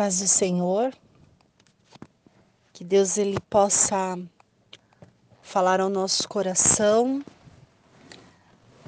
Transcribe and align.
paz 0.00 0.20
do 0.20 0.26
Senhor, 0.26 0.94
que 2.72 2.82
Deus 2.82 3.18
ele 3.18 3.38
possa 3.38 4.18
falar 5.42 5.78
ao 5.78 5.90
nosso 5.90 6.26
coração. 6.26 7.22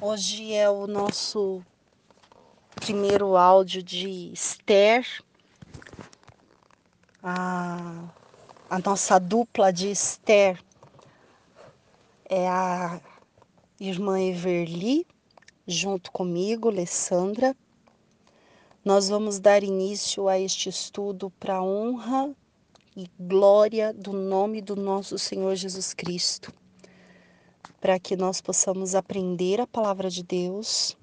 Hoje 0.01 0.55
é 0.55 0.71
o 0.71 0.87
nosso 0.87 1.63
primeiro 2.77 3.37
áudio 3.37 3.83
de 3.83 4.33
Esther, 4.33 5.07
a, 7.23 8.09
a 8.71 8.79
nossa 8.79 9.21
dupla 9.21 9.71
de 9.71 9.91
Esther 9.91 10.65
é 12.25 12.49
a 12.49 12.99
irmã 13.79 14.19
Everly, 14.19 15.07
junto 15.67 16.11
comigo, 16.11 16.71
Alessandra. 16.71 17.55
Nós 18.85 19.09
vamos 19.09 19.39
dar 19.39 19.63
início 19.63 20.27
a 20.27 20.41
este 20.41 20.69
estudo 20.69 21.31
para 21.39 21.63
honra 21.63 22.35
e 22.97 23.09
glória 23.17 23.93
do 23.93 24.13
nome 24.13 24.61
do 24.61 24.75
nosso 24.75 25.17
Senhor 25.21 25.55
Jesus 25.55 25.95
Cristo, 25.95 26.53
para 27.81 27.97
que 28.01 28.17
nós 28.17 28.41
possamos 28.41 28.97
aprender 28.97 29.61
a 29.61 29.69
palavra 29.69 30.11
de 30.11 30.25
Deus, 30.25 30.97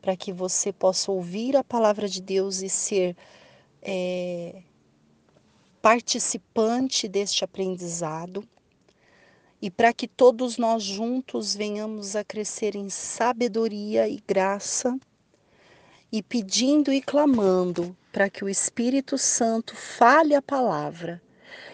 para 0.00 0.16
que 0.16 0.32
você 0.32 0.72
possa 0.72 1.12
ouvir 1.12 1.54
a 1.54 1.62
palavra 1.62 2.08
de 2.08 2.22
Deus 2.22 2.62
e 2.62 2.70
ser 2.70 3.14
é, 3.82 4.62
participante 5.82 7.06
deste 7.08 7.44
aprendizado, 7.44 8.42
e 9.60 9.70
para 9.70 9.92
que 9.92 10.08
todos 10.08 10.56
nós 10.56 10.82
juntos 10.82 11.54
venhamos 11.54 12.16
a 12.16 12.24
crescer 12.24 12.74
em 12.74 12.88
sabedoria 12.88 14.08
e 14.08 14.18
graça 14.26 14.98
e 16.12 16.22
pedindo 16.22 16.92
e 16.92 17.00
clamando 17.00 17.96
para 18.12 18.28
que 18.28 18.44
o 18.44 18.48
Espírito 18.48 19.16
Santo 19.16 19.74
fale 19.74 20.34
a 20.34 20.42
palavra 20.42 21.22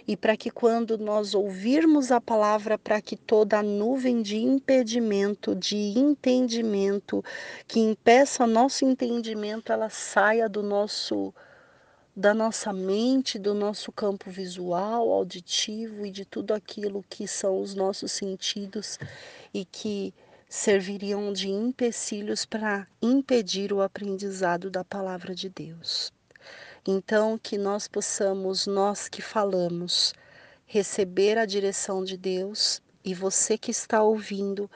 e 0.06 0.16
para 0.16 0.36
que 0.36 0.50
quando 0.50 0.96
nós 0.96 1.34
ouvirmos 1.34 2.10
a 2.10 2.20
palavra, 2.20 2.78
para 2.78 3.00
que 3.00 3.14
toda 3.14 3.58
a 3.58 3.62
nuvem 3.62 4.22
de 4.22 4.38
impedimento, 4.38 5.54
de 5.54 5.76
entendimento 5.98 7.22
que 7.66 7.78
impeça 7.78 8.46
nosso 8.46 8.86
entendimento, 8.86 9.70
ela 9.70 9.90
saia 9.90 10.48
do 10.48 10.62
nosso 10.62 11.34
da 12.16 12.34
nossa 12.34 12.72
mente, 12.72 13.38
do 13.38 13.54
nosso 13.54 13.92
campo 13.92 14.28
visual, 14.28 15.12
auditivo 15.12 16.04
e 16.04 16.10
de 16.10 16.24
tudo 16.24 16.52
aquilo 16.52 17.04
que 17.08 17.28
são 17.28 17.60
os 17.60 17.76
nossos 17.76 18.10
sentidos 18.10 18.98
e 19.54 19.64
que 19.64 20.12
serviriam 20.48 21.32
de 21.32 21.50
empecilhos 21.50 22.46
para 22.46 22.86
impedir 23.02 23.72
o 23.72 23.82
aprendizado 23.82 24.70
da 24.70 24.82
palavra 24.82 25.34
de 25.34 25.48
Deus. 25.48 26.10
Então, 26.86 27.38
que 27.38 27.58
nós 27.58 27.86
possamos, 27.86 28.66
nós 28.66 29.08
que 29.08 29.20
falamos, 29.20 30.14
receber 30.64 31.36
a 31.36 31.44
direção 31.44 32.02
de 32.02 32.16
Deus 32.16 32.80
e 33.04 33.12
você 33.14 33.58
que 33.58 33.70
está 33.70 34.02
ouvindo, 34.02 34.70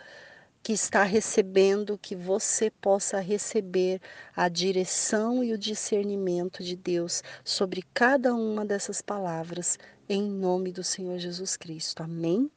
que 0.63 0.73
está 0.73 1.03
recebendo, 1.05 1.99
que 1.99 2.15
você 2.15 2.71
possa 2.71 3.19
receber 3.19 4.01
a 4.37 4.49
direção 4.49 5.43
e 5.43 5.53
o 5.53 5.59
discernimento 5.59 6.63
de 6.63 6.77
Deus 6.77 7.23
sobre 7.45 7.83
cada 7.95 8.35
uma 8.35 8.65
dessas 8.65 9.01
palavras, 9.01 9.79
em 10.09 10.23
nome 10.23 10.71
do 10.71 10.85
Senhor 10.85 11.19
Jesus 11.19 11.57
Cristo. 11.57 12.03
Amém? 12.03 12.51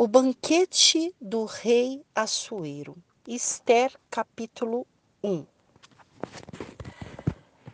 O 0.00 0.06
banquete 0.06 1.12
do 1.20 1.44
rei 1.44 2.06
Assuero. 2.14 2.96
Esther, 3.26 3.92
capítulo 4.08 4.86
1. 5.24 5.44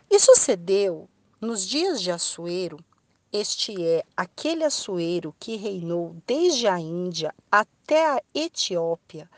E 0.09 0.19
sucedeu 0.19 1.07
nos 1.39 1.67
dias 1.67 2.01
de 2.01 2.09
Assuero, 2.09 2.83
este 3.31 3.79
é 3.85 4.03
aquele 4.17 4.63
Assuero 4.63 5.35
que 5.39 5.55
reinou 5.55 6.15
desde 6.25 6.67
a 6.67 6.79
Índia 6.79 7.31
até 7.51 8.13
a 8.13 8.19
Etiópia, 8.33 9.29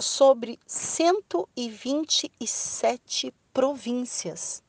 sobre 0.00 0.58
127 0.66 3.32
províncias. 3.54 4.64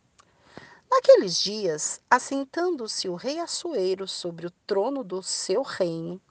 Naqueles 0.92 1.42
dias, 1.42 2.00
assentando-se 2.08 3.10
o 3.10 3.16
rei 3.16 3.40
Assuero 3.40 4.08
sobre 4.08 4.46
o 4.46 4.52
trono 4.68 5.04
do 5.04 5.24
seu 5.24 5.64
reino, 5.64 6.22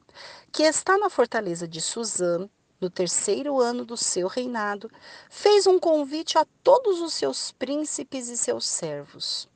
que 0.50 0.62
está 0.62 0.98
na 0.98 1.08
fortaleza 1.08 1.66
de 1.66 1.80
Suzã, 1.80 2.48
no 2.80 2.90
terceiro 2.90 3.60
ano 3.60 3.84
do 3.84 3.96
seu 3.96 4.26
reinado, 4.26 4.90
fez 5.30 5.66
um 5.66 5.78
convite 5.78 6.36
a 6.36 6.44
todos 6.62 7.00
os 7.00 7.14
seus 7.14 7.52
príncipes 7.52 8.28
e 8.28 8.36
seus 8.36 8.66
servos. 8.66 9.48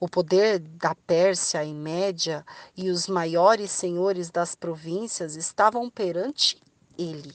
O 0.00 0.08
poder 0.08 0.58
da 0.58 0.94
Pérsia 0.94 1.62
e 1.64 1.72
Média 1.74 2.44
e 2.76 2.88
os 2.88 3.06
maiores 3.06 3.70
senhores 3.70 4.30
das 4.30 4.54
províncias 4.54 5.36
estavam 5.36 5.90
perante 5.90 6.58
ele. 6.98 7.34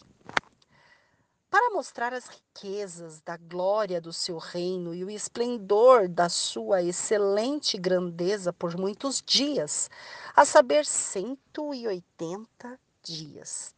Para 1.52 1.70
mostrar 1.72 2.14
as 2.14 2.28
riquezas 2.28 3.20
da 3.20 3.36
glória 3.36 4.00
do 4.00 4.14
seu 4.14 4.38
reino 4.38 4.96
e 4.96 5.04
o 5.04 5.10
esplendor 5.10 6.08
da 6.08 6.30
sua 6.30 6.82
excelente 6.82 7.78
grandeza 7.78 8.54
por 8.54 8.78
muitos 8.78 9.22
dias, 9.22 9.90
a 10.34 10.46
saber, 10.46 10.86
180 10.86 12.80
dias. 13.04 13.76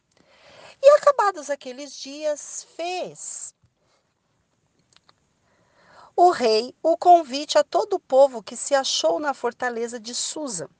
E 0.80 0.88
acabados 0.90 1.50
aqueles 1.50 1.96
dias, 1.96 2.64
fez 2.76 3.52
o 6.16 6.30
rei 6.30 6.72
o 6.80 6.96
convite 6.96 7.58
a 7.58 7.64
todo 7.64 7.94
o 7.94 8.00
povo 8.00 8.40
que 8.40 8.56
se 8.56 8.72
achou 8.72 9.18
na 9.18 9.34
fortaleza 9.34 9.98
de 9.98 10.14
Susa, 10.14 10.70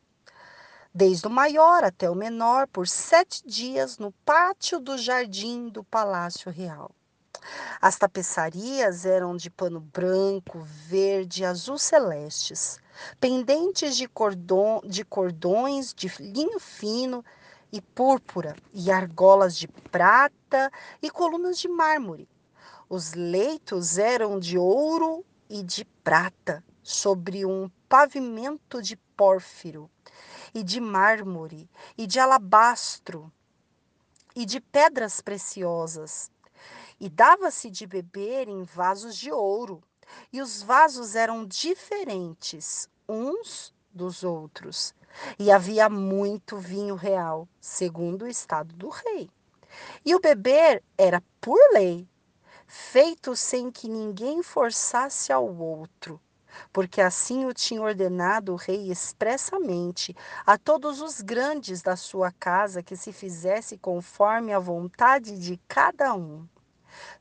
desde 0.95 1.27
o 1.27 1.31
maior 1.31 1.83
até 1.83 2.09
o 2.09 2.15
menor, 2.15 2.69
por 2.69 2.87
sete 2.87 3.43
dias 3.45 3.99
no 3.99 4.13
pátio 4.25 4.79
do 4.79 4.97
jardim 4.97 5.69
do 5.69 5.83
palácio 5.83 6.53
real. 6.53 6.93
As 7.83 7.99
tapeçarias 7.99 9.05
eram 9.05 9.37
de 9.37 9.51
pano 9.51 9.81
branco, 9.81 10.61
verde, 10.63 11.45
azul 11.45 11.77
celestes, 11.77 12.79
pendentes 13.21 13.97
de, 13.97 14.07
cordon, 14.07 14.81
de 14.85 15.05
cordões 15.05 15.93
de 15.93 16.11
linho 16.21 16.61
fino 16.61 17.25
e 17.73 17.81
púrpura, 17.81 18.55
e 18.73 18.91
argolas 18.91 19.57
de 19.57 19.67
prata 19.67 20.71
e 21.03 21.11
colunas 21.11 21.59
de 21.59 21.69
mármore. 21.69 22.29
Os 22.89 23.13
leitos 23.15 23.99
eram 23.99 24.39
de 24.39 24.57
ouro 24.57 25.25
e 25.51 25.63
de 25.63 25.85
prata, 25.85 26.63
sobre 26.85 27.47
um 27.47 27.71
pavimento 27.89 28.83
de 28.83 28.95
pórfiro, 29.17 29.91
e 30.55 30.63
de 30.63 30.81
mármore, 30.81 31.69
e 31.99 32.07
de 32.07 32.21
alabastro, 32.21 33.31
e 34.35 34.47
de 34.47 34.61
pedras 34.61 35.21
preciosas. 35.21 36.31
E 37.01 37.09
dava-se 37.09 37.69
de 37.69 37.87
beber 37.87 38.49
em 38.49 38.63
vasos 38.63 39.17
de 39.17 39.33
ouro, 39.33 39.83
e 40.33 40.41
os 40.41 40.63
vasos 40.63 41.17
eram 41.17 41.45
diferentes 41.45 42.89
uns 43.09 43.75
dos 43.93 44.23
outros. 44.23 44.95
E 45.39 45.51
havia 45.51 45.89
muito 45.89 46.57
vinho 46.57 46.95
real, 46.95 47.49
segundo 47.61 48.23
o 48.23 48.29
estado 48.29 48.75
do 48.75 48.89
rei. 48.89 49.31
E 50.05 50.15
o 50.15 50.21
beber 50.21 50.83
era 50.97 51.23
por 51.41 51.59
lei, 51.73 52.09
feito 52.67 53.37
sem 53.37 53.71
que 53.71 53.89
ninguém 53.89 54.43
forçasse 54.43 55.33
ao 55.33 55.47
outro, 55.57 56.21
porque 56.73 57.01
assim 57.01 57.47
o 57.47 57.55
tinha 57.55 57.83
ordenado 57.83 58.53
o 58.53 58.57
rei 58.57 58.91
expressamente 58.91 60.17
a 60.47 60.57
todos 60.59 61.01
os 61.01 61.21
grandes 61.21 61.83
da 61.83 61.97
sua 61.97 62.33
casa 62.33 62.83
que 62.83 62.97
se 62.97 63.13
fizesse 63.13 63.79
conforme 63.79 64.53
a 64.53 64.59
vontade 64.59 65.39
de 65.39 65.61
cada 65.69 66.15
um. 66.15 66.47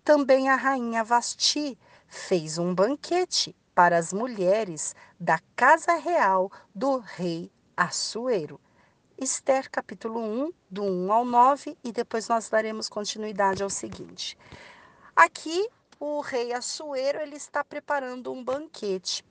Também 0.04 0.50
a 0.50 0.56
rainha 0.56 1.04
Vasti 1.04 1.78
fez 2.08 2.58
um 2.58 2.74
banquete 2.74 3.56
para 3.74 3.98
as 3.98 4.14
mulheres 4.14 4.96
da 5.20 5.40
casa 5.56 5.94
real 5.96 6.52
do 6.74 7.00
rei 7.00 7.52
Assuero. 7.76 8.60
Esther 9.18 9.70
capítulo 9.70 10.20
1, 10.20 10.52
do 10.70 10.84
1 10.84 11.12
ao 11.12 11.26
9, 11.26 11.78
e 11.84 11.92
depois 11.92 12.28
nós 12.28 12.50
daremos 12.50 12.90
continuidade 12.90 13.64
ao 13.64 13.70
seguinte. 13.70 14.38
Aqui 15.16 15.68
o 16.06 16.22
rei 16.22 16.52
Assuero 16.52 17.22
ele 17.22 17.38
está 17.38 17.64
preparando 17.64 18.34
um 18.34 18.44
banquete. 18.44 19.24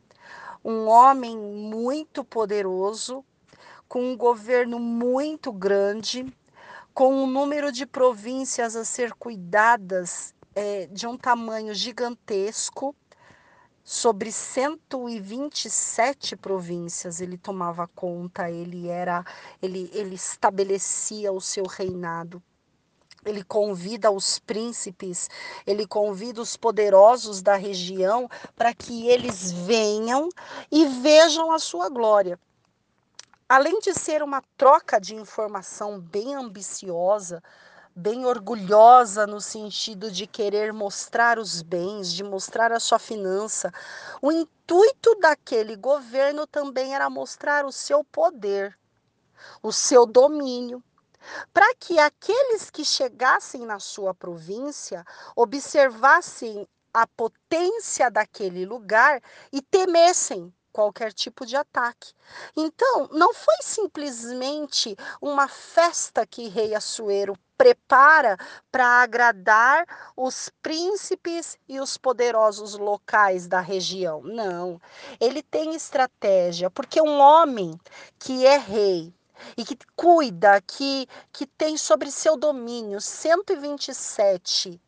Um 0.64 0.86
homem 0.86 1.36
muito 1.36 2.24
poderoso, 2.24 3.22
com 3.86 4.12
um 4.12 4.16
governo 4.16 4.78
muito 4.78 5.52
grande, 5.52 6.34
com 6.94 7.14
um 7.14 7.26
número 7.26 7.70
de 7.70 7.84
províncias 7.84 8.74
a 8.74 8.86
ser 8.86 9.12
cuidadas 9.12 10.34
é, 10.54 10.86
de 10.86 11.06
um 11.06 11.16
tamanho 11.16 11.74
gigantesco, 11.74 12.96
sobre 13.84 14.32
127 14.32 16.36
províncias 16.36 17.20
ele 17.20 17.36
tomava 17.36 17.86
conta, 17.88 18.50
ele 18.50 18.88
era, 18.88 19.24
ele, 19.60 19.90
ele 19.92 20.14
estabelecia 20.14 21.32
o 21.32 21.40
seu 21.40 21.66
reinado. 21.66 22.42
Ele 23.24 23.44
convida 23.44 24.10
os 24.10 24.38
príncipes, 24.38 25.28
ele 25.66 25.86
convida 25.86 26.40
os 26.40 26.56
poderosos 26.56 27.40
da 27.40 27.54
região 27.54 28.28
para 28.56 28.74
que 28.74 29.08
eles 29.08 29.52
venham 29.52 30.28
e 30.70 30.86
vejam 30.86 31.52
a 31.52 31.58
sua 31.58 31.88
glória. 31.88 32.38
Além 33.48 33.80
de 33.80 33.92
ser 33.94 34.22
uma 34.22 34.42
troca 34.56 35.00
de 35.00 35.14
informação 35.14 36.00
bem 36.00 36.34
ambiciosa, 36.34 37.42
bem 37.94 38.24
orgulhosa 38.24 39.26
no 39.26 39.40
sentido 39.40 40.10
de 40.10 40.26
querer 40.26 40.72
mostrar 40.72 41.38
os 41.38 41.60
bens, 41.60 42.12
de 42.12 42.24
mostrar 42.24 42.72
a 42.72 42.80
sua 42.80 42.98
finança, 42.98 43.70
o 44.20 44.32
intuito 44.32 45.14
daquele 45.20 45.76
governo 45.76 46.46
também 46.46 46.94
era 46.94 47.10
mostrar 47.10 47.66
o 47.66 47.72
seu 47.72 48.02
poder, 48.02 48.76
o 49.62 49.70
seu 49.70 50.06
domínio 50.06 50.82
para 51.52 51.74
que 51.76 51.98
aqueles 51.98 52.70
que 52.70 52.84
chegassem 52.84 53.66
na 53.66 53.78
sua 53.78 54.14
província 54.14 55.04
observassem 55.36 56.66
a 56.92 57.06
potência 57.06 58.10
daquele 58.10 58.66
lugar 58.66 59.20
e 59.52 59.62
temessem 59.62 60.52
qualquer 60.72 61.12
tipo 61.12 61.44
de 61.44 61.54
ataque. 61.54 62.12
Então, 62.56 63.08
não 63.12 63.34
foi 63.34 63.56
simplesmente 63.60 64.96
uma 65.20 65.46
festa 65.46 66.26
que 66.26 66.48
rei 66.48 66.74
Assuero 66.74 67.36
prepara 67.56 68.36
para 68.72 69.02
agradar 69.02 69.86
os 70.16 70.50
príncipes 70.62 71.56
e 71.68 71.78
os 71.78 71.96
poderosos 71.96 72.74
locais 72.74 73.46
da 73.46 73.60
região. 73.60 74.22
Não. 74.22 74.80
Ele 75.20 75.42
tem 75.42 75.74
estratégia, 75.74 76.70
porque 76.70 77.00
um 77.00 77.20
homem 77.20 77.78
que 78.18 78.46
é 78.46 78.56
rei, 78.56 79.14
e 79.56 79.64
que 79.64 79.76
cuida, 79.96 80.60
que, 80.60 81.06
que 81.32 81.46
tem 81.46 81.76
sobre 81.76 82.10
seu 82.10 82.36
domínio 82.36 83.00
127 83.00 84.80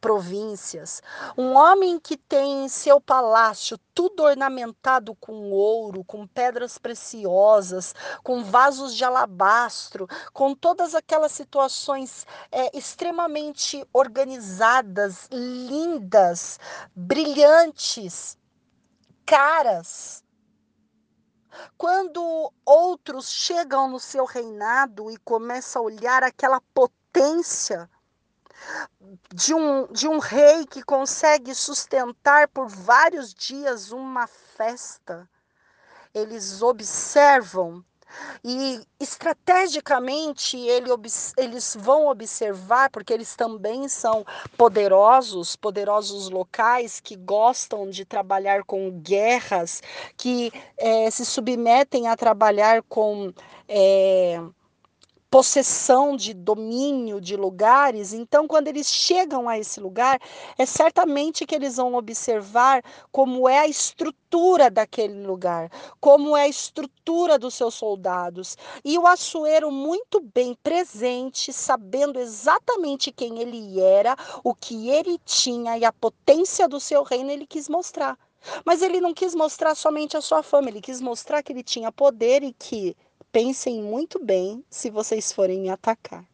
províncias, 0.00 1.02
um 1.36 1.54
homem 1.54 1.98
que 1.98 2.16
tem 2.16 2.64
em 2.64 2.68
seu 2.68 3.00
palácio 3.00 3.78
tudo 3.94 4.22
ornamentado 4.22 5.14
com 5.16 5.50
ouro, 5.50 6.04
com 6.04 6.26
pedras 6.26 6.78
preciosas, 6.78 7.94
com 8.22 8.44
vasos 8.44 8.94
de 8.94 9.04
alabastro, 9.04 10.06
com 10.32 10.54
todas 10.54 10.94
aquelas 10.94 11.32
situações 11.32 12.26
é, 12.50 12.76
extremamente 12.76 13.84
organizadas, 13.92 15.28
lindas, 15.32 16.58
brilhantes, 16.94 18.38
caras. 19.26 20.22
Quando 21.76 22.52
outros 22.64 23.30
chegam 23.30 23.88
no 23.88 24.00
seu 24.00 24.24
reinado 24.24 25.10
e 25.10 25.16
começam 25.18 25.82
a 25.82 25.84
olhar 25.84 26.22
aquela 26.22 26.60
potência 26.74 27.88
de 29.32 29.54
um, 29.54 29.86
de 29.92 30.08
um 30.08 30.18
rei 30.18 30.66
que 30.66 30.82
consegue 30.82 31.54
sustentar 31.54 32.48
por 32.48 32.68
vários 32.68 33.32
dias 33.32 33.92
uma 33.92 34.26
festa, 34.26 35.28
eles 36.12 36.62
observam 36.62 37.84
e 38.44 38.80
estrategicamente 39.00 40.56
ele, 40.56 40.90
eles 41.36 41.76
vão 41.78 42.08
observar, 42.08 42.90
porque 42.90 43.12
eles 43.12 43.34
também 43.36 43.88
são 43.88 44.24
poderosos, 44.56 45.56
poderosos 45.56 46.30
locais 46.30 47.00
que 47.00 47.16
gostam 47.16 47.88
de 47.88 48.04
trabalhar 48.04 48.64
com 48.64 48.90
guerras, 48.90 49.82
que 50.16 50.52
é, 50.76 51.10
se 51.10 51.24
submetem 51.24 52.08
a 52.08 52.16
trabalhar 52.16 52.82
com. 52.82 53.32
É, 53.68 54.40
possessão 55.30 56.16
de 56.16 56.32
domínio 56.32 57.20
de 57.20 57.36
lugares, 57.36 58.12
então 58.12 58.46
quando 58.46 58.68
eles 58.68 58.86
chegam 58.86 59.48
a 59.48 59.58
esse 59.58 59.78
lugar, 59.78 60.18
é 60.56 60.64
certamente 60.64 61.44
que 61.44 61.54
eles 61.54 61.76
vão 61.76 61.94
observar 61.94 62.82
como 63.12 63.48
é 63.48 63.58
a 63.58 63.66
estrutura 63.66 64.70
daquele 64.70 65.26
lugar, 65.26 65.70
como 66.00 66.36
é 66.36 66.42
a 66.42 66.48
estrutura 66.48 67.38
dos 67.38 67.54
seus 67.54 67.74
soldados. 67.74 68.56
E 68.84 68.98
o 68.98 69.06
Assuero 69.06 69.70
muito 69.70 70.20
bem 70.20 70.56
presente, 70.62 71.52
sabendo 71.52 72.18
exatamente 72.18 73.12
quem 73.12 73.38
ele 73.38 73.80
era, 73.80 74.16
o 74.42 74.54
que 74.54 74.88
ele 74.88 75.18
tinha 75.24 75.76
e 75.76 75.84
a 75.84 75.92
potência 75.92 76.66
do 76.66 76.80
seu 76.80 77.02
reino, 77.02 77.30
ele 77.30 77.46
quis 77.46 77.68
mostrar. 77.68 78.18
Mas 78.64 78.82
ele 78.82 79.00
não 79.00 79.12
quis 79.12 79.34
mostrar 79.34 79.74
somente 79.74 80.16
a 80.16 80.20
sua 80.20 80.42
fama, 80.42 80.68
ele 80.68 80.80
quis 80.80 81.00
mostrar 81.00 81.42
que 81.42 81.52
ele 81.52 81.62
tinha 81.62 81.92
poder 81.92 82.42
e 82.42 82.52
que 82.52 82.96
pensem 83.32 83.82
muito 83.82 84.22
bem 84.24 84.64
se 84.70 84.90
vocês 84.90 85.32
forem 85.32 85.60
me 85.60 85.70
atacar. 85.70 86.24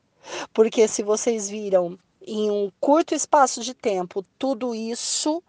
Porque 0.52 0.88
se 0.88 1.02
vocês 1.02 1.49
viram 1.49 1.99
em 2.23 2.50
um 2.50 2.70
curto 2.81 3.14
espaço 3.14 3.62
de 3.62 3.75
tempo 3.75 4.25
tudo 4.38 4.75
isso, 4.75 5.43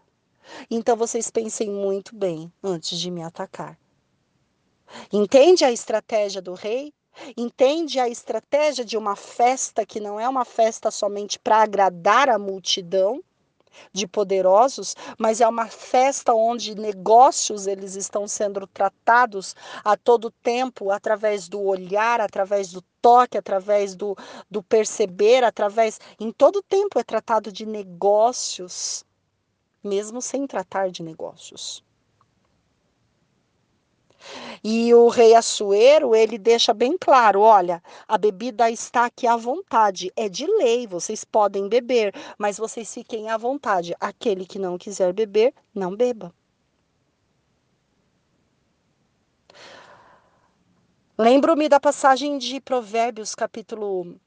então 0.69 0.95
vocês 0.95 1.30
pensem 1.31 1.69
muito 1.69 2.15
bem 2.15 2.51
antes 2.63 3.00
de 3.00 3.09
me 3.09 3.24
atacar. 3.24 3.77
Entende 5.12 5.63
a 5.63 5.71
estratégia 5.71 6.42
do 6.42 6.53
rei? 6.53 6.94
Entende 7.38 8.00
a 8.00 8.09
estratégia 8.09 8.83
de 8.83 8.97
uma 8.97 9.15
festa 9.15 9.86
que 9.86 10.00
não 10.00 10.19
é 10.19 10.27
uma 10.27 10.44
festa 10.44 10.92
somente 10.92 11.39
para 11.39 11.62
agradar 11.62 12.30
a 12.30 12.38
multidão? 12.38 13.24
De 13.94 14.07
poderosos, 14.07 14.95
mas 15.18 15.42
é 15.42 15.48
uma 15.48 15.68
festa 15.68 16.33
onde 16.33 16.75
negócios 16.75 17.68
eles 17.68 17.95
estão 17.95 18.27
sendo 18.27 18.66
tratados 18.68 19.56
a 19.83 19.95
todo 19.95 20.31
tempo 20.31 20.92
através 20.92 21.48
do 21.48 21.62
olhar, 21.62 22.19
através 22.19 22.72
do 22.72 22.81
toque, 23.01 23.38
através 23.38 23.95
do, 23.95 24.18
do 24.50 24.63
perceber, 24.63 25.44
através 25.44 26.00
em 26.19 26.31
todo 26.31 26.63
tempo 26.63 26.98
é 26.98 27.04
tratado 27.04 27.51
de 27.51 27.66
negócios, 27.66 29.06
mesmo 29.83 30.21
sem 30.21 30.48
tratar 30.48 30.89
de 30.89 31.04
negócios. 31.04 31.84
E 34.63 34.94
o 34.94 35.07
rei 35.07 35.36
Assuero, 35.36 36.16
ele 36.16 36.38
deixa 36.38 36.74
bem 36.74 36.98
claro, 36.98 37.42
olha, 37.42 37.83
a 38.07 38.18
bebida 38.18 38.69
está 38.69 39.06
aqui 39.06 39.27
à 39.27 39.38
vontade, 39.38 40.12
é 40.16 40.27
de 40.27 40.48
lei, 40.48 40.88
vocês 40.88 41.24
podem 41.24 41.69
beber, 41.69 42.13
mas 42.38 42.57
vocês 42.57 42.92
fiquem 42.94 43.30
à 43.30 43.38
vontade. 43.38 43.95
Aquele 44.00 44.45
que 44.45 44.57
não 44.57 44.77
quiser 44.77 45.13
beber, 45.13 45.54
não 45.74 45.95
beba. 45.95 46.33
Lembro-me 51.18 51.69
da 51.69 51.80
passagem 51.80 52.38
de 52.38 52.60
Provérbios, 52.60 53.33
capítulo 53.36 54.19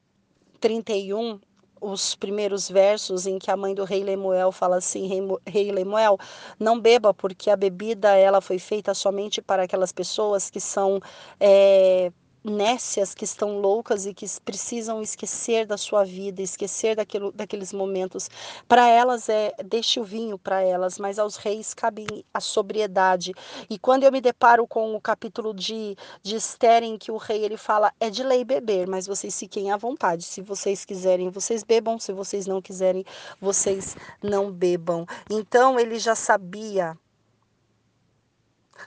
31, 0.58 1.38
os 1.80 2.14
primeiros 2.14 2.68
versos 2.68 3.26
em 3.26 3.38
que 3.38 3.50
a 3.50 3.56
mãe 3.56 3.74
do 3.74 3.84
rei 3.84 4.02
Lemuel 4.02 4.52
fala 4.52 4.76
assim: 4.76 5.08
rei, 5.46 5.72
Lemuel, 5.72 6.18
não 6.58 6.80
beba, 6.80 7.12
porque 7.14 7.50
a 7.50 7.56
bebida 7.56 8.16
ela 8.16 8.40
foi 8.40 8.58
feita 8.58 8.94
somente 8.94 9.40
para 9.42 9.64
aquelas 9.64 9.92
pessoas 9.92 10.50
que 10.50 10.60
são 10.60 11.00
é, 11.40 12.12
nécias, 12.44 13.14
que 13.14 13.24
estão 13.24 13.60
loucas 13.60 14.06
e 14.06 14.14
que 14.14 14.26
precisam 14.40 15.02
esquecer 15.02 15.66
da 15.66 15.76
sua 15.76 16.04
vida, 16.04 16.40
esquecer 16.40 16.96
daquilo, 16.96 17.32
daqueles 17.32 17.72
momentos. 17.72 18.30
Para 18.66 18.88
elas 18.88 19.28
é 19.28 19.52
deixe 19.64 20.00
o 20.00 20.04
vinho 20.04 20.38
para 20.38 20.62
elas, 20.62 20.98
mas 20.98 21.18
aos 21.18 21.36
reis 21.36 21.74
cabe 21.74 22.06
a 22.32 22.40
sobriedade. 22.40 23.34
E 23.68 23.78
quando 23.78 24.04
eu 24.04 24.12
me 24.12 24.20
deparo 24.20 24.66
com 24.66 24.94
o 24.94 25.00
capítulo 25.00 25.52
de, 25.52 25.96
de 26.22 26.36
Esther, 26.36 26.82
em 26.82 26.96
que 26.96 27.10
o 27.10 27.16
rei 27.16 27.44
ele 27.44 27.56
fala 27.56 27.92
é 28.00 28.10
de 28.10 28.22
lei 28.22 28.44
beber, 28.44 28.86
mas 28.86 29.06
vocês 29.06 29.38
fiquem 29.38 29.70
à 29.70 29.76
vontade. 29.76 30.24
Se 30.24 30.40
vocês 30.40 30.84
quiserem, 30.84 31.30
vocês 31.30 31.62
bebam. 31.62 31.98
Se 31.98 32.12
vocês 32.12 32.46
não 32.46 32.62
quiserem, 32.62 33.04
vocês 33.40 33.96
não 34.22 34.50
bebam. 34.50 35.06
Então 35.30 35.78
ele 35.78 35.98
já 35.98 36.14
sabia 36.14 36.96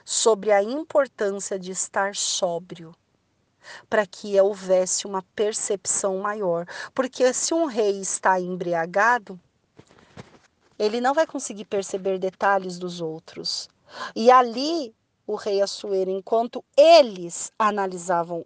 sobre 0.04 0.50
a 0.50 0.62
importância 0.62 1.58
de 1.58 1.70
estar 1.70 2.14
sóbrio 2.14 2.94
para 3.88 4.06
que 4.06 4.40
houvesse 4.40 5.06
uma 5.06 5.22
percepção 5.34 6.18
maior. 6.18 6.66
Porque 6.94 7.32
se 7.32 7.54
um 7.54 7.66
rei 7.66 8.00
está 8.00 8.40
embriagado, 8.40 9.38
ele 10.78 11.00
não 11.00 11.14
vai 11.14 11.26
conseguir 11.26 11.64
perceber 11.64 12.18
detalhes 12.18 12.78
dos 12.78 13.00
outros. 13.00 13.68
E 14.16 14.30
ali, 14.30 14.94
o 15.26 15.36
rei 15.36 15.60
Assuero, 15.60 16.10
enquanto 16.10 16.64
eles 16.76 17.52
analisavam 17.58 18.44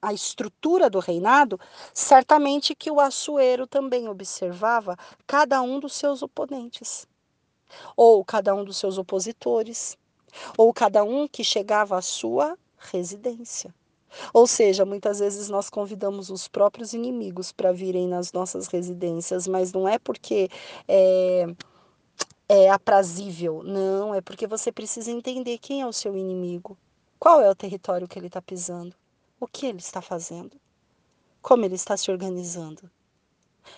a 0.00 0.12
estrutura 0.12 0.88
do 0.88 1.00
reinado, 1.00 1.58
certamente 1.92 2.74
que 2.74 2.90
o 2.90 3.00
Assuero 3.00 3.66
também 3.66 4.08
observava 4.08 4.96
cada 5.26 5.60
um 5.60 5.80
dos 5.80 5.94
seus 5.94 6.22
oponentes, 6.22 7.06
ou 7.96 8.24
cada 8.24 8.54
um 8.54 8.64
dos 8.64 8.76
seus 8.76 8.96
opositores, 8.96 9.98
ou 10.56 10.72
cada 10.72 11.02
um 11.02 11.26
que 11.26 11.42
chegava 11.42 11.96
à 11.96 12.02
sua 12.02 12.56
residência. 12.78 13.74
Ou 14.32 14.46
seja, 14.46 14.84
muitas 14.84 15.18
vezes 15.18 15.48
nós 15.48 15.68
convidamos 15.70 16.30
os 16.30 16.48
próprios 16.48 16.92
inimigos 16.92 17.52
para 17.52 17.72
virem 17.72 18.08
nas 18.08 18.32
nossas 18.32 18.66
residências, 18.66 19.46
mas 19.46 19.72
não 19.72 19.88
é 19.88 19.98
porque 19.98 20.48
é, 20.86 21.46
é 22.48 22.70
aprazível, 22.70 23.62
não, 23.62 24.14
é 24.14 24.20
porque 24.20 24.46
você 24.46 24.72
precisa 24.72 25.10
entender 25.10 25.58
quem 25.58 25.82
é 25.82 25.86
o 25.86 25.92
seu 25.92 26.16
inimigo, 26.16 26.76
qual 27.18 27.40
é 27.40 27.50
o 27.50 27.54
território 27.54 28.08
que 28.08 28.18
ele 28.18 28.28
está 28.28 28.40
pisando, 28.40 28.94
o 29.38 29.46
que 29.46 29.66
ele 29.66 29.78
está 29.78 30.00
fazendo, 30.00 30.56
como 31.42 31.64
ele 31.64 31.74
está 31.74 31.96
se 31.96 32.10
organizando. 32.10 32.90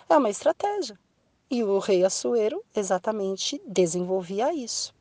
É 0.09 0.17
uma 0.17 0.29
estratégia. 0.29 0.97
E 1.49 1.63
o 1.65 1.79
rei 1.79 2.05
Assuero 2.05 2.63
exatamente 2.73 3.61
desenvolvia 3.67 4.53
isso. 4.53 4.93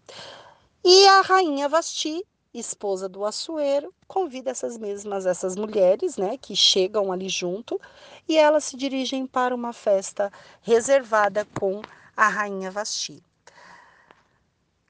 E 0.85 1.07
a 1.07 1.21
rainha 1.21 1.69
Vasti, 1.69 2.27
esposa 2.53 3.09
do 3.09 3.25
Assuero, 3.25 3.95
convida 4.09 4.51
essas 4.51 4.77
mesmas 4.77 5.25
essas 5.25 5.55
mulheres, 5.55 6.17
né, 6.17 6.37
que 6.37 6.57
chegam 6.57 7.13
ali 7.13 7.29
junto, 7.29 7.81
e 8.29 8.37
elas 8.37 8.65
se 8.65 8.77
dirigem 8.77 9.27
para 9.27 9.55
uma 9.55 9.73
festa 9.73 10.33
reservada 10.61 11.47
com 11.59 11.81
a 12.17 12.29
rainha 12.29 12.71
Vasti. 12.71 13.23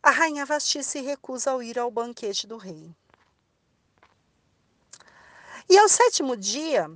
A 0.03 0.11
rainha 0.11 0.47
Vasti 0.47 0.83
se 0.83 1.01
recusa 1.01 1.55
a 1.55 1.65
ir 1.65 1.79
ao 1.79 1.91
banquete 1.91 2.47
do 2.47 2.57
rei. 2.57 2.95
E 5.69 5.79
ao 5.79 5.89
sétimo 5.89 6.37
dia, 6.37 6.91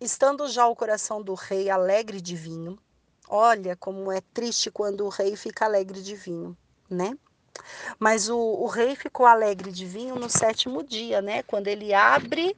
estando 0.00 0.46
já 0.48 0.66
o 0.66 0.76
coração 0.76 1.22
do 1.22 1.34
rei 1.34 1.70
alegre 1.70 2.20
de 2.20 2.36
vinho, 2.36 2.78
olha 3.26 3.74
como 3.74 4.12
é 4.12 4.20
triste 4.20 4.70
quando 4.70 5.04
o 5.04 5.08
rei 5.08 5.34
fica 5.34 5.64
alegre 5.64 6.02
de 6.02 6.14
vinho, 6.14 6.56
né? 6.88 7.16
Mas 7.98 8.28
o, 8.28 8.38
o 8.38 8.66
rei 8.66 8.96
ficou 8.96 9.26
alegre 9.26 9.70
de 9.70 9.84
vinho 9.86 10.16
no 10.16 10.30
sétimo 10.30 10.82
dia, 10.82 11.20
né? 11.20 11.42
Quando 11.42 11.68
ele 11.68 11.92
abre 11.92 12.56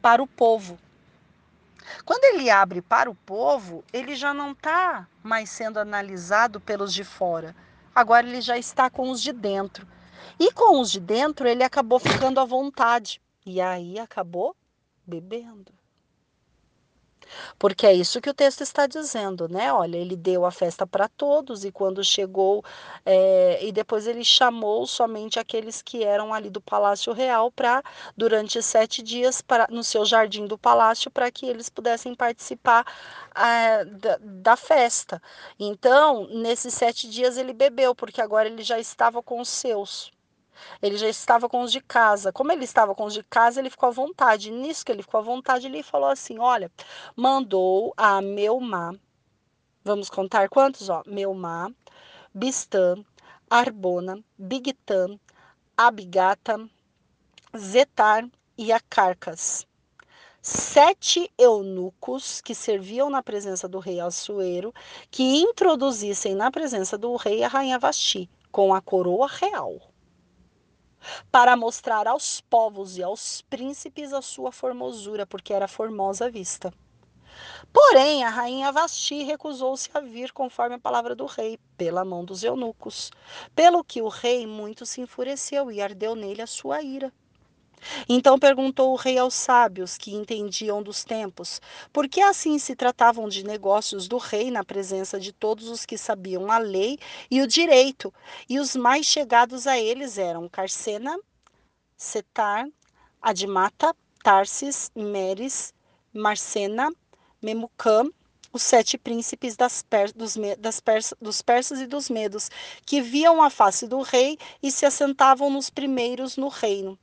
para 0.00 0.22
o 0.22 0.26
povo. 0.26 0.78
Quando 2.04 2.24
ele 2.24 2.48
abre 2.48 2.80
para 2.80 3.10
o 3.10 3.14
povo, 3.14 3.84
ele 3.92 4.14
já 4.14 4.32
não 4.32 4.52
está 4.52 5.08
mais 5.22 5.50
sendo 5.50 5.78
analisado 5.78 6.60
pelos 6.60 6.94
de 6.94 7.04
fora 7.04 7.54
agora 7.94 8.26
ele 8.26 8.40
já 8.40 8.56
está 8.56 8.88
com 8.88 9.10
os 9.10 9.20
de 9.20 9.32
dentro. 9.32 9.86
E 10.38 10.52
com 10.52 10.80
os 10.80 10.90
de 10.90 11.00
dentro, 11.00 11.46
ele 11.46 11.62
acabou 11.62 11.98
ficando 11.98 12.40
à 12.40 12.44
vontade. 12.44 13.20
E 13.44 13.60
aí 13.60 13.98
acabou 13.98 14.56
bebendo. 15.06 15.72
Porque 17.58 17.86
é 17.86 17.92
isso 17.92 18.20
que 18.20 18.30
o 18.30 18.34
texto 18.34 18.62
está 18.62 18.86
dizendo, 18.86 19.48
né? 19.48 19.72
Olha, 19.72 19.96
ele 19.96 20.16
deu 20.16 20.44
a 20.44 20.50
festa 20.50 20.86
para 20.86 21.08
todos 21.08 21.64
e 21.64 21.72
quando 21.72 22.02
chegou, 22.04 22.64
é, 23.04 23.64
e 23.64 23.72
depois 23.72 24.06
ele 24.06 24.24
chamou 24.24 24.86
somente 24.86 25.38
aqueles 25.38 25.82
que 25.82 26.04
eram 26.04 26.32
ali 26.34 26.50
do 26.50 26.60
Palácio 26.60 27.12
Real 27.12 27.50
para, 27.50 27.82
durante 28.16 28.62
sete 28.62 29.02
dias, 29.02 29.40
pra, 29.40 29.66
no 29.70 29.82
seu 29.84 30.04
jardim 30.04 30.46
do 30.46 30.58
palácio, 30.58 31.10
para 31.10 31.30
que 31.30 31.46
eles 31.46 31.68
pudessem 31.68 32.14
participar 32.14 32.84
é, 33.34 33.84
da, 33.84 34.18
da 34.20 34.56
festa. 34.56 35.22
Então, 35.58 36.26
nesses 36.28 36.74
sete 36.74 37.08
dias 37.08 37.36
ele 37.36 37.52
bebeu, 37.52 37.94
porque 37.94 38.20
agora 38.20 38.48
ele 38.48 38.62
já 38.62 38.78
estava 38.78 39.22
com 39.22 39.40
os 39.40 39.48
seus. 39.48 40.10
Ele 40.82 40.96
já 40.96 41.08
estava 41.08 41.48
com 41.48 41.62
os 41.62 41.72
de 41.72 41.80
casa. 41.80 42.32
Como 42.32 42.52
ele 42.52 42.64
estava 42.64 42.94
com 42.94 43.04
os 43.04 43.14
de 43.14 43.22
casa, 43.22 43.60
ele 43.60 43.70
ficou 43.70 43.88
à 43.88 43.92
vontade. 43.92 44.50
Nisso 44.50 44.84
que 44.84 44.92
ele 44.92 45.02
ficou 45.02 45.20
à 45.20 45.22
vontade, 45.22 45.66
ele 45.66 45.82
falou 45.82 46.08
assim: 46.08 46.38
Olha, 46.38 46.70
mandou 47.16 47.92
a 47.96 48.20
Meumá. 48.20 48.94
Vamos 49.82 50.10
contar 50.10 50.48
quantos? 50.48 50.88
Ó, 50.88 51.02
Meumá, 51.06 51.70
Bistã, 52.34 53.02
Arbona, 53.48 54.22
Bigtã, 54.38 55.18
Abigata, 55.76 56.68
Zetar 57.56 58.28
e 58.56 58.72
Acarcas. 58.72 59.66
Sete 60.42 61.30
eunucos 61.36 62.40
que 62.40 62.54
serviam 62.54 63.10
na 63.10 63.22
presença 63.22 63.68
do 63.68 63.78
rei 63.78 64.00
Assuero, 64.00 64.72
que 65.10 65.22
introduzissem 65.22 66.34
na 66.34 66.50
presença 66.50 66.96
do 66.96 67.14
rei 67.16 67.42
a 67.42 67.48
rainha 67.48 67.78
Vasti, 67.78 68.30
com 68.50 68.72
a 68.72 68.80
coroa 68.80 69.26
real 69.26 69.89
para 71.30 71.56
mostrar 71.56 72.06
aos 72.06 72.40
povos 72.40 72.96
e 72.96 73.02
aos 73.02 73.42
príncipes 73.42 74.12
a 74.12 74.22
sua 74.22 74.52
formosura, 74.52 75.26
porque 75.26 75.52
era 75.52 75.68
formosa 75.68 76.30
vista. 76.30 76.72
Porém, 77.72 78.24
a 78.24 78.28
rainha 78.28 78.72
Vasti 78.72 79.22
recusou-se 79.22 79.88
a 79.94 80.00
vir 80.00 80.32
conforme 80.32 80.74
a 80.74 80.78
palavra 80.78 81.14
do 81.14 81.26
rei, 81.26 81.58
pela 81.76 82.04
mão 82.04 82.24
dos 82.24 82.42
eunucos, 82.42 83.10
pelo 83.54 83.84
que 83.84 84.02
o 84.02 84.08
rei 84.08 84.46
muito 84.46 84.84
se 84.84 85.00
enfureceu 85.00 85.70
e 85.70 85.80
ardeu 85.80 86.14
nele 86.14 86.42
a 86.42 86.46
sua 86.46 86.82
ira. 86.82 87.12
Então 88.08 88.38
perguntou 88.38 88.92
o 88.92 88.96
rei 88.96 89.18
aos 89.18 89.34
sábios 89.34 89.96
que 89.96 90.14
entendiam 90.14 90.82
dos 90.82 91.04
tempos, 91.04 91.60
por 91.92 92.08
que 92.08 92.20
assim 92.20 92.58
se 92.58 92.76
tratavam 92.76 93.28
de 93.28 93.44
negócios 93.44 94.08
do 94.08 94.18
rei 94.18 94.50
na 94.50 94.64
presença 94.64 95.18
de 95.18 95.32
todos 95.32 95.68
os 95.68 95.86
que 95.86 95.96
sabiam 95.96 96.50
a 96.50 96.58
lei 96.58 96.98
e 97.30 97.40
o 97.40 97.46
direito, 97.46 98.12
e 98.48 98.58
os 98.58 98.76
mais 98.76 99.06
chegados 99.06 99.66
a 99.66 99.78
eles 99.78 100.18
eram 100.18 100.48
Carcena, 100.48 101.18
Setar, 101.96 102.66
Admata, 103.20 103.94
Tarsis, 104.22 104.90
Meres, 104.94 105.74
Marcena, 106.12 106.90
Memucã, 107.42 108.04
os 108.52 108.62
sete 108.62 108.98
príncipes 108.98 109.56
das 109.56 109.82
per, 109.82 110.12
dos, 110.12 110.36
das 110.58 110.80
pers, 110.80 111.14
dos 111.20 111.40
persas 111.40 111.80
e 111.80 111.86
dos 111.86 112.10
medos, 112.10 112.50
que 112.84 113.00
viam 113.00 113.42
a 113.42 113.48
face 113.48 113.86
do 113.86 114.02
rei 114.02 114.36
e 114.62 114.70
se 114.70 114.84
assentavam 114.84 115.50
nos 115.50 115.70
primeiros 115.70 116.36
no 116.36 116.48
reino. 116.48 116.98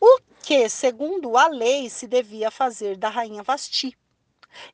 O 0.00 0.20
que, 0.42 0.68
segundo 0.68 1.36
a 1.36 1.48
lei, 1.48 1.90
se 1.90 2.06
devia 2.06 2.50
fazer 2.50 2.96
da 2.96 3.08
rainha 3.08 3.42
Vasti. 3.42 3.96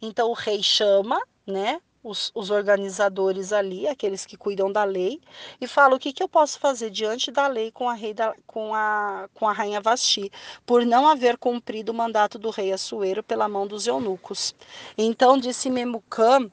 Então 0.00 0.30
o 0.30 0.34
rei 0.34 0.62
chama, 0.62 1.20
né, 1.46 1.80
os, 2.02 2.32
os, 2.34 2.50
organizadores 2.50 3.52
ali, 3.52 3.86
aqueles 3.86 4.26
que 4.26 4.36
cuidam 4.36 4.70
da 4.70 4.84
lei, 4.84 5.20
e 5.60 5.66
fala 5.66 5.94
o 5.94 5.98
que, 5.98 6.12
que 6.12 6.22
eu 6.22 6.28
posso 6.28 6.58
fazer 6.58 6.90
diante 6.90 7.30
da 7.30 7.46
lei 7.46 7.70
com 7.70 7.88
a, 7.88 7.94
rei 7.94 8.12
da, 8.12 8.34
com, 8.46 8.74
a, 8.74 9.28
com 9.34 9.48
a 9.48 9.52
rainha 9.52 9.80
Vasti, 9.80 10.30
por 10.66 10.84
não 10.84 11.08
haver 11.08 11.38
cumprido 11.38 11.92
o 11.92 11.94
mandato 11.94 12.38
do 12.38 12.50
rei 12.50 12.72
Assuero 12.72 13.22
pela 13.22 13.48
mão 13.48 13.66
dos 13.66 13.86
eunucos. 13.86 14.54
Então 14.98 15.38
disse 15.38 15.70
Memucã, 15.70 16.50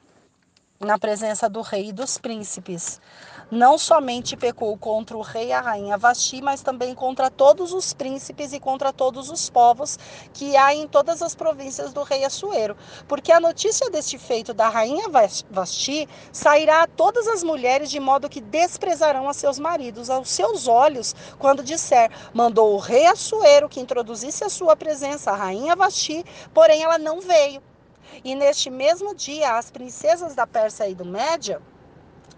na 0.80 0.98
presença 0.98 1.46
do 1.46 1.60
rei 1.60 1.90
e 1.90 1.92
dos 1.92 2.16
príncipes, 2.16 2.98
não 3.50 3.76
somente 3.76 4.34
pecou 4.34 4.78
contra 4.78 5.14
o 5.14 5.20
rei 5.20 5.48
e 5.48 5.52
a 5.52 5.60
rainha 5.60 5.98
Vasti, 5.98 6.40
mas 6.40 6.62
também 6.62 6.94
contra 6.94 7.30
todos 7.30 7.74
os 7.74 7.92
príncipes 7.92 8.54
e 8.54 8.58
contra 8.58 8.90
todos 8.90 9.28
os 9.28 9.50
povos 9.50 9.98
que 10.32 10.56
há 10.56 10.74
em 10.74 10.88
todas 10.88 11.20
as 11.20 11.34
províncias 11.34 11.92
do 11.92 12.02
rei 12.02 12.24
Assuero. 12.24 12.78
Porque 13.06 13.30
a 13.30 13.38
notícia 13.38 13.90
deste 13.90 14.16
feito 14.16 14.54
da 14.54 14.70
rainha 14.70 15.06
Vasti 15.50 16.08
sairá 16.32 16.84
a 16.84 16.86
todas 16.86 17.28
as 17.28 17.44
mulheres 17.44 17.90
de 17.90 18.00
modo 18.00 18.30
que 18.30 18.40
desprezarão 18.40 19.28
a 19.28 19.34
seus 19.34 19.58
maridos 19.58 20.08
aos 20.08 20.30
seus 20.30 20.66
olhos, 20.66 21.14
quando 21.38 21.62
disser: 21.62 22.10
mandou 22.32 22.72
o 22.72 22.78
rei 22.78 23.04
Assuero 23.04 23.68
que 23.68 23.80
introduzisse 23.80 24.44
a 24.44 24.48
sua 24.48 24.74
presença 24.74 25.30
a 25.30 25.36
rainha 25.36 25.76
Vasti, 25.76 26.24
porém 26.54 26.82
ela 26.82 26.96
não 26.96 27.20
veio. 27.20 27.69
E 28.24 28.34
neste 28.34 28.70
mesmo 28.70 29.14
dia, 29.14 29.56
as 29.56 29.70
princesas 29.70 30.34
da 30.34 30.46
Pérsia 30.46 30.88
e 30.88 30.94
do 30.94 31.04
Média 31.04 31.60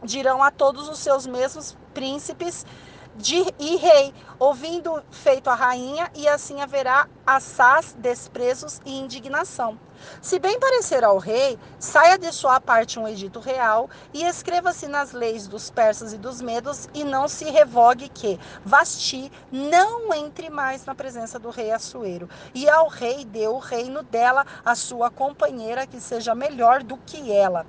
dirão 0.03 0.43
a 0.43 0.51
todos 0.51 0.89
os 0.89 0.99
seus 0.99 1.27
mesmos 1.27 1.77
príncipes 1.95 2.67
de, 3.15 3.45
e 3.59 3.77
rei, 3.77 4.15
ouvindo 4.39 5.03
feito 5.11 5.49
a 5.51 5.55
rainha, 5.55 6.11
e 6.15 6.27
assim 6.27 6.61
haverá 6.61 7.09
assaz, 7.27 7.95
desprezos 7.99 8.81
e 8.85 8.99
indignação. 8.99 9.79
Se 10.21 10.39
bem 10.39 10.59
parecer 10.59 11.05
ao 11.05 11.19
rei, 11.19 11.59
saia 11.79 12.19
de 12.19 12.33
sua 12.33 12.61
parte 12.61 12.99
um 12.99 13.09
edito 13.09 13.41
real 13.41 13.89
e 14.13 14.25
escreva-se 14.25 14.87
nas 14.87 15.13
leis 15.13 15.47
dos 15.47 15.71
persas 15.71 16.13
e 16.13 16.19
dos 16.19 16.41
medos, 16.41 16.89
e 16.95 17.05
não 17.05 17.29
se 17.29 17.45
revogue 17.45 18.09
que 18.09 18.39
Vasti 18.65 19.31
não 19.51 20.13
entre 20.15 20.51
mais 20.51 20.85
na 20.85 20.95
presença 20.95 21.39
do 21.39 21.51
rei 21.51 21.71
Assuero. 21.73 22.29
E 22.55 22.69
ao 22.69 22.89
rei 22.89 23.25
deu 23.25 23.55
o 23.55 23.59
reino 23.59 24.03
dela 24.03 24.47
a 24.65 24.75
sua 24.75 25.11
companheira, 25.11 25.87
que 25.87 26.01
seja 26.01 26.35
melhor 26.35 26.83
do 26.83 26.97
que 26.99 27.33
ela. 27.33 27.67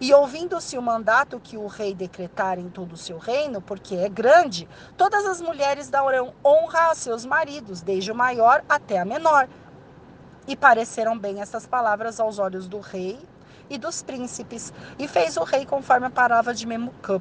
E 0.00 0.12
ouvindo-se 0.12 0.76
o 0.76 0.82
mandato 0.82 1.40
que 1.40 1.56
o 1.56 1.66
rei 1.66 1.94
decretar 1.94 2.58
em 2.58 2.68
todo 2.68 2.92
o 2.92 2.96
seu 2.96 3.18
reino, 3.18 3.60
porque 3.60 3.94
é 3.94 4.08
grande, 4.08 4.68
todas 4.96 5.24
as 5.24 5.40
mulheres 5.40 5.88
darão 5.88 6.34
honra 6.44 6.90
a 6.90 6.94
seus 6.94 7.24
maridos, 7.24 7.80
desde 7.80 8.12
o 8.12 8.14
maior 8.14 8.64
até 8.68 8.98
a 8.98 9.04
menor. 9.04 9.48
E 10.46 10.56
pareceram 10.56 11.18
bem 11.18 11.40
essas 11.40 11.66
palavras 11.66 12.18
aos 12.18 12.38
olhos 12.38 12.66
do 12.66 12.80
rei 12.80 13.18
e 13.70 13.78
dos 13.78 14.02
príncipes, 14.02 14.72
e 14.98 15.06
fez 15.08 15.36
o 15.36 15.44
rei 15.44 15.64
conforme 15.64 16.06
a 16.06 16.10
palavra 16.10 16.52
de 16.52 16.66
Memucã. 16.66 17.20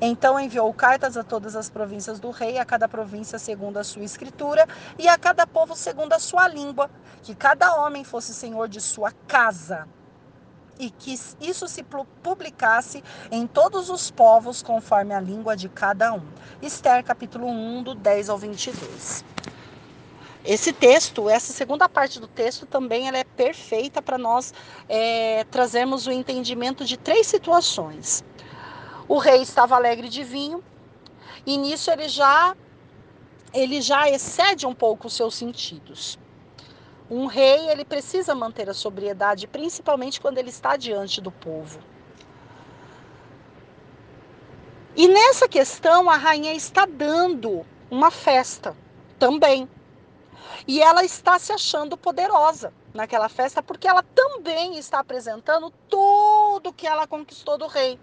Então 0.00 0.38
enviou 0.38 0.72
cartas 0.74 1.16
a 1.16 1.24
todas 1.24 1.56
as 1.56 1.70
províncias 1.70 2.20
do 2.20 2.30
rei, 2.30 2.58
a 2.58 2.64
cada 2.64 2.88
província 2.88 3.38
segundo 3.38 3.78
a 3.78 3.84
sua 3.84 4.04
escritura, 4.04 4.66
e 4.98 5.08
a 5.08 5.16
cada 5.16 5.46
povo 5.46 5.74
segundo 5.74 6.12
a 6.12 6.18
sua 6.18 6.46
língua, 6.46 6.90
que 7.22 7.34
cada 7.34 7.74
homem 7.76 8.04
fosse 8.04 8.34
senhor 8.34 8.68
de 8.68 8.80
sua 8.80 9.12
casa 9.26 9.88
e 10.78 10.90
que 10.90 11.18
isso 11.40 11.66
se 11.66 11.84
publicasse 12.22 13.02
em 13.30 13.46
todos 13.46 13.90
os 13.90 14.10
povos 14.10 14.62
conforme 14.62 15.12
a 15.12 15.20
língua 15.20 15.56
de 15.56 15.68
cada 15.68 16.12
um. 16.12 16.22
Esther 16.62 17.02
capítulo 17.04 17.48
1, 17.48 17.82
do 17.82 17.94
10 17.94 18.28
ao 18.28 18.38
22. 18.38 19.24
Esse 20.48 20.72
texto, 20.72 21.28
essa 21.28 21.52
segunda 21.52 21.90
parte 21.90 22.18
do 22.18 22.26
texto 22.26 22.64
também 22.64 23.06
ela 23.06 23.18
é 23.18 23.24
perfeita 23.24 24.00
para 24.00 24.16
nós 24.16 24.54
é, 24.88 25.44
trazermos 25.50 26.06
o 26.06 26.10
entendimento 26.10 26.86
de 26.86 26.96
três 26.96 27.26
situações. 27.26 28.24
O 29.06 29.18
rei 29.18 29.42
estava 29.42 29.76
alegre 29.76 30.08
de 30.08 30.24
vinho 30.24 30.64
e 31.44 31.58
nisso 31.58 31.90
ele 31.90 32.08
já 32.08 32.56
ele 33.52 33.82
já 33.82 34.08
excede 34.08 34.66
um 34.66 34.72
pouco 34.74 35.08
os 35.08 35.12
seus 35.12 35.34
sentidos. 35.34 36.18
Um 37.10 37.26
rei, 37.26 37.68
ele 37.68 37.84
precisa 37.84 38.34
manter 38.34 38.70
a 38.70 38.74
sobriedade, 38.74 39.46
principalmente 39.46 40.18
quando 40.18 40.38
ele 40.38 40.48
está 40.48 40.78
diante 40.78 41.20
do 41.20 41.30
povo. 41.30 41.78
E 44.96 45.08
nessa 45.08 45.46
questão, 45.46 46.08
a 46.08 46.16
rainha 46.16 46.54
está 46.54 46.86
dando 46.86 47.66
uma 47.90 48.10
festa 48.10 48.74
também. 49.18 49.68
E 50.66 50.82
ela 50.82 51.04
está 51.04 51.38
se 51.38 51.52
achando 51.52 51.96
poderosa 51.96 52.72
naquela 52.94 53.28
festa, 53.28 53.62
porque 53.62 53.88
ela 53.88 54.02
também 54.02 54.76
está 54.76 55.00
apresentando 55.00 55.72
tudo 55.88 56.72
que 56.72 56.86
ela 56.86 57.06
conquistou 57.06 57.56
do 57.58 57.66
rei. 57.66 57.98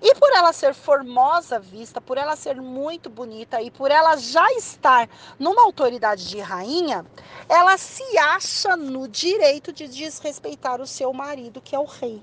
E 0.00 0.14
por 0.16 0.32
ela 0.32 0.52
ser 0.52 0.74
formosa 0.74 1.60
vista, 1.60 2.00
por 2.00 2.18
ela 2.18 2.34
ser 2.34 2.60
muito 2.60 3.08
bonita 3.08 3.62
e 3.62 3.70
por 3.70 3.90
ela 3.90 4.16
já 4.16 4.50
estar 4.54 5.08
numa 5.38 5.62
autoridade 5.62 6.28
de 6.28 6.40
rainha, 6.40 7.06
ela 7.48 7.78
se 7.78 8.18
acha 8.18 8.76
no 8.76 9.06
direito 9.06 9.72
de 9.72 9.86
desrespeitar 9.86 10.80
o 10.80 10.86
seu 10.86 11.12
marido, 11.12 11.60
que 11.60 11.76
é 11.76 11.78
o 11.78 11.84
rei. 11.84 12.20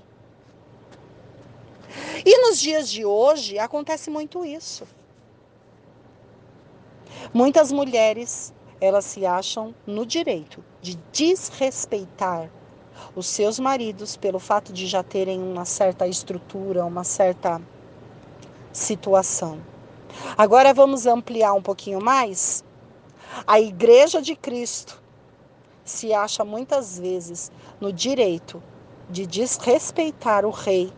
E 2.24 2.38
nos 2.42 2.60
dias 2.60 2.88
de 2.88 3.04
hoje 3.04 3.58
acontece 3.58 4.10
muito 4.10 4.44
isso. 4.44 4.86
Muitas 7.32 7.72
mulheres, 7.72 8.52
elas 8.80 9.04
se 9.04 9.26
acham 9.26 9.74
no 9.86 10.06
direito 10.06 10.64
de 10.80 10.96
desrespeitar 11.12 12.50
os 13.14 13.26
seus 13.26 13.58
maridos 13.58 14.16
pelo 14.16 14.38
fato 14.38 14.72
de 14.72 14.86
já 14.86 15.02
terem 15.02 15.42
uma 15.42 15.64
certa 15.64 16.06
estrutura, 16.06 16.84
uma 16.84 17.04
certa 17.04 17.60
situação. 18.72 19.60
Agora 20.36 20.72
vamos 20.74 21.06
ampliar 21.06 21.52
um 21.54 21.62
pouquinho 21.62 22.00
mais. 22.00 22.64
A 23.46 23.60
Igreja 23.60 24.20
de 24.20 24.34
Cristo 24.34 25.00
se 25.84 26.12
acha 26.12 26.44
muitas 26.44 26.98
vezes 26.98 27.50
no 27.80 27.92
direito 27.92 28.62
de 29.08 29.26
desrespeitar 29.26 30.44
o 30.44 30.50
rei 30.50 30.92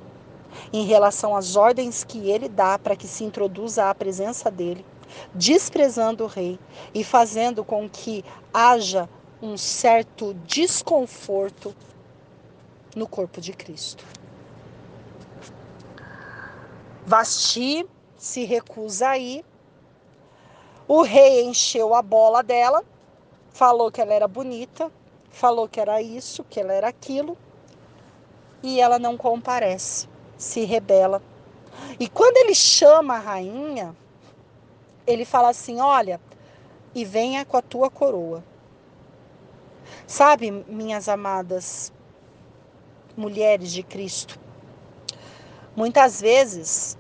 em 0.72 0.84
relação 0.84 1.34
às 1.34 1.56
ordens 1.56 2.04
que 2.04 2.30
ele 2.30 2.48
dá 2.48 2.78
para 2.78 2.96
que 2.96 3.08
se 3.08 3.24
introduza 3.24 3.88
à 3.88 3.94
presença 3.94 4.50
dele, 4.50 4.84
desprezando 5.34 6.24
o 6.24 6.26
rei 6.26 6.58
e 6.94 7.02
fazendo 7.02 7.64
com 7.64 7.88
que 7.88 8.24
haja 8.52 9.08
um 9.40 9.56
certo 9.56 10.34
desconforto 10.46 11.74
no 12.94 13.08
corpo 13.08 13.40
de 13.40 13.52
Cristo. 13.52 14.04
Vasti 17.04 17.84
se 18.16 18.44
recusa 18.44 19.08
a 19.10 19.18
ir. 19.18 19.44
O 20.86 21.02
rei 21.02 21.44
encheu 21.44 21.94
a 21.94 22.02
bola 22.02 22.42
dela, 22.42 22.84
falou 23.50 23.90
que 23.90 24.00
ela 24.00 24.14
era 24.14 24.28
bonita, 24.28 24.90
falou 25.30 25.68
que 25.68 25.80
era 25.80 26.00
isso, 26.00 26.44
que 26.44 26.60
ela 26.60 26.72
era 26.72 26.88
aquilo, 26.88 27.36
e 28.62 28.80
ela 28.80 28.98
não 28.98 29.16
comparece, 29.16 30.08
se 30.36 30.64
rebela. 30.64 31.20
E 31.98 32.08
quando 32.08 32.36
ele 32.36 32.54
chama 32.54 33.14
a 33.16 33.18
rainha, 33.18 33.96
ele 35.06 35.24
fala 35.24 35.48
assim: 35.48 35.80
Olha, 35.80 36.20
e 36.94 37.04
venha 37.04 37.44
com 37.44 37.56
a 37.56 37.62
tua 37.62 37.90
coroa. 37.90 38.42
Sabe, 40.06 40.50
minhas 40.50 41.08
amadas 41.08 41.92
mulheres 43.16 43.72
de 43.72 43.82
Cristo, 43.82 44.40
muitas 45.76 46.20
vezes 46.20 46.96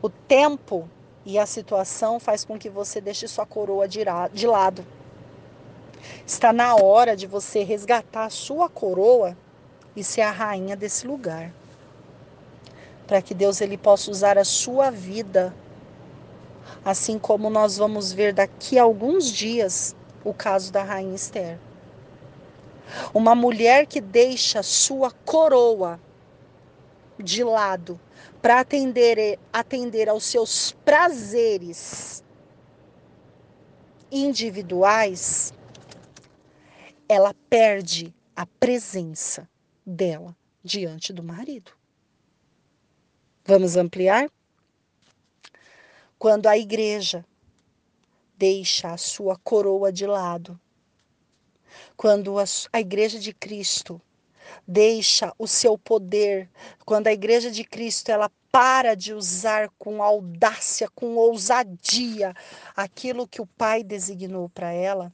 o 0.00 0.08
tempo 0.08 0.88
e 1.24 1.38
a 1.38 1.46
situação 1.46 2.18
faz 2.18 2.44
com 2.44 2.58
que 2.58 2.68
você 2.68 3.00
deixe 3.00 3.28
sua 3.28 3.46
coroa 3.46 3.86
de 3.86 4.46
lado. 4.46 4.84
Está 6.26 6.52
na 6.52 6.74
hora 6.74 7.16
de 7.16 7.26
você 7.26 7.62
resgatar 7.62 8.24
a 8.24 8.30
sua 8.30 8.68
coroa 8.68 9.36
e 9.94 10.02
ser 10.02 10.22
a 10.22 10.30
rainha 10.30 10.74
desse 10.74 11.06
lugar. 11.06 11.52
Para 13.06 13.22
que 13.22 13.34
Deus 13.34 13.60
ele 13.60 13.76
possa 13.76 14.10
usar 14.10 14.38
a 14.38 14.44
sua 14.44 14.90
vida 14.90 15.54
assim 16.84 17.18
como 17.18 17.50
nós 17.50 17.76
vamos 17.76 18.12
ver 18.12 18.32
daqui 18.32 18.78
a 18.78 18.82
alguns 18.82 19.30
dias 19.30 19.94
o 20.24 20.32
caso 20.32 20.72
da 20.72 20.82
rainha 20.82 21.14
Esther. 21.14 21.58
Uma 23.14 23.34
mulher 23.34 23.86
que 23.86 24.00
deixa 24.00 24.62
sua 24.62 25.10
coroa 25.10 25.98
de 27.18 27.42
lado 27.42 27.98
para 28.40 28.60
atender, 28.60 29.38
atender 29.52 30.08
aos 30.08 30.24
seus 30.24 30.72
prazeres 30.84 32.22
individuais, 34.10 35.54
ela 37.08 37.34
perde 37.48 38.12
a 38.36 38.44
presença 38.44 39.48
dela 39.86 40.36
diante 40.62 41.12
do 41.12 41.22
marido. 41.22 41.72
Vamos 43.44 43.76
ampliar? 43.76 44.30
Quando 46.22 46.46
a 46.46 46.56
igreja 46.56 47.26
deixa 48.38 48.92
a 48.92 48.96
sua 48.96 49.36
coroa 49.36 49.90
de 49.90 50.06
lado, 50.06 50.56
quando 51.96 52.36
a, 52.38 52.44
igreja 52.78 53.18
de 53.18 53.34
Cristo 53.34 54.00
deixa 54.64 55.34
o 55.36 55.48
seu 55.48 55.76
poder, 55.76 56.48
quando 56.84 57.08
a 57.08 57.12
igreja 57.12 57.50
de 57.50 57.64
Cristo 57.64 58.08
ela 58.10 58.30
para 58.52 58.94
de 58.94 59.12
usar 59.12 59.68
com 59.76 60.00
audácia, 60.00 60.88
com 60.94 61.16
ousadia 61.16 62.32
aquilo 62.76 63.26
que 63.26 63.42
o 63.42 63.46
Pai 63.58 63.82
designou 63.82 64.48
para 64.48 64.70
ela, 64.70 65.12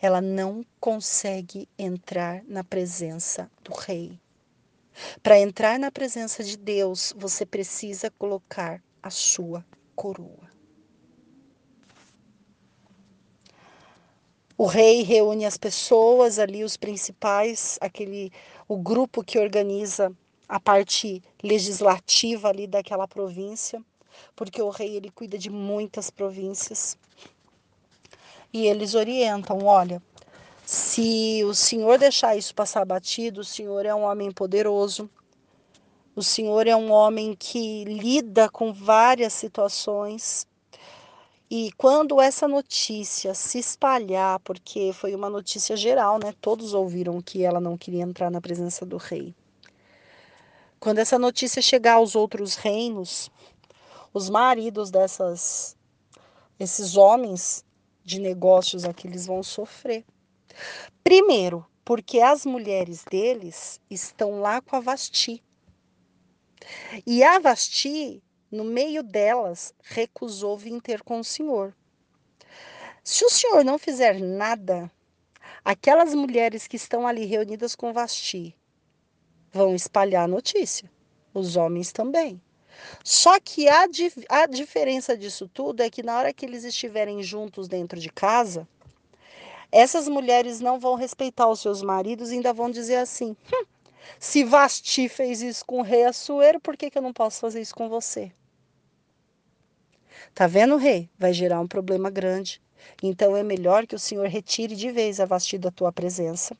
ela 0.00 0.22
não 0.22 0.64
consegue 0.80 1.68
entrar 1.78 2.42
na 2.44 2.64
presença 2.64 3.50
do 3.62 3.74
Rei. 3.74 4.18
Para 5.22 5.38
entrar 5.38 5.78
na 5.78 5.92
presença 5.92 6.42
de 6.42 6.56
Deus, 6.56 7.12
você 7.14 7.44
precisa 7.44 8.10
colocar 8.12 8.82
a 9.06 9.10
sua 9.10 9.64
coroa. 9.94 10.50
O 14.58 14.66
rei 14.66 15.02
reúne 15.02 15.44
as 15.44 15.56
pessoas 15.56 16.38
ali, 16.38 16.64
os 16.64 16.76
principais, 16.76 17.78
aquele 17.80 18.32
o 18.66 18.76
grupo 18.76 19.22
que 19.22 19.38
organiza 19.38 20.12
a 20.48 20.58
parte 20.58 21.22
legislativa 21.42 22.48
ali 22.48 22.66
daquela 22.66 23.06
província, 23.06 23.80
porque 24.34 24.60
o 24.60 24.70
rei 24.70 24.96
ele 24.96 25.10
cuida 25.10 25.38
de 25.38 25.50
muitas 25.50 26.10
províncias. 26.10 26.96
E 28.52 28.66
eles 28.66 28.94
orientam, 28.94 29.58
olha, 29.64 30.02
se 30.64 31.44
o 31.44 31.54
senhor 31.54 31.98
deixar 31.98 32.36
isso 32.36 32.54
passar 32.54 32.84
batido, 32.84 33.42
o 33.42 33.44
senhor 33.44 33.84
é 33.86 33.94
um 33.94 34.02
homem 34.02 34.32
poderoso, 34.32 35.08
o 36.16 36.22
Senhor 36.22 36.66
é 36.66 36.74
um 36.74 36.90
homem 36.90 37.36
que 37.38 37.84
lida 37.84 38.48
com 38.48 38.72
várias 38.72 39.34
situações. 39.34 40.46
E 41.50 41.70
quando 41.76 42.20
essa 42.22 42.48
notícia 42.48 43.34
se 43.34 43.58
espalhar, 43.58 44.40
porque 44.40 44.94
foi 44.94 45.14
uma 45.14 45.28
notícia 45.28 45.76
geral, 45.76 46.18
né? 46.18 46.34
Todos 46.40 46.72
ouviram 46.72 47.20
que 47.20 47.44
ela 47.44 47.60
não 47.60 47.76
queria 47.76 48.02
entrar 48.02 48.30
na 48.30 48.40
presença 48.40 48.86
do 48.86 48.96
rei. 48.96 49.34
Quando 50.80 51.00
essa 51.00 51.18
notícia 51.18 51.60
chegar 51.60 51.94
aos 51.94 52.16
outros 52.16 52.54
reinos, 52.54 53.30
os 54.12 54.30
maridos 54.30 54.90
dessas 54.90 55.76
esses 56.58 56.96
homens 56.96 57.62
de 58.02 58.18
negócios 58.18 58.84
aqui 58.84 59.06
eles 59.06 59.26
vão 59.26 59.42
sofrer. 59.42 60.02
Primeiro, 61.04 61.66
porque 61.84 62.20
as 62.20 62.46
mulheres 62.46 63.04
deles 63.04 63.78
estão 63.90 64.40
lá 64.40 64.62
com 64.62 64.76
a 64.76 64.80
Vasti. 64.80 65.42
E 67.06 67.22
a 67.22 67.38
Vasti, 67.38 68.22
no 68.50 68.64
meio 68.64 69.02
delas, 69.02 69.74
recusou 69.82 70.56
vir 70.56 70.80
ter 70.80 71.02
com 71.02 71.20
o 71.20 71.24
Senhor. 71.24 71.74
Se 73.02 73.24
o 73.24 73.30
Senhor 73.30 73.64
não 73.64 73.78
fizer 73.78 74.20
nada, 74.20 74.90
aquelas 75.64 76.14
mulheres 76.14 76.66
que 76.66 76.76
estão 76.76 77.06
ali 77.06 77.24
reunidas 77.24 77.76
com 77.76 77.92
Vasti 77.92 78.56
vão 79.52 79.74
espalhar 79.74 80.24
a 80.24 80.28
notícia. 80.28 80.90
Os 81.32 81.56
homens 81.56 81.92
também. 81.92 82.40
Só 83.04 83.38
que 83.40 83.68
a, 83.68 83.86
a 84.28 84.46
diferença 84.46 85.16
disso 85.16 85.48
tudo 85.48 85.82
é 85.82 85.90
que 85.90 86.02
na 86.02 86.18
hora 86.18 86.32
que 86.32 86.44
eles 86.44 86.64
estiverem 86.64 87.22
juntos 87.22 87.68
dentro 87.68 87.98
de 87.98 88.10
casa, 88.10 88.68
essas 89.70 90.08
mulheres 90.08 90.60
não 90.60 90.78
vão 90.78 90.94
respeitar 90.94 91.48
os 91.48 91.60
seus 91.60 91.82
maridos 91.82 92.30
e 92.30 92.34
ainda 92.34 92.52
vão 92.52 92.70
dizer 92.70 92.96
assim: 92.96 93.36
hum, 93.52 93.64
se 94.18 94.44
Vasti 94.44 95.08
fez 95.08 95.42
isso 95.42 95.64
com 95.64 95.80
o 95.80 95.82
rei 95.82 96.04
Assuero, 96.04 96.60
por 96.60 96.76
que, 96.76 96.90
que 96.90 96.98
eu 96.98 97.02
não 97.02 97.12
posso 97.12 97.40
fazer 97.40 97.60
isso 97.60 97.74
com 97.74 97.88
você? 97.88 98.32
Tá 100.34 100.46
vendo, 100.46 100.76
rei? 100.76 101.08
Vai 101.18 101.32
gerar 101.32 101.60
um 101.60 101.66
problema 101.66 102.10
grande. 102.10 102.60
Então 103.02 103.36
é 103.36 103.42
melhor 103.42 103.86
que 103.86 103.94
o 103.94 103.98
Senhor 103.98 104.26
retire 104.28 104.76
de 104.76 104.90
vez 104.90 105.20
a 105.20 105.24
Vasti 105.24 105.58
da 105.58 105.70
tua 105.70 105.92
presença. 105.92 106.56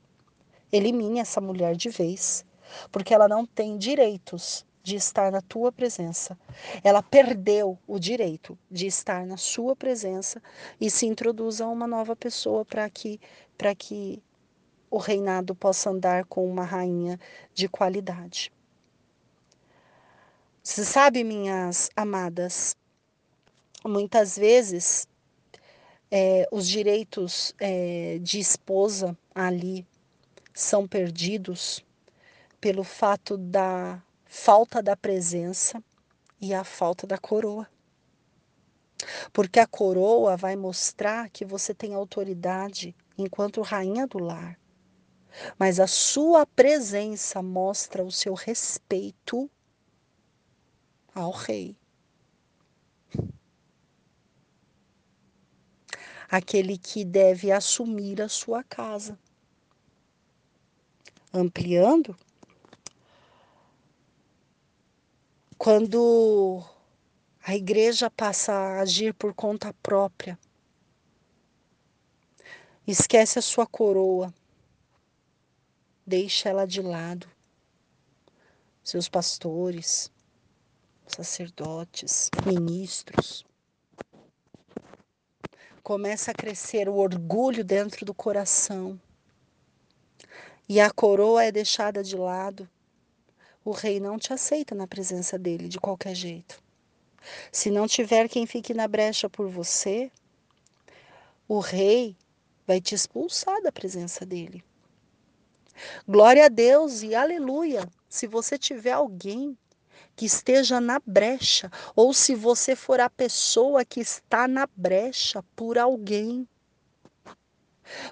Elimine 0.72 1.20
essa 1.20 1.40
mulher 1.40 1.76
de 1.76 1.88
vez, 1.88 2.44
porque 2.90 3.14
ela 3.14 3.28
não 3.28 3.46
tem 3.46 3.78
direitos 3.78 4.66
de 4.82 4.96
estar 4.96 5.32
na 5.32 5.40
tua 5.40 5.72
presença. 5.72 6.38
Ela 6.82 7.02
perdeu 7.02 7.78
o 7.86 7.98
direito 7.98 8.56
de 8.70 8.86
estar 8.86 9.26
na 9.26 9.36
sua 9.36 9.74
presença 9.74 10.40
e 10.80 10.88
se 10.90 11.06
introduza 11.06 11.66
uma 11.66 11.86
nova 11.86 12.14
pessoa 12.14 12.64
para 12.64 12.88
que 12.88 13.20
para 13.58 13.74
que 13.74 14.22
o 14.90 14.98
reinado 14.98 15.54
possa 15.54 15.90
andar 15.90 16.24
com 16.24 16.48
uma 16.48 16.64
rainha 16.64 17.18
de 17.54 17.68
qualidade. 17.68 18.52
Você 20.62 20.84
sabe, 20.84 21.22
minhas 21.22 21.90
amadas, 21.94 22.76
muitas 23.84 24.36
vezes 24.36 25.06
é, 26.10 26.46
os 26.50 26.68
direitos 26.68 27.54
é, 27.60 28.18
de 28.20 28.38
esposa 28.40 29.16
ali 29.34 29.86
são 30.52 30.86
perdidos 30.86 31.84
pelo 32.60 32.82
fato 32.82 33.36
da 33.36 34.02
falta 34.24 34.82
da 34.82 34.96
presença 34.96 35.82
e 36.40 36.52
a 36.52 36.64
falta 36.64 37.06
da 37.06 37.18
coroa. 37.18 37.68
Porque 39.32 39.60
a 39.60 39.66
coroa 39.66 40.36
vai 40.36 40.56
mostrar 40.56 41.28
que 41.30 41.44
você 41.44 41.74
tem 41.74 41.94
autoridade 41.94 42.94
enquanto 43.16 43.60
rainha 43.60 44.06
do 44.06 44.18
lar. 44.18 44.58
Mas 45.58 45.78
a 45.80 45.86
sua 45.86 46.46
presença 46.46 47.42
mostra 47.42 48.04
o 48.04 48.10
seu 48.10 48.34
respeito 48.34 49.50
ao 51.14 51.30
rei. 51.30 51.76
Aquele 56.28 56.76
que 56.76 57.04
deve 57.04 57.52
assumir 57.52 58.20
a 58.20 58.28
sua 58.28 58.64
casa. 58.64 59.18
Ampliando, 61.32 62.16
quando 65.56 66.62
a 67.42 67.54
igreja 67.54 68.10
passa 68.10 68.52
a 68.52 68.80
agir 68.80 69.14
por 69.14 69.34
conta 69.34 69.72
própria, 69.82 70.38
esquece 72.86 73.38
a 73.38 73.42
sua 73.42 73.66
coroa, 73.66 74.32
deixa 76.06 76.48
ela 76.48 76.66
de 76.66 76.80
lado. 76.80 77.28
Seus 78.84 79.08
pastores, 79.08 80.10
sacerdotes, 81.06 82.30
ministros. 82.46 83.44
Começa 85.82 86.30
a 86.30 86.34
crescer 86.34 86.88
o 86.88 86.94
orgulho 86.94 87.64
dentro 87.64 88.04
do 88.04 88.14
coração. 88.14 89.00
E 90.68 90.80
a 90.80 90.90
coroa 90.90 91.44
é 91.44 91.52
deixada 91.52 92.02
de 92.02 92.16
lado. 92.16 92.68
O 93.64 93.72
rei 93.72 93.98
não 93.98 94.18
te 94.18 94.32
aceita 94.32 94.74
na 94.74 94.86
presença 94.86 95.36
dele 95.36 95.68
de 95.68 95.80
qualquer 95.80 96.14
jeito. 96.14 96.62
Se 97.50 97.70
não 97.70 97.88
tiver 97.88 98.28
quem 98.28 98.46
fique 98.46 98.72
na 98.72 98.86
brecha 98.86 99.28
por 99.28 99.48
você, 99.48 100.10
o 101.48 101.58
rei 101.58 102.16
vai 102.64 102.80
te 102.80 102.94
expulsar 102.94 103.60
da 103.62 103.72
presença 103.72 104.24
dele. 104.24 104.64
Glória 106.06 106.46
a 106.46 106.48
Deus 106.48 107.02
e 107.02 107.14
aleluia. 107.14 107.88
Se 108.08 108.26
você 108.26 108.58
tiver 108.58 108.92
alguém 108.92 109.56
que 110.14 110.24
esteja 110.24 110.80
na 110.80 111.00
brecha, 111.04 111.70
ou 111.94 112.14
se 112.14 112.34
você 112.34 112.74
for 112.74 113.00
a 113.00 113.10
pessoa 113.10 113.84
que 113.84 114.00
está 114.00 114.48
na 114.48 114.66
brecha 114.74 115.42
por 115.54 115.76
alguém. 115.76 116.48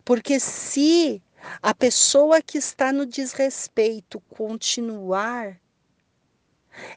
Porque 0.04 0.38
se 0.38 1.22
a 1.62 1.74
pessoa 1.74 2.42
que 2.42 2.58
está 2.58 2.92
no 2.92 3.06
desrespeito 3.06 4.20
continuar, 4.28 5.58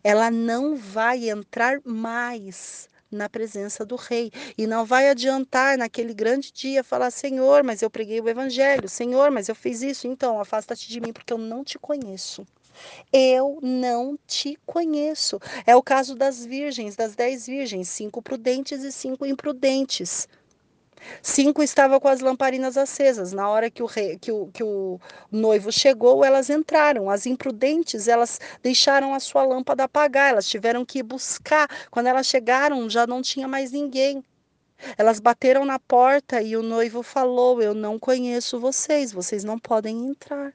ela 0.03 0.29
não 0.29 0.75
vai 0.75 1.29
entrar 1.29 1.79
mais 1.85 2.89
na 3.11 3.29
presença 3.29 3.85
do 3.85 3.95
rei. 3.95 4.31
E 4.57 4.67
não 4.67 4.85
vai 4.85 5.09
adiantar 5.09 5.77
naquele 5.77 6.13
grande 6.13 6.51
dia 6.51 6.83
falar: 6.83 7.11
Senhor, 7.11 7.63
mas 7.63 7.81
eu 7.81 7.89
preguei 7.89 8.19
o 8.19 8.29
evangelho, 8.29 8.89
Senhor, 8.89 9.31
mas 9.31 9.49
eu 9.49 9.55
fiz 9.55 9.81
isso, 9.81 10.07
então 10.07 10.39
afasta-te 10.39 10.89
de 10.89 10.99
mim, 10.99 11.13
porque 11.13 11.33
eu 11.33 11.37
não 11.37 11.63
te 11.63 11.77
conheço. 11.79 12.45
Eu 13.11 13.59
não 13.61 14.17
te 14.27 14.57
conheço. 14.65 15.39
É 15.65 15.75
o 15.75 15.81
caso 15.81 16.15
das 16.15 16.45
virgens, 16.45 16.95
das 16.95 17.15
dez 17.15 17.47
virgens, 17.47 17.89
cinco 17.89 18.21
prudentes 18.21 18.83
e 18.83 18.91
cinco 18.91 19.25
imprudentes. 19.25 20.27
Cinco 21.21 21.63
estavam 21.63 21.99
com 21.99 22.07
as 22.07 22.19
lamparinas 22.19 22.77
acesas. 22.77 23.31
Na 23.31 23.49
hora 23.49 23.69
que 23.69 23.83
o, 23.83 23.85
rei, 23.85 24.17
que, 24.17 24.31
o, 24.31 24.47
que 24.47 24.63
o 24.63 24.99
noivo 25.31 25.71
chegou, 25.71 26.23
elas 26.23 26.49
entraram. 26.49 27.09
As 27.09 27.25
imprudentes, 27.25 28.07
elas 28.07 28.39
deixaram 28.61 29.13
a 29.13 29.19
sua 29.19 29.43
lâmpada 29.43 29.83
apagar. 29.83 30.31
Elas 30.31 30.47
tiveram 30.47 30.85
que 30.85 30.99
ir 30.99 31.03
buscar. 31.03 31.69
Quando 31.91 32.07
elas 32.07 32.27
chegaram, 32.27 32.89
já 32.89 33.05
não 33.07 33.21
tinha 33.21 33.47
mais 33.47 33.71
ninguém. 33.71 34.23
Elas 34.97 35.19
bateram 35.19 35.65
na 35.65 35.79
porta 35.79 36.41
e 36.41 36.55
o 36.55 36.61
noivo 36.61 37.01
falou: 37.01 37.61
Eu 37.61 37.73
não 37.73 37.97
conheço 37.97 38.59
vocês, 38.59 39.11
vocês 39.11 39.43
não 39.43 39.57
podem 39.57 40.05
entrar. 40.05 40.53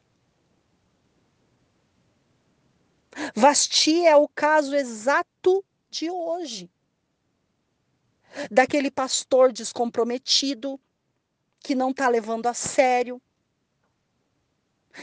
Vasti 3.35 4.07
é 4.07 4.17
o 4.17 4.29
caso 4.29 4.75
exato 4.75 5.65
de 5.91 6.11
hoje. 6.11 6.71
Daquele 8.51 8.91
pastor 8.91 9.53
descomprometido, 9.53 10.81
que 11.61 11.75
não 11.75 11.91
está 11.91 12.09
levando 12.09 12.47
a 12.47 12.55
sério, 12.55 13.21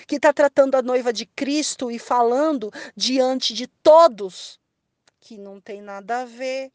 que 0.07 0.15
está 0.15 0.31
tratando 0.33 0.75
a 0.75 0.81
noiva 0.81 1.11
de 1.11 1.25
Cristo 1.25 1.89
e 1.89 1.97
falando 1.97 2.71
diante 2.95 3.53
de 3.53 3.67
todos 3.67 4.59
que 5.19 5.37
não 5.37 5.59
tem 5.59 5.81
nada 5.81 6.21
a 6.21 6.25
ver. 6.25 6.71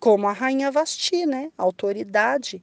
Como 0.00 0.28
a 0.28 0.32
rainha 0.32 0.70
Vasti, 0.70 1.26
né? 1.26 1.50
Autoridade. 1.58 2.62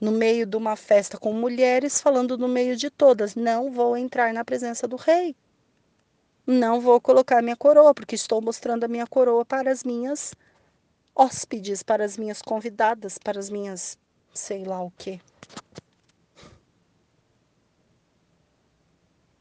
No 0.00 0.12
meio 0.12 0.46
de 0.46 0.56
uma 0.56 0.76
festa 0.76 1.18
com 1.18 1.32
mulheres, 1.32 2.00
falando 2.00 2.38
no 2.38 2.48
meio 2.48 2.76
de 2.76 2.88
todas: 2.88 3.34
não 3.34 3.70
vou 3.72 3.96
entrar 3.96 4.32
na 4.32 4.44
presença 4.44 4.86
do 4.86 4.96
rei 4.96 5.34
não 6.48 6.80
vou 6.80 6.98
colocar 6.98 7.42
minha 7.42 7.56
coroa, 7.56 7.92
porque 7.92 8.14
estou 8.14 8.40
mostrando 8.40 8.84
a 8.84 8.88
minha 8.88 9.06
coroa 9.06 9.44
para 9.44 9.70
as 9.70 9.84
minhas 9.84 10.34
hóspedes, 11.18 11.82
para 11.82 12.04
as 12.04 12.16
minhas 12.16 12.40
convidadas, 12.40 13.18
para 13.18 13.38
as 13.38 13.50
minhas 13.50 13.98
sei 14.32 14.64
lá 14.64 14.80
o 14.80 14.90
quê. 14.92 15.20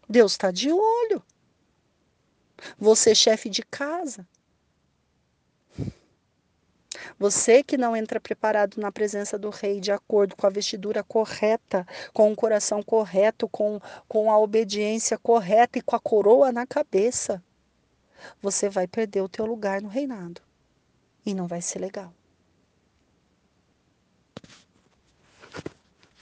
Deus 0.09 0.31
está 0.31 0.49
de 0.49 0.71
olho. 0.71 1.23
Você, 2.79 3.13
chefe 3.13 3.49
de 3.49 3.61
casa, 3.61 4.27
você 7.19 7.63
que 7.63 7.77
não 7.77 7.95
entra 7.95 8.19
preparado 8.19 8.77
na 8.77 8.91
presença 8.91 9.37
do 9.37 9.49
rei 9.49 9.79
de 9.79 9.91
acordo 9.91 10.35
com 10.35 10.45
a 10.45 10.51
vestidura 10.51 11.03
correta, 11.03 11.85
com 12.13 12.31
o 12.31 12.35
coração 12.35 12.83
correto, 12.83 13.47
com, 13.49 13.79
com 14.07 14.31
a 14.31 14.37
obediência 14.37 15.17
correta 15.17 15.79
e 15.79 15.81
com 15.81 15.95
a 15.95 15.99
coroa 15.99 16.51
na 16.51 16.65
cabeça, 16.65 17.43
você 18.41 18.69
vai 18.69 18.87
perder 18.87 19.21
o 19.21 19.29
teu 19.29 19.45
lugar 19.45 19.81
no 19.81 19.89
reinado. 19.89 20.46
E 21.27 21.33
não 21.33 21.45
vai 21.45 21.61
ser 21.61 21.79
legal. 21.79 22.11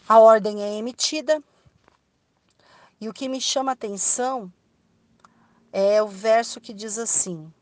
A 0.09 0.19
ordem 0.19 0.63
é 0.63 0.73
emitida. 0.73 1.41
E 2.99 3.07
o 3.07 3.13
que 3.13 3.29
me 3.29 3.39
chama 3.39 3.71
a 3.71 3.73
atenção 3.73 4.51
é 5.71 6.01
o 6.01 6.07
verso 6.07 6.59
que 6.59 6.73
diz 6.73 6.97
assim: 6.97 7.53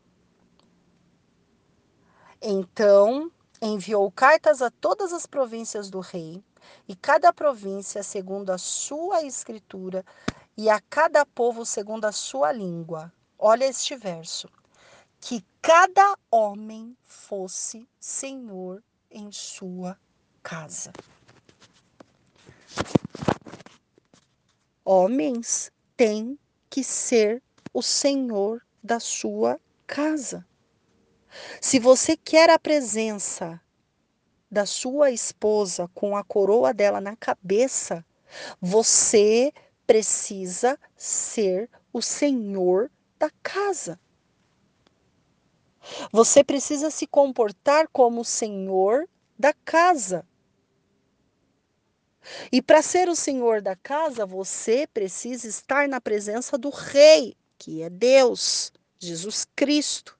então 2.40 3.30
enviou 3.60 4.10
cartas 4.10 4.62
a 4.62 4.70
todas 4.70 5.12
as 5.12 5.26
províncias 5.26 5.90
do 5.90 6.00
rei, 6.00 6.42
e 6.88 6.96
cada 6.96 7.32
província 7.32 8.02
segundo 8.02 8.50
a 8.50 8.58
sua 8.58 9.22
escritura, 9.22 10.02
e 10.56 10.70
a 10.70 10.80
cada 10.80 11.26
povo 11.26 11.66
segundo 11.66 12.06
a 12.06 12.12
sua 12.12 12.52
língua. 12.52 13.12
Olha 13.38 13.66
este 13.66 13.96
verso. 13.96 14.48
Que 15.26 15.42
cada 15.62 16.18
homem 16.30 16.94
fosse 17.02 17.88
senhor 17.98 18.84
em 19.10 19.32
sua 19.32 19.98
casa. 20.42 20.92
Homens 24.84 25.72
têm 25.96 26.38
que 26.68 26.84
ser 26.84 27.42
o 27.72 27.80
senhor 27.80 28.60
da 28.82 29.00
sua 29.00 29.58
casa. 29.86 30.46
Se 31.58 31.78
você 31.78 32.18
quer 32.18 32.50
a 32.50 32.58
presença 32.58 33.58
da 34.50 34.66
sua 34.66 35.10
esposa 35.10 35.88
com 35.94 36.18
a 36.18 36.22
coroa 36.22 36.74
dela 36.74 37.00
na 37.00 37.16
cabeça, 37.16 38.04
você 38.60 39.54
precisa 39.86 40.78
ser 40.94 41.70
o 41.94 42.02
senhor 42.02 42.90
da 43.18 43.30
casa. 43.42 43.98
Você 46.12 46.42
precisa 46.42 46.90
se 46.90 47.06
comportar 47.06 47.88
como 47.92 48.20
o 48.20 48.24
senhor 48.24 49.08
da 49.38 49.52
casa. 49.64 50.26
E 52.50 52.62
para 52.62 52.80
ser 52.80 53.08
o 53.08 53.14
senhor 53.14 53.60
da 53.60 53.76
casa, 53.76 54.24
você 54.24 54.86
precisa 54.86 55.46
estar 55.46 55.86
na 55.88 56.00
presença 56.00 56.56
do 56.56 56.70
rei 56.70 57.36
que 57.58 57.82
é 57.82 57.88
Deus, 57.88 58.72
Jesus 58.98 59.46
Cristo. 59.56 60.18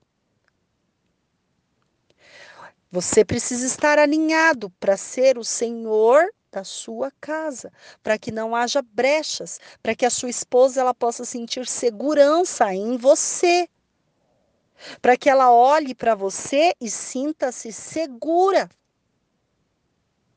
Você 2.91 3.25
precisa 3.25 3.67
estar 3.67 3.99
alinhado 3.99 4.71
para 4.81 4.97
ser 4.97 5.37
o 5.37 5.45
Senhor 5.45 6.25
da 6.51 6.63
sua 6.63 7.11
casa, 7.21 7.73
para 8.03 8.17
que 8.17 8.31
não 8.31 8.55
haja 8.55 8.81
brechas, 8.81 9.59
para 9.83 9.95
que 9.95 10.07
a 10.07 10.11
sua 10.11 10.31
esposa 10.31 10.81
ela 10.81 10.95
possa 10.95 11.25
sentir 11.25 11.67
segurança 11.67 12.73
em 12.73 12.97
você. 12.97 13.69
Para 15.01 15.17
que 15.17 15.31
ela 15.31 15.53
olhe 15.53 15.95
para 15.95 16.15
você 16.15 16.75
e 16.81 16.91
sinta-se 16.91 17.73
segura. 17.73 18.69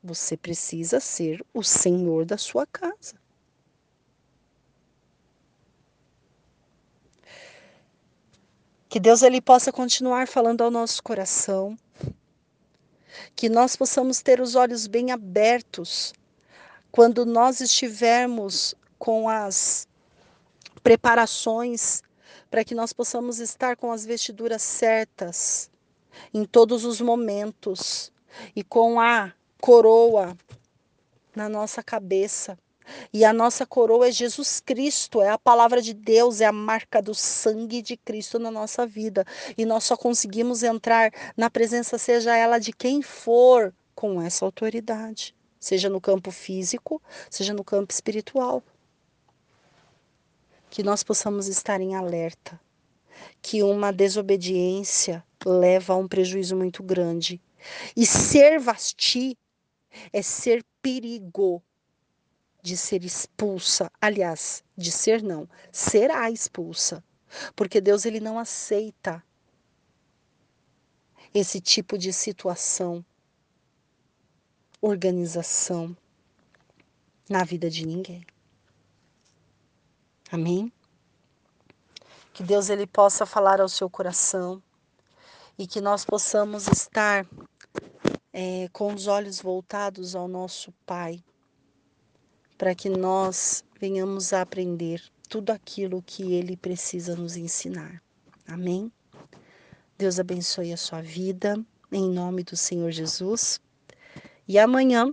Você 0.02 0.36
precisa 0.36 1.00
ser 1.00 1.44
o 1.52 1.62
senhor 1.62 2.24
da 2.24 2.38
sua 2.38 2.66
casa. 2.66 3.16
Que 8.88 8.98
Deus 8.98 9.22
ele 9.22 9.40
possa 9.40 9.70
continuar 9.70 10.26
falando 10.26 10.62
ao 10.62 10.70
nosso 10.70 11.02
coração 11.02 11.76
que 13.34 13.48
nós 13.48 13.76
possamos 13.76 14.22
ter 14.22 14.40
os 14.40 14.54
olhos 14.54 14.86
bem 14.86 15.10
abertos 15.10 16.12
quando 16.90 17.26
nós 17.26 17.60
estivermos 17.60 18.74
com 18.98 19.28
as 19.28 19.86
preparações 20.82 22.02
para 22.50 22.64
que 22.64 22.74
nós 22.74 22.92
possamos 22.92 23.38
estar 23.38 23.76
com 23.76 23.92
as 23.92 24.04
vestiduras 24.04 24.62
certas 24.62 25.70
em 26.32 26.44
todos 26.44 26.84
os 26.84 27.00
momentos 27.00 28.12
e 28.54 28.62
com 28.62 29.00
a 29.00 29.32
coroa 29.60 30.36
na 31.34 31.48
nossa 31.48 31.82
cabeça 31.82 32.58
e 33.12 33.24
a 33.24 33.32
nossa 33.32 33.66
coroa 33.66 34.08
é 34.08 34.12
Jesus 34.12 34.60
Cristo, 34.60 35.20
é 35.20 35.28
a 35.28 35.38
palavra 35.38 35.80
de 35.80 35.92
Deus, 35.94 36.40
é 36.40 36.46
a 36.46 36.52
marca 36.52 37.02
do 37.02 37.14
sangue 37.14 37.82
de 37.82 37.96
Cristo 37.96 38.38
na 38.38 38.50
nossa 38.50 38.86
vida. 38.86 39.24
E 39.56 39.64
nós 39.64 39.84
só 39.84 39.96
conseguimos 39.96 40.62
entrar 40.62 41.12
na 41.36 41.50
presença, 41.50 41.98
seja 41.98 42.36
ela 42.36 42.58
de 42.58 42.72
quem 42.72 43.02
for, 43.02 43.74
com 43.94 44.22
essa 44.22 44.44
autoridade, 44.44 45.34
seja 45.58 45.88
no 45.88 46.00
campo 46.00 46.30
físico, 46.30 47.02
seja 47.28 47.52
no 47.52 47.64
campo 47.64 47.92
espiritual. 47.92 48.62
Que 50.70 50.82
nós 50.82 51.02
possamos 51.02 51.48
estar 51.48 51.80
em 51.80 51.94
alerta, 51.94 52.60
que 53.40 53.62
uma 53.62 53.92
desobediência 53.92 55.24
leva 55.44 55.94
a 55.94 55.96
um 55.96 56.06
prejuízo 56.06 56.56
muito 56.56 56.82
grande. 56.82 57.40
E 57.96 58.06
ser 58.06 58.58
vasti 58.58 59.36
é 60.12 60.22
ser 60.22 60.64
perigo 60.82 61.62
de 62.62 62.76
ser 62.76 63.04
expulsa, 63.04 63.90
aliás, 64.00 64.62
de 64.76 64.92
ser 64.92 65.22
não, 65.22 65.48
será 65.72 66.30
expulsa, 66.30 67.02
porque 67.54 67.80
Deus 67.80 68.04
ele 68.04 68.20
não 68.20 68.38
aceita 68.38 69.24
esse 71.32 71.60
tipo 71.60 71.96
de 71.96 72.12
situação, 72.12 73.04
organização 74.80 75.96
na 77.28 77.44
vida 77.44 77.70
de 77.70 77.86
ninguém. 77.86 78.24
Amém? 80.30 80.72
Que 82.32 82.42
Deus 82.42 82.70
ele 82.70 82.86
possa 82.86 83.24
falar 83.24 83.60
ao 83.60 83.68
seu 83.68 83.88
coração 83.88 84.62
e 85.58 85.66
que 85.66 85.80
nós 85.80 86.04
possamos 86.04 86.68
estar 86.68 87.26
é, 88.32 88.68
com 88.72 88.94
os 88.94 89.06
olhos 89.06 89.40
voltados 89.40 90.14
ao 90.14 90.28
nosso 90.28 90.72
Pai 90.86 91.22
para 92.58 92.74
que 92.74 92.90
nós 92.90 93.64
venhamos 93.80 94.32
a 94.32 94.42
aprender 94.42 95.02
tudo 95.28 95.50
aquilo 95.50 96.02
que 96.02 96.34
Ele 96.34 96.56
precisa 96.56 97.14
nos 97.14 97.36
ensinar. 97.36 98.02
Amém? 98.46 98.92
Deus 99.96 100.18
abençoe 100.18 100.72
a 100.72 100.76
sua 100.76 101.00
vida, 101.00 101.58
em 101.92 102.10
nome 102.10 102.42
do 102.42 102.56
Senhor 102.56 102.90
Jesus. 102.90 103.60
E 104.46 104.58
amanhã, 104.58 105.12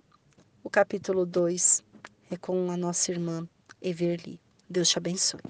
o 0.63 0.69
capítulo 0.69 1.25
2 1.25 1.83
é 2.31 2.37
com 2.37 2.71
a 2.71 2.77
nossa 2.77 3.11
irmã 3.11 3.47
Everly. 3.81 4.44
Deus 4.69 4.89
te 4.89 4.97
abençoe. 4.97 5.41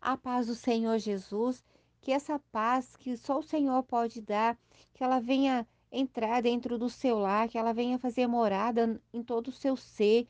A 0.00 0.16
paz 0.16 0.46
do 0.46 0.54
Senhor 0.54 0.98
Jesus, 0.98 1.64
que 2.00 2.12
essa 2.12 2.38
paz 2.50 2.96
que 2.96 3.16
só 3.16 3.38
o 3.38 3.42
Senhor 3.42 3.82
pode 3.82 4.20
dar, 4.20 4.56
que 4.94 5.02
ela 5.04 5.20
venha 5.20 5.66
entrar 5.90 6.40
dentro 6.42 6.78
do 6.78 6.88
seu 6.88 7.18
lar, 7.18 7.48
que 7.48 7.58
ela 7.58 7.72
venha 7.72 7.98
fazer 7.98 8.26
morada 8.26 9.00
em 9.12 9.22
todo 9.22 9.48
o 9.48 9.52
seu 9.52 9.76
ser, 9.76 10.26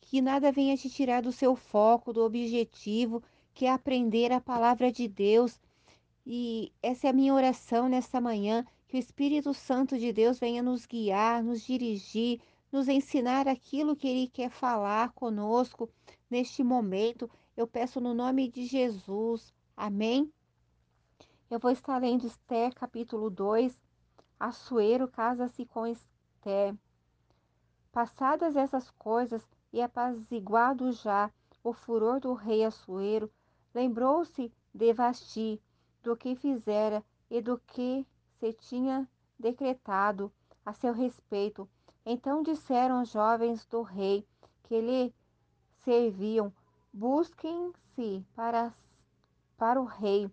que 0.00 0.20
nada 0.20 0.52
venha 0.52 0.76
te 0.76 0.88
tirar 0.88 1.22
do 1.22 1.32
seu 1.32 1.56
foco, 1.56 2.12
do 2.12 2.22
objetivo, 2.24 3.22
que 3.54 3.66
é 3.66 3.72
aprender 3.72 4.32
a 4.32 4.40
palavra 4.40 4.92
de 4.92 5.08
Deus. 5.08 5.60
E 6.24 6.72
essa 6.82 7.06
é 7.06 7.10
a 7.10 7.12
minha 7.12 7.34
oração 7.34 7.88
nesta 7.88 8.20
manhã, 8.20 8.64
que 8.86 8.96
o 8.96 8.98
Espírito 8.98 9.52
Santo 9.52 9.98
de 9.98 10.12
Deus 10.12 10.38
venha 10.38 10.62
nos 10.62 10.86
guiar, 10.86 11.42
nos 11.42 11.62
dirigir, 11.62 12.40
nos 12.70 12.88
ensinar 12.88 13.48
aquilo 13.48 13.96
que 13.96 14.08
Ele 14.08 14.28
quer 14.28 14.50
falar 14.50 15.12
conosco 15.12 15.90
neste 16.30 16.62
momento. 16.62 17.30
Eu 17.56 17.66
peço 17.66 18.00
no 18.00 18.14
nome 18.14 18.48
de 18.48 18.66
Jesus. 18.66 19.52
Amém? 19.76 20.32
Eu 21.50 21.58
vou 21.58 21.70
estar 21.70 21.98
lendo 21.98 22.26
Esther 22.26 22.74
capítulo 22.74 23.30
2, 23.30 23.78
Assuero 24.38 25.08
casa-se 25.08 25.64
com 25.64 25.86
Esté. 25.86 26.74
Passadas 27.90 28.54
essas 28.54 28.90
coisas 28.92 29.42
e 29.72 29.80
apaziguado 29.80 30.92
já 30.92 31.30
o 31.64 31.72
furor 31.72 32.20
do 32.20 32.34
rei 32.34 32.64
Assuero, 32.64 33.30
lembrou-se 33.74 34.52
de 34.72 34.92
Vasti, 34.92 35.60
do 36.02 36.16
que 36.16 36.36
fizera 36.36 37.04
e 37.30 37.40
do 37.40 37.58
que 37.58 38.06
se 38.38 38.52
tinha 38.52 39.08
decretado 39.38 40.32
a 40.64 40.72
seu 40.72 40.92
respeito. 40.92 41.68
Então 42.10 42.42
disseram 42.42 43.02
os 43.02 43.10
jovens 43.10 43.66
do 43.66 43.82
rei 43.82 44.26
que 44.62 44.80
lhe 44.80 45.14
serviam: 45.84 46.50
Busquem-se 46.90 48.24
para, 48.34 48.72
para 49.58 49.78
o 49.78 49.84
rei 49.84 50.30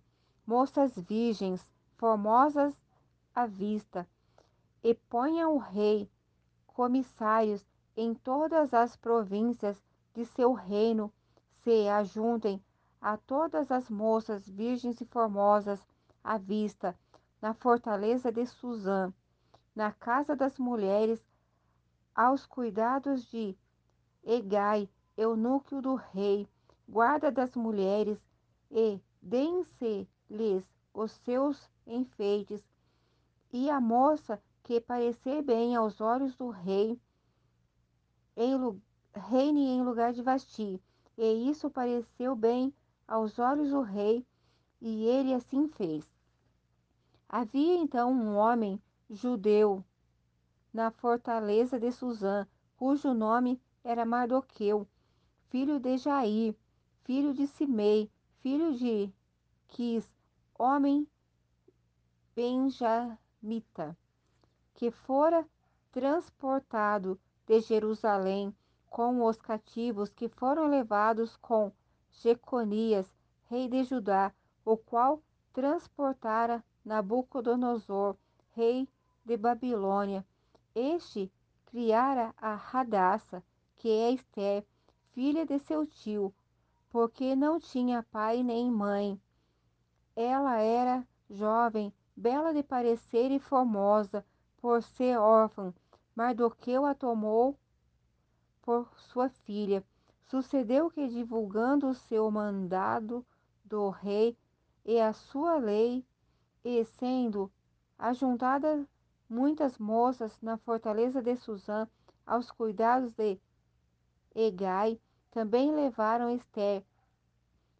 moças 0.47 0.95
virgens, 0.95 1.67
formosas 1.97 2.73
à 3.35 3.45
vista, 3.45 4.07
e 4.81 4.93
ponha 4.93 5.49
o 5.49 5.57
rei 5.57 6.09
comissários 6.65 7.67
em 7.97 8.13
todas 8.13 8.73
as 8.73 8.95
províncias 8.95 9.77
de 10.13 10.23
seu 10.23 10.53
reino, 10.53 11.11
se 11.61 11.89
ajuntem 11.89 12.63
a 13.01 13.17
todas 13.17 13.69
as 13.69 13.89
moças 13.89 14.47
virgens 14.47 15.01
e 15.01 15.05
formosas 15.05 15.85
à 16.23 16.37
vista, 16.37 16.97
na 17.41 17.53
fortaleza 17.53 18.31
de 18.31 18.45
Suzã, 18.45 19.13
na 19.75 19.91
casa 19.91 20.37
das 20.37 20.57
mulheres, 20.57 21.21
aos 22.15 22.45
cuidados 22.45 23.25
de 23.25 23.55
Egai, 24.23 24.89
eunuco 25.17 25.81
do 25.81 25.95
rei, 25.95 26.47
guarda 26.87 27.31
das 27.31 27.55
mulheres, 27.55 28.17
e 28.71 28.99
deem-se-lhes 29.21 30.63
os 30.93 31.11
seus 31.11 31.69
enfeites, 31.85 32.63
e 33.51 33.69
a 33.69 33.79
moça 33.79 34.41
que 34.63 34.79
parecer 34.81 35.41
bem 35.41 35.75
aos 35.75 36.01
olhos 36.01 36.35
do 36.35 36.49
rei 36.49 36.99
em, 38.35 38.81
reine 39.13 39.67
em 39.67 39.83
lugar 39.83 40.13
de 40.13 40.21
Vasti. 40.21 40.81
E 41.17 41.49
isso 41.49 41.69
pareceu 41.69 42.35
bem 42.35 42.73
aos 43.07 43.39
olhos 43.39 43.69
do 43.69 43.81
rei, 43.81 44.25
e 44.81 45.05
ele 45.05 45.33
assim 45.33 45.67
fez. 45.67 46.05
Havia 47.29 47.77
então 47.77 48.11
um 48.11 48.35
homem 48.35 48.81
judeu 49.09 49.83
na 50.75 50.91
fortaleza 50.91 51.79
de 51.79 51.89
Suzã, 51.89 52.45
cujo 52.75 53.13
nome 53.13 53.61
era 53.81 54.05
Mardoqueu, 54.05 54.85
filho 55.47 55.79
de 55.79 55.97
Jair, 55.97 56.53
filho 57.05 57.33
de 57.33 57.47
Simei, 57.47 58.11
filho 58.41 58.73
de 58.73 59.09
Quis, 59.69 60.05
homem 60.59 61.07
benjamita 62.35 63.17
Mita, 63.41 63.97
que 64.73 64.91
fora 64.91 65.47
transportado 65.93 67.17
de 67.45 67.61
Jerusalém 67.61 68.53
com 68.89 69.23
os 69.23 69.37
cativos 69.37 70.09
que 70.09 70.27
foram 70.27 70.67
levados 70.67 71.37
com 71.37 71.71
Jeconias, 72.11 73.07
rei 73.45 73.69
de 73.69 73.81
Judá, 73.85 74.33
o 74.65 74.75
qual 74.75 75.23
transportara 75.53 76.61
Nabucodonosor, 76.83 78.17
rei 78.51 78.89
de 79.23 79.37
Babilônia. 79.37 80.25
Este 80.75 81.31
criara 81.67 82.35
a 82.37 82.53
Radassa, 82.53 83.41
que 83.77 83.89
é 83.89 84.11
Esther, 84.11 84.65
filha 85.13 85.45
de 85.45 85.57
seu 85.59 85.87
tio, 85.87 86.35
porque 86.89 87.33
não 87.33 87.59
tinha 87.59 88.03
pai 88.03 88.43
nem 88.43 88.69
mãe. 88.69 89.17
Ela 90.13 90.59
era 90.59 91.07
jovem 91.29 91.93
bela 92.15 92.53
de 92.53 92.61
parecer 92.61 93.31
e 93.31 93.39
formosa, 93.39 94.25
por 94.57 94.81
ser 94.83 95.17
órfã. 95.17 95.73
Mardoqueu 96.15 96.85
a 96.85 96.93
tomou 96.93 97.57
por 98.61 98.89
sua 98.97 99.29
filha. 99.29 99.83
Sucedeu 100.23 100.89
que, 100.89 101.07
divulgando 101.07 101.87
o 101.87 101.93
seu 101.93 102.29
mandado 102.31 103.25
do 103.63 103.89
rei 103.89 104.37
e 104.83 104.99
a 104.99 105.13
sua 105.13 105.57
lei, 105.57 106.05
e 106.63 106.83
sendo 106.83 107.51
ajuntadas 107.97 108.87
muitas 109.29 109.77
moças 109.77 110.39
na 110.41 110.57
fortaleza 110.57 111.21
de 111.21 111.35
Suzã 111.35 111.87
aos 112.25 112.51
cuidados 112.51 113.13
de 113.13 113.39
Egai, 114.33 114.99
também 115.31 115.73
levaram 115.73 116.29
Esther 116.29 116.83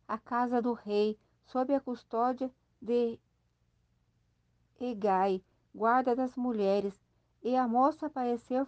à 0.08 0.18
casa 0.18 0.62
do 0.62 0.74
rei, 0.74 1.20
sob 1.46 1.74
a 1.74 1.80
custódia 1.80 2.52
de 2.82 3.20
Egai, 4.80 5.44
guarda 5.74 6.16
das 6.16 6.36
mulheres, 6.36 7.00
e 7.42 7.56
a 7.56 7.68
moça 7.68 8.08
apareceu 8.08 8.68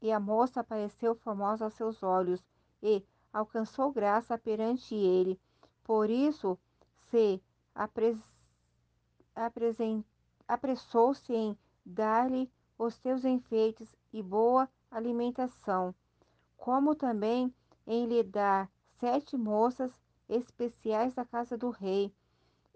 e 0.00 0.10
a 0.10 0.18
moça 0.18 0.60
apareceu 0.60 1.14
formosa 1.14 1.64
aos 1.64 1.74
seus 1.74 2.02
olhos 2.02 2.44
e 2.82 3.04
alcançou 3.32 3.92
graça 3.92 4.36
perante 4.36 4.94
ele. 4.94 5.40
Por 5.84 6.10
isso 6.10 6.58
se 7.08 7.40
apressou-se 10.46 11.32
em 11.34 11.56
dar-lhe 11.84 12.50
os 12.78 12.94
seus 12.94 13.24
enfeites 13.24 13.88
e 14.12 14.22
boa 14.22 14.68
alimentação, 14.90 15.94
como 16.56 16.94
também 16.94 17.52
em 17.86 18.06
lhe 18.06 18.22
dar 18.22 18.70
sete 18.98 19.36
moças 19.36 19.92
especiais 20.28 21.14
da 21.14 21.24
casa 21.24 21.56
do 21.56 21.70
rei, 21.70 22.14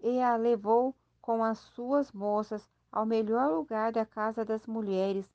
e 0.03 0.21
a 0.21 0.37
levou 0.37 0.95
com 1.21 1.43
as 1.43 1.59
suas 1.59 2.13
moças 2.13 2.69
ao 2.91 3.07
melhor 3.07 3.51
lugar 3.51 3.93
da 3.93 4.07
casa 4.07 4.45
das 4.45 4.67
mulheres. 4.67 5.27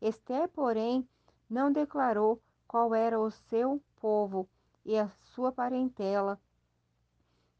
Esther, 0.00 0.48
porém, 0.48 1.08
não 1.48 1.72
declarou 1.72 2.40
qual 2.66 2.94
era 2.94 3.18
o 3.18 3.30
seu 3.30 3.82
povo 3.96 4.48
e 4.84 4.98
a 4.98 5.08
sua 5.22 5.50
parentela, 5.50 6.40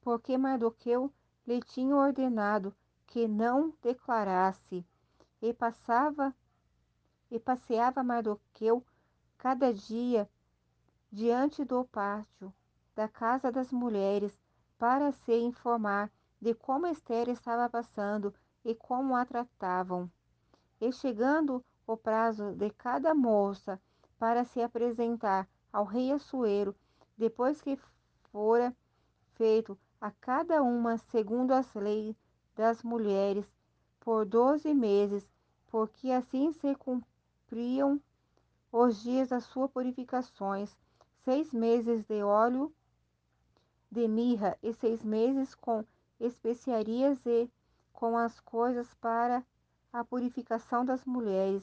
porque 0.00 0.36
Mardoqueu 0.38 1.12
lhe 1.46 1.60
tinha 1.60 1.96
ordenado 1.96 2.74
que 3.08 3.26
não 3.26 3.72
declarasse, 3.82 4.86
e 5.40 5.52
passava 5.52 6.34
e 7.30 7.38
passeava 7.38 8.02
Mardoqueu 8.02 8.84
cada 9.36 9.72
dia 9.72 10.28
diante 11.10 11.64
do 11.64 11.84
pátio 11.84 12.52
da 12.94 13.08
casa 13.08 13.50
das 13.50 13.72
mulheres 13.72 14.36
para 14.78 15.10
se 15.12 15.34
informar 15.34 16.10
de 16.40 16.54
como 16.54 16.86
Esther 16.86 17.28
estava 17.28 17.68
passando 17.68 18.34
e 18.64 18.74
como 18.74 19.16
a 19.16 19.24
tratavam. 19.24 20.10
E 20.80 20.92
chegando 20.92 21.64
o 21.86 21.96
prazo 21.96 22.52
de 22.52 22.70
cada 22.70 23.14
moça 23.14 23.80
para 24.18 24.44
se 24.44 24.60
apresentar 24.60 25.48
ao 25.72 25.84
rei 25.84 26.12
Assuero, 26.12 26.76
depois 27.16 27.62
que 27.62 27.78
fora 28.30 28.76
feito 29.34 29.78
a 30.00 30.10
cada 30.10 30.62
uma 30.62 30.98
segundo 30.98 31.52
as 31.52 31.72
leis 31.74 32.16
das 32.58 32.82
mulheres, 32.82 33.46
por 34.00 34.26
doze 34.26 34.74
meses, 34.74 35.24
porque 35.68 36.10
assim 36.10 36.50
se 36.50 36.74
cumpriam 36.74 38.02
os 38.72 39.00
dias 39.00 39.28
das 39.28 39.44
suas 39.44 39.70
purificações, 39.70 40.76
seis 41.24 41.52
meses 41.52 42.04
de 42.04 42.20
óleo 42.20 42.74
de 43.88 44.08
mirra 44.08 44.58
e 44.60 44.72
seis 44.72 45.04
meses 45.04 45.54
com 45.54 45.84
especiarias 46.18 47.24
e 47.24 47.48
com 47.92 48.18
as 48.18 48.40
coisas 48.40 48.92
para 48.94 49.46
a 49.92 50.02
purificação 50.02 50.84
das 50.84 51.04
mulheres. 51.04 51.62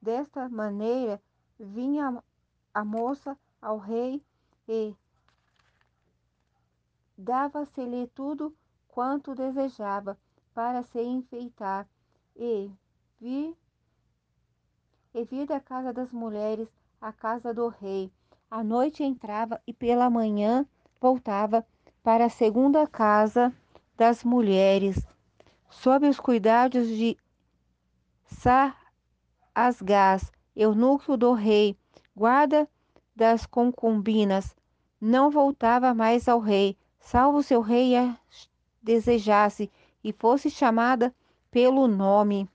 Desta 0.00 0.48
maneira 0.48 1.20
vinha 1.58 2.22
a 2.72 2.84
moça 2.84 3.36
ao 3.60 3.78
rei 3.78 4.22
e 4.68 4.94
dava-se-lhe 7.18 8.06
tudo 8.14 8.54
quanto 8.92 9.34
desejava 9.34 10.18
para 10.54 10.82
se 10.82 11.00
enfeitar 11.00 11.88
e 12.36 12.70
vir 13.20 13.56
e 15.14 15.46
da 15.46 15.60
casa 15.60 15.92
das 15.92 16.12
mulheres 16.12 16.68
à 17.00 17.12
casa 17.12 17.52
do 17.52 17.68
rei. 17.68 18.12
À 18.50 18.62
noite 18.62 19.02
entrava 19.02 19.60
e 19.66 19.72
pela 19.72 20.10
manhã 20.10 20.66
voltava 21.00 21.66
para 22.02 22.26
a 22.26 22.30
segunda 22.30 22.86
casa 22.86 23.52
das 23.96 24.24
mulheres, 24.24 25.04
sob 25.68 26.08
os 26.08 26.18
cuidados 26.18 26.88
de 26.88 27.16
Saasgás, 29.54 30.32
eunuco 30.56 31.16
do 31.16 31.32
rei, 31.32 31.76
guarda 32.14 32.68
das 33.14 33.46
concubinas. 33.46 34.56
Não 35.00 35.30
voltava 35.30 35.94
mais 35.94 36.28
ao 36.28 36.40
rei, 36.40 36.76
salvo 36.98 37.42
seu 37.42 37.60
rei 37.60 37.94
desejasse 38.82 39.70
e 40.02 40.12
fosse 40.12 40.50
chamada 40.50 41.14
pelo 41.50 41.86
nome. 41.86 42.48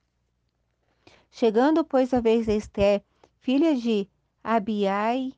Chegando, 1.30 1.84
pois, 1.84 2.14
a 2.14 2.20
vez 2.20 2.46
de 2.46 2.56
Esther, 2.56 3.04
filha 3.40 3.76
de 3.76 4.08
Abiai, 4.44 5.34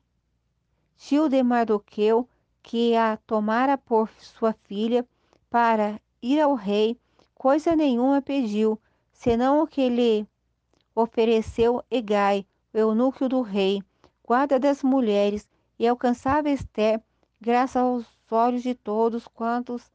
tio 0.96 1.28
de 1.28 1.42
Mardoqueu, 1.42 2.28
que 2.62 2.94
a 2.94 3.16
tomara 3.16 3.76
por 3.76 4.08
sua 4.20 4.52
filha, 4.64 5.06
para 5.50 6.00
ir 6.20 6.40
ao 6.40 6.54
rei, 6.54 6.98
coisa 7.34 7.74
nenhuma 7.74 8.20
pediu, 8.20 8.78
senão 9.12 9.62
o 9.62 9.66
que 9.66 9.88
lhe 9.88 10.26
ofereceu 10.94 11.82
Egai, 11.90 12.46
o 12.72 12.78
eunuco 12.78 13.28
do 13.28 13.40
rei, 13.42 13.82
guarda 14.24 14.58
das 14.58 14.82
mulheres, 14.82 15.48
e 15.78 15.86
alcançava 15.86 16.50
Esther, 16.50 17.00
graças 17.40 17.76
aos 17.76 18.06
olhos 18.30 18.62
de 18.62 18.74
todos 18.74 19.26
quantos 19.28 19.90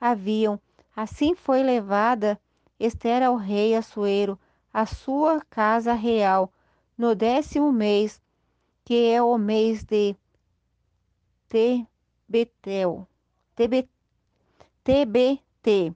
haviam. 0.00 0.60
Assim 0.94 1.34
foi 1.34 1.62
levada 1.62 2.40
Esther 2.78 3.22
ao 3.22 3.36
rei 3.36 3.74
Assuero, 3.74 4.38
a 4.72 4.86
sua 4.86 5.40
casa 5.48 5.92
real, 5.92 6.52
no 6.96 7.14
décimo 7.14 7.72
mês, 7.72 8.20
que 8.84 9.10
é 9.10 9.22
o 9.22 9.36
mês 9.38 9.82
de 9.84 10.16
Tebetel. 11.48 13.06
Tebet 13.54 13.88
TBT, 14.84 15.92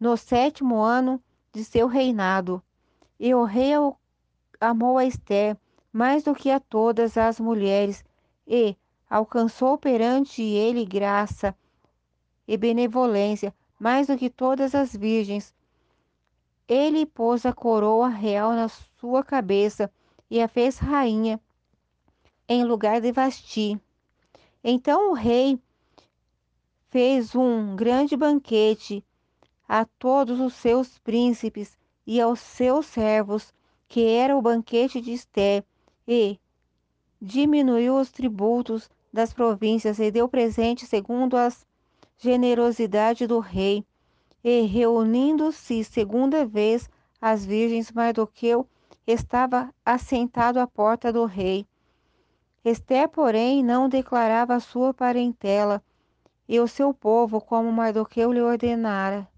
no 0.00 0.16
sétimo 0.16 0.80
ano 0.80 1.22
de 1.52 1.64
seu 1.64 1.86
reinado. 1.86 2.62
E 3.20 3.34
o 3.34 3.44
rei 3.44 3.72
amou 4.60 4.96
a 4.96 5.04
Esther 5.04 5.58
mais 5.92 6.24
do 6.24 6.34
que 6.34 6.50
a 6.50 6.58
todas 6.58 7.16
as 7.16 7.38
mulheres, 7.38 8.04
e 8.46 8.76
alcançou 9.08 9.78
perante 9.78 10.42
ele 10.42 10.84
graça 10.84 11.54
e 12.46 12.56
benevolência 12.56 13.54
mais 13.78 14.06
do 14.06 14.16
que 14.16 14.30
todas 14.30 14.74
as 14.74 14.94
virgens. 14.94 15.54
Ele 16.68 17.04
pôs 17.04 17.44
a 17.44 17.52
coroa 17.52 18.08
real 18.08 18.52
na 18.52 18.68
sua 18.68 19.22
cabeça 19.22 19.90
e 20.30 20.40
a 20.40 20.48
fez 20.48 20.78
rainha 20.78 21.40
em 22.48 22.64
lugar 22.64 23.00
de 23.00 23.12
Vasti. 23.12 23.80
Então 24.62 25.10
o 25.10 25.14
rei 25.14 25.58
fez 26.90 27.34
um 27.34 27.74
grande 27.76 28.16
banquete 28.16 29.04
a 29.68 29.84
todos 29.84 30.40
os 30.40 30.54
seus 30.54 30.98
príncipes 30.98 31.76
e 32.06 32.20
aos 32.20 32.40
seus 32.40 32.86
servos, 32.86 33.52
que 33.88 34.06
era 34.06 34.36
o 34.36 34.42
banquete 34.42 35.00
de 35.00 35.12
Esté, 35.12 35.64
e 36.06 36.38
diminuiu 37.20 37.98
os 37.98 38.10
tributos 38.10 38.90
das 39.12 39.32
províncias 39.32 39.98
e 39.98 40.10
deu 40.10 40.28
presente 40.28 40.86
segundo 40.86 41.36
a 41.36 41.50
generosidade 42.18 43.26
do 43.26 43.38
rei. 43.38 43.84
E 44.42 44.62
reunindo-se 44.62 45.82
segunda 45.84 46.44
vez 46.44 46.88
as 47.20 47.46
virgens, 47.46 47.90
Mardoqueu 47.90 48.68
estava 49.06 49.72
assentado 49.84 50.60
à 50.60 50.66
porta 50.66 51.12
do 51.12 51.24
rei. 51.24 51.66
Esther, 52.64 53.08
porém, 53.08 53.62
não 53.62 53.88
declarava 53.88 54.60
sua 54.60 54.92
parentela, 54.94 55.82
e 56.48 56.60
o 56.60 56.68
seu 56.68 56.92
povo, 56.92 57.40
como 57.40 57.72
Mardoqueu 57.72 58.32
lhe 58.32 58.40
ordenara. 58.40 59.28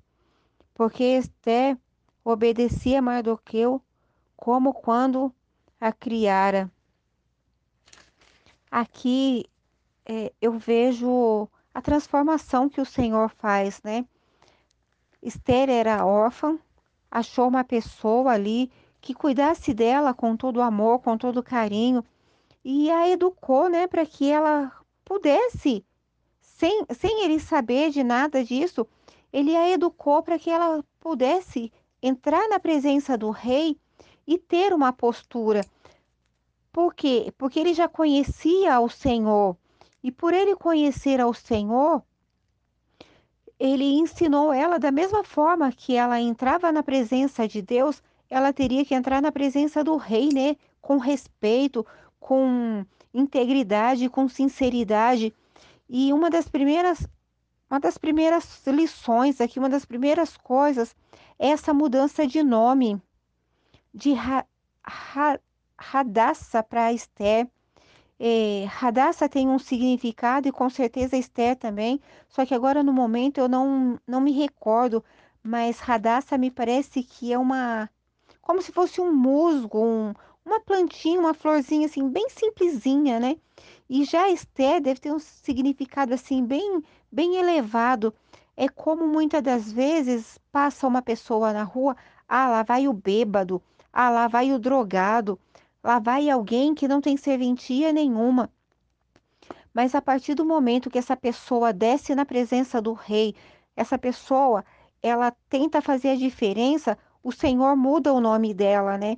Porque 0.75 1.05
Esté 1.05 1.77
obedecia 2.25 2.99
a 2.99 3.03
Mardoqueu 3.03 3.81
como 4.37 4.75
quando 4.75 5.33
a 5.81 5.93
criara. 5.93 6.71
Aqui 8.71 9.47
é, 10.05 10.33
eu 10.41 10.53
vejo 10.59 11.49
a 11.77 11.83
transformação 11.83 12.71
que 12.71 12.81
o 12.81 12.87
Senhor 12.87 13.29
faz, 13.29 13.83
né? 13.85 14.07
Esther 15.23 15.69
era 15.69 16.07
órfã, 16.07 16.59
achou 17.11 17.47
uma 17.47 17.63
pessoa 17.65 18.33
ali 18.33 18.73
que 18.99 19.13
cuidasse 19.13 19.75
dela 19.75 20.15
com 20.15 20.35
todo 20.39 20.63
amor, 20.63 21.01
com 21.01 21.19
todo 21.19 21.43
carinho 21.43 22.03
e 22.65 22.91
a 22.91 23.11
educou, 23.11 23.69
né, 23.69 23.87
para 23.87 24.07
que 24.07 24.31
ela 24.31 24.73
pudesse 25.05 25.85
sem, 26.41 26.83
sem 26.99 27.25
ele 27.25 27.39
saber 27.39 27.91
de 27.91 28.03
nada 28.03 28.43
disso, 28.43 28.87
ele 29.31 29.55
a 29.55 29.69
educou 29.69 30.23
para 30.23 30.39
que 30.39 30.49
ela 30.49 30.83
pudesse 30.99 31.71
entrar 32.03 32.49
na 32.49 32.59
presença 32.59 33.19
do 33.19 33.29
rei 33.29 33.79
e 34.27 34.39
ter 34.39 34.73
uma 34.73 34.95
postura. 34.95 35.61
Por 36.73 36.95
quê? 36.95 37.35
Porque 37.37 37.61
ele 37.61 37.75
já 37.75 37.87
conhecia 37.87 38.81
o 38.81 38.89
Senhor 38.89 39.59
E 40.07 40.13
por 40.13 40.33
ele 40.33 40.55
conhecer 40.55 41.21
ao 41.21 41.35
Senhor, 41.35 42.01
ele 43.59 43.99
ensinou 43.99 44.53
ela 44.53 44.79
da 44.79 44.93
mesma 44.93 45.25
forma 45.25 45.73
que 45.73 45.97
ela 45.97 46.21
entrava 46.21 46.71
na 46.71 46.81
presença 46.81 47.49
de 47.49 47.61
Deus, 47.61 48.01
ela 48.31 48.53
teria 48.53 48.85
que 48.85 48.95
entrar 48.95 49.21
na 49.21 49.33
presença 49.33 49.83
do 49.83 49.97
rei, 49.97 50.29
né? 50.33 50.55
Com 50.81 50.99
respeito, 50.99 51.85
com 52.21 52.87
integridade, 53.13 54.09
com 54.09 54.29
sinceridade. 54.29 55.35
E 55.89 56.13
uma 56.13 56.31
das 56.31 56.47
primeiras 56.49 57.05
uma 57.69 57.81
das 57.81 57.99
primeiras 57.99 58.65
lições 58.65 59.41
aqui, 59.41 59.59
uma 59.59 59.69
das 59.69 59.85
primeiras 59.85 60.37
coisas 60.37 60.95
é 61.37 61.49
essa 61.49 61.75
mudança 61.75 62.25
de 62.29 62.45
nome 62.45 63.03
de 63.93 64.15
Radassa 65.77 66.63
para 66.63 66.93
Esther. 66.93 67.49
É, 68.19 68.65
Radassa 68.69 69.29
tem 69.29 69.49
um 69.49 69.59
significado 69.59 70.49
e 70.49 70.53
com 70.53 70.71
certeza 70.71 71.17
Esther 71.17 71.57
também, 71.57 72.01
só 72.29 72.47
que 72.47 72.55
agora 72.55 72.83
no 72.83 72.93
momento 72.93 73.39
eu 73.39 73.49
não, 73.49 74.01
não 74.07 74.21
me 74.21 74.33
recordo, 74.33 75.05
mas 75.43 75.79
Radassa 75.81 76.39
me 76.39 76.51
parece 76.51 77.03
que 77.03 77.33
é 77.33 77.39
uma. 77.39 77.91
como 78.41 78.63
se 78.63 78.73
fosse 78.73 79.01
um 79.01 79.13
musgo, 79.15 79.79
um, 79.85 80.15
uma 80.45 80.61
plantinha, 80.61 81.21
uma 81.21 81.35
florzinha 81.35 81.87
assim, 81.87 82.09
bem 82.09 82.29
simplesinha, 82.31 83.21
né? 83.21 83.37
E 83.89 84.05
já 84.05 84.29
Esther 84.31 84.81
deve 84.81 85.01
ter 85.01 85.13
um 85.13 85.19
significado 85.19 86.15
assim, 86.15 86.45
bem, 86.45 86.83
bem 87.13 87.37
elevado. 87.37 88.15
É 88.57 88.69
como 88.69 89.07
muitas 89.07 89.43
das 89.43 89.71
vezes 89.71 90.39
passa 90.51 90.87
uma 90.87 91.03
pessoa 91.03 91.53
na 91.53 91.63
rua, 91.63 91.97
ah, 92.29 92.49
lá 92.49 92.63
vai 92.63 92.89
o 92.89 92.93
bêbado, 92.93 93.63
ah, 93.93 94.09
lá 94.11 94.29
vai 94.29 94.53
o 94.53 94.59
drogado, 94.59 95.39
Lá 95.87 96.01
vai 96.01 96.29
alguém 96.29 96.75
que 96.75 96.89
não 96.89 97.01
tem 97.01 97.17
serventia 97.17 97.93
nenhuma. 97.93 98.51
Mas 99.73 99.95
a 99.95 100.03
partir 100.03 100.35
do 100.35 100.45
momento 100.45 100.91
que 100.91 100.99
essa 100.99 101.17
pessoa 101.17 101.73
desce 101.73 102.13
na 102.13 102.27
presença 102.27 102.83
do 102.83 102.93
rei, 102.93 103.37
essa 103.77 103.97
pessoa, 103.97 104.65
ela 105.01 105.31
tenta 105.49 105.81
fazer 105.81 106.09
a 106.09 106.17
diferença, 106.17 106.99
o 107.23 107.31
Senhor 107.31 107.77
muda 107.77 108.13
o 108.13 108.19
nome 108.19 108.53
dela, 108.53 108.99
né? 108.99 109.17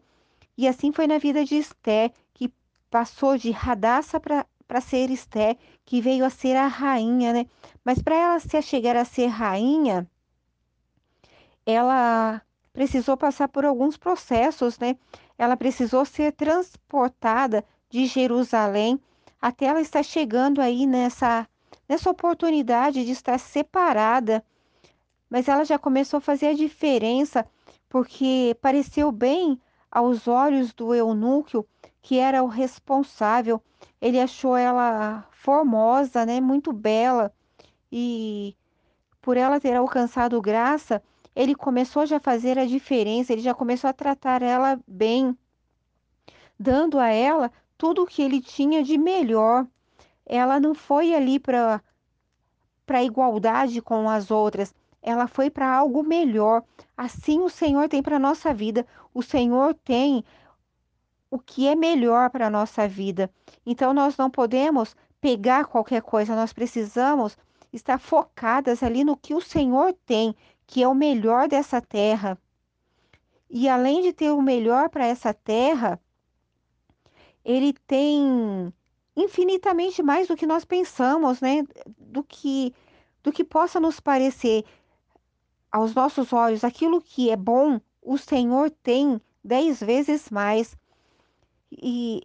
E 0.59 0.69
assim 0.69 0.93
foi 0.93 1.07
na 1.07 1.17
vida 1.17 1.43
de 1.43 1.55
Esté, 1.55 2.13
que 2.35 2.53
passou 2.91 3.39
de 3.39 3.51
Radassa 3.51 4.21
para 4.21 4.81
ser 4.83 5.11
Esté, 5.11 5.57
que 5.87 6.03
veio 6.03 6.23
a 6.23 6.29
ser 6.29 6.55
a 6.55 6.67
rainha, 6.67 7.33
né? 7.33 7.47
Mas 7.83 8.03
para 8.03 8.15
ela 8.15 8.41
se 8.41 8.61
chegar 8.61 8.95
a 8.95 9.07
ser 9.07 9.29
rainha, 9.29 10.07
ela 11.65 12.43
precisou 12.75 13.17
passar 13.17 13.49
por 13.49 13.65
alguns 13.65 13.97
processos, 13.97 14.79
né? 14.79 14.99
Ela 15.39 15.57
precisou 15.57 16.05
ser 16.05 16.33
transportada 16.33 17.65
de 17.89 18.07
Jerusalém 18.07 19.01
até 19.41 19.67
ela 19.67 19.81
estar 19.81 20.03
chegando 20.03 20.61
aí 20.61 20.85
nessa, 20.85 21.49
nessa 21.89 22.11
oportunidade 22.11 23.05
de 23.05 23.13
estar 23.13 23.39
separada. 23.39 24.45
Mas 25.31 25.47
ela 25.47 25.65
já 25.65 25.79
começou 25.79 26.19
a 26.19 26.21
fazer 26.21 26.49
a 26.49 26.55
diferença, 26.55 27.47
porque 27.89 28.57
pareceu 28.61 29.13
bem 29.13 29.61
aos 29.91 30.27
olhos 30.27 30.73
do 30.73 30.93
eunuco, 30.93 31.65
que 32.03 32.19
era 32.19 32.43
o 32.43 32.49
responsável. 32.49 33.63
Ele 34.01 34.21
achou 34.21 34.57
ela 34.57 35.27
formosa, 35.31 36.27
né, 36.27 36.41
muito 36.41 36.73
bela, 36.73 37.33
e 37.93 38.57
por 39.21 39.37
ela 39.37 39.61
ter 39.61 39.77
alcançado 39.77 40.41
graça, 40.41 41.03
ele 41.39 41.55
começou 41.55 42.05
já 42.05 42.17
a 42.17 42.21
fazer 42.21 42.59
a 42.59 42.67
diferença, 42.67 43.33
ele 43.33 43.43
já 43.43 43.55
começou 43.55 43.89
a 43.89 43.93
tratar 43.93 44.43
ela 44.43 44.81
bem, 44.89 45.39
dando 46.59 46.99
a 46.99 47.11
ela 47.11 47.53
tudo 47.77 48.03
o 48.03 48.07
que 48.07 48.21
ele 48.21 48.41
tinha 48.41 48.83
de 48.83 48.99
melhor. 48.99 49.65
Ela 50.27 50.59
não 50.59 50.75
foi 50.75 51.15
ali 51.15 51.39
para 51.39 51.81
para 52.85 53.05
igualdade 53.05 53.81
com 53.81 54.11
as 54.11 54.33
outras, 54.33 54.75
ela 55.01 55.29
foi 55.29 55.49
para 55.49 55.73
algo 55.73 56.03
melhor. 56.03 56.65
Assim 56.97 57.39
o 57.41 57.49
Senhor 57.49 57.89
tem 57.89 58.03
para 58.03 58.17
a 58.17 58.19
nossa 58.19 58.53
vida. 58.53 58.85
O 59.15 59.23
Senhor 59.23 59.75
tem 59.85 60.25
o 61.31 61.39
que 61.39 61.69
é 61.69 61.77
melhor 61.77 62.31
para 62.31 62.49
a 62.49 62.51
nossa 62.51 62.89
vida. 62.89 63.31
Então 63.65 63.95
nós 63.95 64.17
não 64.17 64.29
podemos 64.29 64.97
pegar 65.21 65.67
qualquer 65.67 66.03
coisa, 66.03 66.35
nós 66.35 66.53
precisamos 66.53 67.39
estar 67.73 67.99
focadas 67.99 68.83
ali 68.83 69.05
no 69.05 69.17
que 69.17 69.35
o 69.35 69.41
Senhor 69.41 69.95
tem, 70.05 70.35
que 70.69 70.83
é 70.83 70.87
o 70.87 70.95
melhor 70.95 71.49
dessa 71.49 71.81
terra. 71.81 72.39
E 73.51 73.69
além 73.69 74.03
de 74.03 74.13
ter 74.13 74.31
o 74.31 74.43
melhor 74.43 74.91
para 74.91 75.07
essa 75.07 75.33
terra, 75.33 75.99
ele 77.43 77.73
tem 77.73 78.73
infinitamente 79.17 80.03
mais 80.03 80.29
do 80.29 80.37
que 80.37 80.47
nós 80.47 80.67
pensamos, 80.67 81.41
né? 81.41 81.65
Do 81.99 82.23
que 82.23 82.75
do 83.23 83.33
que 83.33 83.43
possa 83.43 83.81
nos 83.81 83.99
parecer 83.99 84.65
aos 85.73 85.95
nossos 85.95 86.33
olhos 86.33 86.63
aquilo 86.63 87.01
que 87.01 87.31
é 87.31 87.37
bom, 87.37 87.81
o 88.03 88.19
Senhor 88.19 88.71
tem 88.71 89.21
dez 89.43 89.81
vezes 89.81 90.31
mais. 90.31 90.77
E 91.73 92.23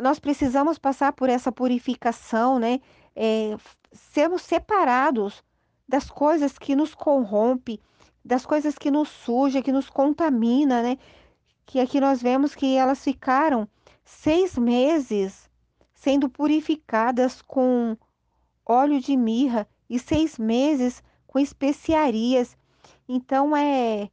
nós 0.00 0.18
precisamos 0.18 0.78
passar 0.78 1.12
por 1.12 1.28
essa 1.28 1.52
purificação, 1.52 2.58
né? 2.58 2.80
É, 3.14 3.56
sermos 3.92 4.42
separados 4.42 5.44
das 5.90 6.08
coisas 6.08 6.56
que 6.56 6.76
nos 6.76 6.94
corrompe, 6.94 7.80
das 8.24 8.46
coisas 8.46 8.78
que 8.78 8.92
nos 8.92 9.08
suja, 9.08 9.60
que 9.60 9.72
nos 9.72 9.90
contamina, 9.90 10.84
né? 10.84 10.96
Que 11.66 11.80
aqui 11.80 12.00
nós 12.00 12.22
vemos 12.22 12.54
que 12.54 12.76
elas 12.76 13.02
ficaram 13.02 13.68
seis 14.04 14.56
meses 14.56 15.50
sendo 15.92 16.28
purificadas 16.28 17.42
com 17.42 17.96
óleo 18.64 19.00
de 19.00 19.16
mirra 19.16 19.66
e 19.88 19.98
seis 19.98 20.38
meses 20.38 21.02
com 21.26 21.40
especiarias. 21.40 22.56
Então 23.08 23.56
é 23.56 24.08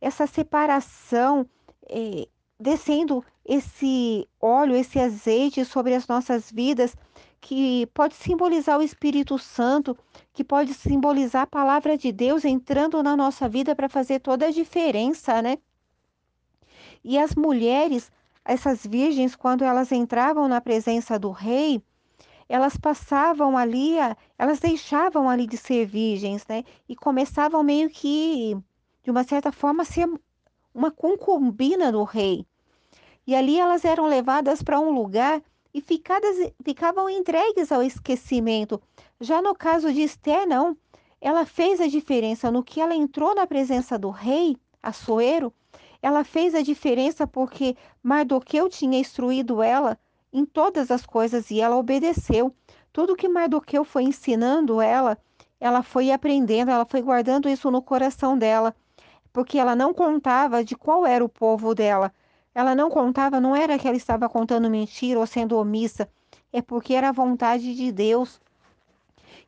essa 0.00 0.26
separação, 0.26 1.46
é, 1.90 2.26
descendo 2.58 3.22
esse 3.44 4.26
óleo, 4.40 4.74
esse 4.74 4.98
azeite 4.98 5.62
sobre 5.66 5.94
as 5.94 6.08
nossas 6.08 6.50
vidas, 6.50 6.96
que 7.40 7.86
pode 7.94 8.14
simbolizar 8.14 8.78
o 8.78 8.82
Espírito 8.82 9.38
Santo, 9.38 9.96
que 10.32 10.44
pode 10.44 10.74
simbolizar 10.74 11.42
a 11.42 11.46
palavra 11.46 11.96
de 11.96 12.12
Deus 12.12 12.44
entrando 12.44 13.02
na 13.02 13.16
nossa 13.16 13.48
vida 13.48 13.74
para 13.74 13.88
fazer 13.88 14.20
toda 14.20 14.46
a 14.46 14.50
diferença, 14.50 15.40
né? 15.40 15.58
E 17.02 17.18
as 17.18 17.34
mulheres, 17.34 18.10
essas 18.44 18.84
virgens, 18.84 19.36
quando 19.36 19.64
elas 19.64 19.92
entravam 19.92 20.48
na 20.48 20.60
presença 20.60 21.18
do 21.18 21.30
rei, 21.30 21.82
elas 22.48 22.76
passavam 22.76 23.56
ali, 23.56 23.96
elas 24.38 24.58
deixavam 24.58 25.28
ali 25.28 25.46
de 25.46 25.56
ser 25.56 25.86
virgens, 25.86 26.46
né? 26.48 26.64
E 26.88 26.96
começavam 26.96 27.62
meio 27.62 27.90
que, 27.90 28.56
de 29.02 29.10
uma 29.10 29.22
certa 29.22 29.52
forma, 29.52 29.82
a 29.82 29.86
ser 29.86 30.08
uma 30.74 30.90
concubina 30.90 31.92
do 31.92 32.04
rei. 32.04 32.46
E 33.26 33.34
ali 33.34 33.58
elas 33.58 33.84
eram 33.84 34.06
levadas 34.06 34.62
para 34.62 34.80
um 34.80 34.90
lugar 34.90 35.42
e 35.78 35.80
ficadas, 35.80 36.36
ficavam 36.64 37.08
entregues 37.08 37.70
ao 37.70 37.82
esquecimento. 37.82 38.80
Já 39.20 39.40
no 39.40 39.54
caso 39.54 39.92
de 39.92 40.02
Esther, 40.02 40.46
não. 40.46 40.76
Ela 41.20 41.46
fez 41.46 41.80
a 41.80 41.86
diferença 41.86 42.50
no 42.50 42.62
que 42.62 42.80
ela 42.80 42.94
entrou 42.94 43.34
na 43.34 43.46
presença 43.46 43.98
do 43.98 44.10
rei, 44.10 44.56
Assuero. 44.82 45.52
Ela 46.02 46.24
fez 46.24 46.54
a 46.54 46.62
diferença 46.62 47.26
porque 47.26 47.76
Mardoqueu 48.02 48.68
tinha 48.68 48.98
instruído 48.98 49.62
ela 49.62 49.98
em 50.32 50.44
todas 50.44 50.90
as 50.90 51.04
coisas 51.06 51.50
e 51.50 51.60
ela 51.60 51.76
obedeceu. 51.76 52.54
Tudo 52.92 53.16
que 53.16 53.28
Mardoqueu 53.28 53.84
foi 53.84 54.04
ensinando 54.04 54.80
ela, 54.80 55.18
ela 55.60 55.82
foi 55.82 56.10
aprendendo, 56.10 56.70
ela 56.70 56.86
foi 56.88 57.02
guardando 57.02 57.48
isso 57.48 57.70
no 57.70 57.82
coração 57.82 58.36
dela, 58.38 58.74
porque 59.32 59.58
ela 59.58 59.74
não 59.74 59.92
contava 59.92 60.64
de 60.64 60.76
qual 60.76 61.04
era 61.06 61.24
o 61.24 61.28
povo 61.28 61.74
dela, 61.74 62.12
ela 62.58 62.74
não 62.74 62.90
contava, 62.90 63.40
não 63.40 63.54
era 63.54 63.78
que 63.78 63.86
ela 63.86 63.96
estava 63.96 64.28
contando 64.28 64.68
mentira 64.68 65.20
ou 65.20 65.26
sendo 65.28 65.56
omissa, 65.56 66.10
é 66.52 66.60
porque 66.60 66.92
era 66.92 67.10
a 67.10 67.12
vontade 67.12 67.72
de 67.72 67.92
Deus. 67.92 68.40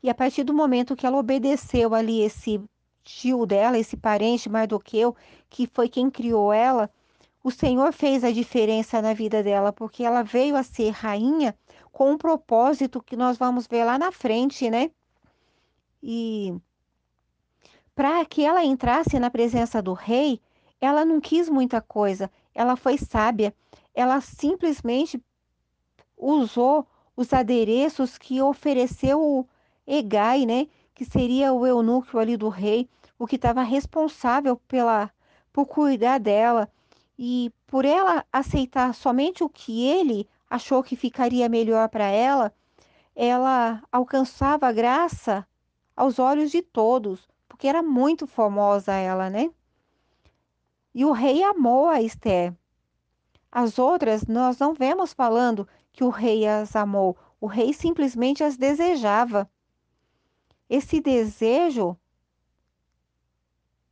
E 0.01 0.09
a 0.09 0.15
partir 0.15 0.45
do 0.45 0.55
momento 0.55 0.95
que 0.95 1.05
ela 1.05 1.19
obedeceu 1.19 1.93
ali 1.93 2.21
esse 2.21 2.63
tio 3.03 3.45
dela, 3.47 3.77
esse 3.77 3.97
parente 3.97 4.49
Mardoqueu, 4.49 5.17
que 5.49 5.67
foi 5.67 5.89
quem 5.89 6.09
criou 6.09 6.53
ela, 6.53 6.89
o 7.43 7.51
Senhor 7.51 7.93
fez 7.93 8.23
a 8.23 8.31
diferença 8.31 9.03
na 9.03 9.13
vida 9.13 9.43
dela, 9.43 9.73
porque 9.73 10.05
ela 10.05 10.23
veio 10.23 10.55
a 10.55 10.63
ser 10.63 10.91
rainha 10.91 11.57
com 11.91 12.13
um 12.13 12.17
propósito 12.17 13.03
que 13.03 13.17
nós 13.17 13.37
vamos 13.37 13.67
ver 13.67 13.83
lá 13.83 13.99
na 13.99 14.13
frente, 14.13 14.71
né? 14.71 14.89
E 16.01 16.55
para 17.93 18.25
que 18.25 18.45
ela 18.45 18.65
entrasse 18.65 19.19
na 19.19 19.31
presença 19.31 19.83
do 19.83 19.95
rei, 19.95 20.41
ela 20.81 21.05
não 21.05 21.21
quis 21.21 21.49
muita 21.49 21.81
coisa, 21.81 22.31
ela 22.55 22.77
foi 22.77 22.99
sábia, 22.99 23.55
ela 23.95 24.21
simplesmente 24.21 25.23
usou 26.17 26.87
os 27.17 27.33
adereços 27.33 28.19
que 28.19 28.41
ofereceu 28.41 29.21
o 29.21 29.47
Egai, 29.87 30.47
né, 30.47 30.67
que 30.95 31.05
seria 31.05 31.53
o 31.53 31.67
eunuco 31.67 32.19
ali 32.19 32.37
do 32.37 32.49
rei, 32.49 32.89
o 33.19 33.27
que 33.27 33.37
estava 33.37 33.63
responsável 33.63 34.57
pela 34.69 35.11
por 35.53 35.67
cuidar 35.67 36.19
dela 36.19 36.71
e 37.19 37.53
por 37.67 37.85
ela 37.85 38.25
aceitar 38.33 38.95
somente 38.95 39.43
o 39.43 39.49
que 39.49 39.87
ele 39.87 40.29
achou 40.49 40.83
que 40.83 40.97
ficaria 40.97 41.49
melhor 41.49 41.89
para 41.89 42.05
ela, 42.05 42.53
ela 43.15 43.83
alcançava 43.93 44.73
graça 44.73 45.47
aos 45.97 46.19
olhos 46.19 46.51
de 46.51 46.63
todos, 46.63 47.29
porque 47.49 47.69
era 47.69 47.83
muito 47.83 48.27
formosa 48.27 48.95
ela, 48.95 49.29
né? 49.29 49.51
E 50.95 51.05
o 51.05 51.13
rei 51.13 51.43
amou 51.43 51.89
a 51.89 52.01
Esther. 52.01 52.55
As 53.51 53.79
outras, 53.79 54.27
nós 54.27 54.59
não 54.59 54.75
vemos 54.75 55.13
falando 55.13 55.67
que 55.93 56.05
o 56.05 56.09
rei 56.09 56.47
as 56.47 56.75
amou, 56.77 57.17
o 57.41 57.47
rei 57.47 57.73
simplesmente 57.73 58.45
as 58.45 58.57
desejava. 58.57 59.51
Esse 60.69 61.01
desejo 61.01 61.97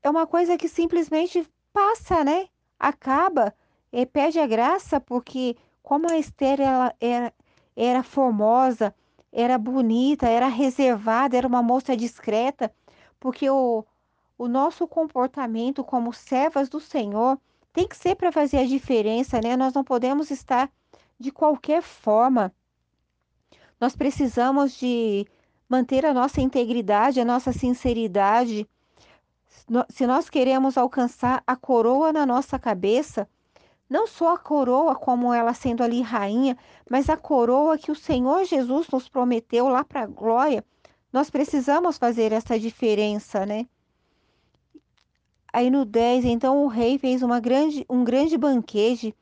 é 0.02 0.08
uma 0.10 0.26
coisa 0.26 0.56
que 0.56 0.68
simplesmente 0.68 1.46
passa, 1.72 2.22
né? 2.22 2.48
Acaba, 2.78 3.54
e 3.92 4.06
perde 4.06 4.38
a 4.38 4.46
graça, 4.46 5.00
porque 5.00 5.56
como 5.82 6.10
a 6.10 6.18
Esther 6.18 6.60
ela 6.60 6.94
era, 7.00 7.32
era 7.74 8.02
formosa, 8.02 8.94
era 9.32 9.58
bonita, 9.58 10.28
era 10.28 10.46
reservada, 10.46 11.36
era 11.36 11.46
uma 11.46 11.62
moça 11.62 11.96
discreta, 11.96 12.72
porque 13.18 13.48
o, 13.50 13.84
o 14.38 14.46
nosso 14.46 14.86
comportamento 14.86 15.82
como 15.82 16.12
servas 16.12 16.68
do 16.68 16.78
Senhor 16.78 17.38
tem 17.72 17.86
que 17.88 17.96
ser 17.96 18.14
para 18.14 18.30
fazer 18.30 18.58
a 18.58 18.66
diferença, 18.66 19.40
né? 19.40 19.56
Nós 19.56 19.74
não 19.74 19.82
podemos 19.82 20.30
estar 20.30 20.70
de 21.18 21.32
qualquer 21.32 21.82
forma. 21.82 22.54
Nós 23.80 23.96
precisamos 23.96 24.78
de 24.78 25.26
manter 25.68 26.06
a 26.06 26.14
nossa 26.14 26.40
integridade, 26.40 27.20
a 27.20 27.24
nossa 27.24 27.52
sinceridade. 27.52 28.66
Se 29.90 30.06
nós 30.06 30.30
queremos 30.30 30.78
alcançar 30.78 31.42
a 31.44 31.56
coroa 31.56 32.12
na 32.12 32.24
nossa 32.24 32.58
cabeça, 32.58 33.28
não 33.90 34.06
só 34.06 34.34
a 34.34 34.38
coroa 34.38 34.94
como 34.94 35.34
ela 35.34 35.52
sendo 35.52 35.82
ali 35.82 36.00
rainha, 36.00 36.56
mas 36.88 37.08
a 37.10 37.16
coroa 37.16 37.76
que 37.76 37.90
o 37.90 37.96
Senhor 37.96 38.44
Jesus 38.44 38.88
nos 38.88 39.08
prometeu 39.08 39.68
lá 39.68 39.82
para 39.82 40.02
a 40.02 40.06
glória, 40.06 40.64
nós 41.12 41.28
precisamos 41.28 41.98
fazer 41.98 42.32
essa 42.32 42.58
diferença, 42.58 43.44
né? 43.44 43.66
Aí 45.52 45.70
no 45.70 45.84
10, 45.84 46.24
então 46.24 46.62
o 46.64 46.68
rei 46.68 46.98
fez 46.98 47.22
uma 47.22 47.40
grande, 47.40 47.84
um 47.88 48.04
grande 48.04 48.36
banquete. 48.36 49.14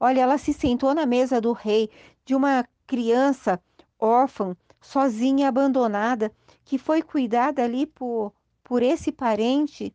Olha, 0.00 0.20
ela 0.20 0.38
se 0.38 0.52
sentou 0.52 0.94
na 0.94 1.06
mesa 1.06 1.40
do 1.40 1.52
rei, 1.52 1.90
de 2.24 2.34
uma 2.34 2.66
criança 2.86 3.60
órfã, 3.98 4.56
sozinha, 4.80 5.48
abandonada, 5.48 6.32
que 6.64 6.78
foi 6.78 7.02
cuidada 7.02 7.62
ali 7.62 7.86
por, 7.86 8.32
por 8.64 8.82
esse 8.82 9.12
parente. 9.12 9.94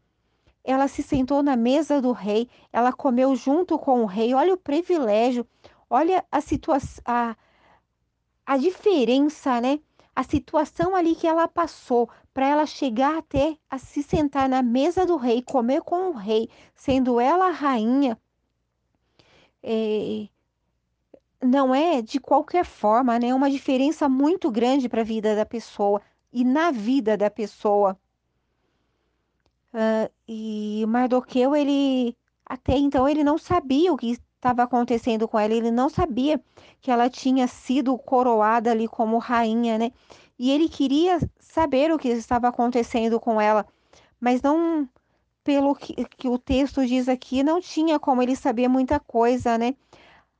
Ela 0.64 0.88
se 0.88 1.04
sentou 1.04 1.44
na 1.44 1.56
mesa 1.56 2.02
do 2.02 2.12
rei, 2.12 2.50
ela 2.72 2.94
comeu 2.94 3.36
junto 3.36 3.78
com 3.78 4.02
o 4.04 4.06
rei. 4.06 4.34
Olha 4.34 4.54
o 4.54 4.58
privilégio, 4.58 5.46
olha 5.90 6.24
a 6.32 6.40
situação, 6.40 7.04
a, 7.06 7.36
a 8.46 8.58
diferença, 8.58 9.60
né? 9.60 9.80
A 10.16 10.24
situação 10.24 10.96
ali 10.96 11.16
que 11.16 11.28
ela 11.28 11.48
passou 11.48 12.10
para 12.34 12.48
ela 12.48 12.66
chegar 12.66 13.18
até 13.18 13.58
a 13.70 13.78
se 13.78 14.02
sentar 14.02 14.50
na 14.50 14.62
mesa 14.62 15.06
do 15.06 15.18
rei, 15.18 15.42
comer 15.42 15.82
com 15.82 16.10
o 16.10 16.14
rei, 16.14 16.50
sendo 16.76 17.20
ela 17.20 17.48
a 17.48 17.52
rainha. 17.52 18.18
É, 19.62 20.28
não 21.42 21.74
é 21.76 22.02
de 22.02 22.20
qualquer 22.20 22.66
forma, 22.66 23.20
né? 23.20 23.28
É 23.28 23.36
uma 23.36 23.52
diferença 23.52 24.10
muito 24.10 24.50
grande 24.52 24.90
para 24.90 25.02
a 25.02 25.06
vida 25.06 25.36
da 25.36 25.46
pessoa 25.46 26.02
e 26.32 26.44
na 26.44 26.72
vida 26.72 27.16
da 27.18 27.30
pessoa. 27.30 27.98
Uh, 29.74 30.12
e 30.28 30.86
Mardoqueu, 30.88 31.56
ele 31.56 32.16
até 32.46 32.78
então 32.78 33.08
ele 33.08 33.24
não 33.24 33.38
sabia 33.38 33.92
o 33.92 33.98
que 33.98 34.12
estava 34.44 34.64
acontecendo 34.64 35.28
com 35.28 35.40
ela, 35.40 35.54
ele 35.54 35.72
não 35.72 35.90
sabia 35.90 36.42
que 36.82 36.92
ela 36.92 37.10
tinha 37.10 37.48
sido 37.48 37.98
coroada 37.98 38.72
ali 38.72 38.88
como 38.88 39.18
rainha, 39.18 39.78
né? 39.78 39.92
E 40.44 40.52
ele 40.52 40.68
queria 40.68 41.20
saber 41.40 41.90
o 41.90 41.98
que 41.98 42.10
estava 42.10 42.50
acontecendo 42.50 43.18
com 43.18 43.40
ela, 43.40 43.66
mas 44.20 44.42
não, 44.42 44.90
pelo 45.42 45.74
que, 45.74 45.94
que 46.04 46.28
o 46.28 46.38
texto 46.38 46.86
diz 46.86 47.08
aqui, 47.08 47.42
não 47.42 47.62
tinha 47.62 47.98
como 47.98 48.22
ele 48.22 48.36
saber 48.36 48.68
muita 48.68 49.00
coisa, 49.00 49.58
né? 49.58 49.74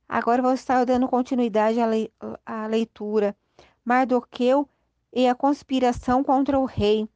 Agora 0.06 0.42
vou 0.42 0.52
estar 0.52 0.84
dando 0.84 1.08
continuidade 1.08 1.80
à, 1.80 1.86
le 1.86 2.12
à 2.44 2.66
leitura. 2.66 3.34
Mardoqueu 3.82 4.68
e 5.10 5.26
a 5.26 5.34
conspiração 5.34 6.22
contra 6.22 6.60
o 6.60 6.66
rei. 6.66 7.08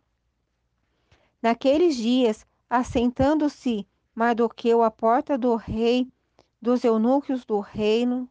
Naqueles 1.42 1.94
dias, 1.94 2.46
assentando-se 2.70 3.86
Mardoqueu 4.14 4.82
à 4.82 4.90
porta 4.90 5.36
do 5.36 5.56
rei, 5.56 6.08
dos 6.58 6.82
eunucos 6.84 7.44
do 7.44 7.60
reino, 7.60 8.26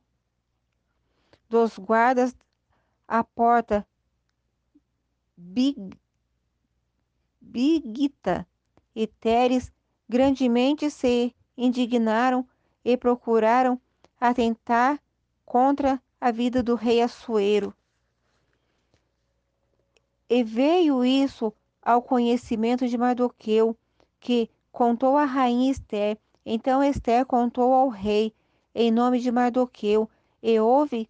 dos 1.48 1.78
guardas 1.78 2.36
à 3.08 3.24
porta, 3.24 3.86
Big, 5.40 5.92
Bigita 7.40 8.48
e 8.96 9.06
Teres 9.06 9.72
grandemente 10.10 10.90
se 10.90 11.36
indignaram 11.56 12.48
e 12.84 12.98
procuraram 12.98 13.80
atentar 14.20 15.00
contra 15.46 16.02
a 16.20 16.32
vida 16.32 16.64
do 16.64 16.74
rei 16.74 17.02
Assuero. 17.02 17.72
E 20.28 20.44
veio 20.44 21.06
isso 21.06 21.54
ao 21.82 22.02
conhecimento 22.02 22.88
de 22.88 22.98
Mardoqueu, 22.98 23.78
que 24.20 24.50
contou 24.72 25.18
a 25.18 25.26
rainha 25.26 25.72
Esther. 25.72 26.18
Então 26.46 26.84
Esther 26.84 27.26
contou 27.26 27.74
ao 27.74 27.90
rei, 27.90 28.34
em 28.74 28.92
nome 28.92 29.20
de 29.20 29.32
Mardoqueu, 29.32 30.10
e 30.42 30.60
houve 30.60 31.08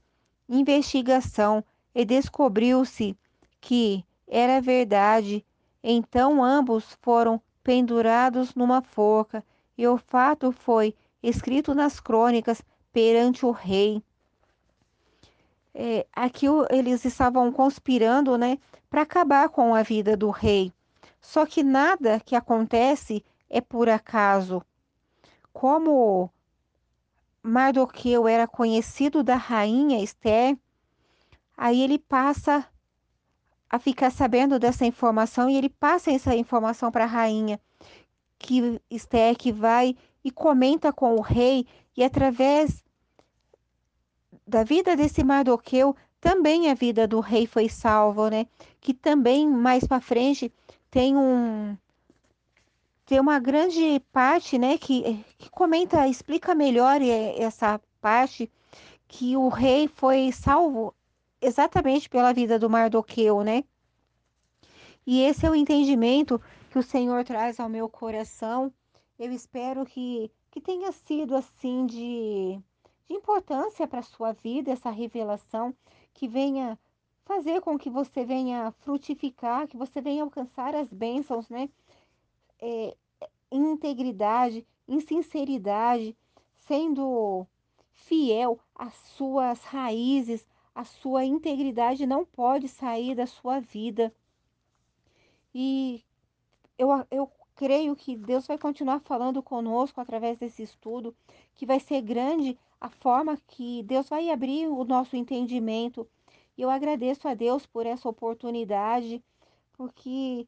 investigação, 0.47 1.63
e 1.95 2.05
descobriu-se 2.05 3.17
que 3.59 4.05
era 4.27 4.59
verdade. 4.59 5.45
Então 5.83 6.43
ambos 6.43 6.97
foram 7.01 7.41
pendurados 7.63 8.53
numa 8.55 8.81
forca, 8.81 9.43
e 9.77 9.87
o 9.87 9.97
fato 9.97 10.51
foi 10.51 10.95
escrito 11.21 11.73
nas 11.73 11.99
crônicas 11.99 12.61
perante 12.91 13.45
o 13.45 13.51
rei. 13.51 14.01
É, 15.73 16.07
aqui 16.11 16.47
eles 16.69 17.05
estavam 17.05 17.51
conspirando, 17.51 18.37
né, 18.37 18.57
para 18.89 19.03
acabar 19.03 19.49
com 19.49 19.75
a 19.75 19.83
vida 19.83 20.17
do 20.17 20.29
rei. 20.29 20.73
Só 21.21 21.45
que 21.45 21.61
nada 21.61 22.19
que 22.19 22.35
acontece 22.35 23.23
é 23.49 23.61
por 23.61 23.87
acaso. 23.89 24.63
Como 25.53 26.31
Mardoqueu 27.43 28.27
era 28.27 28.47
conhecido 28.47 29.23
da 29.23 29.35
rainha 29.35 30.03
Esther, 30.03 30.57
aí 31.55 31.81
ele 31.81 31.99
passa 31.99 32.67
a 33.69 33.79
ficar 33.79 34.11
sabendo 34.11 34.57
dessa 34.57 34.85
informação 34.85 35.49
e 35.49 35.57
ele 35.57 35.69
passa 35.69 36.11
essa 36.11 36.35
informação 36.35 36.91
para 36.91 37.03
a 37.03 37.07
rainha, 37.07 37.59
que 38.39 38.81
Esther 38.89 39.35
que 39.35 39.51
vai 39.51 39.95
e 40.23 40.31
comenta 40.31 40.93
com 40.93 41.15
o 41.15 41.21
rei 41.21 41.65
e 41.95 42.03
através 42.03 42.83
da 44.45 44.63
vida 44.63 44.95
desse 44.95 45.23
Mardoqueu, 45.23 45.95
também 46.21 46.69
a 46.69 46.73
vida 46.73 47.07
do 47.07 47.19
rei 47.19 47.45
foi 47.45 47.67
salva, 47.67 48.29
né? 48.29 48.47
Que 48.79 48.93
também 48.93 49.47
mais 49.47 49.85
para 49.85 49.99
frente 49.99 50.51
tem 50.89 51.15
um 51.15 51.77
tem 53.05 53.21
uma 53.21 53.39
grande 53.39 54.01
parte, 54.11 54.57
né, 54.57 54.77
que, 54.77 55.23
que 55.37 55.49
comenta, 55.49 56.05
explica 56.09 56.53
melhor 56.53 56.99
essa 57.01 57.79
parte 58.01 58.51
que 59.07 59.37
o 59.37 59.47
rei 59.47 59.87
foi 59.87 60.29
salvo 60.33 60.93
exatamente 61.41 62.09
pela 62.09 62.33
vida 62.33 62.57
do 62.59 62.69
Mardoqueu, 62.69 63.43
né? 63.43 63.63
E 65.05 65.21
esse 65.21 65.45
é 65.45 65.49
o 65.49 65.55
entendimento 65.55 66.41
que 66.69 66.79
o 66.79 66.83
Senhor 66.83 67.23
traz 67.23 67.59
ao 67.59 67.69
meu 67.69 67.87
coração. 67.87 68.73
Eu 69.17 69.31
espero 69.31 69.85
que, 69.85 70.31
que 70.51 70.59
tenha 70.59 70.91
sido 70.91 71.35
assim 71.35 71.85
de 71.85 72.61
de 73.07 73.13
importância 73.13 73.87
para 73.87 73.99
a 73.99 74.03
sua 74.03 74.33
vida, 74.33 74.71
essa 74.71 74.89
revelação 74.89 75.73
que 76.13 76.27
venha 76.27 76.77
fazer 77.23 77.61
com 77.61 77.77
que 77.77 77.89
você 77.89 78.25
venha 78.25 78.71
frutificar, 78.79 79.67
que 79.67 79.77
você 79.77 80.01
venha 80.01 80.23
alcançar 80.23 80.75
as 80.75 80.91
bênçãos, 80.91 81.49
né? 81.49 81.69
É, 82.59 82.95
em 83.51 83.71
integridade, 83.71 84.65
em 84.87 84.99
sinceridade, 84.99 86.15
sendo 86.55 87.47
fiel 87.91 88.59
às 88.75 88.93
suas 88.93 89.61
raízes, 89.63 90.45
a 90.77 90.83
sua 90.83 91.25
integridade 91.25 92.05
não 92.05 92.23
pode 92.23 92.67
sair 92.67 93.15
da 93.15 93.25
sua 93.25 93.59
vida. 93.59 94.13
E 95.51 96.03
eu, 96.77 96.89
eu 97.09 97.31
creio 97.55 97.95
que 97.95 98.15
Deus 98.15 98.45
vai 98.45 98.59
continuar 98.59 98.99
falando 98.99 99.41
conosco 99.41 99.99
através 99.99 100.37
desse 100.37 100.61
estudo, 100.61 101.15
que 101.55 101.65
vai 101.65 101.79
ser 101.79 102.03
grande 102.03 102.55
a 102.79 102.89
forma 102.89 103.39
que 103.47 103.81
Deus 103.81 104.07
vai 104.07 104.29
abrir 104.29 104.67
o 104.67 104.83
nosso 104.83 105.15
entendimento. 105.15 106.07
E 106.55 106.61
eu 106.61 106.69
agradeço 106.69 107.27
a 107.27 107.33
Deus 107.33 107.65
por 107.65 107.87
essa 107.87 108.07
oportunidade, 108.07 109.23
porque 109.73 110.47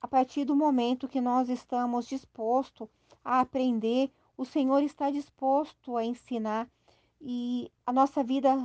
a 0.00 0.08
partir 0.08 0.46
do 0.46 0.56
momento 0.56 1.06
que 1.06 1.20
nós 1.20 1.50
estamos 1.50 2.08
dispostos 2.08 2.88
a 3.22 3.40
aprender, 3.40 4.10
o 4.38 4.46
Senhor 4.46 4.82
está 4.82 5.10
disposto 5.10 5.98
a 5.98 6.02
ensinar 6.02 6.66
e 7.20 7.70
a 7.84 7.92
nossa 7.92 8.24
vida 8.24 8.56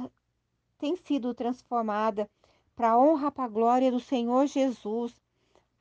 tem 0.84 0.98
sido 0.98 1.34
transformada. 1.34 2.30
para 2.76 2.90
a 2.90 3.00
honra, 3.00 3.32
para 3.32 3.46
a 3.46 3.48
glória 3.48 3.90
do 3.90 4.02
Senhor 4.02 4.46
Jesus. 4.48 5.14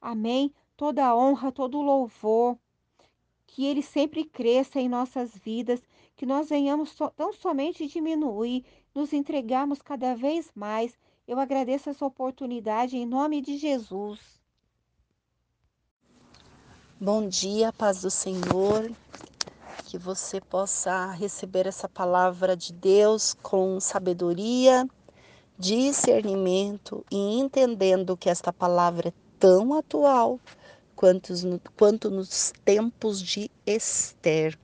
Amém. 0.00 0.54
Toda 0.76 1.04
a 1.04 1.16
honra, 1.16 1.50
todo 1.50 1.78
o 1.78 1.82
louvor, 1.82 2.56
que 3.44 3.64
ele 3.64 3.82
sempre 3.82 4.24
cresça 4.24 4.78
em 4.78 4.88
nossas 4.88 5.36
vidas, 5.36 5.82
que 6.14 6.24
nós 6.24 6.50
venhamos 6.50 6.94
tão 7.16 7.32
somente 7.32 7.88
diminuir, 7.88 8.64
nos 8.94 9.12
entregarmos 9.12 9.82
cada 9.82 10.14
vez 10.14 10.52
mais. 10.54 10.96
Eu 11.26 11.40
agradeço 11.40 11.90
essa 11.90 12.06
oportunidade 12.06 12.96
em 12.96 13.04
nome 13.04 13.40
de 13.40 13.56
Jesus. 13.56 14.20
Bom 17.00 17.26
dia, 17.26 17.72
paz 17.72 18.02
do 18.02 18.10
Senhor. 18.10 18.88
Que 19.92 19.98
você 19.98 20.40
possa 20.40 21.10
receber 21.10 21.66
essa 21.66 21.86
palavra 21.86 22.56
de 22.56 22.72
Deus 22.72 23.36
com 23.42 23.78
sabedoria, 23.78 24.88
discernimento 25.58 27.04
e 27.10 27.38
entendendo 27.38 28.16
que 28.16 28.30
esta 28.30 28.50
palavra 28.50 29.10
é 29.10 29.12
tão 29.38 29.74
atual 29.74 30.40
quanto, 30.96 31.34
quanto 31.76 32.10
nos 32.10 32.54
tempos 32.64 33.20
de 33.20 33.50
Esther, 33.66 34.58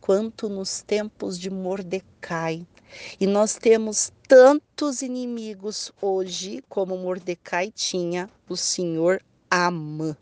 quanto 0.00 0.48
nos 0.48 0.80
tempos 0.80 1.38
de 1.38 1.50
Mordecai. 1.50 2.66
E 3.20 3.26
nós 3.26 3.56
temos 3.56 4.10
tantos 4.26 5.02
inimigos 5.02 5.92
hoje 6.00 6.64
como 6.70 6.96
Mordecai 6.96 7.70
tinha, 7.70 8.30
o 8.48 8.56
Senhor 8.56 9.22
Amã. 9.50 10.16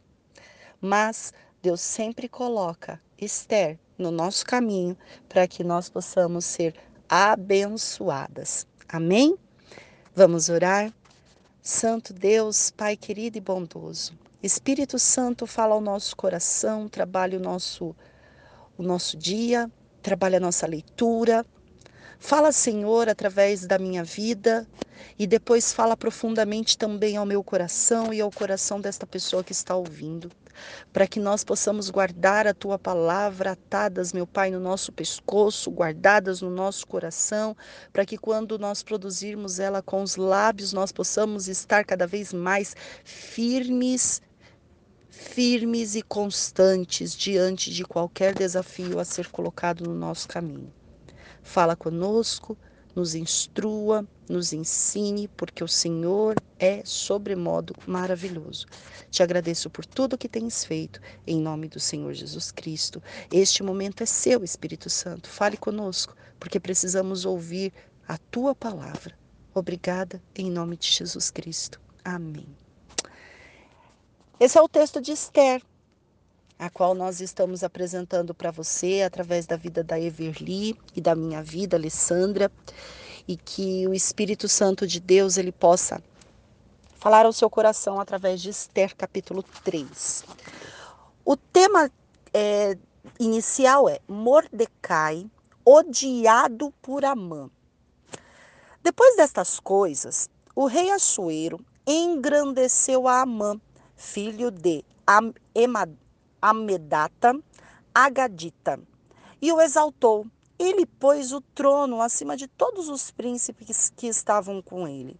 Mas 0.81 1.33
Deus 1.63 1.81
sempre 1.81 2.29
coloca 2.29 3.01
Esther 3.17 3.79
no 3.99 4.11
nosso 4.11 4.47
caminho 4.47 4.97
para 5.29 5.47
que 5.49 5.65
nós 5.65 5.91
possamos 5.91 6.45
ser 6.45 6.75
abençoadas. 7.09 8.67
Amém? 8.89 9.37
Vamos 10.15 10.49
orar? 10.49 10.93
Santo 11.61 12.15
Deus, 12.15 12.71
Pai 12.71 12.97
querido 12.97 13.37
e 13.37 13.41
bondoso, 13.41 14.17
Espírito 14.43 14.99
Santo 14.99 15.47
fala 15.47 15.75
ao 15.75 15.81
nosso 15.81 16.17
coração, 16.17 16.89
trabalha 16.89 17.37
o 17.37 17.43
nosso, 17.43 17.95
o 18.77 18.83
nosso 18.83 19.17
dia, 19.17 19.71
trabalha 20.01 20.39
a 20.39 20.41
nossa 20.41 20.67
leitura. 20.67 21.45
Fala, 22.21 22.53
Senhor, 22.53 23.09
através 23.09 23.67
da 23.67 23.79
minha 23.79 24.03
vida 24.03 24.67
e 25.19 25.27
depois 25.27 25.73
fala 25.73 25.97
profundamente 25.97 26.79
também 26.79 27.17
ao 27.17 27.27
meu 27.27 27.43
coração 27.43 28.13
e 28.13 28.21
ao 28.21 28.31
coração 28.31 28.81
desta 28.81 29.07
pessoa 29.07 29.45
que 29.45 29.53
está 29.53 29.77
ouvindo 29.77 30.31
para 30.93 31.07
que 31.07 31.21
nós 31.21 31.45
possamos 31.45 31.91
guardar 31.91 32.47
a 32.47 32.55
tua 32.55 32.79
palavra 32.79 33.53
atadas, 33.53 34.13
meu 34.13 34.27
Pai, 34.27 34.51
no 34.51 34.61
nosso 34.61 34.93
pescoço, 34.93 35.71
guardadas 35.71 36.43
no 36.43 36.51
nosso 36.51 36.87
coração, 36.87 37.57
para 37.93 38.05
que 38.05 38.19
quando 38.19 38.59
nós 38.59 38.83
produzirmos 38.83 39.59
ela 39.59 39.83
com 39.83 40.03
os 40.03 40.17
lábios, 40.17 40.73
nós 40.73 40.93
possamos 40.93 41.49
estar 41.49 41.85
cada 41.85 42.07
vez 42.07 42.33
mais 42.33 42.75
firmes 43.05 44.21
firmes 45.11 45.97
e 45.97 46.03
constantes 46.03 47.17
diante 47.17 47.73
de 47.73 47.85
qualquer 47.85 48.35
desafio 48.35 49.01
a 49.01 49.05
ser 49.05 49.29
colocado 49.29 49.85
no 49.85 49.95
nosso 49.95 50.29
caminho. 50.29 50.73
Fala 51.43 51.75
conosco, 51.75 52.57
nos 52.95 53.17
instrua, 53.17 54.07
nos 54.29 54.53
ensine, 54.53 55.29
porque 55.29 55.63
o 55.63 55.69
Senhor 55.69 56.35
é 56.59 56.83
sobremodo 56.85 57.75
maravilhoso. 57.87 58.67
Te 59.11 59.23
agradeço 59.23 59.71
por 59.71 59.87
tudo 59.87 60.19
que 60.19 60.29
tens 60.29 60.65
feito, 60.65 61.01
em 61.27 61.41
nome 61.41 61.69
do 61.69 61.81
Senhor 61.81 62.13
Jesus 62.13 62.51
Cristo. 62.51 63.03
Este 63.33 63.63
momento 63.63 64.03
é 64.03 64.07
seu, 64.07 64.45
Espírito 64.45 64.91
Santo. 64.91 65.29
Fale 65.29 65.57
conosco, 65.57 66.15
porque 66.39 66.61
precisamos 66.61 67.25
ouvir 67.25 67.73
a 68.07 68.19
tua 68.19 68.55
palavra. 68.55 69.17
Obrigada, 69.55 70.23
em 70.35 70.51
nome 70.51 70.77
de 70.77 70.89
Jesus 70.89 71.31
Cristo. 71.31 71.81
Amém. 72.05 72.47
Esse 74.41 74.57
é 74.57 74.63
o 74.63 74.69
texto 74.69 75.01
de 75.01 75.13
Esther, 75.13 75.63
a 76.59 76.71
qual 76.71 76.95
nós 76.95 77.21
estamos 77.21 77.63
apresentando 77.63 78.35
para 78.35 78.51
você 78.51 79.03
através 79.03 79.47
da 79.47 79.57
vida 79.57 79.83
da 79.83 79.99
Everly 79.99 80.79
e 80.95 81.01
da 81.01 81.15
minha 81.15 81.43
vida, 81.43 81.77
Alessandra, 81.77 82.51
e 83.29 83.37
que 83.37 83.87
o 83.87 83.93
Espírito 83.93 84.49
Santo 84.49 84.87
de 84.87 84.99
Deus 84.99 85.37
ele 85.37 85.53
possa 85.53 86.03
falar 86.99 87.27
ao 87.27 87.33
seu 87.33 87.51
coração 87.51 88.01
através 88.01 88.41
de 88.41 88.49
Esther 88.49 88.97
capítulo 88.97 89.45
3. 89.63 90.25
O 91.25 91.37
tema 91.37 91.91
é, 92.33 92.77
inicial 93.21 93.87
é 93.87 94.01
Mordecai, 94.09 95.31
odiado 95.65 96.73
por 96.81 97.05
Amã. 97.05 97.51
Depois 98.83 99.17
destas 99.17 99.61
coisas, 99.61 100.31
o 100.57 100.67
rei 100.67 100.91
Assuero 100.91 101.61
engrandeceu 101.87 103.07
a 103.07 103.21
Amã, 103.21 103.61
filho 103.95 104.51
de 104.51 104.83
Am 105.07 105.35
Amedata 106.41 107.39
Agadita, 107.95 108.81
e 109.43 109.53
o 109.53 109.61
exaltou. 109.61 110.27
Ele 110.59 110.85
pôs 110.85 111.33
o 111.33 111.41
trono 111.41 112.03
acima 112.03 112.37
de 112.37 112.49
todos 112.49 112.89
os 112.89 113.11
príncipes 113.11 113.93
que 113.97 114.07
estavam 114.07 114.61
com 114.61 114.89
ele. 114.89 115.19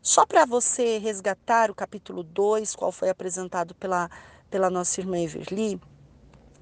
Só 0.00 0.26
para 0.26 0.44
você 0.44 0.98
resgatar 0.98 1.70
o 1.70 1.74
capítulo 1.74 2.24
2, 2.24 2.74
qual 2.74 2.90
foi 2.90 3.08
apresentado 3.08 3.72
pela, 3.74 4.10
pela 4.50 4.68
nossa 4.68 5.00
irmã 5.00 5.16
Everly, 5.18 5.80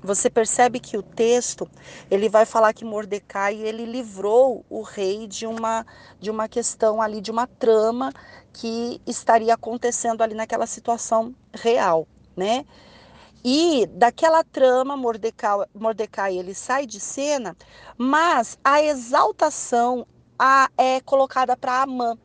você 0.03 0.31
percebe 0.31 0.81
que 0.81 0.97
o 0.97 1.03
texto 1.03 1.69
ele 2.11 2.29
vai 2.29 2.47
falar 2.47 2.73
que 2.73 2.85
Mordecai 2.85 3.55
ele 3.55 3.85
livrou 3.85 4.65
o 4.69 4.83
rei 4.83 5.27
de 5.27 5.47
uma 5.47 5.87
de 6.19 6.31
uma 6.31 6.49
questão 6.49 7.03
ali 7.03 7.21
de 7.21 7.31
uma 7.31 7.47
trama 7.47 8.13
que 8.53 9.01
estaria 9.07 9.53
acontecendo 9.53 10.23
ali 10.23 10.35
naquela 10.35 10.67
situação 10.67 11.35
real, 11.53 12.09
né? 12.37 12.65
E 13.45 13.87
daquela 13.87 14.45
trama, 14.45 14.97
Mordecai, 14.97 15.67
Mordecai 15.75 16.37
ele 16.37 16.55
sai 16.55 16.87
de 16.87 17.01
cena, 17.01 17.57
mas 17.97 18.59
a 18.63 18.83
exaltação 18.83 20.07
a, 20.39 20.71
é 20.77 21.01
colocada 21.01 21.57
para 21.57 21.83
Amã. 21.83 22.19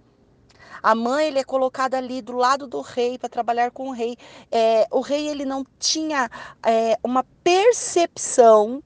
A 0.83 0.93
mãe 0.93 1.27
ele 1.27 1.39
é 1.39 1.43
colocada 1.43 1.97
ali 1.97 2.21
do 2.21 2.33
lado 2.33 2.67
do 2.67 2.81
rei 2.81 3.17
para 3.17 3.29
trabalhar 3.29 3.71
com 3.71 3.89
o 3.89 3.91
rei. 3.91 4.17
É, 4.51 4.85
o 4.91 4.99
rei 4.99 5.27
ele 5.27 5.45
não 5.45 5.65
tinha 5.79 6.29
é, 6.63 6.97
uma 7.03 7.23
percepção 7.43 8.83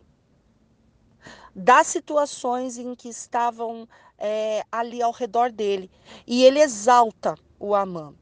das 1.53 1.87
situações 1.87 2.77
em 2.77 2.95
que 2.95 3.09
estavam 3.09 3.87
é, 4.17 4.63
ali 4.71 5.01
ao 5.01 5.11
redor 5.11 5.51
dele 5.51 5.89
e 6.25 6.43
ele 6.43 6.61
exalta 6.61 7.35
o 7.59 7.75
Amã. 7.75 8.13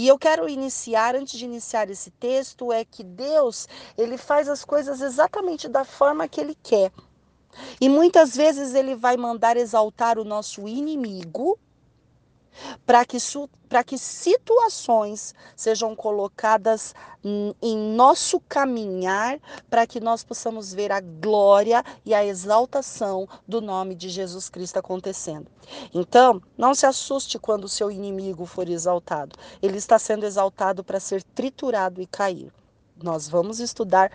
E 0.00 0.08
eu 0.08 0.18
quero 0.18 0.48
iniciar, 0.48 1.14
antes 1.14 1.38
de 1.38 1.44
iniciar 1.44 1.90
esse 1.90 2.10
texto, 2.12 2.72
é 2.72 2.86
que 2.86 3.04
Deus, 3.04 3.68
ele 3.98 4.16
faz 4.16 4.48
as 4.48 4.64
coisas 4.64 5.02
exatamente 5.02 5.68
da 5.68 5.84
forma 5.84 6.26
que 6.26 6.40
ele 6.40 6.56
quer. 6.62 6.90
E 7.78 7.86
muitas 7.86 8.34
vezes 8.34 8.74
ele 8.74 8.94
vai 8.94 9.18
mandar 9.18 9.58
exaltar 9.58 10.18
o 10.18 10.24
nosso 10.24 10.66
inimigo 10.66 11.58
para 12.84 13.04
que, 13.04 13.18
que 13.86 13.98
situações 13.98 15.34
sejam 15.56 15.94
colocadas 15.94 16.94
em 17.24 17.76
nosso 17.94 18.40
caminhar, 18.40 19.38
para 19.68 19.86
que 19.86 20.00
nós 20.00 20.24
possamos 20.24 20.72
ver 20.72 20.90
a 20.90 21.00
glória 21.00 21.84
e 22.04 22.14
a 22.14 22.24
exaltação 22.24 23.28
do 23.46 23.60
nome 23.60 23.94
de 23.94 24.08
Jesus 24.08 24.48
Cristo 24.48 24.78
acontecendo. 24.78 25.46
Então, 25.94 26.42
não 26.56 26.74
se 26.74 26.86
assuste 26.86 27.38
quando 27.38 27.64
o 27.64 27.68
seu 27.68 27.90
inimigo 27.90 28.46
for 28.46 28.68
exaltado. 28.68 29.36
Ele 29.62 29.76
está 29.76 29.98
sendo 29.98 30.24
exaltado 30.24 30.82
para 30.82 30.98
ser 30.98 31.22
triturado 31.22 32.00
e 32.00 32.06
cair. 32.06 32.52
Nós 33.02 33.28
vamos 33.28 33.60
estudar 33.60 34.10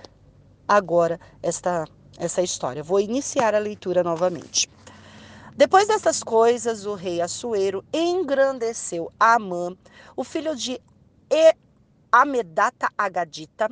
agora 0.68 1.20
esta, 1.42 1.86
essa 2.18 2.42
história. 2.42 2.84
Vou 2.84 3.00
iniciar 3.00 3.56
a 3.56 3.60
leitura 3.60 4.04
novamente. 4.04 4.70
Depois 5.58 5.88
dessas 5.88 6.22
coisas, 6.22 6.86
o 6.86 6.96
rei 6.96 7.22
Assuero 7.22 7.82
engrandeceu 7.94 9.10
Amã, 9.18 9.74
o 10.14 10.22
filho 10.22 10.54
de 10.54 10.82
Amedata 12.12 12.92
Agadita, 12.98 13.70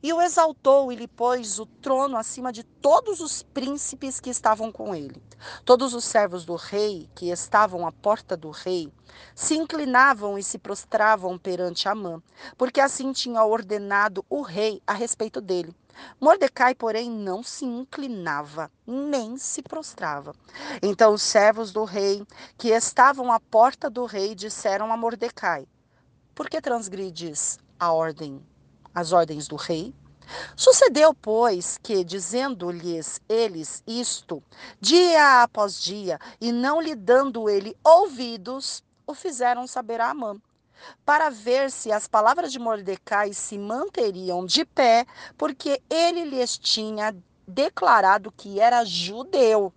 e 0.00 0.12
o 0.12 0.22
exaltou 0.22 0.92
e 0.92 0.94
lhe 0.94 1.08
pôs 1.08 1.58
o 1.58 1.66
trono 1.66 2.16
acima 2.16 2.52
de 2.52 2.62
todos 2.62 3.18
os 3.18 3.42
príncipes 3.42 4.20
que 4.20 4.30
estavam 4.30 4.70
com 4.70 4.94
ele. 4.94 5.20
Todos 5.64 5.92
os 5.92 6.04
servos 6.04 6.44
do 6.44 6.54
rei 6.54 7.10
que 7.16 7.30
estavam 7.30 7.84
à 7.84 7.90
porta 7.90 8.36
do 8.36 8.50
rei 8.50 8.92
se 9.34 9.56
inclinavam 9.56 10.38
e 10.38 10.42
se 10.42 10.56
prostravam 10.56 11.36
perante 11.36 11.88
Amã, 11.88 12.22
porque 12.56 12.80
assim 12.80 13.10
tinha 13.12 13.42
ordenado 13.44 14.24
o 14.30 14.40
rei 14.40 14.80
a 14.86 14.92
respeito 14.92 15.40
dele. 15.40 15.74
Mordecai, 16.20 16.74
porém, 16.74 17.10
não 17.10 17.42
se 17.42 17.64
inclinava, 17.64 18.70
nem 18.86 19.36
se 19.36 19.62
prostrava. 19.62 20.34
Então 20.82 21.12
os 21.14 21.22
servos 21.22 21.72
do 21.72 21.84
rei, 21.84 22.26
que 22.56 22.68
estavam 22.68 23.32
à 23.32 23.38
porta 23.38 23.88
do 23.90 24.04
rei, 24.04 24.34
disseram 24.34 24.92
a 24.92 24.96
Mordecai: 24.96 25.66
Por 26.34 26.48
que 26.48 26.60
transgrides 26.60 27.58
a 27.78 27.92
ordem, 27.92 28.40
as 28.94 29.12
ordens 29.12 29.48
do 29.48 29.56
rei? 29.56 29.94
Sucedeu, 30.56 31.14
pois, 31.14 31.78
que, 31.82 32.02
dizendo-lhes 32.02 33.20
eles 33.28 33.82
isto, 33.86 34.42
dia 34.80 35.42
após 35.42 35.80
dia, 35.80 36.18
e 36.40 36.50
não 36.50 36.80
lhe 36.80 36.94
dando 36.94 37.48
ele 37.48 37.76
ouvidos, 37.84 38.82
o 39.06 39.14
fizeram 39.14 39.66
saber 39.66 40.00
a 40.00 40.10
Amã, 40.10 40.40
para 41.04 41.30
ver 41.30 41.70
se 41.70 41.92
as 41.92 42.06
palavras 42.06 42.52
de 42.52 42.58
Mordecai 42.58 43.32
se 43.32 43.58
manteriam 43.58 44.44
de 44.44 44.64
pé, 44.64 45.06
porque 45.36 45.82
ele 45.88 46.24
lhes 46.24 46.58
tinha 46.58 47.14
declarado 47.46 48.32
que 48.32 48.60
era 48.60 48.84
judeu. 48.84 49.72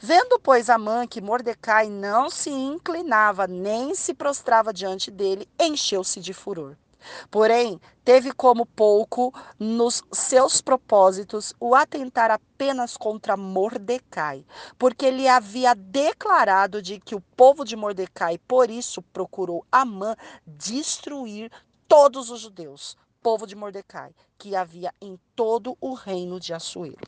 Vendo, 0.00 0.38
pois, 0.38 0.70
Amã 0.70 1.06
que 1.06 1.20
Mordecai 1.20 1.88
não 1.88 2.30
se 2.30 2.50
inclinava 2.50 3.46
nem 3.46 3.94
se 3.94 4.14
prostrava 4.14 4.72
diante 4.72 5.10
dele, 5.10 5.48
encheu-se 5.58 6.20
de 6.20 6.32
furor. 6.32 6.76
Porém, 7.30 7.80
teve 8.04 8.32
como 8.32 8.66
pouco 8.66 9.32
nos 9.58 10.02
seus 10.12 10.60
propósitos 10.60 11.54
o 11.60 11.74
atentar 11.74 12.30
apenas 12.30 12.96
contra 12.96 13.36
Mordecai, 13.36 14.44
porque 14.78 15.06
ele 15.06 15.28
havia 15.28 15.74
declarado 15.74 16.82
de 16.82 16.98
que 16.98 17.14
o 17.14 17.20
povo 17.20 17.64
de 17.64 17.76
Mordecai, 17.76 18.38
por 18.38 18.70
isso, 18.70 19.02
procurou 19.02 19.64
Amã 19.70 20.16
destruir 20.46 21.50
todos 21.86 22.30
os 22.30 22.40
judeus, 22.40 22.96
povo 23.22 23.46
de 23.46 23.56
Mordecai, 23.56 24.14
que 24.36 24.54
havia 24.54 24.92
em 25.00 25.18
todo 25.34 25.76
o 25.80 25.94
reino 25.94 26.38
de 26.38 26.52
Assuero. 26.52 26.98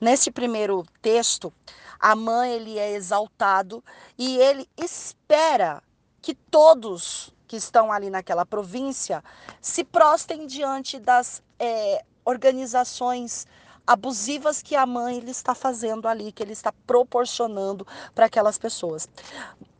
Neste 0.00 0.30
primeiro 0.30 0.84
texto, 1.02 1.52
Amã 1.98 2.46
ele 2.46 2.78
é 2.78 2.92
exaltado 2.92 3.84
e 4.16 4.38
ele 4.38 4.66
espera 4.76 5.82
que 6.22 6.34
todos 6.34 7.32
que 7.50 7.56
estão 7.56 7.90
ali 7.90 8.10
naquela 8.10 8.46
província 8.46 9.24
se 9.60 9.82
prostem 9.82 10.46
diante 10.46 11.00
das 11.00 11.42
é, 11.58 12.04
organizações 12.24 13.44
abusivas 13.84 14.62
que 14.62 14.76
a 14.76 14.86
mãe 14.86 15.16
ele 15.16 15.32
está 15.32 15.52
fazendo 15.52 16.06
ali, 16.06 16.30
que 16.30 16.44
ele 16.44 16.52
está 16.52 16.72
proporcionando 16.86 17.84
para 18.14 18.26
aquelas 18.26 18.56
pessoas. 18.56 19.08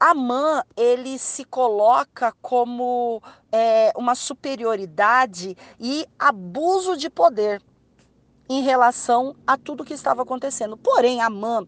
A 0.00 0.12
mãe 0.14 0.64
ele 0.76 1.16
se 1.16 1.44
coloca 1.44 2.34
como 2.42 3.22
é, 3.52 3.92
uma 3.94 4.16
superioridade 4.16 5.56
e 5.78 6.08
abuso 6.18 6.96
de 6.96 7.08
poder 7.08 7.62
em 8.51 8.62
relação 8.62 9.36
a 9.46 9.57
tudo 9.57 9.84
que 9.84 9.94
estava 9.94 10.22
acontecendo. 10.22 10.76
Porém, 10.76 11.20
Amã, 11.20 11.64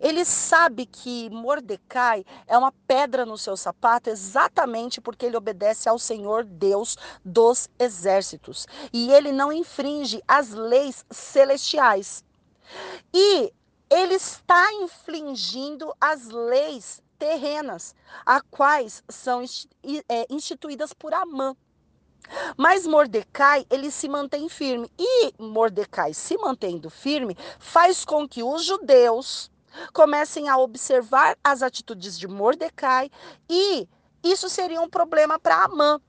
ele 0.00 0.24
sabe 0.24 0.84
que 0.84 1.30
Mordecai 1.30 2.26
é 2.48 2.58
uma 2.58 2.72
pedra 2.88 3.24
no 3.24 3.38
seu 3.38 3.56
sapato 3.56 4.10
exatamente 4.10 5.00
porque 5.00 5.26
ele 5.26 5.36
obedece 5.36 5.88
ao 5.88 5.96
Senhor 5.96 6.42
Deus 6.42 6.98
dos 7.24 7.68
exércitos 7.78 8.66
e 8.92 9.12
ele 9.12 9.30
não 9.30 9.52
infringe 9.52 10.20
as 10.26 10.50
leis 10.50 11.06
celestiais. 11.08 12.24
E 13.12 13.52
ele 13.88 14.14
está 14.14 14.72
infringindo 14.74 15.94
as 16.00 16.30
leis 16.30 17.00
terrenas, 17.16 17.94
a 18.26 18.40
quais 18.40 19.04
são 19.08 19.44
é, 20.08 20.26
instituídas 20.28 20.92
por 20.92 21.14
Amã. 21.14 21.54
Mas 22.56 22.86
Mordecai, 22.86 23.66
ele 23.70 23.90
se 23.90 24.08
mantém 24.08 24.48
firme. 24.48 24.90
E 24.98 25.32
Mordecai 25.38 26.14
se 26.14 26.36
mantendo 26.38 26.90
firme 26.90 27.36
faz 27.58 28.04
com 28.04 28.28
que 28.28 28.42
os 28.42 28.64
judeus 28.64 29.50
comecem 29.92 30.48
a 30.48 30.56
observar 30.56 31.36
as 31.42 31.62
atitudes 31.62 32.18
de 32.18 32.28
Mordecai 32.28 33.10
e 33.48 33.88
isso 34.22 34.48
seria 34.48 34.80
um 34.80 34.88
problema 34.88 35.38
para 35.38 35.64
Amã. 35.64 36.00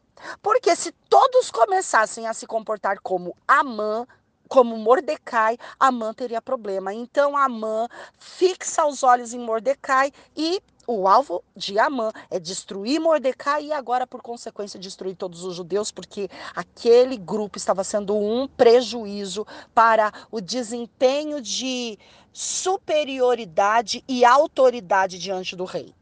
Porque 0.41 0.75
se 0.75 0.91
todos 1.09 1.51
começassem 1.51 2.27
a 2.27 2.33
se 2.33 2.47
comportar 2.47 2.99
como 3.01 3.35
Amã, 3.45 4.07
como 4.47 4.77
Mordecai, 4.77 5.57
Amã 5.79 6.13
teria 6.13 6.41
problema. 6.41 6.93
Então 6.93 7.35
Amã 7.35 7.87
fixa 8.17 8.85
os 8.85 9.03
olhos 9.03 9.33
em 9.33 9.39
Mordecai 9.39 10.11
e 10.35 10.61
o 10.87 11.07
alvo 11.07 11.43
de 11.55 11.77
Amã 11.79 12.11
é 12.29 12.39
destruir 12.39 12.99
Mordecai 12.99 13.65
e 13.65 13.71
agora, 13.71 14.05
por 14.05 14.21
consequência, 14.21 14.79
destruir 14.79 15.15
todos 15.15 15.43
os 15.43 15.55
judeus, 15.55 15.91
porque 15.91 16.29
aquele 16.55 17.17
grupo 17.17 17.57
estava 17.57 17.83
sendo 17.83 18.15
um 18.15 18.47
prejuízo 18.47 19.45
para 19.73 20.13
o 20.31 20.39
desempenho 20.39 21.41
de 21.41 21.97
superioridade 22.31 24.03
e 24.07 24.25
autoridade 24.25 25.17
diante 25.17 25.55
do 25.55 25.65
rei. 25.65 25.93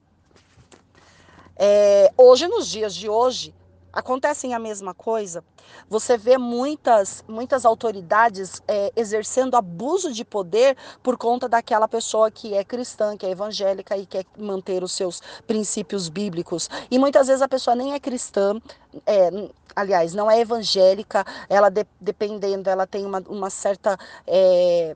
É, 1.55 2.11
hoje, 2.17 2.47
nos 2.47 2.67
dias 2.67 2.95
de 2.95 3.07
hoje, 3.07 3.53
acontecem 3.93 4.53
a 4.55 4.59
mesma 4.59 4.93
coisa. 4.93 5.43
Você 5.87 6.17
vê 6.17 6.37
muitas, 6.37 7.23
muitas 7.27 7.63
autoridades 7.63 8.61
é, 8.67 8.91
exercendo 8.95 9.55
abuso 9.55 10.11
de 10.11 10.25
poder 10.25 10.75
por 11.03 11.15
conta 11.17 11.47
daquela 11.47 11.87
pessoa 11.87 12.31
que 12.31 12.55
é 12.55 12.63
cristã, 12.63 13.15
que 13.15 13.25
é 13.25 13.29
evangélica 13.29 13.95
e 13.95 14.05
quer 14.05 14.25
manter 14.37 14.83
os 14.83 14.91
seus 14.93 15.21
princípios 15.45 16.09
bíblicos. 16.09 16.69
E 16.89 16.97
muitas 16.97 17.27
vezes 17.27 17.41
a 17.41 17.47
pessoa 17.47 17.75
nem 17.75 17.93
é 17.93 17.99
cristã, 17.99 18.59
é, 19.05 19.29
aliás, 19.75 20.13
não 20.13 20.29
é 20.29 20.39
evangélica, 20.39 21.23
ela 21.47 21.69
de, 21.69 21.85
dependendo, 22.01 22.69
ela 22.69 22.87
tem 22.87 23.05
uma, 23.05 23.21
uma 23.27 23.49
certa. 23.49 23.97
É, 24.25 24.95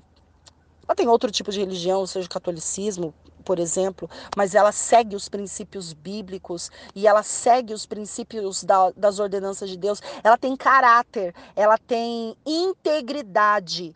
ela 0.87 0.95
tem 0.95 1.07
outro 1.07 1.29
tipo 1.29 1.51
de 1.51 1.59
religião, 1.59 1.99
ou 1.99 2.07
seja, 2.07 2.29
catolicismo, 2.29 3.13
por 3.43 3.59
exemplo, 3.59 4.09
mas 4.35 4.55
ela 4.55 4.71
segue 4.71 5.15
os 5.15 5.27
princípios 5.27 5.91
bíblicos 5.91 6.71
e 6.95 7.05
ela 7.05 7.23
segue 7.23 7.73
os 7.73 7.85
princípios 7.85 8.63
da, 8.63 8.91
das 8.91 9.19
ordenanças 9.19 9.69
de 9.69 9.77
Deus. 9.77 10.01
Ela 10.23 10.37
tem 10.37 10.55
caráter, 10.55 11.35
ela 11.55 11.77
tem 11.77 12.35
integridade. 12.45 13.95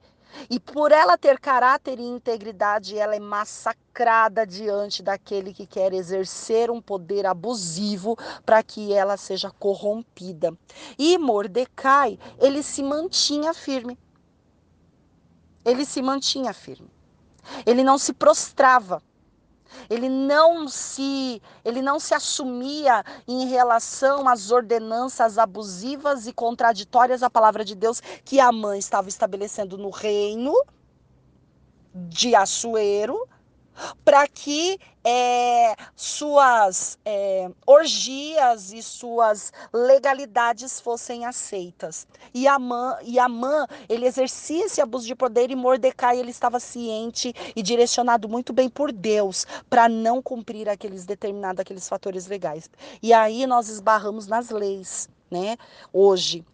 E 0.49 0.59
por 0.59 0.91
ela 0.91 1.17
ter 1.17 1.39
caráter 1.39 1.99
e 1.99 2.03
integridade, 2.03 2.97
ela 2.97 3.15
é 3.15 3.19
massacrada 3.19 4.45
diante 4.45 5.03
daquele 5.03 5.53
que 5.53 5.65
quer 5.65 5.93
exercer 5.93 6.71
um 6.71 6.81
poder 6.81 7.25
abusivo 7.25 8.17
para 8.45 8.63
que 8.63 8.93
ela 8.93 9.17
seja 9.17 9.51
corrompida. 9.51 10.53
E 10.97 11.17
Mordecai, 11.17 12.17
ele 12.39 12.63
se 12.63 12.81
mantinha 12.81 13.53
firme. 13.53 13.97
Ele 15.63 15.85
se 15.85 16.01
mantinha 16.01 16.53
firme. 16.53 16.89
Ele 17.65 17.83
não 17.83 17.97
se 17.97 18.13
prostrava. 18.13 19.01
Ele 19.89 20.09
não 20.09 20.67
se 20.67 21.41
ele 21.63 21.81
não 21.81 21.97
se 21.97 22.13
assumia 22.13 23.05
em 23.25 23.47
relação 23.47 24.27
às 24.27 24.51
ordenanças 24.51 25.37
abusivas 25.37 26.27
e 26.27 26.33
contraditórias 26.33 27.23
à 27.23 27.29
palavra 27.29 27.63
de 27.63 27.73
Deus 27.73 28.01
que 28.25 28.39
a 28.39 28.51
mãe 28.51 28.79
estava 28.79 29.07
estabelecendo 29.07 29.77
no 29.77 29.89
reino 29.89 30.53
de 31.93 32.35
Assuero 32.35 33.27
para 34.03 34.27
que 34.27 34.79
é, 35.03 35.75
suas 35.95 36.97
é, 37.03 37.49
orgias 37.65 38.71
e 38.71 38.83
suas 38.83 39.51
legalidades 39.73 40.79
fossem 40.79 41.25
aceitas. 41.25 42.07
E 42.33 42.47
Amã, 42.47 42.97
e 43.03 43.19
Amã, 43.19 43.65
ele 43.89 44.05
exercia 44.05 44.65
esse 44.65 44.81
abuso 44.81 45.07
de 45.07 45.15
poder 45.15 45.49
e 45.49 45.55
Mordecai, 45.55 46.19
ele 46.19 46.31
estava 46.31 46.59
ciente 46.59 47.33
e 47.55 47.63
direcionado 47.63 48.29
muito 48.29 48.53
bem 48.53 48.69
por 48.69 48.91
Deus 48.91 49.45
para 49.69 49.89
não 49.89 50.21
cumprir 50.21 50.69
aqueles 50.69 51.05
determinados, 51.05 51.59
aqueles 51.59 51.87
fatores 51.87 52.27
legais. 52.27 52.69
E 53.01 53.13
aí 53.13 53.45
nós 53.47 53.69
esbarramos 53.69 54.27
nas 54.27 54.49
leis, 54.49 55.09
né? 55.29 55.57
Hoje, 55.91 56.45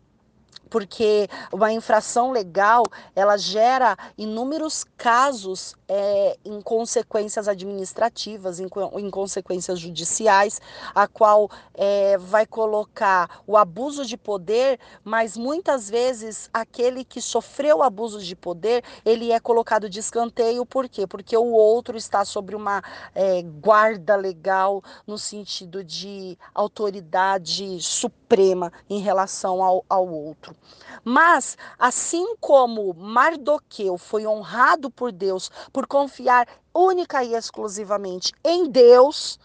porque 0.67 1.27
uma 1.51 1.71
infração 1.71 2.31
legal 2.31 2.83
ela 3.15 3.37
gera 3.37 3.97
inúmeros 4.17 4.85
casos 4.97 5.75
é, 5.87 6.37
em 6.43 6.61
consequências 6.61 7.47
administrativas, 7.47 8.59
em, 8.59 8.67
em, 8.93 9.09
consequências 9.09 9.79
judiciais, 9.79 10.59
a 10.93 11.07
qual 11.07 11.49
é, 11.73 12.17
vai 12.17 12.45
colocar 12.45 13.41
o 13.47 13.55
abuso 13.55 14.05
de 14.05 14.17
poder, 14.17 14.79
mas 15.03 15.37
muitas 15.37 15.89
vezes 15.89 16.49
aquele 16.53 17.05
que 17.05 17.21
sofreu 17.21 17.81
abuso 17.81 18.19
de 18.19 18.35
poder 18.35 18.83
ele 19.05 19.31
é 19.31 19.39
colocado 19.39 19.89
de 19.89 19.99
escanteio, 19.99 20.65
por 20.65 20.89
quê? 20.89 21.07
Porque 21.07 21.37
o 21.37 21.51
outro 21.51 21.97
está 21.97 22.25
sobre 22.25 22.55
uma 22.55 22.83
é, 23.15 23.41
guarda 23.41 24.15
legal 24.15 24.83
no 25.05 25.17
sentido 25.17 25.83
de 25.83 26.37
autoridade 26.53 27.81
suprema 27.81 28.71
em 28.89 28.99
relação 28.99 29.63
ao, 29.63 29.85
ao 29.89 30.07
outro. 30.07 30.55
Mas, 31.03 31.57
assim 31.77 32.35
como 32.39 32.93
Mardoqueu 32.93 33.97
foi 33.97 34.27
honrado 34.27 34.89
por 34.89 35.11
Deus 35.11 35.49
por 35.71 35.87
confiar 35.87 36.47
única 36.73 37.23
e 37.23 37.33
exclusivamente 37.33 38.33
em 38.43 38.69
Deus, 38.69 39.39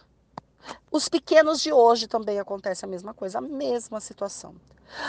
os 0.91 1.09
pequenos 1.09 1.61
de 1.61 1.71
hoje 1.71 2.07
também 2.07 2.39
acontece 2.39 2.85
a 2.85 2.87
mesma 2.87 3.13
coisa, 3.13 3.37
a 3.37 3.41
mesma 3.41 3.99
situação. 3.99 4.55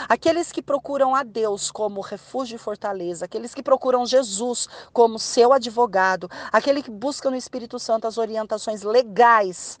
Aqueles 0.09 0.51
que 0.51 0.61
procuram 0.61 1.13
a 1.13 1.21
Deus 1.21 1.69
como 1.69 2.01
refúgio 2.01 2.55
e 2.55 2.59
fortaleza, 2.59 3.25
aqueles 3.25 3.53
que 3.53 3.61
procuram 3.61 4.05
Jesus 4.05 4.67
como 4.91 5.19
seu 5.19 5.53
advogado, 5.53 6.29
aquele 6.51 6.81
que 6.81 6.89
busca 6.89 7.29
no 7.29 7.35
Espírito 7.35 7.77
Santo 7.77 8.07
as 8.07 8.17
orientações 8.17 8.81
legais, 8.81 9.79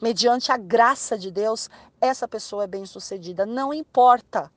mediante 0.00 0.50
a 0.50 0.56
graça 0.56 1.16
de 1.16 1.30
Deus, 1.30 1.70
essa 2.00 2.26
pessoa 2.26 2.64
é 2.64 2.66
bem-sucedida, 2.66 3.46
não 3.46 3.72
importa 3.72 4.50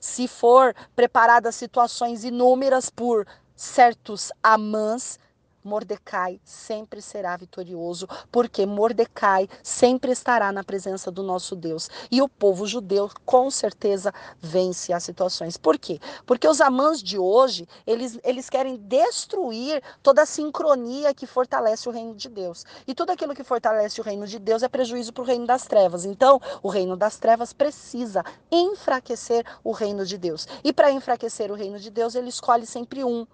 se 0.00 0.28
for 0.28 0.74
preparadas 0.94 1.54
situações 1.54 2.24
inúmeras 2.24 2.90
por 2.90 3.26
certos 3.54 4.32
amãs, 4.42 5.18
Mordecai 5.62 6.40
sempre 6.44 7.02
será 7.02 7.36
vitorioso, 7.36 8.08
porque 8.30 8.64
Mordecai 8.64 9.48
sempre 9.62 10.12
estará 10.12 10.50
na 10.52 10.64
presença 10.64 11.10
do 11.10 11.22
nosso 11.22 11.54
Deus. 11.54 11.90
E 12.10 12.22
o 12.22 12.28
povo 12.28 12.66
judeu, 12.66 13.10
com 13.24 13.50
certeza, 13.50 14.12
vence 14.40 14.92
as 14.92 15.04
situações. 15.04 15.56
Por 15.56 15.78
quê? 15.78 16.00
Porque 16.26 16.48
os 16.48 16.60
amãs 16.60 17.02
de 17.02 17.18
hoje, 17.18 17.68
eles, 17.86 18.18
eles 18.24 18.48
querem 18.48 18.76
destruir 18.76 19.82
toda 20.02 20.22
a 20.22 20.26
sincronia 20.26 21.14
que 21.14 21.26
fortalece 21.26 21.88
o 21.88 21.92
reino 21.92 22.14
de 22.14 22.28
Deus. 22.28 22.64
E 22.86 22.94
tudo 22.94 23.10
aquilo 23.10 23.34
que 23.34 23.44
fortalece 23.44 24.00
o 24.00 24.04
reino 24.04 24.26
de 24.26 24.38
Deus 24.38 24.62
é 24.62 24.68
prejuízo 24.68 25.12
para 25.12 25.22
o 25.22 25.26
reino 25.26 25.46
das 25.46 25.66
trevas. 25.66 26.04
Então, 26.04 26.40
o 26.62 26.68
reino 26.68 26.96
das 26.96 27.18
trevas 27.18 27.52
precisa 27.52 28.24
enfraquecer 28.50 29.44
o 29.62 29.72
reino 29.72 30.04
de 30.06 30.16
Deus. 30.16 30.46
E 30.64 30.72
para 30.72 30.90
enfraquecer 30.90 31.50
o 31.50 31.54
reino 31.54 31.78
de 31.78 31.90
Deus, 31.90 32.14
ele 32.14 32.28
escolhe 32.28 32.66
sempre 32.66 33.04
um 33.04 33.26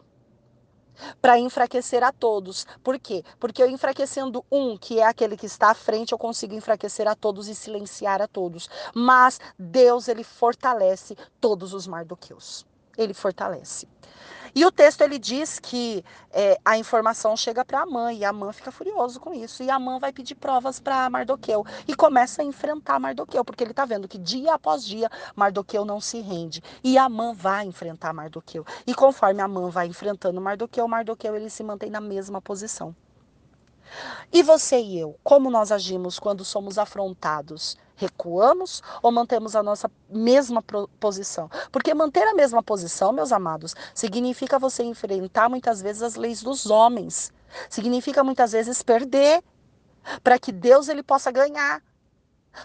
para 1.21 1.39
enfraquecer 1.39 2.03
a 2.03 2.13
todos. 2.13 2.67
Por 2.83 2.99
quê? 2.99 3.25
Porque 3.39 3.63
eu 3.63 3.69
enfraquecendo 3.69 4.45
um, 4.51 4.77
que 4.77 5.01
é 5.01 5.05
aquele 5.05 5.37
que 5.37 5.47
está 5.47 5.71
à 5.71 5.75
frente, 5.75 6.13
eu 6.13 6.19
consigo 6.19 6.55
enfraquecer 6.55 7.07
a 7.09 7.15
todos 7.15 7.49
e 7.49 7.55
silenciar 7.55 8.21
a 8.21 8.29
todos. 8.29 8.69
Mas 8.95 9.41
Deus, 9.59 10.09
ele 10.09 10.25
fortalece 10.25 11.17
todos 11.41 11.73
os 11.73 11.87
mardoqueus. 11.87 12.67
Ele 12.97 13.15
fortalece. 13.15 13.87
E 14.57 14.65
o 14.65 14.73
texto 14.73 15.03
ele 15.03 15.19
diz 15.19 15.59
que 15.59 16.03
é, 16.33 16.59
a 16.65 16.79
informação 16.79 17.37
chega 17.37 17.63
para 17.63 17.83
a 17.83 17.85
mãe 17.85 18.17
e 18.17 18.25
a 18.25 18.33
mãe 18.33 18.51
fica 18.55 18.73
furioso 18.73 19.21
com 19.21 19.35
isso. 19.35 19.63
E 19.63 19.69
a 19.69 19.79
mãe 19.79 20.01
vai 20.01 20.15
pedir 20.15 20.35
provas 20.35 20.81
para 20.81 21.11
Mardoqueu 21.11 21.63
e 21.87 21.95
começa 21.95 22.41
a 22.41 22.45
enfrentar 22.45 22.99
Mardoqueu, 22.99 23.45
porque 23.45 23.63
ele 23.63 23.73
está 23.73 23.85
vendo 23.85 24.09
que 24.09 24.17
dia 24.17 24.55
após 24.55 24.83
dia 24.83 25.11
Mardoqueu 25.35 25.85
não 25.85 26.01
se 26.01 26.23
rende. 26.23 26.63
E 26.83 26.97
a 26.97 27.07
mãe 27.07 27.35
vai 27.35 27.67
enfrentar 27.67 28.15
Mardoqueu. 28.15 28.65
E 28.87 28.95
conforme 28.95 29.43
a 29.43 29.49
mãe 29.49 29.69
vai 29.69 29.89
enfrentando 29.89 30.41
Mardoqueu, 30.41 30.89
Mardoqueu 30.89 31.37
ele 31.37 31.51
se 31.51 31.63
mantém 31.63 31.91
na 31.91 32.01
mesma 32.01 32.41
posição. 32.41 32.97
E 34.33 34.43
você 34.43 34.81
e 34.81 34.99
eu, 34.99 35.19
como 35.23 35.51
nós 35.51 35.71
agimos 35.71 36.19
quando 36.19 36.47
somos 36.47 36.79
afrontados? 36.79 37.77
Recuamos 37.97 38.83
ou 39.03 39.11
mantemos 39.11 39.57
a 39.57 39.63
nossa 39.63 39.91
mesma 40.09 40.63
posição? 41.01 41.51
Porque 41.73 41.95
manter 41.95 42.29
a 42.29 42.35
mesma 42.35 42.63
posição, 42.63 43.11
meus 43.11 43.33
amados, 43.33 43.75
significa 43.95 44.59
você 44.59 44.85
enfrentar 44.85 45.49
muitas 45.49 45.81
vezes 45.81 46.03
as 46.03 46.15
leis 46.15 46.43
dos 46.43 46.67
homens. 46.67 47.33
Significa 47.71 48.23
muitas 48.23 48.53
vezes 48.53 48.83
perder 48.83 49.43
para 50.23 50.39
que 50.39 50.53
Deus 50.53 50.89
ele 50.89 51.03
possa 51.03 51.31
ganhar. 51.31 51.83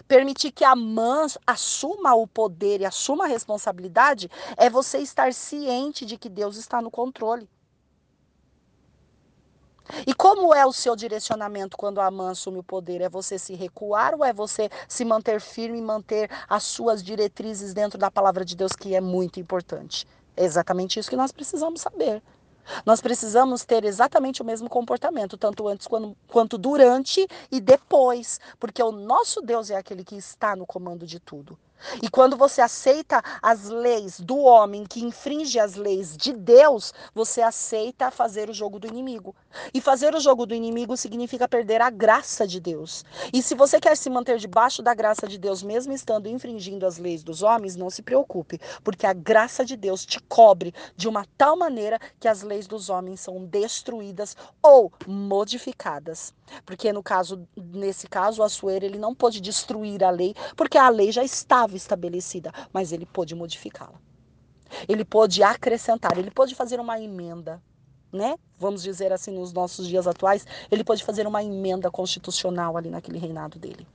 Permitir 0.06 0.52
que 0.52 0.64
a 0.64 0.76
mãe 0.76 1.26
assuma 1.46 2.14
o 2.14 2.26
poder 2.26 2.80
e 2.80 2.86
assuma 2.86 3.24
a 3.24 3.28
responsabilidade 3.28 4.30
é 4.56 4.70
você 4.70 4.98
estar 4.98 5.32
ciente 5.34 6.06
de 6.06 6.16
que 6.16 6.28
Deus 6.28 6.56
está 6.56 6.80
no 6.80 6.90
controle. 6.90 7.48
E 10.06 10.14
como 10.14 10.54
é 10.54 10.64
o 10.64 10.72
seu 10.72 10.96
direcionamento 10.96 11.76
quando 11.76 12.00
a 12.00 12.10
mãe 12.10 12.30
assume 12.30 12.58
o 12.58 12.62
poder? 12.62 13.00
É 13.00 13.08
você 13.08 13.38
se 13.38 13.54
recuar 13.54 14.14
ou 14.14 14.24
é 14.24 14.32
você 14.32 14.70
se 14.88 15.04
manter 15.04 15.40
firme 15.40 15.78
e 15.78 15.82
manter 15.82 16.30
as 16.48 16.62
suas 16.62 17.02
diretrizes 17.02 17.74
dentro 17.74 17.98
da 17.98 18.10
palavra 18.10 18.44
de 18.44 18.56
Deus, 18.56 18.72
que 18.72 18.94
é 18.94 19.00
muito 19.00 19.38
importante? 19.38 20.06
É 20.36 20.44
exatamente 20.44 20.98
isso 20.98 21.10
que 21.10 21.16
nós 21.16 21.32
precisamos 21.32 21.80
saber. 21.80 22.22
Nós 22.86 23.00
precisamos 23.00 23.64
ter 23.64 23.84
exatamente 23.84 24.40
o 24.40 24.44
mesmo 24.44 24.68
comportamento, 24.68 25.36
tanto 25.36 25.66
antes 25.66 25.86
quanto, 25.86 26.16
quanto 26.28 26.56
durante 26.56 27.26
e 27.50 27.60
depois, 27.60 28.40
porque 28.58 28.82
o 28.82 28.92
nosso 28.92 29.40
Deus 29.40 29.70
é 29.70 29.76
aquele 29.76 30.04
que 30.04 30.16
está 30.16 30.54
no 30.54 30.64
comando 30.64 31.06
de 31.06 31.18
tudo. 31.18 31.58
E 32.02 32.08
quando 32.08 32.36
você 32.36 32.60
aceita 32.60 33.22
as 33.40 33.68
leis 33.68 34.20
do 34.20 34.38
homem 34.38 34.84
que 34.84 35.04
infringe 35.04 35.58
as 35.58 35.74
leis 35.74 36.16
de 36.16 36.32
Deus, 36.32 36.92
você 37.14 37.42
aceita 37.42 38.10
fazer 38.10 38.48
o 38.48 38.54
jogo 38.54 38.78
do 38.78 38.86
inimigo. 38.86 39.34
E 39.74 39.80
fazer 39.80 40.14
o 40.14 40.20
jogo 40.20 40.46
do 40.46 40.54
inimigo 40.54 40.96
significa 40.96 41.48
perder 41.48 41.80
a 41.80 41.90
graça 41.90 42.46
de 42.46 42.60
Deus. 42.60 43.04
E 43.32 43.42
se 43.42 43.54
você 43.54 43.80
quer 43.80 43.96
se 43.96 44.08
manter 44.08 44.38
debaixo 44.38 44.82
da 44.82 44.94
graça 44.94 45.26
de 45.26 45.38
Deus, 45.38 45.62
mesmo 45.62 45.92
estando 45.92 46.28
infringindo 46.28 46.86
as 46.86 46.98
leis 46.98 47.22
dos 47.22 47.42
homens, 47.42 47.76
não 47.76 47.90
se 47.90 48.02
preocupe, 48.02 48.60
porque 48.82 49.06
a 49.06 49.12
graça 49.12 49.64
de 49.64 49.76
Deus 49.76 50.06
te 50.06 50.20
cobre 50.20 50.74
de 50.96 51.08
uma 51.08 51.26
tal 51.36 51.56
maneira 51.56 51.98
que 52.18 52.28
as 52.28 52.42
leis 52.42 52.66
dos 52.66 52.88
homens 52.88 53.20
são 53.20 53.44
destruídas 53.44 54.36
ou 54.62 54.92
modificadas. 55.06 56.32
Porque 56.64 56.92
no 56.92 57.02
caso, 57.02 57.46
nesse 57.56 58.06
caso, 58.06 58.42
o 58.42 58.44
Assuero 58.44 58.84
ele 58.84 58.98
não 58.98 59.14
pôde 59.14 59.40
destruir 59.40 60.04
a 60.04 60.10
lei, 60.10 60.34
porque 60.56 60.76
a 60.78 60.88
lei 60.88 61.10
já 61.10 61.24
estava 61.24 61.71
estabelecida, 61.76 62.52
mas 62.72 62.92
ele 62.92 63.06
pôde 63.06 63.34
modificá-la. 63.34 64.00
Ele 64.88 65.04
pôde 65.04 65.42
acrescentar, 65.42 66.16
ele 66.18 66.30
pôde 66.30 66.54
fazer 66.54 66.80
uma 66.80 67.00
emenda, 67.00 67.62
né? 68.12 68.36
Vamos 68.58 68.82
dizer 68.82 69.12
assim, 69.12 69.32
nos 69.32 69.52
nossos 69.52 69.86
dias 69.86 70.06
atuais, 70.06 70.46
ele 70.70 70.84
pôde 70.84 71.04
fazer 71.04 71.26
uma 71.26 71.42
emenda 71.42 71.90
constitucional 71.90 72.76
ali 72.76 72.90
naquele 72.90 73.18
reinado 73.18 73.58
dele. 73.58 73.86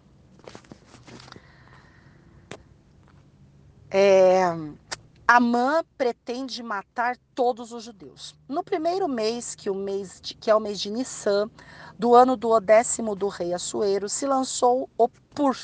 É, 3.89 4.43
Amã 5.27 5.83
pretende 5.97 6.61
matar 6.61 7.17
todos 7.33 7.71
os 7.71 7.83
judeus. 7.83 8.35
No 8.47 8.63
primeiro 8.63 9.07
mês, 9.07 9.55
que, 9.55 9.69
o 9.69 9.75
mês 9.75 10.19
de, 10.21 10.33
que 10.33 10.51
é 10.51 10.55
o 10.55 10.59
mês 10.59 10.79
de 10.79 10.89
Nissan, 10.89 11.49
do 11.97 12.13
ano 12.13 12.35
do 12.35 12.59
décimo 12.59 13.15
do 13.15 13.27
rei 13.27 13.53
Assuero, 13.53 14.07
se 14.07 14.25
lançou 14.25 14.89
o 14.97 15.07
Pur, 15.07 15.55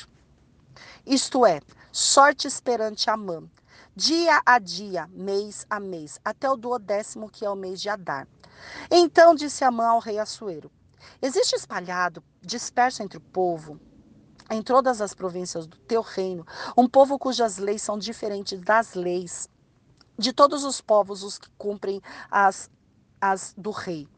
isto 1.06 1.44
é, 1.44 1.60
sorte 1.94 2.48
esperante 2.48 3.08
Amã, 3.08 3.48
dia 3.94 4.42
a 4.44 4.58
dia, 4.58 5.08
mês 5.12 5.64
a 5.70 5.78
mês, 5.78 6.18
até 6.24 6.50
o 6.50 6.56
duodécimo, 6.56 7.30
que 7.30 7.44
é 7.44 7.48
o 7.48 7.54
mês 7.54 7.80
de 7.80 7.88
Adar. 7.88 8.26
Então 8.90 9.32
disse 9.32 9.62
Amã 9.62 9.86
ao 9.86 10.00
rei 10.00 10.18
Assuero, 10.18 10.72
existe 11.22 11.54
espalhado, 11.54 12.20
disperso 12.42 13.00
entre 13.00 13.18
o 13.18 13.20
povo, 13.20 13.78
em 14.50 14.60
todas 14.60 15.00
as 15.00 15.14
províncias 15.14 15.68
do 15.68 15.76
teu 15.76 16.02
reino, 16.02 16.44
um 16.76 16.88
povo 16.88 17.16
cujas 17.16 17.58
leis 17.58 17.82
são 17.82 17.96
diferentes 17.96 18.60
das 18.60 18.94
leis 18.94 19.48
de 20.18 20.32
todos 20.32 20.64
os 20.64 20.80
povos 20.80 21.22
os 21.22 21.38
que 21.38 21.48
cumprem 21.56 22.02
as, 22.28 22.68
as 23.20 23.54
do 23.56 23.70
rei, 23.70 24.08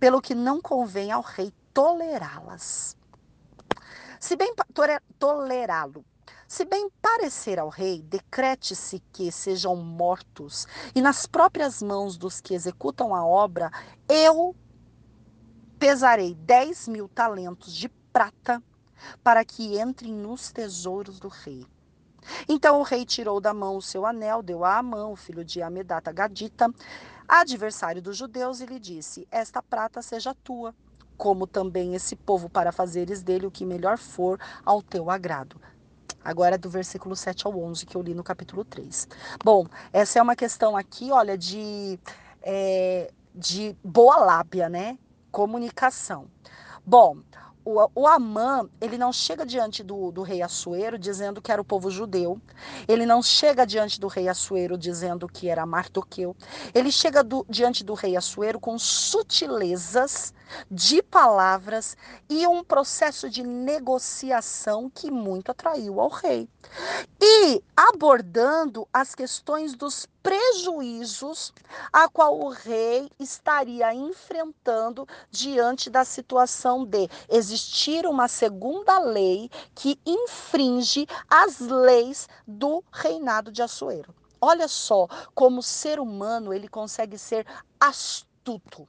pelo 0.00 0.22
que 0.22 0.34
não 0.34 0.58
convém 0.58 1.12
ao 1.12 1.20
rei 1.20 1.52
tolerá-las. 1.74 2.96
Se 4.18 4.36
bem 4.36 4.54
tolerá-lo, 5.18 6.02
se 6.48 6.64
bem 6.64 6.88
parecer 7.02 7.58
ao 7.58 7.68
rei, 7.68 8.02
decrete-se 8.02 9.02
que 9.12 9.32
sejam 9.32 9.74
mortos, 9.76 10.66
e 10.94 11.02
nas 11.02 11.26
próprias 11.26 11.82
mãos 11.82 12.16
dos 12.16 12.40
que 12.40 12.54
executam 12.54 13.14
a 13.14 13.26
obra, 13.26 13.70
eu 14.08 14.54
pesarei 15.78 16.34
dez 16.34 16.86
mil 16.86 17.08
talentos 17.08 17.74
de 17.74 17.88
prata 18.12 18.62
para 19.22 19.44
que 19.44 19.80
entrem 19.80 20.12
nos 20.12 20.52
tesouros 20.52 21.18
do 21.18 21.28
rei. 21.28 21.66
Então 22.48 22.80
o 22.80 22.82
rei 22.82 23.04
tirou 23.04 23.40
da 23.40 23.52
mão 23.52 23.76
o 23.76 23.82
seu 23.82 24.06
anel, 24.06 24.42
deu 24.42 24.64
a 24.64 24.78
Amã, 24.78 25.06
o 25.06 25.16
filho 25.16 25.44
de 25.44 25.62
Amedata 25.62 26.12
Gadita, 26.12 26.68
adversário 27.28 28.02
dos 28.02 28.16
judeus, 28.16 28.60
e 28.60 28.66
lhe 28.66 28.78
disse: 28.78 29.26
Esta 29.30 29.62
prata 29.62 30.02
seja 30.02 30.34
tua, 30.34 30.74
como 31.16 31.46
também 31.46 31.94
esse 31.94 32.16
povo, 32.16 32.48
para 32.48 32.72
fazeres 32.72 33.22
dele 33.22 33.46
o 33.46 33.50
que 33.50 33.64
melhor 33.64 33.98
for 33.98 34.40
ao 34.64 34.82
teu 34.82 35.10
agrado. 35.10 35.60
Agora 36.26 36.56
é 36.56 36.58
do 36.58 36.68
versículo 36.68 37.14
7 37.14 37.46
ao 37.46 37.56
11 37.56 37.86
que 37.86 37.96
eu 37.96 38.02
li 38.02 38.12
no 38.12 38.24
capítulo 38.24 38.64
3. 38.64 39.06
Bom, 39.44 39.64
essa 39.92 40.18
é 40.18 40.22
uma 40.22 40.34
questão 40.34 40.76
aqui, 40.76 41.12
olha, 41.12 41.38
de, 41.38 42.00
é, 42.42 43.12
de 43.32 43.76
boa 43.84 44.16
lábia, 44.16 44.68
né? 44.68 44.98
Comunicação. 45.30 46.26
Bom, 46.84 47.18
o, 47.64 47.88
o 47.94 48.06
Amã, 48.08 48.68
ele 48.80 48.98
não 48.98 49.12
chega 49.12 49.46
diante 49.46 49.84
do, 49.84 50.10
do 50.10 50.22
rei 50.22 50.42
Assuero 50.42 50.98
dizendo 50.98 51.40
que 51.40 51.52
era 51.52 51.62
o 51.62 51.64
povo 51.64 51.90
judeu. 51.92 52.40
Ele 52.88 53.06
não 53.06 53.22
chega 53.22 53.64
diante 53.64 54.00
do 54.00 54.08
rei 54.08 54.28
Assuero 54.28 54.76
dizendo 54.76 55.28
que 55.28 55.48
era 55.48 55.64
Mardoqueu. 55.64 56.34
Ele 56.74 56.90
chega 56.90 57.22
do, 57.22 57.46
diante 57.48 57.84
do 57.84 57.94
rei 57.94 58.16
Assuero 58.16 58.58
com 58.58 58.76
sutilezas 58.78 60.34
de 60.70 61.02
palavras 61.02 61.96
e 62.28 62.46
um 62.46 62.62
processo 62.62 63.28
de 63.28 63.42
negociação 63.42 64.90
que 64.90 65.10
muito 65.10 65.50
atraiu 65.50 66.00
ao 66.00 66.08
rei. 66.08 66.48
E 67.20 67.62
abordando 67.76 68.88
as 68.92 69.14
questões 69.14 69.74
dos 69.74 70.06
prejuízos 70.22 71.52
a 71.92 72.08
qual 72.08 72.40
o 72.40 72.48
rei 72.48 73.08
estaria 73.18 73.94
enfrentando 73.94 75.06
diante 75.30 75.88
da 75.88 76.04
situação 76.04 76.84
de 76.84 77.08
existir 77.28 78.06
uma 78.06 78.26
segunda 78.26 78.98
lei 78.98 79.50
que 79.74 79.98
infringe 80.04 81.06
as 81.30 81.60
leis 81.60 82.28
do 82.46 82.82
reinado 82.90 83.52
de 83.52 83.62
Assuero. 83.62 84.14
Olha 84.40 84.68
só 84.68 85.06
como 85.34 85.60
o 85.60 85.62
ser 85.62 85.98
humano 85.98 86.52
ele 86.52 86.68
consegue 86.68 87.16
ser 87.16 87.46
astuto 87.80 88.88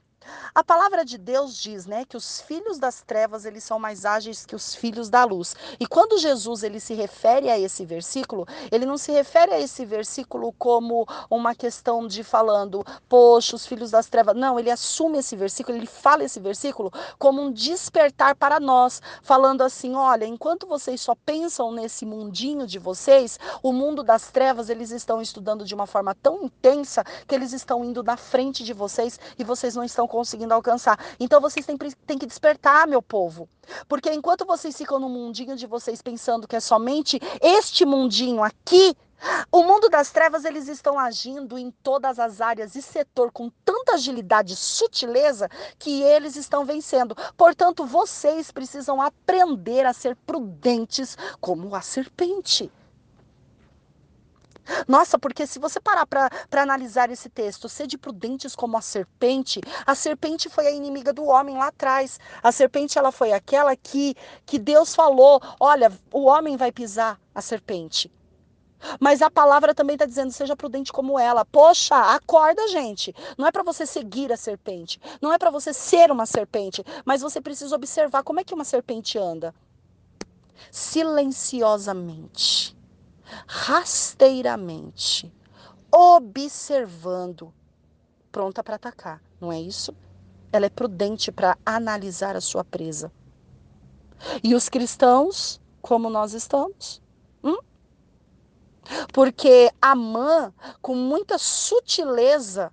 A 0.54 0.64
palavra 0.64 1.04
de 1.04 1.18
Deus 1.18 1.56
diz, 1.56 1.86
né, 1.86 2.04
que 2.04 2.16
os 2.16 2.40
filhos 2.40 2.78
das 2.78 3.02
trevas, 3.02 3.44
eles 3.44 3.64
são 3.64 3.78
mais 3.78 4.04
ágeis 4.04 4.44
que 4.44 4.54
os 4.54 4.74
filhos 4.74 5.08
da 5.08 5.24
luz. 5.24 5.54
E 5.78 5.86
quando 5.86 6.18
Jesus 6.18 6.62
ele 6.62 6.80
se 6.80 6.94
refere 6.94 7.50
a 7.50 7.58
esse 7.58 7.84
versículo, 7.84 8.46
ele 8.70 8.86
não 8.86 8.96
se 8.98 9.12
refere 9.12 9.52
a 9.52 9.60
esse 9.60 9.84
versículo 9.84 10.52
como 10.58 11.06
uma 11.30 11.54
questão 11.54 12.06
de 12.06 12.22
falando, 12.24 12.84
poxa, 13.08 13.56
os 13.56 13.66
filhos 13.66 13.90
das 13.90 14.06
trevas. 14.06 14.36
Não, 14.36 14.58
ele 14.58 14.70
assume 14.70 15.18
esse 15.18 15.36
versículo, 15.36 15.76
ele 15.76 15.86
fala 15.86 16.24
esse 16.24 16.40
versículo 16.40 16.92
como 17.18 17.42
um 17.42 17.52
despertar 17.52 18.34
para 18.34 18.60
nós, 18.60 19.00
falando 19.22 19.62
assim, 19.62 19.94
olha, 19.94 20.24
enquanto 20.24 20.66
vocês 20.66 21.00
só 21.00 21.14
pensam 21.14 21.72
nesse 21.72 22.04
mundinho 22.04 22.66
de 22.66 22.78
vocês, 22.78 23.38
o 23.62 23.72
mundo 23.72 24.02
das 24.02 24.30
trevas, 24.30 24.68
eles 24.68 24.90
estão 24.90 25.20
estudando 25.20 25.64
de 25.64 25.74
uma 25.74 25.86
forma 25.86 26.14
tão 26.14 26.44
intensa 26.44 27.04
que 27.26 27.34
eles 27.34 27.52
estão 27.52 27.84
indo 27.84 28.02
na 28.02 28.16
frente 28.16 28.64
de 28.64 28.72
vocês 28.72 29.18
e 29.38 29.44
vocês 29.44 29.74
não 29.74 29.84
estão 29.84 30.06
conseguindo 30.18 30.52
alcançar. 30.52 30.98
Então 31.20 31.40
vocês 31.40 31.64
têm, 31.64 31.76
têm 31.76 32.18
que 32.18 32.26
despertar, 32.26 32.88
meu 32.88 33.00
povo. 33.00 33.48
Porque 33.88 34.12
enquanto 34.12 34.44
vocês 34.44 34.76
ficam 34.76 34.98
no 34.98 35.08
mundinho 35.08 35.54
de 35.54 35.64
vocês 35.64 36.02
pensando 36.02 36.48
que 36.48 36.56
é 36.56 36.60
somente 36.60 37.20
este 37.40 37.86
mundinho 37.86 38.42
aqui, 38.42 38.96
o 39.52 39.62
mundo 39.62 39.88
das 39.88 40.10
trevas, 40.10 40.44
eles 40.44 40.66
estão 40.66 40.98
agindo 40.98 41.56
em 41.56 41.70
todas 41.82 42.18
as 42.18 42.40
áreas 42.40 42.74
e 42.74 42.82
setor 42.82 43.30
com 43.30 43.48
tanta 43.64 43.94
agilidade 43.94 44.54
e 44.54 44.56
sutileza 44.56 45.48
que 45.78 46.02
eles 46.02 46.34
estão 46.34 46.64
vencendo. 46.64 47.16
Portanto, 47.36 47.86
vocês 47.86 48.50
precisam 48.50 49.00
aprender 49.00 49.86
a 49.86 49.92
ser 49.92 50.16
prudentes 50.16 51.16
como 51.40 51.74
a 51.76 51.80
serpente. 51.80 52.72
Nossa, 54.86 55.18
porque 55.18 55.46
se 55.46 55.58
você 55.58 55.80
parar 55.80 56.06
para 56.06 56.62
analisar 56.62 57.10
esse 57.10 57.28
texto, 57.28 57.68
sede 57.68 57.98
prudentes 57.98 58.54
como 58.54 58.76
a 58.76 58.80
serpente, 58.80 59.60
a 59.86 59.94
serpente 59.94 60.48
foi 60.48 60.66
a 60.66 60.70
inimiga 60.70 61.12
do 61.12 61.24
homem 61.24 61.56
lá 61.56 61.68
atrás. 61.68 62.18
A 62.42 62.50
serpente 62.52 62.98
ela 62.98 63.12
foi 63.12 63.32
aquela 63.32 63.74
que, 63.76 64.14
que 64.44 64.58
Deus 64.58 64.94
falou: 64.94 65.40
olha, 65.58 65.90
o 66.12 66.24
homem 66.24 66.56
vai 66.56 66.72
pisar 66.72 67.18
a 67.34 67.40
serpente. 67.40 68.12
Mas 69.00 69.22
a 69.22 69.30
palavra 69.30 69.74
também 69.74 69.94
está 69.94 70.06
dizendo: 70.06 70.30
seja 70.30 70.56
prudente 70.56 70.92
como 70.92 71.18
ela. 71.18 71.44
Poxa, 71.44 71.96
acorda, 72.14 72.68
gente. 72.68 73.12
Não 73.36 73.46
é 73.46 73.52
para 73.52 73.64
você 73.64 73.84
seguir 73.84 74.32
a 74.32 74.36
serpente. 74.36 75.00
Não 75.20 75.32
é 75.32 75.38
para 75.38 75.50
você 75.50 75.72
ser 75.72 76.12
uma 76.12 76.26
serpente. 76.26 76.84
Mas 77.04 77.20
você 77.20 77.40
precisa 77.40 77.74
observar 77.74 78.22
como 78.22 78.38
é 78.40 78.44
que 78.44 78.54
uma 78.54 78.64
serpente 78.64 79.18
anda. 79.18 79.52
Silenciosamente 80.70 82.77
rasteiramente, 83.46 85.32
observando, 85.90 87.52
pronta 88.30 88.62
para 88.62 88.76
atacar, 88.76 89.22
não 89.40 89.52
é 89.52 89.60
isso? 89.60 89.94
Ela 90.52 90.66
é 90.66 90.70
prudente 90.70 91.30
para 91.30 91.58
analisar 91.64 92.36
a 92.36 92.40
sua 92.40 92.64
presa. 92.64 93.12
E 94.42 94.54
os 94.54 94.68
cristãos, 94.68 95.60
como 95.80 96.10
nós 96.10 96.32
estamos? 96.32 97.02
Hum? 97.42 97.58
Porque 99.12 99.70
Amã, 99.80 100.52
com 100.80 100.94
muita 100.94 101.38
sutileza, 101.38 102.72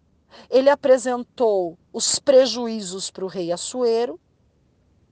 ele 0.50 0.70
apresentou 0.70 1.78
os 1.92 2.20
prejuízos 2.20 3.12
para 3.12 3.26
o 3.26 3.28
rei 3.28 3.52
Assuero, 3.52 4.20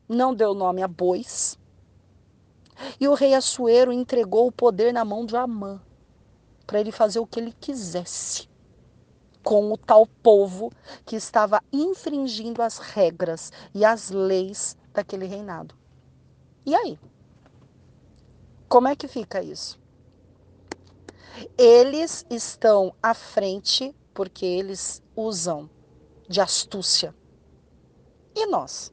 não 0.07 0.33
deu 0.33 0.53
nome 0.53 0.81
a 0.81 0.87
bois, 0.87 1.57
e 2.99 3.07
o 3.07 3.13
rei 3.13 3.33
Assuero 3.33 3.91
entregou 3.91 4.47
o 4.47 4.51
poder 4.51 4.93
na 4.93 5.03
mão 5.03 5.25
de 5.25 5.35
Amã, 5.35 5.81
para 6.65 6.79
ele 6.79 6.91
fazer 6.91 7.19
o 7.19 7.27
que 7.27 7.39
ele 7.39 7.53
quisesse 7.59 8.47
com 9.43 9.71
o 9.71 9.77
tal 9.77 10.07
povo 10.07 10.71
que 11.05 11.15
estava 11.15 11.61
infringindo 11.71 12.61
as 12.61 12.77
regras 12.77 13.51
e 13.75 13.83
as 13.83 14.09
leis 14.09 14.77
daquele 14.93 15.25
reinado. 15.25 15.75
E 16.65 16.73
aí? 16.73 16.97
Como 18.69 18.87
é 18.87 18.95
que 18.95 19.07
fica 19.07 19.43
isso? 19.43 19.79
Eles 21.57 22.25
estão 22.29 22.95
à 23.03 23.13
frente 23.13 23.93
porque 24.13 24.45
eles 24.45 25.03
usam 25.15 25.69
de 26.29 26.39
astúcia. 26.39 27.13
E 28.35 28.45
nós? 28.45 28.92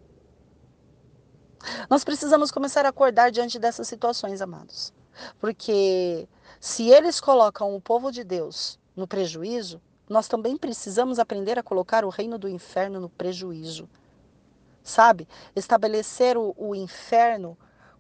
Nós 1.88 2.04
precisamos 2.04 2.50
começar 2.50 2.86
a 2.86 2.88
acordar 2.88 3.30
diante 3.30 3.58
dessas 3.58 3.86
situações, 3.86 4.40
amados. 4.40 4.92
Porque 5.38 6.28
se 6.58 6.88
eles 6.88 7.20
colocam 7.20 7.74
o 7.74 7.80
povo 7.80 8.10
de 8.10 8.24
Deus 8.24 8.78
no 8.96 9.06
prejuízo, 9.06 9.80
nós 10.08 10.26
também 10.26 10.56
precisamos 10.56 11.18
aprender 11.18 11.58
a 11.58 11.62
colocar 11.62 12.04
o 12.04 12.08
reino 12.08 12.38
do 12.38 12.48
inferno 12.48 13.00
no 13.00 13.08
prejuízo. 13.08 13.88
Sabe? 14.82 15.28
Estabelecer 15.54 16.36
o, 16.36 16.54
o 16.56 16.74
inferno 16.74 17.56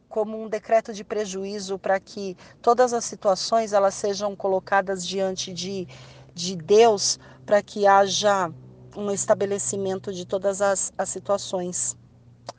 como 0.08 0.42
um 0.42 0.48
decreto 0.48 0.92
de 0.92 1.04
prejuízo 1.04 1.78
para 1.78 2.00
que 2.00 2.36
todas 2.60 2.92
as 2.92 3.04
situações 3.04 3.72
elas 3.72 3.94
sejam 3.94 4.34
colocadas 4.34 5.06
diante 5.06 5.52
de, 5.52 5.86
de 6.34 6.56
Deus 6.56 7.18
para 7.46 7.62
que 7.62 7.86
haja 7.86 8.52
um 8.96 9.10
estabelecimento 9.12 10.12
de 10.12 10.26
todas 10.26 10.60
as, 10.60 10.92
as 10.98 11.08
situações. 11.08 11.96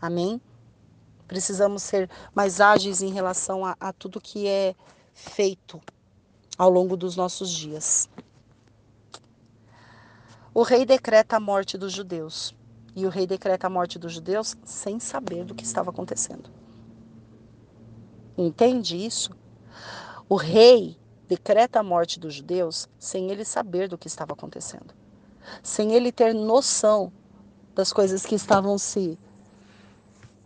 Amém? 0.02 0.42
Precisamos 1.32 1.82
ser 1.82 2.10
mais 2.36 2.60
ágeis 2.60 3.02
em 3.02 3.14
relação 3.14 3.66
a, 3.66 3.78
a 3.80 3.94
tudo 3.94 4.20
que 4.20 4.50
é 4.50 4.76
feito 5.14 5.82
ao 6.58 6.70
longo 6.70 6.98
dos 6.98 7.16
nossos 7.16 7.50
dias. 7.50 8.10
O 10.54 10.62
rei 10.62 10.86
decreta 10.86 11.38
a 11.38 11.40
morte 11.40 11.78
dos 11.78 11.94
judeus. 11.94 12.54
E 12.94 13.06
o 13.06 13.10
rei 13.10 13.26
decreta 13.26 13.68
a 13.68 13.70
morte 13.70 13.98
dos 13.98 14.12
judeus 14.12 14.58
sem 14.66 15.00
saber 15.00 15.46
do 15.46 15.56
que 15.56 15.64
estava 15.64 15.90
acontecendo. 15.90 16.50
Entende 18.38 18.98
isso? 18.98 19.32
O 20.28 20.36
rei 20.36 20.98
decreta 21.30 21.80
a 21.80 21.84
morte 21.84 22.20
dos 22.20 22.34
judeus 22.34 22.90
sem 23.00 23.32
ele 23.32 23.46
saber 23.46 23.88
do 23.88 23.98
que 23.98 24.08
estava 24.08 24.34
acontecendo. 24.34 24.94
Sem 25.64 25.94
ele 25.94 26.12
ter 26.12 26.34
noção 26.34 27.10
das 27.74 27.94
coisas 27.94 28.26
que 28.26 28.36
estavam 28.36 28.78
se 28.78 29.18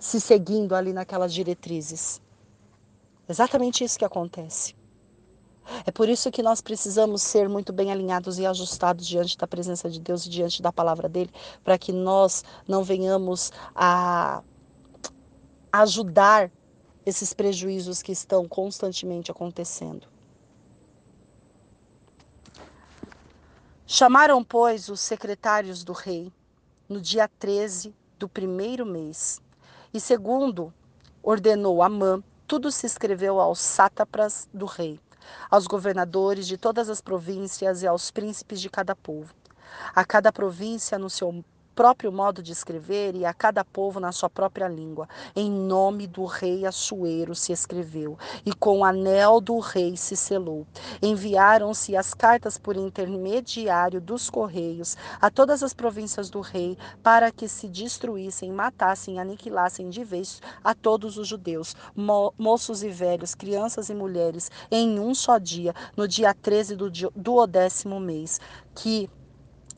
se 0.05 0.21
seguindo 0.21 0.75
ali 0.75 0.93
naquelas 0.93 1.33
diretrizes. 1.33 2.21
Exatamente 3.27 3.83
isso 3.83 3.97
que 3.97 4.05
acontece. 4.05 4.75
É 5.83 5.89
por 5.89 6.07
isso 6.07 6.29
que 6.29 6.43
nós 6.43 6.61
precisamos 6.61 7.23
ser 7.23 7.49
muito 7.49 7.73
bem 7.73 7.91
alinhados 7.91 8.37
e 8.37 8.45
ajustados 8.45 9.07
diante 9.07 9.35
da 9.35 9.47
presença 9.47 9.89
de 9.89 9.99
Deus 9.99 10.23
e 10.23 10.29
diante 10.29 10.61
da 10.61 10.71
palavra 10.71 11.09
dele, 11.09 11.31
para 11.63 11.75
que 11.75 11.91
nós 11.91 12.43
não 12.67 12.83
venhamos 12.83 13.51
a 13.73 14.43
ajudar 15.71 16.51
esses 17.03 17.33
prejuízos 17.33 18.03
que 18.03 18.11
estão 18.11 18.47
constantemente 18.47 19.31
acontecendo. 19.31 20.07
Chamaram, 23.87 24.43
pois, 24.43 24.87
os 24.87 24.99
secretários 24.99 25.83
do 25.83 25.93
rei 25.93 26.31
no 26.87 27.01
dia 27.01 27.27
13 27.27 27.91
do 28.19 28.29
primeiro 28.29 28.85
mês 28.85 29.43
e 29.95 29.99
segundo, 30.01 30.73
ordenou 31.23 31.81
Amã, 31.81 32.21
tudo 32.45 32.69
se 32.69 32.85
escreveu 32.85 33.39
aos 33.39 33.59
sátrapas 33.59 34.45
do 34.53 34.65
rei, 34.65 34.99
aos 35.49 35.67
governadores 35.67 36.47
de 36.47 36.57
todas 36.57 36.89
as 36.89 36.99
províncias 36.99 37.81
e 37.81 37.87
aos 37.87 38.11
príncipes 38.11 38.59
de 38.59 38.69
cada 38.69 38.93
povo. 38.93 39.33
A 39.95 40.03
cada 40.03 40.33
província 40.33 40.99
seu 41.09 41.41
próprio 41.75 42.11
modo 42.11 42.41
de 42.41 42.53
escrever 42.53 43.15
e 43.15 43.25
a 43.25 43.33
cada 43.33 43.63
povo 43.65 43.99
na 43.99 44.11
sua 44.13 44.29
própria 44.29 44.67
língua. 44.67 45.07
Em 45.35 45.51
nome 45.51 46.07
do 46.07 46.23
rei 46.23 46.65
Assuero 46.65 47.35
se 47.35 47.51
escreveu, 47.51 48.17
e 48.45 48.53
com 48.53 48.79
o 48.79 48.85
anel 48.85 49.41
do 49.41 49.59
rei 49.59 49.97
se 49.97 50.15
selou. 50.15 50.65
Enviaram-se 51.01 51.95
as 51.95 52.13
cartas 52.13 52.57
por 52.57 52.77
intermediário 52.77 53.99
dos 53.99 54.29
correios 54.29 54.95
a 55.19 55.29
todas 55.29 55.61
as 55.61 55.73
províncias 55.73 56.29
do 56.29 56.39
rei, 56.39 56.77
para 57.03 57.29
que 57.31 57.47
se 57.47 57.67
destruíssem, 57.67 58.51
matassem, 58.51 59.19
aniquilassem 59.19 59.89
de 59.89 60.03
vez 60.03 60.41
a 60.63 60.73
todos 60.73 61.17
os 61.17 61.27
judeus, 61.27 61.75
mo 61.95 62.33
moços 62.37 62.83
e 62.83 62.89
velhos, 62.89 63.35
crianças 63.35 63.89
e 63.89 63.93
mulheres, 63.93 64.49
em 64.71 64.99
um 64.99 65.13
só 65.13 65.37
dia, 65.37 65.73
no 65.97 66.07
dia 66.07 66.33
13 66.33 66.75
do, 66.75 66.89
do 66.89 67.45
décimo 67.45 67.99
mês, 67.99 68.39
que 68.73 69.09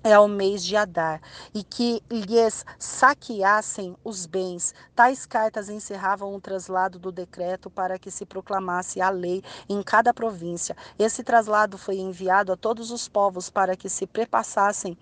é 0.07 0.17
o 0.17 0.27
mês 0.27 0.63
de 0.63 0.75
Adar, 0.75 1.21
e 1.53 1.63
que 1.63 2.01
lhes 2.09 2.65
saqueassem 2.79 3.95
os 4.03 4.25
bens. 4.25 4.73
Tais 4.95 5.25
cartas 5.25 5.67
encerravam 5.69 6.33
o 6.33 6.39
traslado 6.39 6.97
do 6.97 7.11
decreto 7.11 7.69
para 7.69 7.99
que 7.99 8.09
se 8.09 8.25
proclamasse 8.25 9.01
a 9.01 9.09
lei 9.09 9.43
em 9.67 9.83
cada 9.83 10.13
província. 10.13 10.75
Esse 10.97 11.23
traslado 11.23 11.77
foi 11.77 11.97
enviado 11.97 12.53
a 12.53 12.57
todos 12.57 12.89
os 12.89 13.09
povos 13.09 13.49
para 13.49 13.75
que 13.75 13.89
se 13.89 14.07
prepassassem 14.07 14.97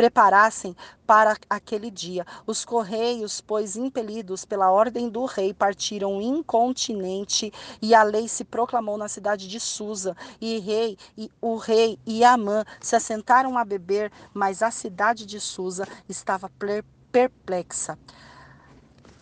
preparassem 0.00 0.74
para 1.06 1.36
aquele 1.50 1.90
dia. 1.90 2.26
Os 2.46 2.64
correios, 2.64 3.42
pois 3.42 3.76
impelidos 3.76 4.46
pela 4.46 4.70
ordem 4.70 5.10
do 5.10 5.26
rei, 5.26 5.52
partiram 5.52 6.22
incontinente 6.22 7.52
e 7.82 7.94
a 7.94 8.02
lei 8.02 8.26
se 8.26 8.42
proclamou 8.42 8.96
na 8.96 9.08
cidade 9.08 9.46
de 9.46 9.60
Susa. 9.60 10.16
E 10.40 10.58
rei 10.58 10.96
e 11.18 11.30
o 11.38 11.56
rei 11.56 11.98
e 12.06 12.24
Amã 12.24 12.64
se 12.80 12.96
assentaram 12.96 13.58
a 13.58 13.64
beber, 13.64 14.10
mas 14.32 14.62
a 14.62 14.70
cidade 14.70 15.26
de 15.26 15.38
Susa 15.38 15.86
estava 16.08 16.50
perplexa. 17.12 17.98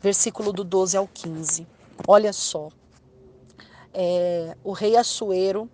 Versículo 0.01 0.53
do 0.53 0.63
12 0.63 0.97
ao 0.97 1.09
15. 1.09 1.67
Olha 2.07 2.33
só. 2.33 2.69
É, 3.93 4.57
o 4.63 4.71
rei 4.71 4.97
Assuero 4.97 5.69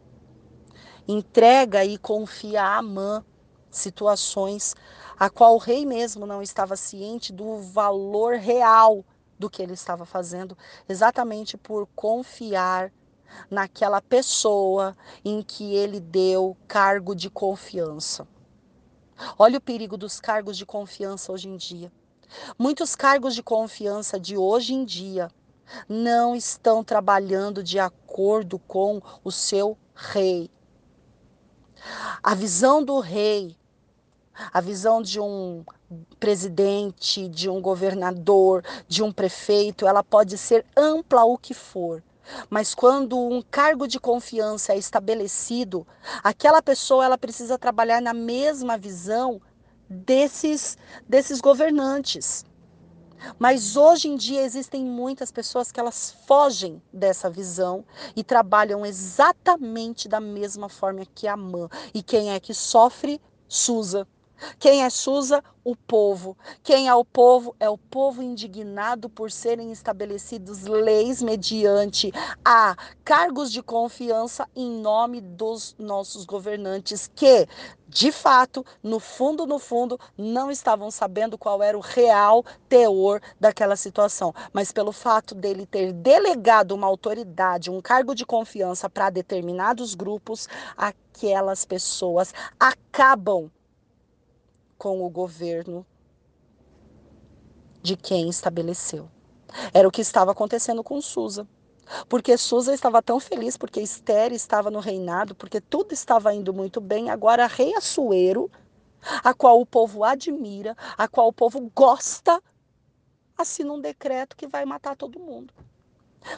entrega 1.07 1.85
e 1.85 1.99
confia 1.99 2.63
a 2.63 2.79
Amã 2.79 3.23
situações 3.77 4.75
a 5.18 5.29
qual 5.31 5.55
o 5.55 5.59
rei 5.59 5.85
mesmo 5.85 6.27
não 6.27 6.43
estava 6.43 6.77
ciente 6.77 7.33
do 7.33 7.59
valor 7.59 8.35
real 8.35 9.05
do 9.39 9.51
que 9.51 9.62
ele 9.62 9.75
estava 9.75 10.05
fazendo, 10.05 10.57
exatamente 10.89 11.57
por 11.57 11.87
confiar 11.95 12.93
naquela 13.51 14.01
pessoa 14.01 14.97
em 15.25 15.43
que 15.43 15.75
ele 15.75 16.01
deu 16.01 16.57
cargo 16.68 17.14
de 17.14 17.29
confiança. 17.29 18.27
Olha 19.39 19.59
o 19.59 19.61
perigo 19.61 19.97
dos 19.97 20.20
cargos 20.20 20.57
de 20.57 20.66
confiança 20.66 21.33
hoje 21.33 21.49
em 21.49 21.57
dia. 21.57 21.93
Muitos 22.59 22.97
cargos 22.97 23.35
de 23.35 23.43
confiança 23.43 24.18
de 24.18 24.37
hoje 24.37 24.75
em 24.75 24.85
dia 24.85 25.29
não 25.89 26.35
estão 26.35 26.83
trabalhando 26.83 27.62
de 27.62 27.79
acordo 27.79 28.59
com 28.59 29.01
o 29.22 29.31
seu 29.31 29.79
rei. 29.95 30.51
A 32.22 32.35
visão 32.35 32.83
do 32.83 32.99
rei, 33.01 33.57
a 34.53 34.61
visão 34.61 35.01
de 35.01 35.20
um 35.20 35.64
presidente, 36.18 37.28
de 37.28 37.49
um 37.49 37.61
governador, 37.61 38.64
de 38.89 39.03
um 39.03 39.12
prefeito, 39.12 39.87
ela 39.87 40.03
pode 40.03 40.37
ser 40.37 40.64
ampla 40.76 41.24
o 41.24 41.39
que 41.39 41.55
for. 41.55 42.03
Mas 42.49 42.74
quando 42.74 43.18
um 43.18 43.43
cargo 43.43 43.87
de 43.87 44.01
confiança 44.01 44.72
é 44.72 44.78
estabelecido, 44.78 45.87
aquela 46.22 46.62
pessoa 46.62 47.05
ela 47.05 47.18
precisa 47.18 47.59
trabalhar 47.59 48.01
na 48.01 48.14
mesma 48.14 48.78
visão 48.78 49.41
desses 49.89 50.78
desses 51.07 51.41
governantes. 51.41 52.45
Mas 53.39 53.76
hoje 53.76 54.09
em 54.09 54.16
dia 54.16 54.43
existem 54.43 54.85
muitas 54.85 55.30
pessoas 55.30 55.72
que 55.72 55.80
elas 55.80 56.14
fogem 56.26 56.82
dessa 56.93 57.30
visão 57.30 57.85
e 58.14 58.22
trabalham 58.22 58.85
exatamente 58.85 60.09
da 60.09 60.20
mesma 60.20 60.68
forma 60.68 61.07
que 61.14 61.26
a 61.26 61.37
mãe. 61.37 61.68
E 61.95 62.03
quem 62.03 62.32
é 62.32 62.41
que 62.41 62.53
sofre? 62.53 63.20
Susa. 63.49 64.07
Quem 64.59 64.82
é 64.82 64.91
Susa? 64.91 65.43
O 65.62 65.74
povo. 65.74 66.37
Quem 66.62 66.89
é 66.89 66.95
o 66.95 67.05
povo? 67.05 67.57
É 67.59 67.70
o 67.70 67.78
povo 67.78 68.22
indignado 68.22 69.09
por 69.09 69.30
serem 69.30 69.72
estabelecidos 69.72 70.64
leis 70.64 71.22
mediante 71.22 72.12
a 72.45 72.76
cargos 73.03 73.51
de 73.51 73.62
confiança 73.62 74.47
em 74.55 74.70
nome 74.70 75.22
dos 75.22 75.74
nossos 75.78 76.26
governantes 76.26 77.11
que, 77.14 77.49
de 77.89 78.12
fato, 78.12 78.64
no 78.82 79.01
fundo, 79.01 79.47
no 79.47 79.59
fundo, 79.59 79.99
não 80.18 80.51
estavam 80.51 80.91
sabendo 80.91 81.39
qual 81.39 81.62
era 81.62 81.78
o 81.78 81.80
real 81.80 82.45
teor 82.68 83.22
daquela 83.41 83.76
situação. 83.76 84.35
Mas 84.53 84.70
pelo 84.70 84.93
fato 84.93 85.35
dele 85.35 85.64
ter 85.64 85.93
delegado 85.93 86.72
uma 86.72 86.87
autoridade, 86.87 87.70
um 87.70 87.80
cargo 87.80 88.14
de 88.14 88.26
confiança 88.26 88.91
para 88.91 89.09
determinados 89.09 89.95
grupos, 89.95 90.47
aquelas 90.76 91.64
pessoas 91.64 92.35
acabam 92.61 93.51
com 94.85 95.03
o 95.03 95.09
governo 95.09 95.87
de 97.80 97.97
quem 97.97 98.28
estabeleceu. 98.28 99.09
Era 99.72 99.89
o 99.89 99.91
que 99.91 100.03
estava 100.03 100.32
acontecendo 100.32 100.85
com 100.85 101.01
Susa. 101.01 101.49
Porque 102.07 102.37
Susa 102.37 102.74
estava 102.74 103.01
tão 103.01 103.18
feliz, 103.18 103.57
porque 103.57 103.80
Esther 103.80 104.30
estava 104.35 104.70
no 104.70 104.80
reinado, 104.80 105.35
porque 105.35 105.59
tudo 105.59 105.95
estava 105.95 106.35
indo 106.35 106.53
muito 106.53 106.82
bem. 106.82 107.09
Agora, 107.09 107.47
rei 107.47 107.74
Assuero, 107.74 108.51
a 109.22 109.32
qual 109.32 109.59
o 109.59 109.64
povo 109.64 110.05
admira, 110.05 110.76
a 110.99 111.09
qual 111.09 111.28
o 111.28 111.32
povo 111.32 111.72
gosta, 111.74 112.39
assina 113.39 113.72
um 113.72 113.80
decreto 113.80 114.37
que 114.37 114.47
vai 114.47 114.66
matar 114.66 114.95
todo 114.95 115.18
mundo. 115.18 115.55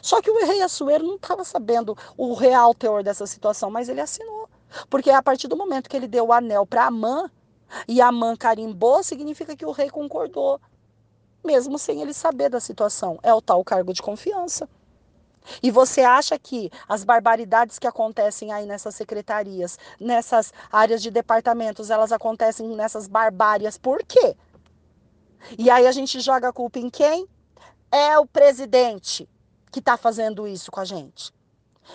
Só 0.01 0.23
que 0.23 0.31
o 0.31 0.47
rei 0.47 0.63
Assuero 0.63 1.05
não 1.05 1.17
estava 1.17 1.43
sabendo 1.43 1.99
o 2.17 2.33
real 2.33 2.73
teor 2.73 3.03
dessa 3.03 3.27
situação, 3.27 3.73
mas 3.73 3.89
ele 3.89 4.01
assinou. 4.01 4.49
Porque 4.89 5.11
a 5.11 5.21
partir 5.21 5.49
do 5.49 5.57
momento 5.57 5.91
que 5.91 5.97
ele 5.97 6.07
deu 6.07 6.27
o 6.27 6.33
anel 6.33 6.65
para 6.65 6.87
Amã, 6.87 7.29
e 7.89 8.01
a 8.01 8.11
mãe 8.13 8.37
carimbou, 8.37 9.03
significa 9.03 9.57
que 9.57 9.67
o 9.67 9.73
rei 9.73 9.91
concordou, 9.91 10.61
mesmo 11.45 11.79
sem 11.79 12.01
ele 12.01 12.13
saber 12.13 12.49
da 12.49 12.61
situação. 12.61 13.19
É 13.23 13.33
o 13.33 13.41
tal 13.41 13.63
cargo 13.65 13.93
de 13.93 14.03
confiança. 14.03 14.69
E 15.63 15.71
você 15.71 16.01
acha 16.01 16.39
que 16.39 16.71
as 16.89 17.05
barbaridades 17.05 17.79
que 17.79 17.87
acontecem 17.87 18.53
aí 18.53 18.67
nessas 18.67 18.95
secretarias, 18.95 19.79
nessas 20.01 20.53
áreas 20.71 21.01
de 21.01 21.11
departamentos, 21.11 21.91
elas 21.91 22.13
acontecem 22.13 22.69
nessas 22.75 23.07
barbárias 23.07 23.79
por 23.79 24.03
quê? 24.05 24.37
E 25.59 25.71
aí 25.71 25.87
a 25.87 25.93
gente 25.93 26.21
joga 26.21 26.49
a 26.49 26.53
culpa 26.53 26.79
em 26.79 26.91
quem? 26.91 27.29
É 27.93 28.19
o 28.19 28.27
presidente 28.27 29.29
que 29.71 29.79
está 29.79 29.97
fazendo 29.97 30.49
isso 30.49 30.71
com 30.71 30.81
a 30.81 30.85
gente. 30.85 31.33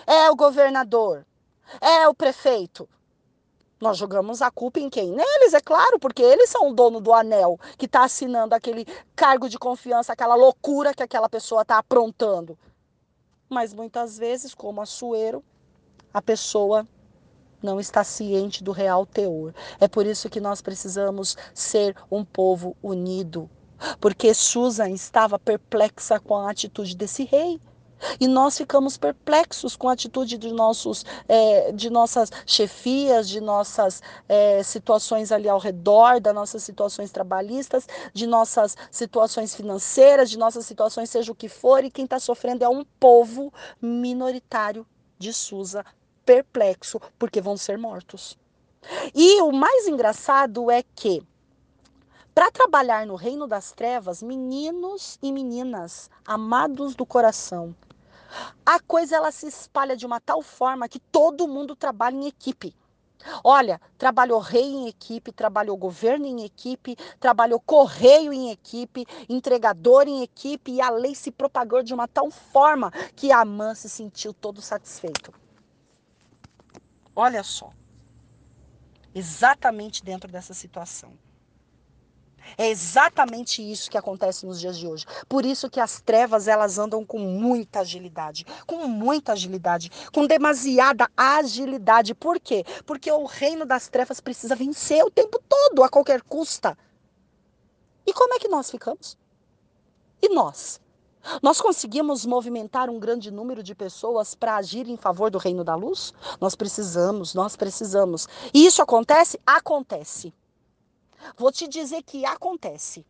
É 0.06 0.30
o 0.30 0.36
governador. 0.36 1.26
É 1.80 2.08
o 2.08 2.14
prefeito. 2.14 2.88
Nós 3.82 3.98
jogamos 3.98 4.40
a 4.40 4.48
culpa 4.48 4.78
em 4.78 4.88
quem? 4.88 5.10
Neles, 5.10 5.54
é 5.54 5.60
claro, 5.60 5.98
porque 5.98 6.22
eles 6.22 6.48
são 6.48 6.70
o 6.70 6.72
dono 6.72 7.00
do 7.00 7.12
anel 7.12 7.58
que 7.76 7.86
está 7.86 8.04
assinando 8.04 8.54
aquele 8.54 8.86
cargo 9.16 9.48
de 9.48 9.58
confiança, 9.58 10.12
aquela 10.12 10.36
loucura 10.36 10.94
que 10.94 11.02
aquela 11.02 11.28
pessoa 11.28 11.62
está 11.62 11.78
aprontando. 11.78 12.56
Mas 13.50 13.74
muitas 13.74 14.16
vezes, 14.16 14.54
como 14.54 14.80
a 14.80 14.86
Suero, 14.86 15.42
a 16.14 16.22
pessoa 16.22 16.86
não 17.60 17.80
está 17.80 18.04
ciente 18.04 18.62
do 18.62 18.70
real 18.70 19.04
teor. 19.04 19.52
É 19.80 19.88
por 19.88 20.06
isso 20.06 20.30
que 20.30 20.40
nós 20.40 20.60
precisamos 20.60 21.36
ser 21.52 21.96
um 22.08 22.24
povo 22.24 22.76
unido. 22.80 23.50
Porque 24.00 24.32
Susan 24.32 24.90
estava 24.90 25.40
perplexa 25.40 26.20
com 26.20 26.36
a 26.36 26.52
atitude 26.52 26.96
desse 26.96 27.24
rei. 27.24 27.60
E 28.20 28.26
nós 28.26 28.56
ficamos 28.56 28.96
perplexos 28.96 29.76
com 29.76 29.88
a 29.88 29.92
atitude 29.92 30.38
de, 30.38 30.52
nossos, 30.52 31.04
é, 31.28 31.72
de 31.72 31.90
nossas 31.90 32.30
chefias, 32.46 33.28
de 33.28 33.40
nossas 33.40 34.02
é, 34.28 34.62
situações 34.62 35.32
ali 35.32 35.48
ao 35.48 35.58
redor, 35.58 36.20
das 36.20 36.34
nossas 36.34 36.62
situações 36.62 37.10
trabalhistas, 37.10 37.86
de 38.12 38.26
nossas 38.26 38.76
situações 38.90 39.54
financeiras, 39.54 40.30
de 40.30 40.38
nossas 40.38 40.66
situações, 40.66 41.10
seja 41.10 41.32
o 41.32 41.34
que 41.34 41.48
for, 41.48 41.84
e 41.84 41.90
quem 41.90 42.04
está 42.04 42.18
sofrendo 42.18 42.64
é 42.64 42.68
um 42.68 42.84
povo 42.98 43.52
minoritário 43.80 44.86
de 45.18 45.32
Susa, 45.32 45.84
perplexo, 46.24 47.00
porque 47.18 47.40
vão 47.40 47.56
ser 47.56 47.78
mortos. 47.78 48.36
E 49.14 49.40
o 49.42 49.52
mais 49.52 49.86
engraçado 49.86 50.70
é 50.70 50.82
que 50.82 51.22
para 52.34 52.50
trabalhar 52.50 53.06
no 53.06 53.14
reino 53.14 53.46
das 53.46 53.72
trevas, 53.72 54.22
meninos 54.22 55.18
e 55.22 55.30
meninas 55.30 56.10
amados 56.24 56.94
do 56.94 57.04
coração, 57.04 57.74
a 58.64 58.80
coisa 58.80 59.16
ela 59.16 59.30
se 59.30 59.46
espalha 59.46 59.96
de 59.96 60.06
uma 60.06 60.20
tal 60.20 60.42
forma 60.42 60.88
que 60.88 60.98
todo 60.98 61.48
mundo 61.48 61.76
trabalha 61.76 62.16
em 62.16 62.26
equipe. 62.26 62.74
Olha, 63.44 63.80
trabalhou 63.96 64.40
rei 64.40 64.64
em 64.64 64.88
equipe, 64.88 65.32
trabalhou 65.32 65.76
governo 65.76 66.26
em 66.26 66.44
equipe, 66.44 66.96
trabalhou 67.20 67.60
correio 67.60 68.32
em 68.32 68.50
equipe, 68.50 69.06
entregador 69.28 70.08
em 70.08 70.22
equipe, 70.22 70.72
e 70.72 70.80
a 70.80 70.90
lei 70.90 71.14
se 71.14 71.30
propagou 71.30 71.82
de 71.82 71.94
uma 71.94 72.08
tal 72.08 72.30
forma 72.30 72.90
que 73.14 73.30
a 73.30 73.40
Amã 73.40 73.74
se 73.74 73.88
sentiu 73.88 74.34
todo 74.34 74.60
satisfeito. 74.60 75.32
Olha 77.14 77.42
só, 77.42 77.70
exatamente 79.14 80.02
dentro 80.02 80.30
dessa 80.30 80.54
situação. 80.54 81.12
É 82.56 82.68
exatamente 82.68 83.62
isso 83.62 83.90
que 83.90 83.98
acontece 83.98 84.46
nos 84.46 84.60
dias 84.60 84.78
de 84.78 84.86
hoje. 84.86 85.06
Por 85.28 85.44
isso 85.44 85.70
que 85.70 85.80
as 85.80 86.00
trevas 86.00 86.48
elas 86.48 86.78
andam 86.78 87.04
com 87.04 87.18
muita 87.18 87.80
agilidade, 87.80 88.46
com 88.66 88.86
muita 88.86 89.32
agilidade, 89.32 89.90
com 90.12 90.26
demasiada 90.26 91.08
agilidade. 91.16 92.14
Por 92.14 92.38
quê? 92.38 92.64
Porque 92.84 93.10
o 93.10 93.24
reino 93.24 93.64
das 93.64 93.88
trevas 93.88 94.20
precisa 94.20 94.54
vencer 94.54 95.04
o 95.04 95.10
tempo 95.10 95.40
todo, 95.48 95.82
a 95.82 95.88
qualquer 95.88 96.22
custa. 96.22 96.76
E 98.06 98.12
como 98.12 98.34
é 98.34 98.38
que 98.38 98.48
nós 98.48 98.70
ficamos? 98.70 99.16
E 100.20 100.28
nós? 100.28 100.80
Nós 101.40 101.60
conseguimos 101.60 102.26
movimentar 102.26 102.90
um 102.90 102.98
grande 102.98 103.30
número 103.30 103.62
de 103.62 103.74
pessoas 103.74 104.34
para 104.34 104.56
agir 104.56 104.88
em 104.88 104.96
favor 104.96 105.30
do 105.30 105.38
reino 105.38 105.62
da 105.62 105.74
luz? 105.74 106.12
Nós 106.40 106.54
precisamos, 106.56 107.32
nós 107.32 107.56
precisamos. 107.56 108.28
E 108.52 108.66
isso 108.66 108.82
acontece? 108.82 109.38
Acontece. 109.46 110.34
Vou 111.36 111.52
te 111.52 111.68
dizer 111.68 112.02
que 112.02 112.24
acontece. 112.24 113.06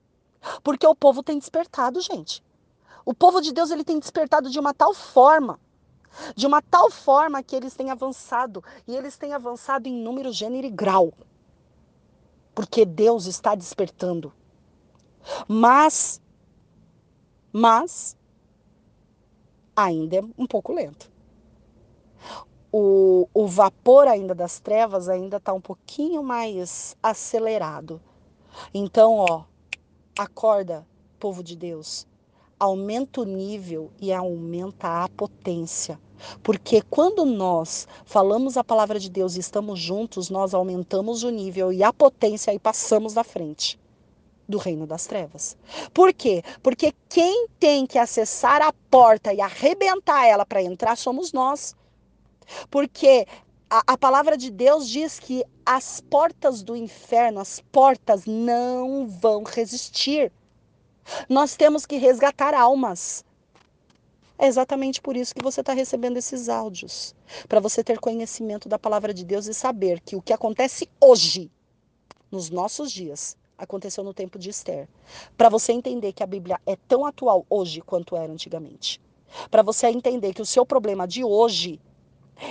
Porque 0.62 0.86
o 0.86 0.94
povo 0.94 1.22
tem 1.22 1.39
despertado, 1.39 2.01
gente. 2.01 2.43
O 3.05 3.14
povo 3.14 3.40
de 3.40 3.52
Deus 3.52 3.70
ele 3.70 3.84
tem 3.84 3.98
despertado 3.98 4.48
de 4.51 4.59
uma 4.59 4.72
tal 4.72 4.94
forma, 4.94 5.59
de 6.36 6.47
uma 6.47 6.62
tal 6.62 6.90
forma 6.90 7.43
que 7.43 7.56
eles 7.56 7.74
têm 7.74 7.90
avançado 7.90 8.62
e 8.86 8.94
eles 8.94 9.16
têm 9.16 9.32
avançado 9.32 9.89
em 9.89 9.94
número, 9.94 10.32
gênero 10.32 10.66
e 10.66 10.70
grau. 10.70 11.12
Porque 12.55 12.84
Deus 12.84 13.26
está 13.26 13.55
despertando. 13.55 14.32
Mas 15.48 16.20
mas 17.52 18.16
ainda 19.76 20.16
é 20.16 20.22
um 20.39 20.47
pouco 20.47 20.72
lento. 20.72 21.10
O, 22.73 23.28
o 23.35 23.47
vapor 23.47 24.09
ainda 24.09 24.35
das 24.35 24.59
trevas 24.59 25.09
ainda 25.09 25.36
está 25.36 25.53
um 25.53 25.61
pouquinho 25.61 26.23
mais 26.23 26.97
acelerado. 27.03 28.01
Então, 28.73 29.16
ó, 29.19 29.44
Acorda, 30.19 30.86
povo 31.19 31.43
de 31.43 31.57
Deus. 31.57 32.07
Aumenta 32.59 33.20
o 33.20 33.24
nível 33.24 33.90
e 34.01 34.12
aumenta 34.12 35.05
a 35.05 35.09
potência. 35.09 35.99
Porque 36.43 36.82
quando 36.82 37.24
nós 37.24 37.89
falamos 38.05 38.57
a 38.57 38.62
palavra 38.65 38.99
de 38.99 39.11
Deus 39.11 39.36
e 39.36 39.40
estamos 39.40 39.81
juntos, 39.81 40.31
nós 40.31 40.55
aumentamos 40.55 41.23
o 41.24 41.31
nível 41.31 41.73
e 41.73 41.82
a 41.82 41.93
potência 41.93 42.53
e 42.53 42.59
passamos 42.59 43.15
da 43.15 43.24
frente 43.24 43.81
do 44.49 44.59
reino 44.59 44.86
das 44.86 45.07
trevas. 45.07 45.57
Por 45.94 46.12
quê? 46.12 46.43
Porque 46.62 46.93
quem 47.09 47.49
tem 47.59 47.86
que 47.86 47.99
acessar 47.99 48.61
a 48.61 48.73
porta 48.90 49.32
e 49.32 49.40
arrebentar 49.40 50.27
ela 50.27 50.44
para 50.44 50.62
entrar 50.62 50.97
somos 50.97 51.32
nós. 51.32 51.74
Porque 52.70 53.27
a, 53.69 53.83
a, 53.95 53.99
palavra 53.99 54.37
de 54.37 54.51
Deus 54.51 54.89
diz 54.89 55.19
que 55.19 55.45
as 55.65 56.01
portas 56.01 56.62
do 56.62 56.77
inferno, 56.77 57.41
as 57.41 57.61
portas 57.73 58.27
não 58.27 59.07
vão 59.07 59.43
resistir. 59.43 60.31
Nós 61.29 61.57
temos 61.57 61.87
que 61.87 61.97
resgatar 61.97 62.55
almas. 62.55 63.24
É 64.39 64.47
exatamente 64.47 65.01
por 65.01 65.16
isso 65.16 65.35
que 65.35 65.43
você 65.43 65.61
está 65.61 65.73
recebendo 65.73 66.16
esses 66.16 66.49
áudios. 66.49 67.15
Para 67.49 67.61
você 67.61 67.83
ter 67.83 67.99
conhecimento 67.99 68.69
da 68.69 68.79
palavra 68.79 69.15
de 69.15 69.24
Deus 69.24 69.47
e 69.47 69.55
saber 69.55 70.01
que 70.01 70.16
o 70.16 70.23
que 70.23 70.33
acontece 70.33 70.89
hoje, 71.01 71.51
nos 72.31 72.51
nossos 72.51 72.91
dias, 72.91 73.37
aconteceu 73.57 74.03
no 74.03 74.12
tempo 74.12 74.39
de 74.39 74.51
Esther. 74.51 74.89
Para 75.37 75.49
você 75.49 75.73
entender 75.73 76.12
que 76.12 76.23
a 76.23 76.27
Bíblia 76.27 76.61
é 76.66 76.77
tão 76.77 77.07
atual 77.07 77.47
hoje 77.49 77.81
quanto 77.81 78.16
era 78.16 78.33
antigamente. 78.33 79.01
Para 79.51 79.62
você 79.62 79.87
entender 79.87 80.35
que 80.35 80.43
o 80.43 80.47
seu 80.47 80.66
problema 80.66 81.07
de 81.07 81.24
hoje 81.24 81.81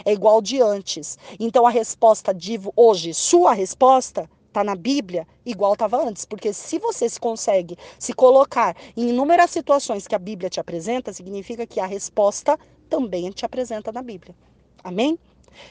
é 0.05 0.13
igual 0.13 0.41
de 0.41 0.61
antes. 0.61 1.17
Então 1.39 1.65
a 1.65 1.69
resposta 1.69 2.33
de 2.33 2.59
hoje, 2.75 3.13
sua 3.13 3.53
resposta, 3.53 4.29
está 4.51 4.63
na 4.63 4.75
Bíblia 4.75 5.25
igual 5.45 5.73
estava 5.73 5.97
antes. 6.05 6.25
Porque 6.25 6.53
se 6.53 6.77
você 6.77 7.09
se 7.09 7.19
consegue 7.19 7.77
se 7.97 8.13
colocar 8.13 8.75
em 8.95 9.09
inúmeras 9.09 9.49
situações 9.49 10.07
que 10.07 10.15
a 10.15 10.19
Bíblia 10.19 10.49
te 10.49 10.59
apresenta, 10.59 11.11
significa 11.11 11.65
que 11.65 11.79
a 11.79 11.85
resposta 11.85 12.59
também 12.89 13.31
te 13.31 13.45
apresenta 13.45 13.91
na 13.91 14.01
Bíblia. 14.01 14.35
Amém? 14.83 15.17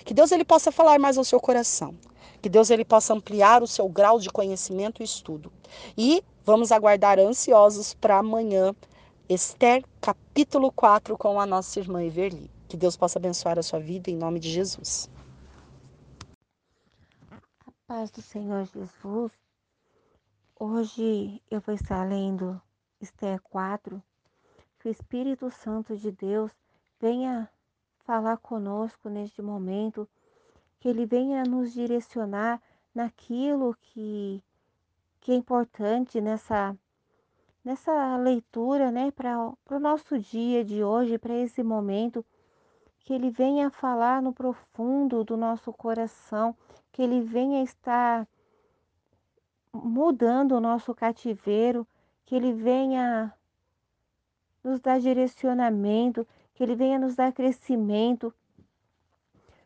Que 0.05 0.15
Deus 0.15 0.32
ele 0.32 0.45
possa 0.45 0.73
falar 0.73 0.99
mais 0.99 1.16
ao 1.16 1.24
seu 1.24 1.41
coração. 1.41 1.95
Que 2.43 2.49
Deus 2.49 2.70
ele 2.70 2.85
possa 2.85 3.12
ampliar 3.12 3.62
o 3.62 3.66
seu 3.66 3.89
grau 3.89 4.19
de 4.19 4.31
conhecimento 4.31 5.03
e 5.03 5.05
estudo. 5.05 5.53
E 5.97 6.23
vamos 6.45 6.73
aguardar 6.73 7.19
ansiosos 7.19 7.93
para 7.95 8.19
amanhã, 8.19 8.74
Esther 9.28 9.85
capítulo 10.01 10.73
4 10.73 11.16
com 11.16 11.39
a 11.39 11.47
nossa 11.47 11.78
irmã 11.78 12.03
Everly. 12.03 12.51
Que 12.70 12.76
Deus 12.76 12.97
possa 12.97 13.18
abençoar 13.18 13.59
a 13.59 13.64
sua 13.64 13.80
vida 13.80 14.12
em 14.12 14.16
nome 14.16 14.38
de 14.38 14.48
Jesus. 14.48 15.10
A 17.66 17.72
paz 17.84 18.12
do 18.12 18.22
Senhor 18.22 18.64
Jesus. 18.64 19.32
Hoje 20.55 21.42
eu 21.51 21.60
vou 21.60 21.74
estar 21.74 22.09
lendo 22.09 22.62
Esther 23.01 23.42
4. 23.42 24.01
Que 24.78 24.86
o 24.86 24.90
Espírito 24.92 25.51
Santo 25.51 25.97
de 25.97 26.12
Deus 26.12 26.52
venha 27.01 27.51
falar 28.05 28.36
conosco 28.36 29.09
neste 29.09 29.42
momento 29.42 30.09
que 30.78 30.88
Ele 30.88 31.05
venha 31.05 31.42
nos 31.42 31.72
direcionar 31.72 32.62
naquilo 32.94 33.76
que, 33.80 34.40
que 35.20 35.32
é 35.32 35.34
importante 35.34 36.20
nessa, 36.20 36.78
nessa 37.64 38.16
leitura, 38.16 38.92
né, 38.92 39.10
para 39.10 39.52
o 39.68 39.80
nosso 39.80 40.16
dia 40.20 40.64
de 40.64 40.84
hoje, 40.84 41.18
para 41.18 41.34
esse 41.34 41.64
momento, 41.64 42.24
que 43.11 43.15
Ele 43.15 43.28
venha 43.28 43.70
falar 43.70 44.23
no 44.23 44.32
profundo 44.32 45.24
do 45.24 45.37
nosso 45.37 45.73
coração, 45.73 46.57
que 46.93 47.03
Ele 47.03 47.20
venha 47.20 47.61
estar 47.61 48.24
mudando 49.73 50.53
o 50.53 50.61
nosso 50.61 50.95
cativeiro, 50.95 51.85
que 52.24 52.37
Ele 52.37 52.53
venha 52.53 53.35
nos 54.62 54.78
dar 54.78 55.01
direcionamento, 55.01 56.24
que 56.55 56.62
Ele 56.62 56.77
venha 56.77 57.01
nos 57.01 57.16
dar 57.16 57.32
crescimento, 57.32 58.32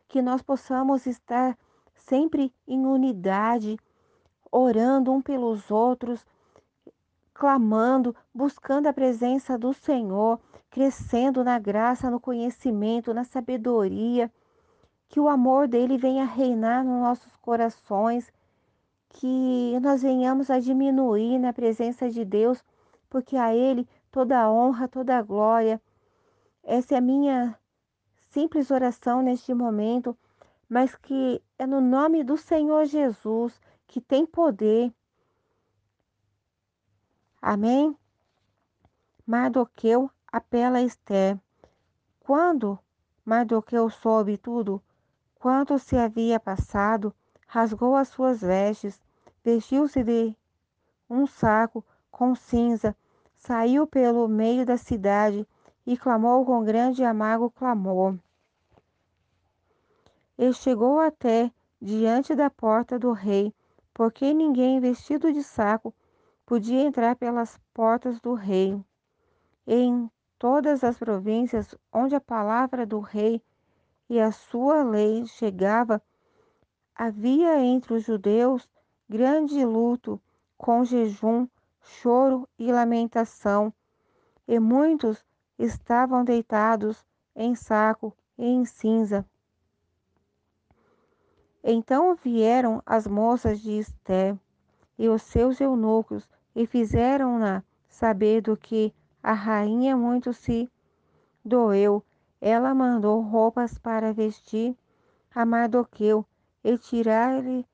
que 0.07 0.23
nós 0.23 0.41
possamos 0.41 1.05
estar 1.05 1.55
sempre 1.93 2.51
em 2.67 2.83
unidade, 2.83 3.77
orando 4.51 5.11
um 5.11 5.21
pelos 5.21 5.69
outros, 5.69 6.25
clamando, 7.35 8.15
buscando 8.33 8.87
a 8.87 8.93
presença 8.93 9.57
do 9.57 9.73
Senhor, 9.73 10.39
crescendo 10.69 11.43
na 11.43 11.59
graça, 11.59 12.09
no 12.09 12.17
conhecimento, 12.17 13.13
na 13.13 13.25
sabedoria, 13.25 14.31
que 15.09 15.19
o 15.19 15.27
amor 15.27 15.67
dele 15.67 15.97
venha 15.97 16.23
reinar 16.23 16.83
nos 16.85 17.01
nossos 17.01 17.35
corações, 17.35 18.31
que 19.09 19.77
nós 19.81 20.01
venhamos 20.01 20.49
a 20.49 20.59
diminuir 20.59 21.37
na 21.37 21.51
presença 21.51 22.09
de 22.09 22.23
Deus, 22.23 22.63
porque 23.09 23.35
a 23.35 23.53
ele 23.53 23.87
toda 24.09 24.39
a 24.39 24.49
honra, 24.49 24.87
toda 24.87 25.17
a 25.17 25.21
glória. 25.21 25.81
Essa 26.63 26.95
é 26.95 26.97
a 26.97 27.01
minha 27.01 27.59
simples 28.31 28.71
oração 28.71 29.21
neste 29.21 29.53
momento, 29.53 30.17
mas 30.69 30.95
que 30.95 31.41
é 31.59 31.67
no 31.67 31.81
nome 31.81 32.23
do 32.23 32.37
Senhor 32.37 32.85
Jesus, 32.85 33.59
que 33.85 33.99
tem 33.99 34.25
poder. 34.25 34.91
Amém? 37.47 37.95
Mardoqueu 39.23 40.09
apela 40.25 40.79
a 40.79 40.81
Esther. 40.81 41.39
Quando 42.19 42.79
Mardoqueu 43.23 43.87
soube 43.91 44.35
tudo 44.35 44.81
quanto 45.35 45.77
se 45.77 45.95
havia 45.95 46.39
passado, 46.39 47.13
rasgou 47.45 47.95
as 47.95 48.07
suas 48.07 48.41
vestes, 48.41 48.99
vestiu-se 49.43 50.03
de 50.03 50.35
um 51.07 51.27
saco 51.27 51.85
com 52.09 52.33
cinza, 52.33 52.97
saiu 53.37 53.85
pelo 53.85 54.27
meio 54.27 54.65
da 54.65 54.75
cidade 54.75 55.47
e 55.85 55.95
clamou 55.95 56.43
com 56.43 56.63
grande 56.63 57.03
e 57.03 57.05
amargo 57.05 57.51
clamor 57.51 58.17
e 60.35 60.51
chegou 60.51 60.99
até 60.99 61.51
diante 61.79 62.33
da 62.33 62.49
porta 62.49 62.97
do 62.97 63.11
rei, 63.11 63.53
porque 63.93 64.33
ninguém 64.33 64.79
vestido 64.79 65.31
de 65.31 65.43
saco 65.43 65.93
podia 66.45 66.81
entrar 66.81 67.15
pelas 67.15 67.59
portas 67.73 68.19
do 68.19 68.33
rei. 68.33 68.79
Em 69.65 70.09
todas 70.37 70.83
as 70.83 70.97
províncias 70.97 71.75
onde 71.91 72.15
a 72.15 72.21
palavra 72.21 72.85
do 72.85 72.99
rei 72.99 73.41
e 74.09 74.19
a 74.19 74.31
sua 74.31 74.83
lei 74.83 75.25
chegava, 75.25 76.01
havia 76.93 77.59
entre 77.59 77.95
os 77.95 78.03
judeus 78.03 78.69
grande 79.09 79.65
luto, 79.65 80.21
com 80.57 80.85
jejum, 80.85 81.47
choro 81.81 82.47
e 82.57 82.71
lamentação, 82.71 83.73
e 84.47 84.59
muitos 84.59 85.25
estavam 85.57 86.23
deitados 86.23 87.05
em 87.35 87.55
saco 87.55 88.15
e 88.37 88.45
em 88.45 88.65
cinza. 88.65 89.25
Então 91.63 92.13
vieram 92.15 92.81
as 92.85 93.07
moças 93.07 93.59
de 93.59 93.71
Esté 93.71 94.37
e 94.97 95.09
os 95.09 95.23
seus 95.23 95.59
eunucos 95.59 96.29
e 96.55 96.65
fizeram-na 96.65 97.63
saber 97.87 98.41
do 98.41 98.55
que 98.55 98.93
a 99.21 99.33
rainha 99.33 99.97
muito 99.97 100.33
se 100.33 100.71
doeu. 101.43 102.03
Ela 102.39 102.73
mandou 102.73 103.21
roupas 103.21 103.77
para 103.77 104.13
vestir 104.13 104.75
a 105.33 105.45
Mardoqueu 105.45 106.25
e 106.63 106.77
tirar-lhe 106.77 107.65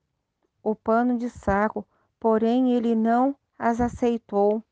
o 0.64 0.76
pano 0.76 1.18
de 1.18 1.30
saco, 1.30 1.86
porém 2.20 2.74
ele 2.74 2.96
não 2.96 3.36
as 3.58 3.80
aceitou. 3.80 4.64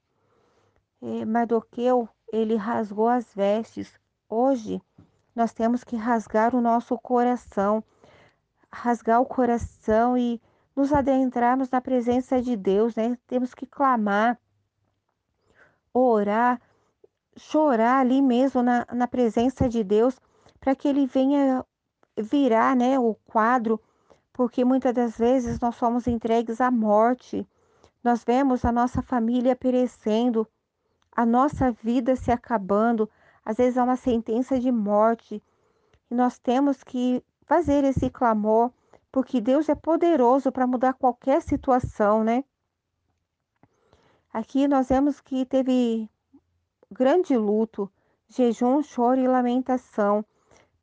E 1.01 1.25
Mardoqueu, 1.25 2.07
ele 2.31 2.55
rasgou 2.55 3.07
as 3.07 3.33
vestes. 3.33 3.93
Hoje 4.27 4.81
nós 5.35 5.53
temos 5.53 5.83
que 5.83 5.95
rasgar 5.95 6.55
o 6.55 6.61
nosso 6.61 6.97
coração 6.97 7.83
rasgar 8.71 9.19
o 9.19 9.25
coração 9.25 10.17
e 10.17 10.41
nos 10.79 10.93
adentrarmos 10.93 11.69
na 11.69 11.81
presença 11.81 12.41
de 12.41 12.55
Deus, 12.55 12.95
né? 12.95 13.17
Temos 13.27 13.53
que 13.53 13.65
clamar, 13.65 14.39
orar, 15.93 16.61
chorar 17.35 17.99
ali 17.99 18.21
mesmo 18.21 18.63
na, 18.63 18.87
na 18.93 19.05
presença 19.05 19.67
de 19.67 19.83
Deus, 19.83 20.17
para 20.57 20.73
que 20.73 20.87
Ele 20.87 21.05
venha 21.05 21.65
virar, 22.17 22.77
né, 22.77 22.97
o 22.97 23.13
quadro, 23.25 23.77
porque 24.31 24.63
muitas 24.63 24.93
das 24.93 25.17
vezes 25.17 25.59
nós 25.59 25.75
somos 25.75 26.07
entregues 26.07 26.61
à 26.61 26.71
morte. 26.71 27.45
Nós 28.01 28.23
vemos 28.23 28.63
a 28.63 28.71
nossa 28.71 29.01
família 29.01 29.57
perecendo, 29.57 30.47
a 31.13 31.25
nossa 31.25 31.73
vida 31.73 32.15
se 32.15 32.31
acabando, 32.31 33.09
às 33.43 33.57
vezes 33.57 33.75
é 33.75 33.83
uma 33.83 33.97
sentença 33.97 34.57
de 34.57 34.71
morte. 34.71 35.43
E 36.09 36.15
nós 36.15 36.39
temos 36.39 36.85
que 36.85 37.21
fazer 37.45 37.83
esse 37.83 38.09
clamor, 38.09 38.71
porque 39.11 39.41
Deus 39.41 39.69
é 39.69 39.75
poderoso 39.75 40.51
para 40.51 40.67
mudar 40.67 40.93
qualquer 40.93 41.41
situação, 41.41 42.23
né? 42.23 42.43
Aqui 44.31 44.67
nós 44.67 44.89
vemos 44.89 45.19
que 45.19 45.45
teve 45.45 46.09
grande 46.91 47.35
luto, 47.35 47.91
jejum, 48.27 48.83
choro 48.83 49.19
e 49.19 49.27
lamentação, 49.27 50.23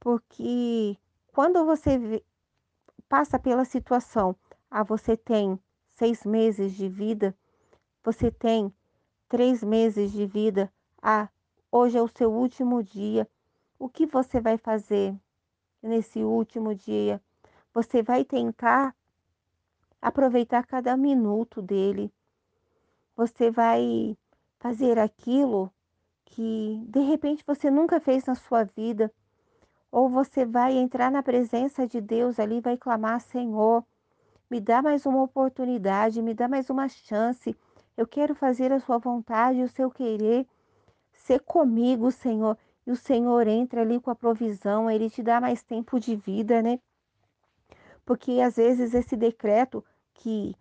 porque 0.00 0.98
quando 1.32 1.64
você 1.64 2.22
passa 3.08 3.38
pela 3.38 3.64
situação, 3.64 4.34
ah, 4.70 4.82
você 4.82 5.16
tem 5.16 5.58
seis 5.88 6.24
meses 6.24 6.74
de 6.74 6.88
vida, 6.88 7.36
você 8.02 8.30
tem 8.30 8.72
três 9.28 9.62
meses 9.62 10.12
de 10.12 10.26
vida. 10.26 10.72
Ah, 11.00 11.28
hoje 11.70 11.98
é 11.98 12.02
o 12.02 12.08
seu 12.08 12.32
último 12.32 12.82
dia. 12.82 13.28
O 13.78 13.88
que 13.88 14.06
você 14.06 14.40
vai 14.40 14.58
fazer 14.58 15.14
nesse 15.82 16.24
último 16.24 16.74
dia? 16.74 17.22
Você 17.76 18.02
vai 18.02 18.24
tentar 18.24 18.96
aproveitar 20.00 20.64
cada 20.64 20.96
minuto 20.96 21.60
dele. 21.60 22.10
Você 23.14 23.50
vai 23.50 24.16
fazer 24.58 24.98
aquilo 24.98 25.70
que 26.24 26.82
de 26.88 27.00
repente 27.00 27.44
você 27.46 27.70
nunca 27.70 28.00
fez 28.00 28.24
na 28.24 28.34
sua 28.34 28.64
vida. 28.64 29.12
Ou 29.92 30.08
você 30.08 30.46
vai 30.46 30.72
entrar 30.72 31.10
na 31.10 31.22
presença 31.22 31.86
de 31.86 32.00
Deus 32.00 32.40
ali, 32.40 32.62
vai 32.62 32.78
clamar: 32.78 33.20
Senhor, 33.20 33.84
me 34.50 34.58
dá 34.58 34.80
mais 34.80 35.04
uma 35.04 35.22
oportunidade, 35.22 36.22
me 36.22 36.32
dá 36.32 36.48
mais 36.48 36.70
uma 36.70 36.88
chance. 36.88 37.54
Eu 37.94 38.06
quero 38.06 38.34
fazer 38.34 38.72
a 38.72 38.80
sua 38.80 38.96
vontade, 38.96 39.60
o 39.60 39.68
seu 39.68 39.90
querer. 39.90 40.46
Ser 41.12 41.40
comigo, 41.40 42.10
Senhor. 42.10 42.56
E 42.86 42.90
o 42.90 42.96
Senhor 42.96 43.46
entra 43.46 43.82
ali 43.82 44.00
com 44.00 44.10
a 44.10 44.14
provisão, 44.14 44.90
ele 44.90 45.10
te 45.10 45.22
dá 45.22 45.42
mais 45.42 45.62
tempo 45.62 46.00
de 46.00 46.16
vida, 46.16 46.62
né? 46.62 46.80
Porque 48.06 48.40
às 48.40 48.56
vezes 48.56 48.94
esse 48.94 49.16
decreto 49.16 49.84
que 50.14 50.56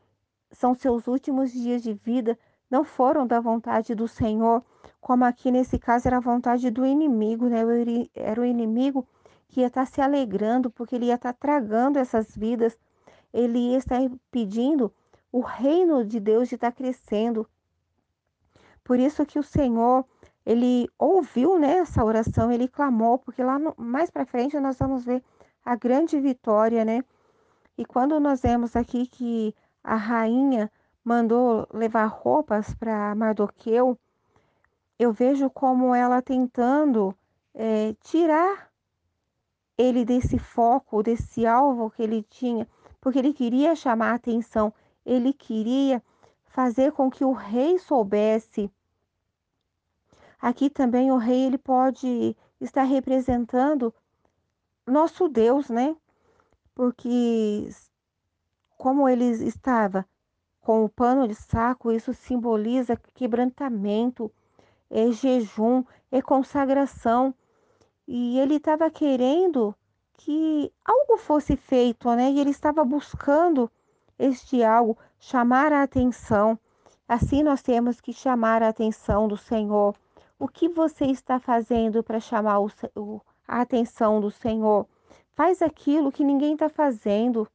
são 0.52 0.74
seus 0.74 1.08
últimos 1.08 1.52
dias 1.52 1.84
de 1.84 1.94
vida 1.94 2.38
não 2.70 2.84
foram 2.84 3.28
da 3.28 3.40
vontade 3.40 3.94
do 3.94 4.08
Senhor, 4.08 4.64
como 5.00 5.24
aqui 5.24 5.52
nesse 5.52 5.78
caso 5.78 6.08
era 6.08 6.18
a 6.18 6.22
vontade 6.22 6.72
do 6.72 6.84
inimigo, 6.86 7.48
né? 7.48 7.60
Era 8.16 8.42
o 8.42 8.46
inimigo 8.46 9.08
que 9.48 9.62
ia 9.62 9.68
estar 9.68 9.86
se 9.86 10.02
alegrando, 10.02 10.72
porque 10.72 10.96
ele 10.96 11.06
ia 11.06 11.16
estar 11.16 11.34
tragando 11.34 12.00
essas 12.00 12.36
vidas, 12.36 12.76
ele 13.32 13.60
ia 13.60 13.78
estar 13.78 14.02
impedindo 14.02 14.92
o 15.32 15.42
reino 15.42 16.04
de 16.04 16.20
Deus 16.20 16.50
de 16.50 16.56
estar 16.56 16.72
crescendo. 16.72 17.48
Por 18.84 19.00
isso 19.00 19.26
que 19.26 19.38
o 19.38 19.44
Senhor, 19.44 20.04
ele 20.44 20.90
ouviu 20.98 21.60
né, 21.60 21.78
essa 21.78 22.04
oração, 22.04 22.52
ele 22.52 22.68
clamou, 22.68 23.20
porque 23.20 23.44
lá 23.44 23.60
no, 23.60 23.76
mais 23.78 24.10
para 24.10 24.26
frente 24.26 24.60
nós 24.60 24.78
vamos 24.78 25.06
ver 25.06 25.24
a 25.64 25.76
grande 25.76 26.20
vitória, 26.20 26.84
né? 26.84 27.04
E 27.78 27.86
quando 27.86 28.20
nós 28.20 28.42
vemos 28.42 28.76
aqui 28.76 29.06
que 29.06 29.54
a 29.84 29.96
rainha 29.96 30.72
mandou 31.04 31.68
levar 31.74 32.06
roupas 32.06 32.74
para 32.74 33.14
Mardoqueu, 33.16 33.98
eu 34.98 35.12
vejo 35.12 35.50
como 35.50 35.94
ela 35.94 36.22
tentando 36.22 37.16
é, 37.54 37.94
tirar 38.02 38.72
ele 39.78 40.06
desse 40.06 40.40
foco, 40.40 41.04
desse 41.04 41.46
alvo 41.46 41.92
que 41.92 42.02
ele 42.02 42.24
tinha, 42.24 42.68
porque 43.02 43.20
ele 43.20 43.34
queria 43.34 43.76
chamar 43.76 44.12
a 44.12 44.16
atenção, 44.16 44.74
ele 45.06 45.34
queria 45.34 46.02
fazer 46.46 46.94
com 46.94 47.12
que 47.12 47.26
o 47.26 47.34
rei 47.34 47.78
soubesse. 47.78 48.72
Aqui 50.42 50.70
também 50.70 51.12
o 51.12 51.18
rei 51.18 51.44
ele 51.44 51.58
pode 51.58 52.36
estar 52.62 52.84
representando 52.84 53.94
nosso 54.88 55.28
Deus, 55.28 55.70
né? 55.70 55.96
Porque 56.76 57.70
como 58.78 59.08
ele 59.08 59.26
estava 59.26 60.06
com 60.62 60.84
o 60.84 60.90
pano 60.90 61.28
de 61.28 61.34
saco, 61.34 61.92
isso 61.92 62.14
simboliza 62.14 63.00
quebrantamento, 63.14 64.32
é 64.90 65.12
jejum, 65.12 65.84
é 66.12 66.22
consagração. 66.22 67.34
E 68.08 68.38
ele 68.40 68.56
estava 68.56 68.90
querendo 68.92 69.74
que 70.18 70.72
algo 70.84 71.18
fosse 71.18 71.56
feito, 71.56 72.14
né? 72.14 72.32
E 72.32 72.40
ele 72.40 72.50
estava 72.50 72.84
buscando 72.84 73.72
este 74.20 74.64
algo, 74.64 74.98
chamar 75.18 75.72
a 75.72 75.84
atenção. 75.84 76.60
Assim 77.08 77.42
nós 77.42 77.62
temos 77.62 78.02
que 78.02 78.12
chamar 78.12 78.62
a 78.62 78.70
atenção 78.70 79.28
do 79.28 79.38
Senhor. 79.38 79.96
O 80.38 80.48
que 80.48 80.68
você 80.68 81.06
está 81.06 81.40
fazendo 81.40 82.04
para 82.04 82.20
chamar 82.20 82.58
a 83.48 83.62
atenção 83.62 84.20
do 84.20 84.30
Senhor? 84.30 84.86
Faz 85.36 85.62
aquilo 85.62 86.14
que 86.14 86.24
ninguém 86.24 86.54
está 86.54 86.70
fazendo. 86.70 87.46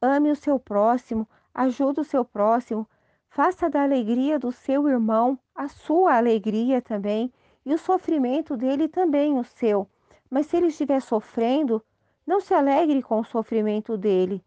Ame 0.00 0.30
o 0.30 0.36
seu 0.36 0.58
próximo, 0.58 1.26
ajude 1.54 2.00
o 2.00 2.04
seu 2.04 2.26
próximo, 2.26 2.86
faça 3.30 3.70
da 3.70 3.82
alegria 3.82 4.38
do 4.38 4.52
seu 4.52 4.86
irmão 4.86 5.38
a 5.54 5.66
sua 5.66 6.16
alegria 6.16 6.82
também 6.82 7.32
e 7.64 7.72
o 7.72 7.78
sofrimento 7.78 8.54
dele 8.54 8.86
também 8.86 9.38
o 9.38 9.44
seu. 9.44 9.88
Mas 10.28 10.46
se 10.46 10.58
ele 10.58 10.66
estiver 10.66 11.00
sofrendo, 11.00 11.82
não 12.26 12.38
se 12.38 12.52
alegre 12.52 13.02
com 13.02 13.20
o 13.20 13.24
sofrimento 13.24 13.96
dele. 13.96 14.44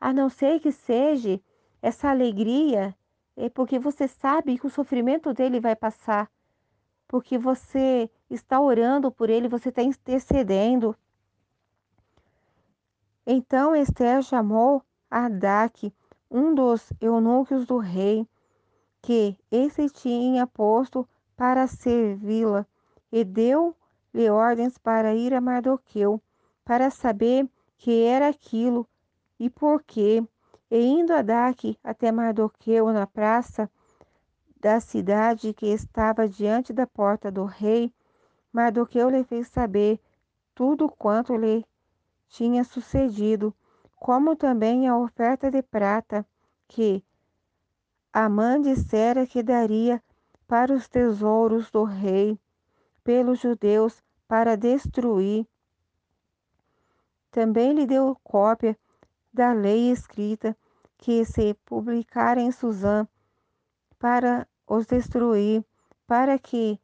A 0.00 0.14
não 0.14 0.30
ser 0.30 0.60
que 0.60 0.72
seja 0.72 1.38
essa 1.82 2.08
alegria, 2.08 2.96
é 3.36 3.50
porque 3.50 3.78
você 3.78 4.08
sabe 4.08 4.58
que 4.58 4.66
o 4.66 4.70
sofrimento 4.70 5.34
dele 5.34 5.60
vai 5.60 5.76
passar, 5.76 6.30
porque 7.14 7.38
você 7.38 8.10
está 8.28 8.60
orando 8.60 9.08
por 9.08 9.30
ele, 9.30 9.46
você 9.46 9.68
está 9.68 9.80
intercedendo. 9.80 10.96
Então 13.24 13.76
Esther 13.76 14.20
chamou 14.20 14.82
Ardaque, 15.08 15.94
um 16.28 16.52
dos 16.52 16.92
eunucos 17.00 17.66
do 17.66 17.78
rei, 17.78 18.26
que 19.00 19.38
esse 19.48 19.88
tinha 19.90 20.44
posto 20.44 21.08
para 21.36 21.68
servi-la, 21.68 22.66
e 23.12 23.22
deu-lhe 23.22 24.28
ordens 24.28 24.76
para 24.76 25.14
ir 25.14 25.32
a 25.34 25.40
Mardoqueu, 25.40 26.20
para 26.64 26.90
saber 26.90 27.48
que 27.78 28.02
era 28.02 28.26
aquilo 28.26 28.88
e 29.38 29.48
por 29.48 29.84
quê. 29.84 30.20
E 30.68 30.84
indo 30.84 31.12
Ardaque 31.12 31.78
até 31.84 32.10
Mardoqueu 32.10 32.92
na 32.92 33.06
praça 33.06 33.70
da 34.64 34.80
cidade 34.80 35.52
que 35.52 35.66
estava 35.66 36.26
diante 36.26 36.72
da 36.72 36.86
porta 36.86 37.30
do 37.30 37.44
rei, 37.44 37.92
Mardoqueu 38.50 39.10
lhe 39.10 39.22
fez 39.22 39.48
saber 39.48 40.00
tudo 40.54 40.88
quanto 40.88 41.36
lhe 41.36 41.66
tinha 42.30 42.64
sucedido, 42.64 43.54
como 43.94 44.34
também 44.34 44.88
a 44.88 44.96
oferta 44.96 45.50
de 45.50 45.60
prata 45.60 46.26
que 46.66 47.04
Amã 48.10 48.58
dissera 48.58 49.26
que 49.26 49.42
daria 49.42 50.02
para 50.46 50.72
os 50.72 50.88
tesouros 50.88 51.70
do 51.70 51.84
rei 51.84 52.40
pelos 53.04 53.40
judeus 53.40 54.02
para 54.26 54.56
destruir. 54.56 55.46
Também 57.30 57.74
lhe 57.74 57.86
deu 57.86 58.18
cópia 58.24 58.78
da 59.30 59.52
lei 59.52 59.90
escrita 59.90 60.56
que 60.96 61.22
se 61.26 61.52
publicara 61.66 62.40
em 62.40 62.50
Suzã 62.50 63.06
para 63.98 64.48
os 64.66 64.86
destruir, 64.86 65.64
para 66.06 66.38
que 66.38 66.80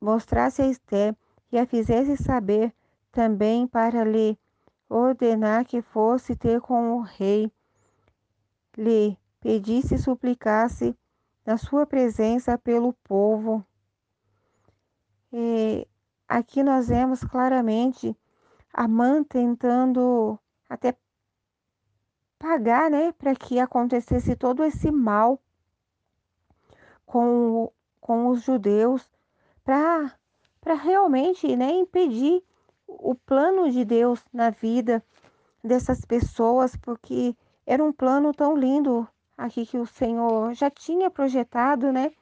mostrasse 0.00 0.62
a 0.62 0.66
Esté 0.66 1.16
e 1.50 1.58
a 1.58 1.66
fizesse 1.66 2.16
saber 2.16 2.74
também 3.10 3.66
para 3.66 4.04
lhe 4.04 4.38
ordenar 4.88 5.64
que 5.64 5.80
fosse 5.80 6.36
ter 6.36 6.60
com 6.60 6.96
o 6.96 7.00
rei, 7.00 7.50
lhe 8.76 9.18
pedisse 9.40 9.94
e 9.94 9.98
suplicasse 9.98 10.96
na 11.44 11.56
sua 11.56 11.86
presença 11.86 12.58
pelo 12.58 12.92
povo. 12.92 13.64
E 15.32 15.86
aqui 16.28 16.62
nós 16.62 16.88
vemos 16.88 17.22
claramente 17.22 18.16
Amã 18.72 19.22
tentando 19.22 20.38
até 20.68 20.96
pagar, 22.38 22.90
né, 22.90 23.12
para 23.12 23.34
que 23.34 23.58
acontecesse 23.58 24.34
todo 24.34 24.64
esse 24.64 24.90
mal 24.90 25.40
com, 27.06 27.70
com 28.00 28.28
os 28.28 28.42
judeus, 28.42 29.08
para 29.64 30.74
realmente 30.74 31.56
né, 31.56 31.70
impedir 31.70 32.42
o 32.86 33.14
plano 33.14 33.70
de 33.70 33.84
Deus 33.84 34.24
na 34.32 34.50
vida 34.50 35.02
dessas 35.62 36.04
pessoas, 36.04 36.76
porque 36.76 37.34
era 37.66 37.82
um 37.82 37.92
plano 37.92 38.32
tão 38.32 38.56
lindo 38.56 39.08
aqui 39.36 39.64
que 39.66 39.78
o 39.78 39.86
Senhor 39.86 40.52
já 40.54 40.70
tinha 40.70 41.10
projetado, 41.10 41.92
né? 41.92 42.12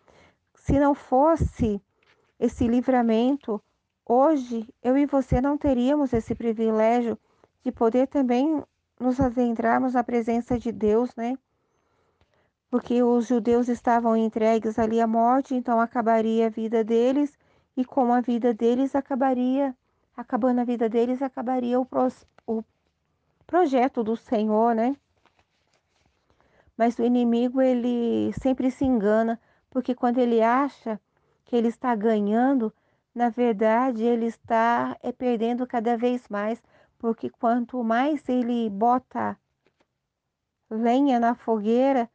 Se 0.55 0.79
não 0.79 0.95
fosse 0.95 1.83
esse 2.39 2.67
livramento, 2.67 3.61
hoje 4.07 4.69
eu 4.83 4.97
e 4.97 5.07
você 5.07 5.41
não 5.41 5.59
teríamos 5.59 6.13
esse 6.13 6.35
privilégio 6.35 7.19
de 7.65 7.73
poder 7.73 8.07
também 8.07 8.63
nos 8.99 9.21
adentrarmos 9.21 9.95
na 9.95 10.05
presença 10.05 10.59
de 10.59 10.71
Deus, 10.71 11.15
né? 11.17 11.37
Porque 12.73 13.03
os 13.03 13.27
judeus 13.27 13.69
estavam 13.69 14.17
entregues 14.17 14.79
ali 14.79 14.99
à 14.99 15.07
morte, 15.07 15.55
então 15.55 15.79
acabaria 15.79 16.47
a 16.47 16.49
vida 16.49 16.83
deles, 16.83 17.39
e 17.77 17.85
com 17.85 18.15
a 18.15 18.23
vida 18.23 18.55
deles 18.55 18.97
acabaria 18.97 19.77
acabando 20.17 20.63
a 20.63 20.65
vida 20.65 20.89
deles, 20.89 21.21
acabaria 21.21 21.79
o, 21.79 21.87
o 22.47 22.65
projeto 23.47 24.03
do 24.03 24.17
Senhor, 24.17 24.75
né? 24.75 24.97
Mas 26.75 26.99
o 26.99 27.05
inimigo, 27.05 27.61
ele 27.61 28.33
sempre 28.41 28.71
se 28.71 28.87
engana, 28.87 29.39
porque 29.69 29.95
quando 29.95 30.17
ele 30.17 30.41
acha 30.41 30.99
que 31.45 31.55
ele 31.55 31.69
está 31.69 31.95
ganhando, 31.95 32.73
na 33.15 33.29
verdade, 33.29 34.03
ele 34.03 34.25
está 34.25 34.97
é, 35.03 35.13
perdendo 35.13 35.67
cada 35.67 35.95
vez 35.95 36.27
mais, 36.31 36.63
porque 36.99 37.29
quanto 37.29 37.85
mais 37.85 38.27
ele 38.31 38.71
bota 38.71 39.37
lenha 40.71 41.21
na 41.21 41.35
fogueira, 41.35 42.09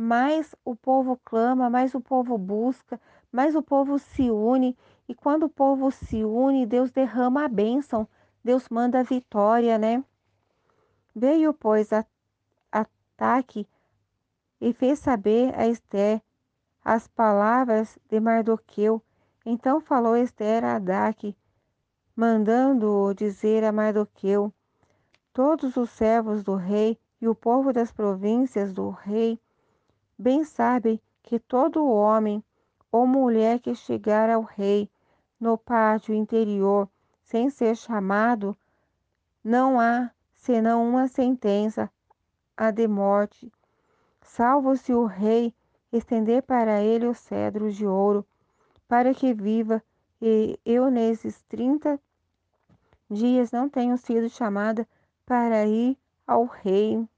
mais 0.00 0.54
o 0.64 0.74
povo 0.74 1.20
clama, 1.22 1.68
mais 1.68 1.94
o 1.94 2.00
povo 2.00 2.38
busca, 2.38 2.98
mais 3.30 3.54
o 3.54 3.62
povo 3.62 3.98
se 3.98 4.30
une. 4.30 4.74
E 5.06 5.14
quando 5.14 5.42
o 5.42 5.48
povo 5.50 5.90
se 5.90 6.24
une, 6.24 6.64
Deus 6.64 6.90
derrama 6.90 7.44
a 7.44 7.48
bênção, 7.48 8.08
Deus 8.42 8.66
manda 8.70 9.00
a 9.00 9.02
vitória, 9.02 9.76
né? 9.76 10.02
Veio, 11.14 11.52
pois, 11.52 11.92
a, 11.92 12.06
ataque 12.72 13.68
e 14.58 14.72
fez 14.72 15.00
saber 15.00 15.54
a 15.54 15.66
Esther 15.66 16.22
as 16.82 17.06
palavras 17.06 17.98
de 18.08 18.18
Mardoqueu. 18.18 19.02
Então 19.44 19.82
falou 19.82 20.16
Esther 20.16 20.64
a 20.64 20.76
Adaque, 20.76 21.36
mandando-o 22.16 23.12
dizer 23.12 23.64
a 23.64 23.70
Mardoqueu: 23.70 24.50
Todos 25.30 25.76
os 25.76 25.90
servos 25.90 26.42
do 26.42 26.54
rei 26.54 26.98
e 27.20 27.28
o 27.28 27.34
povo 27.34 27.70
das 27.70 27.92
províncias 27.92 28.72
do 28.72 28.88
rei 28.88 29.38
bem 30.20 30.44
sabem 30.44 31.00
que 31.22 31.40
todo 31.40 31.86
homem 31.86 32.44
ou 32.92 33.06
mulher 33.06 33.58
que 33.58 33.74
chegar 33.74 34.28
ao 34.28 34.42
rei 34.42 34.90
no 35.40 35.56
pátio 35.56 36.14
interior 36.14 36.86
sem 37.22 37.48
ser 37.48 37.74
chamado, 37.74 38.54
não 39.42 39.80
há 39.80 40.10
senão 40.34 40.86
uma 40.86 41.08
sentença, 41.08 41.90
a 42.54 42.70
de 42.70 42.86
morte, 42.86 43.50
salvo 44.20 44.76
se 44.76 44.92
o 44.92 45.06
rei 45.06 45.54
estender 45.90 46.42
para 46.42 46.82
ele 46.82 47.06
os 47.06 47.18
cedros 47.18 47.74
de 47.74 47.86
ouro, 47.86 48.26
para 48.86 49.14
que 49.14 49.32
viva, 49.32 49.82
e 50.20 50.58
eu 50.66 50.90
nesses 50.90 51.40
trinta 51.44 51.98
dias 53.10 53.50
não 53.50 53.70
tenho 53.70 53.96
sido 53.96 54.28
chamada 54.28 54.86
para 55.24 55.64
ir 55.66 55.96
ao 56.26 56.44
rei. 56.44 57.08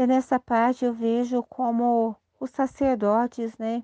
E 0.00 0.06
nessa 0.06 0.38
parte 0.38 0.84
eu 0.84 0.94
vejo 0.94 1.42
como 1.42 2.14
os 2.38 2.50
sacerdotes, 2.52 3.58
né, 3.58 3.82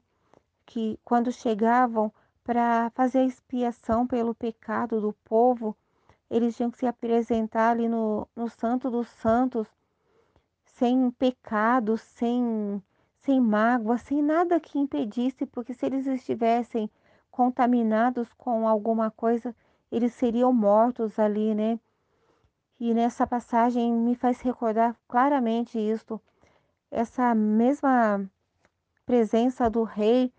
que 0.64 0.96
quando 1.04 1.32
chegavam 1.32 2.12
para 2.44 2.88
fazer 2.90 3.18
a 3.18 3.24
expiação 3.24 4.06
pelo 4.06 4.32
pecado 4.32 5.00
do 5.00 5.12
povo, 5.24 5.76
eles 6.30 6.56
tinham 6.56 6.70
que 6.70 6.78
se 6.78 6.86
apresentar 6.86 7.70
ali 7.70 7.88
no, 7.88 8.28
no 8.36 8.48
Santo 8.48 8.92
dos 8.92 9.08
Santos, 9.08 9.66
sem 10.62 11.10
pecado, 11.10 11.98
sem, 11.98 12.80
sem 13.18 13.40
mágoa, 13.40 13.98
sem 13.98 14.22
nada 14.22 14.60
que 14.60 14.78
impedisse, 14.78 15.44
porque 15.44 15.74
se 15.74 15.84
eles 15.84 16.06
estivessem 16.06 16.88
contaminados 17.28 18.32
com 18.34 18.68
alguma 18.68 19.10
coisa, 19.10 19.52
eles 19.90 20.14
seriam 20.14 20.52
mortos 20.52 21.18
ali, 21.18 21.56
né? 21.56 21.76
E 22.86 22.92
nessa 22.92 23.26
passagem 23.26 23.90
me 23.90 24.14
faz 24.14 24.42
recordar 24.42 24.94
claramente 25.08 25.78
isto, 25.78 26.20
essa 26.90 27.34
mesma 27.34 28.30
presença 29.06 29.70
do 29.70 29.84
rei 29.84 30.30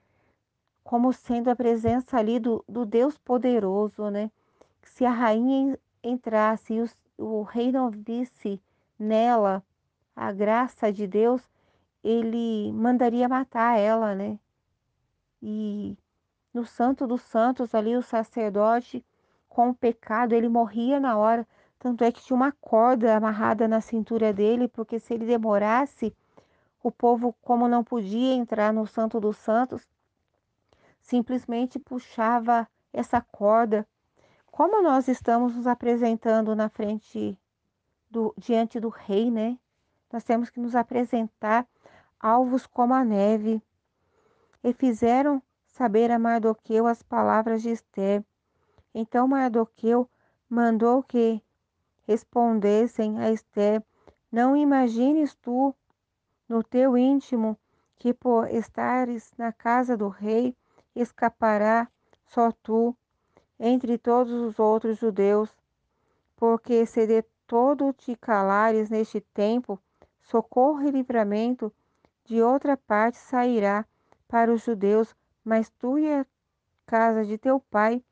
como 0.84 1.12
sendo 1.12 1.50
a 1.50 1.56
presença 1.56 2.20
ali 2.20 2.40
do, 2.40 2.64
do 2.70 2.86
Deus 2.86 3.18
poderoso, 3.18 4.12
né? 4.12 4.30
Se 4.84 5.04
a 5.04 5.10
rainha 5.10 5.76
entrasse 6.04 6.76
e 6.76 6.82
o, 6.84 6.88
o 7.18 7.42
rei 7.42 7.72
não 7.72 7.90
visse 7.90 8.62
nela 9.00 9.64
a 10.16 10.32
graça 10.32 10.94
de 10.94 11.08
Deus, 11.08 11.42
ele 12.04 12.72
mandaria 12.74 13.28
matar 13.28 13.80
ela, 13.80 14.14
né? 14.14 14.38
E 15.42 15.98
no 16.54 16.64
Santo 16.64 17.08
dos 17.08 17.24
Santos, 17.24 17.74
ali 17.74 17.98
o 17.98 18.04
sacerdote, 18.04 19.04
com 19.50 19.70
o 19.70 19.76
pecado, 19.76 20.34
ele 20.34 20.48
morria 20.48 21.00
na 21.00 21.18
hora. 21.18 21.48
Tanto 21.80 22.04
é 22.04 22.12
que 22.12 22.22
tinha 22.22 22.36
uma 22.36 22.52
corda 22.52 23.16
amarrada 23.16 23.68
na 23.68 23.82
cintura 23.82 24.34
dele, 24.34 24.68
porque 24.68 25.00
se 25.00 25.14
ele 25.14 25.26
demorasse, 25.26 26.16
o 26.82 26.92
povo, 26.92 27.34
como 27.42 27.68
não 27.68 27.84
podia 27.84 28.34
entrar 28.34 28.72
no 28.72 28.86
Santo 28.86 29.20
dos 29.20 29.38
Santos, 29.38 29.88
simplesmente 31.02 31.80
puxava 31.80 32.68
essa 32.94 33.20
corda. 33.22 33.88
Como 34.52 34.82
nós 34.82 35.08
estamos 35.08 35.56
nos 35.56 35.68
apresentando 35.68 36.56
na 36.56 36.70
frente 36.70 37.38
do 38.10 38.34
diante 38.38 38.80
do 38.80 38.90
rei, 38.90 39.30
né? 39.30 39.58
Nós 40.12 40.24
temos 40.24 40.50
que 40.50 40.60
nos 40.60 40.76
apresentar 40.76 41.68
alvos 42.20 42.66
como 42.66 42.94
a 42.94 43.04
neve. 43.04 43.62
E 44.64 44.74
fizeram 44.74 45.42
saber 45.68 46.10
a 46.10 46.18
Mardoqueu 46.18 46.88
as 46.88 47.04
palavras 47.04 47.62
de 47.62 47.70
Esther. 47.70 48.24
Então 48.94 49.28
Mardoqueu 49.28 50.10
mandou 50.50 51.04
que 51.04 51.42
respondessem 52.08 53.20
a 53.20 53.32
Esther: 53.32 53.84
Não 54.32 54.56
imagines 54.56 55.36
tu 55.36 55.76
no 56.48 56.64
teu 56.64 56.98
íntimo 56.98 57.58
que 57.98 58.14
por 58.14 58.50
estares 58.50 59.32
na 59.38 59.52
casa 59.52 59.98
do 59.98 60.08
rei 60.08 60.56
escapará 60.96 61.88
só 62.28 62.52
tu 62.52 62.96
entre 63.60 63.98
todos 63.98 64.34
os 64.34 64.60
outros 64.60 64.98
judeus, 64.98 65.50
porque 66.36 66.86
se 66.86 67.08
de 67.08 67.24
todo 67.48 67.94
te 67.94 68.16
calares 68.16 68.90
neste 68.90 69.22
tempo, 69.22 69.80
socorro 70.22 70.82
e 70.82 70.92
livramento 70.92 71.72
de 72.26 72.42
outra 72.42 72.76
parte 72.76 73.18
sairá 73.18 73.86
para 74.28 74.52
os 74.52 74.64
judeus, 74.64 75.16
mas 75.44 75.70
tu 75.70 75.98
e 75.98 76.12
a 76.12 76.26
casa 76.86 77.24
de 77.24 77.38
teu 77.38 77.60
pai 77.60 78.04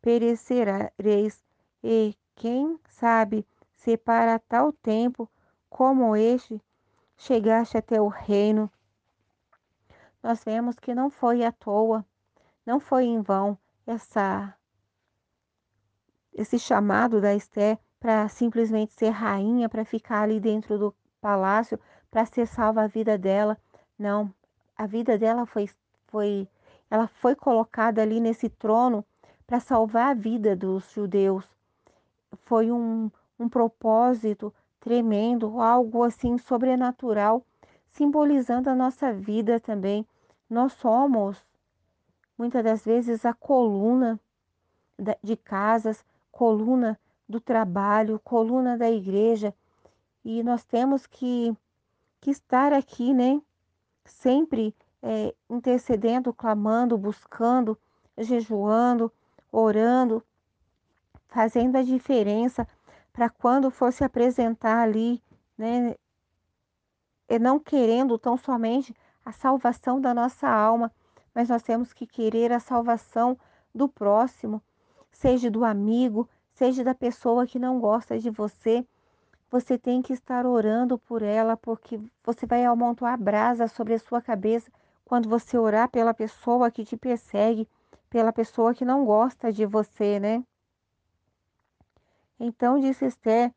perecereis. 0.00 1.44
E 1.82 2.16
quem 2.36 2.78
sabe 2.88 3.44
se 3.72 3.96
para 3.96 4.38
tal 4.38 4.72
tempo 4.72 5.28
como 5.68 6.14
este 6.14 6.62
chegaste 7.16 7.76
até 7.76 8.00
o 8.00 8.06
reino. 8.08 8.70
Nós 10.22 10.44
vemos 10.44 10.76
que 10.76 10.94
não 10.94 11.10
foi 11.10 11.44
à 11.44 11.50
toa 11.50 12.04
não 12.66 12.80
foi 12.80 13.04
em 13.04 13.22
vão 13.22 13.56
essa 13.86 14.52
esse 16.34 16.58
chamado 16.58 17.20
da 17.20 17.32
Esté 17.32 17.78
para 18.00 18.28
simplesmente 18.28 18.92
ser 18.92 19.10
rainha, 19.10 19.68
para 19.68 19.84
ficar 19.84 20.22
ali 20.22 20.38
dentro 20.38 20.76
do 20.78 20.94
palácio, 21.20 21.78
para 22.10 22.26
ser 22.26 22.46
salva 22.46 22.82
a 22.82 22.86
vida 22.86 23.16
dela. 23.16 23.56
Não, 23.98 24.34
a 24.76 24.86
vida 24.86 25.16
dela 25.16 25.46
foi 25.46 25.70
foi 26.08 26.48
ela 26.90 27.06
foi 27.06 27.36
colocada 27.36 28.02
ali 28.02 28.20
nesse 28.20 28.48
trono 28.48 29.04
para 29.46 29.60
salvar 29.60 30.10
a 30.10 30.14
vida 30.14 30.56
dos 30.56 30.92
judeus. 30.92 31.55
Foi 32.42 32.70
um, 32.70 33.10
um 33.38 33.48
propósito 33.48 34.52
tremendo, 34.80 35.60
algo 35.60 36.02
assim 36.04 36.38
sobrenatural, 36.38 37.44
simbolizando 37.90 38.70
a 38.70 38.74
nossa 38.74 39.12
vida 39.12 39.58
também. 39.58 40.06
Nós 40.48 40.72
somos 40.74 41.44
muitas 42.38 42.62
das 42.62 42.84
vezes 42.84 43.24
a 43.24 43.34
coluna 43.34 44.20
de 45.22 45.36
casas, 45.36 46.04
coluna 46.30 46.98
do 47.28 47.40
trabalho, 47.40 48.20
coluna 48.22 48.76
da 48.76 48.90
igreja. 48.90 49.54
E 50.24 50.42
nós 50.42 50.64
temos 50.64 51.06
que, 51.06 51.54
que 52.20 52.30
estar 52.30 52.72
aqui, 52.72 53.12
né? 53.12 53.40
Sempre 54.04 54.74
é, 55.02 55.34
intercedendo, 55.48 56.32
clamando, 56.32 56.96
buscando, 56.96 57.78
jejuando, 58.16 59.12
orando, 59.50 60.22
fazendo 61.28 61.76
a 61.76 61.82
diferença 61.82 62.66
para 63.12 63.28
quando 63.30 63.70
for 63.70 63.92
se 63.92 64.04
apresentar 64.04 64.82
ali, 64.82 65.22
né? 65.56 65.94
E 67.28 67.38
não 67.38 67.58
querendo 67.58 68.18
tão 68.18 68.36
somente 68.36 68.94
a 69.24 69.32
salvação 69.32 70.00
da 70.00 70.14
nossa 70.14 70.48
alma, 70.48 70.92
mas 71.34 71.48
nós 71.48 71.62
temos 71.62 71.92
que 71.92 72.06
querer 72.06 72.52
a 72.52 72.60
salvação 72.60 73.36
do 73.74 73.88
próximo, 73.88 74.62
seja 75.10 75.50
do 75.50 75.64
amigo, 75.64 76.28
seja 76.52 76.84
da 76.84 76.94
pessoa 76.94 77.46
que 77.46 77.58
não 77.58 77.80
gosta 77.80 78.18
de 78.18 78.30
você. 78.30 78.86
Você 79.50 79.78
tem 79.78 80.02
que 80.02 80.12
estar 80.12 80.46
orando 80.46 80.98
por 80.98 81.22
ela, 81.22 81.56
porque 81.56 82.00
você 82.24 82.46
vai 82.46 82.64
amontoar 82.64 83.18
brasa 83.18 83.68
sobre 83.68 83.94
a 83.94 83.98
sua 83.98 84.22
cabeça 84.22 84.70
quando 85.04 85.28
você 85.28 85.56
orar 85.56 85.88
pela 85.88 86.12
pessoa 86.12 86.70
que 86.70 86.84
te 86.84 86.96
persegue, 86.96 87.68
pela 88.10 88.32
pessoa 88.32 88.74
que 88.74 88.84
não 88.84 89.04
gosta 89.04 89.52
de 89.52 89.64
você, 89.64 90.18
né? 90.18 90.42
Então 92.38 92.78
disse 92.78 93.06
Esther 93.06 93.52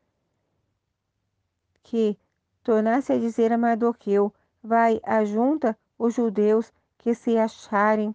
que 1.82 2.16
tornasse 2.62 3.12
a 3.12 3.18
dizer 3.18 3.52
a 3.52 3.58
Mardoqueu: 3.58 4.32
Vai, 4.62 5.00
ajunta 5.04 5.76
os 5.98 6.14
judeus 6.14 6.72
que 6.98 7.14
se 7.14 7.36
acharem 7.36 8.14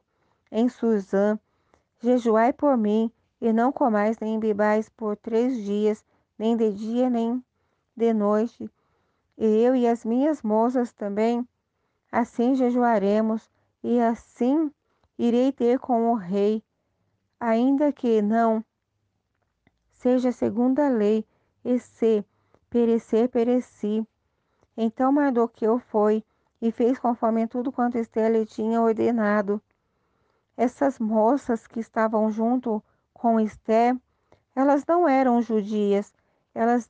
em 0.51 0.69
Suzã, 0.69 1.39
jejuai 1.99 2.53
por 2.53 2.77
mim, 2.77 3.11
e 3.41 3.51
não 3.51 3.71
comais 3.71 4.17
nem 4.19 4.39
bebais 4.39 4.89
por 4.89 5.15
três 5.17 5.55
dias, 5.63 6.03
nem 6.37 6.55
de 6.55 6.71
dia 6.71 7.09
nem 7.09 7.43
de 7.95 8.13
noite. 8.13 8.69
E 9.37 9.45
eu 9.45 9.75
e 9.75 9.87
as 9.87 10.05
minhas 10.05 10.41
moças 10.41 10.93
também, 10.93 11.47
assim 12.11 12.55
jejuaremos, 12.55 13.49
e 13.83 13.99
assim 13.99 14.71
irei 15.17 15.51
ter 15.51 15.79
com 15.79 16.11
o 16.11 16.15
rei, 16.15 16.63
ainda 17.39 17.91
que 17.91 18.21
não 18.21 18.63
seja 20.05 20.31
segundo 20.31 20.81
a 20.81 20.87
lei, 20.87 21.25
e 21.63 21.79
se 21.79 22.23
perecer, 22.69 23.27
pereci. 23.27 24.07
Então 24.77 25.11
Mardoqueu 25.11 25.79
foi 25.79 26.23
e 26.61 26.71
fez 26.71 26.99
conforme 26.99 27.47
tudo 27.47 27.71
quanto 27.71 27.97
Esther 27.97 28.31
lhe 28.31 28.45
tinha 28.45 28.79
ordenado. 28.79 29.59
Essas 30.55 30.99
moças 30.99 31.65
que 31.65 31.79
estavam 31.79 32.29
junto 32.29 32.83
com 33.15 33.39
Esther, 33.39 33.97
elas 34.55 34.85
não 34.87 35.09
eram 35.09 35.41
judias, 35.41 36.13
elas 36.53 36.87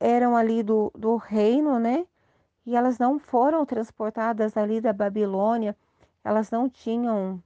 eram 0.00 0.34
ali 0.34 0.62
do, 0.62 0.90
do 0.96 1.16
reino, 1.16 1.78
né? 1.78 2.06
E 2.64 2.74
elas 2.74 2.98
não 2.98 3.18
foram 3.18 3.66
transportadas 3.66 4.56
ali 4.56 4.80
da 4.80 4.94
Babilônia, 4.94 5.76
elas 6.24 6.50
não 6.50 6.66
tinham, 6.66 7.42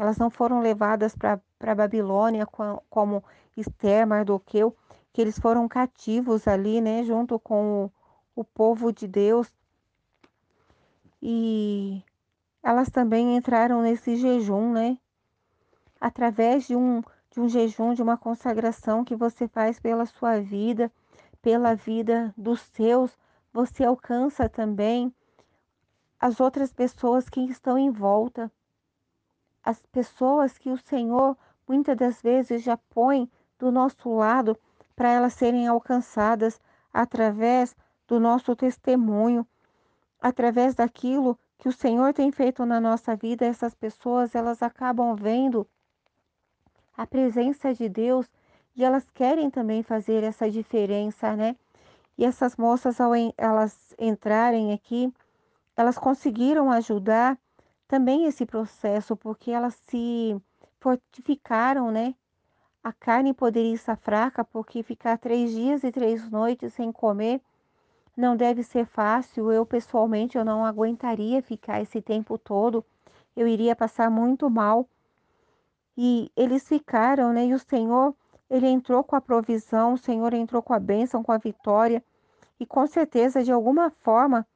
elas 0.00 0.16
não 0.16 0.30
foram 0.30 0.60
levadas 0.62 1.14
para 1.14 1.38
a 1.60 1.74
Babilônia 1.74 2.46
como 2.88 3.22
Esther, 3.54 4.06
Mardoqueu, 4.06 4.74
que 5.12 5.20
eles 5.20 5.38
foram 5.38 5.68
cativos 5.68 6.48
ali, 6.48 6.80
né? 6.80 7.04
Junto 7.04 7.38
com 7.38 7.84
o, 7.84 8.40
o 8.40 8.42
povo 8.42 8.90
de 8.94 9.06
Deus. 9.06 9.52
E 11.20 12.02
elas 12.62 12.88
também 12.88 13.36
entraram 13.36 13.82
nesse 13.82 14.16
jejum, 14.16 14.72
né? 14.72 14.96
Através 16.00 16.66
de 16.66 16.74
um, 16.74 17.02
de 17.30 17.38
um 17.38 17.46
jejum, 17.46 17.92
de 17.92 18.00
uma 18.00 18.16
consagração 18.16 19.04
que 19.04 19.14
você 19.14 19.46
faz 19.48 19.78
pela 19.78 20.06
sua 20.06 20.40
vida, 20.40 20.90
pela 21.42 21.74
vida 21.74 22.32
dos 22.38 22.62
seus, 22.72 23.14
você 23.52 23.84
alcança 23.84 24.48
também 24.48 25.14
as 26.18 26.40
outras 26.40 26.72
pessoas 26.72 27.28
que 27.28 27.42
estão 27.42 27.76
em 27.76 27.90
volta. 27.90 28.50
As 29.62 29.84
pessoas 29.86 30.56
que 30.56 30.70
o 30.70 30.78
Senhor 30.78 31.36
muitas 31.66 31.96
das 31.96 32.20
vezes 32.20 32.62
já 32.62 32.76
põe 32.76 33.30
do 33.58 33.70
nosso 33.70 34.12
lado 34.12 34.58
para 34.96 35.10
elas 35.10 35.34
serem 35.34 35.68
alcançadas 35.68 36.60
através 36.92 37.76
do 38.08 38.18
nosso 38.18 38.56
testemunho, 38.56 39.46
através 40.20 40.74
daquilo 40.74 41.38
que 41.56 41.68
o 41.68 41.72
Senhor 41.72 42.12
tem 42.12 42.32
feito 42.32 42.64
na 42.66 42.80
nossa 42.80 43.14
vida, 43.14 43.46
essas 43.46 43.74
pessoas 43.74 44.34
elas 44.34 44.62
acabam 44.62 45.14
vendo 45.14 45.66
a 46.96 47.06
presença 47.06 47.72
de 47.72 47.88
Deus 47.88 48.26
e 48.74 48.84
elas 48.84 49.08
querem 49.10 49.48
também 49.48 49.82
fazer 49.82 50.24
essa 50.24 50.50
diferença, 50.50 51.36
né? 51.36 51.54
E 52.18 52.24
essas 52.24 52.56
moças 52.56 53.00
ao 53.00 53.12
elas 53.36 53.94
entrarem 53.98 54.72
aqui, 54.72 55.12
elas 55.76 55.96
conseguiram 55.96 56.70
ajudar 56.70 57.38
também 57.90 58.26
esse 58.26 58.46
processo, 58.46 59.16
porque 59.16 59.50
elas 59.50 59.74
se 59.88 60.40
fortificaram, 60.78 61.90
né? 61.90 62.14
A 62.84 62.92
carne 62.92 63.34
poderia 63.34 63.74
estar 63.74 63.96
fraca, 63.96 64.44
porque 64.44 64.84
ficar 64.84 65.18
três 65.18 65.50
dias 65.50 65.82
e 65.82 65.90
três 65.90 66.30
noites 66.30 66.72
sem 66.72 66.92
comer 66.92 67.40
não 68.16 68.36
deve 68.36 68.62
ser 68.62 68.86
fácil. 68.86 69.50
Eu, 69.50 69.66
pessoalmente, 69.66 70.38
eu 70.38 70.44
não 70.44 70.64
aguentaria 70.64 71.42
ficar 71.42 71.82
esse 71.82 72.00
tempo 72.00 72.38
todo. 72.38 72.84
Eu 73.36 73.48
iria 73.48 73.74
passar 73.74 74.08
muito 74.08 74.48
mal. 74.48 74.88
E 75.96 76.30
eles 76.36 76.68
ficaram, 76.68 77.32
né? 77.32 77.46
E 77.46 77.54
o 77.54 77.58
Senhor, 77.58 78.14
ele 78.48 78.68
entrou 78.68 79.02
com 79.02 79.16
a 79.16 79.20
provisão, 79.20 79.94
o 79.94 79.98
Senhor 79.98 80.32
entrou 80.32 80.62
com 80.62 80.72
a 80.72 80.78
bênção, 80.78 81.24
com 81.24 81.32
a 81.32 81.38
vitória. 81.38 82.04
E 82.60 82.64
com 82.64 82.86
certeza, 82.86 83.42
de 83.42 83.50
alguma 83.50 83.90
forma, 83.90 84.46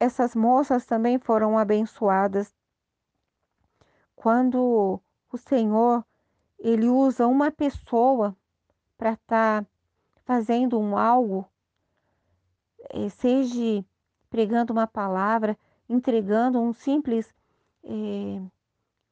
essas 0.00 0.34
moças 0.34 0.84
também 0.84 1.20
foram 1.20 1.56
abençoadas. 1.56 2.52
Quando 4.24 5.02
o 5.30 5.36
Senhor, 5.36 6.02
ele 6.58 6.88
usa 6.88 7.26
uma 7.26 7.50
pessoa 7.50 8.34
para 8.96 9.12
estar 9.12 9.62
tá 9.62 9.68
fazendo 10.24 10.80
um 10.80 10.96
algo, 10.96 11.46
eh, 12.88 13.10
seja 13.10 13.84
pregando 14.30 14.72
uma 14.72 14.86
palavra, 14.86 15.58
entregando 15.86 16.58
um 16.58 16.72
simples 16.72 17.30
eh, 17.82 18.40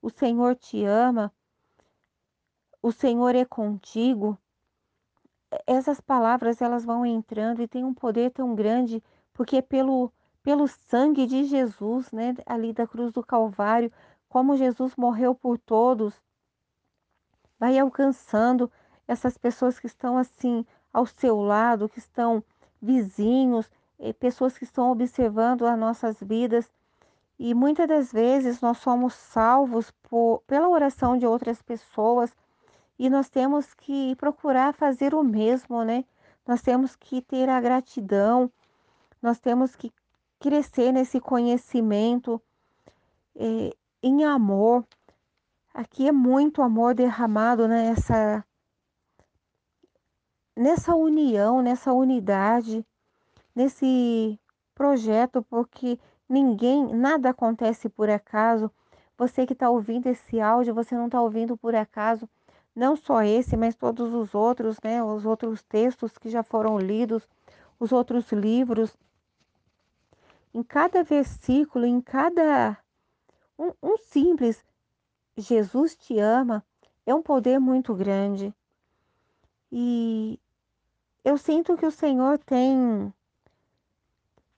o 0.01 0.09
Senhor 0.09 0.57
te 0.57 0.83
ama, 0.83 1.31
o 2.81 2.91
Senhor 2.91 3.35
é 3.35 3.45
contigo. 3.45 4.39
Essas 5.67 6.01
palavras 6.01 6.63
elas 6.63 6.87
vão 6.87 7.05
entrando 7.05 7.61
e 7.61 7.69
tem 7.69 7.85
um 7.85 7.93
poder 7.93 8.31
tão 8.31 8.55
grande, 8.55 9.05
porque 9.35 9.59
é 9.59 9.63
pelo 9.63 10.11
pelo 10.43 10.67
sangue 10.67 11.25
de 11.27 11.45
Jesus, 11.45 12.11
né, 12.11 12.35
ali 12.47 12.73
da 12.73 12.87
cruz 12.87 13.13
do 13.13 13.23
Calvário, 13.23 13.93
como 14.33 14.57
Jesus 14.57 14.97
morreu 14.97 15.35
por 15.35 15.59
todos, 15.59 16.15
vai 17.61 17.79
alcançando 17.79 18.73
essas 19.07 19.37
pessoas 19.37 19.79
que 19.79 19.87
estão 19.87 20.17
assim 20.17 20.65
ao 20.91 21.05
seu 21.05 21.43
lado, 21.43 21.87
que 21.87 21.99
estão 21.99 22.43
vizinhos, 22.81 23.71
eh, 23.99 24.15
pessoas 24.15 24.57
que 24.57 24.65
estão 24.65 24.91
observando 24.91 25.67
as 25.67 25.79
nossas 25.79 26.17
vidas. 26.19 26.73
E 27.39 27.53
muitas 27.53 27.87
das 27.87 28.11
vezes 28.11 28.63
nós 28.63 28.79
somos 28.79 29.13
salvos 29.13 29.91
por, 30.03 30.43
pela 30.47 30.67
oração 30.67 31.19
de 31.19 31.27
outras 31.27 31.61
pessoas 31.61 32.35
e 32.99 33.11
nós 33.11 33.29
temos 33.29 33.75
que 33.75 34.17
procurar 34.17 34.73
fazer 34.73 35.15
o 35.15 35.23
mesmo, 35.23 35.85
né? 35.85 36.07
Nós 36.47 36.63
temos 36.63 36.97
que 36.97 37.21
ter 37.21 37.51
a 37.51 37.61
gratidão, 37.61 38.51
nós 39.21 39.39
temos 39.39 39.77
que 39.77 39.93
crescer 40.41 40.91
nesse 40.91 41.21
conhecimento 41.21 42.41
eh, 43.37 43.77
em 44.03 44.25
amor. 44.25 44.85
Aqui 45.73 46.09
é 46.09 46.13
muito 46.13 46.61
amor 46.61 46.95
derramado 46.95 47.69
nessa 47.69 48.45
nessa 50.55 50.95
união, 50.95 51.63
nessa 51.63 51.93
unidade, 51.95 52.85
nesse 53.55 54.39
projeto, 54.75 55.43
porque 55.43 55.99
ninguém, 56.29 56.95
nada 56.95 57.31
acontece 57.31 57.89
por 57.89 58.11
acaso. 58.11 58.71
Você 59.17 59.47
que 59.47 59.55
está 59.55 59.71
ouvindo 59.71 60.09
esse 60.09 60.41
áudio, 60.41 60.75
você 60.75 60.95
não 60.95 61.07
está 61.07 61.23
ouvindo 61.23 61.57
por 61.57 61.75
acaso. 61.75 62.29
Não 62.75 62.97
só 62.97 63.23
esse, 63.23 63.57
mas 63.57 63.75
todos 63.75 64.13
os 64.13 64.35
outros, 64.35 64.79
né? 64.83 65.03
Os 65.03 65.25
outros 65.25 65.63
textos 65.63 66.19
que 66.19 66.29
já 66.29 66.43
foram 66.43 66.79
lidos, 66.79 67.27
os 67.79 67.93
outros 67.93 68.31
livros. 68.33 68.97
Em 70.55 70.63
cada 70.63 71.03
versículo, 71.03 71.87
em 71.87 72.01
cada 72.01 72.82
um, 73.59 73.73
um 73.83 73.97
simples 73.99 74.65
Jesus 75.37 75.97
te 75.97 76.19
ama 76.19 76.65
é 77.07 77.15
um 77.15 77.23
poder 77.23 77.59
muito 77.59 77.95
grande. 77.95 78.55
E 79.71 80.39
eu 81.25 81.39
sinto 81.39 81.77
que 81.77 81.87
o 81.87 81.91
Senhor 81.91 82.39
tem, 82.39 83.13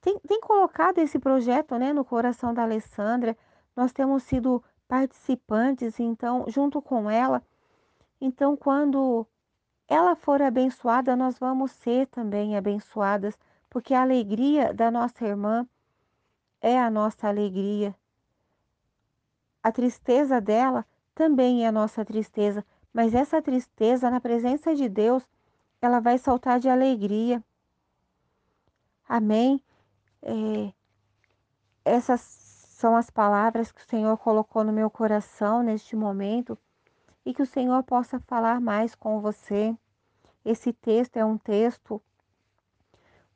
tem, 0.01 0.19
tem 0.19 0.41
colocado 0.41 0.97
esse 0.99 1.17
projeto 1.17 1.77
né, 1.77 1.93
no 1.93 2.03
coração 2.03 2.53
da 2.53 2.63
Alessandra. 2.63 3.37
Nós 3.75 3.93
temos 3.93 4.23
sido 4.23 4.63
participantes, 4.87 5.99
então, 5.99 6.45
junto 6.47 6.81
com 6.81 7.09
ela. 7.09 7.41
Então, 8.19 8.57
quando 8.57 9.25
ela 9.87 10.15
for 10.15 10.41
abençoada, 10.41 11.15
nós 11.15 11.39
vamos 11.39 11.71
ser 11.71 12.07
também 12.07 12.57
abençoadas, 12.57 13.37
porque 13.69 13.93
a 13.93 14.01
alegria 14.01 14.73
da 14.73 14.91
nossa 14.91 15.25
irmã 15.25 15.67
é 16.59 16.77
a 16.79 16.89
nossa 16.89 17.27
alegria. 17.27 17.95
A 19.65 19.71
tristeza 19.71 20.39
dela 20.39 20.85
também 21.15 21.65
é 21.65 21.67
a 21.67 21.71
nossa 21.71 22.05
tristeza, 22.05 22.63
mas 22.93 23.15
essa 23.15 23.41
tristeza 23.41 24.11
na 24.11 24.21
presença 24.21 24.75
de 24.75 24.87
Deus, 24.87 25.27
ela 25.81 25.99
vai 25.99 26.19
saltar 26.19 26.59
de 26.59 26.69
alegria. 26.69 27.43
Amém? 29.09 29.59
É, 30.21 30.71
essas 31.83 32.21
são 32.21 32.95
as 32.95 33.09
palavras 33.09 33.71
que 33.71 33.81
o 33.81 33.85
Senhor 33.87 34.15
colocou 34.19 34.63
no 34.63 34.71
meu 34.71 34.87
coração 34.87 35.63
neste 35.63 35.95
momento 35.95 36.55
e 37.25 37.33
que 37.33 37.41
o 37.41 37.47
Senhor 37.47 37.81
possa 37.81 38.19
falar 38.19 38.61
mais 38.61 38.93
com 38.93 39.19
você. 39.19 39.75
Esse 40.45 40.71
texto 40.73 41.17
é 41.17 41.25
um 41.25 41.39
texto 41.39 41.99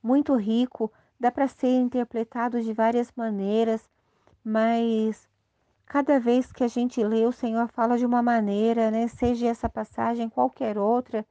muito 0.04 0.36
rico, 0.36 0.94
dá 1.20 1.32
para 1.32 1.48
ser 1.48 1.76
interpretado 1.76 2.62
de 2.62 2.72
várias 2.72 3.12
maneiras, 3.16 3.90
mas 4.44 5.28
Cada 5.90 6.20
vez 6.20 6.52
que 6.52 6.64
a 6.64 6.68
gente 6.68 7.04
lê, 7.04 7.26
o 7.26 7.32
Senhor 7.32 7.68
fala 7.70 7.98
de 7.98 8.06
uma 8.06 8.22
maneira, 8.22 8.92
né? 8.92 9.08
Seja 9.08 9.48
essa 9.48 9.68
passagem, 9.68 10.30
qualquer 10.30 10.78
outra. 10.78 11.26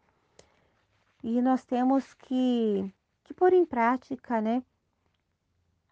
E 1.23 1.41
nós 1.41 1.65
temos 1.65 2.13
que, 2.15 2.93
que 3.23 3.33
pôr 3.33 3.53
em 3.53 3.65
prática, 3.65 4.41
né? 4.41 4.61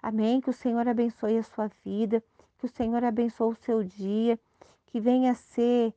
Amém? 0.03 0.41
Que 0.41 0.51
o 0.51 0.53
Senhor 0.53 0.89
abençoe 0.89 1.39
a 1.39 1.45
sua 1.45 1.71
vida, 1.85 2.21
que 2.59 2.67
o 2.67 2.69
Senhor 2.69 3.05
abençoe 3.05 3.53
o 3.53 3.55
seu 3.55 3.85
dia, 3.85 4.37
que 4.87 4.99
venha 4.99 5.31
a 5.31 5.37
ser 5.37 5.95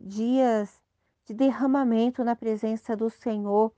dias 0.00 0.80
de 1.26 1.32
derramamento 1.32 2.24
na 2.24 2.34
presença 2.34 2.96
do 2.96 3.08
Senhor, 3.08 3.72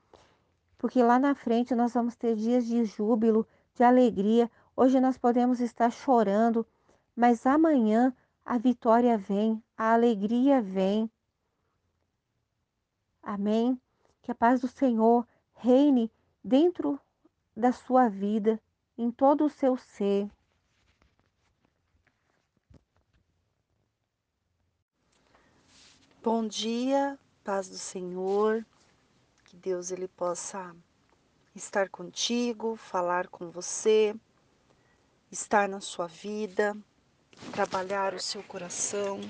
porque 0.78 1.02
lá 1.02 1.18
na 1.18 1.34
frente 1.34 1.74
nós 1.74 1.92
vamos 1.92 2.16
ter 2.16 2.34
dias 2.34 2.64
de 2.64 2.82
júbilo, 2.82 3.46
de 3.74 3.84
alegria. 3.84 4.50
Hoje 4.74 4.98
nós 5.00 5.18
podemos 5.18 5.60
estar 5.60 5.90
chorando, 5.90 6.66
mas 7.14 7.44
amanhã 7.44 8.14
a 8.44 8.58
vitória 8.58 9.16
vem, 9.16 9.62
a 9.76 9.92
alegria 9.92 10.60
vem. 10.60 11.10
Amém? 13.22 13.80
Que 14.20 14.30
a 14.30 14.34
paz 14.34 14.60
do 14.60 14.68
Senhor 14.68 15.26
reine 15.54 16.10
dentro 16.42 17.00
da 17.56 17.72
sua 17.72 18.08
vida, 18.08 18.60
em 18.98 19.10
todo 19.10 19.44
o 19.44 19.50
seu 19.50 19.76
ser. 19.76 20.30
Bom 26.22 26.46
dia, 26.46 27.18
paz 27.42 27.68
do 27.68 27.78
Senhor. 27.78 28.64
Que 29.44 29.56
Deus 29.56 29.90
ele 29.90 30.08
possa 30.08 30.74
estar 31.54 31.88
contigo, 31.90 32.76
falar 32.76 33.28
com 33.28 33.50
você, 33.50 34.14
estar 35.30 35.68
na 35.68 35.80
sua 35.80 36.06
vida 36.06 36.76
trabalhar 37.50 38.14
o 38.14 38.20
seu 38.20 38.42
coração, 38.42 39.20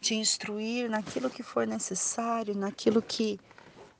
te 0.00 0.14
instruir 0.14 0.90
naquilo 0.90 1.30
que 1.30 1.42
for 1.42 1.66
necessário, 1.66 2.54
naquilo 2.54 3.00
que 3.00 3.40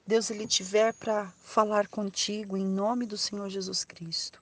Deus 0.06 0.30
ele 0.30 0.46
tiver 0.46 0.92
para 0.94 1.26
falar 1.42 1.88
contigo 1.88 2.56
em 2.56 2.64
nome 2.64 3.06
do 3.06 3.18
Senhor 3.18 3.48
Jesus 3.48 3.84
Cristo. 3.84 4.40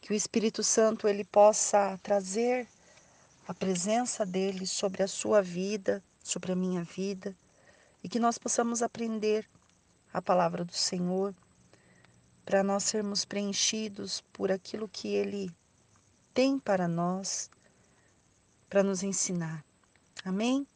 Que 0.00 0.12
o 0.12 0.14
Espírito 0.14 0.62
Santo 0.62 1.08
ele 1.08 1.24
possa 1.24 1.98
trazer 2.02 2.68
a 3.48 3.54
presença 3.54 4.24
dele 4.24 4.66
sobre 4.66 5.02
a 5.02 5.08
sua 5.08 5.42
vida, 5.42 6.02
sobre 6.22 6.52
a 6.52 6.56
minha 6.56 6.84
vida, 6.84 7.36
e 8.02 8.08
que 8.08 8.20
nós 8.20 8.38
possamos 8.38 8.82
aprender 8.82 9.48
a 10.12 10.22
palavra 10.22 10.64
do 10.64 10.72
Senhor 10.72 11.34
para 12.44 12.62
nós 12.62 12.84
sermos 12.84 13.24
preenchidos 13.24 14.22
por 14.32 14.52
aquilo 14.52 14.88
que 14.88 15.08
ele 15.08 15.50
tem 16.34 16.58
para 16.58 16.88
nós, 16.88 17.50
para 18.68 18.82
nos 18.82 19.02
ensinar. 19.02 19.64
Amém? 20.24 20.66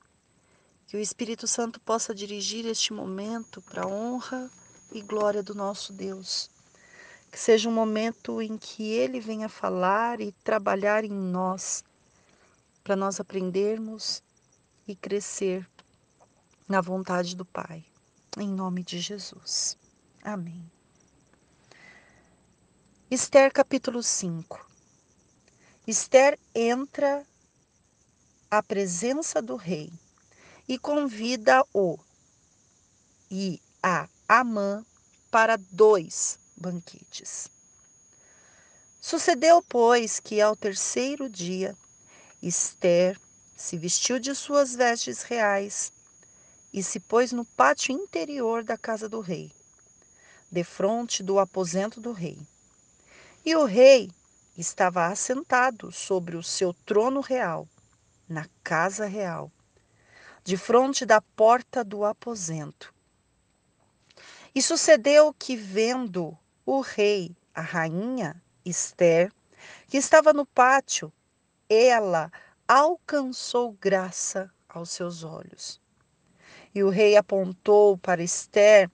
Que 0.87 0.97
o 0.97 1.01
Espírito 1.01 1.47
Santo 1.47 1.81
possa 1.81 2.15
dirigir 2.15 2.67
este 2.67 2.93
momento 2.93 3.61
para 3.63 3.85
a 3.85 3.87
honra 3.87 4.51
e 4.93 5.01
glória 5.01 5.43
do 5.43 5.55
nosso 5.55 5.93
Deus. 5.93 6.51
Que 7.31 7.39
seja 7.39 7.69
um 7.69 7.73
momento 7.73 8.41
em 8.41 8.57
que 8.57 8.91
Ele 8.91 9.19
venha 9.19 9.49
falar 9.49 10.21
e 10.21 10.33
trabalhar 10.45 11.05
em 11.05 11.13
nós, 11.13 11.83
para 12.85 12.95
nós 12.95 13.19
aprendermos 13.19 14.23
e 14.87 14.95
crescer 14.95 15.69
na 16.69 16.81
vontade 16.81 17.35
do 17.35 17.45
Pai. 17.45 17.85
Em 18.39 18.49
nome 18.49 18.83
de 18.83 19.01
Jesus. 19.01 19.77
Amém. 20.23 20.71
Esther 23.11 23.53
capítulo 23.53 24.03
5. 24.03 24.76
Esther 25.87 26.37
entra 26.53 27.25
à 28.51 28.61
presença 28.61 29.41
do 29.41 29.55
rei 29.55 29.93
e 30.67 30.77
convida-o 30.77 31.97
e 33.31 33.61
a 33.81 34.09
Amã 34.29 34.85
para 35.31 35.57
dois 35.71 36.41
banquetes. 36.57 37.49
Sucedeu, 39.01 39.63
pois, 39.63 40.19
que 40.19 40.41
ao 40.41 40.57
terceiro 40.57 41.29
dia 41.29 41.77
Esther 42.43 43.17
se 43.57 43.79
vestiu 43.79 44.19
de 44.19 44.35
suas 44.35 44.75
vestes 44.75 45.23
reais 45.23 45.93
e 46.73 46.83
se 46.83 46.99
pôs 46.99 47.31
no 47.31 47.45
pátio 47.45 47.93
interior 47.93 48.65
da 48.65 48.77
casa 48.77 49.09
do 49.09 49.21
rei, 49.21 49.53
defronte 50.51 51.23
do 51.23 51.39
aposento 51.39 52.01
do 52.01 52.11
rei. 52.11 52.37
E 53.45 53.55
o 53.55 53.65
rei 53.65 54.11
estava 54.57 55.07
assentado 55.07 55.93
sobre 55.93 56.37
o 56.37 56.43
seu 56.43 56.73
trono 56.73 57.21
real, 57.21 57.69
na 58.29 58.47
casa 58.65 59.07
real, 59.07 59.51
de 60.43 60.57
frente 60.57 61.05
da 61.05 61.21
porta 61.21 61.85
do 61.85 62.05
aposento. 62.05 62.95
E 64.55 64.63
sucedeu 64.63 65.35
que, 65.35 65.57
vendo 65.57 66.37
o 66.65 66.81
rei, 66.81 67.37
a 67.55 67.61
rainha 67.61 68.43
Esther, 68.65 69.31
que 69.89 69.97
estava 69.97 70.33
no 70.33 70.47
pátio, 70.47 71.13
ela 71.69 72.33
alcançou 72.67 73.73
graça 73.73 74.51
aos 74.69 74.91
seus 74.91 75.23
olhos. 75.23 75.81
E 76.75 76.83
o 76.83 76.91
rei 76.91 77.17
apontou 77.17 77.97
para 77.99 78.23
Esther 78.23 78.91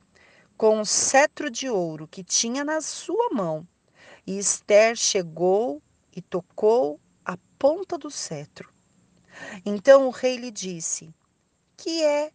com 0.57 0.81
o 0.81 0.87
cetro 0.87 1.51
de 1.51 1.69
ouro 1.69 2.07
que 2.07 2.23
tinha 2.23 2.65
na 2.65 2.81
sua 2.81 3.31
mão. 3.33 3.67
E 4.27 4.39
Esther 4.39 4.97
chegou 4.97 5.83
e 6.15 6.23
tocou 6.23 7.01
a 7.25 7.37
ponta 7.59 7.99
do 7.99 8.11
cetro. 8.11 8.73
Então 9.65 10.07
o 10.07 10.11
rei 10.11 10.37
lhe 10.37 10.51
disse: 10.51 11.13
que 11.83 12.05
é 12.05 12.31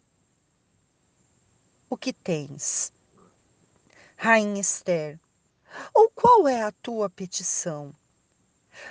o 1.90 1.96
que 1.96 2.12
tens? 2.12 2.92
Rainha 4.18 4.60
Esther, 4.60 5.18
ou 5.94 6.10
qual 6.10 6.50
é 6.50 6.64
a 6.64 6.72
tua 6.74 7.10
petição? 7.10 7.96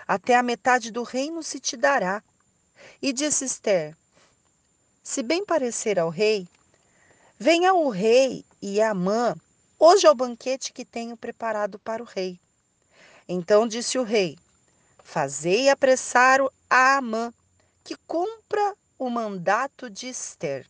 Até 0.08 0.34
a 0.34 0.42
metade 0.42 0.90
do 0.90 1.02
reino 1.02 1.42
se 1.42 1.60
te 1.60 1.76
dará. 1.76 2.24
E 3.02 3.12
disse 3.12 3.44
Esther: 3.44 3.94
Se 5.02 5.22
bem 5.22 5.44
parecer 5.44 5.98
ao 5.98 6.08
rei, 6.08 6.48
venha 7.38 7.74
o 7.74 7.90
rei 7.90 8.42
e 8.62 8.80
a 8.80 8.94
mãe 8.94 9.34
hoje 9.78 10.06
ao 10.06 10.14
banquete 10.14 10.72
que 10.72 10.86
tenho 10.86 11.18
preparado 11.18 11.78
para 11.78 12.02
o 12.02 12.06
rei. 12.06 12.40
Então 13.28 13.66
disse 13.66 13.98
o 13.98 14.02
rei: 14.02 14.38
Fazei 15.02 15.68
apressar 15.68 16.40
a 16.68 16.96
Amã, 16.96 17.32
que 17.82 17.96
cumpra 18.06 18.76
o 18.98 19.10
mandato 19.10 19.90
de 19.90 20.08
Esther. 20.08 20.68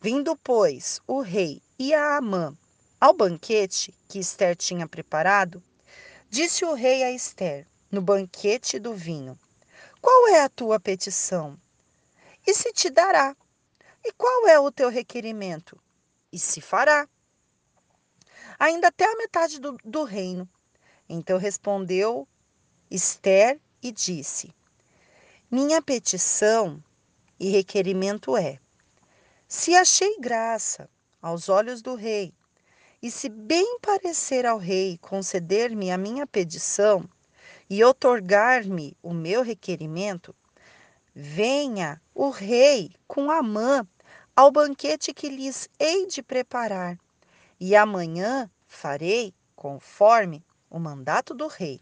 Vindo, 0.00 0.36
pois, 0.36 1.00
o 1.06 1.20
rei 1.20 1.62
e 1.78 1.92
a 1.92 2.16
Amã 2.16 2.56
ao 2.98 3.12
banquete 3.12 3.94
que 4.08 4.18
Esther 4.18 4.56
tinha 4.56 4.88
preparado, 4.88 5.62
disse 6.30 6.64
o 6.64 6.72
rei 6.72 7.02
a 7.02 7.12
Esther, 7.12 7.66
no 7.90 8.00
banquete 8.00 8.78
do 8.78 8.94
vinho: 8.94 9.38
Qual 10.00 10.28
é 10.28 10.40
a 10.40 10.48
tua 10.48 10.80
petição? 10.80 11.60
E 12.46 12.54
se 12.54 12.72
te 12.72 12.88
dará. 12.88 13.36
E 14.04 14.12
qual 14.12 14.46
é 14.46 14.58
o 14.58 14.70
teu 14.70 14.88
requerimento? 14.88 15.78
E 16.32 16.38
se 16.38 16.60
fará. 16.60 17.08
Ainda 18.58 18.88
até 18.88 19.04
a 19.04 19.16
metade 19.16 19.60
do, 19.60 19.76
do 19.84 20.04
reino. 20.04 20.48
Então 21.08 21.38
respondeu 21.38 22.26
Esther 22.90 23.60
e 23.82 23.92
disse: 23.92 24.52
Minha 25.50 25.80
petição 25.80 26.82
e 27.38 27.48
requerimento 27.50 28.36
é: 28.36 28.58
se 29.48 29.74
achei 29.74 30.18
graça 30.18 30.88
aos 31.22 31.48
olhos 31.48 31.82
do 31.82 31.94
rei, 31.94 32.32
e 33.00 33.10
se 33.10 33.28
bem 33.28 33.78
parecer 33.80 34.46
ao 34.46 34.58
rei 34.58 34.98
conceder-me 34.98 35.90
a 35.90 35.98
minha 35.98 36.26
petição 36.26 37.08
e 37.68 37.84
otorgar-me 37.84 38.96
o 39.02 39.12
meu 39.12 39.42
requerimento, 39.42 40.34
venha 41.14 42.00
o 42.14 42.30
rei 42.30 42.92
com 43.06 43.30
Amã 43.30 43.86
ao 44.34 44.50
banquete 44.50 45.14
que 45.14 45.28
lhes 45.28 45.68
hei 45.78 46.06
de 46.06 46.22
preparar, 46.22 46.98
e 47.58 47.74
amanhã 47.74 48.50
farei 48.66 49.34
conforme 49.54 50.44
o 50.70 50.78
mandato 50.78 51.34
do 51.34 51.46
rei. 51.46 51.80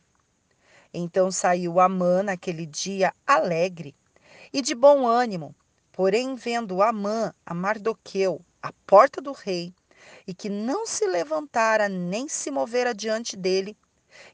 Então 0.92 1.30
saiu 1.30 1.80
Amã 1.80 2.22
naquele 2.22 2.66
dia 2.66 3.12
alegre 3.26 3.94
e 4.52 4.62
de 4.62 4.74
bom 4.74 5.06
ânimo. 5.06 5.54
Porém, 5.92 6.34
vendo 6.34 6.82
Amã 6.82 7.32
a 7.46 7.54
Mardoqueu 7.54 8.44
à 8.62 8.72
porta 8.86 9.20
do 9.20 9.32
rei, 9.32 9.72
e 10.26 10.34
que 10.34 10.48
não 10.48 10.86
se 10.86 11.06
levantara 11.06 11.88
nem 11.88 12.28
se 12.28 12.50
movera 12.50 12.94
diante 12.94 13.36
dele, 13.36 13.76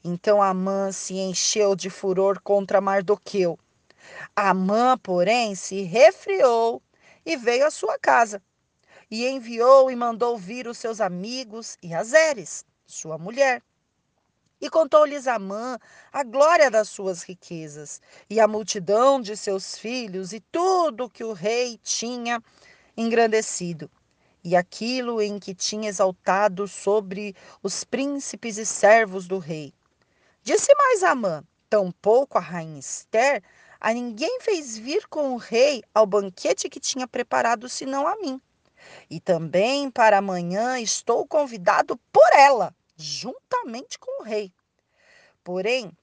então 0.05 0.43
Amã 0.43 0.93
se 0.93 1.15
encheu 1.15 1.75
de 1.75 1.91
furor 1.91 2.41
contra 2.41 2.81
Mardoqueu. 2.81 3.59
Amã, 4.35 4.97
porém, 4.99 5.55
se 5.55 5.83
refriou 5.83 6.83
e 7.25 7.37
veio 7.37 7.67
à 7.67 7.71
sua 7.71 7.99
casa. 7.99 8.43
E 9.11 9.27
enviou 9.27 9.91
e 9.91 9.97
mandou 9.97 10.39
vir 10.39 10.69
os 10.69 10.79
seus 10.79 11.01
amigos 11.01 11.77
e 11.83 11.93
Azeres, 11.93 12.65
sua 12.87 13.19
mulher, 13.19 13.63
e 14.61 14.69
contou-lhes 14.69 15.27
Amã 15.27 15.79
a 16.13 16.23
glória 16.23 16.71
das 16.71 16.89
suas 16.89 17.23
riquezas, 17.23 18.01
e 18.29 18.39
a 18.39 18.47
multidão 18.47 19.21
de 19.21 19.37
seus 19.37 19.79
filhos, 19.79 20.33
e 20.33 20.41
tudo 20.41 21.09
que 21.09 21.25
o 21.25 21.33
rei 21.33 21.81
tinha 21.83 22.43
engrandecido, 22.97 23.91
e 24.45 24.55
aquilo 24.55 25.23
em 25.23 25.39
que 25.39 25.55
tinha 25.55 25.89
exaltado 25.89 26.69
sobre 26.69 27.35
os 27.63 27.85
príncipes 27.85 28.59
e 28.59 28.67
servos 28.67 29.27
do 29.27 29.39
rei. 29.39 29.73
Disse 30.43 30.75
mais 30.75 31.03
Amã, 31.03 31.43
tampouco 31.69 32.37
a 32.37 32.41
rainha 32.41 32.79
Esther, 32.79 33.43
a 33.81 33.95
ninguém 33.95 34.41
fez 34.41 34.77
vir 34.77 35.07
com 35.09 35.33
o 35.33 35.39
rei 35.39 35.83
ao 35.95 36.05
banquete 36.05 36.69
que 36.69 36.79
tinha 36.79 37.09
preparado, 37.09 37.69
senão 37.69 38.07
a 38.07 38.17
mim. 38.17 38.41
E 39.09 39.21
também 39.21 39.91
para 39.91 40.19
amanhã 40.19 40.79
estou 40.79 41.27
convidado 41.27 41.97
por 42.13 42.29
ela 42.35 42.75
juntamente 43.01 43.99
com 43.99 44.23
o 44.23 44.25
rei. 44.25 44.53
Porém, 45.43 45.97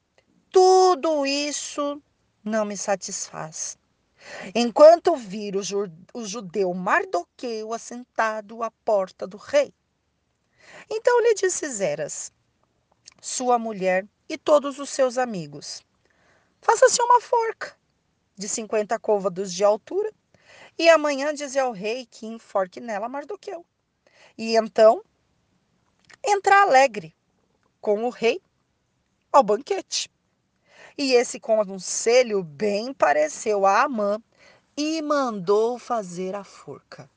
tudo 0.52 1.26
isso 1.26 2.02
não 2.44 2.66
me 2.66 2.76
satisfaz. 2.76 3.78
Enquanto 4.56 5.16
vir 5.16 5.56
o, 5.56 6.26
judeu 6.26 6.74
Mardoqueu 6.74 7.72
assentado 7.74 8.64
à 8.64 8.72
porta 8.72 9.28
do 9.28 9.38
rei. 9.38 9.74
Então 10.90 11.22
lhe 11.22 11.34
disse 11.36 11.70
Zeras, 11.70 12.32
sua 13.22 13.60
mulher 13.60 14.08
e 14.28 14.38
todos 14.38 14.80
os 14.80 14.90
seus 14.90 15.18
amigos: 15.18 15.82
Faça-se 16.60 17.02
uma 17.02 17.22
forca 17.22 17.78
de 18.36 18.50
cinquenta 18.50 19.00
côvados 19.00 19.54
de 19.54 19.64
altura 19.64 20.12
e 20.78 20.90
amanhã 20.90 21.34
dizer 21.34 21.60
ao 21.60 21.72
rei 21.72 22.06
que 22.06 22.26
enforque 22.26 22.80
nela 22.80 23.10
Mardoqueu. 23.10 23.66
E 24.38 24.56
então 24.56 25.04
entrar 26.24 26.64
alegre 26.64 27.16
com 27.80 28.04
o 28.04 28.10
rei 28.10 28.42
ao 29.32 29.44
banquete. 29.44 30.10
E 30.98 31.14
esse 31.14 31.40
conselho 31.40 32.44
bem 32.44 32.94
pareceu 32.94 33.66
a 33.66 33.84
Amã 33.84 34.20
e 34.76 35.02
mandou 35.02 35.78
fazer 35.78 36.36
a 36.36 36.44
forca. 36.44 37.10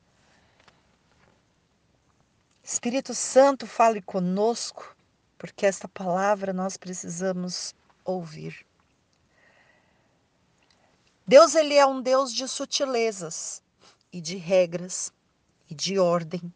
Espírito 2.63 3.13
Santo, 3.13 3.67
fale 3.67 4.01
conosco, 4.01 4.95
porque 5.37 5.65
esta 5.65 5.87
palavra 5.87 6.53
nós 6.53 6.77
precisamos 6.77 7.75
ouvir. 8.05 8.65
Deus 11.27 11.55
ele 11.55 11.75
é 11.75 11.85
um 11.85 12.01
Deus 12.01 12.33
de 12.33 12.47
sutilezas 12.47 13.63
e 14.11 14.21
de 14.21 14.37
regras 14.37 15.11
e 15.69 15.75
de 15.75 15.97
ordem. 15.97 16.53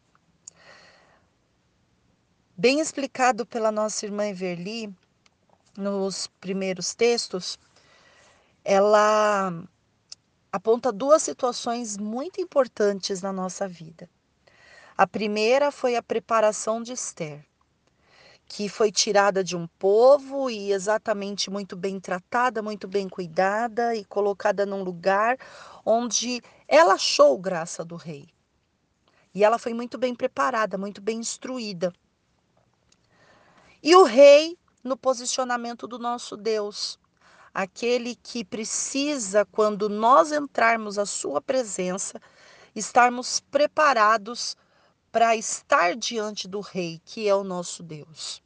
Bem 2.58 2.80
explicado 2.80 3.46
pela 3.46 3.70
nossa 3.70 4.06
irmã 4.06 4.28
Everly 4.28 4.90
nos 5.76 6.28
primeiros 6.40 6.96
textos, 6.96 7.60
ela 8.64 9.52
aponta 10.54 10.90
duas 10.90 11.22
situações 11.22 11.98
muito 11.98 12.40
importantes 12.40 13.22
na 13.22 13.34
nossa 13.34 13.68
vida. 13.68 14.10
A 14.96 15.06
primeira 15.06 15.70
foi 15.70 15.98
a 15.98 16.02
preparação 16.02 16.82
de 16.82 16.94
Esther, 16.94 17.46
que 18.48 18.70
foi 18.70 18.90
tirada 18.90 19.44
de 19.44 19.58
um 19.58 19.68
povo 19.78 20.50
e 20.50 20.72
exatamente 20.72 21.52
muito 21.52 21.76
bem 21.76 22.00
tratada, 22.00 22.62
muito 22.62 22.88
bem 22.88 23.10
cuidada 23.10 23.94
e 23.98 24.06
colocada 24.06 24.66
num 24.66 24.82
lugar 24.82 25.38
onde 25.86 26.42
ela 26.70 26.94
achou 26.94 27.38
graça 27.38 27.84
do 27.84 27.98
rei. 27.98 28.30
E 29.34 29.44
ela 29.44 29.60
foi 29.60 29.74
muito 29.74 29.98
bem 29.98 30.16
preparada, 30.16 30.78
muito 30.78 31.02
bem 31.02 31.20
instruída. 31.20 31.92
E 33.86 33.96
o 33.96 34.02
rei 34.02 34.58
no 34.84 34.98
posicionamento 34.98 35.88
do 35.88 36.00
nosso 36.00 36.36
Deus, 36.36 36.98
aquele 37.54 38.16
que 38.16 38.44
precisa, 38.44 39.46
quando 39.46 39.88
nós 39.88 40.32
entrarmos 40.32 40.98
à 40.98 41.06
sua 41.06 41.40
presença, 41.40 42.20
estarmos 42.76 43.42
preparados 43.42 44.58
para 45.12 45.36
estar 45.36 45.96
diante 45.96 46.48
do 46.48 46.62
Rei, 46.62 47.00
que 47.06 47.30
é 47.30 47.36
o 47.36 47.44
nosso 47.44 47.84
Deus. 47.84 48.42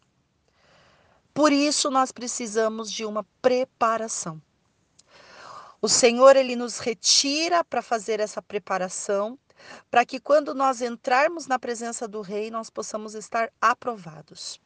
Por 1.34 1.53
isso 1.53 1.90
nós 1.90 2.11
precisamos 2.11 2.91
de 2.91 3.06
uma 3.06 3.26
preparação. 3.41 4.41
O 5.82 5.88
Senhor 5.88 6.36
ele 6.36 6.57
nos 6.57 6.80
retira 6.80 7.64
para 7.64 7.82
fazer 7.82 8.20
essa 8.20 8.41
preparação, 8.41 9.40
para 9.90 10.06
que 10.06 10.20
quando 10.20 10.53
nós 10.53 10.82
entrarmos 10.82 11.48
na 11.48 11.57
presença 11.57 12.10
do 12.10 12.20
rei, 12.20 12.52
nós 12.52 12.70
possamos 12.70 13.16
estar 13.16 13.49
aprovados. 13.61 14.60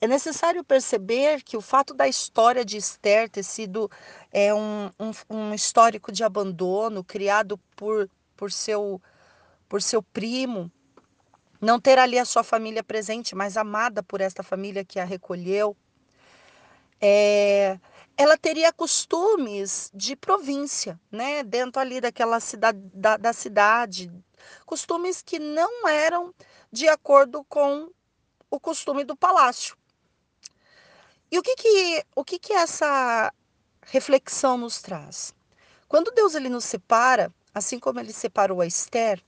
É 0.00 0.06
necessário 0.06 0.62
perceber 0.62 1.42
que 1.42 1.56
o 1.56 1.60
fato 1.60 1.94
da 1.94 2.06
história 2.06 2.64
de 2.64 2.76
Esther 2.76 3.30
ter 3.30 3.42
sido 3.42 3.90
é, 4.30 4.52
um, 4.52 4.90
um, 5.00 5.10
um 5.30 5.54
histórico 5.54 6.12
de 6.12 6.22
abandono 6.22 7.02
criado 7.02 7.58
por, 7.74 8.08
por 8.36 8.52
seu 8.52 9.00
por 9.68 9.82
seu 9.82 10.02
primo, 10.02 10.70
não 11.60 11.80
ter 11.80 11.98
ali 11.98 12.18
a 12.18 12.24
sua 12.24 12.44
família 12.44 12.84
presente, 12.84 13.34
mas 13.34 13.56
amada 13.56 14.02
por 14.02 14.20
esta 14.20 14.42
família 14.42 14.84
que 14.84 15.00
a 15.00 15.04
recolheu. 15.04 15.76
É, 17.00 17.78
ela 18.16 18.38
teria 18.38 18.72
costumes 18.72 19.90
de 19.92 20.16
província, 20.16 20.98
né? 21.10 21.42
Dentro 21.42 21.80
ali 21.80 22.00
daquela 22.00 22.40
cidade, 22.40 22.78
da, 22.94 23.16
da 23.16 23.32
cidade, 23.32 24.10
costumes 24.64 25.20
que 25.20 25.38
não 25.38 25.86
eram 25.88 26.34
de 26.72 26.88
acordo 26.88 27.44
com 27.44 27.90
o 28.50 28.60
costume 28.60 29.04
do 29.04 29.16
palácio. 29.16 29.76
E 31.30 31.38
o 31.38 31.42
que 31.42 31.56
que, 31.56 32.04
o 32.14 32.24
que, 32.24 32.38
que 32.38 32.52
essa 32.52 33.32
reflexão 33.82 34.56
nos 34.56 34.80
traz? 34.80 35.34
Quando 35.88 36.10
Deus 36.10 36.34
ele 36.34 36.48
nos 36.48 36.64
separa, 36.64 37.32
assim 37.54 37.78
como 37.78 38.00
ele 38.00 38.12
separou 38.12 38.60
a 38.60 38.66
Esther, 38.66 39.22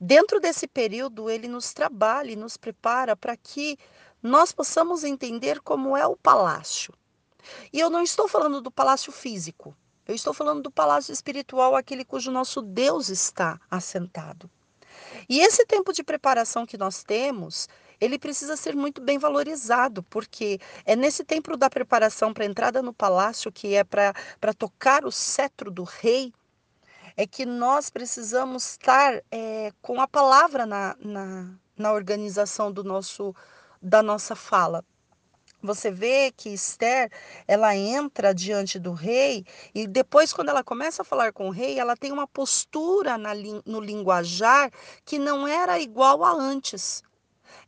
Dentro 0.00 0.38
desse 0.38 0.68
período, 0.68 1.28
ele 1.28 1.48
nos 1.48 1.72
trabalha 1.72 2.30
e 2.30 2.36
nos 2.36 2.56
prepara 2.56 3.16
para 3.16 3.36
que 3.36 3.76
nós 4.22 4.52
possamos 4.52 5.02
entender 5.02 5.60
como 5.60 5.96
é 5.96 6.06
o 6.06 6.16
palácio. 6.16 6.94
E 7.72 7.80
eu 7.80 7.90
não 7.90 8.02
estou 8.02 8.28
falando 8.28 8.60
do 8.60 8.70
palácio 8.70 9.10
físico, 9.10 9.76
eu 10.06 10.14
estou 10.14 10.32
falando 10.32 10.62
do 10.62 10.70
palácio 10.70 11.12
espiritual, 11.12 11.74
aquele 11.74 12.04
cujo 12.04 12.30
nosso 12.30 12.62
Deus 12.62 13.08
está 13.08 13.60
assentado. 13.68 14.48
E 15.28 15.40
esse 15.40 15.66
tempo 15.66 15.92
de 15.92 16.04
preparação 16.04 16.64
que 16.64 16.78
nós 16.78 17.02
temos, 17.02 17.68
ele 18.00 18.18
precisa 18.18 18.56
ser 18.56 18.74
muito 18.74 19.00
bem 19.00 19.18
valorizado, 19.18 20.02
porque 20.04 20.60
é 20.84 20.94
nesse 20.94 21.24
tempo 21.24 21.56
da 21.56 21.68
preparação 21.68 22.32
para 22.32 22.44
a 22.44 22.46
entrada 22.46 22.82
no 22.82 22.92
palácio, 22.92 23.52
que 23.52 23.74
é 23.74 23.84
para 23.84 24.14
tocar 24.56 25.04
o 25.04 25.12
cetro 25.12 25.70
do 25.70 25.82
rei, 25.84 26.32
é 27.16 27.26
que 27.26 27.44
nós 27.44 27.90
precisamos 27.90 28.70
estar 28.70 29.22
é, 29.30 29.72
com 29.82 30.00
a 30.00 30.06
palavra 30.06 30.64
na, 30.64 30.96
na, 31.00 31.50
na 31.76 31.92
organização 31.92 32.70
do 32.70 32.84
nosso, 32.84 33.34
da 33.82 34.02
nossa 34.02 34.36
fala. 34.36 34.84
Você 35.60 35.90
vê 35.90 36.30
que 36.30 36.50
Esther, 36.50 37.10
ela 37.48 37.74
entra 37.74 38.32
diante 38.32 38.78
do 38.78 38.92
rei 38.92 39.44
e 39.74 39.88
depois 39.88 40.32
quando 40.32 40.50
ela 40.50 40.62
começa 40.62 41.02
a 41.02 41.04
falar 41.04 41.32
com 41.32 41.48
o 41.48 41.50
rei, 41.50 41.80
ela 41.80 41.96
tem 41.96 42.12
uma 42.12 42.28
postura 42.28 43.18
na, 43.18 43.32
no 43.66 43.80
linguajar 43.80 44.70
que 45.04 45.18
não 45.18 45.48
era 45.48 45.80
igual 45.80 46.22
a 46.22 46.30
antes. 46.30 47.02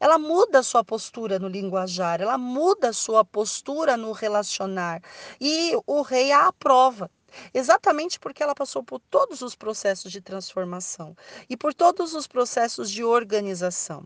Ela 0.01 0.19
muda 0.19 0.61
a 0.61 0.63
sua 0.63 0.83
postura 0.83 1.39
no 1.39 1.47
linguajar, 1.49 2.21
ela 2.23 2.39
muda 2.39 2.89
a 2.89 2.93
sua 2.93 3.25
postura 3.25 3.97
no 3.97 4.13
relacionar. 4.13 5.03
E 5.41 5.73
o 5.87 6.03
rei 6.03 6.33
a 6.33 6.49
aprova. 6.49 7.11
Exatamente 7.55 8.19
porque 8.19 8.43
ela 8.43 8.55
passou 8.55 8.83
por 8.83 8.99
todos 8.99 9.43
os 9.43 9.55
processos 9.55 10.11
de 10.11 10.21
transformação 10.21 11.17
e 11.49 11.57
por 11.57 11.73
todos 11.75 12.15
os 12.15 12.27
processos 12.27 12.91
de 12.91 13.05
organização. 13.05 14.05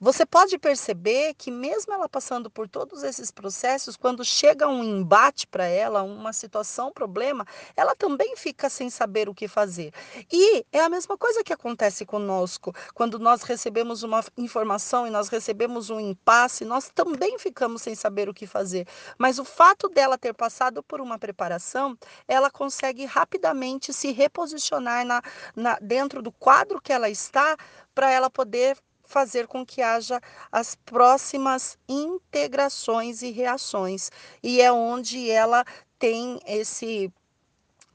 Você 0.00 0.24
pode 0.24 0.56
perceber 0.58 1.34
que, 1.34 1.50
mesmo 1.50 1.92
ela 1.92 2.08
passando 2.08 2.48
por 2.48 2.68
todos 2.68 3.02
esses 3.02 3.32
processos, 3.32 3.96
quando 3.96 4.24
chega 4.24 4.68
um 4.68 4.84
embate 4.84 5.44
para 5.44 5.66
ela, 5.66 6.04
uma 6.04 6.32
situação, 6.32 6.90
um 6.90 6.92
problema, 6.92 7.44
ela 7.76 7.96
também 7.96 8.36
fica 8.36 8.70
sem 8.70 8.90
saber 8.90 9.28
o 9.28 9.34
que 9.34 9.48
fazer. 9.48 9.92
E 10.30 10.64
é 10.72 10.80
a 10.80 10.88
mesma 10.88 11.18
coisa 11.18 11.42
que 11.42 11.52
acontece 11.52 12.06
conosco. 12.06 12.72
Quando 12.94 13.18
nós 13.18 13.42
recebemos 13.42 14.04
uma 14.04 14.24
informação 14.36 15.04
e 15.04 15.10
nós 15.10 15.28
recebemos 15.28 15.90
um 15.90 15.98
impasse, 15.98 16.64
nós 16.64 16.88
também 16.94 17.36
ficamos 17.36 17.82
sem 17.82 17.96
saber 17.96 18.28
o 18.28 18.34
que 18.34 18.46
fazer. 18.46 18.86
Mas 19.18 19.40
o 19.40 19.44
fato 19.44 19.88
dela 19.88 20.16
ter 20.16 20.32
passado 20.32 20.80
por 20.80 21.00
uma 21.00 21.18
preparação, 21.18 21.98
ela 22.28 22.52
consegue 22.52 23.04
rapidamente 23.04 23.92
se 23.92 24.12
reposicionar 24.12 25.04
na, 25.04 25.20
na 25.56 25.76
dentro 25.80 26.22
do 26.22 26.30
quadro 26.30 26.80
que 26.80 26.92
ela 26.92 27.10
está 27.10 27.56
para 27.92 28.12
ela 28.12 28.30
poder 28.30 28.78
fazer 29.08 29.46
com 29.46 29.64
que 29.64 29.80
haja 29.80 30.20
as 30.52 30.74
próximas 30.74 31.78
integrações 31.88 33.22
e 33.22 33.30
reações. 33.30 34.10
E 34.42 34.60
é 34.60 34.70
onde 34.70 35.30
ela 35.30 35.64
tem 35.98 36.38
esse 36.46 37.12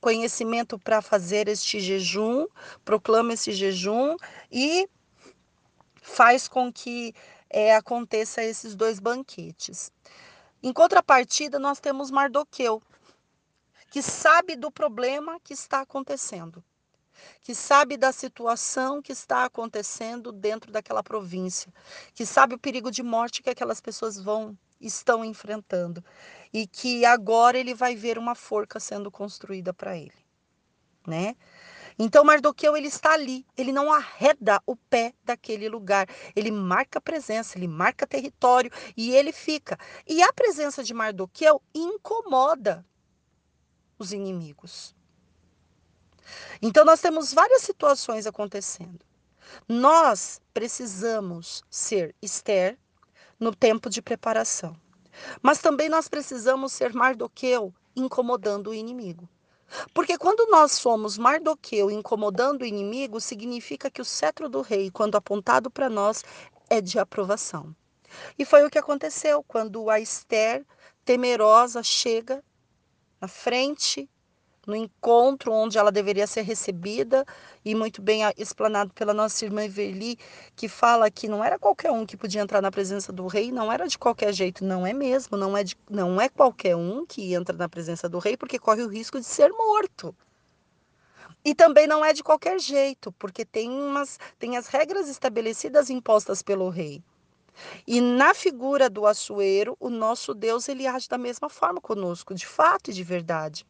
conhecimento 0.01 0.77
para 0.77 1.01
fazer 1.01 1.47
este 1.47 1.79
jejum, 1.79 2.47
proclama 2.83 3.33
esse 3.33 3.53
jejum 3.53 4.17
e 4.51 4.89
faz 6.01 6.47
com 6.47 6.73
que 6.73 7.13
é, 7.49 7.75
aconteça 7.75 8.43
esses 8.43 8.75
dois 8.75 8.99
banquetes. 8.99 9.91
Em 10.61 10.73
contrapartida, 10.73 11.59
nós 11.59 11.79
temos 11.79 12.09
Mardoqueu, 12.09 12.81
que 13.91 14.01
sabe 14.01 14.55
do 14.55 14.71
problema 14.71 15.39
que 15.41 15.53
está 15.53 15.81
acontecendo 15.81 16.63
que 17.41 17.53
sabe 17.53 17.97
da 17.97 18.11
situação 18.11 19.01
que 19.01 19.11
está 19.11 19.45
acontecendo 19.45 20.31
dentro 20.31 20.71
daquela 20.71 21.03
província, 21.03 21.73
que 22.13 22.25
sabe 22.25 22.55
o 22.55 22.59
perigo 22.59 22.91
de 22.91 23.03
morte 23.03 23.41
que 23.41 23.49
aquelas 23.49 23.81
pessoas 23.81 24.19
vão 24.19 24.57
estão 24.79 25.23
enfrentando 25.23 26.03
e 26.51 26.67
que 26.67 27.05
agora 27.05 27.57
ele 27.57 27.73
vai 27.73 27.95
ver 27.95 28.17
uma 28.17 28.35
forca 28.35 28.79
sendo 28.79 29.09
construída 29.09 29.73
para 29.73 29.97
ele, 29.97 30.25
né? 31.07 31.35
Então 31.97 32.23
Mardoqueu 32.23 32.75
ele 32.75 32.87
está 32.87 33.13
ali, 33.13 33.45
ele 33.55 33.71
não 33.71 33.93
arreda 33.93 34.61
o 34.65 34.75
pé 34.75 35.13
daquele 35.23 35.69
lugar, 35.69 36.07
ele 36.35 36.51
marca 36.51 36.99
presença, 36.99 37.57
ele 37.57 37.67
marca 37.67 38.07
território 38.07 38.71
e 38.97 39.11
ele 39.15 39.31
fica. 39.31 39.77
E 40.07 40.21
a 40.21 40.33
presença 40.33 40.83
de 40.83 40.93
Mardoqueu 40.93 41.61
incomoda 41.73 42.85
os 43.97 44.11
inimigos. 44.11 44.95
Então, 46.61 46.85
nós 46.85 47.01
temos 47.01 47.33
várias 47.33 47.61
situações 47.61 48.25
acontecendo. 48.25 48.99
Nós 49.67 50.41
precisamos 50.53 51.63
ser 51.69 52.15
Esther 52.21 52.77
no 53.39 53.53
tempo 53.53 53.89
de 53.89 54.01
preparação. 54.01 54.75
Mas 55.41 55.59
também 55.59 55.89
nós 55.89 56.07
precisamos 56.07 56.73
ser 56.73 56.93
Mardoqueu 56.93 57.73
incomodando 57.95 58.71
o 58.71 58.73
inimigo. 58.73 59.29
Porque 59.93 60.17
quando 60.17 60.49
nós 60.49 60.71
somos 60.73 61.17
Mardoqueu 61.17 61.89
incomodando 61.89 62.61
o 62.61 62.65
inimigo, 62.65 63.19
significa 63.19 63.89
que 63.89 64.01
o 64.01 64.05
cetro 64.05 64.47
do 64.47 64.61
rei, 64.61 64.91
quando 64.91 65.15
apontado 65.15 65.69
para 65.69 65.89
nós, 65.89 66.23
é 66.69 66.79
de 66.79 66.99
aprovação. 66.99 67.75
E 68.37 68.45
foi 68.45 68.63
o 68.63 68.69
que 68.69 68.77
aconteceu 68.77 69.43
quando 69.43 69.89
a 69.89 69.99
Esther, 69.99 70.65
temerosa, 71.03 71.81
chega 71.81 72.43
na 73.19 73.27
frente 73.27 74.09
no 74.65 74.75
encontro 74.75 75.51
onde 75.51 75.77
ela 75.77 75.91
deveria 75.91 76.25
ser 76.25 76.41
recebida 76.41 77.25
e 77.63 77.75
muito 77.75 78.01
bem 78.01 78.21
explanado 78.37 78.93
pela 78.93 79.13
nossa 79.13 79.43
irmã 79.43 79.63
Everly, 79.63 80.17
que 80.55 80.67
fala 80.67 81.11
que 81.11 81.27
não 81.27 81.43
era 81.43 81.59
qualquer 81.59 81.91
um 81.91 82.05
que 82.05 82.17
podia 82.17 82.41
entrar 82.41 82.61
na 82.61 82.71
presença 82.71 83.11
do 83.11 83.27
rei, 83.27 83.51
não 83.51 83.71
era 83.71 83.87
de 83.87 83.97
qualquer 83.97 84.33
jeito, 84.33 84.63
não 84.63 84.85
é 84.85 84.93
mesmo, 84.93 85.37
não 85.37 85.57
é, 85.57 85.63
de, 85.63 85.77
não 85.89 86.19
é 86.19 86.29
qualquer 86.29 86.75
um 86.75 87.05
que 87.05 87.33
entra 87.33 87.55
na 87.55 87.67
presença 87.67 88.07
do 88.07 88.19
rei 88.19 88.37
porque 88.37 88.59
corre 88.59 88.83
o 88.83 88.89
risco 88.89 89.19
de 89.19 89.25
ser 89.25 89.51
morto. 89.51 90.15
E 91.45 91.53
também 91.53 91.85
não 91.85 92.05
é 92.05 92.13
de 92.13 92.23
qualquer 92.23 92.57
jeito, 92.57 93.11
porque 93.13 93.43
tem, 93.43 93.69
umas, 93.69 94.17
tem 94.39 94.55
as 94.55 94.67
regras 94.67 95.09
estabelecidas 95.09 95.89
impostas 95.89 96.41
pelo 96.41 96.69
rei. 96.69 97.03
E 97.85 97.99
na 98.01 98.33
figura 98.33 98.89
do 98.89 99.05
Açoeiro, 99.05 99.75
o 99.79 99.89
nosso 99.89 100.33
Deus 100.33 100.67
ele 100.69 100.87
age 100.87 101.07
da 101.09 101.17
mesma 101.17 101.49
forma 101.49 101.81
conosco, 101.81 102.33
de 102.33 102.47
fato 102.47 102.89
e 102.89 102.93
de 102.93 103.03
verdade. 103.03 103.65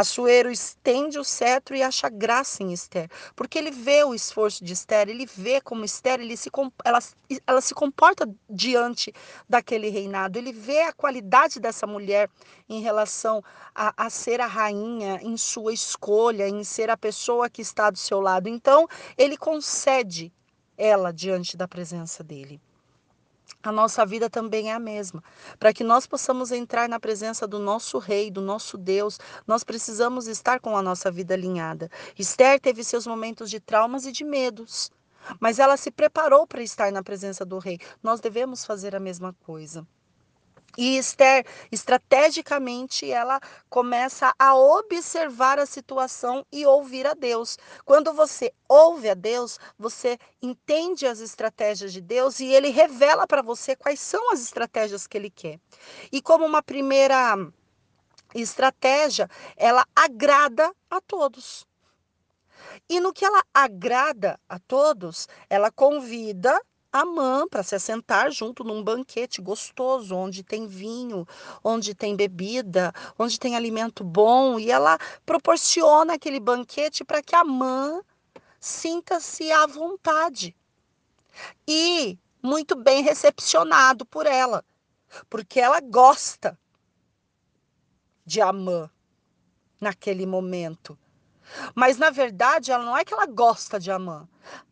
Assuero 0.00 0.50
estende 0.50 1.18
o 1.18 1.24
cetro 1.24 1.76
e 1.76 1.82
acha 1.82 2.08
graça 2.08 2.62
em 2.62 2.72
Esther, 2.72 3.10
porque 3.36 3.58
ele 3.58 3.70
vê 3.70 4.02
o 4.02 4.14
esforço 4.14 4.64
de 4.64 4.72
Esther, 4.72 5.10
ele 5.10 5.26
vê 5.26 5.60
como 5.60 5.84
Esther 5.84 6.20
ele 6.20 6.38
se, 6.38 6.50
ela, 6.82 7.00
ela 7.46 7.60
se 7.60 7.74
comporta 7.74 8.26
diante 8.48 9.12
daquele 9.46 9.90
reinado, 9.90 10.38
ele 10.38 10.54
vê 10.54 10.84
a 10.84 10.92
qualidade 10.94 11.60
dessa 11.60 11.86
mulher 11.86 12.30
em 12.66 12.80
relação 12.80 13.44
a, 13.74 14.06
a 14.06 14.08
ser 14.08 14.40
a 14.40 14.46
rainha, 14.46 15.20
em 15.22 15.36
sua 15.36 15.74
escolha, 15.74 16.48
em 16.48 16.64
ser 16.64 16.88
a 16.88 16.96
pessoa 16.96 17.50
que 17.50 17.60
está 17.60 17.90
do 17.90 17.98
seu 17.98 18.22
lado. 18.22 18.48
Então, 18.48 18.88
ele 19.18 19.36
concede 19.36 20.32
ela 20.78 21.12
diante 21.12 21.58
da 21.58 21.68
presença 21.68 22.24
dele 22.24 22.58
a 23.62 23.70
nossa 23.70 24.06
vida 24.06 24.30
também 24.30 24.70
é 24.70 24.74
a 24.74 24.78
mesma. 24.78 25.22
Para 25.58 25.72
que 25.72 25.84
nós 25.84 26.06
possamos 26.06 26.50
entrar 26.50 26.88
na 26.88 26.98
presença 26.98 27.46
do 27.46 27.58
nosso 27.58 27.98
Rei, 27.98 28.30
do 28.30 28.40
nosso 28.40 28.78
Deus, 28.78 29.18
nós 29.46 29.62
precisamos 29.62 30.26
estar 30.26 30.60
com 30.60 30.76
a 30.76 30.82
nossa 30.82 31.10
vida 31.10 31.34
alinhada. 31.34 31.90
Esther 32.18 32.58
teve 32.60 32.82
seus 32.82 33.06
momentos 33.06 33.50
de 33.50 33.60
traumas 33.60 34.06
e 34.06 34.12
de 34.12 34.24
medos, 34.24 34.90
mas 35.38 35.58
ela 35.58 35.76
se 35.76 35.90
preparou 35.90 36.46
para 36.46 36.62
estar 36.62 36.90
na 36.90 37.02
presença 37.02 37.44
do 37.44 37.58
Rei. 37.58 37.78
Nós 38.02 38.20
devemos 38.20 38.64
fazer 38.64 38.96
a 38.96 39.00
mesma 39.00 39.34
coisa. 39.44 39.86
E 40.76 40.96
Esther, 40.96 41.44
estrategicamente, 41.70 43.10
ela 43.10 43.40
começa 43.68 44.32
a 44.38 44.54
observar 44.54 45.58
a 45.58 45.66
situação 45.66 46.44
e 46.52 46.64
ouvir 46.64 47.06
a 47.06 47.14
Deus. 47.14 47.58
Quando 47.84 48.12
você 48.12 48.52
ouve 48.68 49.10
a 49.10 49.14
Deus, 49.14 49.58
você 49.78 50.18
entende 50.40 51.06
as 51.06 51.20
estratégias 51.20 51.92
de 51.92 52.00
Deus 52.00 52.40
e 52.40 52.46
ele 52.46 52.68
revela 52.68 53.26
para 53.26 53.42
você 53.42 53.74
quais 53.74 54.00
são 54.00 54.32
as 54.32 54.40
estratégias 54.40 55.06
que 55.06 55.16
ele 55.18 55.30
quer. 55.30 55.58
E 56.12 56.22
como 56.22 56.46
uma 56.46 56.62
primeira 56.62 57.36
estratégia, 58.34 59.28
ela 59.56 59.84
agrada 59.94 60.72
a 60.88 61.00
todos. 61.00 61.66
E 62.88 63.00
no 63.00 63.12
que 63.12 63.24
ela 63.24 63.42
agrada 63.52 64.38
a 64.48 64.58
todos, 64.58 65.28
ela 65.48 65.70
convida 65.70 66.60
Amã 66.92 67.46
para 67.48 67.62
se 67.62 67.74
assentar 67.74 68.32
junto 68.32 68.64
num 68.64 68.82
banquete 68.82 69.40
gostoso, 69.40 70.14
onde 70.16 70.42
tem 70.42 70.66
vinho, 70.66 71.26
onde 71.62 71.94
tem 71.94 72.16
bebida, 72.16 72.92
onde 73.18 73.38
tem 73.38 73.54
alimento 73.54 74.02
bom, 74.02 74.58
e 74.58 74.70
ela 74.70 74.98
proporciona 75.24 76.14
aquele 76.14 76.40
banquete 76.40 77.04
para 77.04 77.22
que 77.22 77.36
Amã 77.36 78.02
sinta-se 78.58 79.50
à 79.52 79.66
vontade 79.66 80.54
e 81.66 82.18
muito 82.42 82.74
bem 82.74 83.02
recepcionado 83.02 84.04
por 84.04 84.26
ela, 84.26 84.64
porque 85.28 85.60
ela 85.60 85.80
gosta 85.80 86.58
de 88.26 88.40
Amã 88.40 88.90
naquele 89.80 90.26
momento. 90.26 90.98
Mas 91.74 91.96
na 91.96 92.10
verdade, 92.10 92.70
ela 92.70 92.84
não 92.84 92.96
é 92.96 93.04
que 93.04 93.12
ela 93.12 93.26
gosta 93.26 93.78
de 93.78 93.90
Amã. 93.90 94.28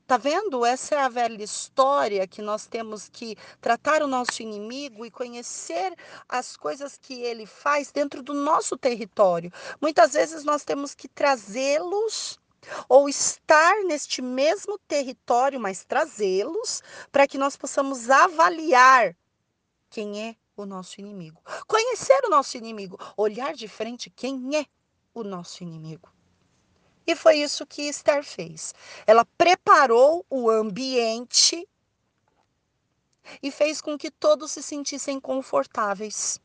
Tá 0.09 0.17
vendo? 0.17 0.65
Essa 0.65 0.95
é 0.95 0.99
a 1.01 1.09
velha 1.11 1.45
história 1.45 2.27
que 2.27 2.41
nós 2.41 2.67
temos 2.67 3.11
que 3.11 3.37
tratar 3.61 4.03
o 4.03 4.07
nosso 4.07 4.43
inimigo 4.43 5.05
e 5.05 5.11
conhecer 5.11 5.95
as 6.27 6.57
coisas 6.57 6.97
que 6.97 7.21
ele 7.21 7.45
faz 7.45 7.93
dentro 7.93 8.23
do 8.23 8.33
nosso 8.33 8.75
território. 8.75 9.53
Muitas 9.79 10.15
vezes 10.15 10.45
nós 10.45 10.65
temos 10.65 10.95
que 10.95 11.09
trazê-los 11.09 12.41
ou 12.89 13.07
estar 13.07 13.85
neste 13.85 14.23
mesmo 14.23 14.79
território, 14.89 15.61
mas 15.61 15.85
trazê-los 15.85 16.83
para 17.13 17.29
que 17.29 17.37
nós 17.37 17.55
possamos 17.55 18.09
avaliar 18.09 19.15
quem 19.91 20.27
é 20.27 20.37
o 20.57 20.65
nosso 20.65 21.03
inimigo. 21.03 21.43
Conhecer 21.67 22.19
o 22.25 22.31
nosso 22.31 22.57
inimigo, 22.57 22.99
olhar 23.15 23.53
de 23.53 23.69
frente 23.69 24.09
quem 24.09 24.57
é 24.57 24.65
o 25.13 25.23
nosso 25.23 25.63
inimigo. 25.63 26.09
E 27.09 27.17
foi 27.17 27.37
isso 27.37 27.67
que 27.67 27.89
Esther 27.89 28.23
fez. 28.23 28.75
Ela 29.07 29.25
preparou 29.25 30.27
o 30.29 30.51
ambiente 30.51 31.67
e 33.43 33.51
fez 33.51 33.81
com 33.81 33.97
que 33.97 34.11
todos 34.11 34.53
se 34.53 34.63
sentissem 34.63 35.19
confortáveis. 35.19 36.39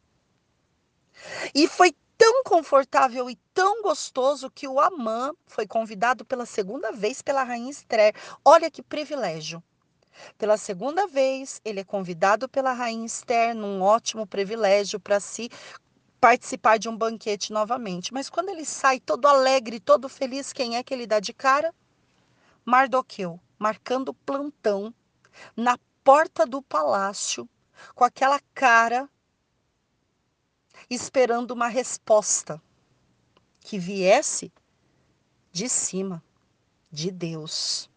E 1.54 1.68
foi 1.68 1.94
tão 2.18 2.46
confortável 2.46 3.30
e 3.30 3.36
tão 3.54 3.82
gostoso 3.82 4.50
que 4.50 4.66
o 4.66 4.80
Amã 4.80 5.34
foi 5.46 5.68
convidado 5.68 6.24
pela 6.24 6.46
segunda 6.46 6.94
vez 6.94 7.22
pela 7.22 7.44
rainha 7.44 7.70
Esther. 7.70 8.16
Olha 8.46 8.72
que 8.72 8.82
privilégio. 8.82 9.62
Pela 10.38 10.56
segunda 10.56 11.08
vez, 11.08 11.60
ele 11.66 11.82
é 11.82 11.84
convidado 11.84 12.48
pela 12.48 12.72
rainha 12.72 13.06
Esther 13.06 13.54
num 13.54 13.82
ótimo 13.82 14.26
privilégio 14.26 14.98
para 14.98 15.20
se 15.20 15.50
participar 16.24 16.80
de 16.80 16.88
um 16.88 16.96
banquete 16.96 17.52
novamente. 17.52 18.14
Mas 18.14 18.30
quando 18.30 18.48
ele 18.48 18.64
sai 18.64 18.98
todo 18.98 19.28
alegre, 19.28 19.78
todo 19.78 20.08
feliz, 20.08 20.54
quem 20.54 20.78
é 20.78 20.82
que 20.82 20.94
ele 20.94 21.06
dá 21.06 21.20
de 21.20 21.34
cara? 21.34 21.76
Mardoqueu, 22.64 23.38
marcando 23.60 24.14
plantão 24.14 24.96
na 25.54 25.78
porta 26.02 26.46
do 26.46 26.62
palácio, 26.62 27.46
com 27.94 28.06
aquela 28.06 28.40
cara, 28.54 29.10
esperando 30.90 31.52
uma 31.52 31.68
resposta 31.68 32.62
que 33.60 33.78
viesse 33.78 34.50
de 35.52 35.68
cima, 35.68 36.24
de 36.90 37.12
Deus, 37.12 37.90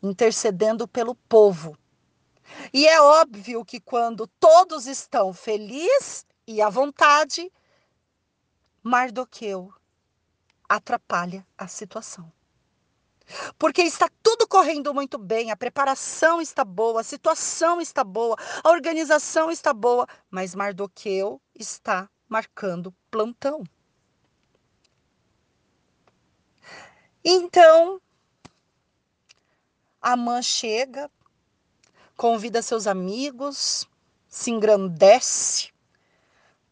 intercedendo 0.00 0.86
pelo 0.86 1.16
povo. 1.16 1.76
E 2.72 2.86
é 2.86 3.00
óbvio 3.00 3.64
que 3.64 3.80
quando 3.80 4.28
todos 4.38 4.86
estão 4.86 5.32
felizes 5.32 6.27
e 6.48 6.62
à 6.62 6.70
vontade, 6.70 7.52
Mardoqueu 8.82 9.70
atrapalha 10.66 11.46
a 11.58 11.68
situação. 11.68 12.32
Porque 13.58 13.82
está 13.82 14.08
tudo 14.22 14.48
correndo 14.48 14.94
muito 14.94 15.18
bem, 15.18 15.50
a 15.50 15.56
preparação 15.58 16.40
está 16.40 16.64
boa, 16.64 17.02
a 17.02 17.04
situação 17.04 17.82
está 17.82 18.02
boa, 18.02 18.34
a 18.64 18.70
organização 18.70 19.50
está 19.50 19.74
boa, 19.74 20.06
mas 20.30 20.54
Mardoqueu 20.54 21.38
está 21.54 22.08
marcando 22.26 22.94
plantão. 23.10 23.62
Então, 27.22 28.00
Amã 30.00 30.40
chega, 30.40 31.10
convida 32.16 32.62
seus 32.62 32.86
amigos, 32.86 33.86
se 34.26 34.50
engrandece, 34.50 35.76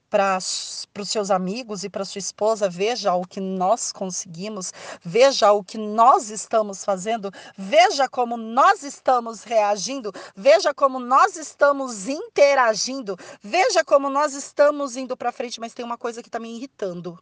para 0.09 0.39
os 0.39 1.09
seus 1.09 1.31
amigos 1.31 1.85
e 1.85 1.91
para 1.91 2.05
sua 2.05 2.19
esposa, 2.19 2.69
veja 2.69 3.15
o 3.15 3.27
que 3.27 3.41
nós 3.41 3.93
conseguimos, 3.93 4.73
veja 5.05 5.53
o 5.53 5.65
que 5.65 5.77
nós 5.79 6.31
estamos 6.31 6.85
fazendo, 6.85 7.31
veja 7.57 8.09
como 8.09 8.37
nós 8.37 8.83
estamos 8.83 9.43
reagindo, 9.43 10.13
veja 10.35 10.73
como 10.73 10.99
nós 10.99 11.37
estamos 11.37 12.09
interagindo, 12.09 13.17
veja 13.43 13.85
como 13.85 14.09
nós 14.09 14.35
estamos 14.35 14.97
indo 14.97 15.17
para 15.17 15.33
frente, 15.33 15.61
mas 15.61 15.75
tem 15.75 15.85
uma 15.85 15.99
coisa 15.99 16.23
que 16.23 16.29
está 16.29 16.39
me 16.39 16.55
irritando. 16.57 17.19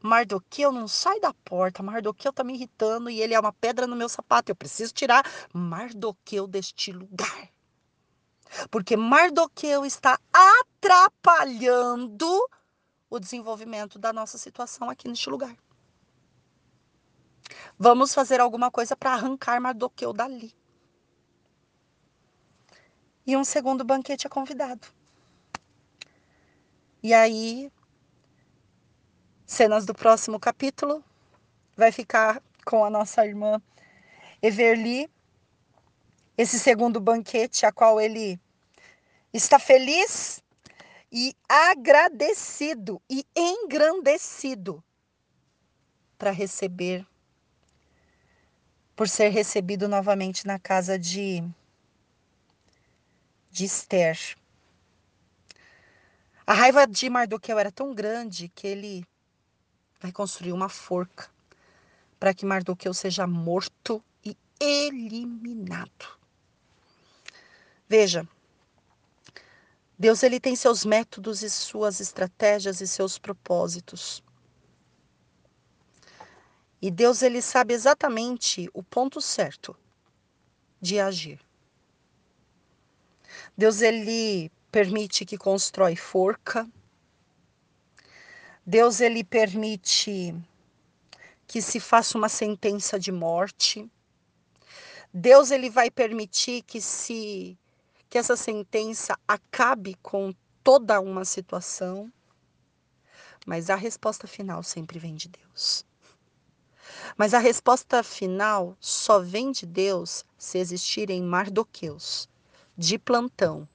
Mardoqueu 0.00 0.72
não 0.72 0.88
sai 0.88 1.20
da 1.20 1.34
porta, 1.44 1.82
Mardoqueu 1.82 2.30
está 2.30 2.42
me 2.42 2.54
irritando 2.54 3.10
e 3.10 3.20
ele 3.20 3.34
é 3.34 3.40
uma 3.40 3.52
pedra 3.52 3.86
no 3.86 3.94
meu 3.94 4.08
sapato, 4.08 4.50
eu 4.50 4.56
preciso 4.56 4.94
tirar 4.94 5.22
Mardoqueu 5.52 6.46
deste 6.46 6.90
lugar 6.90 7.54
porque 8.70 8.96
Mardoqueu 8.96 9.84
está 9.84 10.18
atrapalhando 10.32 12.28
o 13.10 13.18
desenvolvimento 13.18 13.98
da 13.98 14.12
nossa 14.12 14.38
situação 14.38 14.88
aqui 14.90 15.08
neste 15.08 15.28
lugar. 15.30 15.56
Vamos 17.78 18.14
fazer 18.14 18.40
alguma 18.40 18.70
coisa 18.70 18.96
para 18.96 19.12
arrancar 19.12 19.60
Mardoqueu 19.60 20.12
dali. 20.12 20.54
E 23.26 23.36
um 23.36 23.44
segundo 23.44 23.84
banquete 23.84 24.26
é 24.26 24.30
convidado. 24.30 24.86
E 27.02 27.12
aí 27.14 27.70
Cenas 29.46 29.84
do 29.84 29.94
próximo 29.94 30.40
capítulo 30.40 31.04
vai 31.76 31.92
ficar 31.92 32.42
com 32.64 32.84
a 32.84 32.90
nossa 32.90 33.24
irmã 33.26 33.60
Everly. 34.42 35.08
Esse 36.36 36.58
segundo 36.58 37.00
banquete, 37.00 37.64
a 37.64 37.70
qual 37.70 38.00
ele 38.00 38.40
está 39.36 39.58
feliz 39.58 40.40
e 41.10 41.36
agradecido 41.48 43.02
e 43.10 43.26
engrandecido 43.36 44.82
para 46.16 46.30
receber, 46.30 47.04
por 48.94 49.08
ser 49.08 49.30
recebido 49.30 49.88
novamente 49.88 50.46
na 50.46 50.58
casa 50.58 50.96
de, 50.96 51.42
de 53.50 53.64
Esther. 53.64 54.36
A 56.46 56.54
raiva 56.54 56.86
de 56.86 57.10
Mardoqueu 57.10 57.58
era 57.58 57.72
tão 57.72 57.92
grande 57.92 58.48
que 58.48 58.66
ele 58.68 59.04
vai 60.00 60.12
construir 60.12 60.52
uma 60.52 60.68
forca 60.68 61.28
para 62.20 62.32
que 62.32 62.46
Mardoqueu 62.46 62.94
seja 62.94 63.26
morto 63.26 64.02
e 64.24 64.36
eliminado. 64.60 66.18
Veja, 67.88 68.28
Deus 70.04 70.22
ele 70.22 70.38
tem 70.38 70.54
seus 70.54 70.84
métodos 70.84 71.42
e 71.42 71.48
suas 71.48 71.98
estratégias 71.98 72.82
e 72.82 72.86
seus 72.86 73.18
propósitos. 73.18 74.22
E 76.82 76.90
Deus 76.90 77.22
ele 77.22 77.40
sabe 77.40 77.72
exatamente 77.72 78.68
o 78.74 78.82
ponto 78.82 79.18
certo 79.22 79.74
de 80.78 81.00
agir. 81.00 81.40
Deus 83.56 83.80
ele 83.80 84.52
permite 84.70 85.24
que 85.24 85.38
constrói 85.38 85.96
forca. 85.96 86.70
Deus 88.66 89.00
ele 89.00 89.24
permite 89.24 90.36
que 91.46 91.62
se 91.62 91.80
faça 91.80 92.18
uma 92.18 92.28
sentença 92.28 92.98
de 93.00 93.10
morte. 93.10 93.90
Deus 95.14 95.50
ele 95.50 95.70
vai 95.70 95.90
permitir 95.90 96.60
que 96.60 96.78
se 96.78 97.58
que 98.14 98.18
essa 98.18 98.36
sentença 98.36 99.18
acabe 99.26 99.96
com 100.00 100.32
toda 100.62 101.00
uma 101.00 101.24
situação, 101.24 102.12
mas 103.44 103.68
a 103.68 103.74
resposta 103.74 104.28
final 104.28 104.62
sempre 104.62 105.00
vem 105.00 105.16
de 105.16 105.28
Deus. 105.28 105.84
Mas 107.16 107.34
a 107.34 107.40
resposta 107.40 108.04
final 108.04 108.76
só 108.78 109.18
vem 109.18 109.50
de 109.50 109.66
Deus 109.66 110.24
se 110.38 110.58
existirem 110.58 111.24
mardoqueus 111.24 112.28
de 112.78 113.00
plantão, 113.00 113.68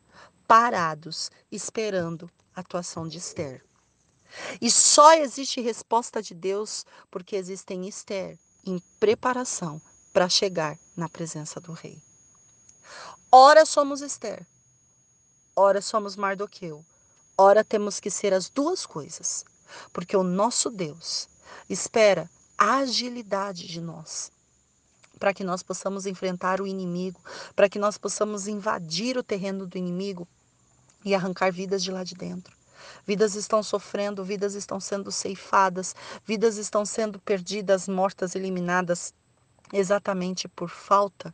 parados, 0.47 1.29
esperando 1.51 2.31
a 2.55 2.61
atuação 2.61 3.09
de 3.09 3.17
Esther. 3.17 3.61
E 4.61 4.71
só 4.71 5.15
existe 5.15 5.59
resposta 5.59 6.21
de 6.21 6.33
Deus 6.33 6.85
porque 7.11 7.35
existem 7.35 7.89
Esther 7.89 8.39
em 8.65 8.81
preparação 9.01 9.81
para 10.13 10.29
chegar 10.29 10.79
na 10.95 11.09
presença 11.09 11.59
do 11.59 11.73
rei. 11.73 12.01
Ora 13.31 13.65
somos 13.65 14.01
Esther, 14.01 14.45
ora 15.55 15.81
somos 15.81 16.15
Mardoqueu, 16.15 16.83
ora 17.37 17.63
temos 17.63 17.99
que 17.99 18.09
ser 18.09 18.33
as 18.33 18.49
duas 18.49 18.85
coisas, 18.85 19.45
porque 19.93 20.17
o 20.17 20.23
nosso 20.23 20.69
Deus 20.69 21.29
espera 21.69 22.29
agilidade 22.57 23.67
de 23.67 23.79
nós, 23.79 24.31
para 25.19 25.33
que 25.33 25.43
nós 25.43 25.61
possamos 25.61 26.05
enfrentar 26.05 26.59
o 26.59 26.65
inimigo, 26.65 27.21
para 27.55 27.69
que 27.69 27.77
nós 27.77 27.97
possamos 27.97 28.47
invadir 28.47 29.17
o 29.17 29.23
terreno 29.23 29.67
do 29.67 29.77
inimigo 29.77 30.27
e 31.05 31.13
arrancar 31.13 31.51
vidas 31.51 31.83
de 31.83 31.91
lá 31.91 32.03
de 32.03 32.15
dentro. 32.15 32.57
Vidas 33.05 33.35
estão 33.35 33.61
sofrendo, 33.61 34.23
vidas 34.23 34.55
estão 34.55 34.79
sendo 34.79 35.11
ceifadas, 35.11 35.95
vidas 36.25 36.57
estão 36.57 36.85
sendo 36.85 37.19
perdidas, 37.19 37.87
mortas, 37.87 38.35
eliminadas, 38.35 39.13
exatamente 39.71 40.47
por 40.47 40.69
falta 40.69 41.33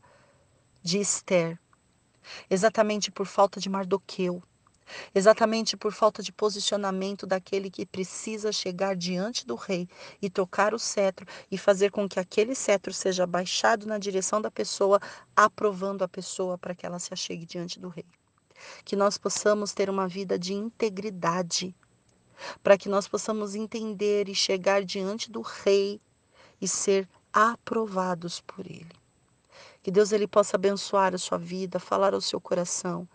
de 0.86 0.99
Esther, 0.99 1.60
exatamente 2.48 3.10
por 3.10 3.26
falta 3.26 3.60
de 3.60 3.68
Mardoqueu, 3.68 4.44
exatamente 5.16 5.76
por 5.76 5.91
falta 5.91 6.22
de 6.22 6.32
posicionamento 6.32 7.26
daquele 7.26 7.72
que 7.72 7.88
precisa 7.88 8.52
chegar 8.52 8.95
diante 8.95 9.48
do 9.48 9.56
rei 9.56 9.90
e 10.22 10.30
tocar 10.30 10.76
o 10.76 10.80
cetro 10.80 11.26
e 11.49 11.57
fazer 11.57 11.90
com 11.90 12.07
que 12.07 12.20
aquele 12.20 12.53
cetro 12.53 12.94
seja 12.94 13.26
baixado 13.26 13.88
na 13.88 13.98
direção 13.98 14.40
da 14.40 14.52
pessoa, 14.52 14.99
aprovando 15.36 16.03
a 16.03 16.07
pessoa 16.07 16.56
para 16.56 16.76
que 16.76 16.86
ela 16.86 16.99
se 16.99 17.12
achegue 17.12 17.48
diante 17.48 17.80
do 17.80 17.90
rei. 17.90 18.06
Que 18.84 18.95
nós 18.95 19.18
possamos 19.18 19.74
ter 19.74 19.90
uma 19.90 20.07
vida 20.07 20.38
de 20.38 20.53
integridade, 20.53 21.76
para 22.62 22.78
que 22.78 22.88
nós 22.88 23.07
possamos 23.07 23.56
entender 23.56 24.30
e 24.30 24.36
chegar 24.36 24.84
diante 24.84 25.32
do 25.32 25.41
rei 25.41 25.99
e 26.62 26.68
ser 26.68 27.10
aprovados 27.34 28.40
por 28.40 28.68
ele. 28.68 29.05
Que 29.86 29.91
Deus 29.91 30.12
ele 30.12 30.28
possa 30.28 30.57
abençoar 30.57 31.14
a 31.14 31.18
sua 31.20 31.38
vida, 31.38 31.80
falar 31.80 32.16
ao 32.16 32.20
seu 32.20 32.41
coração 32.41 33.07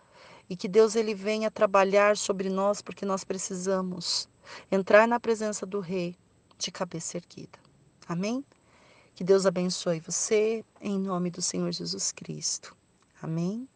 e 0.49 0.55
que 0.55 0.69
Deus 0.69 0.95
ele 0.95 1.13
venha 1.13 1.51
trabalhar 1.51 2.15
sobre 2.15 2.49
nós 2.49 2.81
porque 2.81 3.05
nós 3.05 3.25
precisamos 3.25 4.29
entrar 4.71 5.05
na 5.05 5.19
presença 5.19 5.65
do 5.65 5.81
rei 5.81 6.15
de 6.57 6.71
cabeça 6.71 7.17
erguida. 7.17 7.59
Amém? 8.07 8.45
Que 9.13 9.21
Deus 9.21 9.45
abençoe 9.45 9.99
você 9.99 10.63
em 10.79 10.97
nome 10.97 11.29
do 11.29 11.41
Senhor 11.41 11.73
Jesus 11.73 12.13
Cristo. 12.13 12.73
Amém. 13.21 13.67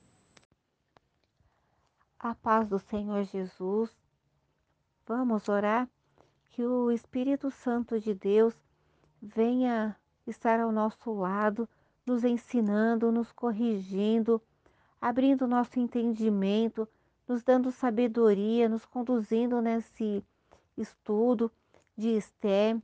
A 2.18 2.34
paz 2.34 2.70
do 2.70 2.80
Senhor 2.80 3.26
Jesus. 3.26 3.90
Vamos 5.06 5.50
orar 5.50 5.90
que 6.46 6.64
o 6.64 6.90
Espírito 6.90 7.52
Santo 7.52 8.00
de 8.00 8.14
Deus 8.14 8.54
venha 9.22 9.98
estar 10.26 10.62
ao 10.62 10.72
nosso 10.72 11.12
lado 11.12 11.68
nos 12.06 12.24
ensinando, 12.24 13.12
nos 13.12 13.32
corrigindo, 13.32 14.42
abrindo 15.02 15.48
nosso 15.48 15.80
entendimento, 15.80 16.88
nos 17.28 17.44
dando 17.44 17.72
sabedoria, 17.72 18.70
nos 18.70 18.86
conduzindo 18.86 19.62
nesse 19.62 20.24
estudo 20.78 21.52
de 21.98 22.10
Esther. 22.10 22.78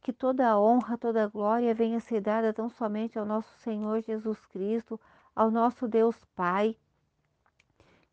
Que 0.00 0.12
toda 0.12 0.48
a 0.48 0.60
honra, 0.60 0.96
toda 0.96 1.24
a 1.24 1.26
glória 1.26 1.74
venha 1.74 1.98
ser 2.00 2.20
dada 2.20 2.52
tão 2.52 2.68
somente 2.68 3.18
ao 3.18 3.26
nosso 3.26 3.52
Senhor 3.58 4.00
Jesus 4.02 4.44
Cristo, 4.46 5.00
ao 5.34 5.50
nosso 5.50 5.88
Deus 5.88 6.16
Pai. 6.34 6.76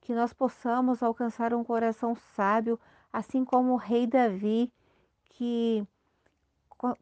Que 0.01 0.13
nós 0.13 0.33
possamos 0.33 1.01
alcançar 1.01 1.53
um 1.53 1.63
coração 1.63 2.15
sábio, 2.35 2.79
assim 3.11 3.45
como 3.45 3.73
o 3.73 3.77
rei 3.77 4.07
Davi, 4.07 4.71
que 5.29 5.87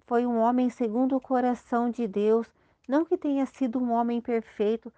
foi 0.06 0.26
um 0.26 0.38
homem 0.38 0.70
segundo 0.70 1.16
o 1.16 1.22
coração 1.22 1.90
de 1.90 2.08
Deus, 2.08 2.48
não 2.92 3.06
que 3.06 3.18
tenha 3.18 3.46
sido 3.46 3.80
um 3.80 3.90
homem 3.94 4.20
perfeito, 4.20 4.92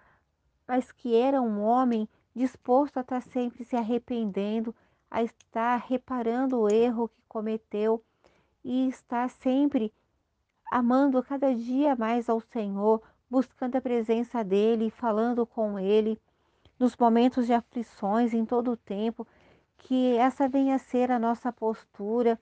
mas 0.67 0.91
que 0.91 1.15
era 1.15 1.39
um 1.39 1.61
homem 1.61 2.09
disposto 2.35 2.97
a 2.97 3.01
estar 3.01 3.21
sempre 3.21 3.63
se 3.63 3.75
arrependendo, 3.75 4.73
a 5.11 5.21
estar 5.21 5.77
reparando 5.77 6.59
o 6.59 6.73
erro 6.73 7.07
que 7.07 7.21
cometeu 7.27 8.03
e 8.63 8.87
estar 8.87 9.29
sempre 9.29 9.93
amando 10.71 11.21
cada 11.21 11.53
dia 11.53 11.95
mais 11.95 12.27
ao 12.29 12.41
Senhor, 12.41 12.99
buscando 13.29 13.75
a 13.75 13.81
presença 13.81 14.43
dele, 14.43 14.89
falando 14.89 15.45
com 15.45 15.77
ele 15.77 16.19
nos 16.79 16.97
momentos 16.97 17.45
de 17.45 17.53
aflições 17.53 18.33
em 18.33 18.43
todo 18.43 18.71
o 18.71 18.77
tempo, 18.77 19.27
que 19.77 20.17
essa 20.17 20.49
venha 20.49 20.77
a 20.77 20.79
ser 20.79 21.11
a 21.11 21.19
nossa 21.19 21.53
postura, 21.53 22.39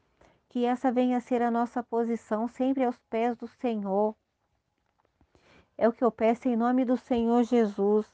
que 0.47 0.63
essa 0.63 0.93
venha 0.93 1.17
a 1.17 1.21
ser 1.21 1.41
a 1.41 1.51
nossa 1.51 1.83
posição 1.83 2.47
sempre 2.47 2.85
aos 2.85 2.97
pés 3.09 3.35
do 3.35 3.47
Senhor, 3.47 4.15
é 5.81 5.89
o 5.89 5.91
que 5.91 6.03
eu 6.03 6.11
peço 6.11 6.47
em 6.47 6.55
nome 6.55 6.85
do 6.85 6.95
Senhor 6.95 7.43
Jesus. 7.43 8.05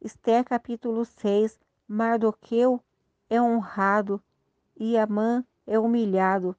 Esther 0.00 0.42
capítulo 0.42 1.04
6. 1.04 1.60
Mardoqueu 1.86 2.82
é 3.28 3.38
honrado 3.38 4.18
e 4.74 4.96
Amã 4.96 5.44
é 5.66 5.78
humilhado. 5.78 6.56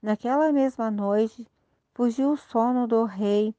Naquela 0.00 0.50
mesma 0.50 0.90
noite 0.90 1.46
fugiu 1.92 2.32
o 2.32 2.38
sono 2.38 2.86
do 2.86 3.04
rei. 3.04 3.54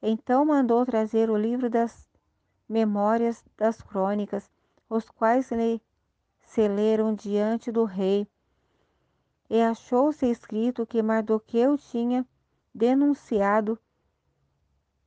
Então 0.00 0.44
mandou 0.44 0.86
trazer 0.86 1.28
o 1.28 1.36
livro 1.36 1.68
das 1.68 2.08
memórias 2.68 3.44
das 3.56 3.82
crônicas, 3.82 4.48
os 4.88 5.10
quais 5.10 5.50
lhe 5.50 5.82
se 6.40 6.68
leram 6.68 7.12
diante 7.16 7.72
do 7.72 7.82
rei. 7.82 8.28
E 9.50 9.60
achou-se 9.60 10.24
escrito 10.24 10.86
que 10.86 11.02
Mardoqueu 11.02 11.76
tinha 11.76 12.24
denunciado 12.72 13.76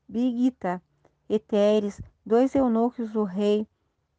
Bigita 0.09 0.81
e 1.27 1.37
Teres, 1.37 2.01
dois 2.25 2.55
eunucos 2.55 3.11
do 3.11 3.23
rei, 3.23 3.67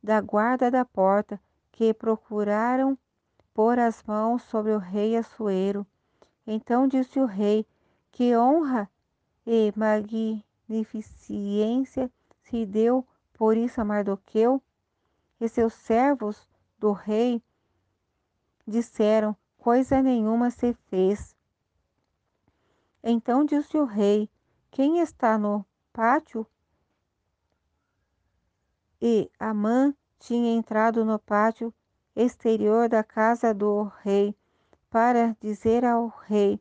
da 0.02 0.20
guarda 0.20 0.70
da 0.70 0.84
porta, 0.84 1.40
que 1.72 1.94
procuraram 1.94 2.98
pôr 3.54 3.78
as 3.78 4.02
mãos 4.02 4.42
sobre 4.42 4.72
o 4.72 4.78
rei 4.78 5.16
Assuero. 5.16 5.86
Então 6.46 6.86
disse 6.86 7.18
o 7.18 7.24
rei: 7.24 7.66
Que 8.12 8.36
honra 8.36 8.86
e 9.46 9.72
magnificência 9.74 12.12
se 12.42 12.66
deu 12.66 13.06
por 13.32 13.56
isso 13.56 13.80
a 13.80 13.84
Mardoqueu? 13.84 14.62
E 15.40 15.48
seus 15.48 15.72
servos 15.72 16.46
do 16.78 16.92
rei 16.92 17.42
disseram: 18.66 19.34
coisa 19.56 20.02
nenhuma 20.02 20.50
se 20.50 20.74
fez. 20.88 21.34
Então 23.02 23.44
disse 23.44 23.76
o 23.76 23.84
rei: 23.84 24.30
Quem 24.70 25.00
está 25.00 25.36
no 25.36 25.66
pátio? 25.98 26.46
E 29.02 29.28
Amã 29.36 29.92
tinha 30.20 30.54
entrado 30.54 31.04
no 31.04 31.18
pátio 31.18 31.74
exterior 32.14 32.88
da 32.88 33.02
casa 33.02 33.52
do 33.52 33.82
rei 34.04 34.32
para 34.88 35.36
dizer 35.40 35.84
ao 35.84 36.06
rei 36.06 36.60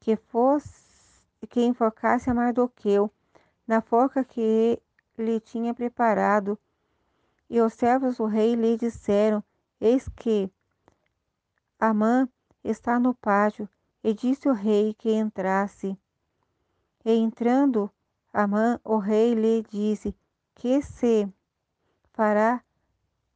que 0.00 0.16
fosse 0.16 1.22
que 1.48 1.64
enforcasse 1.64 2.28
a 2.28 2.34
Mardoqueu 2.34 3.08
na 3.64 3.80
forca 3.80 4.24
que 4.24 4.82
lhe 5.16 5.38
tinha 5.38 5.72
preparado. 5.72 6.58
E 7.48 7.60
os 7.60 7.74
servos 7.74 8.16
do 8.16 8.26
rei 8.26 8.56
lhe 8.56 8.76
disseram: 8.76 9.40
Eis 9.80 10.08
que 10.08 10.50
Amã 11.78 12.28
está 12.64 12.98
no 12.98 13.14
pátio. 13.14 13.68
E 14.02 14.12
disse 14.12 14.48
o 14.48 14.52
rei 14.52 14.94
que 14.94 15.12
entrasse. 15.12 15.96
E 17.04 17.12
entrando 17.12 17.88
Amã, 18.36 18.80
o 18.82 18.98
rei 18.98 19.32
lhe 19.32 19.62
disse: 19.62 20.12
Que 20.56 20.82
se 20.82 21.32
fará 22.12 22.64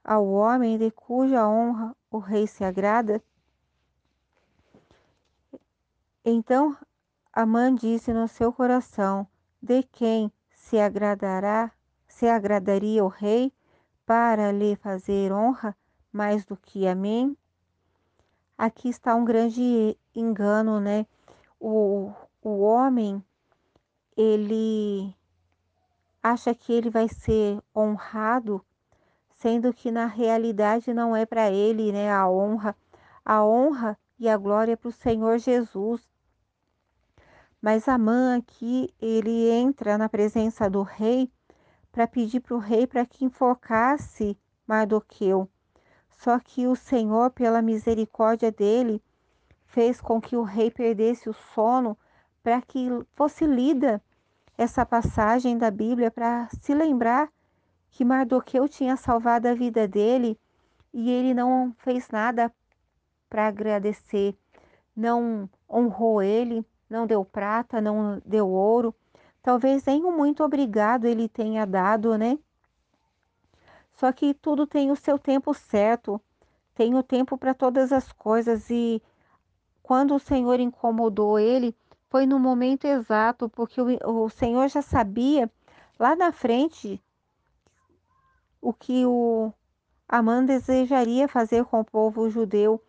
ao 0.03 0.27
homem 0.27 0.77
de 0.77 0.91
cuja 0.91 1.49
honra 1.49 1.95
o 2.11 2.19
rei 2.19 2.49
se 2.49 2.65
agrada? 2.65 3.23
Então 6.25 6.77
Amã 7.33 7.73
disse 7.73 8.13
no 8.13 8.27
seu 8.27 8.53
coração: 8.53 9.25
De 9.63 9.85
quem 9.85 10.33
se 10.51 10.81
agradará, 10.81 11.71
se 12.09 12.27
agradaria 12.27 13.05
o 13.05 13.09
rei 13.09 13.53
para 14.05 14.51
lhe 14.51 14.75
fazer 14.75 15.31
honra 15.33 15.77
mais 16.13 16.45
do 16.45 16.57
que 16.57 16.89
a 16.89 16.95
mim? 16.97 17.37
Aqui 18.59 18.89
está 18.89 19.15
um 19.15 19.25
grande 19.25 19.97
engano, 20.13 20.81
né? 20.81 21.07
O, 21.61 22.13
o 22.43 22.63
homem, 22.63 23.25
ele 24.19 25.15
acha 26.21 26.53
que 26.53 26.73
ele 26.73 26.91
vai 26.91 27.09
ser 27.09 27.63
honrado, 27.75 28.61
sendo 29.37 29.73
que 29.73 29.93
na 29.93 30.07
realidade 30.07 30.93
não 30.93 31.15
é 31.15 31.25
para 31.25 31.53
ele, 31.53 31.93
né? 31.93 32.11
A 32.11 32.29
honra, 32.29 32.77
a 33.25 33.45
honra 33.45 33.97
e 34.19 34.29
a 34.29 34.37
glória 34.37 34.73
é 34.73 34.77
para 34.77 34.89
o 34.89 34.93
Senhor 34.93 35.39
Jesus. 35.39 36.03
Mas 37.63 37.87
Amã 37.87 38.37
aqui, 38.37 38.93
ele 39.01 39.51
entra 39.51 39.97
na 39.97 40.09
presença 40.09 40.69
do 40.69 40.83
rei 40.83 41.31
para 41.93 42.09
pedir 42.09 42.41
para 42.41 42.57
o 42.57 42.59
rei 42.59 42.89
para 42.89 43.07
que 43.07 43.25
enforcasse 43.25 44.37
Mardoqueu. 44.67 45.49
Só 46.11 46.41
que 46.41 46.67
o 46.67 46.75
Senhor, 46.75 47.31
pela 47.31 47.63
misericórdia 47.63 48.51
dele, 48.51 49.01
fez 49.65 50.01
com 50.01 50.21
que 50.21 50.35
o 50.35 50.43
rei 50.43 50.73
perdesse 50.73 51.31
o 51.31 51.33
sono 51.33 51.97
para 52.43 52.61
que 52.61 52.89
fosse 53.15 53.47
lida 53.47 54.03
essa 54.59 54.85
passagem 54.85 55.57
da 55.57 55.71
Bíblia 55.71 56.11
para 56.11 56.49
se 56.61 56.75
lembrar 56.75 57.31
que 57.91 58.05
Mardoqueu 58.05 58.69
tinha 58.69 58.97
salvado 58.97 59.47
a 59.47 59.55
vida 59.55 59.87
dele 59.87 60.37
e 60.93 61.09
ele 61.09 61.33
não 61.33 61.73
fez 61.79 62.09
nada 62.11 62.53
para 63.31 63.47
agradecer, 63.47 64.37
não 64.97 65.49
honrou 65.71 66.21
ele, 66.21 66.67
não 66.91 67.07
deu 67.07 67.25
prata, 67.25 67.81
não 67.81 68.21
deu 68.27 68.49
ouro. 68.49 68.93
Talvez 69.41 69.85
nem 69.85 70.05
um 70.05 70.17
muito 70.17 70.43
obrigado 70.43 71.05
ele 71.05 71.29
tenha 71.29 71.65
dado, 71.65 72.19
né? 72.19 72.37
Só 73.93 74.11
que 74.11 74.35
tudo 74.35 74.67
tem 74.67 74.91
o 74.91 74.97
seu 74.97 75.19
tempo 75.19 75.55
certo, 75.55 76.21
tem 76.75 76.97
o 76.97 77.03
tempo 77.03 77.39
para 77.39 77.55
todas 77.55 77.93
as 77.93 78.11
coisas 78.13 78.69
e 78.71 79.01
quando 79.83 80.15
o 80.17 80.21
Senhor 80.21 80.59
incomodou 80.59 81.39
ele, 81.39 81.75
foi 82.11 82.27
no 82.27 82.39
momento 82.39 82.87
exato, 82.87 83.49
porque 83.49 83.81
o, 83.81 84.25
o 84.25 84.29
Senhor 84.31 84.69
já 84.69 84.83
sabia 84.83 85.51
lá 85.99 86.17
na 86.17 86.33
frente 86.33 87.03
o 88.61 88.73
que 88.73 89.05
o 89.07 89.53
Amã 90.09 90.45
desejaria 90.45 91.29
fazer 91.29 91.65
com 91.65 91.81
o 91.81 91.85
povo 91.85 92.31
judeu. 92.31 92.83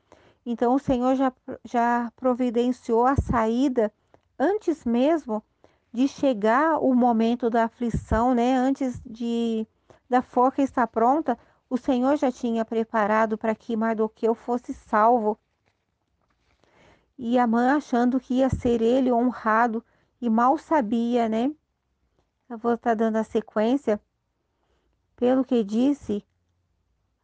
Então 0.45 0.73
o 0.73 0.79
Senhor 0.79 1.15
já, 1.15 1.33
já 1.65 2.11
providenciou 2.15 3.05
a 3.05 3.15
saída 3.15 3.91
antes 4.37 4.85
mesmo 4.85 5.43
de 5.91 6.07
chegar 6.07 6.79
o 6.79 6.93
momento 6.93 7.49
da 7.49 7.65
aflição, 7.65 8.33
né? 8.33 8.55
Antes 8.55 9.01
de 9.05 9.67
da 10.09 10.21
forca 10.23 10.61
estar 10.61 10.87
pronta, 10.87 11.37
o 11.69 11.77
Senhor 11.77 12.15
já 12.17 12.31
tinha 12.31 12.65
preparado 12.65 13.37
para 13.37 13.53
que 13.53 13.75
Mardoqueu 13.75 14.33
fosse 14.33 14.73
salvo. 14.73 15.37
E 17.21 17.37
Amã 17.37 17.75
achando 17.75 18.17
que 18.17 18.35
ia 18.35 18.49
ser 18.49 18.81
ele 18.81 19.11
honrado 19.11 19.83
e 20.21 20.29
mal 20.29 20.57
sabia, 20.57 21.27
né? 21.27 21.53
Eu 22.49 22.57
vou 22.57 22.75
estar 22.75 22.93
dando 22.95 23.17
a 23.17 23.25
sequência. 23.25 23.99
Pelo 25.17 25.43
que 25.43 25.61
disse 25.61 26.25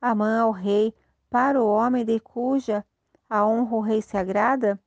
Amã 0.02 0.42
ao 0.42 0.52
rei, 0.52 0.94
para 1.30 1.64
o 1.64 1.66
homem 1.66 2.04
de 2.04 2.20
cuja 2.20 2.86
a 3.30 3.48
honra 3.48 3.76
o 3.78 3.80
rei 3.80 4.02
se 4.02 4.18
agrada, 4.18 4.78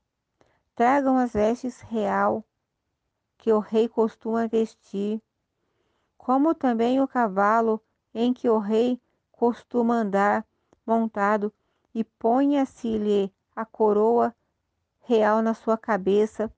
tragam 0.74 1.16
as 1.16 1.32
vestes 1.32 1.80
real 1.80 2.44
que 3.38 3.50
o 3.50 3.60
rei 3.60 3.88
costuma 3.88 4.46
vestir, 4.46 5.22
como 6.18 6.54
também 6.54 7.00
o 7.00 7.08
cavalo 7.08 7.80
em 8.12 8.34
que 8.34 8.50
o 8.50 8.58
rei 8.58 9.00
costuma 9.32 9.94
andar 9.94 10.46
montado, 10.84 11.50
e 11.94 12.04
ponha-se-lhe 12.04 13.32
a 13.56 13.64
coroa 13.64 14.34
real 15.08 15.40
na 15.40 15.54
sua 15.54 15.78
cabeça, 15.78 16.52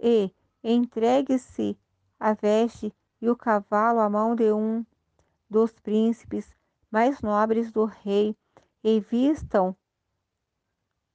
e 0.00 0.30
entregue-se 0.62 1.78
a 2.18 2.32
veste 2.32 2.90
e 3.20 3.28
o 3.28 3.36
cavalo 3.36 4.00
à 4.00 4.08
mão 4.08 4.34
de 4.34 4.50
um 4.50 4.82
dos 5.48 5.72
príncipes 5.72 6.50
mais 6.90 7.20
nobres 7.20 7.70
do 7.70 7.84
rei, 7.84 8.34
e 8.82 8.98
vistam 8.98 9.76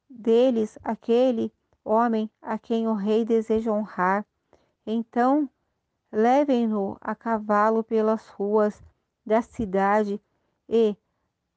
deles 0.08 0.78
aquele 0.84 1.52
homem 1.84 2.30
a 2.40 2.60
quem 2.60 2.88
o 2.88 2.94
rei 2.94 3.26
deseja 3.26 3.72
honrar. 3.72 4.24
Então 4.86 5.50
levem-no 6.12 6.96
a 7.02 7.16
cavalo 7.16 7.84
pelas 7.84 8.28
ruas 8.28 8.84
da 9.26 9.42
cidade 9.42 10.22
e 10.68 10.96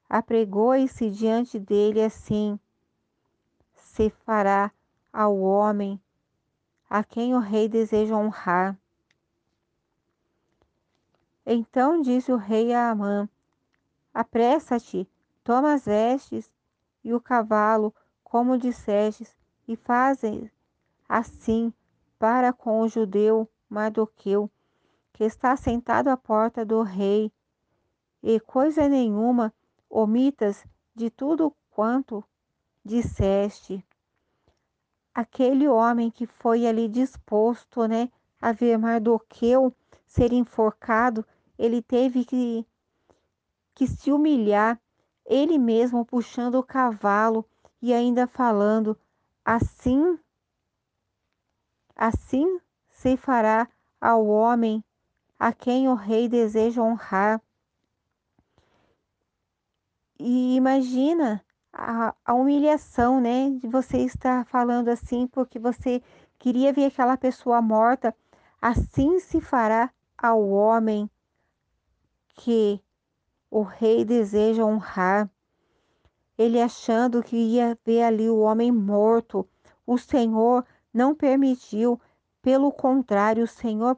apregoe-se 0.08 1.10
diante 1.10 1.58
dele 1.58 2.02
assim 2.02 2.58
se 3.92 4.08
fará 4.24 4.72
ao 5.12 5.38
homem 5.38 6.00
a 6.88 7.04
quem 7.04 7.34
o 7.34 7.38
rei 7.38 7.68
deseja 7.68 8.16
honrar. 8.16 8.78
Então 11.44 12.00
disse 12.00 12.32
o 12.32 12.36
rei 12.36 12.72
a 12.72 12.90
Amã: 12.90 13.28
Apressa-te, 14.14 15.06
toma 15.44 15.74
as 15.74 15.84
vestes 15.84 16.50
e 17.04 17.12
o 17.12 17.20
cavalo, 17.20 17.94
como 18.24 18.56
dissestes, 18.56 19.36
e 19.68 19.76
fazem 19.76 20.50
assim 21.06 21.70
para 22.18 22.50
com 22.50 22.80
o 22.80 22.88
judeu 22.88 23.46
Mardoqueu, 23.68 24.50
que 25.12 25.24
está 25.24 25.54
sentado 25.54 26.08
à 26.08 26.16
porta 26.16 26.64
do 26.64 26.80
rei, 26.80 27.30
e 28.22 28.40
coisa 28.40 28.88
nenhuma 28.88 29.52
omitas 29.90 30.64
de 30.94 31.10
tudo 31.10 31.54
quanto 31.70 32.24
disseste. 32.84 33.84
Aquele 35.14 35.68
homem 35.68 36.10
que 36.10 36.26
foi 36.26 36.66
ali 36.66 36.88
disposto, 36.88 37.86
né, 37.86 38.10
a 38.40 38.52
ver 38.52 38.78
Mardoqueu 38.78 39.74
ser 40.06 40.32
enforcado, 40.32 41.24
ele 41.58 41.80
teve 41.82 42.24
que, 42.24 42.66
que 43.74 43.86
se 43.86 44.10
humilhar, 44.10 44.80
ele 45.24 45.58
mesmo 45.58 46.04
puxando 46.04 46.56
o 46.56 46.62
cavalo 46.62 47.44
e 47.80 47.92
ainda 47.92 48.26
falando: 48.26 48.98
assim, 49.44 50.18
assim 51.94 52.60
se 52.88 53.16
fará 53.16 53.68
ao 54.00 54.26
homem 54.26 54.84
a 55.38 55.52
quem 55.52 55.88
o 55.88 55.94
rei 55.94 56.28
deseja 56.28 56.82
honrar. 56.82 57.40
E 60.18 60.54
imagina 60.54 61.44
a, 61.72 62.14
a 62.24 62.34
humilhação, 62.34 63.20
né, 63.20 63.50
de 63.50 63.66
você 63.66 63.98
estar 63.98 64.44
falando 64.46 64.88
assim 64.88 65.26
porque 65.26 65.58
você 65.58 66.02
queria 66.38 66.72
ver 66.72 66.86
aquela 66.86 67.16
pessoa 67.16 67.62
morta. 67.62 68.14
Assim 68.60 69.18
se 69.18 69.40
fará 69.40 69.90
ao 70.16 70.48
homem 70.48 71.10
que 72.34 72.80
o 73.50 73.62
rei 73.62 74.04
deseja 74.04 74.64
honrar 74.64 75.30
ele 76.36 76.60
achando 76.60 77.22
que 77.22 77.36
ia 77.36 77.78
ver 77.84 78.02
ali 78.02 78.28
o 78.28 78.40
homem 78.40 78.72
morto. 78.72 79.48
O 79.86 79.98
Senhor 79.98 80.64
não 80.92 81.14
permitiu, 81.14 82.00
pelo 82.40 82.72
contrário, 82.72 83.44
o 83.44 83.48
Senhor 83.48 83.96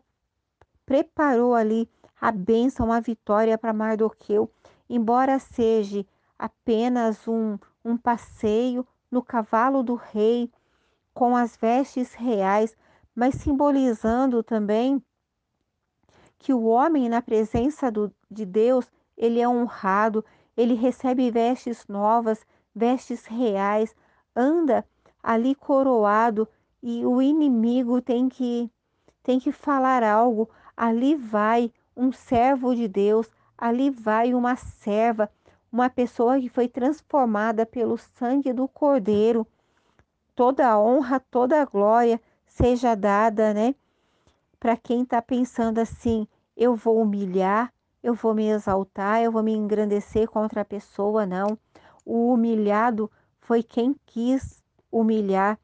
preparou 0.84 1.54
ali 1.54 1.88
a 2.20 2.30
bênção, 2.30 2.92
a 2.92 3.00
vitória 3.00 3.56
para 3.56 3.72
Mardoqueu, 3.72 4.50
embora 4.88 5.38
seja 5.38 6.04
apenas 6.44 7.26
um, 7.26 7.58
um 7.82 7.96
passeio 7.96 8.86
no 9.10 9.22
cavalo 9.22 9.82
do 9.82 9.94
rei, 9.94 10.52
com 11.14 11.34
as 11.34 11.56
vestes 11.56 12.12
reais, 12.12 12.76
mas 13.14 13.36
simbolizando 13.36 14.42
também 14.42 15.02
que 16.38 16.52
o 16.52 16.64
homem 16.64 17.08
na 17.08 17.22
presença 17.22 17.90
do, 17.90 18.12
de 18.30 18.44
Deus, 18.44 18.92
ele 19.16 19.40
é 19.40 19.48
honrado, 19.48 20.22
ele 20.54 20.74
recebe 20.74 21.30
vestes 21.30 21.86
novas, 21.88 22.44
vestes 22.74 23.24
reais, 23.24 23.96
anda 24.36 24.84
ali 25.22 25.54
coroado 25.54 26.46
e 26.82 27.06
o 27.06 27.22
inimigo 27.22 28.02
tem 28.02 28.28
que 28.28 28.70
tem 29.22 29.40
que 29.40 29.50
falar 29.50 30.02
algo. 30.02 30.50
Ali 30.76 31.14
vai 31.14 31.72
um 31.96 32.12
servo 32.12 32.74
de 32.74 32.86
Deus, 32.86 33.30
ali 33.56 33.88
vai 33.88 34.34
uma 34.34 34.56
serva, 34.56 35.30
uma 35.74 35.90
pessoa 35.90 36.40
que 36.40 36.48
foi 36.48 36.68
transformada 36.68 37.66
pelo 37.66 37.98
sangue 37.98 38.52
do 38.52 38.68
Cordeiro. 38.68 39.44
Toda 40.32 40.68
a 40.68 40.78
honra, 40.78 41.18
toda 41.18 41.60
a 41.60 41.64
glória 41.64 42.20
seja 42.46 42.94
dada, 42.94 43.52
né? 43.52 43.74
Para 44.60 44.76
quem 44.76 45.02
está 45.02 45.20
pensando 45.20 45.80
assim, 45.80 46.28
eu 46.56 46.76
vou 46.76 47.02
humilhar, 47.02 47.72
eu 48.04 48.14
vou 48.14 48.32
me 48.32 48.48
exaltar, 48.50 49.20
eu 49.20 49.32
vou 49.32 49.42
me 49.42 49.52
engrandecer 49.52 50.28
contra 50.28 50.60
a 50.60 50.64
pessoa, 50.64 51.26
não. 51.26 51.58
O 52.06 52.32
humilhado 52.32 53.10
foi 53.40 53.60
quem 53.60 53.96
quis 54.06 54.62
humilhar, 54.92 55.58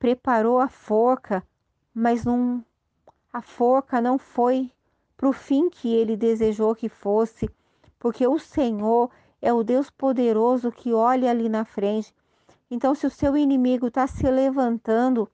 preparou 0.00 0.58
a 0.58 0.66
forca, 0.66 1.46
mas 1.94 2.24
não, 2.24 2.64
a 3.32 3.40
forca 3.40 4.00
não 4.00 4.18
foi 4.18 4.72
para 5.16 5.28
o 5.28 5.32
fim 5.32 5.70
que 5.70 5.94
ele 5.94 6.16
desejou 6.16 6.74
que 6.74 6.88
fosse, 6.88 7.48
porque 8.00 8.26
o 8.26 8.36
Senhor 8.36 9.12
é 9.44 9.52
o 9.52 9.62
Deus 9.62 9.90
poderoso 9.90 10.72
que 10.72 10.94
olha 10.94 11.30
ali 11.30 11.50
na 11.50 11.66
frente. 11.66 12.14
Então, 12.70 12.94
se 12.94 13.06
o 13.06 13.10
seu 13.10 13.36
inimigo 13.36 13.88
está 13.88 14.06
se 14.06 14.26
levantando 14.30 15.30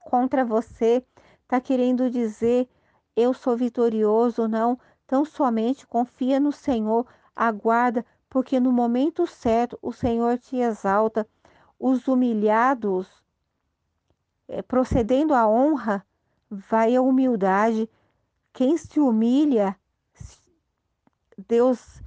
contra 0.00 0.42
você, 0.42 1.04
está 1.42 1.60
querendo 1.60 2.08
dizer 2.08 2.66
eu 3.14 3.34
sou 3.34 3.58
vitorioso, 3.58 4.48
não, 4.48 4.78
tão 5.06 5.26
somente 5.26 5.86
confia 5.86 6.40
no 6.40 6.50
Senhor, 6.50 7.06
aguarda, 7.36 8.06
porque 8.30 8.58
no 8.58 8.72
momento 8.72 9.26
certo 9.26 9.78
o 9.82 9.92
Senhor 9.92 10.38
te 10.38 10.56
exalta. 10.56 11.28
Os 11.78 12.08
humilhados, 12.08 13.06
é, 14.48 14.62
procedendo 14.62 15.34
à 15.34 15.46
honra, 15.46 16.06
vai 16.48 16.96
a 16.96 17.02
humildade. 17.02 17.86
Quem 18.50 18.78
se 18.78 18.98
humilha, 18.98 19.76
Deus, 21.36 22.02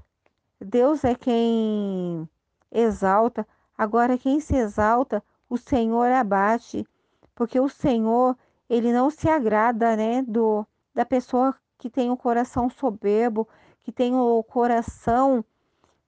Deus 0.64 1.04
é 1.04 1.16
quem 1.16 2.28
exalta. 2.72 3.48
Agora 3.78 4.18
quem 4.18 4.40
se 4.40 4.56
exalta, 4.56 5.24
o 5.50 5.58
Senhor 5.58 6.12
abate, 6.12 6.88
porque 7.36 7.60
o 7.60 7.70
Senhor, 7.70 8.38
ele 8.70 8.92
não 8.94 9.10
se 9.10 9.30
agrada, 9.30 9.96
né, 9.96 10.22
do 10.22 10.66
da 10.94 11.06
pessoa 11.06 11.56
que 11.78 11.90
tem 11.90 12.12
o 12.12 12.18
coração 12.18 12.70
soberbo, 12.70 13.48
que 13.84 13.92
tem 13.92 14.16
o 14.16 14.44
coração 14.44 15.44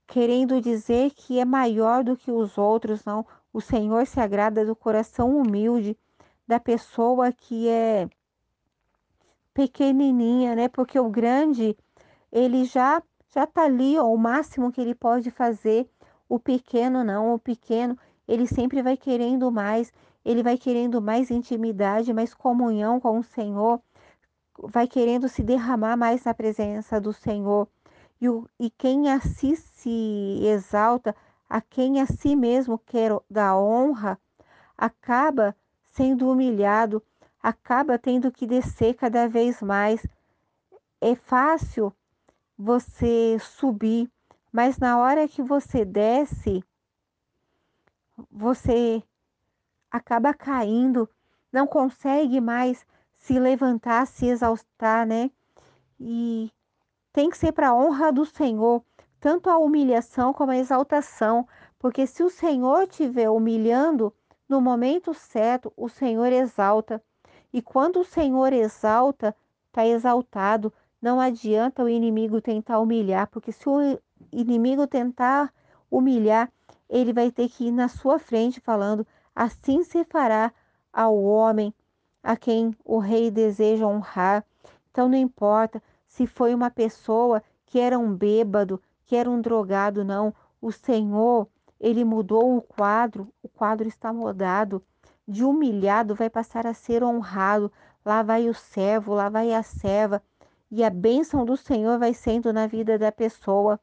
querendo 0.07 0.61
dizer 0.61 1.11
que 1.11 1.39
é 1.39 1.45
maior 1.45 2.03
do 2.03 2.15
que 2.15 2.31
os 2.31 2.57
outros, 2.57 3.03
não. 3.03 3.25
O 3.51 3.59
Senhor 3.59 4.05
se 4.05 4.19
agrada 4.19 4.65
do 4.65 4.75
coração 4.75 5.35
humilde, 5.35 5.97
da 6.47 6.59
pessoa 6.59 7.31
que 7.31 7.67
é 7.67 8.07
pequenininha, 9.53 10.55
né? 10.55 10.67
Porque 10.67 10.99
o 10.99 11.09
grande, 11.09 11.75
ele 12.31 12.65
já 12.65 13.01
já 13.35 13.45
tá 13.45 13.65
ali, 13.65 13.97
ó, 13.99 14.05
o 14.05 14.17
máximo 14.17 14.71
que 14.71 14.81
ele 14.81 14.95
pode 14.95 15.29
fazer. 15.29 15.89
O 16.27 16.39
pequeno 16.39 17.03
não, 17.03 17.35
o 17.35 17.39
pequeno, 17.39 17.97
ele 18.27 18.47
sempre 18.47 18.81
vai 18.81 18.97
querendo 18.97 19.51
mais, 19.51 19.93
ele 20.23 20.41
vai 20.41 20.57
querendo 20.57 21.01
mais 21.01 21.29
intimidade, 21.29 22.13
mais 22.13 22.33
comunhão 22.33 22.99
com 22.99 23.19
o 23.19 23.23
Senhor 23.23 23.79
vai 24.57 24.87
querendo 24.87 25.27
se 25.27 25.43
derramar 25.43 25.97
mais 25.97 26.23
na 26.23 26.33
presença 26.33 26.99
do 26.99 27.13
Senhor. 27.13 27.67
E, 28.19 28.29
o, 28.29 28.47
e 28.59 28.69
quem 28.69 29.11
a 29.11 29.19
si 29.19 29.55
se 29.55 30.39
exalta, 30.43 31.15
a 31.49 31.61
quem 31.61 32.01
a 32.01 32.05
si 32.05 32.35
mesmo 32.35 32.77
quer 32.77 33.11
dar 33.29 33.57
honra, 33.57 34.17
acaba 34.77 35.55
sendo 35.91 36.29
humilhado, 36.29 37.03
acaba 37.41 37.97
tendo 37.99 38.31
que 38.31 38.47
descer 38.47 38.95
cada 38.95 39.27
vez 39.27 39.61
mais. 39.61 40.05
É 41.01 41.15
fácil 41.15 41.93
você 42.57 43.37
subir, 43.39 44.09
mas 44.51 44.77
na 44.77 44.97
hora 44.97 45.27
que 45.27 45.41
você 45.41 45.83
desce, 45.83 46.63
você 48.31 49.03
acaba 49.91 50.33
caindo, 50.33 51.09
não 51.51 51.67
consegue 51.67 52.39
mais 52.39 52.85
se 53.17 53.39
levantar, 53.39 54.05
se 54.07 54.27
exaltar, 54.27 55.05
né? 55.05 55.31
E 55.99 56.51
tem 57.11 57.29
que 57.29 57.37
ser 57.37 57.51
para 57.51 57.69
a 57.69 57.75
honra 57.75 58.11
do 58.11 58.25
Senhor, 58.25 58.83
tanto 59.19 59.49
a 59.49 59.57
humilhação 59.57 60.33
como 60.33 60.51
a 60.51 60.57
exaltação, 60.57 61.47
porque 61.79 62.05
se 62.05 62.23
o 62.23 62.29
Senhor 62.29 62.83
estiver 62.83 63.29
humilhando, 63.29 64.13
no 64.47 64.61
momento 64.61 65.13
certo, 65.13 65.73
o 65.75 65.89
Senhor 65.89 66.31
exalta. 66.31 67.01
E 67.51 67.61
quando 67.61 68.01
o 68.01 68.05
Senhor 68.05 68.53
exalta, 68.53 69.35
está 69.67 69.85
exaltado. 69.85 70.71
Não 71.05 71.19
adianta 71.19 71.83
o 71.83 71.87
inimigo 71.87 72.41
tentar 72.41 72.79
humilhar, 72.79 73.27
porque 73.27 73.51
se 73.51 73.69
o 73.69 73.99
inimigo 74.31 74.87
tentar 74.87 75.53
humilhar, 75.87 76.51
ele 76.89 77.13
vai 77.13 77.29
ter 77.29 77.47
que 77.47 77.67
ir 77.67 77.71
na 77.71 77.87
sua 77.87 78.17
frente 78.17 78.59
falando: 78.59 79.05
assim 79.35 79.83
se 79.83 80.03
fará 80.03 80.51
ao 80.91 81.15
homem 81.15 81.71
a 82.23 82.35
quem 82.35 82.75
o 82.83 82.97
rei 82.97 83.29
deseja 83.29 83.85
honrar. 83.85 84.43
Então 84.89 85.07
não 85.07 85.15
importa 85.15 85.79
se 86.07 86.25
foi 86.25 86.55
uma 86.55 86.71
pessoa 86.71 87.43
que 87.67 87.79
era 87.79 87.99
um 87.99 88.11
bêbado, 88.11 88.81
que 89.05 89.15
era 89.15 89.29
um 89.29 89.39
drogado, 89.39 90.03
não. 90.03 90.33
O 90.59 90.71
Senhor, 90.71 91.47
ele 91.79 92.03
mudou 92.03 92.57
o 92.57 92.63
quadro, 92.63 93.31
o 93.43 93.47
quadro 93.47 93.87
está 93.87 94.11
mudado. 94.11 94.81
De 95.27 95.43
humilhado 95.43 96.15
vai 96.15 96.31
passar 96.31 96.65
a 96.65 96.73
ser 96.73 97.03
honrado. 97.03 97.71
Lá 98.03 98.23
vai 98.23 98.49
o 98.49 98.55
servo, 98.55 99.13
lá 99.13 99.29
vai 99.29 99.53
a 99.53 99.61
serva. 99.61 100.19
E 100.75 100.83
a 100.83 100.89
bênção 100.89 101.45
do 101.45 101.55
Senhor 101.55 101.97
vai 101.97 102.13
sendo 102.13 102.51
na 102.51 102.67
vida 102.67 102.99
da 102.99 103.09
pessoa. 103.09 103.79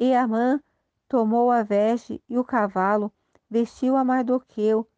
E 0.00 0.14
Amã 0.14 0.58
tomou 1.06 1.50
a 1.50 1.62
veste 1.62 2.22
e 2.26 2.38
o 2.38 2.42
cavalo, 2.42 3.12
vestiu 3.50 3.94
a 3.94 4.02
Mardoqueu 4.02 4.88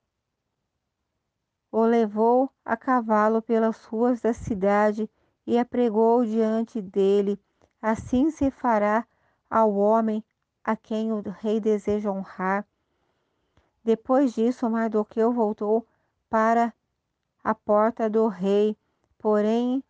o 1.73 1.85
levou 1.85 2.48
a 2.64 2.77
cavalo 2.77 3.43
pelas 3.43 3.85
ruas 3.85 4.20
da 4.20 4.32
cidade 4.32 5.10
e 5.47 5.59
a 5.59 5.64
pregou 5.64 6.24
diante 6.24 6.81
dele. 6.81 7.39
Assim 7.82 8.31
se 8.31 8.51
fará 8.51 9.06
ao 9.51 9.74
homem 9.74 10.24
a 10.64 10.77
quem 10.77 11.12
o 11.12 11.20
rei 11.20 11.60
deseja 11.60 12.10
honrar. 12.10 12.66
Depois 13.85 14.32
disso, 14.32 14.70
Mardoqueu 14.70 15.32
voltou 15.32 15.86
para 16.31 16.73
a 17.44 17.55
porta 17.55 18.09
do 18.09 18.27
rei, 18.27 18.77
porém 19.18 19.85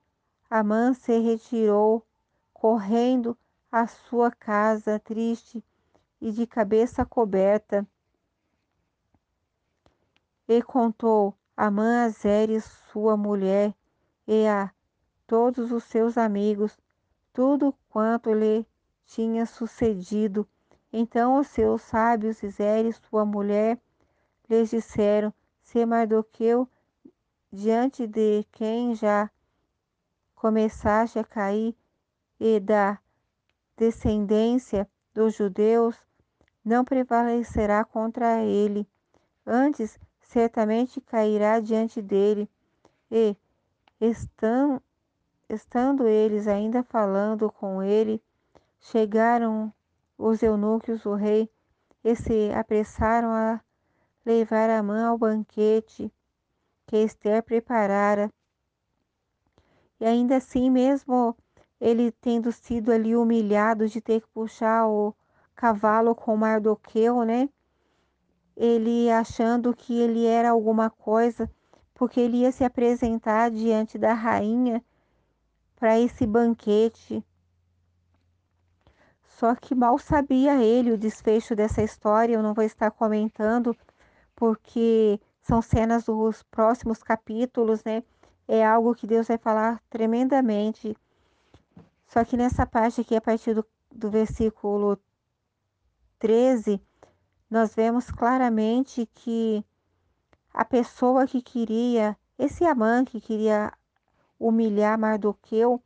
Amã 0.48 0.94
se 0.94 1.18
retirou, 1.18 2.06
correndo 2.52 3.36
à 3.70 3.86
sua 3.86 4.30
casa, 4.30 4.98
triste 5.00 5.64
e 6.20 6.30
de 6.30 6.46
cabeça 6.46 7.04
coberta, 7.04 7.86
e 10.48 10.62
contou 10.62 11.34
Amã 11.56 12.04
a 12.04 12.08
Zeres, 12.10 12.64
sua 12.92 13.16
mulher, 13.16 13.74
e 14.26 14.46
a 14.46 14.70
todos 15.26 15.72
os 15.72 15.82
seus 15.84 16.16
amigos, 16.16 16.78
tudo 17.32 17.74
quanto 17.88 18.32
lhe 18.32 18.64
tinha 19.04 19.46
sucedido. 19.46 20.46
Então 20.92 21.38
os 21.38 21.48
seus 21.48 21.82
sábios 21.82 22.42
e 22.42 22.48
Zeres, 22.48 23.00
sua 23.10 23.24
mulher, 23.24 23.80
lhes 24.48 24.70
disseram: 24.70 25.34
Se 25.60 25.84
Mardoqueu, 25.84 26.68
diante 27.50 28.06
de 28.06 28.44
quem 28.52 28.94
já 28.94 29.30
começaste 30.46 31.18
a 31.18 31.24
cair, 31.24 31.74
e 32.38 32.60
da 32.60 33.00
descendência 33.76 34.88
dos 35.12 35.34
judeus, 35.34 35.96
não 36.64 36.84
prevalecerá 36.84 37.84
contra 37.84 38.44
ele. 38.44 38.86
Antes 39.44 39.98
certamente 40.20 41.00
cairá 41.00 41.58
diante 41.58 42.00
dele. 42.00 42.48
E, 43.10 43.36
estando, 44.00 44.80
estando 45.48 46.06
eles 46.06 46.46
ainda 46.46 46.84
falando 46.84 47.50
com 47.50 47.82
ele, 47.82 48.22
chegaram 48.78 49.72
os 50.16 50.44
eunucos 50.44 51.02
do 51.02 51.14
rei 51.14 51.50
e 52.04 52.14
se 52.14 52.52
apressaram 52.54 53.32
a 53.32 53.60
levar 54.24 54.70
a 54.70 54.80
mão 54.80 55.10
ao 55.10 55.18
banquete 55.18 56.08
que 56.86 56.98
Esther 56.98 57.42
preparara. 57.42 58.32
E 60.00 60.04
ainda 60.04 60.36
assim, 60.36 60.70
mesmo 60.70 61.36
ele 61.80 62.10
tendo 62.12 62.52
sido 62.52 62.90
ali 62.92 63.16
humilhado 63.16 63.88
de 63.88 64.00
ter 64.00 64.20
que 64.20 64.28
puxar 64.28 64.86
o 64.88 65.14
cavalo 65.54 66.14
com 66.14 66.36
Mardoqueu, 66.36 67.24
né? 67.24 67.48
Ele 68.56 69.10
achando 69.10 69.74
que 69.74 69.94
ele 69.98 70.24
era 70.26 70.50
alguma 70.50 70.90
coisa, 70.90 71.50
porque 71.94 72.20
ele 72.20 72.38
ia 72.38 72.52
se 72.52 72.64
apresentar 72.64 73.50
diante 73.50 73.98
da 73.98 74.12
rainha 74.12 74.82
para 75.76 75.98
esse 75.98 76.26
banquete. 76.26 77.24
Só 79.24 79.54
que 79.54 79.74
mal 79.74 79.98
sabia 79.98 80.62
ele 80.62 80.92
o 80.92 80.98
desfecho 80.98 81.54
dessa 81.54 81.82
história, 81.82 82.34
eu 82.34 82.42
não 82.42 82.54
vou 82.54 82.64
estar 82.64 82.90
comentando, 82.90 83.76
porque 84.34 85.20
são 85.42 85.60
cenas 85.60 86.04
dos 86.04 86.42
próximos 86.44 87.02
capítulos, 87.02 87.84
né? 87.84 88.02
É 88.48 88.64
algo 88.64 88.94
que 88.94 89.06
Deus 89.06 89.28
vai 89.28 89.38
falar 89.38 89.80
tremendamente. 89.90 90.96
Só 92.06 92.24
que 92.24 92.36
nessa 92.36 92.64
parte 92.64 93.00
aqui, 93.00 93.16
a 93.16 93.20
partir 93.20 93.54
do, 93.54 93.66
do 93.90 94.10
versículo 94.10 94.98
13, 96.18 96.80
nós 97.50 97.74
vemos 97.74 98.10
claramente 98.10 99.06
que 99.14 99.64
a 100.52 100.64
pessoa 100.64 101.26
que 101.26 101.42
queria, 101.42 102.16
esse 102.38 102.64
Amã 102.64 103.04
que 103.04 103.20
queria 103.20 103.72
humilhar 104.38 104.98
Mardoqueu, 104.98 105.82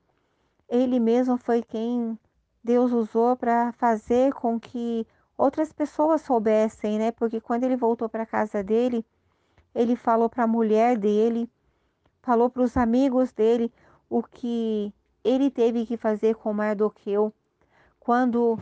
ele 0.68 1.00
mesmo 1.00 1.36
foi 1.36 1.62
quem 1.62 2.18
Deus 2.62 2.92
usou 2.92 3.36
para 3.36 3.72
fazer 3.72 4.32
com 4.34 4.60
que 4.60 5.06
outras 5.36 5.72
pessoas 5.72 6.20
soubessem, 6.20 6.98
né? 6.98 7.10
Porque 7.10 7.40
quando 7.40 7.64
ele 7.64 7.76
voltou 7.76 8.08
para 8.08 8.22
a 8.22 8.26
casa 8.26 8.62
dele, 8.62 9.04
ele 9.74 9.96
falou 9.96 10.28
para 10.28 10.44
a 10.44 10.46
mulher 10.46 10.96
dele, 10.96 11.50
falou 12.22 12.50
para 12.50 12.62
os 12.62 12.76
amigos 12.76 13.32
dele 13.32 13.72
o 14.08 14.22
que 14.22 14.92
ele 15.22 15.50
teve 15.50 15.86
que 15.86 15.96
fazer 15.96 16.34
com 16.34 16.52
Mardoqueu. 16.52 17.32
Quando 17.98 18.58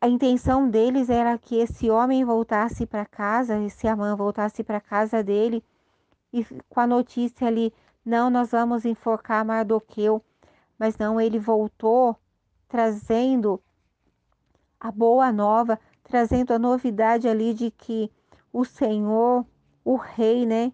a 0.00 0.08
intenção 0.08 0.68
deles 0.68 1.08
era 1.08 1.36
que 1.38 1.56
esse 1.56 1.90
homem 1.90 2.24
voltasse 2.24 2.86
para 2.86 3.06
casa, 3.06 3.58
esse 3.60 3.88
Amã 3.88 4.14
voltasse 4.14 4.62
para 4.62 4.80
casa 4.80 5.22
dele 5.22 5.62
e 6.32 6.44
com 6.68 6.80
a 6.80 6.86
notícia 6.86 7.46
ali, 7.46 7.72
não, 8.04 8.28
nós 8.28 8.50
vamos 8.50 8.84
enforcar 8.84 9.44
Mardoqueu. 9.44 10.22
Mas 10.78 10.98
não, 10.98 11.20
ele 11.20 11.38
voltou 11.38 12.16
trazendo 12.68 13.62
a 14.78 14.90
boa 14.90 15.32
nova, 15.32 15.78
trazendo 16.02 16.52
a 16.52 16.58
novidade 16.58 17.28
ali 17.28 17.54
de 17.54 17.70
que 17.70 18.10
o 18.52 18.64
Senhor, 18.64 19.46
o 19.84 19.96
rei, 19.96 20.44
né, 20.44 20.72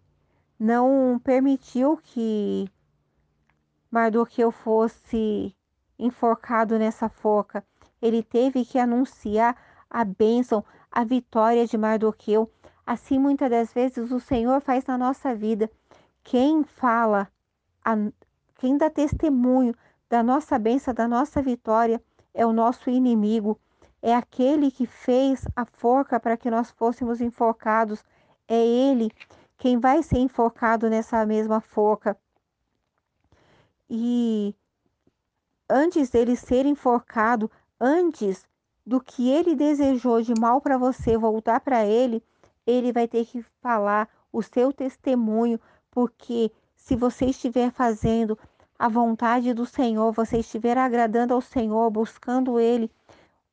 não 0.60 1.18
permitiu 1.24 1.96
que 1.96 2.70
Mardoqueu 3.90 4.52
fosse 4.52 5.56
enforcado 5.98 6.78
nessa 6.78 7.08
forca. 7.08 7.64
Ele 8.00 8.22
teve 8.22 8.66
que 8.66 8.78
anunciar 8.78 9.56
a 9.88 10.04
bênção, 10.04 10.62
a 10.92 11.02
vitória 11.02 11.66
de 11.66 11.78
Mardoqueu. 11.78 12.52
Assim, 12.86 13.18
muitas 13.18 13.48
das 13.48 13.72
vezes, 13.72 14.10
o 14.10 14.20
Senhor 14.20 14.60
faz 14.60 14.84
na 14.84 14.98
nossa 14.98 15.34
vida. 15.34 15.70
Quem 16.22 16.62
fala, 16.62 17.26
a, 17.82 17.96
quem 18.56 18.76
dá 18.76 18.90
testemunho 18.90 19.74
da 20.10 20.22
nossa 20.22 20.58
bênção, 20.58 20.92
da 20.92 21.08
nossa 21.08 21.40
vitória, 21.40 22.02
é 22.34 22.44
o 22.44 22.52
nosso 22.52 22.90
inimigo. 22.90 23.58
É 24.02 24.14
aquele 24.14 24.70
que 24.70 24.86
fez 24.86 25.42
a 25.56 25.64
forca 25.64 26.20
para 26.20 26.36
que 26.36 26.50
nós 26.50 26.70
fôssemos 26.70 27.20
enforcados. 27.20 28.04
É 28.46 28.62
ele 28.66 29.10
quem 29.60 29.78
vai 29.78 30.02
ser 30.02 30.16
enforcado 30.16 30.88
nessa 30.88 31.24
mesma 31.26 31.60
forca. 31.60 32.16
E 33.90 34.54
antes 35.68 36.08
dele 36.08 36.34
ser 36.34 36.64
enforcado, 36.64 37.50
antes 37.78 38.48
do 38.86 39.02
que 39.02 39.28
ele 39.28 39.54
desejou 39.54 40.22
de 40.22 40.32
mal 40.40 40.62
para 40.62 40.78
você 40.78 41.16
voltar 41.18 41.60
para 41.60 41.84
ele, 41.84 42.24
ele 42.66 42.90
vai 42.90 43.06
ter 43.06 43.26
que 43.26 43.44
falar 43.60 44.08
o 44.32 44.42
seu 44.42 44.72
testemunho, 44.72 45.60
porque 45.90 46.50
se 46.74 46.96
você 46.96 47.26
estiver 47.26 47.70
fazendo 47.70 48.38
a 48.78 48.88
vontade 48.88 49.52
do 49.52 49.66
Senhor, 49.66 50.10
você 50.10 50.38
estiver 50.38 50.78
agradando 50.78 51.34
ao 51.34 51.42
Senhor, 51.42 51.90
buscando 51.90 52.58
Ele, 52.58 52.90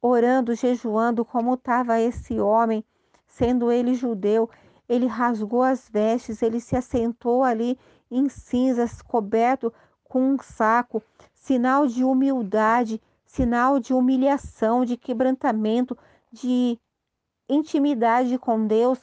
orando, 0.01 0.55
jejuando, 0.55 1.25
como 1.25 1.55
estava 1.55 1.99
esse 1.99 2.39
homem, 2.39 2.81
sendo 3.27 3.69
ele 3.69 3.93
judeu, 3.93 4.49
ele 4.87 5.05
rasgou 5.05 5.63
as 5.63 5.89
vestes, 5.89 6.41
ele 6.41 6.59
se 6.59 6.75
assentou 6.75 7.43
ali 7.43 7.77
em 8.09 8.29
cinzas, 8.29 9.01
coberto 9.01 9.73
com 10.03 10.33
um 10.33 10.37
saco, 10.39 11.03
sinal 11.33 11.87
de 11.87 12.03
humildade, 12.03 13.01
sinal 13.25 13.79
de 13.79 13.93
humilhação, 13.93 14.85
de 14.85 14.95
quebrantamento, 14.95 15.97
de 16.31 16.79
intimidade 17.49 18.37
com 18.37 18.65
Deus. 18.65 18.99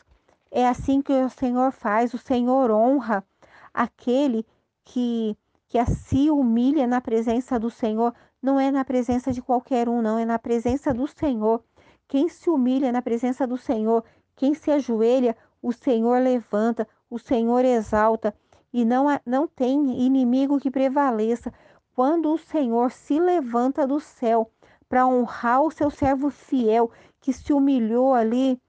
É 0.51 0.66
assim 0.66 1.02
que 1.02 1.12
o 1.12 1.28
Senhor 1.28 1.73
faz, 1.73 2.15
o 2.15 2.19
Senhor 2.19 2.70
honra 2.70 3.24
aquele 3.73 4.47
que 4.85 5.36
que 5.74 5.85
se 5.86 6.31
humilha 6.31 6.86
na 6.86 7.01
presença 7.01 7.59
do 7.59 7.69
Senhor, 7.69 8.15
não 8.40 8.61
é 8.61 8.70
na 8.70 8.85
presença 8.85 9.32
de 9.32 9.43
qualquer 9.43 9.89
um, 9.89 10.01
não, 10.01 10.16
é 10.16 10.24
na 10.24 10.39
presença 10.39 10.94
do 10.94 11.09
Senhor. 11.09 11.65
Quem 12.06 12.28
se 12.28 12.48
humilha 12.48 12.93
na 12.93 13.02
presença 13.02 13.44
do 13.44 13.56
Senhor, 13.56 14.05
quem 14.36 14.55
se 14.55 14.70
ajoelha, 14.70 15.36
o 15.65 15.73
Senhor 15.73 16.20
levanta, 16.20 16.86
o 17.09 17.19
Senhor 17.19 17.65
exalta, 17.65 18.35
e 18.70 18.85
não, 18.85 19.07
não 19.24 19.49
tem 19.49 19.99
inimigo 20.05 20.61
que 20.61 20.70
prevaleça. 20.70 21.51
Quando 21.95 22.31
o 22.31 22.36
Senhor 22.36 22.91
se 22.91 23.19
levanta 23.19 23.86
do 23.86 23.99
céu 23.99 24.51
para 24.91 25.07
honrar 25.07 25.62
o 25.62 25.70
seu 25.70 25.91
servo 25.91 26.28
fiel, 26.28 26.91
que 27.19 27.32
se 27.32 27.51
humilhou 27.51 28.12
ali, 28.12 28.61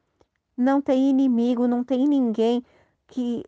não 0.56 0.80
tem 0.80 1.10
inimigo, 1.10 1.68
não 1.68 1.84
tem 1.84 2.08
ninguém 2.08 2.64
que 3.08 3.44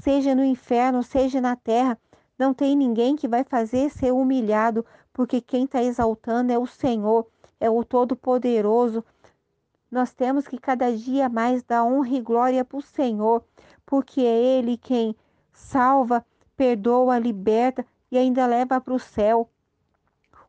seja 0.00 0.34
no 0.34 0.42
inferno, 0.42 1.02
seja 1.02 1.42
na 1.42 1.56
terra, 1.56 1.98
não 2.38 2.54
tem 2.54 2.74
ninguém 2.74 3.14
que 3.14 3.28
vai 3.28 3.44
fazer 3.44 3.90
ser 3.90 4.10
humilhado, 4.10 4.86
porque 5.12 5.38
quem 5.38 5.64
está 5.64 5.82
exaltando 5.82 6.50
é 6.50 6.58
o 6.58 6.66
Senhor, 6.66 7.26
é 7.60 7.68
o 7.68 7.84
Todo-Poderoso. 7.84 9.04
Nós 9.94 10.12
temos 10.12 10.48
que 10.48 10.58
cada 10.58 10.90
dia 10.92 11.28
mais 11.28 11.62
dar 11.62 11.84
honra 11.84 12.08
e 12.08 12.20
glória 12.20 12.64
para 12.64 12.78
o 12.78 12.82
Senhor, 12.82 13.44
porque 13.86 14.22
é 14.22 14.58
Ele 14.58 14.76
quem 14.76 15.14
salva, 15.52 16.26
perdoa, 16.56 17.16
liberta 17.16 17.86
e 18.10 18.18
ainda 18.18 18.44
leva 18.44 18.80
para 18.80 18.92
o 18.92 18.98
céu. 18.98 19.48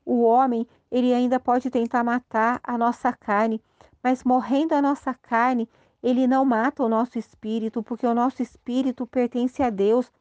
O 0.03 0.23
homem, 0.23 0.67
ele 0.89 1.13
ainda 1.13 1.39
pode 1.39 1.69
tentar 1.69 2.03
matar 2.03 2.59
a 2.63 2.75
nossa 2.75 3.13
carne, 3.13 3.61
mas 4.01 4.23
morrendo 4.23 4.73
a 4.73 4.81
nossa 4.81 5.13
carne, 5.13 5.69
ele 6.01 6.25
não 6.25 6.43
mata 6.43 6.81
o 6.81 6.89
nosso 6.89 7.19
espírito, 7.19 7.83
porque 7.83 8.07
o 8.07 8.15
nosso 8.15 8.41
espírito 8.41 9.05
pertence 9.05 9.61
a 9.61 9.69
Deus 9.69 10.11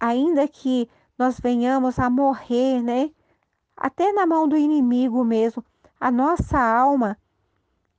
ainda 0.00 0.48
que 0.48 0.88
nós 1.16 1.38
venhamos 1.38 1.96
a 1.96 2.10
morrer, 2.10 2.82
né? 2.82 3.12
Até 3.76 4.12
na 4.12 4.26
mão 4.26 4.48
do 4.48 4.56
inimigo 4.56 5.24
mesmo, 5.24 5.64
a 6.00 6.10
nossa 6.10 6.58
alma 6.58 7.16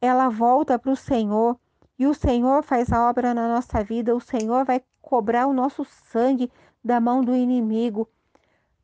ela 0.03 0.27
volta 0.27 0.77
para 0.77 0.91
o 0.91 0.97
Senhor 0.97 1.57
e 1.97 2.05
o 2.05 2.13
Senhor 2.13 2.61
faz 2.61 2.91
a 2.91 3.09
obra 3.09 3.33
na 3.33 3.47
nossa 3.47 3.81
vida. 3.81 4.13
O 4.13 4.19
Senhor 4.19 4.65
vai 4.65 4.83
cobrar 5.01 5.47
o 5.47 5.53
nosso 5.53 5.85
sangue 5.85 6.51
da 6.83 6.99
mão 6.99 7.23
do 7.23 7.33
inimigo, 7.33 8.09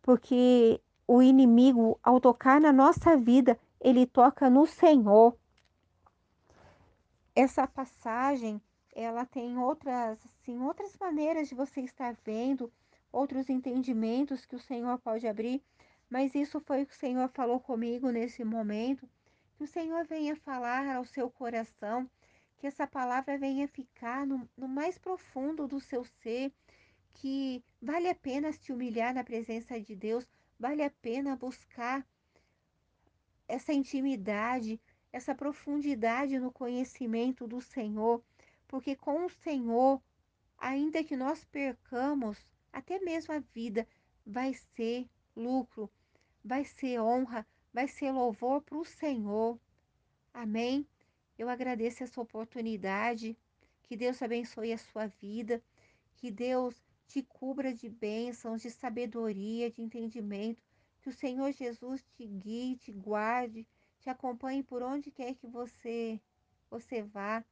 porque 0.02 0.80
o 1.06 1.22
inimigo, 1.22 2.00
ao 2.02 2.22
tocar 2.22 2.62
na 2.62 2.72
nossa 2.72 3.18
vida, 3.18 3.60
ele 3.82 4.06
toca 4.06 4.50
no 4.50 4.66
Senhor. 4.66 5.36
Essa 7.36 7.68
passagem, 7.68 8.62
ela 8.96 9.26
tem 9.26 9.58
outras, 9.58 10.18
assim, 10.26 10.58
outras 10.62 10.96
maneiras 10.98 11.50
de 11.50 11.56
você 11.56 11.82
estar 11.82 12.16
vendo 12.24 12.72
outros 13.12 13.50
entendimentos 13.50 14.46
que 14.46 14.56
o 14.56 14.60
Senhor 14.60 14.98
pode 15.00 15.28
abrir, 15.28 15.62
mas 16.10 16.34
isso 16.34 16.62
foi 16.62 16.84
o 16.84 16.86
que 16.86 16.94
o 16.94 16.98
Senhor 16.98 17.28
falou 17.28 17.60
comigo 17.60 18.10
nesse 18.10 18.46
momento. 18.46 19.06
Que 19.60 19.66
o 19.66 19.68
Senhor 19.68 20.06
venha 20.06 20.38
falar 20.38 20.88
ao 20.88 21.04
seu 21.04 21.30
coração, 21.30 22.10
que 22.56 22.66
essa 22.66 22.88
palavra 22.88 23.38
venha 23.38 23.68
ficar 23.68 24.26
no, 24.26 24.50
no 24.56 24.70
mais 24.70 24.98
profundo 24.98 25.68
do 25.68 25.82
seu 25.82 26.06
ser, 26.06 26.54
que 27.16 27.62
vale 27.82 28.08
a 28.08 28.16
pena 28.16 28.54
se 28.54 28.72
humilhar 28.72 29.14
na 29.14 29.22
presença 29.22 29.78
de 29.78 29.98
Deus, 29.98 30.26
vale 30.58 30.82
a 30.82 30.90
pena 30.90 31.36
buscar 31.36 32.08
essa 33.50 33.74
intimidade, 33.74 34.80
essa 35.12 35.36
profundidade 35.36 36.40
no 36.40 36.54
conhecimento 36.54 37.46
do 37.46 37.60
Senhor, 37.60 38.24
porque 38.66 38.96
com 38.96 39.26
o 39.26 39.30
Senhor, 39.30 40.02
ainda 40.58 41.04
que 41.04 41.18
nós 41.18 41.44
percamos 41.44 42.38
até 42.72 42.98
mesmo 43.00 43.34
a 43.34 43.40
vida 43.40 43.86
vai 44.26 44.54
ser 44.54 45.06
lucro, 45.36 45.92
vai 46.42 46.64
ser 46.64 47.02
honra, 47.02 47.46
vai 47.74 47.88
ser 47.88 48.12
louvor 48.12 48.62
para 48.62 48.78
o 48.78 48.86
Senhor. 48.86 49.60
Amém? 50.34 50.88
Eu 51.38 51.50
agradeço 51.50 52.04
essa 52.04 52.22
oportunidade. 52.22 53.38
Que 53.84 53.96
Deus 53.96 54.22
abençoe 54.22 54.74
a 54.74 54.78
sua 54.78 55.08
vida. 55.08 55.62
Que 56.16 56.30
Deus 56.30 56.76
te 57.08 57.24
cubra 57.24 57.74
de 57.74 57.90
bênçãos, 57.90 58.62
de 58.62 58.70
sabedoria, 58.70 59.72
de 59.72 59.82
entendimento. 59.82 60.62
Que 61.02 61.10
o 61.10 61.14
Senhor 61.14 61.52
Jesus 61.52 62.06
te 62.16 62.26
guie, 62.26 62.76
te 62.76 62.92
guarde, 62.92 63.66
te 64.00 64.10
acompanhe 64.10 64.62
por 64.64 64.84
onde 64.84 65.12
quer 65.12 65.34
que 65.36 65.48
você 65.48 66.20
você 66.70 67.02
vá, 67.02 67.44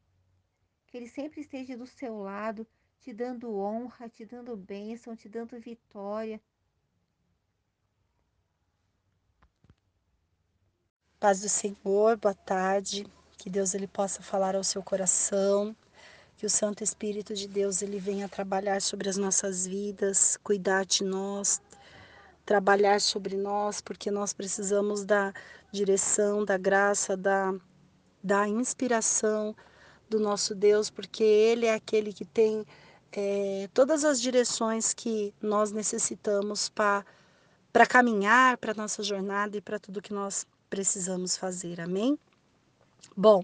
que 0.86 0.96
ele 0.96 1.08
sempre 1.08 1.42
esteja 1.42 1.76
do 1.76 1.88
seu 1.88 2.20
lado, 2.20 2.68
te 3.00 3.12
dando 3.12 3.58
honra, 3.58 4.08
te 4.08 4.26
dando 4.26 4.56
bênção, 4.56 5.16
te 5.16 5.28
dando 5.28 5.60
vitória. 5.60 6.40
Paz 11.20 11.42
do 11.42 11.50
Senhor, 11.50 12.16
boa 12.18 12.36
tarde. 12.36 13.08
Que 13.40 13.50
Deus 13.50 13.74
ele 13.74 13.88
possa 13.88 14.22
falar 14.22 14.56
ao 14.56 14.64
seu 14.64 14.84
coração, 14.84 15.76
que 16.38 16.46
o 16.46 16.50
Santo 16.50 16.84
Espírito 16.84 17.34
de 17.34 17.48
Deus 17.48 17.82
ele 17.82 17.98
venha 17.98 18.30
trabalhar 18.30 18.80
sobre 18.84 19.10
as 19.10 19.18
nossas 19.18 19.66
vidas, 19.66 20.38
cuidar 20.44 20.86
de 20.86 21.04
nós, 21.04 21.60
trabalhar 22.46 23.02
sobre 23.02 23.36
nós, 23.36 23.82
porque 23.82 24.12
nós 24.12 24.32
precisamos 24.32 25.04
da 25.04 25.34
direção, 25.72 26.46
da 26.46 26.56
graça, 26.56 27.18
da, 27.18 27.52
da 28.24 28.48
inspiração 28.48 29.56
do 30.08 30.20
nosso 30.20 30.54
Deus, 30.54 30.92
porque 30.92 31.24
Ele 31.24 31.66
é 31.66 31.74
aquele 31.74 32.14
que 32.14 32.26
tem 32.26 32.64
é, 33.12 33.68
todas 33.74 34.06
as 34.06 34.22
direções 34.22 34.94
que 34.94 35.34
nós 35.42 35.72
necessitamos 35.72 36.70
para 36.70 37.88
caminhar, 37.90 38.58
para 38.58 38.76
nossa 38.76 39.02
jornada 39.02 39.58
e 39.58 39.62
para 39.62 39.80
tudo 39.80 40.00
que 40.00 40.14
nós 40.14 40.46
precisamos 40.70 41.38
fazer. 41.38 41.82
Amém? 41.82 42.18
Bom, 43.16 43.44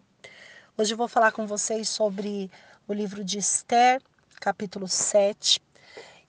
hoje 0.78 0.94
eu 0.94 0.98
vou 0.98 1.08
falar 1.08 1.32
com 1.32 1.48
vocês 1.48 1.90
sobre 1.90 2.52
o 2.88 2.94
livro 2.94 3.24
de 3.24 3.38
Esther, 3.38 4.02
capítulo 4.40 4.88
7. 4.88 5.62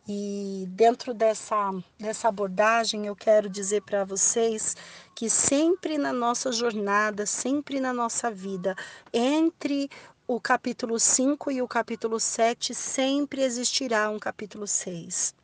E 0.06 0.66
dentro 0.68 1.14
dessa, 1.14 1.72
dessa 1.98 2.28
abordagem, 2.28 3.06
eu 3.06 3.16
quero 3.16 3.48
dizer 3.48 3.82
para 3.82 4.04
vocês 4.04 4.76
que 5.14 5.30
sempre 5.30 5.96
na 5.96 6.12
nossa 6.12 6.52
jornada, 6.52 7.24
sempre 7.24 7.80
na 7.80 7.92
nossa 7.92 8.30
vida, 8.30 8.76
entre 9.12 9.88
o 10.26 10.38
capítulo 10.40 10.98
5 10.98 11.50
e 11.50 11.62
o 11.62 11.68
capítulo 11.68 12.20
7, 12.20 12.74
sempre 12.74 13.42
existirá 13.42 14.10
um 14.10 14.18
capítulo 14.18 14.66
6. 14.66 15.34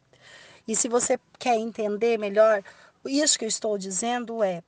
E 0.69 0.77
se 0.77 0.89
você 0.89 1.19
quer 1.39 1.57
entender 1.57 2.19
melhor, 2.19 2.63
isso 3.07 3.39
que 3.39 3.47
eu 3.47 3.49
estou 3.49 3.79
dizendo 3.79 4.43
é: 4.43 4.63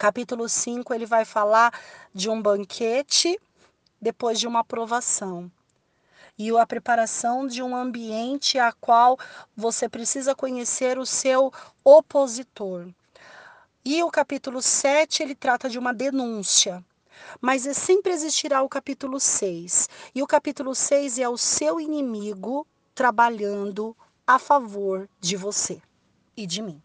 capítulo 0.00 0.48
5 0.48 0.94
ele 0.94 1.04
vai 1.04 1.26
falar 1.26 1.78
de 2.14 2.30
um 2.30 2.40
banquete 2.40 3.38
depois 4.00 4.40
de 4.40 4.48
uma 4.48 4.60
aprovação 4.60 5.52
e 6.38 6.50
a 6.56 6.66
preparação 6.66 7.46
de 7.46 7.62
um 7.62 7.76
ambiente 7.76 8.58
a 8.58 8.72
qual 8.72 9.18
você 9.54 9.90
precisa 9.90 10.34
conhecer 10.34 10.98
o 10.98 11.04
seu 11.04 11.52
opositor. 11.84 12.88
E 13.84 14.02
o 14.02 14.10
capítulo 14.10 14.62
7, 14.62 15.22
ele 15.22 15.34
trata 15.34 15.68
de 15.68 15.78
uma 15.78 15.92
denúncia. 15.92 16.82
Mas 17.38 17.64
sempre 17.76 18.10
existirá 18.10 18.62
o 18.62 18.70
capítulo 18.70 19.20
6. 19.20 19.86
E 20.14 20.22
o 20.22 20.26
capítulo 20.26 20.74
6 20.74 21.18
é 21.18 21.28
o 21.28 21.36
seu 21.36 21.78
inimigo 21.78 22.66
trabalhando 22.94 23.94
a 24.26 24.38
favor 24.38 25.06
de 25.20 25.36
você 25.36 25.82
e 26.34 26.46
de 26.46 26.62
mim. 26.62 26.82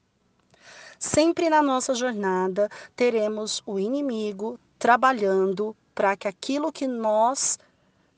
Sempre 1.00 1.50
na 1.50 1.62
nossa 1.62 1.94
jornada 1.94 2.70
teremos 2.96 3.62
o 3.66 3.80
inimigo 3.80 4.60
trabalhando 4.80 5.76
para 5.94 6.16
que 6.16 6.28
aquilo 6.28 6.72
que 6.72 6.88
nós 6.88 7.58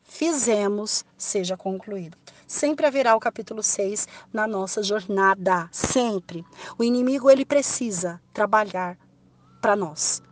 fizemos 0.04 1.06
seja 1.18 1.58
concluído. 1.58 2.18
Sempre 2.48 2.86
haverá 2.86 3.16
o 3.16 3.20
capítulo 3.20 3.62
6 3.62 4.08
na 4.32 4.48
nossa 4.48 4.82
jornada, 4.82 5.68
sempre. 5.72 6.46
O 6.78 6.84
inimigo 6.84 7.30
ele 7.30 7.46
precisa 7.46 8.22
trabalhar 8.34 8.98
para 9.62 9.76
nós. 9.76 10.24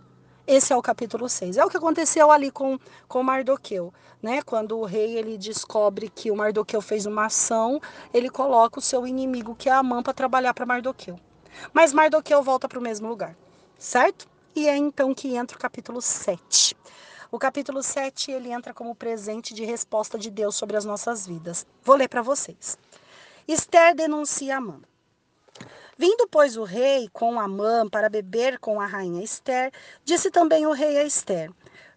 Esse 0.47 0.71
é 0.71 0.77
o 0.77 0.81
capítulo 0.81 1.27
6. 1.27 1.57
É 1.57 1.65
o 1.65 1.69
que 1.69 1.77
aconteceu 1.77 2.31
ali 2.31 2.51
com, 2.51 2.79
com 3.07 3.23
Mardoqueu, 3.23 3.91
né? 4.21 4.43
Quando 4.43 4.77
o 4.77 4.85
rei 4.85 5.17
ele 5.17 5.37
descobre 5.37 6.07
que 6.07 6.29
o 6.29 6.35
Mardoqueu 6.35 6.81
fez 6.81 7.05
uma 7.05 7.25
ação, 7.25 7.81
ele 8.13 8.29
coloca 8.29 8.79
o 8.79 8.81
seu 8.81 9.07
inimigo, 9.07 9.55
que 9.55 9.67
é 9.67 9.73
Amã, 9.73 10.03
para 10.03 10.13
trabalhar 10.13 10.53
para 10.53 10.65
Mardoqueu. 10.65 11.19
Mas 11.73 11.93
Mardoqueu 11.93 12.41
volta 12.41 12.67
para 12.67 12.79
o 12.79 12.81
mesmo 12.81 13.07
lugar, 13.07 13.35
certo? 13.77 14.27
E 14.55 14.67
é 14.67 14.77
então 14.77 15.13
que 15.13 15.35
entra 15.35 15.57
o 15.57 15.59
capítulo 15.59 16.01
7. 16.01 16.75
O 17.31 17.37
capítulo 17.37 17.83
7, 17.83 18.31
ele 18.31 18.51
entra 18.51 18.73
como 18.73 18.95
presente 18.95 19.53
de 19.53 19.65
resposta 19.65 20.17
de 20.17 20.29
Deus 20.29 20.55
sobre 20.55 20.77
as 20.77 20.85
nossas 20.85 21.27
vidas. 21.27 21.65
Vou 21.83 21.95
ler 21.95 22.07
para 22.07 22.21
vocês. 22.21 22.77
Esther 23.47 23.93
denuncia 23.93 24.57
Amã. 24.57 24.79
Vindo, 25.97 26.27
pois, 26.29 26.57
o 26.57 26.63
rei 26.63 27.09
com 27.11 27.39
Amã 27.39 27.87
para 27.89 28.09
beber 28.09 28.59
com 28.59 28.79
a 28.79 28.85
rainha 28.85 29.23
Esther, 29.23 29.71
disse 30.03 30.31
também 30.31 30.65
o 30.65 30.71
rei 30.71 30.97
a 30.97 31.03
Esther, 31.03 31.51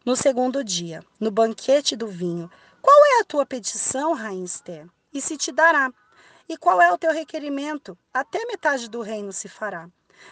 no 0.04 0.16
segundo 0.16 0.62
dia, 0.64 1.04
no 1.18 1.30
banquete 1.30 1.94
do 1.94 2.06
vinho: 2.06 2.50
Qual 2.80 2.96
é 3.06 3.20
a 3.20 3.24
tua 3.24 3.44
petição, 3.44 4.14
rainha 4.14 4.44
Esther? 4.44 4.86
E 5.12 5.20
se 5.20 5.36
te 5.36 5.52
dará. 5.52 5.92
E 6.48 6.56
qual 6.56 6.80
é 6.80 6.90
o 6.90 6.98
teu 6.98 7.12
requerimento? 7.12 7.96
Até 8.12 8.44
metade 8.46 8.88
do 8.88 9.02
reino 9.02 9.32
se 9.32 9.48
fará. 9.48 9.88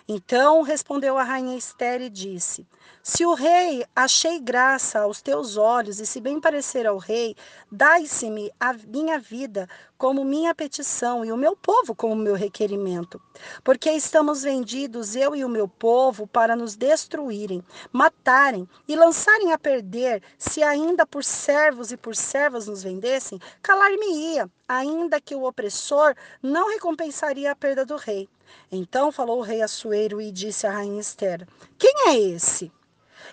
Então 0.08 0.62
respondeu 0.62 1.18
a 1.18 1.24
rainha 1.24 1.56
Esther 1.56 2.00
e 2.00 2.08
disse: 2.08 2.66
Se 3.02 3.26
o 3.26 3.34
rei 3.34 3.84
achei 3.94 4.38
graça 4.38 5.00
aos 5.00 5.20
teus 5.20 5.56
olhos, 5.56 5.98
e 6.00 6.06
se 6.06 6.20
bem 6.20 6.40
parecer 6.40 6.86
ao 6.86 6.96
rei, 6.96 7.34
dai-se-me 7.70 8.52
a 8.60 8.72
minha 8.72 9.18
vida 9.18 9.68
como 9.98 10.24
minha 10.24 10.54
petição, 10.54 11.24
e 11.24 11.32
o 11.32 11.36
meu 11.36 11.56
povo 11.56 11.94
como 11.94 12.14
meu 12.14 12.34
requerimento. 12.34 13.20
Porque 13.64 13.90
estamos 13.90 14.42
vendidos, 14.42 15.16
eu 15.16 15.34
e 15.34 15.44
o 15.44 15.48
meu 15.48 15.66
povo, 15.66 16.26
para 16.26 16.54
nos 16.54 16.76
destruírem, 16.76 17.64
matarem 17.92 18.68
e 18.86 18.94
lançarem 18.94 19.52
a 19.52 19.58
perder, 19.58 20.22
se 20.38 20.62
ainda 20.62 21.06
por 21.06 21.24
servos 21.24 21.90
e 21.92 21.96
por 21.96 22.14
servas 22.14 22.66
nos 22.66 22.82
vendessem, 22.82 23.40
calar-me-ia, 23.62 24.50
ainda 24.68 25.20
que 25.20 25.34
o 25.34 25.44
opressor 25.44 26.14
não 26.42 26.70
recompensaria 26.70 27.50
a 27.50 27.56
perda 27.56 27.84
do 27.84 27.96
rei. 27.96 28.28
Então 28.70 29.12
falou 29.12 29.38
o 29.38 29.42
rei 29.42 29.62
Assuero 29.62 30.20
e 30.20 30.30
disse 30.30 30.66
à 30.66 30.72
rainha 30.72 31.00
Esther: 31.00 31.46
Quem 31.78 32.08
é 32.08 32.18
esse? 32.18 32.72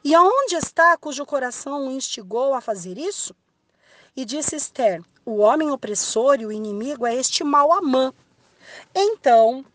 E 0.03 0.13
aonde 0.13 0.55
está 0.55 0.97
cujo 0.97 1.25
coração 1.25 1.87
o 1.87 1.91
instigou 1.91 2.53
a 2.53 2.61
fazer 2.61 2.97
isso? 2.97 3.35
E 4.15 4.25
disse 4.25 4.55
Esther: 4.55 5.01
O 5.25 5.37
homem 5.37 5.71
opressor 5.71 6.39
e 6.39 6.45
o 6.45 6.51
inimigo 6.51 7.05
é 7.05 7.15
este 7.15 7.43
mau 7.43 7.71
Amã. 7.71 8.13
Então 8.93 9.65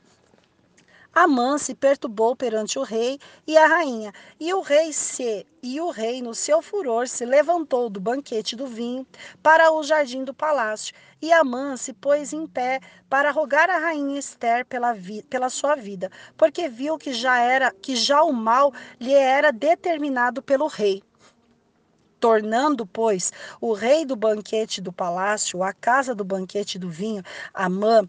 Amã 1.15 1.59
se 1.59 1.74
perturbou 1.74 2.36
perante 2.36 2.78
o 2.78 2.85
rei 2.85 3.19
e 3.44 3.56
a 3.56 3.66
rainha, 3.66 4.12
e 4.39 4.55
o 4.55 4.60
rei 4.60 4.93
se 4.93 5.44
e 5.60 5.81
o 5.81 5.90
rei 5.90 6.23
no 6.23 6.32
seu 6.32 6.62
furor 6.62 7.09
se 7.09 7.24
levantou 7.24 7.90
do 7.90 7.98
banquete 7.98 8.55
do 8.55 8.69
vinho 8.69 9.05
para 9.43 9.73
o 9.73 9.82
jardim 9.82 10.23
do 10.23 10.32
palácio, 10.32 10.94
e 11.20 11.32
Amã 11.32 11.76
se 11.76 11.92
pôs 11.92 12.32
em 12.32 12.46
pé 12.46 12.80
para 13.08 13.30
rogar 13.30 13.68
a 13.68 13.78
rainha 13.78 14.18
Esther 14.18 14.64
pela, 14.66 14.94
pela 15.28 15.50
sua 15.50 15.74
vida, 15.74 16.10
porque 16.36 16.68
viu 16.68 16.96
que 16.96 17.12
já 17.12 17.40
era 17.40 17.72
que 17.72 17.96
já 17.96 18.22
o 18.22 18.32
mal 18.32 18.72
lhe 19.00 19.14
era 19.14 19.52
determinado 19.52 20.42
pelo 20.42 20.66
rei. 20.66 21.02
Tornando, 22.20 22.84
pois, 22.84 23.32
o 23.60 23.72
rei 23.72 24.04
do 24.04 24.16
banquete 24.16 24.80
do 24.80 24.92
palácio, 24.92 25.62
a 25.62 25.72
casa 25.72 26.14
do 26.14 26.24
banquete 26.24 26.78
do 26.78 26.90
vinho, 26.90 27.22
Amã 27.54 28.08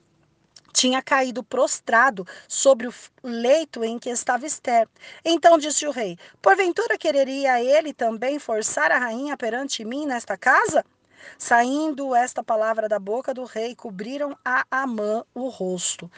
tinha 0.74 1.02
caído 1.02 1.44
prostrado 1.44 2.26
sobre 2.48 2.88
o 2.88 2.94
leito 3.24 3.84
em 3.84 4.00
que 4.00 4.10
estava 4.10 4.46
Esther. 4.46 4.88
Então 5.24 5.58
disse 5.58 5.86
o 5.86 5.92
rei: 5.92 6.18
Porventura 6.42 6.98
quereria 6.98 7.62
ele 7.62 7.94
também 7.94 8.40
forçar 8.40 8.92
a 8.92 8.98
rainha 8.98 9.38
perante 9.38 9.84
mim 9.84 10.06
nesta 10.06 10.38
casa? 10.38 10.84
Saindo 11.38 12.16
esta 12.16 12.44
palavra 12.44 12.90
da 12.90 13.00
boca 13.00 13.34
do 13.34 13.44
rei, 13.44 13.76
cobriram 13.76 14.38
a 14.44 14.66
Amã 14.70 15.24
o 15.34 15.48
rosto. 15.50 16.10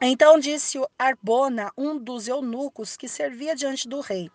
Então 0.00 0.38
disse 0.38 0.78
Arbona, 0.96 1.72
um 1.76 1.98
dos 1.98 2.28
eunucos 2.28 2.96
que 2.96 3.08
servia 3.08 3.56
diante 3.56 3.88
do 3.88 4.00
rei: 4.00 4.30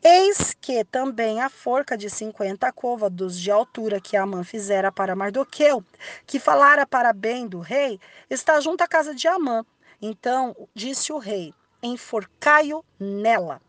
Eis 0.00 0.54
que 0.60 0.84
também 0.84 1.40
a 1.40 1.50
forca 1.50 1.98
de 1.98 2.08
cinquenta 2.08 2.72
côvados 2.72 3.36
de 3.36 3.50
altura 3.50 4.00
que 4.00 4.16
Amã 4.16 4.44
fizera 4.44 4.92
para 4.92 5.16
Mardoqueu, 5.16 5.84
que 6.24 6.38
falara 6.38 6.86
para 6.86 7.12
bem 7.12 7.48
do 7.48 7.58
rei, 7.58 7.98
está 8.28 8.60
junto 8.60 8.82
à 8.82 8.86
casa 8.86 9.12
de 9.12 9.26
Amã. 9.26 9.66
Então 10.00 10.54
disse 10.72 11.12
o 11.12 11.18
rei: 11.18 11.52
Enforcai-o 11.82 12.84
nela. 12.98 13.60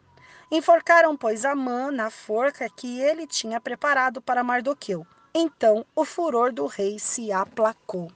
Enforcaram, 0.54 1.16
pois, 1.16 1.46
Amã 1.46 1.90
na 1.92 2.10
forca 2.10 2.70
que 2.70 3.00
ele 3.00 3.26
tinha 3.26 3.62
preparado 3.62 4.22
para 4.22 4.44
Mardoqueu. 4.44 5.08
Então 5.34 5.86
o 5.96 6.04
furor 6.04 6.52
do 6.52 6.66
rei 6.66 7.00
se 7.00 7.32
aplacou. 7.32 8.12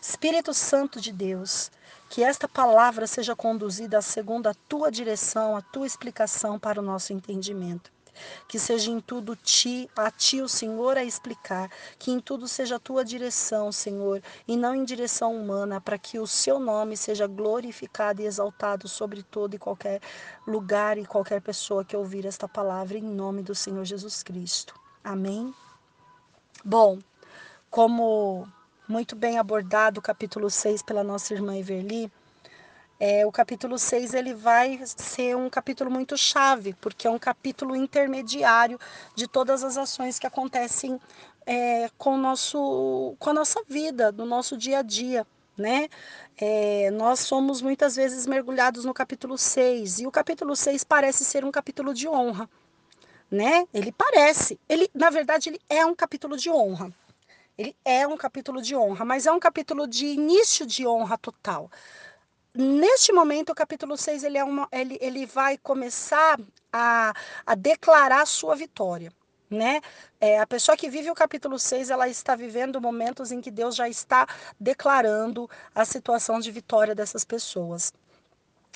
Espírito 0.00 0.54
Santo 0.54 0.98
de 0.98 1.12
Deus, 1.12 1.70
que 2.08 2.24
esta 2.24 2.48
palavra 2.48 3.06
seja 3.06 3.36
conduzida 3.36 4.00
segundo 4.00 4.46
a 4.46 4.54
tua 4.54 4.90
direção, 4.90 5.54
a 5.54 5.60
tua 5.60 5.86
explicação 5.86 6.58
para 6.58 6.80
o 6.80 6.82
nosso 6.82 7.12
entendimento. 7.12 7.92
Que 8.48 8.58
seja 8.58 8.90
em 8.90 9.00
tudo 9.00 9.36
ti, 9.36 9.88
a 9.96 10.10
ti 10.10 10.40
o 10.40 10.48
Senhor 10.48 10.96
a 10.96 11.04
explicar, 11.04 11.70
que 11.98 12.10
em 12.10 12.20
tudo 12.20 12.46
seja 12.48 12.76
a 12.76 12.78
tua 12.78 13.04
direção, 13.04 13.70
Senhor, 13.72 14.22
e 14.46 14.56
não 14.56 14.74
em 14.74 14.84
direção 14.84 15.34
humana, 15.34 15.80
para 15.80 15.98
que 15.98 16.18
o 16.18 16.26
seu 16.26 16.58
nome 16.58 16.96
seja 16.96 17.26
glorificado 17.26 18.22
e 18.22 18.26
exaltado 18.26 18.88
sobre 18.88 19.22
todo 19.22 19.54
e 19.54 19.58
qualquer 19.58 20.00
lugar 20.46 20.98
e 20.98 21.06
qualquer 21.06 21.40
pessoa 21.40 21.84
que 21.84 21.96
ouvir 21.96 22.26
esta 22.26 22.48
palavra, 22.48 22.98
em 22.98 23.02
nome 23.02 23.42
do 23.42 23.54
Senhor 23.54 23.84
Jesus 23.84 24.22
Cristo. 24.22 24.74
Amém. 25.02 25.54
Bom, 26.64 26.98
como 27.70 28.48
muito 28.88 29.16
bem 29.16 29.38
abordado 29.38 29.98
o 29.98 30.02
capítulo 30.02 30.48
6 30.48 30.82
pela 30.82 31.02
nossa 31.02 31.34
irmã 31.34 31.56
Everly, 31.56 32.10
é, 32.98 33.26
o 33.26 33.32
capítulo 33.32 33.78
6 33.78 34.14
ele 34.14 34.34
vai 34.34 34.80
ser 34.84 35.36
um 35.36 35.50
capítulo 35.50 35.90
muito 35.90 36.16
chave, 36.16 36.74
porque 36.80 37.06
é 37.06 37.10
um 37.10 37.18
capítulo 37.18 37.74
intermediário 37.74 38.78
de 39.14 39.26
todas 39.26 39.64
as 39.64 39.76
ações 39.76 40.18
que 40.18 40.26
acontecem 40.26 41.00
é, 41.44 41.90
com, 41.98 42.16
nosso, 42.16 43.16
com 43.18 43.30
a 43.30 43.34
nossa 43.34 43.62
vida, 43.68 44.12
no 44.12 44.24
nosso 44.24 44.56
dia 44.56 44.78
a 44.78 44.82
dia. 44.82 45.26
Né? 45.56 45.88
É, 46.36 46.90
nós 46.90 47.20
somos 47.20 47.62
muitas 47.62 47.94
vezes 47.94 48.26
mergulhados 48.26 48.84
no 48.84 48.94
capítulo 48.94 49.38
6, 49.38 50.00
e 50.00 50.06
o 50.06 50.10
capítulo 50.10 50.56
6 50.56 50.82
parece 50.84 51.24
ser 51.24 51.44
um 51.44 51.50
capítulo 51.50 51.92
de 51.94 52.08
honra. 52.08 52.48
Né? 53.30 53.66
Ele 53.72 53.92
parece, 53.92 54.58
ele, 54.68 54.88
na 54.94 55.10
verdade, 55.10 55.48
ele 55.48 55.60
é 55.68 55.84
um 55.84 55.94
capítulo 55.94 56.36
de 56.36 56.50
honra. 56.50 56.92
Ele 57.56 57.74
é 57.84 58.06
um 58.06 58.16
capítulo 58.16 58.60
de 58.60 58.74
honra, 58.74 59.04
mas 59.04 59.26
é 59.26 59.32
um 59.32 59.38
capítulo 59.38 59.86
de 59.86 60.06
início 60.06 60.66
de 60.66 60.86
honra 60.86 61.16
total 61.16 61.70
neste 62.54 63.12
momento, 63.12 63.50
o 63.50 63.54
capítulo 63.54 63.96
6 63.96 64.24
ele, 64.24 64.38
é 64.38 64.44
uma, 64.44 64.68
ele, 64.70 64.98
ele 65.00 65.26
vai 65.26 65.58
começar 65.58 66.38
a, 66.72 67.12
a 67.44 67.54
declarar 67.54 68.26
sua 68.26 68.54
vitória. 68.54 69.12
Né? 69.50 69.80
É, 70.20 70.40
a 70.40 70.46
pessoa 70.46 70.76
que 70.76 70.88
vive 70.88 71.10
o 71.10 71.14
capítulo 71.14 71.58
6, 71.58 71.90
ela 71.90 72.08
está 72.08 72.34
vivendo 72.34 72.80
momentos 72.80 73.30
em 73.30 73.40
que 73.40 73.50
Deus 73.50 73.76
já 73.76 73.88
está 73.88 74.26
declarando 74.58 75.48
a 75.74 75.84
situação 75.84 76.40
de 76.40 76.50
vitória 76.50 76.94
dessas 76.94 77.24
pessoas. 77.24 77.92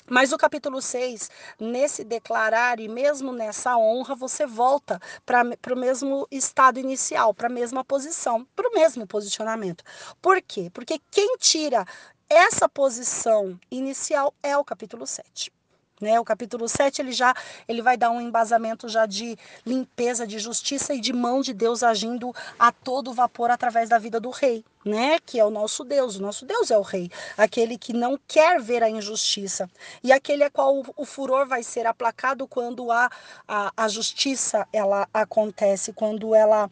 Mas 0.09 0.31
o 0.33 0.37
capítulo 0.37 0.81
6, 0.81 1.29
nesse 1.59 2.03
declarar 2.03 2.79
e 2.79 2.87
mesmo 2.87 3.31
nessa 3.31 3.77
honra, 3.77 4.15
você 4.15 4.45
volta 4.45 4.99
para 5.25 5.73
o 5.73 5.77
mesmo 5.77 6.27
estado 6.31 6.79
inicial, 6.79 7.33
para 7.33 7.47
a 7.47 7.51
mesma 7.51 7.83
posição, 7.85 8.45
para 8.55 8.67
o 8.67 8.73
mesmo 8.73 9.05
posicionamento. 9.05 9.83
Por 10.19 10.41
quê? 10.41 10.71
Porque 10.73 10.99
quem 11.11 11.37
tira 11.37 11.85
essa 12.29 12.69
posição 12.69 13.59
inicial 13.71 14.33
é 14.43 14.55
o 14.55 14.63
capítulo 14.63 15.07
7. 15.07 15.51
Né? 15.99 16.17
O 16.17 16.23
capítulo 16.23 16.69
7 16.69 17.01
ele 17.01 17.11
já 17.11 17.33
ele 17.67 17.81
vai 17.81 17.97
dar 17.97 18.09
um 18.09 18.21
embasamento 18.21 18.87
já 18.87 19.05
de 19.05 19.37
limpeza, 19.65 20.25
de 20.25 20.39
justiça 20.39 20.93
e 20.93 21.01
de 21.01 21.11
mão 21.11 21.41
de 21.41 21.53
Deus 21.53 21.83
agindo 21.83 22.33
a 22.57 22.71
todo 22.71 23.13
vapor 23.13 23.51
através 23.51 23.89
da 23.89 23.97
vida 23.97 24.17
do 24.17 24.29
rei, 24.29 24.63
né? 24.85 25.19
Que 25.19 25.39
é 25.39 25.43
o 25.43 25.49
nosso 25.49 25.83
Deus. 25.83 26.15
O 26.15 26.21
nosso 26.21 26.45
Deus 26.45 26.71
é 26.71 26.77
o 26.77 26.83
rei, 26.83 27.11
aquele 27.37 27.77
que 27.77 27.91
não 27.91 28.17
quer 28.27 28.61
ver 28.61 28.81
a 28.81 28.89
injustiça 28.89 29.69
e 30.01 30.13
aquele 30.13 30.43
a 30.45 30.49
qual 30.49 30.81
o, 30.95 31.05
furor 31.05 31.45
vai 31.45 31.63
ser 31.63 31.85
aplacado 31.85 32.47
quando 32.47 32.89
a, 32.91 33.09
a, 33.45 33.73
a 33.75 33.87
justiça 33.89 34.65
ela 34.71 35.05
acontece, 35.13 35.91
quando 35.91 36.33
ela 36.33 36.69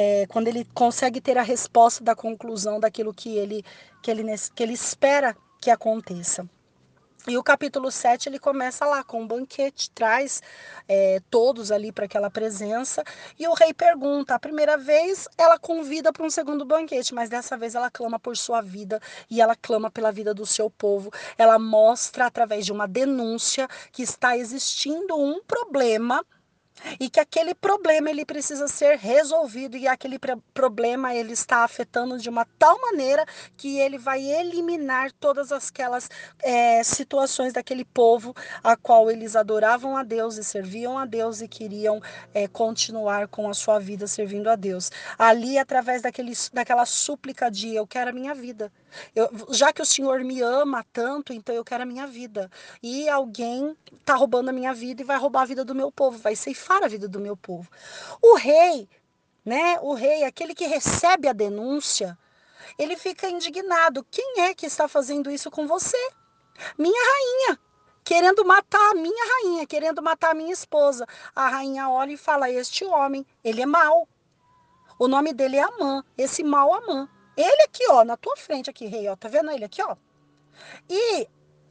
é, 0.00 0.26
quando 0.28 0.46
ele 0.46 0.64
consegue 0.72 1.20
ter 1.20 1.36
a 1.36 1.42
resposta 1.42 2.04
da 2.04 2.14
conclusão 2.14 2.78
daquilo 2.78 3.12
que 3.12 3.36
ele, 3.36 3.64
que 4.02 4.10
ele, 4.10 4.24
que 4.54 4.62
ele 4.62 4.74
espera 4.74 5.36
que 5.60 5.70
aconteça. 5.70 6.48
E 7.26 7.36
o 7.36 7.42
capítulo 7.42 7.90
7 7.90 8.30
ele 8.30 8.38
começa 8.38 8.86
lá 8.86 9.04
com 9.04 9.20
um 9.20 9.26
banquete, 9.26 9.90
traz 9.90 10.40
é, 10.88 11.20
todos 11.28 11.70
ali 11.70 11.92
para 11.92 12.06
aquela 12.06 12.30
presença. 12.30 13.04
E 13.38 13.46
o 13.46 13.52
rei 13.52 13.74
pergunta: 13.74 14.34
a 14.34 14.38
primeira 14.38 14.78
vez 14.78 15.28
ela 15.36 15.58
convida 15.58 16.10
para 16.10 16.24
um 16.24 16.30
segundo 16.30 16.64
banquete, 16.64 17.12
mas 17.12 17.28
dessa 17.28 17.54
vez 17.58 17.74
ela 17.74 17.90
clama 17.90 18.18
por 18.18 18.34
sua 18.34 18.62
vida 18.62 18.98
e 19.28 19.42
ela 19.42 19.54
clama 19.54 19.90
pela 19.90 20.10
vida 20.10 20.32
do 20.32 20.46
seu 20.46 20.70
povo. 20.70 21.12
Ela 21.36 21.58
mostra 21.58 22.24
através 22.24 22.64
de 22.64 22.72
uma 22.72 22.88
denúncia 22.88 23.68
que 23.92 24.02
está 24.02 24.34
existindo 24.34 25.14
um 25.14 25.42
problema 25.42 26.24
e 26.98 27.08
que 27.08 27.20
aquele 27.20 27.54
problema 27.54 28.10
ele 28.10 28.24
precisa 28.24 28.68
ser 28.68 28.96
resolvido 28.96 29.76
e 29.76 29.86
aquele 29.86 30.18
problema 30.52 31.14
ele 31.14 31.32
está 31.32 31.64
afetando 31.64 32.18
de 32.18 32.28
uma 32.28 32.46
tal 32.58 32.80
maneira 32.80 33.24
que 33.56 33.78
ele 33.78 33.98
vai 33.98 34.22
eliminar 34.22 35.12
todas 35.12 35.52
aquelas 35.52 36.08
é, 36.42 36.82
situações 36.82 37.52
daquele 37.52 37.84
povo 37.84 38.34
a 38.62 38.76
qual 38.76 39.10
eles 39.10 39.36
adoravam 39.36 39.96
a 39.96 40.02
Deus 40.02 40.36
e 40.36 40.44
serviam 40.44 40.98
a 40.98 41.04
Deus 41.04 41.40
e 41.40 41.48
queriam 41.48 42.00
é, 42.32 42.46
continuar 42.46 43.28
com 43.28 43.48
a 43.48 43.54
sua 43.54 43.78
vida 43.78 44.06
servindo 44.06 44.48
a 44.48 44.56
Deus. 44.56 44.90
Ali, 45.18 45.58
através 45.58 46.02
daquele, 46.02 46.32
daquela 46.52 46.86
súplica 46.86 47.50
de 47.50 47.74
eu 47.74 47.86
quero 47.86 48.10
a 48.10 48.12
minha 48.12 48.34
vida. 48.34 48.70
Eu, 49.14 49.28
já 49.50 49.72
que 49.72 49.82
o 49.82 49.86
Senhor 49.86 50.20
me 50.24 50.40
ama 50.40 50.84
tanto, 50.92 51.32
então 51.32 51.54
eu 51.54 51.64
quero 51.64 51.82
a 51.82 51.86
minha 51.86 52.06
vida. 52.06 52.50
E 52.82 53.08
alguém 53.08 53.76
está 53.92 54.14
roubando 54.14 54.48
a 54.48 54.52
minha 54.52 54.72
vida 54.72 55.02
e 55.02 55.04
vai 55.04 55.18
roubar 55.18 55.42
a 55.42 55.46
vida 55.46 55.64
do 55.64 55.74
meu 55.74 55.90
povo, 55.92 56.18
vai 56.18 56.34
ceifar 56.34 56.82
a 56.82 56.88
vida 56.88 57.08
do 57.08 57.20
meu 57.20 57.36
povo. 57.36 57.68
O 58.22 58.36
rei, 58.36 58.88
né? 59.44 59.78
O 59.80 59.94
rei, 59.94 60.24
aquele 60.24 60.54
que 60.54 60.66
recebe 60.66 61.28
a 61.28 61.32
denúncia, 61.32 62.18
ele 62.78 62.96
fica 62.96 63.28
indignado. 63.28 64.06
Quem 64.10 64.40
é 64.42 64.54
que 64.54 64.66
está 64.66 64.88
fazendo 64.88 65.30
isso 65.30 65.50
com 65.50 65.66
você? 65.66 65.98
Minha 66.76 67.00
rainha. 67.00 67.58
Querendo 68.04 68.42
matar 68.42 68.92
a 68.92 68.94
minha 68.94 69.24
rainha, 69.34 69.66
querendo 69.66 70.02
matar 70.02 70.30
a 70.30 70.34
minha 70.34 70.52
esposa. 70.52 71.06
A 71.36 71.48
rainha 71.48 71.90
olha 71.90 72.12
e 72.12 72.16
fala: 72.16 72.50
Este 72.50 72.84
homem, 72.84 73.26
ele 73.44 73.60
é 73.60 73.66
mau. 73.66 74.08
O 74.98 75.06
nome 75.06 75.32
dele 75.32 75.56
é 75.56 75.62
Amã, 75.62 76.02
esse 76.16 76.42
mau 76.42 76.74
Amã. 76.74 77.08
Ele 77.38 77.62
aqui, 77.62 77.84
ó, 77.88 78.02
na 78.02 78.16
tua 78.16 78.36
frente 78.36 78.68
aqui, 78.68 78.86
rei, 78.86 79.08
ó, 79.08 79.14
tá 79.14 79.28
vendo 79.28 79.52
ele 79.52 79.64
aqui, 79.64 79.80
ó? 79.80 79.94
E 80.90 81.28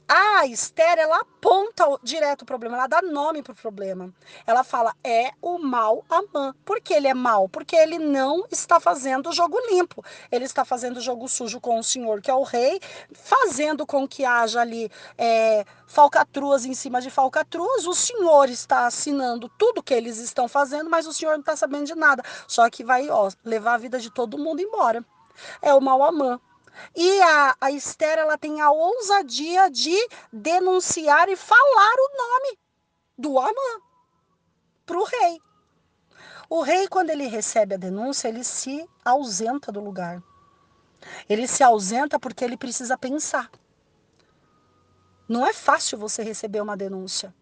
a 0.07 0.45
Esther, 0.45 0.97
ela 0.97 1.19
aponta 1.19 1.83
direto 2.01 2.43
o 2.43 2.45
problema, 2.45 2.77
ela 2.77 2.87
dá 2.87 3.01
nome 3.01 3.43
pro 3.43 3.53
problema. 3.53 4.09
Ela 4.45 4.63
fala, 4.63 4.95
é 5.03 5.31
o 5.41 5.57
mal 5.57 6.05
Amã. 6.09 6.55
Por 6.63 6.79
que 6.79 6.93
ele 6.93 7.09
é 7.09 7.13
mal? 7.13 7.49
Porque 7.49 7.75
ele 7.75 7.99
não 7.99 8.45
está 8.49 8.79
fazendo 8.79 9.27
o 9.27 9.33
jogo 9.33 9.59
limpo. 9.69 10.01
Ele 10.31 10.45
está 10.45 10.63
fazendo 10.63 10.97
o 10.97 11.01
jogo 11.01 11.27
sujo 11.27 11.59
com 11.59 11.77
o 11.77 11.83
senhor, 11.83 12.21
que 12.21 12.31
é 12.31 12.33
o 12.33 12.43
rei, 12.43 12.79
fazendo 13.11 13.85
com 13.85 14.07
que 14.07 14.23
haja 14.23 14.61
ali 14.61 14.89
é, 15.17 15.65
falcatruas 15.85 16.63
em 16.63 16.73
cima 16.73 17.01
de 17.01 17.09
falcatruas. 17.09 17.85
O 17.85 17.93
senhor 17.93 18.47
está 18.47 18.87
assinando 18.87 19.51
tudo 19.57 19.83
que 19.83 19.93
eles 19.93 20.17
estão 20.19 20.47
fazendo, 20.47 20.89
mas 20.89 21.05
o 21.05 21.11
senhor 21.11 21.33
não 21.33 21.41
está 21.41 21.57
sabendo 21.57 21.87
de 21.87 21.95
nada. 21.95 22.23
Só 22.47 22.69
que 22.69 22.85
vai, 22.85 23.09
ó, 23.09 23.29
levar 23.43 23.73
a 23.73 23.77
vida 23.77 23.99
de 23.99 24.09
todo 24.09 24.37
mundo 24.37 24.61
embora 24.61 25.03
é 25.61 25.73
o 25.73 25.81
Mauamã. 25.81 26.39
E 26.95 27.21
a, 27.21 27.55
a 27.59 27.71
Esther 27.71 28.19
ela 28.19 28.37
tem 28.37 28.61
a 28.61 28.71
ousadia 28.71 29.69
de 29.69 29.95
denunciar 30.31 31.27
e 31.29 31.35
falar 31.35 31.95
o 31.95 32.17
nome 32.17 32.59
do 33.17 33.39
Amã 33.39 33.81
para 34.85 34.97
o 34.97 35.03
rei. 35.03 35.41
O 36.49 36.61
rei, 36.61 36.87
quando 36.87 37.09
ele 37.09 37.27
recebe 37.27 37.75
a 37.75 37.77
denúncia, 37.77 38.29
ele 38.29 38.43
se 38.43 38.87
ausenta 39.03 39.71
do 39.71 39.81
lugar. 39.81 40.23
Ele 41.27 41.47
se 41.47 41.63
ausenta 41.63 42.19
porque 42.19 42.43
ele 42.43 42.55
precisa 42.55 42.97
pensar. 42.97 43.51
Não 45.27 45.45
é 45.45 45.51
fácil 45.51 45.97
você 45.97 46.23
receber 46.23 46.61
uma 46.61 46.77
denúncia. 46.77 47.35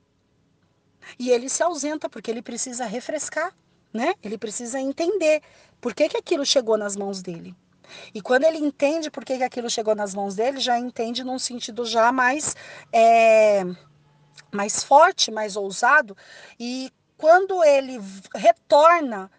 E 1.19 1.29
ele 1.29 1.49
se 1.49 1.61
ausenta 1.61 2.09
porque 2.09 2.31
ele 2.31 2.41
precisa 2.41 2.85
refrescar, 2.85 3.55
né? 3.93 4.15
Ele 4.23 4.39
precisa 4.39 4.79
entender 4.79 5.43
por 5.79 5.93
que, 5.93 6.09
que 6.09 6.17
aquilo 6.17 6.43
chegou 6.43 6.77
nas 6.77 6.95
mãos 6.95 7.21
dele. 7.21 7.55
E 8.13 8.21
quando 8.21 8.43
ele 8.43 8.57
entende 8.57 9.09
por 9.11 9.23
que, 9.23 9.37
que 9.37 9.43
aquilo 9.43 9.69
chegou 9.69 9.95
nas 9.95 10.13
mãos 10.13 10.35
dele, 10.35 10.59
já 10.59 10.77
entende 10.77 11.23
num 11.23 11.39
sentido 11.39 11.85
já 11.85 12.11
mais, 12.11 12.55
é, 12.91 13.63
mais 14.51 14.83
forte, 14.83 15.31
mais 15.31 15.55
ousado. 15.55 16.15
E 16.59 16.91
quando 17.17 17.63
ele 17.63 17.99
retorna 18.33 19.31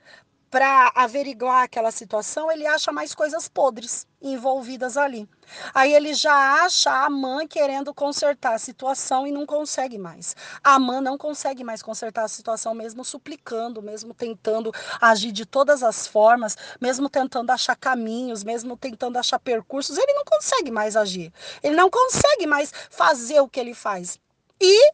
para 0.50 0.92
averiguar 0.94 1.64
aquela 1.64 1.90
situação, 1.90 2.50
ele 2.50 2.66
acha 2.66 2.92
mais 2.92 3.14
coisas 3.14 3.48
podres 3.48 4.06
envolvidas 4.22 4.96
ali. 4.96 5.28
Aí 5.74 5.92
ele 5.92 6.14
já 6.14 6.64
acha 6.64 6.90
a 6.90 7.10
mãe 7.10 7.46
querendo 7.46 7.92
consertar 7.92 8.54
a 8.54 8.58
situação 8.58 9.26
e 9.26 9.32
não 9.32 9.44
consegue 9.44 9.98
mais. 9.98 10.34
A 10.62 10.78
mãe 10.78 11.00
não 11.00 11.18
consegue 11.18 11.62
mais 11.62 11.82
consertar 11.82 12.24
a 12.24 12.28
situação, 12.28 12.74
mesmo 12.74 13.04
suplicando, 13.04 13.82
mesmo 13.82 14.14
tentando 14.14 14.72
agir 15.00 15.32
de 15.32 15.44
todas 15.44 15.82
as 15.82 16.06
formas, 16.06 16.56
mesmo 16.80 17.08
tentando 17.08 17.50
achar 17.50 17.76
caminhos, 17.76 18.42
mesmo 18.42 18.76
tentando 18.76 19.18
achar 19.18 19.38
percursos, 19.38 19.98
ele 19.98 20.12
não 20.14 20.24
consegue 20.24 20.70
mais 20.70 20.96
agir. 20.96 21.32
Ele 21.62 21.76
não 21.76 21.90
consegue 21.90 22.46
mais 22.46 22.72
fazer 22.90 23.40
o 23.40 23.48
que 23.48 23.60
ele 23.60 23.74
faz. 23.74 24.18
E 24.60 24.92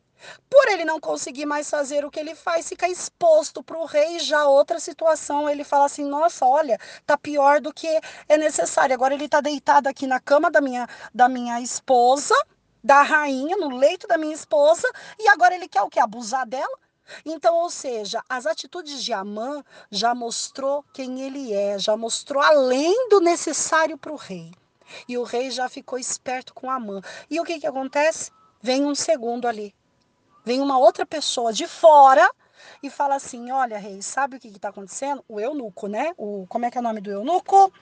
por 0.48 0.68
ele 0.68 0.84
não 0.84 1.00
conseguir 1.00 1.46
mais 1.46 1.68
fazer 1.68 2.04
o 2.04 2.10
que 2.10 2.20
ele 2.20 2.34
faz, 2.34 2.68
fica 2.68 2.88
exposto 2.88 3.62
para 3.62 3.78
o 3.78 3.84
rei. 3.84 4.18
Já 4.18 4.46
outra 4.46 4.78
situação, 4.80 5.48
ele 5.48 5.64
fala 5.64 5.86
assim: 5.86 6.04
nossa, 6.04 6.46
olha, 6.46 6.78
tá 7.06 7.16
pior 7.16 7.60
do 7.60 7.72
que 7.72 7.88
é 8.28 8.36
necessário. 8.36 8.94
Agora 8.94 9.14
ele 9.14 9.26
está 9.26 9.40
deitado 9.40 9.88
aqui 9.88 10.06
na 10.06 10.20
cama 10.20 10.50
da 10.50 10.60
minha, 10.60 10.88
da 11.14 11.28
minha 11.28 11.60
esposa, 11.60 12.34
da 12.82 13.02
rainha, 13.02 13.56
no 13.56 13.76
leito 13.76 14.06
da 14.06 14.18
minha 14.18 14.34
esposa, 14.34 14.88
e 15.18 15.28
agora 15.28 15.54
ele 15.54 15.68
quer 15.68 15.82
o 15.82 15.90
que? 15.90 16.00
Abusar 16.00 16.46
dela? 16.46 16.78
Então, 17.24 17.56
ou 17.56 17.70
seja, 17.70 18.22
as 18.28 18.46
atitudes 18.46 19.02
de 19.02 19.12
Amã 19.12 19.62
já 19.90 20.14
mostrou 20.14 20.84
quem 20.94 21.22
ele 21.22 21.52
é, 21.52 21.78
já 21.78 21.96
mostrou 21.96 22.42
além 22.42 23.08
do 23.08 23.20
necessário 23.20 23.98
para 23.98 24.12
o 24.12 24.16
rei. 24.16 24.52
E 25.08 25.16
o 25.18 25.22
rei 25.22 25.50
já 25.50 25.68
ficou 25.68 25.98
esperto 25.98 26.54
com 26.54 26.70
Amã. 26.70 27.00
E 27.30 27.40
o 27.40 27.44
que, 27.44 27.58
que 27.58 27.66
acontece? 27.66 28.30
Vem 28.60 28.84
um 28.84 28.94
segundo 28.94 29.48
ali. 29.48 29.74
Vem 30.44 30.60
uma 30.60 30.76
outra 30.76 31.06
pessoa 31.06 31.52
de 31.52 31.68
fora 31.68 32.28
e 32.82 32.90
fala 32.90 33.14
assim: 33.14 33.52
Olha, 33.52 33.78
rei, 33.78 34.02
sabe 34.02 34.36
o 34.36 34.40
que 34.40 34.48
está 34.48 34.70
acontecendo? 34.70 35.24
O 35.28 35.38
eunuco, 35.38 35.86
né? 35.86 36.12
O, 36.16 36.46
como 36.48 36.64
é 36.64 36.70
que 36.70 36.76
é 36.76 36.80
o 36.80 36.84
nome 36.84 37.00
do 37.00 37.12
eunuco? 37.12 37.72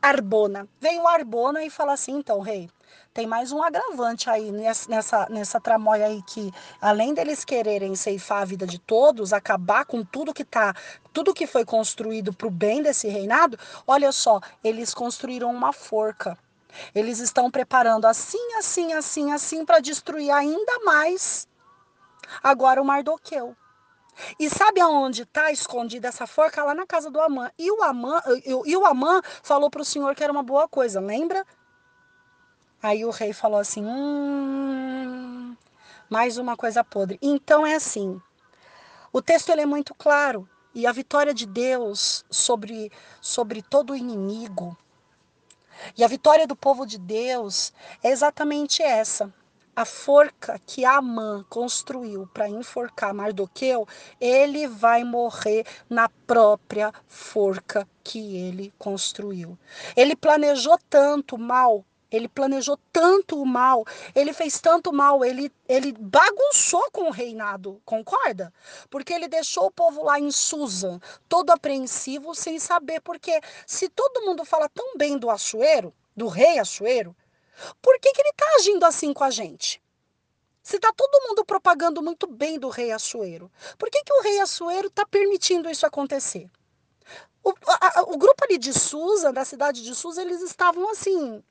Arbona. 0.00 0.66
Vem 0.80 0.98
o 1.00 1.06
Arbona 1.06 1.62
e 1.64 1.68
fala 1.68 1.92
assim: 1.92 2.12
Então, 2.12 2.40
rei, 2.40 2.70
tem 3.12 3.26
mais 3.26 3.52
um 3.52 3.62
agravante 3.62 4.30
aí 4.30 4.50
nessa, 4.50 5.28
nessa 5.28 5.60
tramóia 5.60 6.06
aí 6.06 6.22
que, 6.22 6.50
além 6.80 7.12
deles 7.12 7.44
quererem 7.44 7.94
ceifar 7.94 8.40
a 8.40 8.46
vida 8.46 8.66
de 8.66 8.78
todos, 8.78 9.34
acabar 9.34 9.84
com 9.84 10.02
tudo 10.02 10.32
que 10.32 10.44
tá, 10.44 10.74
tudo 11.12 11.34
que 11.34 11.46
foi 11.46 11.64
construído 11.66 12.32
para 12.32 12.46
o 12.46 12.50
bem 12.50 12.82
desse 12.82 13.08
reinado, 13.08 13.58
olha 13.86 14.12
só, 14.12 14.40
eles 14.64 14.94
construíram 14.94 15.50
uma 15.50 15.74
forca. 15.74 16.38
Eles 16.94 17.18
estão 17.18 17.50
preparando 17.50 18.06
assim, 18.06 18.54
assim, 18.54 18.94
assim, 18.94 19.32
assim 19.32 19.64
para 19.64 19.80
destruir 19.80 20.30
ainda 20.30 20.78
mais 20.84 21.46
agora 22.42 22.80
o 22.80 22.84
Mardoqueu. 22.84 23.56
E 24.38 24.50
sabe 24.50 24.80
aonde 24.80 25.22
está 25.22 25.52
escondida 25.52 26.08
essa 26.08 26.26
forca? 26.26 26.64
Lá 26.64 26.74
na 26.74 26.86
casa 26.86 27.10
do 27.10 27.20
Amã. 27.20 27.50
E 27.58 27.70
o 27.70 27.82
Amã, 27.82 28.20
e 28.44 28.76
o 28.76 28.84
Amã 28.84 29.20
falou 29.42 29.70
para 29.70 29.82
o 29.82 29.84
Senhor 29.84 30.14
que 30.14 30.24
era 30.24 30.32
uma 30.32 30.42
boa 30.42 30.68
coisa, 30.68 31.00
lembra? 31.00 31.46
Aí 32.82 33.04
o 33.04 33.10
rei 33.10 33.32
falou 33.32 33.60
assim: 33.60 33.84
hum, 33.84 35.56
mais 36.10 36.36
uma 36.36 36.56
coisa 36.56 36.82
podre. 36.82 37.18
Então 37.22 37.66
é 37.66 37.74
assim. 37.74 38.20
O 39.12 39.22
texto 39.22 39.50
ele 39.50 39.62
é 39.62 39.66
muito 39.66 39.94
claro 39.94 40.48
e 40.74 40.86
a 40.86 40.92
vitória 40.92 41.32
de 41.32 41.46
Deus 41.46 42.24
sobre 42.30 42.92
sobre 43.20 43.62
todo 43.62 43.92
o 43.92 43.96
inimigo 43.96 44.76
e 45.96 46.04
a 46.04 46.08
vitória 46.08 46.46
do 46.46 46.56
povo 46.56 46.86
de 46.86 46.98
Deus 46.98 47.72
é 48.02 48.10
exatamente 48.10 48.82
essa. 48.82 49.32
A 49.78 49.84
forca 49.84 50.60
que 50.66 50.84
Amã 50.84 51.46
construiu 51.48 52.26
para 52.34 52.48
enforcar 52.48 53.14
Mardoqueu, 53.14 53.86
ele 54.20 54.66
vai 54.66 55.04
morrer 55.04 55.64
na 55.88 56.08
própria 56.08 56.92
forca 57.06 57.88
que 58.02 58.36
ele 58.38 58.74
construiu. 58.76 59.56
Ele 59.96 60.16
planejou 60.16 60.76
tanto 60.90 61.38
mal 61.38 61.84
ele 62.10 62.26
planejou 62.26 62.78
tanto 62.90 63.38
o 63.38 63.44
mal, 63.44 63.84
ele 64.14 64.32
fez 64.32 64.58
tanto 64.62 64.90
mal, 64.94 65.22
ele, 65.22 65.52
ele 65.68 65.92
bagunçou 65.92 66.90
com 66.90 67.08
o 67.08 67.12
reinado, 67.12 67.82
concorda? 67.84 68.50
Porque 68.88 69.12
ele 69.12 69.28
deixou 69.28 69.66
o 69.66 69.70
povo 69.70 70.02
lá 70.02 70.18
em 70.18 70.30
Susa, 70.30 70.98
todo 71.28 71.50
apreensivo, 71.50 72.34
sem 72.34 72.58
saber. 72.58 73.02
Porque 73.02 73.38
se 73.66 73.90
todo 73.90 74.24
mundo 74.24 74.42
fala 74.42 74.70
tão 74.70 74.96
bem 74.96 75.18
do 75.18 75.28
Assuero, 75.28 75.92
do 76.16 76.28
rei 76.28 76.58
Assuero, 76.58 77.14
por 77.80 77.98
que, 78.00 78.12
que 78.12 78.20
ele 78.20 78.30
está 78.30 78.46
agindo 78.56 78.84
assim 78.84 79.12
com 79.12 79.24
a 79.24 79.30
gente? 79.30 79.82
Se 80.62 80.76
está 80.76 80.92
todo 80.92 81.28
mundo 81.28 81.44
propagando 81.44 82.02
muito 82.02 82.26
bem 82.26 82.58
do 82.58 82.68
rei 82.68 82.92
Assuero, 82.92 83.50
por 83.78 83.90
que, 83.90 84.02
que 84.04 84.12
o 84.12 84.22
rei 84.22 84.40
Assuero 84.40 84.88
está 84.88 85.06
permitindo 85.06 85.70
isso 85.70 85.86
acontecer? 85.86 86.50
O, 87.42 87.54
a, 87.66 88.02
o 88.02 88.18
grupo 88.18 88.44
ali 88.44 88.58
de 88.58 88.72
Susa, 88.72 89.32
da 89.32 89.44
cidade 89.44 89.82
de 89.82 89.94
Susa, 89.94 90.20
eles 90.20 90.42
estavam 90.42 90.90
assim, 90.90 91.42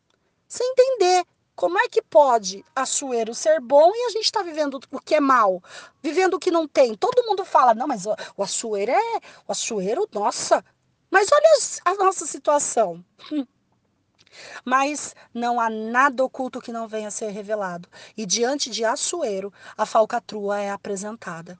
sem 0.47 0.69
entender 0.71 1.25
como 1.55 1.79
é 1.79 1.89
que 1.89 2.03
pode 2.03 2.63
Açoeiro 2.75 3.33
ser 3.33 3.59
bom 3.59 3.91
e 3.95 4.05
a 4.05 4.09
gente 4.11 4.25
está 4.25 4.43
vivendo 4.43 4.79
o 4.91 4.99
que 4.99 5.15
é 5.15 5.19
mal, 5.19 5.63
vivendo 6.03 6.35
o 6.35 6.39
que 6.39 6.51
não 6.51 6.67
tem. 6.67 6.93
Todo 6.93 7.25
mundo 7.25 7.43
fala, 7.43 7.73
não, 7.73 7.87
mas 7.87 8.05
o 8.05 8.43
Açoeiro 8.43 8.91
é. 8.91 9.17
O 9.47 9.51
Açoeiro, 9.51 10.07
nossa. 10.13 10.63
Mas 11.09 11.27
olha 11.31 11.49
a 11.85 11.95
nossa 11.95 12.27
situação. 12.27 13.03
Hum. 13.31 13.43
Mas 14.63 15.15
não 15.33 15.59
há 15.59 15.69
nada 15.69 16.23
oculto 16.23 16.61
que 16.61 16.71
não 16.71 16.87
venha 16.87 17.07
a 17.07 17.11
ser 17.11 17.29
revelado. 17.29 17.89
E 18.15 18.25
diante 18.25 18.69
de 18.69 18.83
Açoeiro, 18.83 19.53
a 19.77 19.85
falcatrua 19.85 20.59
é 20.59 20.71
apresentada. 20.71 21.57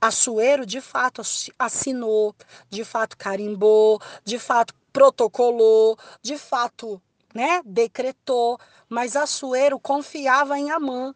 Açoeiro, 0.00 0.66
de 0.66 0.80
fato, 0.80 1.22
assinou, 1.58 2.34
de 2.68 2.84
fato, 2.84 3.16
carimbou, 3.16 4.00
de 4.24 4.38
fato, 4.38 4.74
protocolou, 4.92 5.96
de 6.20 6.36
fato, 6.36 7.00
né, 7.32 7.62
decretou, 7.64 8.58
mas 8.88 9.16
Assuero 9.16 9.78
confiava 9.78 10.58
em 10.58 10.70
Amã. 10.70 11.14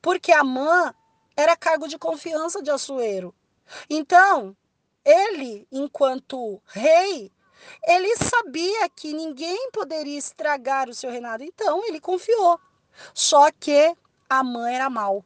Porque 0.00 0.30
Amã 0.30 0.94
era 1.36 1.56
cargo 1.56 1.88
de 1.88 1.98
confiança 1.98 2.62
de 2.62 2.70
Assuero. 2.70 3.34
Então, 3.88 4.56
ele, 5.04 5.66
enquanto 5.72 6.60
rei, 6.66 7.32
ele 7.86 8.16
sabia 8.16 8.88
que 8.88 9.12
ninguém 9.12 9.70
poderia 9.72 10.18
estragar 10.18 10.88
o 10.88 10.94
seu 10.94 11.10
reinado, 11.10 11.42
então 11.44 11.84
ele 11.86 12.00
confiou. 12.00 12.58
Só 13.14 13.50
que 13.50 13.94
Amã 14.28 14.70
era 14.70 14.90
mau 14.90 15.24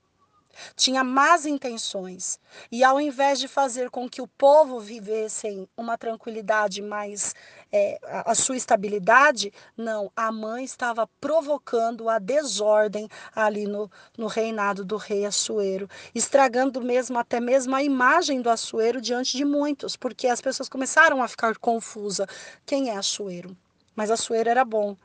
tinha 0.77 1.03
más 1.03 1.47
intenções. 1.47 2.39
E 2.71 2.85
ao 2.85 3.01
invés 3.01 3.39
de 3.39 3.49
fazer 3.49 3.91
com 3.91 4.09
que 4.09 4.23
o 4.23 4.29
povo 4.29 4.79
vivesse 4.81 5.69
uma 5.77 5.99
tranquilidade 5.99 6.83
mais 6.83 7.35
é, 7.77 7.99
a 8.25 8.37
sua 8.37 8.57
estabilidade, 8.57 9.53
não, 9.77 10.09
a 10.15 10.31
mãe 10.31 10.63
estava 10.63 11.09
provocando 11.21 12.09
a 12.09 12.21
desordem 12.21 13.09
ali 13.35 13.67
no, 13.67 13.91
no 14.17 14.29
reinado 14.29 14.85
do 14.85 14.97
rei 14.97 15.27
Assuero, 15.27 15.91
estragando 16.15 16.81
mesmo 16.81 17.19
até 17.19 17.41
mesmo 17.41 17.75
a 17.75 17.83
imagem 17.83 18.41
do 18.41 18.49
Assuero 18.49 19.01
diante 19.01 19.37
de 19.37 19.45
muitos, 19.45 19.97
porque 19.97 20.29
as 20.29 20.41
pessoas 20.41 20.69
começaram 20.69 21.21
a 21.21 21.27
ficar 21.27 21.59
confusas. 21.59 22.29
Quem 22.65 22.91
é 22.91 22.97
Assuero? 22.97 23.57
Mas 23.97 24.09
Assuero 24.09 24.49
era 24.49 24.65
bom. 24.65 24.97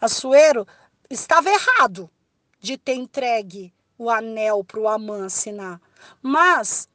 Assuero 0.00 0.66
estava 1.08 1.48
errado 1.48 2.10
de 2.58 2.76
ter 2.76 2.94
entregue 2.94 3.72
o 3.96 4.10
anel 4.10 4.64
para 4.64 4.80
o 4.80 4.88
Amã 4.88 5.26
assinar. 5.26 5.80
Mas 6.20 6.88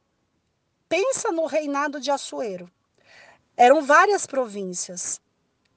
pensa 0.90 1.32
no 1.32 1.46
reinado 1.46 2.02
de 2.02 2.12
Assuero. 2.12 2.70
Eram 3.62 3.84
várias 3.84 4.26
províncias. 4.26 5.22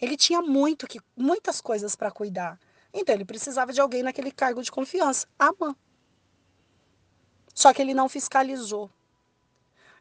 Ele 0.00 0.16
tinha 0.16 0.40
muito 0.40 0.86
que, 0.86 0.98
muitas 1.14 1.60
coisas 1.60 1.94
para 1.94 2.10
cuidar. 2.10 2.58
Então 2.94 3.14
ele 3.14 3.26
precisava 3.26 3.74
de 3.74 3.80
alguém 3.82 4.02
naquele 4.02 4.32
cargo 4.32 4.62
de 4.62 4.72
confiança, 4.72 5.26
Amã. 5.38 5.76
Só 7.54 7.74
que 7.74 7.82
ele 7.82 7.92
não 7.92 8.08
fiscalizou. 8.08 8.90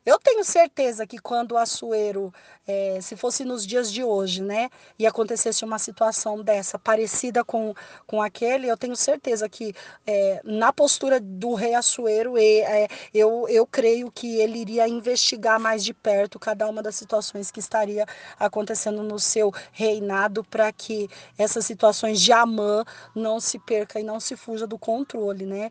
Eu 0.05 0.19
tenho 0.19 0.43
certeza 0.43 1.07
que 1.07 1.17
quando 1.17 1.53
o 1.53 1.57
Açoeiro, 1.57 2.33
é, 2.67 2.99
se 3.01 3.15
fosse 3.15 3.45
nos 3.45 3.65
dias 3.65 3.91
de 3.91 4.03
hoje, 4.03 4.41
né, 4.41 4.69
e 4.99 5.07
acontecesse 5.07 5.63
uma 5.63 5.79
situação 5.79 6.43
dessa, 6.43 6.77
parecida 6.77 7.43
com, 7.43 7.73
com 8.05 8.21
aquele, 8.21 8.67
eu 8.67 8.75
tenho 8.75 8.95
certeza 8.97 9.47
que 9.47 9.73
é, 10.05 10.41
na 10.43 10.73
postura 10.73 11.21
do 11.21 11.53
rei 11.53 11.73
Açoeiro, 11.73 12.37
é, 12.37 12.87
eu, 13.13 13.47
eu 13.47 13.65
creio 13.65 14.11
que 14.11 14.37
ele 14.41 14.59
iria 14.59 14.87
investigar 14.89 15.57
mais 15.57 15.83
de 15.83 15.93
perto 15.93 16.37
cada 16.37 16.67
uma 16.67 16.83
das 16.83 16.95
situações 16.95 17.49
que 17.49 17.61
estaria 17.61 18.05
acontecendo 18.37 19.03
no 19.03 19.17
seu 19.19 19.53
reinado 19.71 20.43
para 20.43 20.71
que 20.73 21.07
essas 21.37 21.65
situações 21.65 22.19
de 22.19 22.33
Amã 22.33 22.83
não 23.15 23.39
se 23.39 23.57
perca 23.57 23.99
e 23.99 24.03
não 24.03 24.19
se 24.19 24.35
fuja 24.35 24.67
do 24.67 24.77
controle, 24.77 25.45
né? 25.45 25.69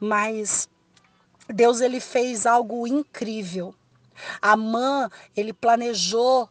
Mas 0.00 0.68
Deus 1.48 1.80
ele 1.80 2.00
fez 2.00 2.46
algo 2.46 2.86
incrível. 2.86 3.74
Amã, 4.40 5.10
ele 5.36 5.52
planejou 5.52 6.48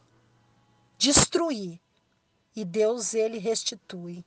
destruir 0.97 1.79
e 2.55 2.63
Deus 2.63 3.13
ele 3.13 3.37
restitui. 3.37 4.23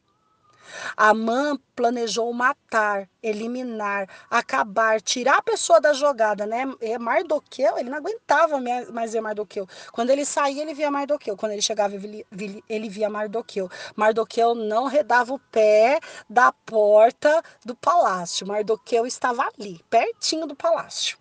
Amã 0.96 1.58
planejou 1.74 2.32
matar, 2.32 3.08
eliminar, 3.22 4.08
acabar, 4.30 5.00
tirar 5.00 5.38
a 5.38 5.42
pessoa 5.42 5.80
da 5.80 5.92
jogada, 5.92 6.46
né? 6.46 6.64
E 6.80 6.98
Mardoqueu, 6.98 7.78
ele 7.78 7.90
não 7.90 7.98
aguentava 7.98 8.58
mais 8.92 9.12
ver 9.12 9.20
Mardoqueu. 9.20 9.68
Quando 9.92 10.10
ele 10.10 10.24
saía, 10.24 10.62
ele 10.62 10.74
via 10.74 10.90
Mardoqueu. 10.90 11.36
Quando 11.36 11.52
ele 11.52 11.62
chegava, 11.62 11.94
ele 11.94 12.88
via 12.88 13.10
Mardoqueu. 13.10 13.70
Mardoqueu 13.94 14.54
não 14.54 14.86
redava 14.86 15.34
o 15.34 15.38
pé 15.38 16.00
da 16.28 16.52
porta 16.52 17.42
do 17.64 17.74
palácio. 17.74 18.46
Mardoqueu 18.46 19.06
estava 19.06 19.48
ali, 19.58 19.84
pertinho 19.90 20.46
do 20.46 20.56
palácio. 20.56 21.18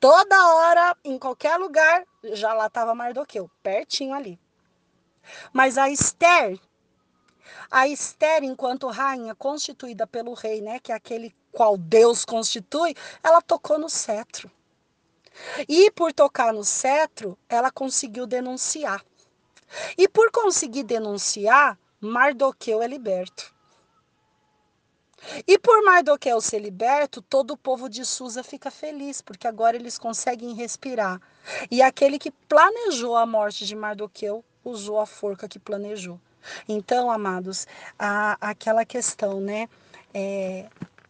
Toda 0.00 0.54
hora, 0.54 0.96
em 1.04 1.18
qualquer 1.18 1.56
lugar, 1.56 2.04
já 2.32 2.52
lá 2.52 2.66
estava 2.66 2.94
Mardoqueu, 2.94 3.50
pertinho 3.62 4.14
ali. 4.14 4.38
Mas 5.52 5.76
a 5.76 5.90
Esther 5.90 6.58
a 7.70 7.86
Esther, 7.88 8.42
enquanto 8.44 8.88
rainha 8.88 9.34
constituída 9.34 10.06
pelo 10.06 10.34
rei, 10.34 10.60
né, 10.60 10.78
que 10.78 10.92
é 10.92 10.94
aquele 10.94 11.34
qual 11.52 11.76
Deus 11.76 12.24
constitui, 12.24 12.94
ela 13.22 13.42
tocou 13.42 13.78
no 13.78 13.88
cetro. 13.88 14.50
E 15.68 15.90
por 15.90 16.12
tocar 16.12 16.52
no 16.52 16.64
cetro, 16.64 17.38
ela 17.48 17.70
conseguiu 17.70 18.26
denunciar. 18.26 19.04
E 19.96 20.08
por 20.08 20.30
conseguir 20.30 20.82
denunciar, 20.82 21.78
Mardoqueu 22.00 22.82
é 22.82 22.86
liberto. 22.86 23.54
E 25.46 25.58
por 25.58 25.82
Mardoqueu 25.84 26.40
ser 26.40 26.60
liberto, 26.60 27.20
todo 27.20 27.52
o 27.52 27.56
povo 27.56 27.88
de 27.88 28.04
Susa 28.04 28.42
fica 28.42 28.70
feliz, 28.70 29.20
porque 29.20 29.48
agora 29.48 29.76
eles 29.76 29.98
conseguem 29.98 30.54
respirar. 30.54 31.20
E 31.70 31.82
aquele 31.82 32.18
que 32.18 32.30
planejou 32.30 33.16
a 33.16 33.26
morte 33.26 33.66
de 33.66 33.74
Mardoqueu 33.74 34.44
usou 34.64 35.00
a 35.00 35.06
forca 35.06 35.48
que 35.48 35.58
planejou. 35.58 36.20
Então, 36.68 37.10
amados, 37.10 37.66
a, 37.98 38.36
aquela 38.40 38.84
questão, 38.84 39.40
né? 39.40 39.68
É, 40.12 40.66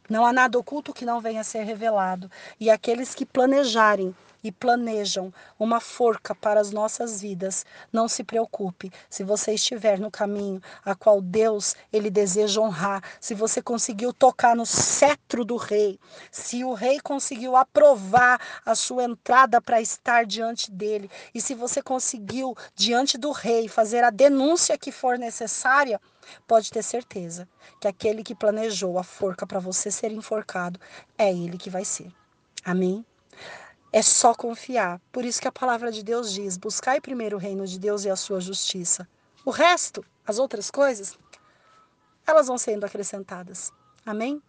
não 0.08 0.24
há 0.24 0.32
nada 0.32 0.58
oculto 0.58 0.92
que 0.92 1.04
não 1.04 1.20
venha 1.20 1.40
a 1.40 1.44
ser 1.44 1.62
revelado. 1.64 2.30
E 2.58 2.70
aqueles 2.70 3.14
que 3.14 3.26
planejarem 3.26 4.14
e 4.42 4.52
planejam 4.52 5.32
uma 5.58 5.80
forca 5.80 6.34
para 6.34 6.60
as 6.60 6.70
nossas 6.70 7.20
vidas, 7.20 7.66
não 7.92 8.08
se 8.08 8.22
preocupe. 8.22 8.92
Se 9.08 9.24
você 9.24 9.54
estiver 9.54 9.98
no 9.98 10.10
caminho 10.10 10.60
a 10.84 10.94
qual 10.94 11.20
Deus 11.20 11.74
ele 11.92 12.10
deseja 12.10 12.60
honrar, 12.60 13.02
se 13.20 13.34
você 13.34 13.60
conseguiu 13.60 14.12
tocar 14.12 14.54
no 14.54 14.66
cetro 14.66 15.44
do 15.44 15.56
rei, 15.56 15.98
se 16.30 16.64
o 16.64 16.74
rei 16.74 17.00
conseguiu 17.00 17.56
aprovar 17.56 18.40
a 18.64 18.74
sua 18.74 19.04
entrada 19.04 19.60
para 19.60 19.80
estar 19.80 20.24
diante 20.24 20.70
dele, 20.70 21.10
e 21.34 21.40
se 21.40 21.54
você 21.54 21.82
conseguiu 21.82 22.56
diante 22.74 23.18
do 23.18 23.32
rei 23.32 23.68
fazer 23.68 24.04
a 24.04 24.10
denúncia 24.10 24.78
que 24.78 24.92
for 24.92 25.18
necessária, 25.18 26.00
pode 26.46 26.70
ter 26.70 26.82
certeza 26.82 27.48
que 27.80 27.88
aquele 27.88 28.22
que 28.22 28.34
planejou 28.34 28.98
a 28.98 29.02
forca 29.02 29.46
para 29.46 29.58
você 29.58 29.90
ser 29.90 30.12
enforcado 30.12 30.80
é 31.16 31.32
ele 31.32 31.56
que 31.56 31.70
vai 31.70 31.84
ser. 31.84 32.12
Amém? 32.64 33.04
É 33.92 34.02
só 34.02 34.34
confiar. 34.34 35.00
Por 35.10 35.24
isso 35.24 35.40
que 35.40 35.48
a 35.48 35.52
palavra 35.52 35.90
de 35.90 36.02
Deus 36.02 36.32
diz: 36.32 36.56
buscai 36.56 37.00
primeiro 37.00 37.36
o 37.36 37.40
reino 37.40 37.66
de 37.66 37.78
Deus 37.78 38.04
e 38.04 38.10
a 38.10 38.16
sua 38.16 38.40
justiça. 38.40 39.08
O 39.44 39.50
resto, 39.50 40.04
as 40.26 40.38
outras 40.38 40.70
coisas, 40.70 41.18
elas 42.26 42.48
vão 42.48 42.58
sendo 42.58 42.84
acrescentadas. 42.84 43.72
Amém? 44.04 44.42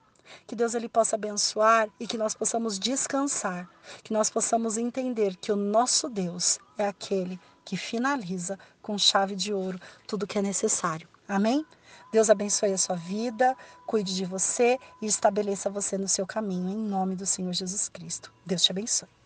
Que 0.46 0.56
Deus 0.56 0.76
ele 0.76 0.90
possa 0.90 1.16
abençoar 1.16 1.90
e 2.00 2.06
que 2.06 2.18
nós 2.18 2.36
possamos 2.36 2.78
descansar, 2.78 3.68
que 4.04 4.14
nós 4.14 4.30
possamos 4.30 4.78
entender 4.78 5.36
que 5.38 5.52
o 5.52 5.56
nosso 5.56 6.10
Deus 6.10 6.60
é 6.78 6.88
aquele 6.88 7.40
que 7.64 7.78
finaliza 7.78 8.60
com 8.82 8.98
chave 8.98 9.36
de 9.36 9.54
ouro 9.54 9.80
tudo 10.06 10.28
que 10.28 10.38
é 10.38 10.42
necessário. 10.42 11.08
Amém? 11.28 11.66
Deus 12.12 12.30
abençoe 12.30 12.74
a 12.74 12.78
sua 12.78 12.96
vida, 12.96 13.56
cuide 13.86 14.16
de 14.16 14.26
você 14.26 14.78
e 15.02 15.06
estabeleça 15.06 15.70
você 15.70 15.98
no 15.98 16.08
seu 16.08 16.28
caminho, 16.28 16.70
em 16.70 16.78
nome 16.78 17.16
do 17.16 17.26
Senhor 17.26 17.54
Jesus 17.54 17.88
Cristo. 17.88 18.34
Deus 18.46 18.64
te 18.64 18.72
abençoe. 18.72 19.19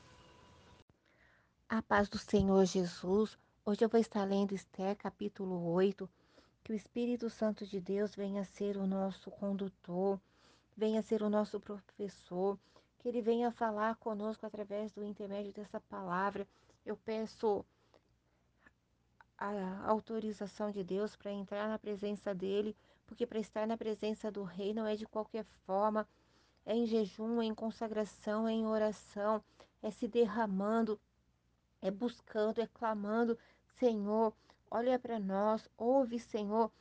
A 1.76 1.82
paz 1.82 2.08
do 2.08 2.20
Senhor 2.20 2.64
Jesus. 2.66 3.36
Hoje 3.66 3.84
eu 3.84 3.90
vou 3.90 4.00
estar 4.00 4.24
lendo 4.26 4.54
Esther, 4.54 4.96
capítulo 4.96 5.72
8. 5.72 6.08
Que 6.64 6.72
o 6.72 6.76
Espírito 6.76 7.32
Santo 7.32 7.66
de 7.66 7.82
Deus 7.82 8.14
venha 8.14 8.46
ser 8.46 8.78
o 8.78 8.86
nosso 8.86 9.32
condutor, 9.32 10.22
venha 10.78 11.02
ser 11.02 11.24
o 11.24 11.32
nosso 11.32 11.60
professor, 11.60 12.60
que 13.00 13.10
ele 13.10 13.24
venha 13.24 13.50
falar 13.50 13.96
conosco 13.96 14.46
através 14.46 14.92
do 14.92 15.04
intermédio 15.04 15.52
dessa 15.52 15.80
palavra. 15.80 16.48
Eu 16.86 16.96
peço 16.96 17.66
a 19.36 19.90
autorização 19.90 20.70
de 20.70 20.84
Deus 20.84 21.16
para 21.16 21.32
entrar 21.32 21.68
na 21.68 21.80
presença 21.80 22.36
dele, 22.36 22.78
porque 23.08 23.26
para 23.26 23.40
estar 23.40 23.66
na 23.66 23.78
presença 23.78 24.32
do 24.32 24.44
rei 24.44 24.76
não 24.76 24.86
é 24.86 24.96
de 24.96 25.08
qualquer 25.08 25.46
forma, 25.66 26.08
é 26.68 26.76
em 26.76 26.86
jejum, 26.86 27.42
é 27.42 27.46
em 27.46 27.56
consagração, 27.56 28.48
é 28.48 28.52
em 28.52 28.68
oração, 28.68 29.44
é 29.82 29.90
se 29.90 30.08
derramando 30.08 31.00
é 31.84 31.92
buscando, 31.92 32.62
é 32.62 32.68
clamando, 32.68 33.38
Senhor, 33.78 34.34
olha 34.72 34.98
para 34.98 35.20
nós, 35.20 35.70
ouve, 35.78 36.18
Senhor, 36.18 36.72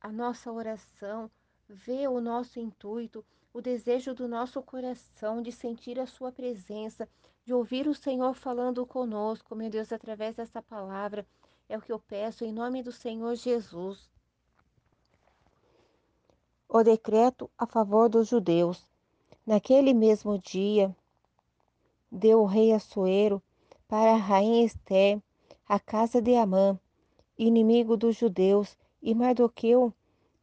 a 0.00 0.12
nossa 0.12 0.52
oração, 0.52 1.28
vê 1.68 2.06
o 2.06 2.20
nosso 2.20 2.60
intuito, 2.60 3.24
o 3.52 3.60
desejo 3.60 4.14
do 4.14 4.28
nosso 4.28 4.62
coração 4.62 5.42
de 5.42 5.50
sentir 5.50 5.98
a 5.98 6.06
Sua 6.06 6.30
presença, 6.30 7.08
de 7.44 7.52
ouvir 7.52 7.88
o 7.88 7.94
Senhor 7.94 8.32
falando 8.34 8.86
conosco, 8.86 9.56
meu 9.56 9.68
Deus, 9.68 9.92
através 9.92 10.36
dessa 10.36 10.62
palavra. 10.62 11.26
É 11.68 11.76
o 11.76 11.82
que 11.82 11.92
eu 11.92 11.98
peço 11.98 12.44
em 12.44 12.52
nome 12.52 12.80
do 12.80 12.92
Senhor 12.92 13.34
Jesus. 13.34 14.08
O 16.68 16.80
decreto 16.84 17.50
a 17.58 17.66
favor 17.66 18.08
dos 18.08 18.28
judeus. 18.28 18.86
Naquele 19.44 19.92
mesmo 19.92 20.38
dia, 20.38 20.94
deu 22.10 22.40
o 22.40 22.46
rei 22.46 22.72
Assuero 22.72 23.42
para 23.92 24.14
a 24.14 24.16
rainha 24.16 24.64
Esté, 24.64 25.20
a 25.68 25.78
casa 25.78 26.22
de 26.22 26.34
Amã, 26.34 26.80
inimigo 27.38 27.94
dos 27.94 28.16
judeus, 28.16 28.74
e 29.02 29.14
Mardoqueu 29.14 29.92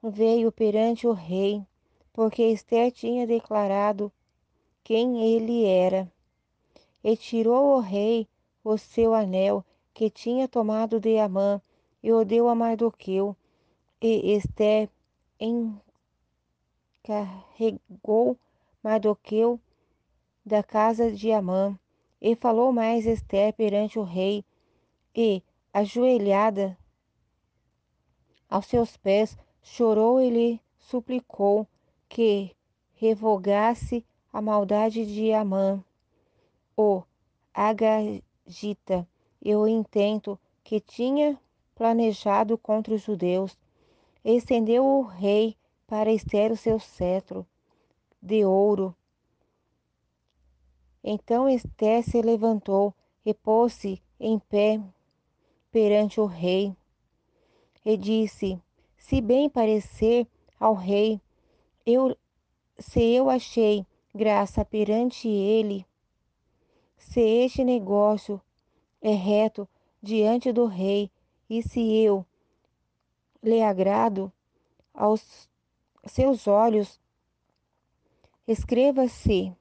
veio 0.03 0.51
perante 0.51 1.07
o 1.07 1.13
rei, 1.13 1.65
porque 2.13 2.43
Esté 2.43 2.91
tinha 2.91 3.25
declarado 3.25 4.11
quem 4.83 5.33
ele 5.33 5.65
era. 5.65 6.07
E 7.03 7.17
tirou 7.17 7.77
o 7.77 7.79
rei 7.79 8.27
o 8.63 8.77
seu 8.77 9.15
anel 9.15 9.65
que 9.95 10.11
tinha 10.11 10.47
tomado 10.47 10.99
de 10.99 11.17
Amã 11.17 11.59
e 12.03 12.11
o 12.13 12.23
deu 12.23 12.49
a 12.49 12.53
Mardoqueu. 12.53 13.35
E 13.99 14.31
Esté 14.31 14.87
encarregou 17.03 18.37
Mardoqueu 18.83 19.59
da 20.45 20.61
casa 20.61 21.11
de 21.11 21.31
Amã 21.31 21.75
e 22.21 22.35
falou 22.35 22.71
mais 22.71 23.05
Esther 23.05 23.53
perante 23.53 23.97
o 23.97 24.03
rei, 24.03 24.43
e, 25.15 25.41
ajoelhada 25.73 26.77
aos 28.49 28.65
seus 28.65 28.97
pés, 28.97 29.37
chorou 29.61 30.19
e 30.19 30.29
lhe 30.29 30.61
suplicou 30.77 31.67
que 32.07 32.55
revogasse 32.95 34.05
a 34.33 34.41
maldade 34.41 35.05
de 35.05 35.31
Amã, 35.31 35.83
o 36.75 37.03
Agagita, 37.53 39.07
e 39.41 39.55
o 39.55 39.67
intento 39.67 40.37
que 40.63 40.79
tinha 40.79 41.39
planejado 41.75 42.57
contra 42.57 42.93
os 42.93 43.01
judeus. 43.01 43.57
Estendeu 44.23 44.85
o 44.85 45.01
rei 45.01 45.55
para 45.87 46.11
Esther 46.11 46.51
o 46.51 46.57
seu 46.57 46.79
cetro 46.79 47.47
de 48.21 48.43
ouro 48.43 48.93
então 51.03 51.47
Esté 51.47 52.01
se 52.01 52.21
levantou 52.21 52.93
e 53.25 53.33
pôs-se 53.33 54.01
em 54.19 54.37
pé 54.39 54.81
perante 55.71 56.19
o 56.19 56.25
rei 56.25 56.75
e 57.85 57.95
disse: 57.97 58.61
Se 58.97 59.21
bem 59.21 59.49
parecer 59.49 60.27
ao 60.59 60.73
rei, 60.73 61.21
eu, 61.85 62.15
se 62.77 63.01
eu 63.01 63.29
achei 63.29 63.85
graça 64.13 64.65
perante 64.65 65.27
ele, 65.27 65.85
se 66.97 67.21
este 67.21 67.63
negócio 67.63 68.41
é 69.01 69.11
reto 69.11 69.67
diante 70.01 70.51
do 70.51 70.65
rei, 70.65 71.09
e 71.49 71.63
se 71.63 71.79
eu 71.79 72.25
lhe 73.41 73.61
agrado 73.61 74.31
aos 74.93 75.49
seus 76.05 76.47
olhos, 76.47 76.99
escreva-se 78.47 79.55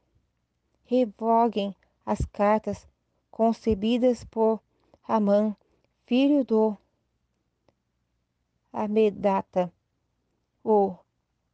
revoguem 0.89 1.77
as 2.05 2.25
cartas 2.33 2.89
concebidas 3.31 4.25
por 4.25 4.59
Amã, 5.07 5.55
filho 6.07 6.43
do 6.43 6.79
Amedata, 8.73 9.71
o 10.65 10.97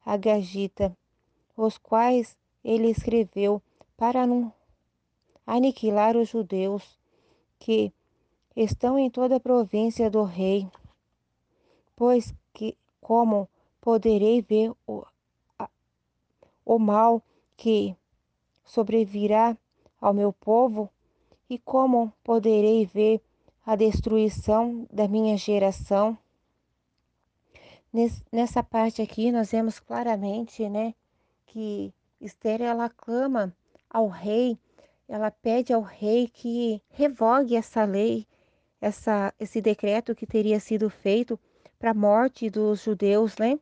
Agagita, 0.06 0.96
os 1.56 1.76
quais 1.78 2.36
ele 2.62 2.88
escreveu 2.88 3.60
para 3.96 4.20
aniquilar 5.44 6.16
os 6.16 6.28
judeus 6.28 6.96
que 7.58 7.92
estão 8.54 8.96
em 8.96 9.10
toda 9.10 9.36
a 9.36 9.40
província 9.40 10.08
do 10.08 10.22
rei, 10.22 10.70
pois 11.96 12.32
que 12.52 12.78
como 13.00 13.48
poderei 13.80 14.40
ver 14.40 14.72
o, 14.86 15.04
a, 15.58 15.68
o 16.64 16.78
mal 16.78 17.20
que 17.56 17.96
sobrevirá 18.64 19.56
ao 20.00 20.12
meu 20.14 20.32
povo? 20.32 20.90
E 21.48 21.58
como 21.58 22.12
poderei 22.22 22.86
ver 22.86 23.20
a 23.64 23.76
destruição 23.76 24.86
da 24.92 25.06
minha 25.06 25.36
geração? 25.36 26.16
Nessa 28.32 28.62
parte 28.62 29.00
aqui 29.00 29.30
nós 29.30 29.52
vemos 29.52 29.78
claramente, 29.78 30.68
né, 30.68 30.94
que 31.46 31.94
Esther 32.20 32.60
ela 32.60 32.88
clama 32.88 33.54
ao 33.88 34.08
rei, 34.08 34.58
ela 35.08 35.30
pede 35.30 35.72
ao 35.72 35.82
rei 35.82 36.26
que 36.26 36.82
revogue 36.90 37.54
essa 37.54 37.84
lei, 37.84 38.26
essa, 38.80 39.32
esse 39.38 39.60
decreto 39.60 40.14
que 40.14 40.26
teria 40.26 40.58
sido 40.58 40.90
feito 40.90 41.38
para 41.78 41.92
a 41.92 41.94
morte 41.94 42.50
dos 42.50 42.82
judeus, 42.82 43.36
né? 43.36 43.58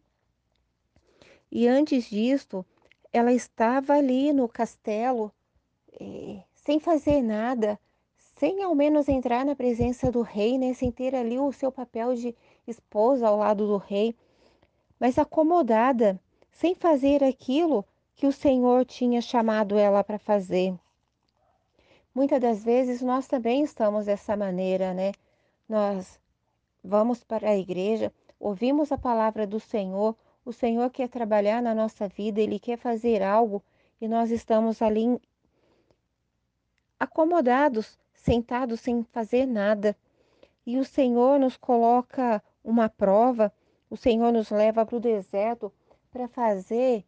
E 1.50 1.68
antes 1.68 2.08
disto, 2.08 2.64
ela 3.12 3.32
estava 3.32 3.94
ali 3.94 4.32
no 4.32 4.48
castelo, 4.48 5.30
eh, 6.00 6.40
sem 6.54 6.80
fazer 6.80 7.22
nada, 7.22 7.78
sem 8.36 8.62
ao 8.62 8.74
menos 8.74 9.08
entrar 9.08 9.44
na 9.44 9.54
presença 9.54 10.10
do 10.10 10.22
rei, 10.22 10.58
né, 10.58 10.72
sem 10.74 10.90
ter 10.90 11.14
ali 11.14 11.38
o 11.38 11.52
seu 11.52 11.70
papel 11.70 12.14
de 12.14 12.34
esposa 12.66 13.28
ao 13.28 13.36
lado 13.36 13.66
do 13.66 13.76
rei, 13.76 14.16
mas 14.98 15.18
acomodada, 15.18 16.18
sem 16.50 16.74
fazer 16.74 17.22
aquilo 17.22 17.84
que 18.14 18.26
o 18.26 18.32
Senhor 18.32 18.84
tinha 18.84 19.20
chamado 19.20 19.78
ela 19.78 20.02
para 20.02 20.18
fazer. 20.18 20.74
Muitas 22.14 22.40
das 22.40 22.62
vezes 22.62 23.00
nós 23.00 23.26
também 23.26 23.62
estamos 23.62 24.06
dessa 24.06 24.36
maneira, 24.36 24.92
né? 24.92 25.12
Nós 25.68 26.20
vamos 26.84 27.24
para 27.24 27.50
a 27.50 27.56
igreja, 27.56 28.12
ouvimos 28.38 28.92
a 28.92 28.98
palavra 28.98 29.46
do 29.46 29.58
Senhor, 29.58 30.14
o 30.44 30.52
Senhor 30.52 30.90
quer 30.90 31.08
trabalhar 31.08 31.62
na 31.62 31.74
nossa 31.74 32.08
vida, 32.08 32.40
Ele 32.40 32.58
quer 32.58 32.76
fazer 32.76 33.22
algo 33.22 33.62
e 34.00 34.08
nós 34.08 34.30
estamos 34.30 34.82
ali 34.82 35.20
acomodados, 36.98 37.98
sentados 38.12 38.80
sem 38.80 39.04
fazer 39.04 39.46
nada. 39.46 39.96
E 40.66 40.78
o 40.78 40.84
Senhor 40.84 41.38
nos 41.38 41.56
coloca 41.56 42.42
uma 42.64 42.88
prova, 42.88 43.52
o 43.88 43.96
Senhor 43.96 44.32
nos 44.32 44.50
leva 44.50 44.84
para 44.86 44.96
o 44.96 45.00
deserto 45.00 45.72
para 46.10 46.28
fazer 46.28 47.04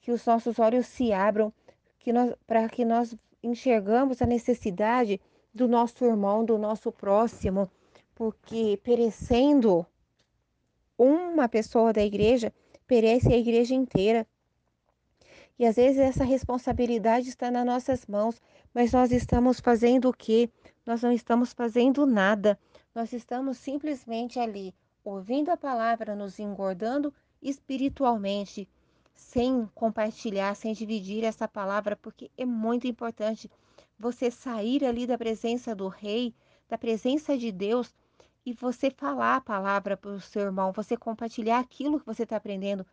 que 0.00 0.10
os 0.10 0.24
nossos 0.24 0.58
olhos 0.58 0.86
se 0.86 1.12
abram, 1.12 1.52
que 1.98 2.12
nós, 2.12 2.34
para 2.46 2.68
que 2.68 2.84
nós 2.84 3.14
enxergamos 3.42 4.22
a 4.22 4.26
necessidade 4.26 5.20
do 5.52 5.66
nosso 5.66 6.04
irmão, 6.04 6.44
do 6.44 6.56
nosso 6.56 6.92
próximo, 6.92 7.70
porque 8.14 8.78
perecendo 8.82 9.86
uma 11.02 11.48
pessoa 11.48 11.94
da 11.94 12.04
igreja, 12.04 12.52
perece 12.86 13.32
a 13.32 13.36
igreja 13.38 13.74
inteira. 13.74 14.26
E 15.58 15.64
às 15.64 15.76
vezes 15.76 15.98
essa 15.98 16.24
responsabilidade 16.24 17.30
está 17.30 17.50
nas 17.50 17.64
nossas 17.64 18.06
mãos, 18.06 18.40
mas 18.74 18.92
nós 18.92 19.10
estamos 19.10 19.60
fazendo 19.60 20.10
o 20.10 20.12
quê? 20.12 20.50
Nós 20.84 21.00
não 21.00 21.10
estamos 21.10 21.54
fazendo 21.54 22.04
nada. 22.04 22.58
Nós 22.94 23.14
estamos 23.14 23.56
simplesmente 23.56 24.38
ali, 24.38 24.74
ouvindo 25.02 25.50
a 25.50 25.56
palavra, 25.56 26.14
nos 26.14 26.38
engordando 26.38 27.14
espiritualmente, 27.40 28.68
sem 29.14 29.66
compartilhar, 29.74 30.54
sem 30.54 30.74
dividir 30.74 31.24
essa 31.24 31.48
palavra, 31.48 31.96
porque 31.96 32.30
é 32.36 32.44
muito 32.44 32.86
importante 32.86 33.50
você 33.98 34.30
sair 34.30 34.84
ali 34.84 35.06
da 35.06 35.16
presença 35.16 35.74
do 35.74 35.88
Rei, 35.88 36.34
da 36.68 36.76
presença 36.76 37.38
de 37.38 37.50
Deus 37.50 37.94
e 38.44 38.52
você 38.52 38.90
falar 38.90 39.36
a 39.36 39.40
palavra 39.40 39.96
para 39.96 40.10
o 40.10 40.20
seu 40.20 40.42
irmão, 40.42 40.72
você 40.72 40.96
compartilhar 40.96 41.58
aquilo 41.58 42.00
que 42.00 42.06
você 42.06 42.22
está 42.22 42.36
aprendendo. 42.36 42.86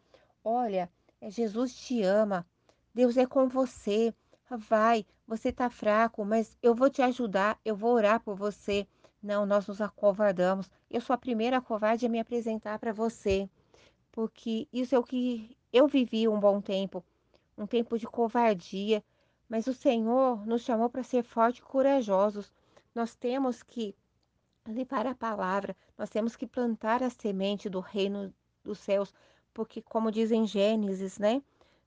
Olha, 0.43 0.89
é, 1.21 1.29
Jesus 1.29 1.73
te 1.75 2.01
ama, 2.03 2.45
Deus 2.93 3.17
é 3.17 3.25
com 3.25 3.47
você. 3.47 4.13
Vai, 4.49 5.05
você 5.27 5.49
está 5.49 5.69
fraco, 5.69 6.23
mas 6.23 6.57
eu 6.63 6.73
vou 6.73 6.89
te 6.89 7.01
ajudar, 7.01 7.59
eu 7.65 7.75
vou 7.75 7.93
orar 7.93 8.21
por 8.21 8.35
você. 8.35 8.87
Não, 9.21 9.45
nós 9.45 9.67
nos 9.67 9.81
acovardamos. 9.81 10.69
Eu 10.89 11.01
sou 11.01 11.13
a 11.13 11.17
primeira 11.17 11.59
covarde 11.59 12.05
a 12.05 12.09
me 12.09 12.19
apresentar 12.19 12.79
para 12.79 12.93
você, 12.93 13.49
porque 14.11 14.67
isso 14.71 14.95
é 14.95 14.99
o 14.99 15.03
que 15.03 15.57
eu 15.73 15.87
vivi 15.87 16.27
um 16.27 16.39
bom 16.39 16.61
tempo, 16.61 17.03
um 17.57 17.67
tempo 17.67 17.97
de 17.97 18.07
covardia, 18.07 19.03
mas 19.49 19.67
o 19.67 19.73
Senhor 19.73 20.45
nos 20.45 20.61
chamou 20.61 20.89
para 20.89 21.03
ser 21.03 21.23
fortes 21.23 21.61
e 21.61 21.65
corajosos. 21.65 22.51
Nós 22.95 23.15
temos 23.15 23.61
que 23.61 23.93
levar 24.71 25.07
a 25.07 25.15
palavra, 25.15 25.75
nós 25.97 26.09
temos 26.09 26.35
que 26.35 26.45
plantar 26.45 27.01
a 27.01 27.09
semente 27.09 27.69
do 27.69 27.79
reino 27.79 28.33
dos 28.63 28.79
céus, 28.79 29.13
porque 29.53 29.81
como 29.81 30.11
diz 30.11 30.31
em 30.31 30.45
Gênesis, 30.45 31.17
né? 31.17 31.41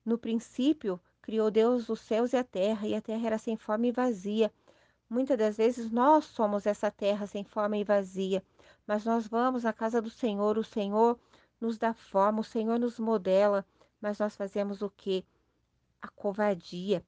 No 0.05 0.18
princípio 0.18 1.00
criou 1.20 1.50
Deus 1.50 1.89
os 1.89 2.00
céus 2.00 2.33
e 2.33 2.36
a 2.36 2.44
terra, 2.44 2.89
e 2.89 2.94
a 2.94 3.00
terra 3.00 3.26
era 3.26 3.39
sem 3.39 3.57
forma 3.57 3.86
e 3.86 3.92
vazia. 3.92 4.52
Muitas 5.09 5.39
das 5.39 5.57
vezes 5.57 5.91
nós 5.91 6.25
somos 6.25 6.67
essa 6.67 6.91
terra 6.91 7.26
sem 7.26 7.44
forma 7.44 7.76
e 7.76 7.84
vazia, 7.84 8.42
mas 8.86 9.05
nós 9.05 9.26
vamos 9.26 9.65
à 9.67 9.73
casa 9.73 10.00
do 10.00 10.10
Senhor, 10.10 10.57
o 10.57 10.65
Senhor 10.65 11.18
nos 11.60 11.76
dá 11.76 11.92
forma, 11.92 12.41
o 12.41 12.44
Senhor 12.44 12.78
nos 12.78 12.99
modela, 12.99 13.67
mas 14.00 14.18
nós 14.18 14.34
fazemos 14.34 14.83
o 14.83 14.91
que? 14.91 15.25
A 16.00 16.09
covardia. 16.09 17.05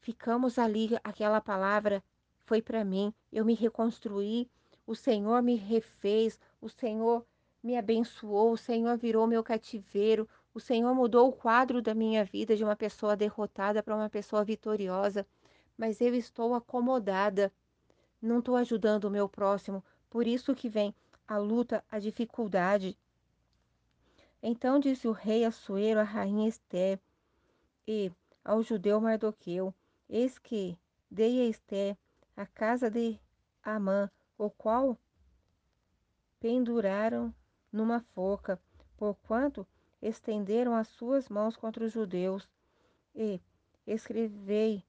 Ficamos 0.00 0.58
ali, 0.58 0.90
aquela 1.04 1.40
palavra 1.40 2.02
foi 2.46 2.62
para 2.62 2.84
mim, 2.84 3.12
eu 3.32 3.44
me 3.44 3.54
reconstruí, 3.54 4.48
o 4.86 4.94
Senhor 4.94 5.42
me 5.42 5.56
refez, 5.56 6.40
o 6.60 6.68
Senhor 6.68 7.26
me 7.62 7.76
abençoou, 7.76 8.52
o 8.52 8.56
Senhor 8.56 8.96
virou 8.96 9.26
meu 9.26 9.42
cativeiro, 9.42 10.28
o 10.54 10.60
Senhor 10.60 10.94
mudou 10.94 11.28
o 11.28 11.32
quadro 11.32 11.82
da 11.82 11.92
minha 11.92 12.24
vida 12.24 12.56
de 12.56 12.62
uma 12.62 12.76
pessoa 12.76 13.16
derrotada 13.16 13.82
para 13.82 13.96
uma 13.96 14.08
pessoa 14.08 14.44
vitoriosa, 14.44 15.26
mas 15.76 16.00
eu 16.00 16.14
estou 16.14 16.54
acomodada, 16.54 17.52
não 18.22 18.38
estou 18.38 18.54
ajudando 18.54 19.04
o 19.04 19.10
meu 19.10 19.28
próximo, 19.28 19.84
por 20.08 20.24
isso 20.24 20.54
que 20.54 20.68
vem 20.68 20.94
a 21.26 21.36
luta, 21.36 21.84
a 21.90 21.98
dificuldade. 21.98 22.96
Então 24.40 24.78
disse 24.78 25.08
o 25.08 25.12
rei 25.12 25.44
Assuero 25.44 25.98
à 25.98 26.04
rainha 26.04 26.48
Esté 26.48 27.00
e 27.86 28.12
ao 28.44 28.62
judeu 28.62 29.00
Mardoqueu: 29.00 29.74
Eis 30.08 30.38
que 30.38 30.78
dei 31.10 31.40
a 31.40 31.48
Esté 31.48 31.96
a 32.36 32.44
casa 32.44 32.90
de 32.90 33.18
Amã, 33.62 34.10
o 34.36 34.50
qual 34.50 34.98
penduraram 36.38 37.34
numa 37.72 38.00
forca, 38.14 38.60
porquanto 38.96 39.66
estenderam 40.02 40.74
as 40.74 40.86
suas 40.88 41.28
mãos 41.28 41.56
contra 41.56 41.84
os 41.84 41.92
judeus. 41.92 42.48
E 43.14 43.40
escrevei 43.86 44.84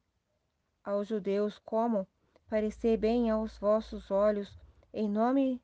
aos 0.83 1.07
judeus 1.07 1.57
como 1.59 2.05
parecer 2.49 2.97
bem 2.97 3.29
aos 3.29 3.57
vossos 3.57 4.11
olhos, 4.11 4.59
em 4.93 5.07
nome 5.09 5.61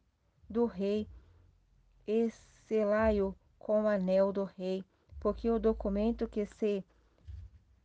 do 0.50 0.66
rei, 0.66 1.08
e 2.08 2.30
selai-o 2.68 3.36
com 3.60 3.84
o 3.84 3.88
anel 3.88 4.32
do 4.32 4.44
rei, 4.44 4.84
porque 5.20 5.50
o 5.50 5.60
documento 5.60 6.28
que 6.28 6.46
se 6.46 6.84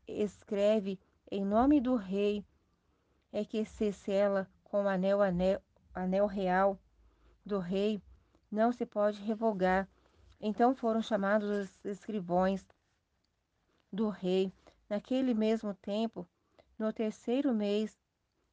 escreve 0.06 0.98
em 1.30 1.44
nome 1.44 1.80
do 1.80 1.94
rei 1.94 2.44
é 3.38 3.44
que 3.44 3.64
se 3.64 3.92
sela 3.92 4.50
com 4.64 4.82
o 4.82 4.88
anel, 4.88 5.22
anel, 5.22 5.62
anel 5.94 6.26
real 6.26 6.76
do 7.46 7.60
rei, 7.60 8.02
não 8.50 8.72
se 8.72 8.84
pode 8.84 9.22
revogar. 9.22 9.88
Então 10.40 10.74
foram 10.74 11.00
chamados 11.00 11.48
os 11.48 11.84
escrivões 11.84 12.66
do 13.92 14.08
rei, 14.08 14.52
naquele 14.90 15.34
mesmo 15.34 15.72
tempo, 15.74 16.26
no 16.76 16.92
terceiro 16.92 17.54
mês, 17.54 17.96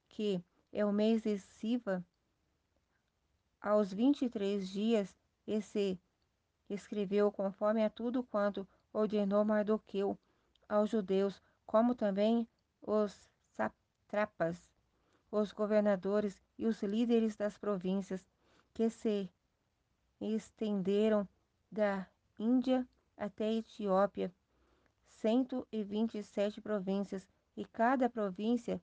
que 0.07 0.39
é 0.72 0.85
o 0.85 0.93
mês 0.93 1.23
de 1.23 1.39
Siva, 1.39 2.05
aos 3.59 3.91
vinte 3.91 4.23
e 4.23 4.30
três 4.30 4.69
dias, 4.69 5.17
esse 5.47 5.99
escreveu 6.69 7.31
conforme 7.31 7.83
a 7.83 7.89
tudo 7.89 8.23
quanto 8.23 8.67
ordenou 8.93 9.43
Mardoqueu 9.43 10.15
aos 10.69 10.91
judeus, 10.91 11.41
como 11.65 11.95
também 11.95 12.47
os 12.83 13.11
satrapas, 13.55 14.74
os 15.31 15.51
governadores 15.51 16.41
e 16.57 16.65
os 16.65 16.81
líderes 16.81 17.35
das 17.35 17.57
províncias 17.57 18.25
que 18.73 18.89
se 18.89 19.29
estenderam 20.19 21.27
da 21.71 22.07
Índia 22.37 22.87
até 23.17 23.45
a 23.45 23.53
Etiópia, 23.53 24.33
cento 25.07 25.67
e 25.71 25.83
vinte 25.83 26.17
e 26.17 26.23
sete 26.23 26.61
províncias, 26.61 27.27
e 27.55 27.63
cada 27.65 28.09
província 28.09 28.81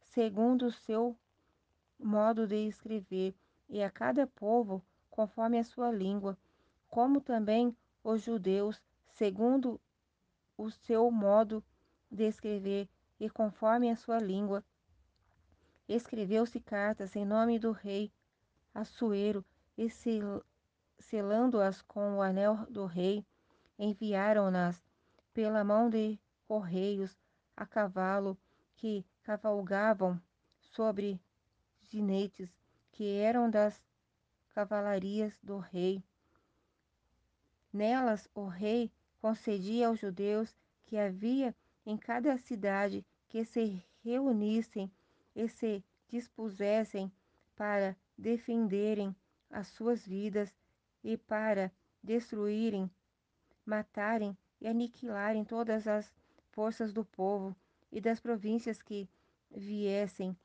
segundo 0.00 0.66
o 0.66 0.72
seu 0.72 1.16
modo 1.98 2.46
de 2.46 2.66
escrever, 2.66 3.34
e 3.68 3.82
a 3.82 3.90
cada 3.90 4.26
povo 4.26 4.82
conforme 5.08 5.58
a 5.58 5.64
sua 5.64 5.90
língua, 5.90 6.36
como 6.88 7.20
também 7.20 7.76
os 8.02 8.22
judeus, 8.22 8.82
segundo 9.06 9.80
o 10.58 10.70
seu 10.70 11.10
modo 11.10 11.64
de 12.10 12.24
escrever 12.24 12.88
e 13.18 13.30
conforme 13.30 13.90
a 13.90 13.96
sua 13.96 14.18
língua. 14.18 14.64
Escreveu-se 15.94 16.58
cartas 16.58 17.14
em 17.14 17.26
nome 17.26 17.58
do 17.58 17.70
rei 17.70 18.10
Assuero 18.74 19.44
e 19.76 19.90
selando-as 20.98 21.82
com 21.82 22.16
o 22.16 22.22
anel 22.22 22.64
do 22.70 22.86
rei, 22.86 23.22
enviaram-nas 23.78 24.82
pela 25.34 25.62
mão 25.62 25.90
de 25.90 26.18
correios 26.48 27.14
a 27.54 27.66
cavalo 27.66 28.38
que 28.74 29.04
cavalgavam 29.22 30.18
sobre 30.62 31.20
ginetes 31.90 32.48
que 32.90 33.18
eram 33.18 33.50
das 33.50 33.78
cavalarias 34.54 35.38
do 35.42 35.58
rei. 35.58 36.02
Nelas 37.70 38.26
o 38.34 38.46
rei 38.46 38.90
concedia 39.20 39.88
aos 39.88 40.00
judeus 40.00 40.56
que 40.86 40.96
havia 40.96 41.54
em 41.84 41.98
cada 41.98 42.38
cidade 42.38 43.04
que 43.28 43.44
se 43.44 43.84
reunissem 44.02 44.90
e 45.34 45.48
se 45.48 45.84
dispusessem 46.08 47.10
para 47.56 47.96
defenderem 48.16 49.14
as 49.50 49.68
suas 49.68 50.06
vidas 50.06 50.54
e 51.02 51.16
para 51.16 51.72
destruírem, 52.02 52.90
matarem 53.64 54.36
e 54.60 54.66
aniquilarem 54.66 55.44
todas 55.44 55.86
as 55.86 56.12
forças 56.50 56.92
do 56.92 57.04
povo 57.04 57.56
e 57.90 58.00
das 58.00 58.20
províncias 58.20 58.80
que 58.82 59.08
viessem 59.50 60.36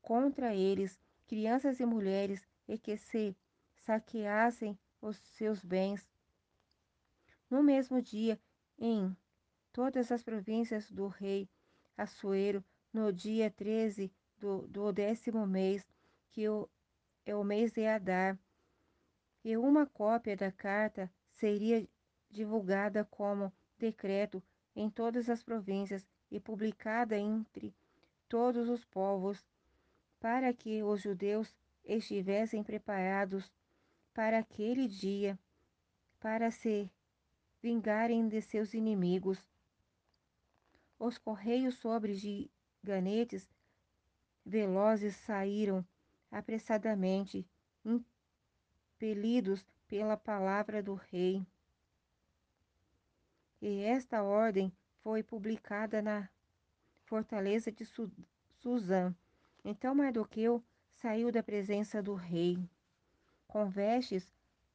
contra 0.00 0.54
eles, 0.54 1.00
crianças 1.26 1.78
e 1.80 1.86
mulheres, 1.86 2.46
e 2.68 2.78
que 2.78 2.96
se 2.96 3.36
saqueassem 3.84 4.78
os 5.00 5.16
seus 5.16 5.64
bens. 5.64 6.06
No 7.50 7.62
mesmo 7.62 8.00
dia, 8.00 8.40
em 8.78 9.16
todas 9.72 10.10
as 10.10 10.22
províncias 10.22 10.90
do 10.90 11.06
rei 11.06 11.48
Assuero, 11.96 12.64
no 12.92 13.12
dia 13.12 13.50
13 13.50 14.12
do, 14.38 14.66
do 14.68 14.92
décimo 14.92 15.46
mês, 15.46 15.86
que 16.30 16.48
o, 16.48 16.68
é 17.24 17.34
o 17.34 17.44
mês 17.44 17.72
de 17.72 17.86
Adar, 17.86 18.38
e 19.44 19.56
uma 19.56 19.86
cópia 19.86 20.36
da 20.36 20.52
carta 20.52 21.10
seria 21.34 21.86
divulgada 22.30 23.04
como 23.04 23.52
decreto 23.78 24.42
em 24.74 24.88
todas 24.88 25.28
as 25.28 25.42
províncias 25.42 26.06
e 26.30 26.38
publicada 26.38 27.18
entre 27.18 27.74
todos 28.28 28.68
os 28.68 28.84
povos, 28.84 29.44
para 30.20 30.52
que 30.52 30.82
os 30.82 31.02
judeus 31.02 31.54
estivessem 31.84 32.62
preparados 32.62 33.52
para 34.14 34.38
aquele 34.38 34.86
dia, 34.86 35.38
para 36.20 36.50
se 36.50 36.90
vingarem 37.60 38.28
de 38.28 38.40
seus 38.40 38.72
inimigos. 38.72 39.38
Os 40.98 41.18
correios 41.18 41.74
sobre 41.74 42.14
giganetes 42.84 43.48
velozes 44.44 45.14
saíram 45.14 45.86
apressadamente, 46.32 47.46
impelidos 47.84 49.64
pela 49.86 50.16
palavra 50.16 50.82
do 50.82 50.94
rei. 50.94 51.46
E 53.60 53.84
esta 53.84 54.24
ordem 54.24 54.72
foi 55.00 55.22
publicada 55.22 56.02
na 56.02 56.28
fortaleza 57.04 57.70
de 57.70 57.86
Suzã. 58.58 59.14
Então 59.64 59.94
Mardoqueu 59.94 60.64
saiu 60.90 61.30
da 61.30 61.42
presença 61.42 62.02
do 62.02 62.14
rei, 62.14 62.58
com 63.46 63.68
vestes 63.68 64.28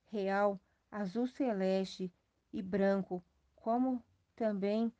real 0.06 0.58
azul 0.90 1.27
celeste 1.27 2.10
e 2.53 2.61
branco, 2.61 3.22
como 3.53 4.02
também 4.34 4.94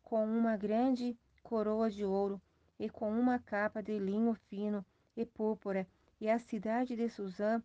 com 0.00 0.24
uma 0.24 0.56
grande 0.56 1.18
coroa 1.42 1.90
de 1.90 2.04
ouro 2.04 2.40
e 2.82 2.90
com 2.90 3.08
uma 3.16 3.38
capa 3.38 3.80
de 3.80 3.96
linho 3.96 4.34
fino 4.50 4.84
e 5.16 5.24
púrpura, 5.24 5.86
e 6.20 6.28
a 6.28 6.36
cidade 6.36 6.96
de 6.96 7.08
Suzã 7.08 7.62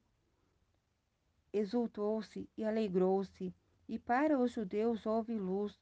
exultou-se 1.52 2.48
e 2.56 2.64
alegrou-se, 2.64 3.52
e 3.90 3.98
para 3.98 4.38
os 4.38 4.52
judeus 4.52 5.08
houve 5.08 5.40
luz, 5.40 5.82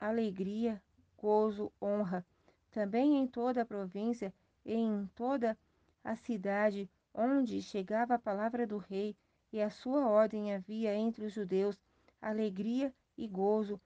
alegria, 0.00 0.82
gozo, 1.14 1.70
honra, 1.78 2.24
também 2.70 3.18
em 3.18 3.26
toda 3.26 3.60
a 3.60 3.66
província 3.66 4.32
e 4.64 4.72
em 4.72 5.06
toda 5.14 5.58
a 6.02 6.16
cidade 6.16 6.88
onde 7.12 7.60
chegava 7.60 8.14
a 8.14 8.18
palavra 8.18 8.66
do 8.66 8.78
rei 8.78 9.14
e 9.52 9.60
a 9.60 9.68
sua 9.68 10.08
ordem 10.08 10.54
havia 10.54 10.94
entre 10.94 11.26
os 11.26 11.34
judeus 11.34 11.78
alegria 12.18 12.94
e 13.14 13.28
gozo, 13.28 13.78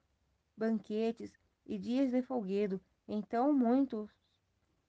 banquetes 0.57 1.33
e 1.67 1.77
dias 1.79 2.13
de 2.13 2.23
folguedo. 2.23 2.81
Então 3.09 3.53
muitos 3.53 4.09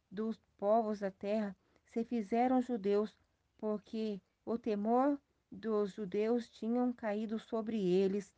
dos 0.09 0.38
povos 0.58 1.00
da 1.00 1.11
terra 1.11 1.56
se 1.88 2.03
fizeram 2.03 2.61
judeus, 2.61 3.17
porque 3.58 4.19
o 4.45 4.58
temor 4.58 5.19
dos 5.51 5.93
judeus 5.93 6.50
tinham 6.50 6.92
caído 6.92 7.40
sobre 7.40 7.77
eles, 7.77 8.34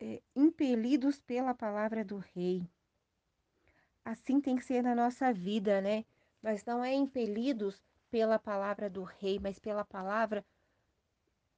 é, 0.00 0.22
impelidos 0.34 1.20
pela 1.20 1.54
palavra 1.54 2.04
do 2.04 2.18
rei. 2.34 2.66
Assim 4.04 4.40
tem 4.40 4.56
que 4.56 4.64
ser 4.64 4.82
na 4.82 4.94
nossa 4.94 5.32
vida, 5.32 5.80
né? 5.80 6.04
Mas 6.40 6.64
não 6.64 6.82
é 6.82 6.94
impelidos 6.94 7.82
pela 8.10 8.38
palavra 8.38 8.88
do 8.88 9.02
rei, 9.02 9.38
mas 9.38 9.58
pela 9.58 9.84
palavra 9.84 10.44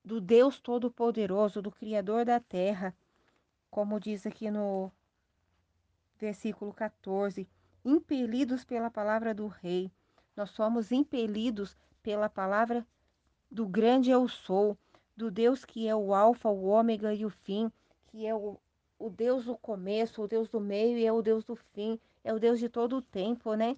do 0.04 0.20
Deus 0.20 0.58
Todo-Poderoso, 0.58 1.62
do 1.62 1.70
Criador 1.70 2.24
da 2.24 2.40
terra, 2.40 2.96
como 3.70 4.00
diz 4.00 4.26
aqui 4.26 4.50
no 4.50 4.90
versículo 6.20 6.72
14, 6.74 7.48
impelidos 7.84 8.62
pela 8.64 8.90
palavra 8.90 9.34
do 9.34 9.46
rei. 9.46 9.90
Nós 10.36 10.50
somos 10.50 10.92
impelidos 10.92 11.76
pela 12.02 12.28
palavra 12.28 12.86
do 13.50 13.66
grande 13.66 14.10
eu 14.10 14.28
sou, 14.28 14.76
do 15.16 15.30
Deus 15.30 15.64
que 15.64 15.88
é 15.88 15.96
o 15.96 16.14
alfa, 16.14 16.48
o 16.48 16.64
ômega 16.64 17.12
e 17.14 17.24
o 17.24 17.30
fim, 17.30 17.72
que 18.08 18.26
é 18.26 18.34
o, 18.34 18.58
o 18.98 19.08
Deus 19.08 19.46
do 19.46 19.56
começo, 19.56 20.22
o 20.22 20.28
Deus 20.28 20.48
do 20.48 20.60
meio 20.60 20.98
e 20.98 21.06
é 21.06 21.12
o 21.12 21.22
Deus 21.22 21.44
do 21.44 21.56
fim, 21.56 21.98
é 22.22 22.32
o 22.32 22.38
Deus 22.38 22.58
de 22.58 22.68
todo 22.68 22.96
o 22.96 23.02
tempo, 23.02 23.54
né? 23.54 23.76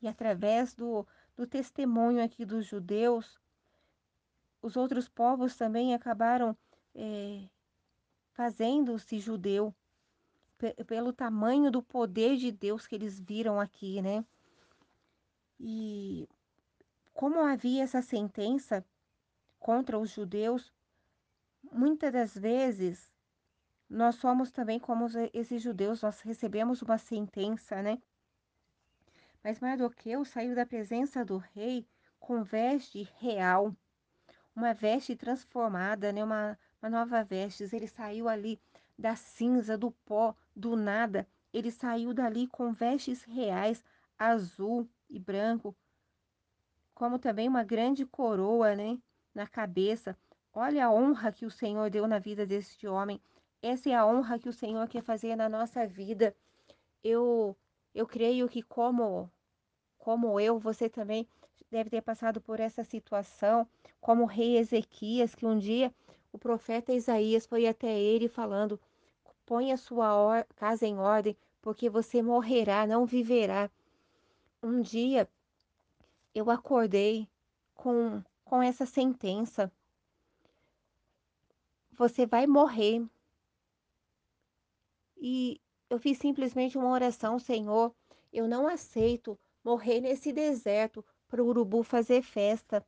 E 0.00 0.08
através 0.08 0.72
do, 0.74 1.06
do 1.36 1.46
testemunho 1.46 2.24
aqui 2.24 2.44
dos 2.44 2.64
judeus, 2.64 3.38
os 4.62 4.76
outros 4.76 5.08
povos 5.08 5.56
também 5.56 5.94
acabaram 5.94 6.56
é, 6.94 7.42
fazendo-se 8.32 9.18
judeu 9.18 9.74
pelo 10.86 11.12
tamanho 11.12 11.70
do 11.70 11.82
poder 11.82 12.36
de 12.36 12.52
Deus 12.52 12.86
que 12.86 12.94
eles 12.94 13.18
viram 13.18 13.60
aqui, 13.60 14.00
né? 14.02 14.24
E 15.58 16.28
como 17.12 17.40
havia 17.40 17.82
essa 17.82 18.02
sentença 18.02 18.84
contra 19.58 19.98
os 19.98 20.10
judeus, 20.10 20.72
muitas 21.72 22.12
das 22.12 22.34
vezes 22.34 23.12
nós 23.88 24.14
somos 24.16 24.50
também 24.50 24.78
como 24.78 25.06
esses 25.34 25.62
judeus, 25.62 26.02
nós 26.02 26.20
recebemos 26.20 26.80
uma 26.80 26.96
sentença, 26.96 27.82
né? 27.82 28.00
Mas 29.42 29.58
Mardoqueu 29.58 30.24
saiu 30.24 30.54
da 30.54 30.66
presença 30.66 31.24
do 31.24 31.38
rei 31.38 31.86
com 32.18 32.44
veste 32.44 33.08
real, 33.18 33.74
uma 34.54 34.74
veste 34.74 35.16
transformada, 35.16 36.12
né? 36.12 36.22
uma, 36.22 36.58
uma 36.80 36.90
nova 36.90 37.24
veste. 37.24 37.64
Ele 37.72 37.88
saiu 37.88 38.28
ali 38.28 38.60
da 38.98 39.16
cinza, 39.16 39.78
do 39.78 39.90
pó, 39.90 40.36
do 40.60 40.76
nada. 40.76 41.26
Ele 41.52 41.70
saiu 41.70 42.14
dali 42.14 42.46
com 42.46 42.72
vestes 42.72 43.24
reais, 43.24 43.82
azul 44.18 44.88
e 45.08 45.18
branco, 45.18 45.74
como 46.94 47.18
também 47.18 47.48
uma 47.48 47.64
grande 47.64 48.04
coroa 48.04 48.76
né? 48.76 48.98
na 49.34 49.46
cabeça. 49.46 50.16
Olha 50.52 50.86
a 50.86 50.92
honra 50.92 51.32
que 51.32 51.46
o 51.46 51.50
Senhor 51.50 51.88
deu 51.90 52.06
na 52.06 52.18
vida 52.18 52.46
deste 52.46 52.86
homem. 52.86 53.20
Essa 53.62 53.90
é 53.90 53.94
a 53.94 54.06
honra 54.06 54.38
que 54.38 54.48
o 54.48 54.52
Senhor 54.52 54.86
quer 54.88 55.02
fazer 55.02 55.34
na 55.34 55.48
nossa 55.48 55.86
vida. 55.86 56.36
Eu 57.02 57.56
eu 57.94 58.06
creio 58.06 58.48
que 58.48 58.62
como 58.62 59.30
como 59.98 60.40
eu, 60.40 60.58
você 60.58 60.88
também 60.88 61.26
deve 61.70 61.90
ter 61.90 62.00
passado 62.00 62.40
por 62.40 62.58
essa 62.58 62.82
situação, 62.84 63.68
como 64.00 64.22
o 64.22 64.26
rei 64.26 64.56
Ezequias, 64.56 65.34
que 65.34 65.46
um 65.46 65.58
dia 65.58 65.92
o 66.32 66.38
profeta 66.38 66.92
Isaías 66.92 67.46
foi 67.46 67.66
até 67.66 67.98
ele 67.98 68.28
falando: 68.28 68.80
"Põe 69.50 69.72
a 69.72 69.76
sua 69.76 70.46
casa 70.54 70.86
em 70.86 70.96
ordem, 70.96 71.36
porque 71.60 71.90
você 71.90 72.22
morrerá, 72.22 72.86
não 72.86 73.04
viverá". 73.04 73.68
Um 74.62 74.80
dia 74.80 75.28
eu 76.32 76.48
acordei 76.52 77.28
com 77.74 78.22
com 78.44 78.62
essa 78.62 78.86
sentença. 78.86 79.68
Você 81.90 82.26
vai 82.26 82.46
morrer. 82.46 83.04
E 85.20 85.60
eu 85.90 85.98
fiz 85.98 86.18
simplesmente 86.18 86.78
uma 86.78 86.90
oração, 86.92 87.36
Senhor, 87.40 87.92
eu 88.32 88.46
não 88.46 88.68
aceito 88.68 89.36
morrer 89.64 90.00
nesse 90.00 90.32
deserto 90.32 91.04
para 91.26 91.42
o 91.42 91.46
urubu 91.48 91.82
fazer 91.82 92.22
festa. 92.22 92.86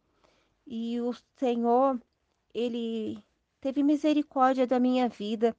E 0.65 1.01
o 1.01 1.13
Senhor, 1.37 2.01
ele 2.55 3.21
teve 3.61 3.83
misericórdia 3.83 4.65
da 4.65 4.79
minha 4.79 5.09
vida. 5.09 5.57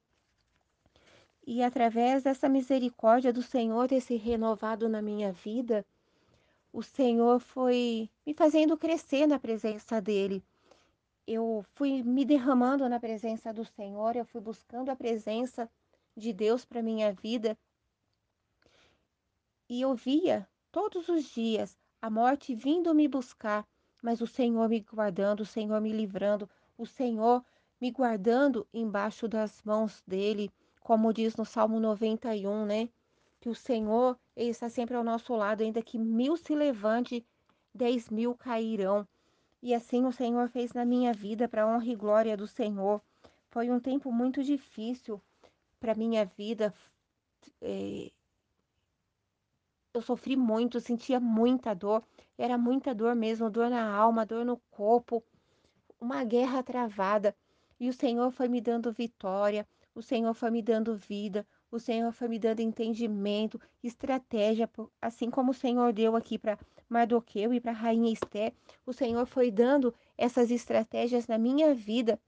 E 1.46 1.62
através 1.62 2.22
dessa 2.22 2.48
misericórdia 2.48 3.32
do 3.32 3.42
Senhor 3.42 3.86
ter 3.86 4.00
se 4.00 4.16
renovado 4.16 4.88
na 4.88 5.02
minha 5.02 5.30
vida, 5.30 5.84
o 6.72 6.82
Senhor 6.82 7.38
foi 7.38 8.08
me 8.26 8.32
fazendo 8.32 8.78
crescer 8.78 9.26
na 9.26 9.38
presença 9.38 10.00
dele. 10.00 10.42
Eu 11.26 11.64
fui 11.74 12.02
me 12.02 12.24
derramando 12.24 12.88
na 12.88 12.98
presença 12.98 13.52
do 13.52 13.64
Senhor, 13.64 14.16
eu 14.16 14.24
fui 14.24 14.40
buscando 14.40 14.90
a 14.90 14.96
presença 14.96 15.70
de 16.16 16.32
Deus 16.32 16.64
para 16.64 16.82
minha 16.82 17.12
vida. 17.12 17.58
E 19.68 19.82
eu 19.82 19.94
via 19.94 20.48
todos 20.72 21.08
os 21.08 21.24
dias 21.24 21.76
a 22.00 22.08
morte 22.08 22.54
vindo 22.54 22.94
me 22.94 23.06
buscar, 23.06 23.66
mas 24.02 24.20
o 24.20 24.26
Senhor 24.26 24.68
me 24.68 24.80
guardando, 24.80 25.40
o 25.40 25.46
Senhor 25.46 25.80
me 25.80 25.92
livrando, 25.92 26.48
o 26.76 26.86
Senhor 26.86 27.44
me 27.80 27.90
guardando 27.90 28.66
embaixo 28.72 29.28
das 29.28 29.62
mãos 29.62 30.02
dele, 30.06 30.50
como 30.84 31.14
diz 31.14 31.34
no 31.34 31.46
Salmo 31.46 31.80
91, 31.80 32.66
né? 32.66 32.90
Que 33.40 33.48
o 33.48 33.54
Senhor 33.54 34.18
ele 34.36 34.50
está 34.50 34.68
sempre 34.68 34.94
ao 34.94 35.02
nosso 35.02 35.34
lado, 35.34 35.62
ainda 35.62 35.82
que 35.82 35.98
mil 35.98 36.36
se 36.36 36.54
levante, 36.54 37.26
dez 37.74 38.10
mil 38.10 38.34
cairão. 38.34 39.08
E 39.62 39.74
assim 39.74 40.04
o 40.04 40.12
Senhor 40.12 40.46
fez 40.50 40.74
na 40.74 40.84
minha 40.84 41.12
vida, 41.14 41.48
para 41.48 41.66
honra 41.66 41.86
e 41.86 41.96
glória 41.96 42.36
do 42.36 42.46
Senhor. 42.46 43.00
Foi 43.50 43.70
um 43.70 43.80
tempo 43.80 44.12
muito 44.12 44.44
difícil, 44.44 45.20
para 45.80 45.94
minha 45.94 46.26
vida. 46.26 46.74
É, 47.62 48.10
eu 49.94 50.02
sofri 50.02 50.36
muito, 50.36 50.80
sentia 50.80 51.18
muita 51.18 51.72
dor, 51.72 52.04
era 52.36 52.58
muita 52.58 52.94
dor 52.94 53.14
mesmo, 53.14 53.48
dor 53.48 53.70
na 53.70 53.90
alma, 53.90 54.26
dor 54.26 54.44
no 54.44 54.58
corpo, 54.70 55.24
uma 56.00 56.24
guerra 56.24 56.62
travada. 56.62 57.34
e 57.80 57.88
o 57.88 57.92
Senhor 57.92 58.30
foi 58.30 58.48
me 58.48 58.60
dando 58.60 58.92
vitória, 58.92 59.66
o 59.94 60.02
Senhor 60.02 60.34
foi 60.34 60.50
me 60.50 60.60
dando 60.60 60.96
vida, 60.96 61.46
o 61.70 61.78
Senhor 61.78 62.12
foi 62.12 62.28
me 62.28 62.38
dando 62.38 62.60
entendimento, 62.60 63.60
estratégia, 63.82 64.68
assim 65.00 65.30
como 65.30 65.50
o 65.50 65.54
Senhor 65.54 65.92
deu 65.92 66.16
aqui 66.16 66.38
para 66.38 66.58
Mardoqueu 66.88 67.52
e 67.52 67.60
para 67.60 67.72
a 67.72 67.74
rainha 67.74 68.12
Esther, 68.12 68.52
o 68.84 68.92
Senhor 68.92 69.26
foi 69.26 69.50
dando 69.50 69.94
essas 70.16 70.50
estratégias 70.50 71.26
na 71.26 71.38
minha 71.38 71.74
vida 71.74 72.20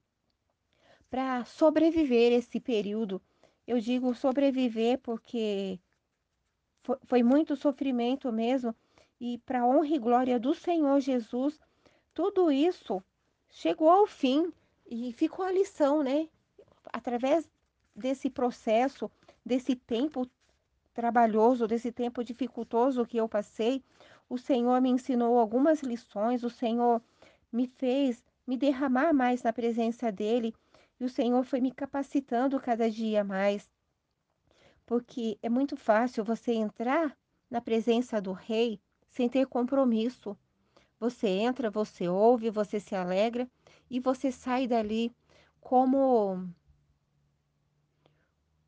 para 1.09 1.45
sobreviver 1.45 2.33
esse 2.33 2.59
período. 2.59 3.21
Eu 3.65 3.79
digo 3.79 4.13
sobreviver 4.13 4.99
porque 4.99 5.79
foi, 6.83 6.97
foi 7.03 7.23
muito 7.23 7.55
sofrimento 7.55 8.31
mesmo, 8.31 8.73
e 9.19 9.37
para 9.39 9.65
honra 9.65 9.95
e 9.95 9.99
glória 9.99 10.39
do 10.39 10.53
Senhor 10.53 10.99
Jesus, 10.99 11.59
tudo 12.13 12.51
isso 12.51 13.03
chegou 13.49 13.89
ao 13.89 14.05
fim 14.05 14.51
e 14.89 15.11
ficou 15.13 15.43
a 15.43 15.51
lição, 15.51 16.03
né? 16.03 16.29
Através 16.93 17.49
desse 17.97 18.29
processo, 18.29 19.09
desse 19.43 19.75
tempo 19.75 20.29
trabalhoso, 20.93 21.67
desse 21.67 21.91
tempo 21.91 22.23
dificultoso 22.23 23.05
que 23.05 23.17
eu 23.17 23.27
passei, 23.27 23.83
o 24.29 24.37
Senhor 24.37 24.79
me 24.81 24.89
ensinou 24.89 25.37
algumas 25.39 25.81
lições, 25.81 26.43
o 26.43 26.49
Senhor 26.49 27.01
me 27.51 27.67
fez 27.67 28.23
me 28.45 28.55
derramar 28.55 29.13
mais 29.13 29.43
na 29.43 29.51
presença 29.51 30.11
dele 30.11 30.53
e 30.99 31.05
o 31.05 31.09
Senhor 31.09 31.43
foi 31.43 31.59
me 31.59 31.71
capacitando 31.71 32.59
cada 32.59 32.89
dia 32.89 33.23
mais. 33.23 33.69
Porque 34.85 35.37
é 35.41 35.49
muito 35.49 35.75
fácil 35.75 36.23
você 36.23 36.53
entrar 36.53 37.17
na 37.49 37.59
presença 37.59 38.21
do 38.21 38.31
rei 38.31 38.79
sem 39.09 39.27
ter 39.27 39.47
compromisso. 39.47 40.37
Você 40.99 41.27
entra, 41.27 41.69
você 41.69 42.07
ouve, 42.07 42.49
você 42.49 42.79
se 42.79 42.95
alegra 42.95 43.47
e 43.89 43.99
você 43.99 44.31
sai 44.31 44.67
dali 44.67 45.11
como 45.59 46.47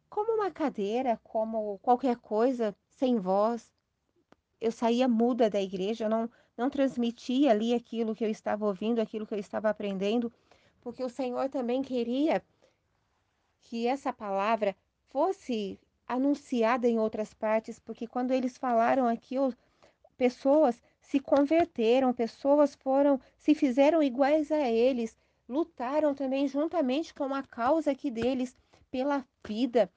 como 0.10 0.34
uma 0.34 0.52
cadeira, 0.52 1.20
como 1.24 1.78
qualquer 1.80 2.18
coisa, 2.18 2.76
sem 2.90 3.20
voz. 3.20 3.72
Eu 4.60 4.72
saía 4.72 5.08
muda 5.08 5.50
da 5.50 5.62
igreja, 5.62 6.06
eu 6.06 6.10
não, 6.10 6.30
não 6.58 6.70
transmitia 6.70 7.52
ali 7.52 7.74
aquilo 7.74 8.16
que 8.16 8.26
eu 8.26 8.30
estava 8.30 8.66
ouvindo, 8.66 9.00
aquilo 9.00 9.26
que 9.26 9.34
eu 9.34 9.40
estava 9.40 9.70
aprendendo, 9.70 10.32
porque 10.82 11.04
o 11.04 11.10
Senhor 11.10 11.50
também 11.50 11.82
queria 11.82 12.44
que 13.62 13.88
essa 13.88 14.12
palavra 14.12 14.76
fosse 15.10 15.80
anunciada 16.08 16.88
em 16.88 17.00
outras 17.00 17.34
partes, 17.34 17.80
porque 17.80 18.08
quando 18.08 18.32
eles 18.32 18.58
falaram 18.58 19.08
aqui, 19.08 19.36
pessoas 20.18 20.82
se 21.00 21.20
converteram, 21.20 22.14
pessoas 22.14 22.76
foram, 22.76 23.22
se 23.38 23.54
fizeram 23.54 24.02
iguais 24.02 24.52
a 24.52 24.68
eles, 24.68 25.16
lutaram 25.48 26.14
também 26.14 26.48
juntamente 26.48 27.14
com 27.14 27.34
a 27.34 27.44
causa 27.44 27.92
aqui 27.92 28.12
deles 28.12 28.58
pela 28.92 29.26
vida. 29.48 29.90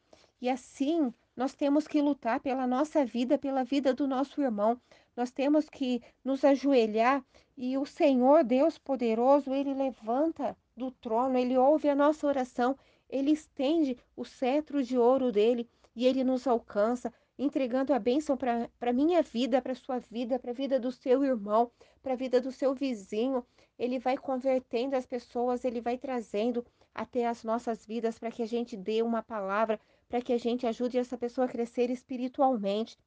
E 0.42 0.50
assim, 0.50 1.14
nós 1.36 1.54
temos 1.54 1.86
que 1.86 2.02
lutar 2.02 2.40
pela 2.40 2.66
nossa 2.66 3.04
vida, 3.04 3.38
pela 3.38 3.62
vida 3.62 3.94
do 3.94 4.08
nosso 4.08 4.42
irmão. 4.42 4.76
Nós 5.16 5.30
temos 5.30 5.70
que 5.70 6.02
nos 6.24 6.44
ajoelhar 6.44 7.24
e 7.56 7.78
o 7.78 7.86
Senhor, 7.86 8.42
Deus 8.42 8.76
poderoso, 8.76 9.54
ele 9.54 9.72
levanta 9.72 10.56
do 10.76 10.90
trono, 10.90 11.38
ele 11.38 11.56
ouve 11.56 11.88
a 11.88 11.94
nossa 11.94 12.26
oração, 12.26 12.76
ele 13.08 13.30
estende 13.30 13.96
o 14.16 14.24
cetro 14.24 14.82
de 14.82 14.98
ouro 14.98 15.30
dele 15.30 15.68
e 15.94 16.08
ele 16.08 16.24
nos 16.24 16.48
alcança, 16.48 17.14
entregando 17.38 17.94
a 17.94 17.98
bênção 18.00 18.36
para 18.36 18.68
a 18.80 18.92
minha 18.92 19.22
vida, 19.22 19.62
para 19.62 19.72
a 19.72 19.76
sua 19.76 20.00
vida, 20.00 20.40
para 20.40 20.50
a 20.50 20.54
vida 20.54 20.80
do 20.80 20.90
seu 20.90 21.22
irmão, 21.24 21.70
para 22.02 22.14
a 22.14 22.16
vida 22.16 22.40
do 22.40 22.50
seu 22.50 22.74
vizinho. 22.74 23.46
Ele 23.78 24.00
vai 24.00 24.16
convertendo 24.18 24.96
as 24.96 25.06
pessoas, 25.06 25.64
ele 25.64 25.80
vai 25.80 25.96
trazendo 25.96 26.66
até 26.92 27.26
as 27.26 27.44
nossas 27.44 27.86
vidas 27.86 28.18
para 28.18 28.30
que 28.30 28.42
a 28.42 28.46
gente 28.46 28.76
dê 28.76 29.02
uma 29.02 29.22
palavra, 29.22 29.80
para 30.12 30.20
que 30.20 30.34
a 30.34 30.38
gente 30.38 30.66
ajude 30.66 30.98
essa 30.98 31.16
pessoa 31.16 31.46
a 31.46 31.48
crescer 31.48 31.88
espiritualmente. 31.88 32.98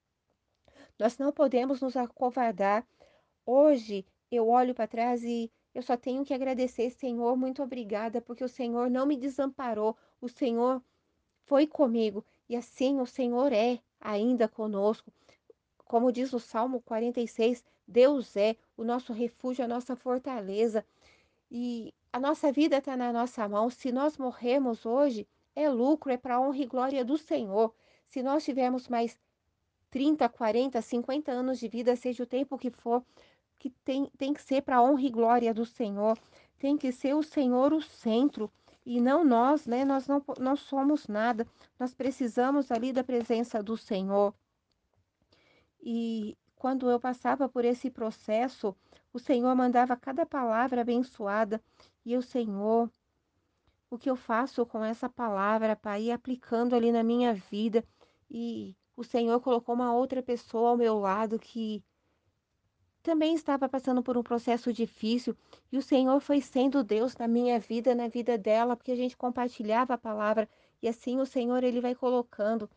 Nós 0.98 1.19
não 1.19 1.32
podemos 1.32 1.80
nos 1.80 1.95
acovardar. 1.95 2.84
Hoje 3.45 4.03
eu 4.32 4.50
olho 4.50 4.74
para 4.74 4.88
trás 4.88 5.24
e 5.24 5.51
eu 5.72 5.84
só 5.84 5.95
tenho 5.95 6.25
que 6.25 6.34
agradecer, 6.34 6.90
Senhor, 6.90 7.38
muito 7.38 7.61
obrigada, 7.61 8.22
porque 8.22 8.43
o 8.43 8.50
Senhor 8.50 8.90
não 8.90 9.06
me 9.06 9.16
desamparou, 9.16 9.95
o 10.19 10.27
Senhor 10.27 10.82
foi 11.43 11.67
comigo 11.67 12.25
e 12.50 12.56
assim 12.56 13.00
o 13.00 13.06
Senhor 13.06 13.53
é 13.53 13.80
ainda 14.01 14.48
conosco. 14.48 15.14
Como 15.85 16.11
diz 16.11 16.34
o 16.34 16.40
Salmo 16.40 16.82
46, 16.82 17.64
Deus 17.88 18.35
é 18.35 18.56
o 18.75 18.84
nosso 18.84 19.14
refúgio, 19.14 19.64
a 19.64 19.67
nossa 19.67 19.95
fortaleza. 19.95 20.84
E 21.51 21.93
a 22.11 22.19
nossa 22.19 22.51
vida 22.51 22.77
está 22.77 22.98
na 22.98 23.14
nossa 23.14 23.48
mão. 23.48 23.69
Se 23.69 23.92
nós 23.92 24.17
morrermos 24.17 24.88
hoje, 24.88 25.27
é 25.56 25.69
lucro, 25.69 26.11
é 26.11 26.17
para 26.17 26.40
honra 26.40 26.58
e 26.58 26.66
glória 26.66 27.06
do 27.06 27.17
Senhor. 27.17 27.74
Se 28.08 28.22
nós 28.22 28.43
tivermos 28.43 28.88
mais 28.88 29.17
30, 29.90 30.27
40, 30.27 30.82
50 30.82 31.32
anos 31.32 31.59
de 31.59 31.67
vida, 31.67 31.95
seja 31.95 32.24
o 32.24 32.27
tempo 32.27 32.58
que 32.58 32.69
for, 32.69 33.03
que 33.58 33.69
tem, 33.69 34.11
tem 34.17 34.34
que 34.34 34.42
ser 34.42 34.61
para 34.61 34.77
a 34.77 34.84
honra 34.84 35.03
e 35.03 35.09
glória 35.09 35.53
do 35.53 35.66
Senhor, 35.66 36.17
tem 36.59 36.77
que 36.77 36.92
ser 36.92 37.16
o 37.16 37.24
Senhor 37.24 37.74
o 37.74 37.82
centro 37.82 38.51
e 38.85 39.01
não 39.01 39.24
nós, 39.24 39.66
né? 39.66 39.84
Nós 39.84 40.08
não, 40.08 40.24
não 40.40 40.56
somos 40.56 41.08
nada, 41.08 41.48
nós 41.80 41.93
precisamos 41.93 42.72
ali 42.72 42.93
da 42.93 43.03
presença 43.03 43.64
do 43.64 43.75
Senhor. 43.75 44.34
E 45.82 46.38
quando 46.56 46.90
eu 46.90 47.00
passava 47.00 47.48
por 47.50 47.66
esse 47.66 47.90
processo, 47.90 48.75
o 49.14 49.19
Senhor 49.19 49.56
mandava 49.56 49.95
cada 49.95 50.25
palavra 50.25 50.82
abençoada 50.82 51.61
e 52.06 52.16
o 52.17 52.22
Senhor, 52.22 52.90
o 53.95 53.99
que 53.99 54.09
eu 54.09 54.15
faço 54.15 54.65
com 54.65 54.83
essa 54.83 55.09
palavra 55.09 55.75
para 55.75 55.99
ir 55.99 56.11
aplicando 56.11 56.75
ali 56.75 56.91
na 56.91 57.03
minha 57.03 57.33
vida. 57.33 57.83
E 58.30 58.75
o 58.95 59.03
Senhor 59.03 59.40
colocou 59.40 59.74
uma 59.75 59.93
outra 59.93 60.22
pessoa 60.22 60.72
ao 60.72 60.77
meu 60.77 60.99
lado 60.99 61.40
que 61.40 61.83
também 63.01 63.35
estava 63.35 63.69
passando 63.69 64.01
por 64.01 64.17
um 64.17 64.24
processo 64.24 64.74
difícil. 64.74 65.35
E 65.72 65.77
o 65.77 65.82
Senhor 65.82 66.19
foi 66.19 66.41
sendo 66.41 66.83
Deus 66.83 67.15
na 67.15 67.27
minha 67.27 67.59
vida, 67.59 67.93
na 67.95 68.07
vida 68.07 68.38
dela, 68.38 68.75
porque 68.75 68.91
a 68.91 68.95
gente 68.95 69.15
compartilhava 69.15 69.93
a 69.93 69.98
palavra. 69.98 70.49
E 70.82 70.88
assim 70.88 71.19
o 71.19 71.25
Senhor 71.25 71.64
ele 71.64 71.82
vai 71.82 71.95
colocando 71.95 72.69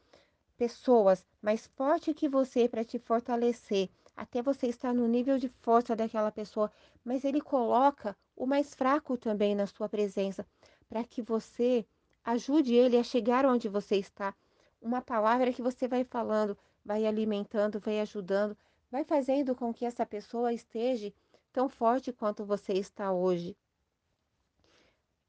pessoas 0.58 1.24
mais 1.40 1.66
fortes 1.68 2.14
que 2.14 2.28
você 2.28 2.68
para 2.68 2.84
te 2.84 2.98
fortalecer, 2.98 3.88
até 4.16 4.42
você 4.42 4.66
estar 4.66 4.92
no 4.92 5.06
nível 5.06 5.38
de 5.38 5.48
força 5.62 5.94
daquela 5.94 6.32
pessoa, 6.32 6.70
mas 7.04 7.24
ele 7.24 7.40
coloca 7.40 8.16
o 8.36 8.44
mais 8.44 8.74
fraco 8.74 9.16
também 9.16 9.54
na 9.54 9.66
sua 9.66 9.88
presença, 9.88 10.44
para 10.88 11.04
que 11.04 11.22
você 11.22 11.86
ajude 12.24 12.74
ele 12.74 12.96
a 12.96 13.04
chegar 13.04 13.46
onde 13.46 13.68
você 13.68 13.96
está. 13.96 14.34
Uma 14.80 15.00
palavra 15.00 15.52
que 15.52 15.62
você 15.62 15.88
vai 15.88 16.04
falando, 16.04 16.56
vai 16.84 17.06
alimentando, 17.06 17.80
vai 17.80 18.00
ajudando, 18.00 18.56
vai 18.90 19.04
fazendo 19.04 19.54
com 19.54 19.72
que 19.72 19.84
essa 19.84 20.06
pessoa 20.06 20.52
esteja 20.52 21.12
tão 21.52 21.68
forte 21.68 22.12
quanto 22.12 22.44
você 22.44 22.72
está 22.74 23.12
hoje. 23.12 23.56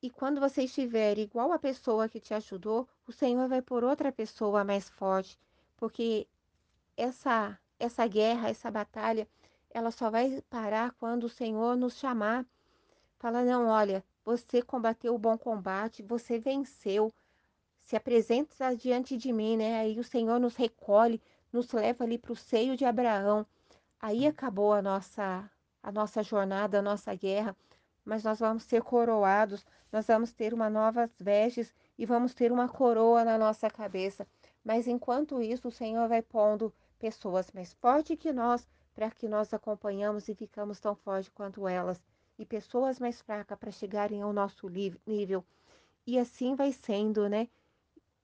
E 0.02 0.10
quando 0.10 0.40
você 0.40 0.64
estiver 0.64 1.18
igual 1.18 1.52
a 1.52 1.60
pessoa 1.60 2.08
que 2.08 2.22
te 2.22 2.34
ajudou, 2.34 2.88
o 3.06 3.12
Senhor 3.12 3.50
vai 3.50 3.62
por 3.62 3.84
outra 3.84 4.12
pessoa 4.12 4.64
mais 4.64 4.88
forte, 4.90 5.38
porque 5.76 6.28
essa 6.96 7.60
essa 7.80 8.06
guerra, 8.08 8.50
essa 8.50 8.70
batalha, 8.70 9.28
ela 9.70 9.92
só 9.92 10.10
vai 10.10 10.42
parar 10.50 10.92
quando 10.94 11.26
o 11.26 11.30
Senhor 11.30 11.76
nos 11.78 11.98
chamar. 11.98 12.46
Fala: 13.20 13.44
"Não, 13.44 13.68
olha, 13.68 14.04
você 14.38 14.61
combateu 14.61 15.16
o 15.16 15.17
bom 15.17 15.35
combate, 15.35 16.03
você 16.03 16.38
venceu. 16.38 17.11
Se 17.83 17.95
apresenta 17.95 18.75
diante 18.75 19.17
de 19.17 19.33
mim, 19.33 19.58
né? 19.58 19.80
Aí 19.80 19.99
o 19.99 20.03
Senhor 20.03 20.40
nos 20.40 20.56
recolhe, 20.56 21.19
nos 21.51 21.72
leva 21.72 22.03
ali 22.03 22.19
para 22.19 22.33
o 22.33 22.35
seio 22.35 22.77
de 22.77 22.85
Abraão. 22.85 23.43
Aí 23.99 24.27
acabou 24.27 24.72
a 24.72 24.83
nossa, 24.83 25.49
a 25.82 25.91
nossa 25.91 26.22
jornada, 26.22 26.77
a 26.77 26.82
nossa 26.82 27.11
guerra, 27.16 27.58
mas 28.06 28.24
nós 28.24 28.40
vamos 28.40 28.61
ser 28.64 28.83
coroados, 28.83 29.66
nós 29.91 30.06
vamos 30.06 30.32
ter 30.32 30.53
uma 30.53 30.69
novas 30.69 31.09
vestes 31.19 31.74
e 31.98 32.06
vamos 32.06 32.35
ter 32.35 32.51
uma 32.51 32.69
coroa 32.69 33.25
na 33.25 33.35
nossa 33.35 33.67
cabeça. 33.67 34.27
Mas 34.64 34.88
enquanto 34.88 35.41
isso, 35.41 35.69
o 35.69 35.72
Senhor 35.72 36.08
vai 36.08 36.22
pondo 36.22 36.72
pessoas 36.99 37.49
mais 37.51 37.74
fortes 37.74 38.16
que 38.16 38.32
nós, 38.32 38.69
para 38.93 39.09
que 39.09 39.27
nós 39.27 39.56
acompanhamos 39.56 40.30
e 40.30 40.35
ficamos 40.35 40.80
tão 40.80 40.93
fortes 40.93 41.32
quanto 41.33 41.67
elas, 41.67 41.99
e 42.40 42.45
pessoas 42.45 43.00
mais 43.00 43.22
fracas 43.22 43.59
para 43.59 43.69
chegarem 43.69 44.22
ao 44.22 44.32
nosso 44.32 44.69
nível. 45.06 45.45
E 46.08 46.18
assim 46.18 46.56
vai 46.56 46.72
sendo, 46.72 47.27
né? 47.27 47.50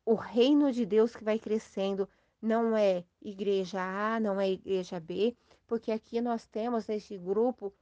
O 0.06 0.16
reino 0.16 0.72
de 0.72 0.86
Deus 0.86 1.14
que 1.16 1.24
vai 1.24 1.38
crescendo, 1.38 2.08
não 2.42 2.78
é 2.78 3.04
igreja 3.22 3.82
A, 3.82 4.20
não 4.20 4.40
é 4.40 4.50
igreja 4.50 5.00
B, 5.00 5.36
porque 5.68 5.92
aqui 5.92 6.22
nós 6.22 6.48
temos 6.48 6.88
neste 6.88 7.18
grupo 7.18 7.74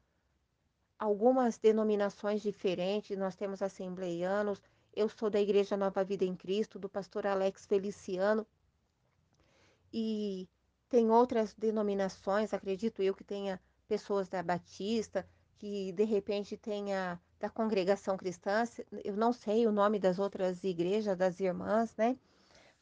algumas 0.98 1.58
denominações 1.58 2.42
diferentes, 2.42 3.16
nós 3.18 3.36
temos 3.36 3.62
assembleianos, 3.62 4.62
eu 4.96 5.10
sou 5.10 5.30
da 5.30 5.40
Igreja 5.40 5.76
Nova 5.76 6.04
Vida 6.04 6.24
em 6.24 6.36
Cristo, 6.36 6.80
do 6.80 6.88
pastor 6.90 7.28
Alex 7.28 7.66
Feliciano, 7.66 8.48
e 9.92 10.48
tem 10.90 11.12
outras 11.12 11.54
denominações, 11.54 12.54
acredito 12.54 13.04
eu 13.04 13.14
que 13.14 13.24
tenha 13.24 13.60
pessoas 13.88 14.30
da 14.30 14.42
Batista, 14.42 15.28
que 15.64 15.94
de 15.94 16.04
repente 16.04 16.58
tenha 16.58 17.18
da 17.40 17.50
congregação 17.50 18.18
cristã, 18.18 18.66
eu 19.02 19.16
não 19.16 19.32
sei 19.32 19.66
o 19.66 19.72
nome 19.72 19.98
das 19.98 20.20
outras 20.20 20.62
igrejas, 20.62 21.18
das 21.18 21.40
irmãs, 21.40 21.96
né? 21.96 22.18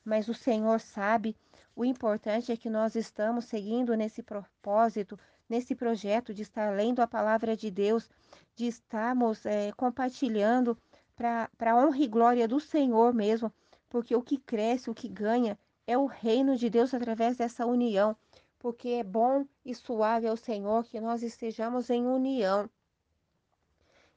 Mas 0.04 0.28
o 0.28 0.34
Senhor 0.34 0.80
sabe. 0.80 1.38
O 1.76 1.86
importante 1.86 2.52
é 2.52 2.58
que 2.58 2.72
nós 2.72 2.96
estamos 2.96 3.46
seguindo 3.46 3.96
nesse 3.96 4.24
propósito, 4.24 5.16
nesse 5.48 5.76
projeto 5.76 6.34
de 6.34 6.42
estar 6.42 6.76
lendo 6.76 7.02
a 7.02 7.08
palavra 7.08 7.56
de 7.56 7.70
Deus, 7.70 8.10
de 8.56 8.66
estarmos 8.66 9.46
é, 9.46 9.72
compartilhando 9.74 10.76
para 11.16 11.52
a 11.60 11.76
honra 11.76 12.00
e 12.00 12.08
glória 12.08 12.48
do 12.48 12.60
Senhor 12.60 13.14
mesmo, 13.14 13.54
porque 13.90 14.16
o 14.16 14.24
que 14.24 14.40
cresce, 14.40 14.90
o 14.90 14.96
que 14.96 15.08
ganha 15.08 15.56
é 15.86 15.96
o 15.96 16.08
reino 16.08 16.58
de 16.58 16.68
Deus 16.68 16.96
através 16.96 17.38
dessa 17.38 17.64
união, 17.64 18.18
porque 18.62 18.90
é 18.90 19.04
bom 19.04 19.44
e 19.66 19.74
suave 19.74 20.28
ao 20.28 20.38
Senhor 20.38 20.86
que 20.86 21.02
nós 21.02 21.24
estejamos 21.24 21.90
em 21.90 22.06
união. 22.06 22.70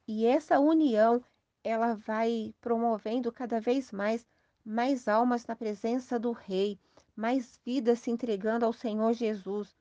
E 0.07 0.27
essa 0.27 0.61
união, 0.61 1.25
ela 1.65 1.95
vai 1.95 2.55
promovendo 2.61 3.33
cada 3.33 3.59
vez 3.59 3.91
mais 3.91 4.27
mais 4.63 5.09
almas 5.09 5.47
na 5.47 5.57
presença 5.57 6.19
do 6.19 6.33
Rei, 6.33 6.79
mais 7.17 7.59
vidas 7.65 8.01
se 8.01 8.11
entregando 8.11 8.67
ao 8.67 8.73
Senhor 8.73 9.15
Jesus. 9.15 9.75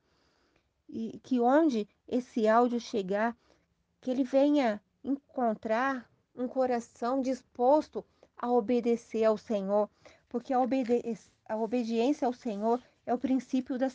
E 0.88 1.18
que 1.22 1.40
onde 1.40 1.86
esse 2.08 2.48
áudio 2.48 2.80
chegar, 2.80 3.36
que 4.00 4.10
ele 4.10 4.24
venha 4.24 4.80
encontrar 5.02 6.10
um 6.34 6.48
coração 6.48 7.20
disposto 7.20 8.02
a 8.36 8.50
obedecer 8.50 9.24
ao 9.24 9.36
Senhor, 9.36 9.90
porque 10.28 10.54
a, 10.54 10.60
obedi 10.60 11.02
a 11.46 11.56
obediência 11.56 12.26
ao 12.26 12.32
Senhor 12.32 12.82
é 13.06 13.12
o 13.12 13.18
princípio 13.18 13.78
da 13.78 13.88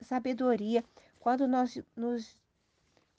sabedoria. 0.00 0.84
Quando 1.20 1.46
nós 1.46 1.78
nos 1.94 2.36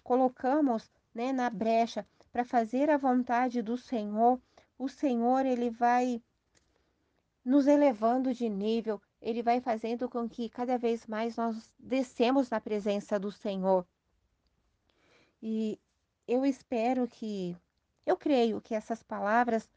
colocamos 0.04 0.90
né, 1.14 1.32
na 1.32 1.50
brecha 1.50 2.06
para 2.32 2.46
fazer 2.46 2.90
a 2.90 2.98
vontade 2.98 3.62
do 3.62 3.78
Senhor, 3.78 4.40
o 4.78 4.88
Senhor 4.88 5.46
ele 5.46 5.70
vai 5.70 6.22
nos 7.44 7.66
elevando 7.66 8.34
de 8.34 8.50
nível, 8.50 9.02
ele 9.22 9.42
vai 9.42 9.60
fazendo 9.62 10.10
com 10.10 10.28
que 10.28 10.50
cada 10.50 10.78
vez 10.78 11.08
mais 11.08 11.38
nós 11.38 11.70
descemos 11.80 12.50
na 12.50 12.60
presença 12.60 13.18
do 13.18 13.32
Senhor. 13.32 13.86
E 15.42 15.80
eu 16.28 16.46
espero 16.46 17.08
que, 17.08 17.56
eu 18.06 18.18
creio 18.18 18.60
que 18.62 18.76
essas 18.76 19.02
palavras 19.02 19.70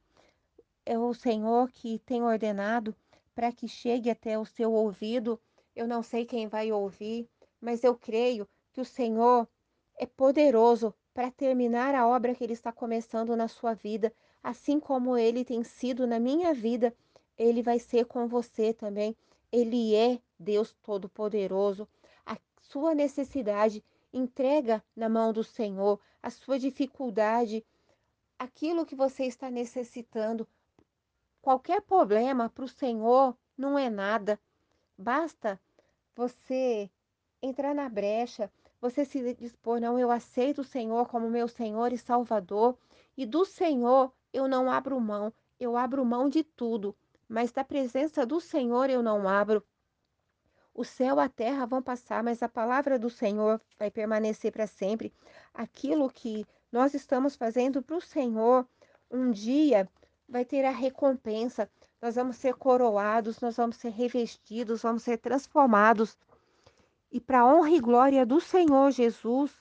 é 0.85 0.99
o 0.99 1.15
Senhor 1.15 1.71
que 1.71 1.99
tem 2.01 2.23
ordenado 2.23 2.95
para 3.35 3.53
que 3.53 3.69
chegue 3.69 4.11
até 4.11 4.39
o 4.39 4.45
seu 4.45 4.73
ouvido. 4.73 5.41
Eu 5.81 5.89
não 5.89 6.03
sei 6.03 6.27
quem 6.27 6.47
vai 6.47 6.71
ouvir, 6.71 7.27
mas 7.59 7.83
eu 7.83 7.97
creio 7.97 8.47
que 8.71 8.83
o 8.83 8.85
Senhor 8.85 9.49
é 9.97 10.05
poderoso 10.05 10.95
para 11.15 11.31
terminar 11.31 11.95
a 11.95 12.07
obra 12.07 12.35
que 12.35 12.45
Ele 12.45 12.53
está 12.53 12.71
começando 12.71 13.35
na 13.35 13.49
sua 13.49 13.73
vida, 13.73 14.13
assim 14.43 14.79
como 14.79 15.17
Ele 15.17 15.43
tem 15.43 15.65
sido 15.65 16.07
na 16.07 16.21
minha 16.21 16.53
vida, 16.53 16.95
Ele 17.39 17.63
vai 17.63 17.79
ser 17.79 18.05
com 18.05 18.29
você 18.29 18.75
também. 18.75 19.17
Ele 19.51 19.95
é 19.95 20.21
Deus 20.39 20.77
Todo-Poderoso. 20.83 21.89
A 22.27 22.37
sua 22.61 22.95
necessidade 22.95 23.83
entrega 24.13 24.85
na 24.95 25.09
mão 25.09 25.33
do 25.33 25.43
Senhor, 25.43 25.99
a 26.23 26.29
sua 26.29 26.59
dificuldade, 26.59 27.65
aquilo 28.39 28.85
que 28.85 28.95
você 28.95 29.25
está 29.25 29.51
necessitando. 29.51 30.47
Qualquer 31.41 31.81
problema 31.81 32.51
para 32.51 32.67
o 32.67 32.69
Senhor 32.69 33.35
não 33.57 33.79
é 33.79 33.89
nada. 33.89 34.39
Basta 34.99 35.59
você 36.21 36.91
entrar 37.41 37.75
na 37.75 37.89
brecha, 37.89 38.53
você 38.79 39.07
se 39.07 39.33
dispor, 39.33 39.81
não, 39.81 39.99
eu 39.99 40.11
aceito 40.11 40.61
o 40.61 40.65
Senhor 40.65 41.09
como 41.09 41.31
meu 41.31 41.49
Senhor 41.49 41.95
e 41.95 41.97
Salvador, 41.97 42.77
e 43.17 43.25
do 43.25 43.47
Senhor 43.47 44.13
eu 44.31 44.47
não 44.47 44.71
abro 44.71 45.01
mão, 45.01 45.33
eu 45.59 45.79
abro 45.79 46.05
mão 46.05 46.29
de 46.29 46.45
tudo, 46.45 46.95
mas 47.27 47.53
da 47.53 47.65
presença 47.65 48.27
do 48.27 48.39
Senhor 48.39 48.91
eu 48.91 49.03
não 49.03 49.27
abro. 49.27 49.65
O 50.75 50.85
céu 50.85 51.17
e 51.17 51.21
a 51.21 51.29
terra 51.29 51.65
vão 51.65 51.83
passar, 51.83 52.23
mas 52.23 52.43
a 52.43 52.49
palavra 52.51 52.99
do 52.99 53.09
Senhor 53.09 53.59
vai 53.79 53.91
permanecer 53.91 54.53
para 54.53 54.67
sempre. 54.67 55.15
Aquilo 55.55 56.11
que 56.11 56.45
nós 56.71 56.93
estamos 56.93 57.35
fazendo 57.35 57.83
para 57.83 57.97
o 57.97 58.01
Senhor, 58.01 58.69
um 59.11 59.31
dia 59.31 59.89
vai 60.29 60.45
ter 60.45 60.67
a 60.67 60.71
recompensa. 60.71 61.67
Nós 62.01 62.15
vamos 62.15 62.37
ser 62.37 62.55
coroados, 62.55 63.41
nós 63.41 63.57
vamos 63.57 63.77
ser 63.77 63.91
revestidos, 63.91 64.83
vamos 64.83 65.03
ser 65.03 65.19
transformados. 65.19 66.17
E 67.13 67.21
para 67.21 67.45
honra 67.45 67.71
e 67.71 67.81
glória 67.81 68.25
do 68.25 68.41
Senhor 68.41 68.91
Jesus, 68.91 69.53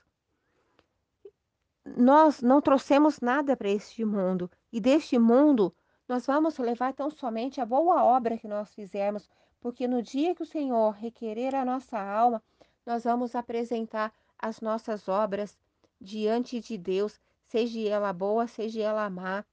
nós 1.97 2.41
não 2.41 2.61
trouxemos 2.61 3.19
nada 3.19 3.57
para 3.57 3.69
este 3.69 4.05
mundo. 4.05 4.49
E 4.71 4.79
deste 4.79 5.17
mundo, 5.17 5.73
nós 6.07 6.25
vamos 6.25 6.57
levar 6.57 6.93
tão 6.93 7.09
somente 7.09 7.59
a 7.59 7.65
boa 7.65 8.03
obra 8.03 8.37
que 8.37 8.47
nós 8.47 8.73
fizermos, 8.73 9.29
porque 9.59 9.87
no 9.87 10.01
dia 10.01 10.33
que 10.33 10.43
o 10.43 10.45
Senhor 10.45 10.91
requerer 10.91 11.53
a 11.53 11.65
nossa 11.65 11.99
alma, 11.99 12.41
nós 12.85 13.03
vamos 13.03 13.35
apresentar 13.35 14.13
as 14.37 14.61
nossas 14.61 15.07
obras 15.07 15.57
diante 15.99 16.59
de 16.61 16.77
Deus, 16.77 17.19
seja 17.43 17.79
ela 17.89 18.13
boa, 18.13 18.47
seja 18.47 18.81
ela 18.81 19.09
má. 19.09 19.43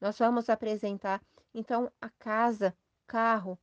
Nós 0.00 0.18
vamos 0.18 0.48
apresentar. 0.48 1.20
Então, 1.54 1.90
a 2.00 2.10
casa, 2.10 2.76
carro, 3.06 3.56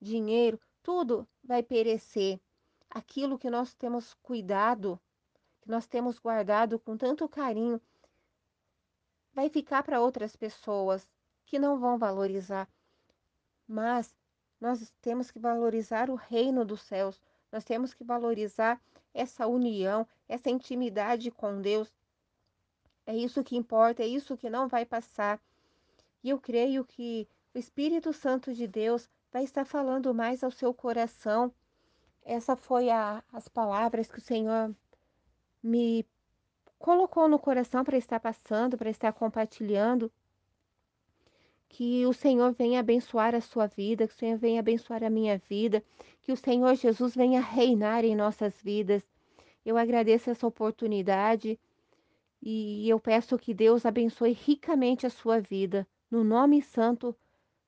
dinheiro, 0.00 0.60
tudo 0.82 1.26
vai 1.42 1.62
perecer. 1.62 2.40
Aquilo 2.88 3.38
que 3.38 3.50
nós 3.50 3.74
temos 3.74 4.14
cuidado, 4.22 5.00
que 5.60 5.68
nós 5.68 5.86
temos 5.86 6.18
guardado 6.18 6.78
com 6.78 6.96
tanto 6.96 7.28
carinho, 7.28 7.80
vai 9.32 9.50
ficar 9.50 9.82
para 9.82 10.00
outras 10.00 10.36
pessoas 10.36 11.08
que 11.44 11.58
não 11.58 11.80
vão 11.80 11.98
valorizar. 11.98 12.68
Mas 13.66 14.14
nós 14.60 14.92
temos 15.00 15.30
que 15.30 15.38
valorizar 15.40 16.08
o 16.08 16.14
reino 16.14 16.64
dos 16.64 16.82
céus, 16.82 17.20
nós 17.50 17.64
temos 17.64 17.92
que 17.92 18.04
valorizar 18.04 18.80
essa 19.12 19.46
união, 19.46 20.06
essa 20.28 20.50
intimidade 20.50 21.30
com 21.30 21.60
Deus. 21.60 21.92
É 23.06 23.14
isso 23.14 23.44
que 23.44 23.56
importa, 23.56 24.02
é 24.02 24.06
isso 24.06 24.36
que 24.36 24.48
não 24.48 24.68
vai 24.68 24.86
passar. 24.86 25.40
E 26.24 26.30
eu 26.30 26.40
creio 26.40 26.86
que 26.86 27.28
o 27.54 27.58
Espírito 27.58 28.10
Santo 28.10 28.54
de 28.54 28.66
Deus 28.66 29.06
vai 29.30 29.44
estar 29.44 29.66
falando 29.66 30.14
mais 30.14 30.42
ao 30.42 30.50
seu 30.50 30.72
coração. 30.72 31.52
Essa 32.24 32.56
foi 32.56 32.88
a, 32.88 33.22
as 33.30 33.46
palavras 33.46 34.10
que 34.10 34.16
o 34.16 34.22
Senhor 34.22 34.74
me 35.62 36.06
colocou 36.78 37.28
no 37.28 37.38
coração 37.38 37.84
para 37.84 37.98
estar 37.98 38.18
passando, 38.20 38.78
para 38.78 38.88
estar 38.88 39.12
compartilhando. 39.12 40.10
Que 41.68 42.06
o 42.06 42.14
Senhor 42.14 42.52
venha 42.52 42.80
abençoar 42.80 43.34
a 43.34 43.42
sua 43.42 43.66
vida, 43.66 44.08
que 44.08 44.14
o 44.14 44.18
Senhor 44.18 44.38
venha 44.38 44.60
abençoar 44.60 45.04
a 45.04 45.10
minha 45.10 45.36
vida, 45.36 45.84
que 46.22 46.32
o 46.32 46.36
Senhor 46.38 46.74
Jesus 46.74 47.14
venha 47.14 47.42
reinar 47.42 48.02
em 48.02 48.16
nossas 48.16 48.54
vidas. 48.62 49.02
Eu 49.62 49.76
agradeço 49.76 50.30
essa 50.30 50.46
oportunidade 50.46 51.60
e 52.40 52.88
eu 52.88 52.98
peço 52.98 53.36
que 53.36 53.52
Deus 53.52 53.84
abençoe 53.84 54.32
ricamente 54.32 55.06
a 55.06 55.10
sua 55.10 55.38
vida 55.38 55.86
no 56.14 56.22
nome 56.22 56.62
santo 56.62 57.12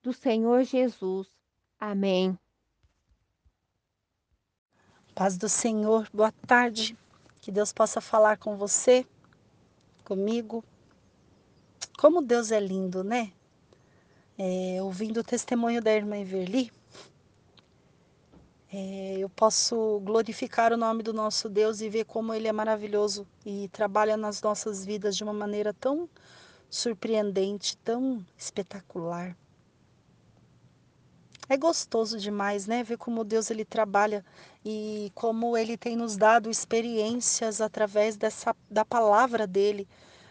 do 0.00 0.12
Senhor 0.12 0.62
Jesus. 0.62 1.26
Amém. 1.80 2.38
Paz 5.16 5.36
do 5.36 5.48
Senhor, 5.48 6.08
boa 6.14 6.30
tarde. 6.46 6.96
Que 7.40 7.50
Deus 7.50 7.72
possa 7.72 8.00
falar 8.00 8.38
com 8.38 8.56
você, 8.56 9.04
comigo. 10.04 10.62
Como 11.98 12.22
Deus 12.22 12.52
é 12.52 12.60
lindo, 12.60 13.02
né? 13.02 13.32
É, 14.38 14.80
ouvindo 14.80 15.18
o 15.18 15.24
testemunho 15.24 15.82
da 15.82 15.92
irmã 15.92 16.16
Everly, 16.16 16.70
é, 18.72 19.16
eu 19.18 19.28
posso 19.28 20.00
glorificar 20.04 20.72
o 20.72 20.76
nome 20.76 21.02
do 21.02 21.12
nosso 21.12 21.48
Deus 21.48 21.80
e 21.80 21.88
ver 21.88 22.04
como 22.04 22.32
Ele 22.32 22.46
é 22.46 22.52
maravilhoso 22.52 23.26
e 23.44 23.68
trabalha 23.72 24.16
nas 24.16 24.40
nossas 24.40 24.84
vidas 24.84 25.16
de 25.16 25.24
uma 25.24 25.32
maneira 25.32 25.74
tão 25.74 26.08
surpreendente, 26.68 27.76
tão 27.78 28.24
espetacular. 28.36 29.36
É 31.48 31.56
gostoso 31.56 32.18
demais, 32.18 32.66
né? 32.66 32.82
Ver 32.82 32.98
como 32.98 33.22
Deus 33.22 33.50
ele 33.50 33.64
trabalha 33.64 34.24
e 34.64 35.12
como 35.14 35.56
ele 35.56 35.76
tem 35.76 35.94
nos 35.94 36.16
dado 36.16 36.50
experiências 36.50 37.60
através 37.60 38.16
dessa 38.16 38.54
da 38.68 38.84
palavra 38.84 39.46
dele, 39.46 39.86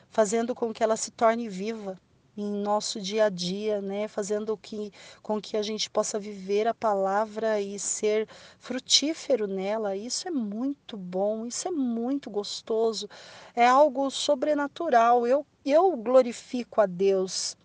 fazendo 0.10 0.54
com 0.54 0.74
que 0.74 0.84
ela 0.84 0.98
se 0.98 1.12
torne 1.12 1.48
viva 1.48 1.98
em 2.38 2.52
nosso 2.52 3.00
dia 3.00 3.26
a 3.26 3.30
dia, 3.30 3.82
né? 3.82 4.08
Fazendo 4.08 4.58
que, 4.58 4.92
com 5.22 5.40
que 5.42 5.56
a 5.56 5.62
gente 5.62 5.90
possa 5.90 6.20
viver 6.20 6.68
a 6.68 6.74
palavra 6.74 7.62
e 7.62 7.80
ser 7.80 8.28
frutífero 8.60 9.48
nela. 9.48 9.96
Isso 9.96 10.28
é 10.28 10.32
muito 10.32 10.98
bom, 10.98 11.46
isso 11.46 11.68
é 11.68 11.72
muito 11.72 12.30
gostoso, 12.30 13.08
é 13.56 13.66
algo 13.66 14.10
sobrenatural. 14.10 15.26
Eu, 15.26 15.46
eu 15.66 15.96
glorifico 15.98 16.80
a 16.80 16.86
Deus 16.86 17.58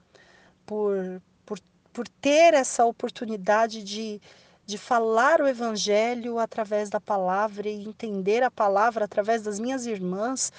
por, 0.65 1.23
por, 1.45 1.59
por 1.93 2.09
ter 2.09 2.55
essa 2.55 2.85
oportunidade 2.85 3.83
de, 3.83 4.21
de 4.65 4.79
falar 4.79 5.41
o 5.41 5.47
Evangelho 5.47 6.39
através 6.39 6.89
da 6.89 7.01
palavra 7.01 7.69
e 7.69 7.85
entender 7.85 8.43
a 8.43 8.51
palavra 8.51 9.05
através 9.05 9.43
das 9.43 9.61
minhas 9.61 9.87
irmãs 9.87 10.53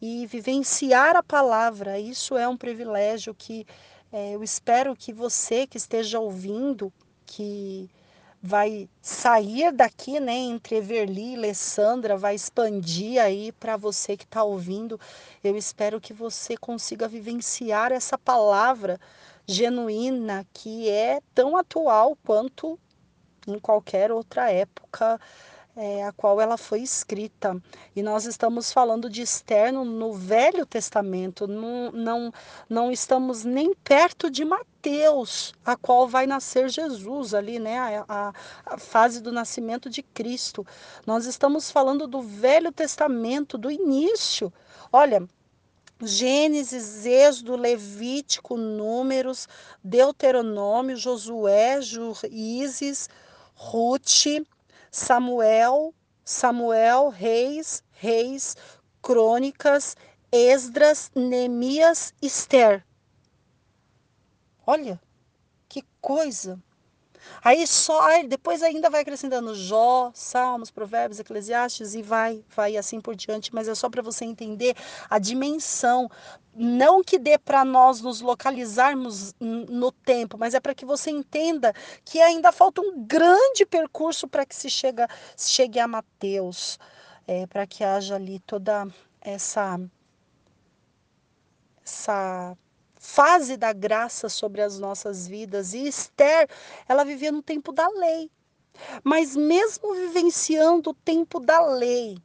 e 0.00 0.26
vivenciar 0.26 1.16
a 1.16 1.22
palavra. 1.22 1.98
Isso 1.98 2.36
é 2.36 2.46
um 2.46 2.56
privilégio 2.56 3.34
que 3.34 3.66
é, 4.12 4.34
eu 4.34 4.44
espero 4.44 4.94
que 4.94 5.12
você 5.12 5.66
que 5.66 5.76
esteja 5.76 6.20
ouvindo, 6.20 6.92
que 7.26 7.90
vai 8.46 8.90
sair 9.00 9.72
daqui, 9.72 10.20
né, 10.20 10.34
entre 10.34 10.76
Everly 10.76 11.32
e 11.32 11.36
Alessandra, 11.36 12.14
vai 12.14 12.34
expandir 12.34 13.18
aí 13.18 13.50
para 13.52 13.74
você 13.74 14.18
que 14.18 14.24
está 14.24 14.44
ouvindo. 14.44 15.00
Eu 15.42 15.56
espero 15.56 15.98
que 15.98 16.12
você 16.12 16.54
consiga 16.54 17.08
vivenciar 17.08 17.90
essa 17.90 18.18
palavra 18.18 19.00
genuína 19.46 20.46
que 20.52 20.90
é 20.90 21.22
tão 21.34 21.56
atual 21.56 22.18
quanto 22.22 22.78
em 23.48 23.58
qualquer 23.58 24.12
outra 24.12 24.50
época 24.50 25.18
é, 25.76 26.04
a 26.04 26.12
qual 26.12 26.40
ela 26.40 26.56
foi 26.56 26.80
escrita. 26.80 27.60
E 27.94 28.02
nós 28.02 28.24
estamos 28.24 28.72
falando 28.72 29.10
de 29.10 29.22
externo 29.22 29.84
no 29.84 30.12
Velho 30.12 30.64
Testamento, 30.64 31.46
não, 31.46 31.90
não, 31.92 32.32
não 32.68 32.92
estamos 32.92 33.44
nem 33.44 33.74
perto 33.74 34.30
de 34.30 34.44
Mateus, 34.44 35.54
a 35.64 35.76
qual 35.76 36.06
vai 36.06 36.26
nascer 36.26 36.68
Jesus 36.68 37.34
ali, 37.34 37.58
né? 37.58 37.78
A, 37.78 38.04
a, 38.08 38.32
a 38.66 38.78
fase 38.78 39.20
do 39.20 39.32
nascimento 39.32 39.90
de 39.90 40.02
Cristo. 40.02 40.66
Nós 41.06 41.26
estamos 41.26 41.70
falando 41.70 42.06
do 42.06 42.22
Velho 42.22 42.70
Testamento, 42.70 43.58
do 43.58 43.70
início. 43.70 44.52
Olha, 44.92 45.26
Gênesis, 46.00 47.06
Êxodo, 47.06 47.56
Levítico, 47.56 48.56
Números, 48.56 49.48
Deuteronômio, 49.82 50.96
Josué, 50.96 51.80
Juízes, 51.80 53.08
Ruth, 53.54 54.44
Samuel, 54.94 55.92
Samuel, 56.24 57.08
Reis, 57.08 57.82
Reis, 57.90 58.56
Crônicas, 59.02 59.96
Esdras, 60.30 61.10
Neemias, 61.16 62.14
Esther. 62.22 62.86
Olha, 64.64 65.00
que 65.68 65.82
coisa! 66.00 66.62
Aí 67.42 67.66
só, 67.66 68.02
aí 68.02 68.28
depois 68.28 68.62
ainda 68.62 68.88
vai 68.88 69.00
acrescentando 69.00 69.52
Jó, 69.56 70.12
Salmos, 70.14 70.70
Provérbios, 70.70 71.18
Eclesiastes 71.18 71.96
e 71.96 72.00
vai, 72.02 72.44
vai 72.54 72.76
assim 72.76 73.00
por 73.00 73.16
diante, 73.16 73.52
mas 73.52 73.66
é 73.66 73.74
só 73.74 73.90
para 73.90 74.00
você 74.00 74.24
entender 74.24 74.76
a 75.10 75.18
dimensão, 75.18 76.08
não 76.54 77.02
que 77.02 77.18
dê 77.18 77.36
para 77.38 77.64
nós 77.64 78.00
nos 78.00 78.20
localizarmos 78.20 79.34
no 79.40 79.90
tempo, 79.90 80.38
mas 80.38 80.54
é 80.54 80.60
para 80.60 80.74
que 80.74 80.84
você 80.84 81.10
entenda 81.10 81.72
que 82.04 82.20
ainda 82.20 82.52
falta 82.52 82.80
um 82.80 83.04
grande 83.04 83.66
percurso 83.66 84.28
para 84.28 84.46
que 84.46 84.54
se 84.54 84.70
chega, 84.70 85.08
chegue 85.36 85.78
a 85.80 85.88
Mateus, 85.88 86.78
é, 87.26 87.46
para 87.46 87.66
que 87.66 87.82
haja 87.82 88.14
ali 88.14 88.38
toda 88.40 88.86
essa 89.20 89.80
essa 91.84 92.56
fase 92.96 93.56
da 93.58 93.72
graça 93.72 94.30
sobre 94.30 94.62
as 94.62 94.78
nossas 94.78 95.28
vidas. 95.28 95.74
E 95.74 95.86
Esther, 95.86 96.48
ela 96.88 97.04
vivia 97.04 97.30
no 97.30 97.42
tempo 97.42 97.72
da 97.72 97.86
lei. 97.88 98.30
Mas 99.04 99.36
mesmo 99.36 99.94
vivenciando 99.94 100.90
o 100.90 100.94
tempo 100.94 101.38
da 101.38 101.60
lei, 101.64 102.16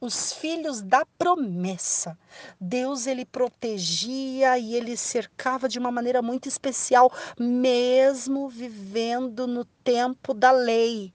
os 0.00 0.32
filhos 0.32 0.82
da 0.82 1.04
promessa. 1.18 2.18
Deus 2.60 3.06
ele 3.06 3.24
protegia 3.24 4.58
e 4.58 4.74
ele 4.74 4.96
cercava 4.96 5.68
de 5.68 5.78
uma 5.78 5.90
maneira 5.90 6.20
muito 6.20 6.48
especial, 6.48 7.12
mesmo 7.38 8.48
vivendo 8.48 9.46
no 9.46 9.64
tempo 9.64 10.34
da 10.34 10.50
lei. 10.50 11.12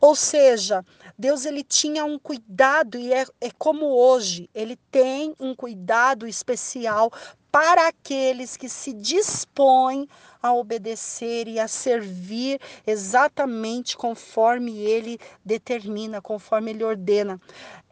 Ou 0.00 0.14
seja, 0.14 0.84
Deus 1.18 1.44
ele 1.44 1.62
tinha 1.62 2.04
um 2.04 2.18
cuidado 2.18 2.98
e 2.98 3.12
é, 3.12 3.26
é 3.40 3.50
como 3.58 3.86
hoje, 3.86 4.48
ele 4.54 4.76
tem 4.90 5.34
um 5.40 5.54
cuidado 5.54 6.26
especial 6.26 7.10
para 7.50 7.88
aqueles 7.88 8.56
que 8.56 8.68
se 8.68 8.92
dispõem 8.92 10.06
a 10.42 10.52
obedecer 10.52 11.48
e 11.48 11.58
a 11.58 11.66
servir 11.66 12.60
exatamente 12.86 13.96
conforme 13.96 14.78
ele 14.78 15.18
determina, 15.44 16.20
conforme 16.20 16.72
ele 16.72 16.84
ordena. 16.84 17.40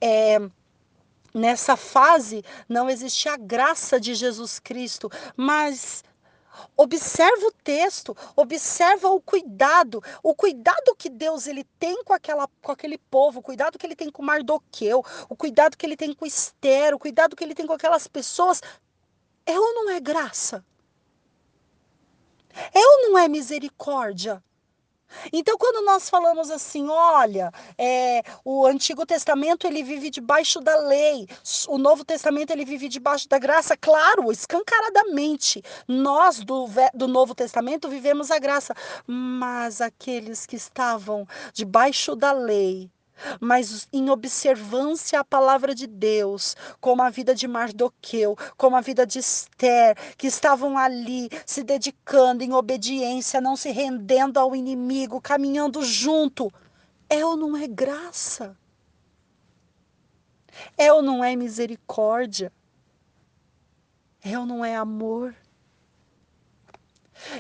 É, 0.07 0.39
nessa 1.33 1.77
fase 1.77 2.45
não 2.69 2.91
existia 2.91 3.33
a 3.33 3.39
graça 3.39 3.99
de 3.99 4.15
Jesus 4.15 4.59
Cristo, 4.59 5.11
mas 5.35 6.05
Observa 6.77 7.47
o 7.47 7.53
texto, 7.53 8.17
observa 8.37 9.09
o 9.09 9.21
cuidado, 9.21 10.03
o 10.23 10.35
cuidado 10.35 10.95
que 10.97 11.11
Deus 11.11 11.47
ele 11.47 11.65
tem 11.79 12.03
com, 12.05 12.13
aquela, 12.13 12.49
com 12.63 12.73
aquele 12.73 12.99
povo, 12.99 13.41
o 13.41 13.43
cuidado 13.43 13.79
que 13.79 13.87
ele 13.87 13.97
tem 13.97 14.11
com 14.11 14.23
Mardoqueu, 14.23 15.05
o 15.29 15.37
cuidado 15.37 15.77
que 15.77 15.85
ele 15.85 15.97
tem 15.97 16.13
com 16.13 16.27
Esther, 16.27 16.95
o 16.95 16.99
cuidado 16.99 17.35
que 17.35 17.43
ele 17.45 17.55
tem 17.55 17.67
com 17.67 17.73
aquelas 17.73 18.07
pessoas 18.07 18.61
é 19.47 19.59
ou 19.59 19.75
não 19.75 19.91
é 19.91 20.01
graça? 20.01 20.65
É 22.73 22.79
ou 22.79 23.11
não 23.11 23.19
é 23.19 23.29
misericórdia? 23.29 24.43
Então, 25.33 25.57
quando 25.59 25.85
nós 25.85 26.09
falamos 26.09 26.51
assim, 26.51 26.89
olha, 26.89 27.53
é, 27.79 28.23
o 28.45 28.67
Antigo 28.67 29.07
Testamento 29.07 29.67
ele 29.67 29.83
vive 29.83 30.11
debaixo 30.11 30.61
da 30.61 30.77
lei, 30.77 31.27
o 31.69 31.79
Novo 31.79 32.05
Testamento 32.05 32.51
ele 32.51 32.65
vive 32.65 32.89
debaixo 32.89 33.29
da 33.29 33.39
graça, 33.39 33.77
claro, 33.77 34.31
escancaradamente. 34.31 35.63
Nós 35.89 36.41
do, 36.41 36.67
do 36.93 37.09
Novo 37.09 37.35
Testamento 37.35 37.89
vivemos 37.89 38.31
a 38.31 38.39
graça, 38.39 38.75
mas 39.07 39.81
aqueles 39.81 40.47
que 40.47 40.57
estavam 40.57 41.27
debaixo 41.53 42.15
da 42.15 42.33
lei, 42.33 42.91
mas 43.41 43.89
em 43.93 44.11
observância 44.11 45.21
à 45.21 45.25
palavra 45.25 45.75
de 45.75 45.87
Deus, 45.87 46.57
como 46.81 47.03
a 47.03 47.11
vida 47.11 47.35
de 47.35 47.47
Mardoqueu, 47.47 48.37
como 48.57 48.77
a 48.77 48.81
vida 48.81 49.07
de 49.07 49.19
Esther, 49.19 49.97
que 50.17 50.27
estavam 50.27 50.77
ali 50.77 51.29
se 51.47 51.63
dedicando 51.63 52.43
em 52.43 52.53
obediência, 52.53 53.41
não 53.41 53.57
se 53.57 53.71
rendendo 53.71 54.39
ao 54.39 54.55
inimigo, 54.55 55.21
caminhando 55.21 55.83
junto. 55.83 56.53
É 57.09 57.25
ou 57.25 57.37
não 57.37 57.57
é 57.57 57.67
graça? 57.67 58.57
É 60.77 60.93
ou 60.93 61.03
não 61.03 61.23
é 61.25 61.35
misericórdia? 61.37 62.53
É 64.23 64.39
ou 64.39 64.47
não 64.47 64.65
é 64.65 64.75
amor? 64.75 65.35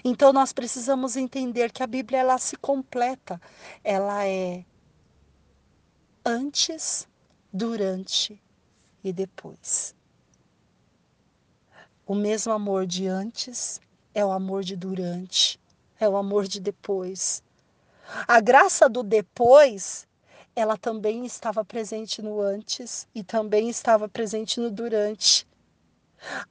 Então 0.05 0.33
nós 0.33 0.53
precisamos 0.53 1.17
entender 1.17 1.73
que 1.73 1.83
a 1.83 1.87
Bíblia 1.87 2.21
ela 2.21 2.39
se 2.39 2.57
completa. 2.57 3.41
Ela 3.83 4.27
é 4.27 4.65
antes, 6.25 7.07
durante 7.53 8.43
e 9.03 9.13
depois. 9.13 9.95
O 12.07 12.15
mesmo 12.15 12.53
amor 12.53 12.87
de 12.87 13.07
antes 13.07 13.81
é 14.15 14.25
o 14.25 14.31
amor 14.31 14.63
de 14.65 14.75
durante, 14.75 15.61
é 16.01 16.09
o 16.09 16.17
amor 16.17 16.47
de 16.47 16.61
depois. 16.61 17.43
A 18.27 18.41
graça 18.41 18.89
do 18.89 19.03
depois, 19.03 20.07
ela 20.57 20.79
também 20.79 21.27
estava 21.27 21.65
presente 21.65 22.23
no 22.23 22.41
antes 22.41 23.07
e 23.15 23.23
também 23.23 23.69
estava 23.69 24.09
presente 24.09 24.61
no 24.61 24.71
durante. 24.71 25.47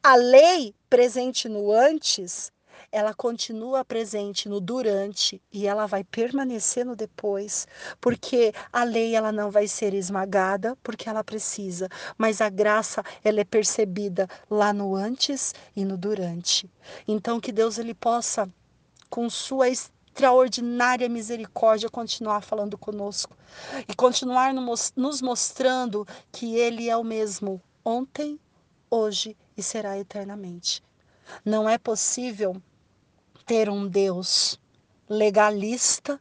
A 0.04 0.16
lei 0.16 0.76
presente 0.88 1.50
no 1.50 1.72
antes 1.72 2.53
ela 2.94 3.12
continua 3.12 3.84
presente 3.84 4.48
no 4.48 4.62
durante 4.62 5.42
e 5.52 5.66
ela 5.66 5.88
vai 5.88 6.04
permanecer 6.04 6.86
no 6.86 6.96
depois, 6.96 7.68
porque 8.00 8.54
a 8.72 8.84
lei 8.84 9.16
ela 9.16 9.32
não 9.32 9.50
vai 9.50 9.68
ser 9.68 9.96
esmagada, 9.96 10.78
porque 10.84 11.10
ela 11.10 11.24
precisa, 11.24 11.90
mas 12.16 12.40
a 12.40 12.50
graça 12.50 13.04
ela 13.24 13.42
é 13.42 13.44
percebida 13.44 14.30
lá 14.48 14.72
no 14.72 14.96
antes 14.96 15.56
e 15.76 15.84
no 15.84 15.98
durante. 15.98 16.70
Então 17.08 17.40
que 17.40 17.52
Deus 17.52 17.80
ele 17.80 17.96
possa 17.96 18.48
com 19.10 19.28
sua 19.28 19.70
extraordinária 19.70 21.10
misericórdia 21.10 21.90
continuar 21.90 22.42
falando 22.42 22.78
conosco 22.78 23.36
e 23.88 23.96
continuar 23.96 24.54
nos 24.54 25.20
mostrando 25.20 26.08
que 26.32 26.56
ele 26.56 26.92
é 26.92 26.96
o 26.96 27.04
mesmo 27.04 27.60
ontem, 27.84 28.40
hoje 28.88 29.36
e 29.58 29.64
será 29.64 29.98
eternamente. 29.98 30.84
Não 31.44 31.68
é 31.68 31.80
possível 31.80 32.62
ter 33.46 33.70
um 33.70 33.88
Deus 33.88 34.60
legalista 35.10 36.20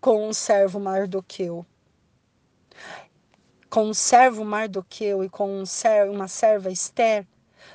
com 0.00 0.28
um 0.28 0.32
servo 0.32 0.80
Mardoqueu. 0.80 1.64
Com 3.70 3.86
um 3.86 3.94
servo 3.94 4.44
Mardoqueu 4.44 5.24
e 5.24 5.28
com 5.28 5.62
um 5.62 5.64
uma 6.10 6.28
serva 6.28 6.70
Esther, 6.70 7.26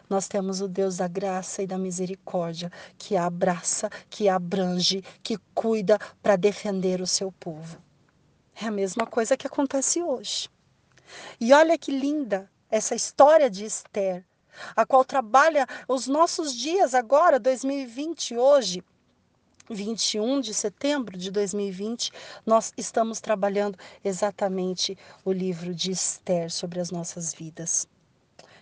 nós 0.10 0.28
temos 0.28 0.62
o 0.62 0.68
Deus 0.68 0.98
da 0.98 1.08
graça 1.08 1.64
e 1.64 1.68
da 1.68 1.78
misericórdia, 1.78 2.72
que 2.98 3.16
abraça, 3.16 3.90
que 4.10 4.30
abrange, 4.30 5.04
que 5.24 5.38
cuida 5.54 5.98
para 6.22 6.36
defender 6.36 7.02
o 7.02 7.08
seu 7.08 7.32
povo. 7.32 7.82
É 8.62 8.66
a 8.66 8.72
mesma 8.72 9.06
coisa 9.06 9.38
que 9.38 9.48
acontece 9.48 10.02
hoje. 10.02 10.50
E 11.40 11.54
olha 11.54 11.78
que 11.78 11.92
linda 11.92 12.50
essa 12.70 12.96
história 12.96 13.50
de 13.50 13.66
Esther 13.66 14.26
a 14.76 14.86
qual 14.86 15.04
trabalha 15.04 15.68
os 15.88 16.08
nossos 16.08 16.54
dias 16.54 16.94
agora, 16.94 17.40
2020, 17.40 18.38
hoje. 18.38 18.84
21 19.70 20.40
de 20.40 20.54
setembro 20.54 21.18
de 21.18 21.30
2020, 21.30 22.12
nós 22.46 22.72
estamos 22.78 23.20
trabalhando 23.20 23.78
exatamente 24.04 24.98
o 25.26 25.32
livro 25.32 25.76
de 25.76 25.92
Esther 25.92 26.50
sobre 26.50 26.80
as 26.80 26.90
nossas 26.90 27.34
vidas. 27.34 27.88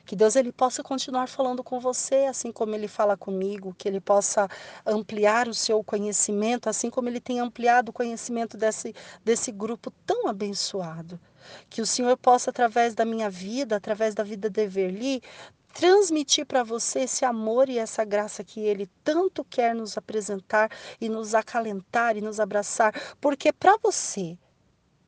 Que 0.06 0.16
Deus 0.16 0.36
ele 0.36 0.52
possa 0.52 0.84
continuar 0.84 1.28
falando 1.28 1.64
com 1.64 1.80
você, 1.80 2.26
assim 2.26 2.52
como 2.52 2.76
ele 2.76 2.88
fala 2.88 3.18
comigo, 3.18 3.74
que 3.76 3.88
ele 3.88 4.00
possa 4.00 4.48
ampliar 4.86 5.48
o 5.48 5.54
seu 5.54 5.84
conhecimento, 5.84 6.70
assim 6.70 6.92
como 6.92 7.10
ele 7.10 7.20
tem 7.20 7.40
ampliado 7.40 7.90
o 7.90 7.94
conhecimento 7.94 8.56
desse, 8.56 8.94
desse 9.24 9.52
grupo 9.52 9.92
tão 10.06 10.28
abençoado. 10.28 11.20
Que 11.70 11.82
o 11.82 11.88
Senhor 11.88 12.16
possa, 12.18 12.52
através 12.52 12.94
da 12.94 13.04
minha 13.04 13.32
vida, 13.32 13.76
através 13.76 14.14
da 14.14 14.24
vida 14.24 14.48
de 14.48 14.62
Everly, 14.62 15.24
transmitir 15.76 16.46
para 16.46 16.64
você 16.64 17.02
esse 17.02 17.26
amor 17.26 17.68
e 17.68 17.78
essa 17.78 18.06
graça 18.06 18.46
que 18.46 18.62
Ele 18.62 18.90
tanto 19.04 19.44
quer 19.44 19.76
nos 19.76 19.98
apresentar 19.98 20.72
e 21.02 21.10
nos 21.10 21.36
acalentar 21.36 22.16
e 22.16 22.22
nos 22.22 22.40
abraçar. 22.40 22.94
Porque 23.20 23.52
para 23.52 23.78
você 23.84 24.38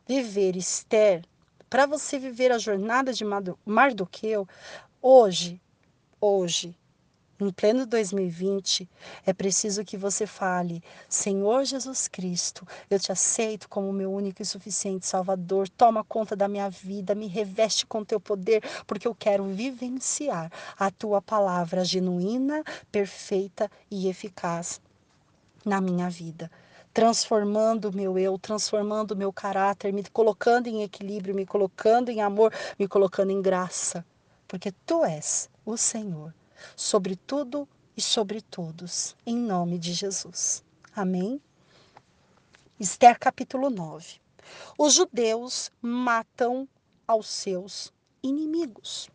viver 0.06 0.58
Esther, 0.58 1.24
para 1.70 1.86
você 1.86 2.20
viver 2.20 2.52
a 2.52 2.58
jornada 2.58 3.14
de 3.14 3.24
Mardoqueu, 3.66 4.46
Hoje, 5.02 5.62
hoje, 6.20 6.78
em 7.40 7.52
pleno 7.52 7.86
2020, 7.86 8.90
é 9.24 9.32
preciso 9.32 9.86
que 9.86 9.96
você 9.96 10.26
fale: 10.26 10.82
Senhor 11.08 11.64
Jesus 11.66 12.08
Cristo, 12.08 12.68
eu 12.90 13.00
te 13.00 13.12
aceito 13.12 13.70
como 13.70 13.94
meu 13.94 14.12
único 14.12 14.42
e 14.42 14.46
suficiente 14.46 15.06
Salvador. 15.06 15.70
Toma 15.70 16.04
conta 16.04 16.36
da 16.36 16.48
minha 16.48 16.68
vida, 16.68 17.14
me 17.14 17.28
reveste 17.28 17.86
com 17.86 18.04
teu 18.04 18.20
poder, 18.20 18.64
porque 18.88 19.08
eu 19.08 19.14
quero 19.14 19.44
vivenciar 19.44 20.52
a 20.80 20.90
tua 20.90 21.22
palavra 21.22 21.86
genuína, 21.86 22.64
perfeita 22.92 23.70
e 23.92 24.08
eficaz 24.08 24.82
na 25.64 25.80
minha 25.80 26.10
vida. 26.10 26.50
Transformando 26.92 27.90
o 27.90 27.96
meu 27.96 28.18
eu, 28.18 28.40
transformando 28.40 29.12
o 29.12 29.16
meu 29.16 29.32
caráter, 29.32 29.94
me 29.94 30.04
colocando 30.06 30.66
em 30.66 30.82
equilíbrio, 30.82 31.36
me 31.36 31.46
colocando 31.46 32.10
em 32.10 32.20
amor, 32.20 32.52
me 32.80 32.88
colocando 32.88 33.30
em 33.30 33.44
graça. 33.44 34.04
Porque 34.48 34.72
tu 34.88 35.06
és 35.06 35.48
o 35.64 35.78
Senhor 35.78 36.34
sobre 36.76 37.16
tudo 37.16 37.68
e 37.96 38.02
sobre 38.02 38.42
todos, 38.42 39.16
em 39.26 39.36
nome 39.36 39.80
de 39.80 39.94
Jesus. 39.94 40.64
Amém? 40.96 41.42
Esther 42.80 43.18
capítulo 43.18 43.70
9. 43.70 44.20
Os 44.78 44.94
judeus 44.94 45.72
matam 45.82 46.68
aos 47.08 47.28
seus 47.28 47.92
inimigos. 48.22 49.10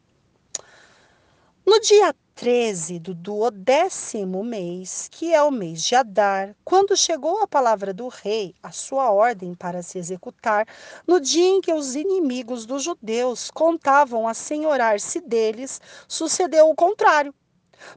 No 1.64 1.80
dia 1.80 2.14
13 2.34 2.98
do 2.98 3.14
duodécimo 3.14 4.42
mês, 4.42 5.08
que 5.10 5.32
é 5.32 5.42
o 5.42 5.50
mês 5.50 5.82
de 5.82 5.94
Adar, 5.94 6.56
quando 6.64 6.96
chegou 6.96 7.42
a 7.42 7.46
palavra 7.46 7.92
do 7.92 8.08
rei, 8.08 8.54
a 8.62 8.72
sua 8.72 9.10
ordem 9.10 9.54
para 9.54 9.82
se 9.82 9.98
executar, 9.98 10.66
no 11.06 11.20
dia 11.20 11.46
em 11.46 11.60
que 11.60 11.72
os 11.72 11.94
inimigos 11.94 12.66
dos 12.66 12.82
judeus 12.82 13.50
contavam 13.50 14.26
assenhorar-se 14.26 15.20
deles, 15.20 15.80
sucedeu 16.08 16.68
o 16.68 16.74
contrário. 16.74 17.34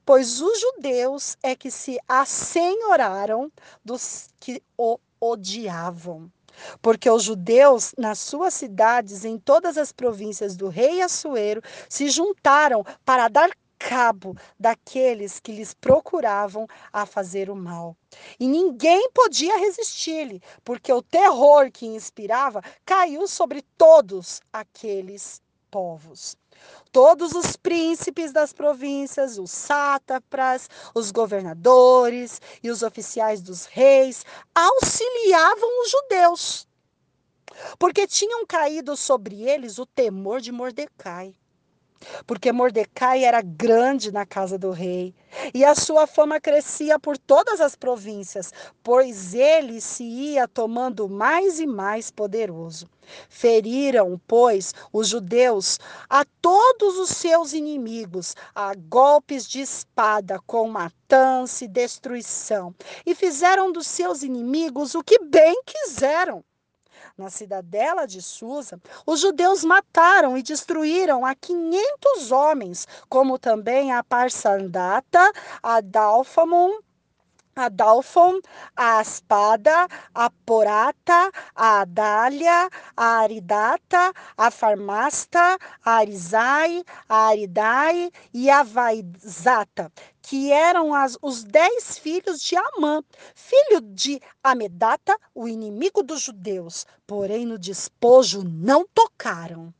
Pois 0.06 0.42
os 0.42 0.60
judeus 0.60 1.38
é 1.42 1.56
que 1.56 1.72
se 1.72 1.98
assenhoraram 2.08 3.52
dos 3.84 4.30
que 4.40 4.62
o 4.78 5.00
odiavam. 5.20 6.32
Porque 6.82 7.10
os 7.10 7.24
judeus, 7.24 7.94
nas 7.98 8.20
suas 8.20 8.54
cidades, 8.54 9.26
em 9.26 9.38
todas 9.38 9.78
as 9.78 9.92
províncias 9.92 10.56
do 10.56 10.70
rei 10.70 11.02
Assuero, 11.02 11.62
se 11.90 12.10
juntaram 12.10 12.84
para 13.04 13.28
dar 13.28 13.50
cabo 13.78 14.36
daqueles 14.60 15.40
que 15.40 15.52
lhes 15.52 15.74
procuravam 15.74 16.68
a 16.92 17.06
fazer 17.06 17.50
o 17.50 17.56
mal. 17.56 17.96
E 18.40 18.48
ninguém 18.48 19.10
podia 19.12 19.58
resistir-lhe, 19.58 20.42
porque 20.64 20.92
o 20.92 21.02
terror 21.02 21.72
que 21.72 21.86
inspirava 21.86 22.62
caiu 22.86 23.28
sobre 23.28 23.62
todos 23.78 24.42
aqueles 24.52 25.42
povos. 25.70 26.38
Todos 26.92 27.34
os 27.34 27.58
príncipes 27.58 28.32
das 28.32 28.54
províncias, 28.54 29.38
os 29.38 29.52
sátrapas, 29.52 30.70
os 30.94 31.12
governadores 31.12 32.42
e 32.64 32.70
os 32.70 32.82
oficiais 32.82 33.42
dos 33.42 33.66
reis 33.66 34.26
auxiliavam 34.56 35.82
os 35.82 35.92
judeus, 35.92 36.68
porque 37.78 38.08
tinham 38.08 38.46
caído 38.46 38.96
sobre 38.96 39.44
eles 39.44 39.78
o 39.78 39.86
temor 39.86 40.40
de 40.40 40.52
Mordecai 40.52 41.36
porque 42.26 42.52
Mordecai 42.52 43.24
era 43.24 43.42
grande 43.42 44.12
na 44.12 44.26
casa 44.26 44.58
do 44.58 44.72
rei, 44.72 45.14
e 45.54 45.64
a 45.64 45.76
sua 45.76 46.08
fama 46.08 46.40
crescia 46.40 47.00
por 47.00 47.18
todas 47.18 47.60
as 47.60 47.76
províncias, 47.76 48.54
pois 48.84 49.34
ele 49.34 49.82
se 49.82 50.04
ia 50.04 50.48
tomando 50.48 51.10
mais 51.10 51.60
e 51.60 51.66
mais 51.66 52.10
poderoso. 52.12 52.88
Feriram, 53.30 54.20
pois, 54.28 54.74
os 54.92 55.08
judeus 55.08 55.80
a 56.10 56.26
todos 56.42 56.98
os 56.98 57.10
seus 57.10 57.54
inimigos, 57.54 58.36
a 58.54 58.74
golpes 58.74 59.48
de 59.48 59.62
espada, 59.62 60.40
com 60.48 60.68
matança 60.68 61.66
e 61.66 61.68
destruição, 61.68 62.74
e 63.06 63.14
fizeram 63.14 63.72
dos 63.72 63.86
seus 63.88 64.24
inimigos 64.24 64.96
o 64.96 65.04
que 65.04 65.20
bem 65.20 65.62
quiseram 65.66 66.44
na 67.18 67.30
cidadela 67.30 68.06
de 68.06 68.22
Susa, 68.22 68.80
os 69.06 69.20
judeus 69.22 69.64
mataram 69.64 70.38
e 70.38 70.44
destruíram 70.44 71.26
a 71.26 71.34
500 71.34 72.32
homens, 72.32 72.88
como 73.08 73.40
também 73.40 73.94
a 73.94 74.04
Parsandata, 74.04 75.32
a 75.64 75.80
Dalfamon, 75.80 76.80
a 77.56 77.70
Dalfon, 77.70 78.42
a 78.76 79.00
Aspada, 79.00 79.88
a 80.14 80.30
Porata, 80.46 81.32
a 81.56 81.82
Adália, 81.82 82.70
a 82.98 83.20
Aridata, 83.20 84.12
a 84.38 84.52
Farmasta, 84.52 85.58
a 85.86 85.92
Arizai, 85.94 86.84
a 87.08 87.28
Aridai 87.28 88.12
e 88.34 88.50
a 88.50 88.62
Vaizata, 88.62 89.90
que 90.28 90.52
eram 90.52 90.92
as, 90.92 91.16
os 91.22 91.44
dez 91.44 92.00
filhos 92.00 92.42
de 92.42 92.56
Amã, 92.56 93.04
filho 93.36 93.80
de 93.80 94.20
Amedata, 94.44 95.16
o 95.36 95.48
inimigo 95.48 96.02
dos 96.02 96.22
judeus, 96.22 96.88
porém 97.06 97.46
no 97.46 97.60
despojo 97.60 98.44
não 98.44 98.88
tocaram. 98.92 99.72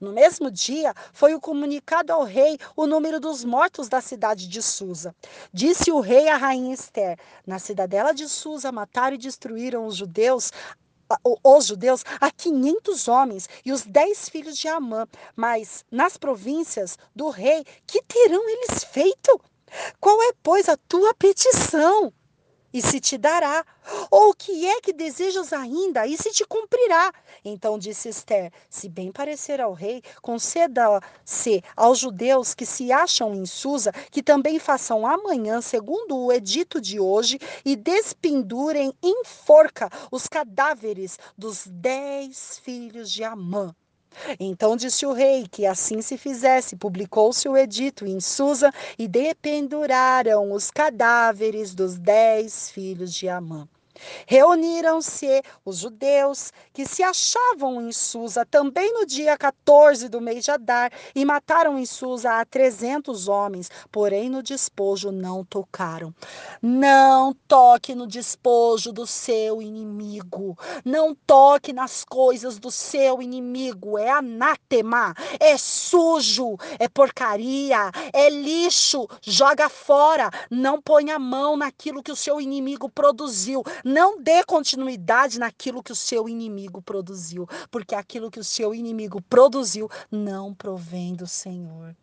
No 0.00 0.12
mesmo 0.12 0.50
dia, 0.50 0.94
foi 1.12 1.34
o 1.34 1.40
comunicado 1.40 2.10
ao 2.10 2.24
rei 2.24 2.58
o 2.74 2.86
número 2.86 3.20
dos 3.20 3.44
mortos 3.44 3.86
da 3.86 4.00
cidade 4.00 4.48
de 4.48 4.62
Susa. 4.62 5.14
Disse 5.52 5.92
o 5.92 6.00
rei 6.00 6.28
à 6.28 6.36
rainha 6.36 6.74
Esther: 6.74 7.18
Na 7.46 7.58
cidadela 7.58 8.14
de 8.14 8.28
Susa 8.28 8.72
mataram 8.72 9.14
e 9.14 9.18
destruíram 9.18 9.86
os 9.86 9.96
judeus 9.96 10.50
os 11.42 11.66
judeus 11.66 12.04
a 12.20 12.30
500 12.30 13.08
homens 13.08 13.48
e 13.64 13.72
os 13.72 13.82
dez 13.82 14.28
filhos 14.28 14.56
de 14.56 14.68
Amã, 14.68 15.08
mas 15.34 15.84
nas 15.90 16.16
províncias 16.16 16.96
do 17.14 17.30
rei, 17.30 17.64
que 17.84 18.00
terão 18.02 18.48
eles 18.48 18.84
feito? 18.84 19.40
Qual 20.00 20.22
é, 20.22 20.32
pois, 20.42 20.68
a 20.68 20.76
tua 20.76 21.14
petição? 21.14 22.12
e 22.72 22.80
se 22.80 23.00
te 23.00 23.18
dará. 23.18 23.64
Ou 24.10 24.30
o 24.30 24.34
que 24.34 24.66
é 24.66 24.80
que 24.80 24.92
desejas 24.92 25.52
ainda, 25.52 26.06
e 26.06 26.16
se 26.16 26.30
te 26.30 26.44
cumprirá. 26.44 27.12
Então 27.44 27.78
disse 27.78 28.08
Esther: 28.08 28.52
Se 28.68 28.88
bem 28.88 29.10
parecer 29.10 29.60
ao 29.60 29.72
rei, 29.72 30.02
conceda-se 30.22 31.62
aos 31.76 31.98
judeus 31.98 32.54
que 32.54 32.64
se 32.64 32.92
acham 32.92 33.34
em 33.34 33.46
Susa, 33.46 33.92
que 34.10 34.22
também 34.22 34.58
façam 34.58 35.06
amanhã, 35.06 35.60
segundo 35.60 36.16
o 36.16 36.32
edito 36.32 36.80
de 36.80 37.00
hoje, 37.00 37.38
e 37.64 37.74
despendurem 37.74 38.92
em 39.02 39.24
forca 39.24 39.90
os 40.10 40.28
cadáveres 40.28 41.18
dos 41.36 41.66
dez 41.66 42.58
filhos 42.58 43.10
de 43.10 43.24
Amã. 43.24 43.74
Então 44.38 44.76
disse 44.76 45.06
o 45.06 45.12
rei 45.12 45.46
que 45.50 45.66
assim 45.66 46.02
se 46.02 46.16
fizesse. 46.16 46.76
Publicou-se 46.76 47.48
o 47.48 47.56
edito 47.56 48.06
em 48.06 48.20
Susa 48.20 48.72
e 48.98 49.06
dependuraram 49.06 50.52
os 50.52 50.70
cadáveres 50.70 51.74
dos 51.74 51.96
dez 51.96 52.70
filhos 52.70 53.14
de 53.14 53.28
Amã. 53.28 53.68
Reuniram-se 54.26 55.42
os 55.64 55.78
judeus 55.78 56.52
que 56.80 56.88
se 56.88 57.02
achavam 57.02 57.82
em 57.82 57.92
Susa 57.92 58.46
também 58.46 58.90
no 58.94 59.04
dia 59.04 59.36
14 59.36 60.08
do 60.08 60.18
mês 60.18 60.44
de 60.44 60.50
Adar 60.50 60.90
e 61.14 61.26
mataram 61.26 61.78
em 61.78 61.84
Susa 61.84 62.40
a 62.40 62.44
300 62.46 63.28
homens, 63.28 63.70
porém 63.92 64.30
no 64.30 64.42
despojo 64.42 65.12
não 65.12 65.44
tocaram. 65.44 66.14
Não 66.62 67.34
toque 67.46 67.94
no 67.94 68.06
despojo 68.06 68.92
do 68.92 69.06
seu 69.06 69.60
inimigo. 69.60 70.56
Não 70.82 71.14
toque 71.14 71.70
nas 71.70 72.02
coisas 72.02 72.58
do 72.58 72.70
seu 72.70 73.20
inimigo. 73.20 73.98
É 73.98 74.08
anátema, 74.08 75.14
é 75.38 75.58
sujo, 75.58 76.56
é 76.78 76.88
porcaria, 76.88 77.90
é 78.10 78.30
lixo. 78.30 79.06
Joga 79.20 79.68
fora. 79.68 80.30
Não 80.50 80.80
ponha 80.80 81.16
a 81.16 81.18
mão 81.18 81.58
naquilo 81.58 82.02
que 82.02 82.12
o 82.12 82.16
seu 82.16 82.40
inimigo 82.40 82.88
produziu 82.88 83.62
não 83.84 84.18
dê 84.18 84.42
continuidade 84.44 85.38
naquilo 85.38 85.82
que 85.82 85.92
o 85.92 85.96
seu 85.96 86.28
inimigo 86.28 86.69
produziu, 86.82 87.48
porque 87.70 87.94
aquilo 87.94 88.30
que 88.30 88.38
o 88.38 88.44
seu 88.44 88.74
inimigo 88.74 89.22
produziu 89.22 89.88
não 90.10 90.52
provém 90.54 91.14
do 91.14 91.26
Senhor. 91.26 91.96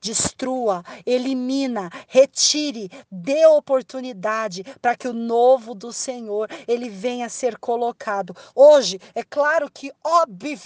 Destrua, 0.00 0.82
elimina, 1.04 1.90
retire, 2.08 2.90
dê 3.10 3.46
oportunidade 3.46 4.64
para 4.80 4.96
que 4.96 5.08
o 5.08 5.12
novo 5.12 5.74
do 5.74 5.92
Senhor 5.92 6.48
ele 6.66 6.88
venha 6.88 7.28
ser 7.28 7.58
colocado. 7.58 8.34
Hoje, 8.54 9.00
é 9.14 9.22
claro 9.22 9.70
que 9.70 9.92
óbvio 10.02 10.64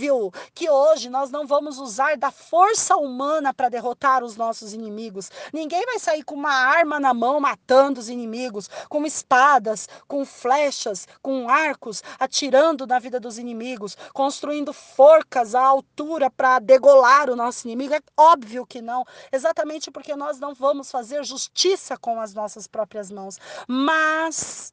que 0.54 0.68
hoje 0.70 1.08
nós 1.08 1.30
não 1.30 1.46
vamos 1.46 1.78
usar 1.78 2.16
da 2.16 2.30
força 2.30 2.96
humana 2.96 3.52
para 3.52 3.68
derrotar 3.68 4.22
os 4.22 4.36
nossos 4.36 4.72
inimigos. 4.72 5.30
Ninguém 5.52 5.84
vai 5.84 5.98
sair 5.98 6.22
com 6.22 6.34
uma 6.34 6.52
arma 6.52 7.00
na 7.00 7.12
mão 7.12 7.40
matando 7.40 8.00
os 8.00 8.08
inimigos, 8.08 8.68
com 8.88 9.04
espadas, 9.04 9.88
com 10.06 10.24
flechas, 10.24 11.06
com 11.22 11.48
arcos, 11.48 12.02
atirando 12.18 12.86
na 12.86 12.98
vida 12.98 13.20
dos 13.20 13.38
inimigos, 13.38 13.96
construindo 14.12 14.72
forcas 14.72 15.54
à 15.54 15.62
altura 15.62 16.30
para 16.30 16.58
degolar 16.58 17.30
o 17.30 17.36
nosso 17.36 17.66
inimigo. 17.66 17.94
É 17.94 18.00
óbvio 18.16 18.66
que 18.66 18.80
não 18.80 18.97
exatamente 19.32 19.90
porque 19.90 20.14
nós 20.14 20.38
não 20.38 20.54
vamos 20.54 20.90
fazer 20.90 21.24
justiça 21.24 21.96
com 21.96 22.20
as 22.20 22.34
nossas 22.34 22.66
próprias 22.66 23.10
mãos, 23.10 23.38
mas 23.66 24.72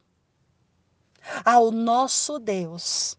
ao 1.43 1.71
nosso 1.71 2.39
Deus 2.39 3.17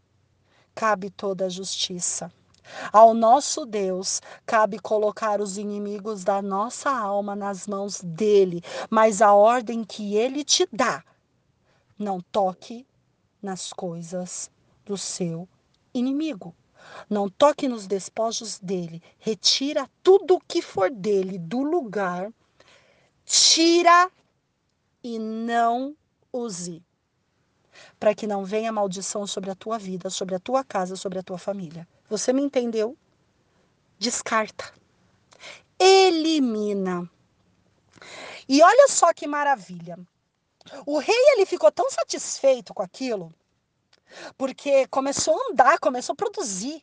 cabe 0.74 1.10
toda 1.10 1.46
a 1.46 1.48
justiça. 1.48 2.30
Ao 2.92 3.14
nosso 3.14 3.64
Deus 3.64 4.20
cabe 4.44 4.78
colocar 4.78 5.40
os 5.40 5.56
inimigos 5.56 6.24
da 6.24 6.42
nossa 6.42 6.90
alma 6.90 7.36
nas 7.36 7.66
mãos 7.66 8.00
dele, 8.02 8.62
mas 8.90 9.22
a 9.22 9.32
ordem 9.32 9.84
que 9.84 10.16
ele 10.16 10.44
te 10.44 10.68
dá, 10.72 11.04
não 11.98 12.20
toque 12.20 12.86
nas 13.40 13.72
coisas 13.72 14.50
do 14.84 14.98
seu 14.98 15.48
inimigo. 15.94 16.54
Não 17.08 17.28
toque 17.28 17.68
nos 17.68 17.86
despojos 17.86 18.58
dele. 18.58 19.02
Retira 19.18 19.88
tudo 20.02 20.34
o 20.36 20.40
que 20.40 20.60
for 20.60 20.90
dele 20.90 21.38
do 21.38 21.62
lugar. 21.62 22.32
Tira 23.24 24.10
e 25.02 25.18
não 25.18 25.96
use. 26.32 26.82
Para 27.98 28.14
que 28.14 28.26
não 28.26 28.44
venha 28.44 28.72
maldição 28.72 29.26
sobre 29.26 29.50
a 29.50 29.54
tua 29.54 29.78
vida, 29.78 30.10
sobre 30.10 30.34
a 30.34 30.40
tua 30.40 30.64
casa, 30.64 30.96
sobre 30.96 31.18
a 31.18 31.22
tua 31.22 31.38
família. 31.38 31.86
Você 32.08 32.32
me 32.32 32.42
entendeu? 32.42 32.96
Descarta. 33.98 34.72
Elimina. 35.78 37.08
E 38.48 38.62
olha 38.62 38.88
só 38.88 39.12
que 39.12 39.26
maravilha. 39.26 39.98
O 40.84 40.98
rei 40.98 41.16
ele 41.32 41.46
ficou 41.46 41.70
tão 41.70 41.90
satisfeito 41.90 42.74
com 42.74 42.82
aquilo 42.82 43.32
porque 44.36 44.86
começou 44.88 45.34
a 45.34 45.52
andar, 45.52 45.78
começou 45.78 46.12
a 46.12 46.16
produzir. 46.16 46.82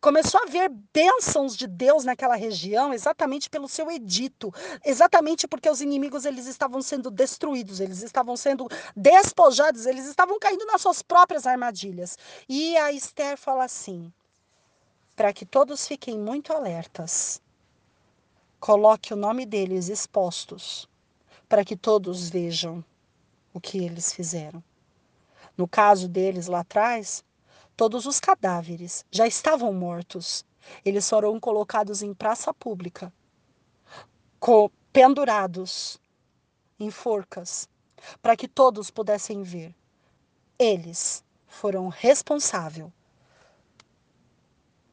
Começou 0.00 0.38
a 0.40 0.44
haver 0.44 0.70
bênçãos 0.92 1.56
de 1.56 1.66
Deus 1.66 2.04
naquela 2.04 2.36
região, 2.36 2.92
exatamente 2.92 3.48
pelo 3.48 3.66
seu 3.66 3.90
edito, 3.90 4.52
exatamente 4.84 5.48
porque 5.48 5.70
os 5.70 5.80
inimigos 5.80 6.26
eles 6.26 6.46
estavam 6.46 6.82
sendo 6.82 7.10
destruídos, 7.10 7.80
eles 7.80 8.02
estavam 8.02 8.36
sendo 8.36 8.68
despojados, 8.94 9.86
eles 9.86 10.06
estavam 10.06 10.38
caindo 10.38 10.66
nas 10.66 10.82
suas 10.82 11.00
próprias 11.00 11.46
armadilhas. 11.46 12.18
E 12.46 12.76
a 12.76 12.92
Esther 12.92 13.38
fala 13.38 13.64
assim: 13.64 14.12
para 15.16 15.32
que 15.32 15.46
todos 15.46 15.86
fiquem 15.86 16.18
muito 16.18 16.52
alertas, 16.52 17.40
coloque 18.58 19.14
o 19.14 19.16
nome 19.16 19.46
deles 19.46 19.88
expostos, 19.88 20.88
para 21.48 21.64
que 21.64 21.76
todos 21.76 22.28
vejam 22.28 22.84
o 23.52 23.60
que 23.60 23.78
eles 23.78 24.12
fizeram. 24.12 24.62
No 25.60 25.68
caso 25.68 26.08
deles 26.08 26.46
lá 26.46 26.60
atrás, 26.60 27.22
todos 27.76 28.06
os 28.06 28.18
cadáveres 28.18 29.04
já 29.10 29.26
estavam 29.26 29.74
mortos. 29.74 30.42
Eles 30.82 31.06
foram 31.06 31.38
colocados 31.38 32.02
em 32.02 32.14
praça 32.14 32.54
pública, 32.54 33.12
pendurados 34.90 36.00
em 36.78 36.90
forcas, 36.90 37.68
para 38.22 38.34
que 38.34 38.48
todos 38.48 38.90
pudessem 38.90 39.42
ver. 39.42 39.74
Eles 40.58 41.22
foram 41.46 41.88
responsáveis 41.88 42.88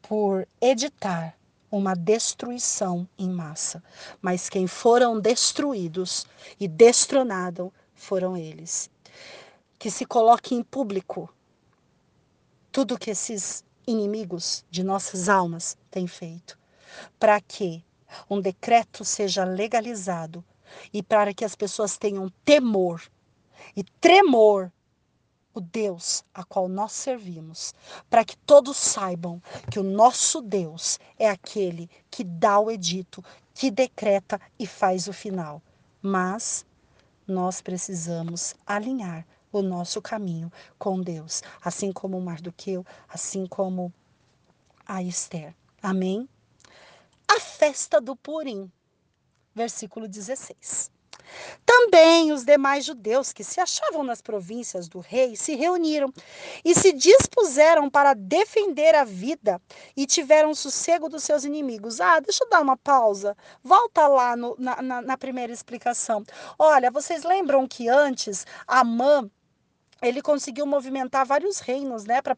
por 0.01 0.45
editar 0.59 1.33
uma 1.71 1.95
destruição 1.95 3.07
em 3.17 3.29
massa, 3.29 3.81
mas 4.21 4.49
quem 4.49 4.67
foram 4.67 5.17
destruídos 5.17 6.25
e 6.59 6.67
destronados 6.67 7.71
foram 7.95 8.35
eles 8.35 8.89
que 9.77 9.91
se 9.91 10.05
coloque 10.05 10.55
em 10.55 10.63
público 10.63 11.29
tudo 12.71 12.97
que 12.97 13.11
esses 13.11 13.63
inimigos 13.85 14.65
de 14.69 14.83
nossas 14.83 15.29
almas 15.29 15.77
têm 15.89 16.07
feito, 16.07 16.59
para 17.19 17.39
que 17.39 17.83
um 18.29 18.39
decreto 18.39 19.03
seja 19.05 19.43
legalizado 19.43 20.43
e 20.93 21.01
para 21.01 21.33
que 21.33 21.45
as 21.45 21.55
pessoas 21.55 21.97
tenham 21.97 22.29
temor 22.43 23.01
e 23.75 23.83
tremor 23.83 24.71
o 25.53 25.61
Deus 25.61 26.23
a 26.33 26.43
qual 26.43 26.67
nós 26.67 26.91
servimos, 26.91 27.73
para 28.09 28.23
que 28.23 28.37
todos 28.37 28.77
saibam 28.77 29.41
que 29.71 29.79
o 29.79 29.83
nosso 29.83 30.39
Deus 30.39 30.99
é 31.17 31.27
aquele 31.27 31.89
que 32.11 32.23
dá 32.23 32.59
o 32.59 32.69
edito, 32.69 33.23
que 33.55 33.71
decreta 33.71 34.39
e 34.59 34.67
faz 34.67 35.07
o 35.07 35.13
final. 35.13 35.61
Mas 35.99 36.63
nós 37.25 37.59
precisamos 37.59 38.53
alinhar 38.67 39.25
o 39.57 39.63
nosso 39.63 40.01
caminho 40.01 40.51
com 40.77 41.01
Deus, 41.01 41.41
assim 41.63 41.91
como 41.91 42.21
Mardoqueu, 42.21 42.85
assim 43.07 43.45
como 43.45 43.93
a 44.85 45.01
Esther. 45.01 45.53
Amém? 45.81 46.27
A 47.27 47.39
festa 47.39 47.99
do 47.99 48.15
Purim, 48.15 48.71
versículo 49.53 50.07
16. 50.07 50.91
Também 51.65 52.31
os 52.31 52.43
demais 52.43 52.85
judeus 52.85 53.33
que 53.33 53.43
se 53.43 53.59
achavam 53.59 54.03
nas 54.03 54.21
províncias 54.21 54.87
do 54.87 54.99
rei 54.99 55.35
se 55.35 55.55
reuniram 55.55 56.11
e 56.63 56.73
se 56.73 56.93
dispuseram 56.93 57.89
para 57.89 58.13
defender 58.13 58.95
a 58.95 59.03
vida 59.03 59.61
e 59.95 60.05
tiveram 60.05 60.55
sossego 60.55 61.09
dos 61.09 61.23
seus 61.23 61.43
inimigos. 61.43 61.99
Ah, 61.99 62.19
deixa 62.19 62.43
eu 62.43 62.49
dar 62.49 62.61
uma 62.61 62.77
pausa. 62.77 63.35
Volta 63.63 64.07
lá 64.07 64.35
no, 64.35 64.55
na, 64.57 64.81
na, 64.81 65.01
na 65.01 65.17
primeira 65.17 65.51
explicação. 65.51 66.23
Olha, 66.57 66.89
vocês 66.89 67.23
lembram 67.23 67.67
que 67.67 67.89
antes 67.89 68.45
Amã 68.65 69.29
ele 70.01 70.21
conseguiu 70.21 70.65
movimentar 70.65 71.25
vários 71.25 71.59
reinos, 71.59 72.05
né, 72.05 72.21
para 72.21 72.35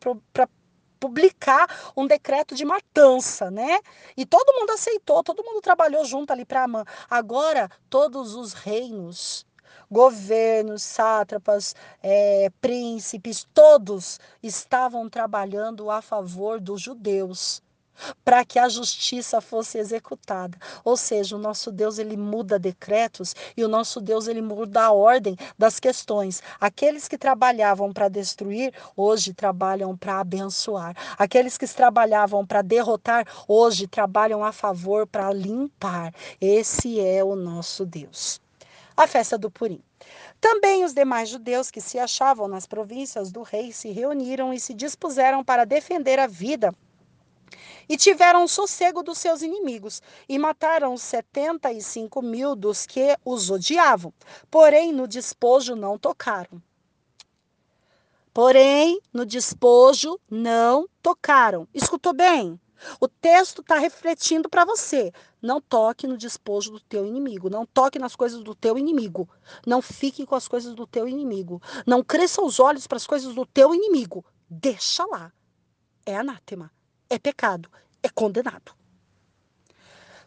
publicar 0.99 1.91
um 1.95 2.05
decreto 2.05 2.53
de 2.55 2.65
matança, 2.65 3.49
né? 3.49 3.79
E 4.17 4.25
todo 4.25 4.53
mundo 4.53 4.71
aceitou, 4.71 5.23
todo 5.23 5.43
mundo 5.43 5.61
trabalhou 5.61 6.03
junto 6.03 6.31
ali 6.31 6.45
para 6.45 6.63
Amã. 6.63 6.83
Agora, 7.09 7.69
todos 7.89 8.35
os 8.35 8.53
reinos, 8.53 9.45
governos, 9.89 10.83
sátrapas, 10.83 11.73
é, 12.03 12.49
príncipes, 12.61 13.47
todos 13.53 14.19
estavam 14.43 15.09
trabalhando 15.09 15.89
a 15.89 16.01
favor 16.01 16.59
dos 16.59 16.81
judeus 16.81 17.61
para 18.23 18.45
que 18.45 18.59
a 18.59 18.69
justiça 18.69 19.41
fosse 19.41 19.77
executada. 19.77 20.57
Ou 20.83 20.95
seja, 20.95 21.35
o 21.35 21.39
nosso 21.39 21.71
Deus 21.71 21.99
ele 21.99 22.17
muda 22.17 22.59
decretos 22.59 23.35
e 23.55 23.63
o 23.63 23.67
nosso 23.67 24.01
Deus 24.01 24.27
ele 24.27 24.41
muda 24.41 24.83
a 24.83 24.91
ordem 24.91 25.35
das 25.57 25.79
questões. 25.79 26.41
Aqueles 26.59 27.07
que 27.07 27.17
trabalhavam 27.17 27.91
para 27.91 28.09
destruir, 28.09 28.73
hoje 28.95 29.33
trabalham 29.33 29.95
para 29.95 30.19
abençoar. 30.19 30.95
Aqueles 31.17 31.57
que 31.57 31.67
trabalhavam 31.67 32.45
para 32.45 32.61
derrotar, 32.61 33.25
hoje 33.47 33.87
trabalham 33.87 34.43
a 34.43 34.51
favor 34.51 35.05
para 35.07 35.31
limpar. 35.31 36.13
Esse 36.39 36.99
é 36.99 37.23
o 37.23 37.35
nosso 37.35 37.85
Deus. 37.85 38.41
A 38.95 39.07
festa 39.07 39.37
do 39.37 39.49
Purim. 39.49 39.81
Também 40.41 40.85
os 40.85 40.93
demais 40.93 41.29
judeus 41.29 41.69
que 41.69 41.81
se 41.81 41.99
achavam 41.99 42.47
nas 42.47 42.65
províncias 42.65 43.31
do 43.31 43.43
rei 43.43 43.71
se 43.71 43.91
reuniram 43.91 44.53
e 44.53 44.59
se 44.59 44.73
dispuseram 44.73 45.43
para 45.43 45.65
defender 45.65 46.19
a 46.19 46.27
vida 46.27 46.73
e 47.87 47.97
tiveram 47.97 48.47
sossego 48.47 49.01
dos 49.03 49.17
seus 49.17 49.41
inimigos, 49.41 50.01
e 50.27 50.37
mataram 50.37 50.95
setenta 50.97 51.71
e 51.71 51.81
cinco 51.81 52.21
mil 52.21 52.55
dos 52.55 52.85
que 52.85 53.17
os 53.25 53.49
odiavam. 53.49 54.13
Porém, 54.49 54.91
no 54.91 55.07
despojo 55.07 55.75
não 55.75 55.97
tocaram. 55.97 56.61
Porém, 58.33 59.01
no 59.11 59.25
despojo 59.25 60.19
não 60.29 60.87
tocaram. 61.01 61.67
Escutou 61.73 62.13
bem? 62.13 62.59
O 62.99 63.07
texto 63.07 63.61
está 63.61 63.77
refletindo 63.77 64.47
para 64.47 64.63
você. 64.63 65.11
Não 65.41 65.59
toque 65.59 66.07
no 66.07 66.17
despojo 66.17 66.71
do 66.71 66.79
teu 66.79 67.05
inimigo. 67.05 67.49
Não 67.49 67.65
toque 67.65 67.99
nas 67.99 68.15
coisas 68.15 68.41
do 68.41 68.55
teu 68.55 68.77
inimigo. 68.77 69.27
Não 69.65 69.81
fique 69.81 70.25
com 70.25 70.35
as 70.35 70.47
coisas 70.47 70.73
do 70.73 70.87
teu 70.87 71.07
inimigo. 71.07 71.61
Não 71.85 72.03
cresça 72.03 72.41
os 72.41 72.59
olhos 72.59 72.87
para 72.87 72.95
as 72.95 73.07
coisas 73.07 73.33
do 73.33 73.45
teu 73.45 73.73
inimigo. 73.73 74.23
Deixa 74.49 75.05
lá. 75.05 75.33
É 76.05 76.15
anátema 76.15 76.71
é 77.09 77.17
pecado, 77.17 77.69
é 78.03 78.09
condenado. 78.09 78.73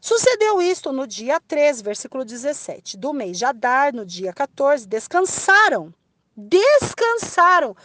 Sucedeu 0.01 0.61
isto 0.61 0.93
no 0.93 1.07
dia 1.07 1.41
3, 1.41 1.81
versículo 1.81 2.25
17, 2.25 2.97
do 2.97 3.13
mês 3.13 3.39
de 3.39 3.45
Adar, 3.45 3.95
no 3.95 4.05
dia 4.05 4.33
14, 4.33 4.87
descansaram. 4.87 5.95
Descansaram. 6.37 7.77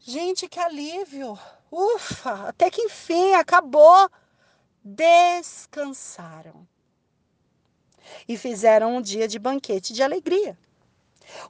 Gente, 0.00 0.48
que 0.48 0.58
alívio. 0.58 1.38
Ufa, 1.70 2.48
até 2.48 2.70
que 2.70 2.82
enfim 2.82 3.34
acabou. 3.34 4.10
Descansaram. 4.82 6.66
e 8.28 8.36
fizeram 8.36 8.96
um 8.96 9.02
dia 9.02 9.28
de 9.28 9.38
banquete 9.38 9.92
de 9.92 10.02
alegria. 10.02 10.58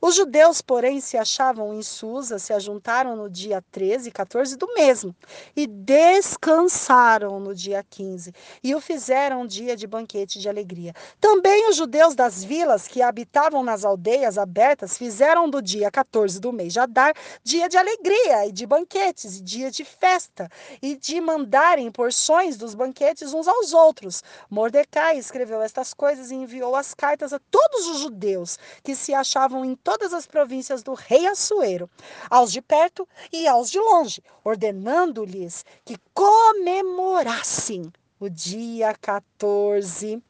Os 0.01 0.15
judeus, 0.15 0.61
porém, 0.61 1.01
se 1.01 1.17
achavam 1.17 1.75
em 1.75 1.83
Susa, 1.83 2.39
se 2.39 2.53
ajuntaram 2.53 3.17
no 3.17 3.29
dia 3.31 3.63
13 3.71 4.09
e 4.09 4.13
14 4.13 4.57
do 4.57 4.67
mesmo, 4.75 5.15
e 5.55 5.67
descansaram 5.67 7.39
no 7.41 7.55
dia 7.55 7.85
15, 7.89 8.33
e 8.63 8.75
o 8.75 8.81
fizeram 8.81 9.43
um 9.43 9.47
dia 9.47 9.77
de 9.77 9.87
banquete 9.87 10.39
de 10.39 10.49
alegria. 10.49 10.95
Também 11.21 11.69
os 11.69 11.77
judeus 11.77 12.15
das 12.15 12.43
vilas 12.43 12.87
que 12.89 13.03
habitavam 13.03 13.63
nas 13.63 13.85
aldeias 13.85 14.39
abertas 14.39 14.97
fizeram 14.97 15.49
do 15.49 15.61
dia 15.61 15.91
14 15.91 16.41
do 16.41 16.53
mês 16.53 16.73
de 16.73 16.81
Adar 16.81 17.15
dia 17.43 17.69
de 17.69 17.77
alegria 17.77 18.47
e 18.47 18.53
de 18.53 18.67
banquetes, 18.67 19.39
e 19.39 19.43
dia 19.43 19.71
de 19.71 19.85
festa, 19.85 20.49
e 20.81 20.97
de 20.97 21.21
mandarem 21.21 21.91
porções 21.91 22.57
dos 22.57 22.75
banquetes 22.75 23.33
uns 23.33 23.49
aos 23.49 23.73
outros. 23.73 24.23
Mordecai 24.51 25.19
escreveu 25.19 25.63
estas 25.63 25.95
coisas 25.95 26.31
e 26.31 26.35
enviou 26.35 26.75
as 26.75 26.95
cartas 26.95 27.33
a 27.33 27.39
todos 27.51 27.87
os 27.89 28.01
judeus 28.01 28.59
que 28.83 28.95
se 28.95 29.15
achavam 29.15 29.62
em 29.65 29.75
todas 29.75 30.13
as 30.13 30.27
províncias 30.27 30.83
do 30.83 30.95
rei 30.95 31.27
Assuero, 31.27 31.89
aos 32.31 32.53
de 32.53 32.61
perto 32.61 33.09
e 33.33 33.47
aos 33.47 33.71
de 33.71 33.79
longe, 33.79 34.23
ordenando-lhes 34.45 35.65
que 35.85 35.97
comemorassem 36.13 37.93
o 38.19 38.29
dia 38.29 38.95
14 39.01 40.23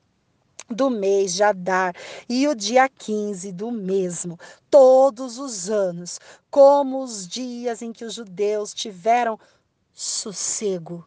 do 0.68 0.88
mês 0.88 1.34
de 1.34 1.42
Adar 1.42 1.94
e 2.28 2.48
o 2.48 2.54
dia 2.54 2.88
15 2.88 3.52
do 3.52 3.70
mesmo, 3.70 4.38
todos 4.70 5.38
os 5.38 5.68
anos, 5.68 6.18
como 6.50 7.02
os 7.02 7.28
dias 7.28 7.82
em 7.82 7.92
que 7.92 8.04
os 8.04 8.14
judeus 8.14 8.72
tiveram 8.72 9.38
sossego 9.92 11.06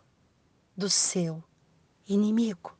do 0.77 0.89
seu 0.89 1.43
inimigo. 2.07 2.77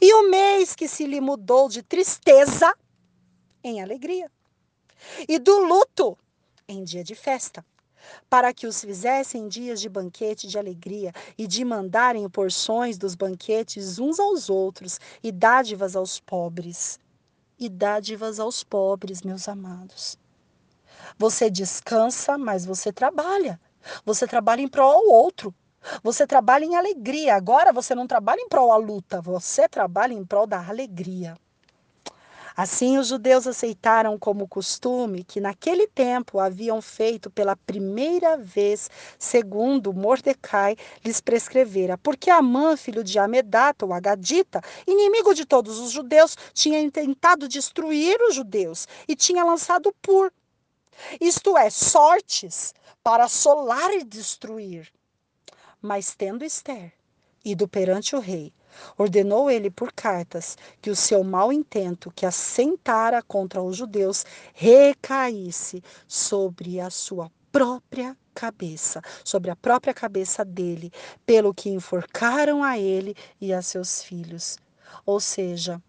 E 0.00 0.14
o 0.14 0.30
mês 0.30 0.74
que 0.74 0.86
se 0.86 1.06
lhe 1.06 1.20
mudou 1.20 1.68
de 1.68 1.82
tristeza 1.82 2.72
em 3.68 3.82
alegria, 3.82 4.30
e 5.28 5.38
do 5.38 5.58
luto 5.58 6.16
em 6.68 6.84
dia 6.84 7.02
de 7.02 7.14
festa, 7.14 7.64
para 8.30 8.54
que 8.54 8.66
os 8.66 8.80
fizessem 8.80 9.48
dias 9.48 9.80
de 9.80 9.88
banquete 9.88 10.46
de 10.46 10.58
alegria 10.58 11.12
e 11.36 11.46
de 11.46 11.64
mandarem 11.64 12.28
porções 12.28 12.96
dos 12.96 13.14
banquetes 13.14 13.98
uns 13.98 14.20
aos 14.20 14.48
outros 14.48 15.00
e 15.22 15.32
dádivas 15.32 15.96
aos 15.96 16.20
pobres. 16.20 16.98
E 17.58 17.68
dádivas 17.68 18.38
aos 18.38 18.62
pobres, 18.62 19.22
meus 19.22 19.48
amados. 19.48 20.18
Você 21.18 21.48
descansa, 21.48 22.36
mas 22.36 22.66
você 22.66 22.92
trabalha. 22.92 23.58
Você 24.04 24.26
trabalha 24.26 24.60
em 24.60 24.68
prol 24.68 24.90
ao 24.90 25.06
outro. 25.06 25.54
Você 26.02 26.26
trabalha 26.26 26.64
em 26.64 26.76
alegria. 26.76 27.34
Agora 27.34 27.72
você 27.72 27.94
não 27.94 28.06
trabalha 28.06 28.40
em 28.40 28.48
prol 28.48 28.72
à 28.72 28.76
luta, 28.76 29.22
você 29.22 29.68
trabalha 29.68 30.12
em 30.12 30.24
prol 30.24 30.46
da 30.46 30.58
alegria. 30.68 31.34
Assim, 32.56 32.96
os 32.96 33.08
judeus 33.08 33.46
aceitaram 33.46 34.18
como 34.18 34.48
costume 34.48 35.22
que 35.22 35.40
naquele 35.40 35.86
tempo 35.86 36.38
haviam 36.38 36.80
feito 36.80 37.28
pela 37.28 37.54
primeira 37.54 38.38
vez, 38.38 38.90
segundo 39.18 39.92
Mordecai 39.92 40.74
lhes 41.04 41.20
prescrevera, 41.20 41.98
porque 41.98 42.30
Amã, 42.30 42.74
filho 42.74 43.04
de 43.04 43.18
Amedata, 43.18 43.84
o 43.84 43.92
Agadita, 43.92 44.62
inimigo 44.86 45.34
de 45.34 45.44
todos 45.44 45.78
os 45.78 45.90
judeus, 45.90 46.34
tinha 46.54 46.90
tentado 46.90 47.46
destruir 47.46 48.16
os 48.22 48.34
judeus 48.34 48.88
e 49.06 49.14
tinha 49.14 49.44
lançado 49.44 49.94
pur, 50.00 50.32
isto 51.20 51.58
é, 51.58 51.68
sortes, 51.68 52.74
para 53.02 53.24
assolar 53.24 53.92
e 53.92 54.02
destruir. 54.02 54.90
Mas 55.82 56.14
tendo 56.14 56.42
Esther 56.42 56.92
ido 57.44 57.68
perante 57.68 58.16
o 58.16 58.18
rei, 58.18 58.52
Ordenou 58.96 59.50
ele 59.50 59.70
por 59.70 59.92
cartas 59.92 60.56
que 60.80 60.90
o 60.90 60.96
seu 60.96 61.22
mau 61.24 61.52
intento, 61.52 62.12
que 62.14 62.26
assentara 62.26 63.22
contra 63.22 63.62
os 63.62 63.76
judeus, 63.76 64.24
recaísse 64.54 65.82
sobre 66.06 66.80
a 66.80 66.90
sua 66.90 67.30
própria 67.50 68.16
cabeça, 68.34 69.00
sobre 69.24 69.50
a 69.50 69.56
própria 69.56 69.94
cabeça 69.94 70.44
dele, 70.44 70.92
pelo 71.24 71.54
que 71.54 71.70
enforcaram 71.70 72.62
a 72.62 72.78
ele 72.78 73.14
e 73.40 73.52
a 73.52 73.62
seus 73.62 74.02
filhos. 74.02 74.58
Ou 75.04 75.18
seja, 75.20 75.82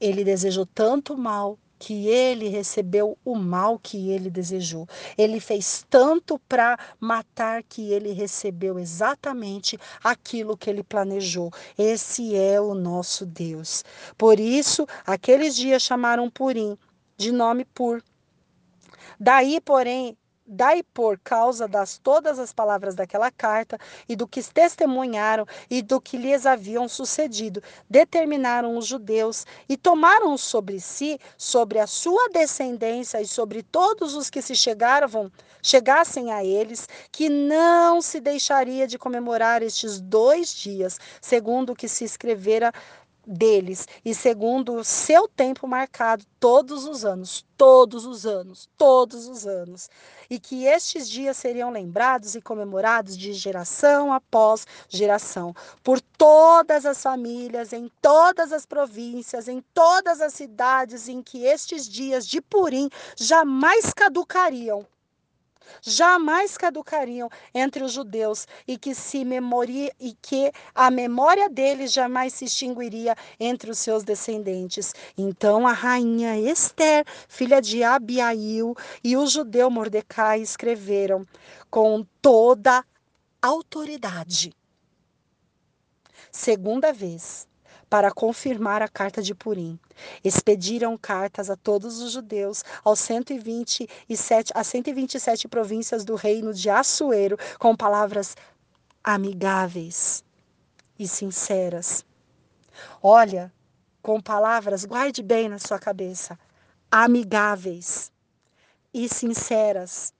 ele 0.00 0.24
desejou 0.24 0.66
tanto 0.66 1.16
mal 1.16 1.58
que 1.84 2.08
ele 2.08 2.48
recebeu 2.48 3.18
o 3.22 3.34
mal 3.34 3.78
que 3.78 4.10
ele 4.10 4.30
desejou. 4.30 4.88
Ele 5.18 5.38
fez 5.38 5.84
tanto 5.90 6.38
para 6.48 6.78
matar 6.98 7.62
que 7.62 7.92
ele 7.92 8.10
recebeu 8.12 8.78
exatamente 8.78 9.78
aquilo 10.02 10.56
que 10.56 10.70
ele 10.70 10.82
planejou. 10.82 11.52
Esse 11.76 12.34
é 12.34 12.58
o 12.58 12.72
nosso 12.72 13.26
Deus. 13.26 13.84
Por 14.16 14.40
isso, 14.40 14.86
aqueles 15.04 15.54
dias 15.54 15.82
chamaram 15.82 16.30
Purim 16.30 16.78
de 17.18 17.30
nome 17.30 17.66
Pur. 17.66 18.02
Daí, 19.20 19.60
porém, 19.60 20.16
Daí, 20.46 20.82
por 20.82 21.18
causa 21.18 21.66
das 21.66 21.96
todas 21.96 22.38
as 22.38 22.52
palavras 22.52 22.94
daquela 22.94 23.30
carta 23.30 23.78
e 24.06 24.14
do 24.14 24.28
que 24.28 24.42
testemunharam 24.42 25.46
e 25.70 25.80
do 25.80 25.98
que 25.98 26.18
lhes 26.18 26.44
haviam 26.44 26.86
sucedido, 26.86 27.62
determinaram 27.88 28.76
os 28.76 28.84
judeus 28.84 29.46
e 29.66 29.74
tomaram 29.74 30.36
sobre 30.36 30.80
si, 30.80 31.18
sobre 31.38 31.78
a 31.78 31.86
sua 31.86 32.28
descendência 32.28 33.22
e 33.22 33.26
sobre 33.26 33.62
todos 33.62 34.14
os 34.14 34.28
que 34.28 34.42
se 34.42 34.54
chegaram, 34.54 35.32
chegassem 35.62 36.30
a 36.30 36.44
eles, 36.44 36.86
que 37.10 37.30
não 37.30 38.02
se 38.02 38.20
deixaria 38.20 38.86
de 38.86 38.98
comemorar 38.98 39.62
estes 39.62 39.98
dois 39.98 40.54
dias, 40.54 41.00
segundo 41.22 41.72
o 41.72 41.76
que 41.76 41.88
se 41.88 42.04
escrevera 42.04 42.70
deles 43.26 43.86
e 44.04 44.14
segundo 44.14 44.74
o 44.74 44.84
seu 44.84 45.28
tempo 45.28 45.66
marcado 45.66 46.24
todos 46.38 46.84
os 46.84 47.04
anos, 47.04 47.44
todos 47.56 48.04
os 48.04 48.26
anos, 48.26 48.68
todos 48.76 49.28
os 49.28 49.46
anos, 49.46 49.88
e 50.28 50.38
que 50.38 50.66
estes 50.66 51.08
dias 51.08 51.36
seriam 51.36 51.70
lembrados 51.70 52.34
e 52.34 52.40
comemorados 52.40 53.16
de 53.16 53.32
geração 53.32 54.12
após 54.12 54.66
geração, 54.88 55.54
por 55.82 56.00
todas 56.00 56.84
as 56.84 57.02
famílias, 57.02 57.72
em 57.72 57.90
todas 58.02 58.52
as 58.52 58.66
províncias, 58.66 59.48
em 59.48 59.62
todas 59.72 60.20
as 60.20 60.34
cidades 60.34 61.08
em 61.08 61.22
que 61.22 61.44
estes 61.44 61.88
dias 61.88 62.26
de 62.26 62.40
Purim 62.40 62.88
jamais 63.16 63.92
caducariam 63.92 64.86
jamais 65.82 66.56
caducariam 66.56 67.28
entre 67.54 67.82
os 67.82 67.92
judeus 67.92 68.46
e 68.66 68.76
que 68.76 68.94
se 68.94 69.24
memoria 69.24 69.92
e 70.00 70.14
que 70.20 70.52
a 70.74 70.90
memória 70.90 71.48
deles 71.48 71.92
jamais 71.92 72.34
se 72.34 72.44
extinguiria 72.44 73.16
entre 73.38 73.70
os 73.70 73.78
seus 73.78 74.02
descendentes. 74.02 74.94
Então 75.16 75.66
a 75.66 75.72
rainha 75.72 76.38
Esther, 76.38 77.04
filha 77.28 77.60
de 77.60 77.82
Abiail, 77.82 78.74
e 79.02 79.16
o 79.16 79.26
judeu 79.26 79.70
Mordecai 79.70 80.40
escreveram 80.40 81.26
com 81.70 82.04
toda 82.20 82.84
autoridade. 83.42 84.52
Segunda 86.30 86.92
vez, 86.92 87.46
para 87.88 88.10
confirmar 88.10 88.80
a 88.80 88.88
carta 88.88 89.22
de 89.22 89.34
Purim. 89.34 89.78
Expediram 90.22 90.96
cartas 90.96 91.50
a 91.50 91.56
todos 91.56 92.00
os 92.00 92.12
judeus, 92.12 92.64
aos 92.82 92.98
127, 93.00 94.52
às 94.54 94.66
127 94.66 95.48
províncias 95.48 96.04
do 96.04 96.14
reino 96.14 96.54
de 96.54 96.70
Assuero, 96.70 97.36
com 97.58 97.76
palavras 97.76 98.36
amigáveis 99.02 100.24
e 100.98 101.06
sinceras. 101.06 102.04
Olha, 103.02 103.52
com 104.00 104.20
palavras, 104.20 104.84
guarde 104.84 105.22
bem 105.22 105.48
na 105.48 105.58
sua 105.58 105.78
cabeça, 105.78 106.38
amigáveis 106.90 108.10
e 108.92 109.08
sinceras 109.08 110.13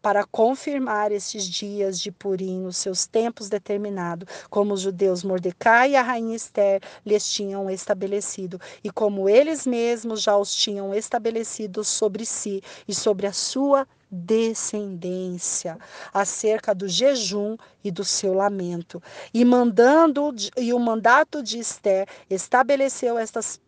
para 0.00 0.24
confirmar 0.24 1.12
estes 1.12 1.44
dias 1.44 1.98
de 1.98 2.10
Purim, 2.10 2.64
os 2.64 2.76
seus 2.76 3.06
tempos 3.06 3.48
determinados, 3.48 4.28
como 4.50 4.74
os 4.74 4.80
judeus 4.80 5.22
Mordecai 5.24 5.92
e 5.92 5.96
a 5.96 6.02
rainha 6.02 6.36
Esther 6.36 6.80
lhes 7.04 7.30
tinham 7.30 7.70
estabelecido, 7.70 8.60
e 8.82 8.90
como 8.90 9.28
eles 9.28 9.66
mesmos 9.66 10.22
já 10.22 10.36
os 10.36 10.54
tinham 10.54 10.94
estabelecido 10.94 11.84
sobre 11.84 12.24
si 12.24 12.62
e 12.86 12.94
sobre 12.94 13.26
a 13.26 13.32
sua 13.32 13.86
descendência 14.10 15.78
acerca 16.12 16.74
do 16.74 16.88
jejum 16.88 17.56
e 17.84 17.90
do 17.90 18.04
seu 18.04 18.32
lamento. 18.32 19.02
E 19.32 19.44
mandando 19.44 20.34
e 20.56 20.72
o 20.72 20.78
mandato 20.78 21.42
de 21.42 21.58
Esther 21.58 22.08
estabeleceu 22.28 23.18
estas 23.18 23.60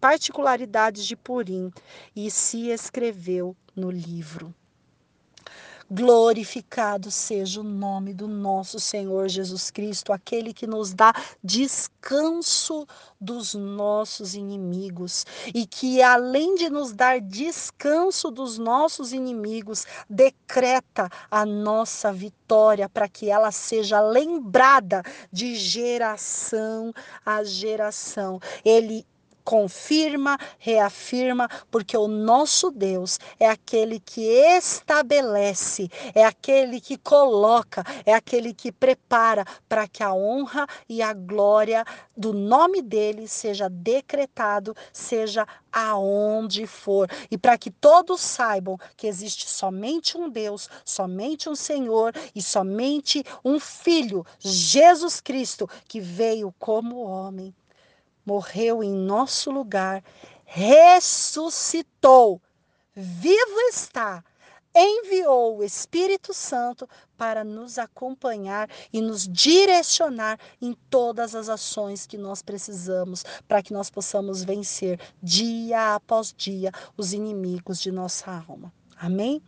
particularidades 0.00 1.04
de 1.04 1.16
Purim 1.16 1.70
e 2.16 2.30
se 2.30 2.68
escreveu 2.70 3.54
no 3.76 3.90
livro. 3.90 4.54
Glorificado 5.90 7.10
seja 7.10 7.60
o 7.60 7.64
nome 7.64 8.14
do 8.14 8.26
nosso 8.26 8.80
Senhor 8.80 9.28
Jesus 9.28 9.70
Cristo, 9.70 10.12
aquele 10.12 10.54
que 10.54 10.66
nos 10.66 10.94
dá 10.94 11.12
descanso 11.42 12.86
dos 13.20 13.54
nossos 13.54 14.34
inimigos 14.34 15.26
e 15.54 15.66
que, 15.66 16.02
além 16.02 16.54
de 16.54 16.70
nos 16.70 16.92
dar 16.92 17.20
descanso 17.20 18.30
dos 18.30 18.58
nossos 18.58 19.12
inimigos, 19.12 19.86
decreta 20.08 21.08
a 21.30 21.44
nossa 21.44 22.12
vitória 22.12 22.88
para 22.88 23.08
que 23.08 23.30
ela 23.30 23.50
seja 23.50 24.00
lembrada 24.00 25.02
de 25.30 25.54
geração 25.54 26.92
a 27.24 27.44
geração. 27.44 28.40
Ele 28.64 29.06
confirma, 29.44 30.38
reafirma, 30.58 31.48
porque 31.70 31.96
o 31.96 32.08
nosso 32.08 32.70
Deus 32.70 33.20
é 33.38 33.48
aquele 33.48 34.00
que 34.00 34.22
estabelece, 34.22 35.90
é 36.14 36.24
aquele 36.24 36.80
que 36.80 36.96
coloca, 36.96 37.84
é 38.06 38.14
aquele 38.14 38.54
que 38.54 38.72
prepara 38.72 39.44
para 39.68 39.86
que 39.86 40.02
a 40.02 40.14
honra 40.14 40.66
e 40.88 41.02
a 41.02 41.12
glória 41.12 41.84
do 42.16 42.32
nome 42.32 42.80
dele 42.80 43.28
seja 43.28 43.68
decretado, 43.68 44.74
seja 44.92 45.46
aonde 45.70 46.66
for, 46.66 47.10
e 47.30 47.36
para 47.36 47.58
que 47.58 47.70
todos 47.70 48.20
saibam 48.20 48.78
que 48.96 49.06
existe 49.06 49.50
somente 49.50 50.16
um 50.16 50.30
Deus, 50.30 50.70
somente 50.84 51.48
um 51.48 51.54
Senhor 51.54 52.12
e 52.34 52.40
somente 52.40 53.24
um 53.44 53.60
Filho, 53.60 54.24
Jesus 54.38 55.20
Cristo, 55.20 55.68
que 55.86 56.00
veio 56.00 56.54
como 56.58 57.02
homem 57.02 57.54
morreu 58.24 58.82
em 58.82 58.92
nosso 58.92 59.50
lugar, 59.50 60.02
ressuscitou, 60.44 62.40
vivo 62.94 63.60
está, 63.70 64.24
enviou 64.74 65.58
o 65.58 65.64
Espírito 65.64 66.34
Santo 66.34 66.88
para 67.16 67.44
nos 67.44 67.78
acompanhar 67.78 68.68
e 68.92 69.00
nos 69.00 69.28
direcionar 69.28 70.38
em 70.60 70.74
todas 70.90 71.34
as 71.34 71.48
ações 71.48 72.06
que 72.06 72.18
nós 72.18 72.42
precisamos 72.42 73.24
para 73.46 73.62
que 73.62 73.72
nós 73.72 73.88
possamos 73.88 74.42
vencer 74.42 74.98
dia 75.22 75.94
após 75.94 76.34
dia 76.36 76.72
os 76.96 77.12
inimigos 77.12 77.80
de 77.80 77.92
nossa 77.92 78.44
alma. 78.48 78.72
Amém? 78.96 79.40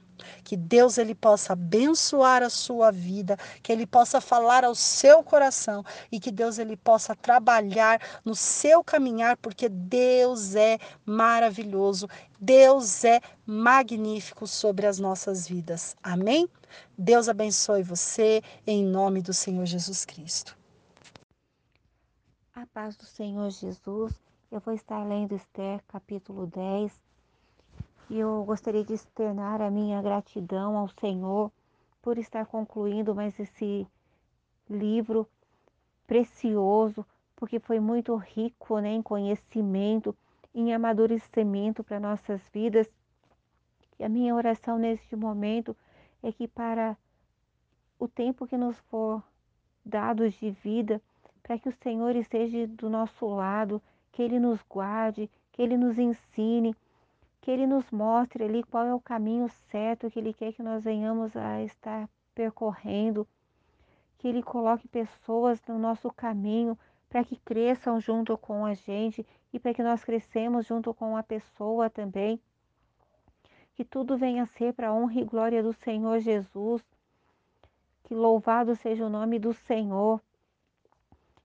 Que 0.44 0.56
Deus 0.56 0.98
ele 0.98 1.14
possa 1.14 1.52
abençoar 1.52 2.42
a 2.42 2.50
sua 2.50 2.90
vida, 2.90 3.36
que 3.62 3.72
ele 3.72 3.86
possa 3.86 4.20
falar 4.20 4.64
ao 4.64 4.74
seu 4.74 5.22
coração 5.22 5.84
e 6.10 6.20
que 6.20 6.30
Deus 6.30 6.58
ele 6.58 6.76
possa 6.76 7.14
trabalhar 7.14 8.00
no 8.24 8.34
seu 8.34 8.82
caminhar, 8.82 9.36
porque 9.36 9.68
Deus 9.68 10.54
é 10.54 10.78
maravilhoso, 11.04 12.08
Deus 12.40 13.04
é 13.04 13.20
magnífico 13.44 14.46
sobre 14.46 14.86
as 14.86 14.98
nossas 14.98 15.46
vidas. 15.48 15.96
Amém? 16.02 16.48
Deus 16.96 17.28
abençoe 17.28 17.82
você 17.82 18.42
em 18.66 18.84
nome 18.84 19.22
do 19.22 19.32
Senhor 19.32 19.64
Jesus 19.66 20.04
Cristo. 20.04 20.56
A 22.54 22.66
paz 22.66 22.96
do 22.96 23.04
Senhor 23.04 23.50
Jesus. 23.50 24.14
Eu 24.50 24.60
vou 24.60 24.72
estar 24.72 25.04
lendo 25.04 25.34
Esther, 25.34 25.82
capítulo 25.88 26.46
10, 26.46 26.92
e 28.08 28.18
eu 28.18 28.44
gostaria 28.44 28.84
de 28.84 28.94
externar 28.94 29.60
a 29.60 29.70
minha 29.70 30.00
gratidão 30.00 30.76
ao 30.76 30.88
Senhor 30.88 31.50
por 32.00 32.18
estar 32.18 32.46
concluindo 32.46 33.14
mais 33.14 33.38
esse 33.40 33.86
livro 34.70 35.28
precioso, 36.06 37.04
porque 37.34 37.58
foi 37.58 37.80
muito 37.80 38.14
rico 38.14 38.78
né, 38.78 38.92
em 38.92 39.02
conhecimento, 39.02 40.16
em 40.54 40.72
amadurecimento 40.72 41.82
para 41.82 41.98
nossas 41.98 42.40
vidas. 42.52 42.88
E 43.98 44.04
a 44.04 44.08
minha 44.08 44.34
oração 44.34 44.78
neste 44.78 45.16
momento 45.16 45.76
é 46.22 46.30
que 46.30 46.46
para 46.46 46.96
o 47.98 48.06
tempo 48.06 48.46
que 48.46 48.56
nos 48.56 48.78
for 48.90 49.22
dado 49.84 50.28
de 50.28 50.50
vida, 50.50 51.02
para 51.42 51.58
que 51.58 51.68
o 51.68 51.76
Senhor 51.82 52.14
esteja 52.14 52.66
do 52.68 52.88
nosso 52.88 53.26
lado, 53.26 53.82
que 54.12 54.22
Ele 54.22 54.38
nos 54.38 54.60
guarde, 54.68 55.30
que 55.52 55.62
Ele 55.62 55.76
nos 55.76 55.98
ensine, 55.98 56.74
que 57.47 57.50
Ele 57.52 57.65
nos 57.65 57.89
mostre 57.92 58.42
ali 58.42 58.65
qual 58.65 58.84
é 58.84 58.92
o 58.92 58.99
caminho 58.99 59.49
certo 59.70 60.10
que 60.10 60.18
Ele 60.18 60.34
quer 60.34 60.52
que 60.52 60.65
nós 60.65 60.83
venhamos 60.83 61.36
a 61.36 61.62
estar 61.62 62.08
percorrendo, 62.34 63.25
que 64.18 64.26
Ele 64.26 64.42
coloque 64.42 64.89
pessoas 64.89 65.62
no 65.68 65.78
nosso 65.78 66.10
caminho 66.10 66.76
para 67.08 67.23
que 67.23 67.36
cresçam 67.36 68.00
junto 68.00 68.36
com 68.36 68.66
a 68.66 68.75
gente 68.75 69.25
e 69.52 69.60
para 69.60 69.73
que 69.73 69.81
nós 69.81 70.02
crescemos 70.02 70.66
junto 70.66 70.92
com 70.92 71.16
a 71.16 71.23
pessoa 71.23 71.89
também. 71.89 72.41
Que 73.76 73.84
tudo 73.84 74.18
venha 74.18 74.42
a 74.42 74.47
ser 74.47 74.73
para 74.73 74.89
a 74.89 74.92
honra 74.92 75.20
e 75.20 75.25
glória 75.25 75.62
do 75.62 75.73
Senhor 75.73 76.18
Jesus. 76.18 76.83
Que 78.02 78.12
louvado 78.12 78.75
seja 78.75 79.07
o 79.07 79.08
nome 79.08 79.39
do 79.39 79.52
Senhor. 79.52 80.20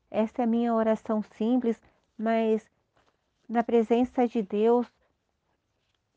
Essa 0.09 0.41
é 0.41 0.45
a 0.45 0.47
minha 0.47 0.73
oração 0.73 1.21
simples, 1.21 1.79
mas 2.17 2.67
na 3.47 3.61
presença 3.61 4.27
de 4.27 4.41
Deus, 4.41 4.91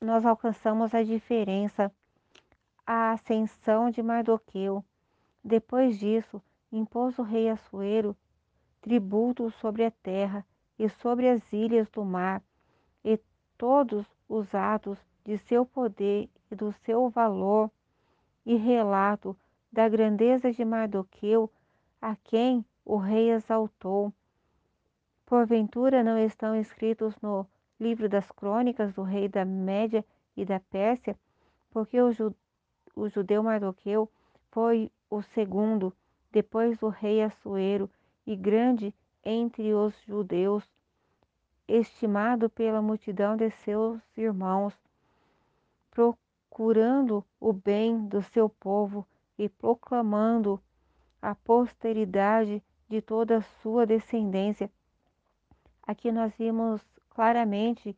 nós 0.05 0.25
alcançamos 0.25 0.95
a 0.95 1.03
diferença, 1.03 1.91
a 2.87 3.13
ascensão 3.13 3.91
de 3.91 4.03
Mardoqueu. 4.03 4.85
Depois 5.43 5.99
disso, 5.99 6.41
impôs 6.71 7.19
o 7.19 7.23
rei 7.23 7.49
Assuero 7.49 8.17
tributo 8.85 9.51
sobre 9.51 9.83
a 9.83 9.91
terra 9.91 10.45
e 10.79 10.91
sobre 10.91 11.27
as 11.27 11.53
ilhas 11.55 11.89
do 11.89 12.05
mar, 12.05 12.43
e 13.03 13.19
todos 13.57 14.05
os 14.29 14.55
atos 14.55 14.99
de 15.25 15.39
seu 15.39 15.65
poder 15.65 16.29
e 16.51 16.55
do 16.55 16.71
seu 16.85 17.09
valor, 17.09 17.71
e 18.45 18.57
relato 18.57 19.35
da 19.73 19.89
grandeza 19.89 20.53
de 20.53 20.63
Mardoqueu, 20.67 21.51
a 21.99 22.15
quem 22.15 22.63
o 22.85 22.99
rei 22.99 23.31
exaltou. 23.31 24.13
Porventura 25.25 26.05
não 26.05 26.19
estão 26.19 26.55
escritos 26.55 27.17
no 27.23 27.47
livro 27.79 28.09
das 28.09 28.31
crônicas 28.31 28.93
do 28.95 29.03
rei 29.03 29.29
da 29.29 29.45
Média 29.45 30.05
e 30.37 30.45
da 30.45 30.61
Pérsia, 30.61 31.19
porque 31.71 32.01
o, 32.01 32.13
ju 32.13 32.35
o 32.95 33.09
judeu 33.09 33.43
Mardoqueu 33.43 34.11
foi 34.51 34.91
o 35.11 35.21
segundo, 35.23 35.93
depois 36.31 36.79
do 36.79 36.89
rei 36.89 37.23
Assuero, 37.23 37.91
e 38.27 38.37
grande 38.37 38.95
entre 39.25 39.75
os 39.75 39.95
judeus, 40.07 40.65
estimado 41.67 42.49
pela 42.49 42.81
multidão 42.81 43.37
de 43.37 43.51
seus 43.51 44.01
irmãos, 44.17 44.75
procurando 45.91 47.25
o 47.41 47.53
bem 47.53 48.07
do 48.07 48.23
seu 48.23 48.49
povo 48.49 49.07
e 49.39 49.49
proclamando 49.49 50.61
a 51.21 51.35
posteridade 51.35 52.63
de 52.89 53.01
toda 53.01 53.39
a 53.39 53.43
sua 53.63 53.87
descendência. 53.87 54.71
Aqui 55.83 56.13
nós 56.13 56.33
vimos 56.37 56.81
claramente 57.15 57.97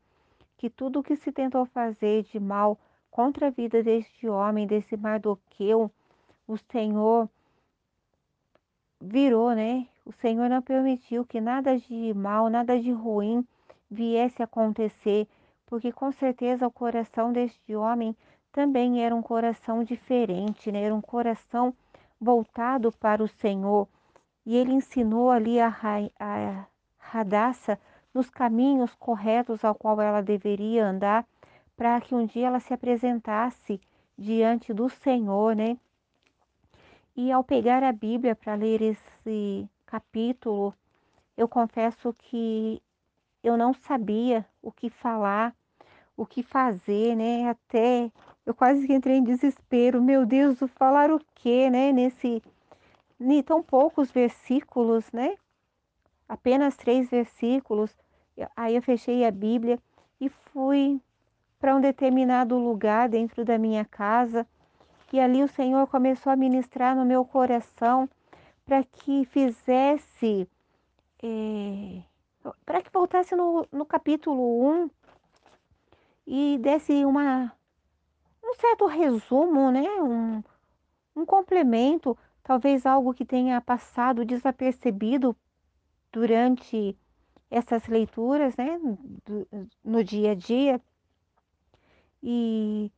que 0.57 0.71
tudo 0.71 1.01
o 1.01 1.03
que 1.03 1.17
se 1.17 1.33
tentou 1.33 1.67
fazer 1.67 2.23
de 2.25 2.39
mal 2.39 2.79
contra 3.11 3.49
a 3.49 3.51
vida 3.51 3.83
deste 3.83 4.29
homem, 4.29 4.67
desse 4.67 4.97
Mardoqueu, 4.97 5.91
o 6.47 6.57
Senhor 6.57 7.29
virou, 9.01 9.53
né? 9.53 9.87
O 10.05 10.13
Senhor 10.13 10.49
não 10.49 10.63
permitiu 10.63 11.25
que 11.25 11.41
nada 11.41 11.79
de 11.79 12.15
mal, 12.15 12.49
nada 12.49 12.79
de 12.79 12.93
ruim 12.93 13.47
viesse 13.91 14.43
acontecer, 14.43 15.27
porque 15.67 15.91
com 15.91 16.13
certeza 16.13 16.67
o 16.67 16.71
coração 16.71 17.33
deste 17.33 17.75
homem 17.75 18.15
também 18.53 19.05
era 19.05 19.15
um 19.15 19.23
coração 19.23 19.83
diferente, 19.83 20.71
né? 20.71 20.83
Era 20.83 20.95
um 20.95 21.01
coração 21.01 21.75
voltado 22.21 22.93
para 22.93 23.23
o 23.23 23.29
Senhor. 23.29 23.89
E 24.45 24.57
ele 24.57 24.73
ensinou 24.73 25.31
ali 25.31 25.59
a, 25.61 25.75
a 26.19 26.67
Radassa 26.99 27.79
nos 28.17 28.31
caminhos 28.31 28.95
corretos 28.95 29.63
ao 29.63 29.75
qual 29.75 30.01
ela 30.01 30.23
deveria 30.23 30.87
andar, 30.87 31.27
para 31.77 32.01
que 32.01 32.15
um 32.15 32.25
dia 32.25 32.47
ela 32.47 32.59
se 32.59 32.73
apresentasse 32.73 33.79
diante 34.17 34.73
do 34.73 34.89
Senhor, 34.89 35.55
né? 35.55 35.77
E 37.15 37.31
ao 37.31 37.45
pegar 37.45 37.83
a 37.83 37.93
Bíblia 37.93 38.35
para 38.35 38.55
ler 38.55 38.81
esse 38.81 39.69
capítulo, 39.85 40.75
eu 41.37 41.47
confesso 41.47 42.15
que 42.15 42.83
eu 43.45 43.55
não 43.55 43.75
sabia 43.75 44.47
o 44.63 44.73
que 44.73 44.89
falar, 44.89 45.55
o 46.17 46.25
que 46.25 46.43
fazer, 46.43 47.15
né? 47.15 47.51
Até 47.51 48.11
eu 48.47 48.55
quase 48.55 48.87
que 48.87 48.95
entrei 48.95 49.17
em 49.17 49.25
desespero. 49.25 50.03
Meu 50.03 50.25
Deus, 50.25 50.59
falar 50.75 51.11
o 51.11 51.21
quê, 51.35 51.69
né? 51.69 51.93
Nesse 51.93 52.43
tão 53.45 53.63
poucos 53.63 54.11
versículos, 54.11 55.05
né? 55.13 55.37
Apenas 56.27 56.77
três 56.77 57.11
versículos. 57.11 57.95
Aí 58.55 58.77
eu 58.77 58.83
fechei 58.83 59.25
a 59.25 59.31
Bíblia 59.31 59.79
e 60.21 60.29
fui 60.29 61.01
para 61.59 61.75
um 61.75 61.81
determinado 61.81 62.59
lugar 62.59 63.09
dentro 63.09 63.45
da 63.45 63.59
minha 63.59 63.85
casa. 63.85 64.47
E 65.13 65.21
ali 65.21 65.43
o 65.43 65.49
Senhor 65.49 65.87
começou 65.87 66.33
a 66.33 66.37
ministrar 66.37 66.95
no 66.95 67.05
meu 67.05 67.25
coração 67.25 68.09
para 68.65 68.83
que 68.83 69.25
fizesse, 69.27 70.49
é, 71.23 72.03
para 72.65 72.83
que 72.83 72.91
voltasse 72.93 73.35
no, 73.35 73.67
no 73.73 73.87
capítulo 73.87 74.85
1 74.85 74.91
e 76.27 76.59
desse 76.61 77.05
uma, 77.05 77.53
um 78.45 78.55
certo 78.55 78.87
resumo, 78.87 79.71
né? 79.71 79.89
um, 80.03 80.43
um 81.15 81.25
complemento, 81.25 82.19
talvez 82.43 82.85
algo 82.85 83.15
que 83.15 83.25
tenha 83.25 83.61
passado 83.61 84.25
desapercebido 84.25 85.37
durante 86.13 86.99
essas 87.51 87.87
leituras, 87.87 88.57
né, 88.57 88.79
do, 89.25 89.47
no 89.85 90.03
dia 90.03 90.33
a 90.33 90.35
dia. 90.35 90.81
E 92.23 92.91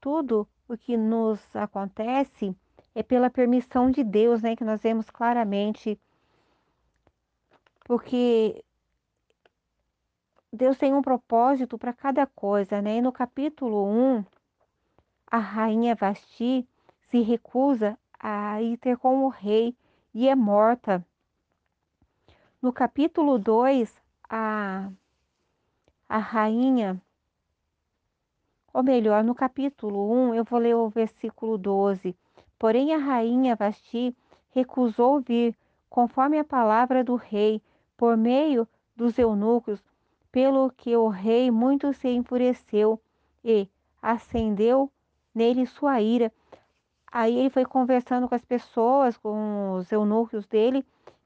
tudo 0.00 0.48
o 0.68 0.76
que 0.76 0.96
nos 0.96 1.40
acontece 1.54 2.54
é 2.94 3.02
pela 3.02 3.30
permissão 3.30 3.90
de 3.90 4.04
Deus, 4.04 4.42
né, 4.42 4.56
que 4.56 4.64
nós 4.64 4.82
vemos 4.82 5.10
claramente. 5.10 5.98
Porque 7.84 8.64
Deus 10.52 10.78
tem 10.78 10.94
um 10.94 11.02
propósito 11.02 11.76
para 11.76 11.92
cada 11.92 12.26
coisa, 12.26 12.80
né? 12.80 12.98
E 12.98 13.02
no 13.02 13.12
capítulo 13.12 13.86
1, 13.86 14.24
a 15.26 15.38
rainha 15.38 15.96
Vasti 15.96 16.66
se 17.10 17.20
recusa 17.20 17.98
a 18.20 18.62
ir 18.62 18.76
ter 18.78 18.96
com 18.96 19.24
o 19.24 19.28
rei 19.28 19.76
e 20.14 20.28
é 20.28 20.34
morta. 20.34 21.04
No 22.64 22.72
capítulo 22.72 23.38
2, 23.38 23.94
a, 24.26 24.88
a 26.08 26.16
rainha, 26.16 26.98
ou 28.72 28.82
melhor, 28.82 29.22
no 29.22 29.34
capítulo 29.34 30.10
1, 30.30 30.34
eu 30.34 30.44
vou 30.44 30.58
ler 30.58 30.74
o 30.74 30.88
versículo 30.88 31.58
12. 31.58 32.16
Porém, 32.58 32.94
a 32.94 32.96
rainha 32.96 33.54
Vasti 33.54 34.16
recusou 34.50 35.20
vir, 35.20 35.54
conforme 35.90 36.38
a 36.38 36.42
palavra 36.42 37.04
do 37.04 37.16
rei, 37.16 37.60
por 37.98 38.16
meio 38.16 38.66
dos 38.96 39.18
eunucos, 39.18 39.84
pelo 40.32 40.70
que 40.70 40.96
o 40.96 41.08
rei 41.08 41.50
muito 41.50 41.92
se 41.92 42.08
enfureceu 42.08 42.98
e 43.44 43.68
acendeu 44.00 44.90
nele 45.34 45.66
sua 45.66 46.00
ira. 46.00 46.32
Aí 47.12 47.38
ele 47.38 47.50
foi 47.50 47.66
conversando 47.66 48.26
com 48.26 48.34
as 48.34 48.44
pessoas, 48.46 49.18
com 49.18 49.74
os 49.74 49.92
eunucos 49.92 50.46
dele, 50.46 50.82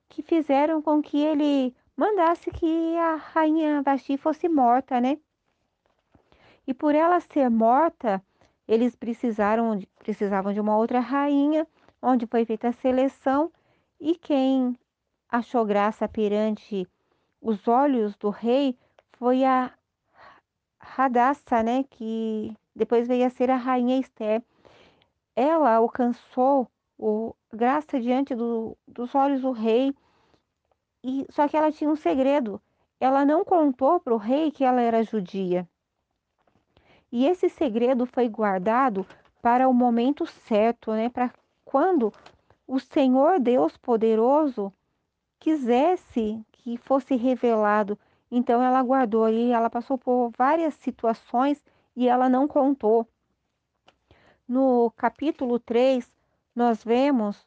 que 0.08 0.22
fizeram 0.22 0.80
com 0.82 1.02
que 1.02 1.18
ele 1.18 1.74
mandasse 1.96 2.50
que 2.50 2.96
a 2.96 3.16
rainha 3.16 3.82
Vasti 3.82 4.16
fosse 4.16 4.48
morta, 4.48 5.00
né? 5.00 5.18
E 6.66 6.74
por 6.74 6.94
ela 6.94 7.20
ser 7.20 7.48
morta, 7.48 8.22
eles 8.66 8.94
precisaram, 8.94 9.80
precisavam 9.98 10.52
de 10.52 10.60
uma 10.60 10.76
outra 10.76 11.00
rainha, 11.00 11.66
onde 12.00 12.26
foi 12.26 12.44
feita 12.44 12.68
a 12.68 12.72
seleção, 12.72 13.50
e 14.00 14.14
quem 14.14 14.78
achou 15.28 15.64
graça 15.64 16.08
perante 16.08 16.86
os 17.40 17.66
olhos 17.66 18.16
do 18.16 18.30
rei 18.30 18.76
foi 19.12 19.44
a 19.44 19.72
Radassa, 20.78 21.62
né? 21.62 21.84
Que 21.84 22.56
depois 22.74 23.08
veio 23.08 23.26
a 23.26 23.30
ser 23.30 23.50
a 23.50 23.56
rainha 23.56 23.98
Esther. 23.98 24.42
Ela 25.34 25.74
alcançou 25.74 26.68
o, 26.96 27.34
graça 27.52 28.00
diante 28.00 28.34
do, 28.34 28.76
dos 28.86 29.14
olhos 29.14 29.40
do 29.42 29.52
rei, 29.52 29.94
e 31.02 31.26
só 31.30 31.48
que 31.48 31.56
ela 31.56 31.72
tinha 31.72 31.90
um 31.90 31.96
segredo. 31.96 32.60
Ela 33.00 33.24
não 33.24 33.44
contou 33.44 34.00
para 34.00 34.14
o 34.14 34.18
rei 34.18 34.50
que 34.50 34.64
ela 34.64 34.80
era 34.80 35.02
judia. 35.02 35.68
E 37.10 37.26
esse 37.26 37.48
segredo 37.48 38.04
foi 38.04 38.28
guardado 38.28 39.06
para 39.40 39.68
o 39.68 39.72
momento 39.72 40.26
certo, 40.26 40.92
né? 40.92 41.08
Para 41.08 41.32
quando 41.64 42.12
o 42.66 42.78
Senhor 42.78 43.38
Deus 43.38 43.76
poderoso 43.76 44.72
quisesse 45.38 46.44
que 46.52 46.76
fosse 46.76 47.14
revelado. 47.16 47.98
Então 48.30 48.62
ela 48.62 48.82
guardou 48.82 49.28
e 49.28 49.52
ela 49.52 49.70
passou 49.70 49.96
por 49.96 50.30
várias 50.36 50.74
situações 50.74 51.62
e 51.96 52.08
ela 52.08 52.28
não 52.28 52.46
contou. 52.46 53.06
No 54.46 54.90
capítulo 54.96 55.58
3, 55.58 56.10
nós 56.58 56.82
vemos 56.82 57.46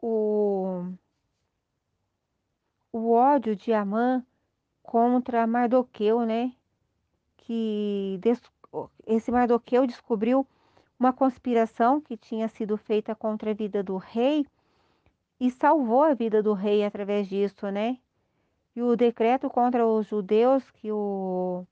o, 0.00 0.84
o 2.92 3.10
ódio 3.10 3.56
de 3.56 3.72
Amã 3.72 4.24
contra 4.80 5.44
Mardoqueu, 5.44 6.20
né? 6.20 6.52
Que 7.36 8.16
des, 8.22 8.40
esse 9.08 9.32
Mardoqueu 9.32 9.88
descobriu 9.88 10.46
uma 10.96 11.12
conspiração 11.12 12.00
que 12.00 12.16
tinha 12.16 12.46
sido 12.46 12.76
feita 12.76 13.12
contra 13.12 13.50
a 13.50 13.54
vida 13.54 13.82
do 13.82 13.96
rei 13.96 14.46
e 15.40 15.50
salvou 15.50 16.04
a 16.04 16.14
vida 16.14 16.40
do 16.40 16.52
rei 16.52 16.84
através 16.84 17.28
disso, 17.28 17.68
né? 17.72 17.98
E 18.76 18.82
o 18.82 18.94
decreto 18.94 19.50
contra 19.50 19.84
os 19.84 20.06
judeus 20.06 20.70
que 20.70 20.92
o 20.92 21.66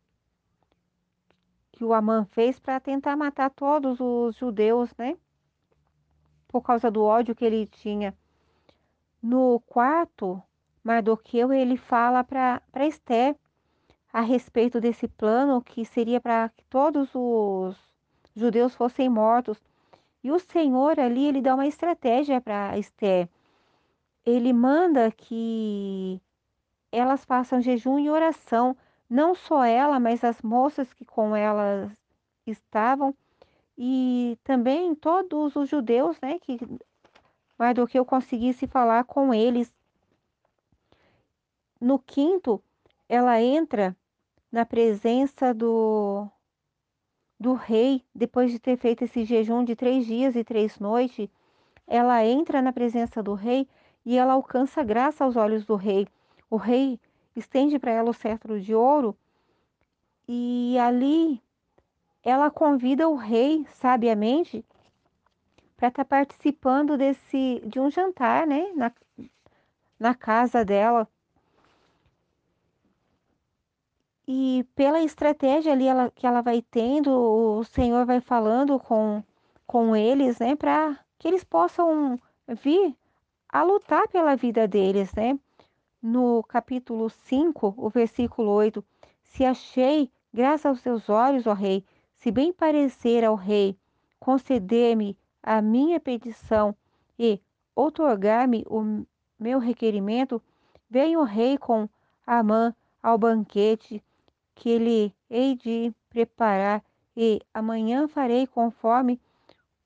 que 1.70 1.84
o 1.84 1.92
Amã 1.94 2.24
fez 2.24 2.58
para 2.58 2.80
tentar 2.80 3.16
matar 3.16 3.50
todos 3.50 4.00
os 4.00 4.34
judeus, 4.36 4.92
né? 4.98 5.16
Por 6.52 6.62
causa 6.62 6.90
do 6.90 7.02
ódio 7.02 7.34
que 7.34 7.44
ele 7.44 7.66
tinha. 7.66 8.14
No 9.22 9.60
quarto, 9.66 10.40
Mardoqueu 10.84 11.52
ele 11.52 11.76
fala 11.76 12.22
para 12.22 12.60
Esther 12.86 13.34
a 14.12 14.20
respeito 14.20 14.80
desse 14.80 15.08
plano 15.08 15.62
que 15.62 15.84
seria 15.84 16.20
para 16.20 16.50
que 16.50 16.64
todos 16.66 17.08
os 17.14 17.76
judeus 18.36 18.74
fossem 18.74 19.08
mortos. 19.08 19.58
E 20.22 20.30
o 20.30 20.38
Senhor 20.38 21.00
ali 21.00 21.26
ele 21.26 21.40
dá 21.40 21.54
uma 21.54 21.66
estratégia 21.66 22.40
para 22.40 22.78
Esther. 22.78 23.28
Ele 24.24 24.52
manda 24.52 25.10
que 25.10 26.20
elas 26.92 27.24
façam 27.24 27.60
jejum 27.60 27.98
e 27.98 28.10
oração 28.10 28.76
não 29.08 29.34
só 29.34 29.64
ela, 29.64 29.98
mas 29.98 30.22
as 30.22 30.40
moças 30.42 30.92
que 30.92 31.04
com 31.04 31.34
elas 31.34 31.90
estavam 32.46 33.14
e 33.84 34.38
também 34.44 34.94
todos 34.94 35.56
os 35.56 35.68
judeus, 35.68 36.16
né, 36.20 36.38
que 36.38 36.56
mais 37.58 37.74
do 37.74 37.84
que 37.84 37.98
eu 37.98 38.04
conseguisse 38.04 38.68
falar 38.68 39.02
com 39.02 39.34
eles. 39.34 39.72
No 41.80 41.98
quinto, 41.98 42.62
ela 43.08 43.42
entra 43.42 43.96
na 44.52 44.64
presença 44.64 45.52
do 45.52 46.28
do 47.40 47.54
rei, 47.54 48.04
depois 48.14 48.52
de 48.52 48.60
ter 48.60 48.76
feito 48.76 49.02
esse 49.02 49.24
jejum 49.24 49.64
de 49.64 49.74
três 49.74 50.06
dias 50.06 50.36
e 50.36 50.44
três 50.44 50.78
noites, 50.78 51.28
ela 51.84 52.24
entra 52.24 52.62
na 52.62 52.72
presença 52.72 53.20
do 53.20 53.34
rei 53.34 53.66
e 54.06 54.16
ela 54.16 54.34
alcança 54.34 54.84
graça 54.84 55.24
aos 55.24 55.34
olhos 55.34 55.64
do 55.64 55.74
rei. 55.74 56.06
O 56.48 56.56
rei 56.56 57.00
estende 57.34 57.80
para 57.80 57.90
ela 57.90 58.10
o 58.10 58.14
cetro 58.14 58.60
de 58.60 58.76
ouro 58.76 59.16
e 60.28 60.78
ali 60.78 61.42
ela 62.22 62.50
convida 62.50 63.08
o 63.08 63.16
rei 63.16 63.66
sabiamente 63.74 64.64
para 65.76 65.88
estar 65.88 66.04
tá 66.04 66.08
participando 66.08 66.96
desse 66.96 67.62
de 67.66 67.80
um 67.80 67.90
jantar, 67.90 68.46
né, 68.46 68.70
na, 68.74 68.92
na 69.98 70.14
casa 70.14 70.64
dela. 70.64 71.08
E 74.26 74.64
pela 74.74 75.02
estratégia 75.02 75.72
ali 75.72 75.86
ela, 75.86 76.10
que 76.10 76.26
ela 76.26 76.40
vai 76.40 76.62
tendo, 76.62 77.10
o 77.10 77.64
Senhor 77.64 78.06
vai 78.06 78.20
falando 78.20 78.78
com, 78.78 79.22
com 79.66 79.96
eles, 79.96 80.38
né, 80.38 80.54
para 80.54 80.98
que 81.18 81.26
eles 81.28 81.44
possam 81.44 82.18
vir 82.48 82.96
a 83.48 83.62
lutar 83.62 84.08
pela 84.08 84.36
vida 84.36 84.66
deles, 84.68 85.12
né? 85.14 85.38
no 86.02 86.42
capítulo 86.42 87.08
5, 87.08 87.74
o 87.78 87.88
versículo 87.88 88.50
8: 88.50 88.84
Se 89.22 89.44
achei 89.44 90.10
graça 90.34 90.68
aos 90.68 90.82
teus 90.82 91.08
olhos, 91.08 91.46
ó 91.46 91.52
Rei, 91.52 91.84
se 92.22 92.30
bem 92.30 92.52
parecer 92.52 93.24
ao 93.24 93.34
Rei, 93.34 93.76
conceder-me 94.20 95.18
a 95.42 95.60
minha 95.60 95.98
petição 95.98 96.72
e 97.18 97.40
outorgar-me 97.74 98.64
o 98.68 99.04
meu 99.36 99.58
requerimento, 99.58 100.40
venha 100.88 101.18
o 101.18 101.24
Rei 101.24 101.58
com 101.58 101.88
Amã 102.24 102.72
ao 103.02 103.18
banquete 103.18 104.00
que 104.54 104.78
lhe 104.78 105.12
hei 105.28 105.56
de 105.56 105.92
preparar, 106.08 106.84
e 107.16 107.40
amanhã 107.52 108.06
farei 108.06 108.46
conforme 108.46 109.20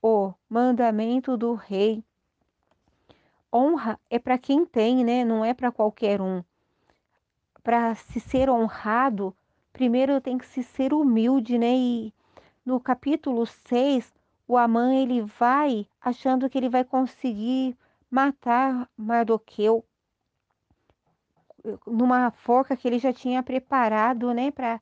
o 0.02 0.34
mandamento 0.48 1.38
do 1.38 1.54
Rei 1.54 2.04
honra 3.50 3.98
é 4.10 4.18
para 4.18 4.36
quem 4.36 4.66
tem, 4.66 5.02
né? 5.02 5.24
Não 5.24 5.42
é 5.42 5.54
para 5.54 5.72
qualquer 5.72 6.20
um. 6.20 6.44
Para 7.62 7.94
se 7.94 8.20
ser 8.20 8.50
honrado, 8.50 9.34
primeiro 9.72 10.20
tem 10.20 10.36
que 10.36 10.46
se 10.46 10.62
ser 10.62 10.92
humilde, 10.92 11.56
né? 11.56 11.74
E 11.74 12.14
no 12.66 12.80
capítulo 12.80 13.46
6, 13.46 14.12
o 14.48 14.56
Amã 14.56 14.92
ele 14.92 15.22
vai 15.22 15.86
achando 16.00 16.50
que 16.50 16.58
ele 16.58 16.68
vai 16.68 16.84
conseguir 16.84 17.78
matar 18.10 18.90
Mardoqueu 18.96 19.84
numa 21.86 22.30
forca 22.32 22.76
que 22.76 22.88
ele 22.88 22.98
já 22.98 23.12
tinha 23.12 23.42
preparado, 23.42 24.32
né, 24.34 24.50
para 24.50 24.80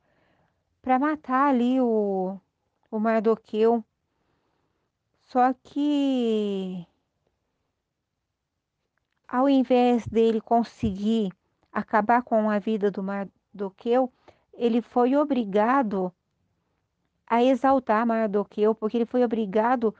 para 0.81 0.99
matar 0.99 1.49
ali 1.49 1.79
o 1.79 2.39
o 2.91 2.99
Mardoqueu. 2.99 3.83
Só 5.19 5.53
que 5.53 6.87
ao 9.27 9.47
invés 9.49 10.07
dele 10.07 10.41
conseguir 10.41 11.31
acabar 11.71 12.23
com 12.23 12.49
a 12.49 12.57
vida 12.57 12.89
do 12.89 13.03
Mardoqueu, 13.03 14.11
ele 14.53 14.81
foi 14.81 15.15
obrigado 15.15 16.11
a 17.27 17.43
exaltar 17.43 18.05
Mardoqueu, 18.05 18.75
porque 18.75 18.97
ele 18.97 19.05
foi 19.05 19.23
obrigado 19.23 19.95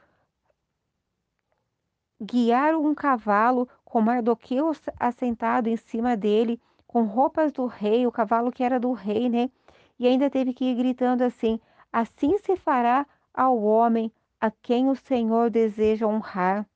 a 2.20 2.24
guiar 2.24 2.74
um 2.74 2.94
cavalo 2.94 3.68
com 3.84 4.00
Mardoqueu 4.00 4.72
assentado 4.98 5.68
em 5.68 5.76
cima 5.76 6.16
dele, 6.16 6.60
com 6.86 7.02
roupas 7.02 7.52
do 7.52 7.66
rei, 7.66 8.06
o 8.06 8.12
cavalo 8.12 8.50
que 8.50 8.62
era 8.62 8.80
do 8.80 8.92
rei, 8.92 9.28
né? 9.28 9.50
E 9.98 10.06
ainda 10.06 10.30
teve 10.30 10.52
que 10.52 10.64
ir 10.64 10.74
gritando 10.74 11.22
assim: 11.22 11.60
Assim 11.92 12.38
se 12.38 12.56
fará 12.56 13.06
ao 13.32 13.62
homem 13.62 14.12
a 14.40 14.50
quem 14.50 14.88
o 14.88 14.94
Senhor 14.94 15.50
deseja 15.50 16.06
honrar. 16.06 16.66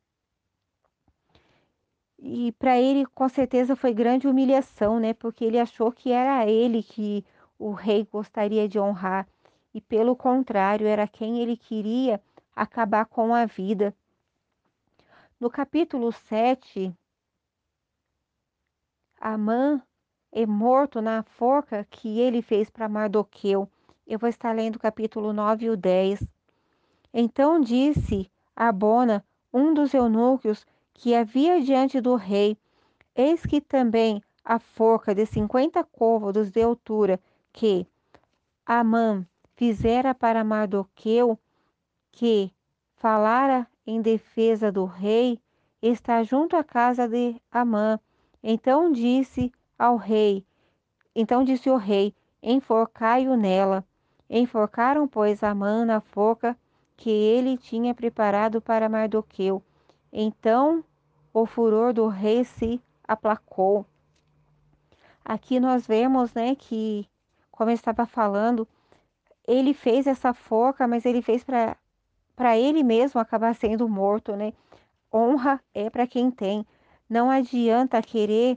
E 2.19 2.53
para 2.53 2.79
ele, 2.79 3.07
com 3.07 3.29
certeza, 3.29 3.75
foi 3.75 3.95
grande 3.95 4.29
humilhação, 4.29 5.01
né? 5.01 5.15
Porque 5.15 5.45
ele 5.45 5.59
achou 5.59 5.91
que 5.91 6.12
era 6.12 6.47
ele 6.47 6.83
que 6.83 7.25
o 7.59 7.73
rei 7.73 8.07
gostaria 8.11 8.69
de 8.69 8.79
honrar, 8.79 9.27
e 9.73 9.81
pelo 9.81 10.16
contrário, 10.16 10.86
era 10.86 11.07
quem 11.07 11.40
ele 11.40 11.57
queria 11.57 12.20
acabar 12.55 13.07
com 13.07 13.34
a 13.34 13.47
vida. 13.47 13.94
No 15.39 15.49
capítulo 15.49 16.12
7, 16.12 16.94
Amã 19.20 19.81
é 20.32 20.47
morto 20.47 21.00
na 21.00 21.23
forca 21.23 21.86
que 21.90 22.18
ele 22.20 22.42
fez 22.42 22.68
para 22.68 22.89
Mardoqueu. 22.89 23.70
Eu 24.07 24.18
vou 24.18 24.28
estar 24.28 24.52
lendo 24.52 24.76
o 24.76 24.81
capítulo 24.81 25.32
9 25.32 25.66
e 25.66 25.70
o 25.70 25.76
10. 25.76 26.24
Então 27.12 27.60
disse 27.60 28.31
Abona, 28.55 29.24
um 29.52 29.73
dos 29.73 29.94
eunucos 29.94 30.66
que 30.92 31.15
havia 31.15 31.60
diante 31.62 32.00
do 32.00 32.15
rei, 32.15 32.57
eis 33.15 33.44
que 33.44 33.60
também 33.60 34.23
a 34.44 34.58
forca 34.58 35.15
de 35.15 35.26
cinquenta 35.26 35.84
côvados 35.84 36.50
de 36.50 36.62
altura 36.62 37.20
que 37.52 37.86
Amã 38.66 39.26
fizera 39.60 40.14
para 40.14 40.42
Mardoqueu, 40.42 41.39
que 42.10 42.50
falara 42.97 43.66
em 43.86 44.00
defesa 44.00 44.72
do 44.72 44.86
rei, 44.86 45.39
está 45.82 46.22
junto 46.22 46.56
à 46.56 46.64
casa 46.64 47.06
de 47.06 47.36
Amã. 47.52 48.00
Então 48.42 48.90
disse 48.90 49.52
ao 49.78 49.98
rei, 49.98 50.47
então 51.14 51.44
disse 51.44 51.68
o 51.68 51.76
rei, 51.76 52.14
enforcai-o 52.42 53.36
nela. 53.36 53.84
Enforcaram, 54.30 55.06
pois, 55.06 55.44
Amã 55.44 55.84
na 55.84 56.00
forca 56.00 56.56
que 56.97 57.10
ele 57.10 57.58
tinha 57.58 57.94
preparado 57.94 58.62
para 58.62 58.89
Mardoqueu. 58.89 59.62
Então 60.10 60.82
o 61.34 61.44
furor 61.44 61.92
do 61.92 62.08
rei 62.08 62.44
se 62.44 62.80
aplacou. 63.06 63.84
Aqui 65.22 65.60
nós 65.60 65.86
vemos, 65.86 66.32
né, 66.32 66.55
que, 66.55 67.06
como 67.50 67.68
eu 67.68 67.74
estava 67.74 68.06
falando, 68.06 68.66
ele 69.51 69.75
fez 69.75 70.07
essa 70.07 70.33
forca, 70.33 70.87
mas 70.87 71.05
ele 71.05 71.20
fez 71.20 71.45
para 71.45 72.57
ele 72.57 72.85
mesmo 72.85 73.20
acabar 73.20 73.55
sendo 73.55 73.89
morto, 73.89 74.37
né? 74.37 74.53
Honra 75.12 75.61
é 75.75 75.91
para 75.91 76.07
quem 76.07 76.31
tem. 76.31 76.65
Não 77.09 77.29
adianta 77.29 78.01
querer 78.01 78.57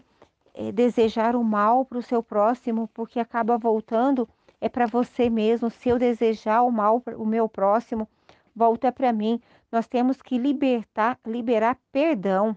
é, 0.54 0.72
desejar 0.72 1.36
o 1.36 1.44
mal 1.44 1.84
para 1.84 1.98
o 1.98 2.04
seu 2.04 2.22
próximo, 2.22 2.88
porque 2.94 3.20
acaba 3.20 3.58
voltando 3.58 4.30
é 4.62 4.70
para 4.70 4.86
você 4.86 5.30
mesmo. 5.30 5.70
Se 5.72 5.90
eu 5.90 5.98
desejar 5.98 6.62
o 6.62 6.72
mal 6.72 7.02
o 7.18 7.26
meu 7.26 7.50
próximo, 7.50 8.08
volta 8.56 8.92
para 8.92 9.12
mim. 9.12 9.42
Nós 9.72 9.88
temos 9.88 10.22
que 10.22 10.38
libertar, 10.38 11.20
liberar 11.26 11.78
perdão. 11.92 12.56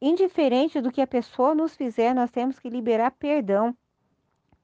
Indiferente 0.00 0.80
do 0.80 0.92
que 0.92 1.00
a 1.00 1.06
pessoa 1.08 1.56
nos 1.56 1.74
fizer, 1.74 2.14
nós 2.14 2.30
temos 2.30 2.58
que 2.58 2.70
liberar 2.70 3.10
perdão. 3.10 3.76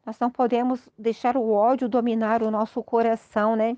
Nós 0.04 0.18
não 0.18 0.30
podemos 0.30 0.88
deixar 0.98 1.36
o 1.36 1.52
ódio 1.52 1.88
dominar 1.88 2.42
o 2.42 2.50
nosso 2.50 2.82
coração, 2.82 3.54
né? 3.54 3.76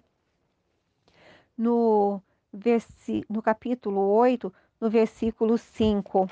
no, 1.56 2.20
versi, 2.52 3.24
no 3.28 3.42
capítulo 3.42 4.00
8, 4.00 4.52
no 4.80 4.90
versículo 4.90 5.58
5. 5.58 6.28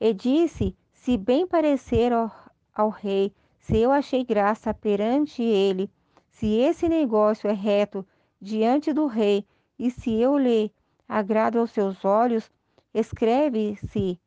E 0.00 0.12
disse: 0.12 0.76
Se 0.92 1.16
bem 1.16 1.46
parecer 1.46 2.12
ao, 2.12 2.30
ao 2.74 2.90
rei, 2.90 3.32
se 3.58 3.78
eu 3.78 3.90
achei 3.90 4.24
graça 4.24 4.72
perante 4.74 5.42
ele, 5.42 5.90
se 6.28 6.58
esse 6.58 6.88
negócio 6.88 7.48
é 7.48 7.52
reto 7.52 8.06
diante 8.40 8.92
do 8.92 9.06
rei, 9.06 9.46
e 9.78 9.90
se 9.90 10.12
eu 10.12 10.38
lhe 10.38 10.72
agrado 11.08 11.58
aos 11.58 11.70
seus 11.70 12.04
olhos, 12.04 12.50
escreve-se 12.92 14.18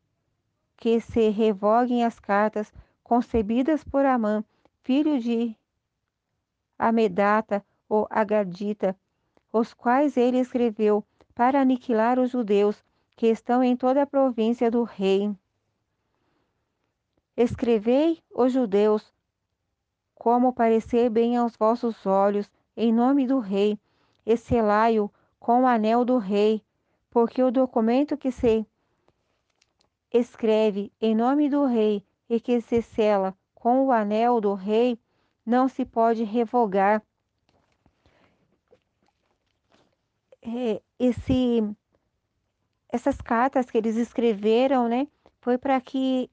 que 0.78 1.00
se 1.00 1.30
revoguem 1.30 2.04
as 2.04 2.20
cartas 2.20 2.72
concebidas 3.04 3.84
por 3.84 4.06
Amã, 4.06 4.44
filho 4.90 5.20
de 5.20 5.56
Amedata 6.76 7.64
ou 7.88 8.08
Agadita, 8.10 8.98
os 9.54 9.72
quais 9.72 10.18
ele 10.18 10.40
escreveu 10.40 11.06
para 11.36 11.62
aniquilar 11.62 12.18
os 12.18 12.32
judeus 12.32 12.84
que 13.16 13.28
estão 13.28 13.64
em 13.64 13.78
toda 13.78 14.02
a 14.02 14.08
província 14.08 14.72
do 14.72 14.82
rei. 14.82 15.32
Escrevei 17.38 18.20
os 18.34 18.52
judeus 18.52 19.14
como 20.16 20.52
parecer 20.52 21.08
bem 21.12 21.38
aos 21.38 21.56
vossos 21.56 22.08
olhos, 22.08 22.52
em 22.76 22.92
nome 22.92 23.28
do 23.28 23.38
rei, 23.38 23.78
e 24.26 24.36
selai-o 24.36 25.12
com 25.40 25.62
o 25.62 25.68
anel 25.68 26.04
do 26.04 26.18
rei, 26.18 26.64
porque 27.12 27.44
o 27.44 27.52
documento 27.52 28.18
que 28.18 28.32
se 28.32 28.66
escreve 30.12 30.92
em 31.00 31.14
nome 31.14 31.48
do 31.48 31.66
rei 31.66 32.04
e 32.28 32.40
que 32.40 32.60
se 32.60 32.82
sela 32.82 33.38
com 33.60 33.86
o 33.86 33.92
anel 33.92 34.42
do 34.42 34.54
rei 34.54 34.98
não 35.46 35.68
se 35.68 35.86
pode 35.86 36.24
revogar, 36.24 37.04
é, 40.42 40.82
esse, 40.98 41.62
essas 42.88 43.20
cartas 43.22 43.70
que 43.70 43.78
eles 43.78 43.96
escreveram, 43.96 44.88
né, 44.88 45.08
foi 45.42 45.58
para 45.58 45.80
que 45.82 46.30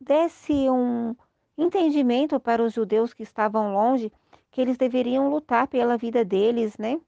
desse 0.00 0.52
um 0.68 1.16
entendimento 1.56 2.38
para 2.40 2.62
os 2.62 2.72
judeus 2.72 3.14
que 3.14 3.22
estavam 3.22 3.72
longe 3.72 4.12
que 4.50 4.60
eles 4.60 4.76
deveriam 4.76 5.30
lutar 5.30 5.66
pela 5.66 5.96
vida 5.96 6.24
deles, 6.24 6.76
né? 6.76 7.00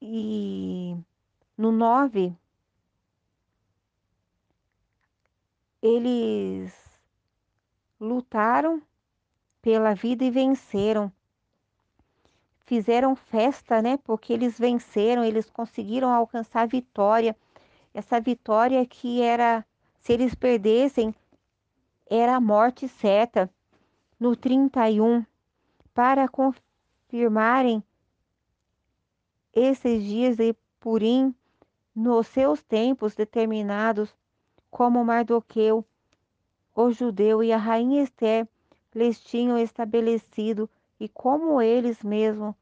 E 0.00 0.96
no 1.56 1.70
9, 1.70 2.34
eles 5.82 6.72
lutaram 8.00 8.80
pela 9.60 9.94
vida 9.94 10.24
e 10.24 10.30
venceram 10.30 11.12
fizeram 12.72 13.14
festa, 13.14 13.82
né? 13.82 13.98
Porque 13.98 14.32
eles 14.32 14.58
venceram, 14.58 15.22
eles 15.22 15.50
conseguiram 15.50 16.10
alcançar 16.10 16.62
a 16.62 16.66
vitória. 16.66 17.36
Essa 17.92 18.18
vitória 18.18 18.86
que 18.86 19.20
era, 19.20 19.62
se 20.00 20.14
eles 20.14 20.34
perdessem, 20.34 21.14
era 22.08 22.36
a 22.36 22.40
morte 22.40 22.88
certa. 22.88 23.50
No 24.18 24.34
31, 24.34 25.22
para 25.92 26.26
confirmarem 26.28 27.84
esses 29.52 30.02
dias 30.02 30.36
de 30.36 30.54
Purim 30.80 31.34
nos 31.94 32.26
seus 32.28 32.62
tempos 32.62 33.14
determinados, 33.14 34.16
como 34.72 35.04
Mardoqueu, 35.04 35.84
o 36.74 36.90
judeu 36.90 37.44
e 37.44 37.52
a 37.52 37.58
rainha 37.58 38.02
Esther 38.02 38.48
lhes 38.94 39.20
tinham 39.20 39.58
estabelecido, 39.58 40.68
e 40.98 41.10
como 41.10 41.60
eles 41.60 42.02
mesmos 42.02 42.54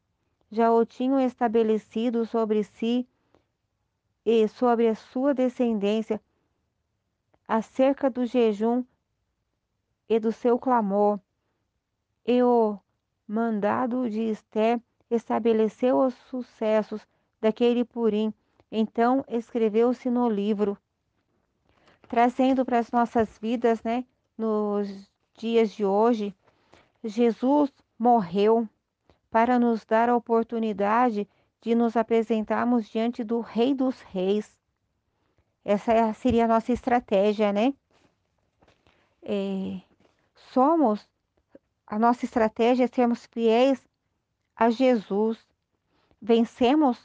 já 0.51 0.73
o 0.73 0.85
tinham 0.85 1.21
estabelecido 1.21 2.27
sobre 2.27 2.65
si 2.65 3.07
e 4.27 4.49
sobre 4.49 4.89
a 4.89 4.95
sua 4.97 5.33
descendência, 5.33 6.21
acerca 7.47 8.11
do 8.11 8.27
jejum 8.27 8.85
e 10.09 10.19
do 10.19 10.33
seu 10.33 10.59
clamor. 10.59 11.21
E 12.27 12.43
o 12.43 12.77
mandado 13.27 14.11
de 14.11 14.23
Esther 14.23 14.81
estabeleceu 15.09 16.01
os 16.01 16.15
sucessos 16.29 17.07
daquele 17.41 17.85
purim. 17.85 18.35
Então 18.71 19.25
escreveu-se 19.29 20.11
no 20.11 20.29
livro, 20.29 20.77
trazendo 22.11 22.65
para 22.65 22.81
as 22.81 22.91
nossas 22.91 23.39
vidas, 23.39 23.81
né, 23.85 24.05
nos 24.37 24.89
dias 25.39 25.71
de 25.71 25.85
hoje, 25.85 26.35
Jesus 27.05 27.73
morreu 27.97 28.69
para 29.31 29.61
nos 29.61 29.85
dar 29.85 30.09
a 30.09 30.17
oportunidade 30.17 31.29
de 31.61 31.73
nos 31.73 31.97
apresentarmos 31.97 32.89
diante 32.89 33.23
do 33.23 33.39
Rei 33.39 33.73
dos 33.73 34.01
Reis. 34.01 34.53
Essa 35.65 35.93
é 35.93 36.13
seria 36.13 36.47
a 36.47 36.49
nossa 36.49 36.73
estratégia, 36.73 37.53
né? 37.53 37.73
É, 39.23 39.81
somos, 40.53 41.09
a 41.87 41.97
nossa 41.97 42.25
estratégia 42.25 42.87
é 42.87 42.89
sermos 42.89 43.25
fiéis 43.27 43.81
a 44.57 44.69
Jesus. 44.69 45.39
Vencemos 46.21 46.99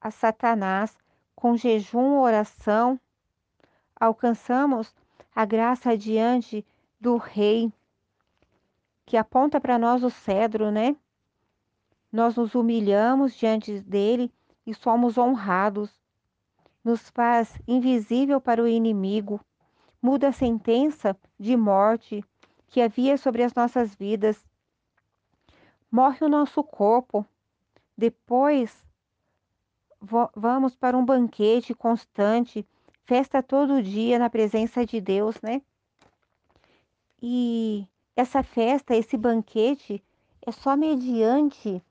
a 0.00 0.12
Satanás 0.12 0.96
com 1.34 1.56
jejum, 1.56 2.20
oração, 2.20 3.00
alcançamos 4.02 4.92
a 5.32 5.44
graça 5.44 5.96
diante 5.96 6.66
do 7.00 7.16
Rei 7.16 7.72
que 9.06 9.16
aponta 9.16 9.60
para 9.60 9.78
nós 9.78 10.02
o 10.02 10.10
cedro, 10.10 10.72
né? 10.72 10.96
Nós 12.10 12.34
nos 12.34 12.56
humilhamos 12.56 13.32
diante 13.32 13.78
dele 13.80 14.32
e 14.66 14.74
somos 14.74 15.16
honrados. 15.16 15.88
Nos 16.82 17.10
faz 17.10 17.56
invisível 17.66 18.40
para 18.40 18.60
o 18.60 18.66
inimigo, 18.66 19.40
muda 20.02 20.28
a 20.28 20.32
sentença 20.32 21.16
de 21.38 21.56
morte 21.56 22.24
que 22.66 22.80
havia 22.80 23.16
sobre 23.16 23.44
as 23.44 23.54
nossas 23.54 23.94
vidas. 23.94 24.44
Morre 25.88 26.26
o 26.26 26.28
nosso 26.28 26.64
corpo, 26.64 27.24
depois 27.96 28.84
vamos 30.34 30.74
para 30.74 30.98
um 30.98 31.04
banquete 31.04 31.72
constante, 31.72 32.66
festa 33.04 33.42
todo 33.42 33.82
dia 33.82 34.18
na 34.18 34.30
presença 34.30 34.84
de 34.84 35.00
Deus, 35.00 35.40
né? 35.42 35.62
E 37.20 37.86
essa 38.16 38.42
festa, 38.42 38.96
esse 38.96 39.16
banquete, 39.16 40.02
é 40.44 40.50
só 40.50 40.76
mediante 40.76 41.82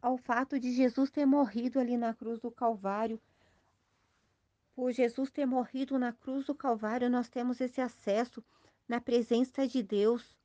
ao 0.00 0.16
fato 0.16 0.58
de 0.58 0.72
Jesus 0.72 1.10
ter 1.10 1.26
morrido 1.26 1.78
ali 1.78 1.96
na 1.96 2.14
cruz 2.14 2.38
do 2.40 2.50
Calvário. 2.50 3.20
Por 4.74 4.92
Jesus 4.92 5.30
ter 5.30 5.44
morrido 5.44 5.98
na 5.98 6.12
cruz 6.12 6.46
do 6.46 6.54
Calvário, 6.54 7.10
nós 7.10 7.28
temos 7.28 7.60
esse 7.60 7.80
acesso 7.80 8.42
na 8.88 9.00
presença 9.00 9.66
de 9.66 9.82
Deus. 9.82 10.36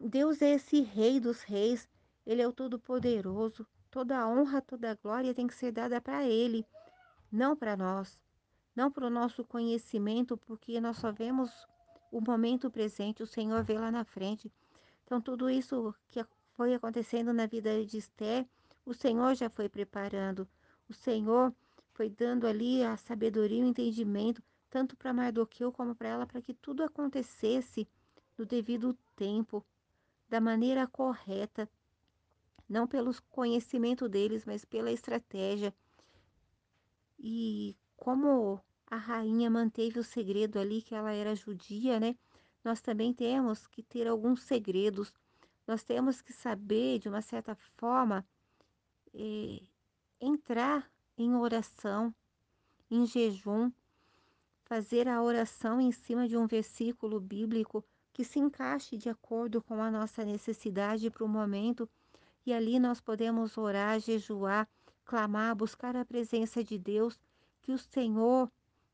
Deus 0.00 0.40
é 0.40 0.54
esse 0.54 0.80
Rei 0.80 1.20
dos 1.20 1.42
Reis, 1.42 1.88
Ele 2.26 2.40
é 2.40 2.48
o 2.48 2.52
Todo-Poderoso. 2.52 3.66
Toda 3.90 4.18
a 4.18 4.28
honra, 4.28 4.60
toda 4.60 4.90
a 4.90 4.94
glória 4.94 5.34
tem 5.34 5.46
que 5.46 5.54
ser 5.54 5.72
dada 5.72 6.00
para 6.00 6.24
Ele, 6.24 6.64
não 7.30 7.56
para 7.56 7.76
nós, 7.76 8.18
não 8.78 8.92
para 8.92 9.08
o 9.08 9.10
nosso 9.10 9.42
conhecimento, 9.44 10.36
porque 10.36 10.80
nós 10.80 10.98
só 10.98 11.10
vemos 11.10 11.50
o 12.12 12.20
momento 12.20 12.70
presente, 12.70 13.24
o 13.24 13.26
Senhor 13.26 13.64
vê 13.64 13.76
lá 13.76 13.90
na 13.90 14.04
frente. 14.04 14.52
Então, 15.04 15.20
tudo 15.20 15.50
isso 15.50 15.92
que 16.06 16.24
foi 16.54 16.72
acontecendo 16.74 17.32
na 17.32 17.44
vida 17.46 17.84
de 17.84 17.98
Esther, 17.98 18.46
o 18.86 18.94
Senhor 18.94 19.34
já 19.34 19.50
foi 19.50 19.68
preparando, 19.68 20.48
o 20.88 20.94
Senhor 20.94 21.52
foi 21.92 22.08
dando 22.08 22.46
ali 22.46 22.84
a 22.84 22.96
sabedoria 22.96 23.58
e 23.58 23.64
o 23.64 23.66
entendimento, 23.66 24.40
tanto 24.70 24.96
para 24.96 25.12
Mardoqueu 25.12 25.72
como 25.72 25.92
para 25.92 26.10
ela, 26.10 26.24
para 26.24 26.40
que 26.40 26.54
tudo 26.54 26.84
acontecesse 26.84 27.88
no 28.38 28.46
devido 28.46 28.96
tempo, 29.16 29.66
da 30.28 30.40
maneira 30.40 30.86
correta, 30.86 31.68
não 32.68 32.86
pelo 32.86 33.12
conhecimento 33.28 34.08
deles, 34.08 34.44
mas 34.44 34.64
pela 34.64 34.92
estratégia. 34.92 35.74
E 37.18 37.74
como 37.96 38.62
a 38.90 38.96
rainha 38.96 39.50
manteve 39.50 39.98
o 39.98 40.04
segredo 40.04 40.58
ali 40.58 40.80
que 40.80 40.94
ela 40.94 41.12
era 41.12 41.34
judia, 41.34 42.00
né? 42.00 42.16
Nós 42.64 42.80
também 42.80 43.12
temos 43.12 43.66
que 43.66 43.82
ter 43.82 44.06
alguns 44.08 44.42
segredos. 44.42 45.12
Nós 45.66 45.82
temos 45.82 46.22
que 46.22 46.32
saber, 46.32 46.98
de 46.98 47.08
uma 47.08 47.20
certa 47.20 47.54
forma, 47.76 48.26
eh, 49.14 49.60
entrar 50.20 50.90
em 51.16 51.34
oração, 51.34 52.14
em 52.90 53.04
jejum, 53.06 53.70
fazer 54.64 55.06
a 55.06 55.22
oração 55.22 55.80
em 55.80 55.92
cima 55.92 56.26
de 56.26 56.36
um 56.36 56.46
versículo 56.46 57.20
bíblico 57.20 57.84
que 58.12 58.24
se 58.24 58.38
encaixe 58.38 58.96
de 58.96 59.08
acordo 59.08 59.62
com 59.62 59.82
a 59.82 59.90
nossa 59.90 60.24
necessidade 60.24 61.10
para 61.10 61.24
o 61.24 61.28
momento, 61.28 61.88
e 62.44 62.52
ali 62.52 62.78
nós 62.80 63.00
podemos 63.00 63.56
orar, 63.58 64.00
jejuar, 64.00 64.68
clamar, 65.04 65.54
buscar 65.54 65.94
a 65.94 66.04
presença 66.04 66.64
de 66.64 66.78
Deus, 66.78 67.20
que 67.62 67.72
o 67.72 67.78
Senhor 67.78 68.50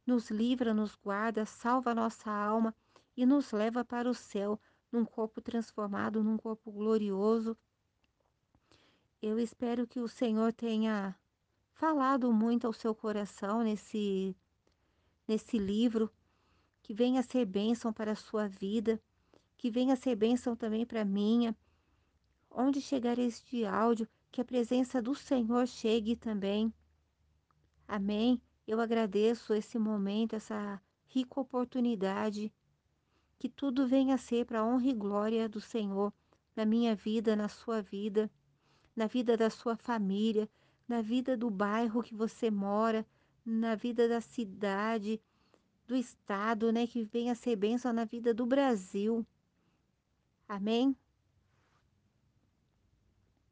nos 0.06 0.30
livra, 0.30 0.74
nos 0.74 0.94
guarda, 0.94 1.46
salva 1.46 1.90
a 1.90 1.94
nossa 1.94 2.30
alma 2.30 2.74
e 3.16 3.24
nos 3.24 3.52
leva 3.52 3.84
para 3.84 4.08
o 4.08 4.14
céu, 4.14 4.60
num 4.90 5.04
corpo 5.04 5.40
transformado, 5.40 6.22
num 6.22 6.36
corpo 6.36 6.70
glorioso. 6.70 7.56
Eu 9.20 9.38
espero 9.38 9.86
que 9.86 10.00
o 10.00 10.08
Senhor 10.08 10.52
tenha 10.52 11.16
falado 11.72 12.32
muito 12.32 12.66
ao 12.66 12.72
seu 12.72 12.94
coração 12.94 13.62
nesse 13.62 14.36
nesse 15.26 15.58
livro, 15.58 16.10
que 16.82 16.92
venha 16.92 17.22
ser 17.22 17.46
bênção 17.46 17.92
para 17.92 18.12
a 18.12 18.16
sua 18.16 18.46
vida, 18.46 19.00
que 19.56 19.70
venha 19.70 19.96
ser 19.96 20.14
bênção 20.14 20.54
também 20.54 20.84
para 20.84 21.00
a 21.00 21.04
minha. 21.04 21.56
Onde 22.50 22.80
chegar 22.80 23.18
este 23.18 23.64
áudio, 23.64 24.06
que 24.30 24.40
a 24.40 24.44
presença 24.44 25.00
do 25.00 25.14
Senhor 25.14 25.66
chegue 25.66 26.14
também. 26.14 26.72
Amém. 27.88 28.40
Eu 28.66 28.80
agradeço 28.80 29.52
esse 29.52 29.78
momento, 29.78 30.34
essa 30.34 30.80
rica 31.06 31.40
oportunidade. 31.40 32.52
Que 33.38 33.48
tudo 33.48 33.86
venha 33.86 34.14
a 34.14 34.18
ser 34.18 34.46
para 34.46 34.60
a 34.60 34.64
honra 34.64 34.86
e 34.86 34.94
glória 34.94 35.48
do 35.48 35.60
Senhor 35.60 36.12
na 36.56 36.64
minha 36.64 36.94
vida, 36.94 37.36
na 37.36 37.48
sua 37.48 37.82
vida, 37.82 38.30
na 38.94 39.06
vida 39.06 39.36
da 39.36 39.50
sua 39.50 39.76
família, 39.76 40.48
na 40.88 41.02
vida 41.02 41.36
do 41.36 41.50
bairro 41.50 42.02
que 42.02 42.14
você 42.14 42.50
mora, 42.50 43.06
na 43.44 43.74
vida 43.74 44.08
da 44.08 44.20
cidade, 44.20 45.20
do 45.86 45.94
estado, 45.94 46.72
né, 46.72 46.86
que 46.86 47.04
venha 47.04 47.32
a 47.32 47.36
ser 47.36 47.56
bênção 47.56 47.92
na 47.92 48.04
vida 48.04 48.32
do 48.32 48.46
Brasil. 48.46 49.26
Amém? 50.48 50.96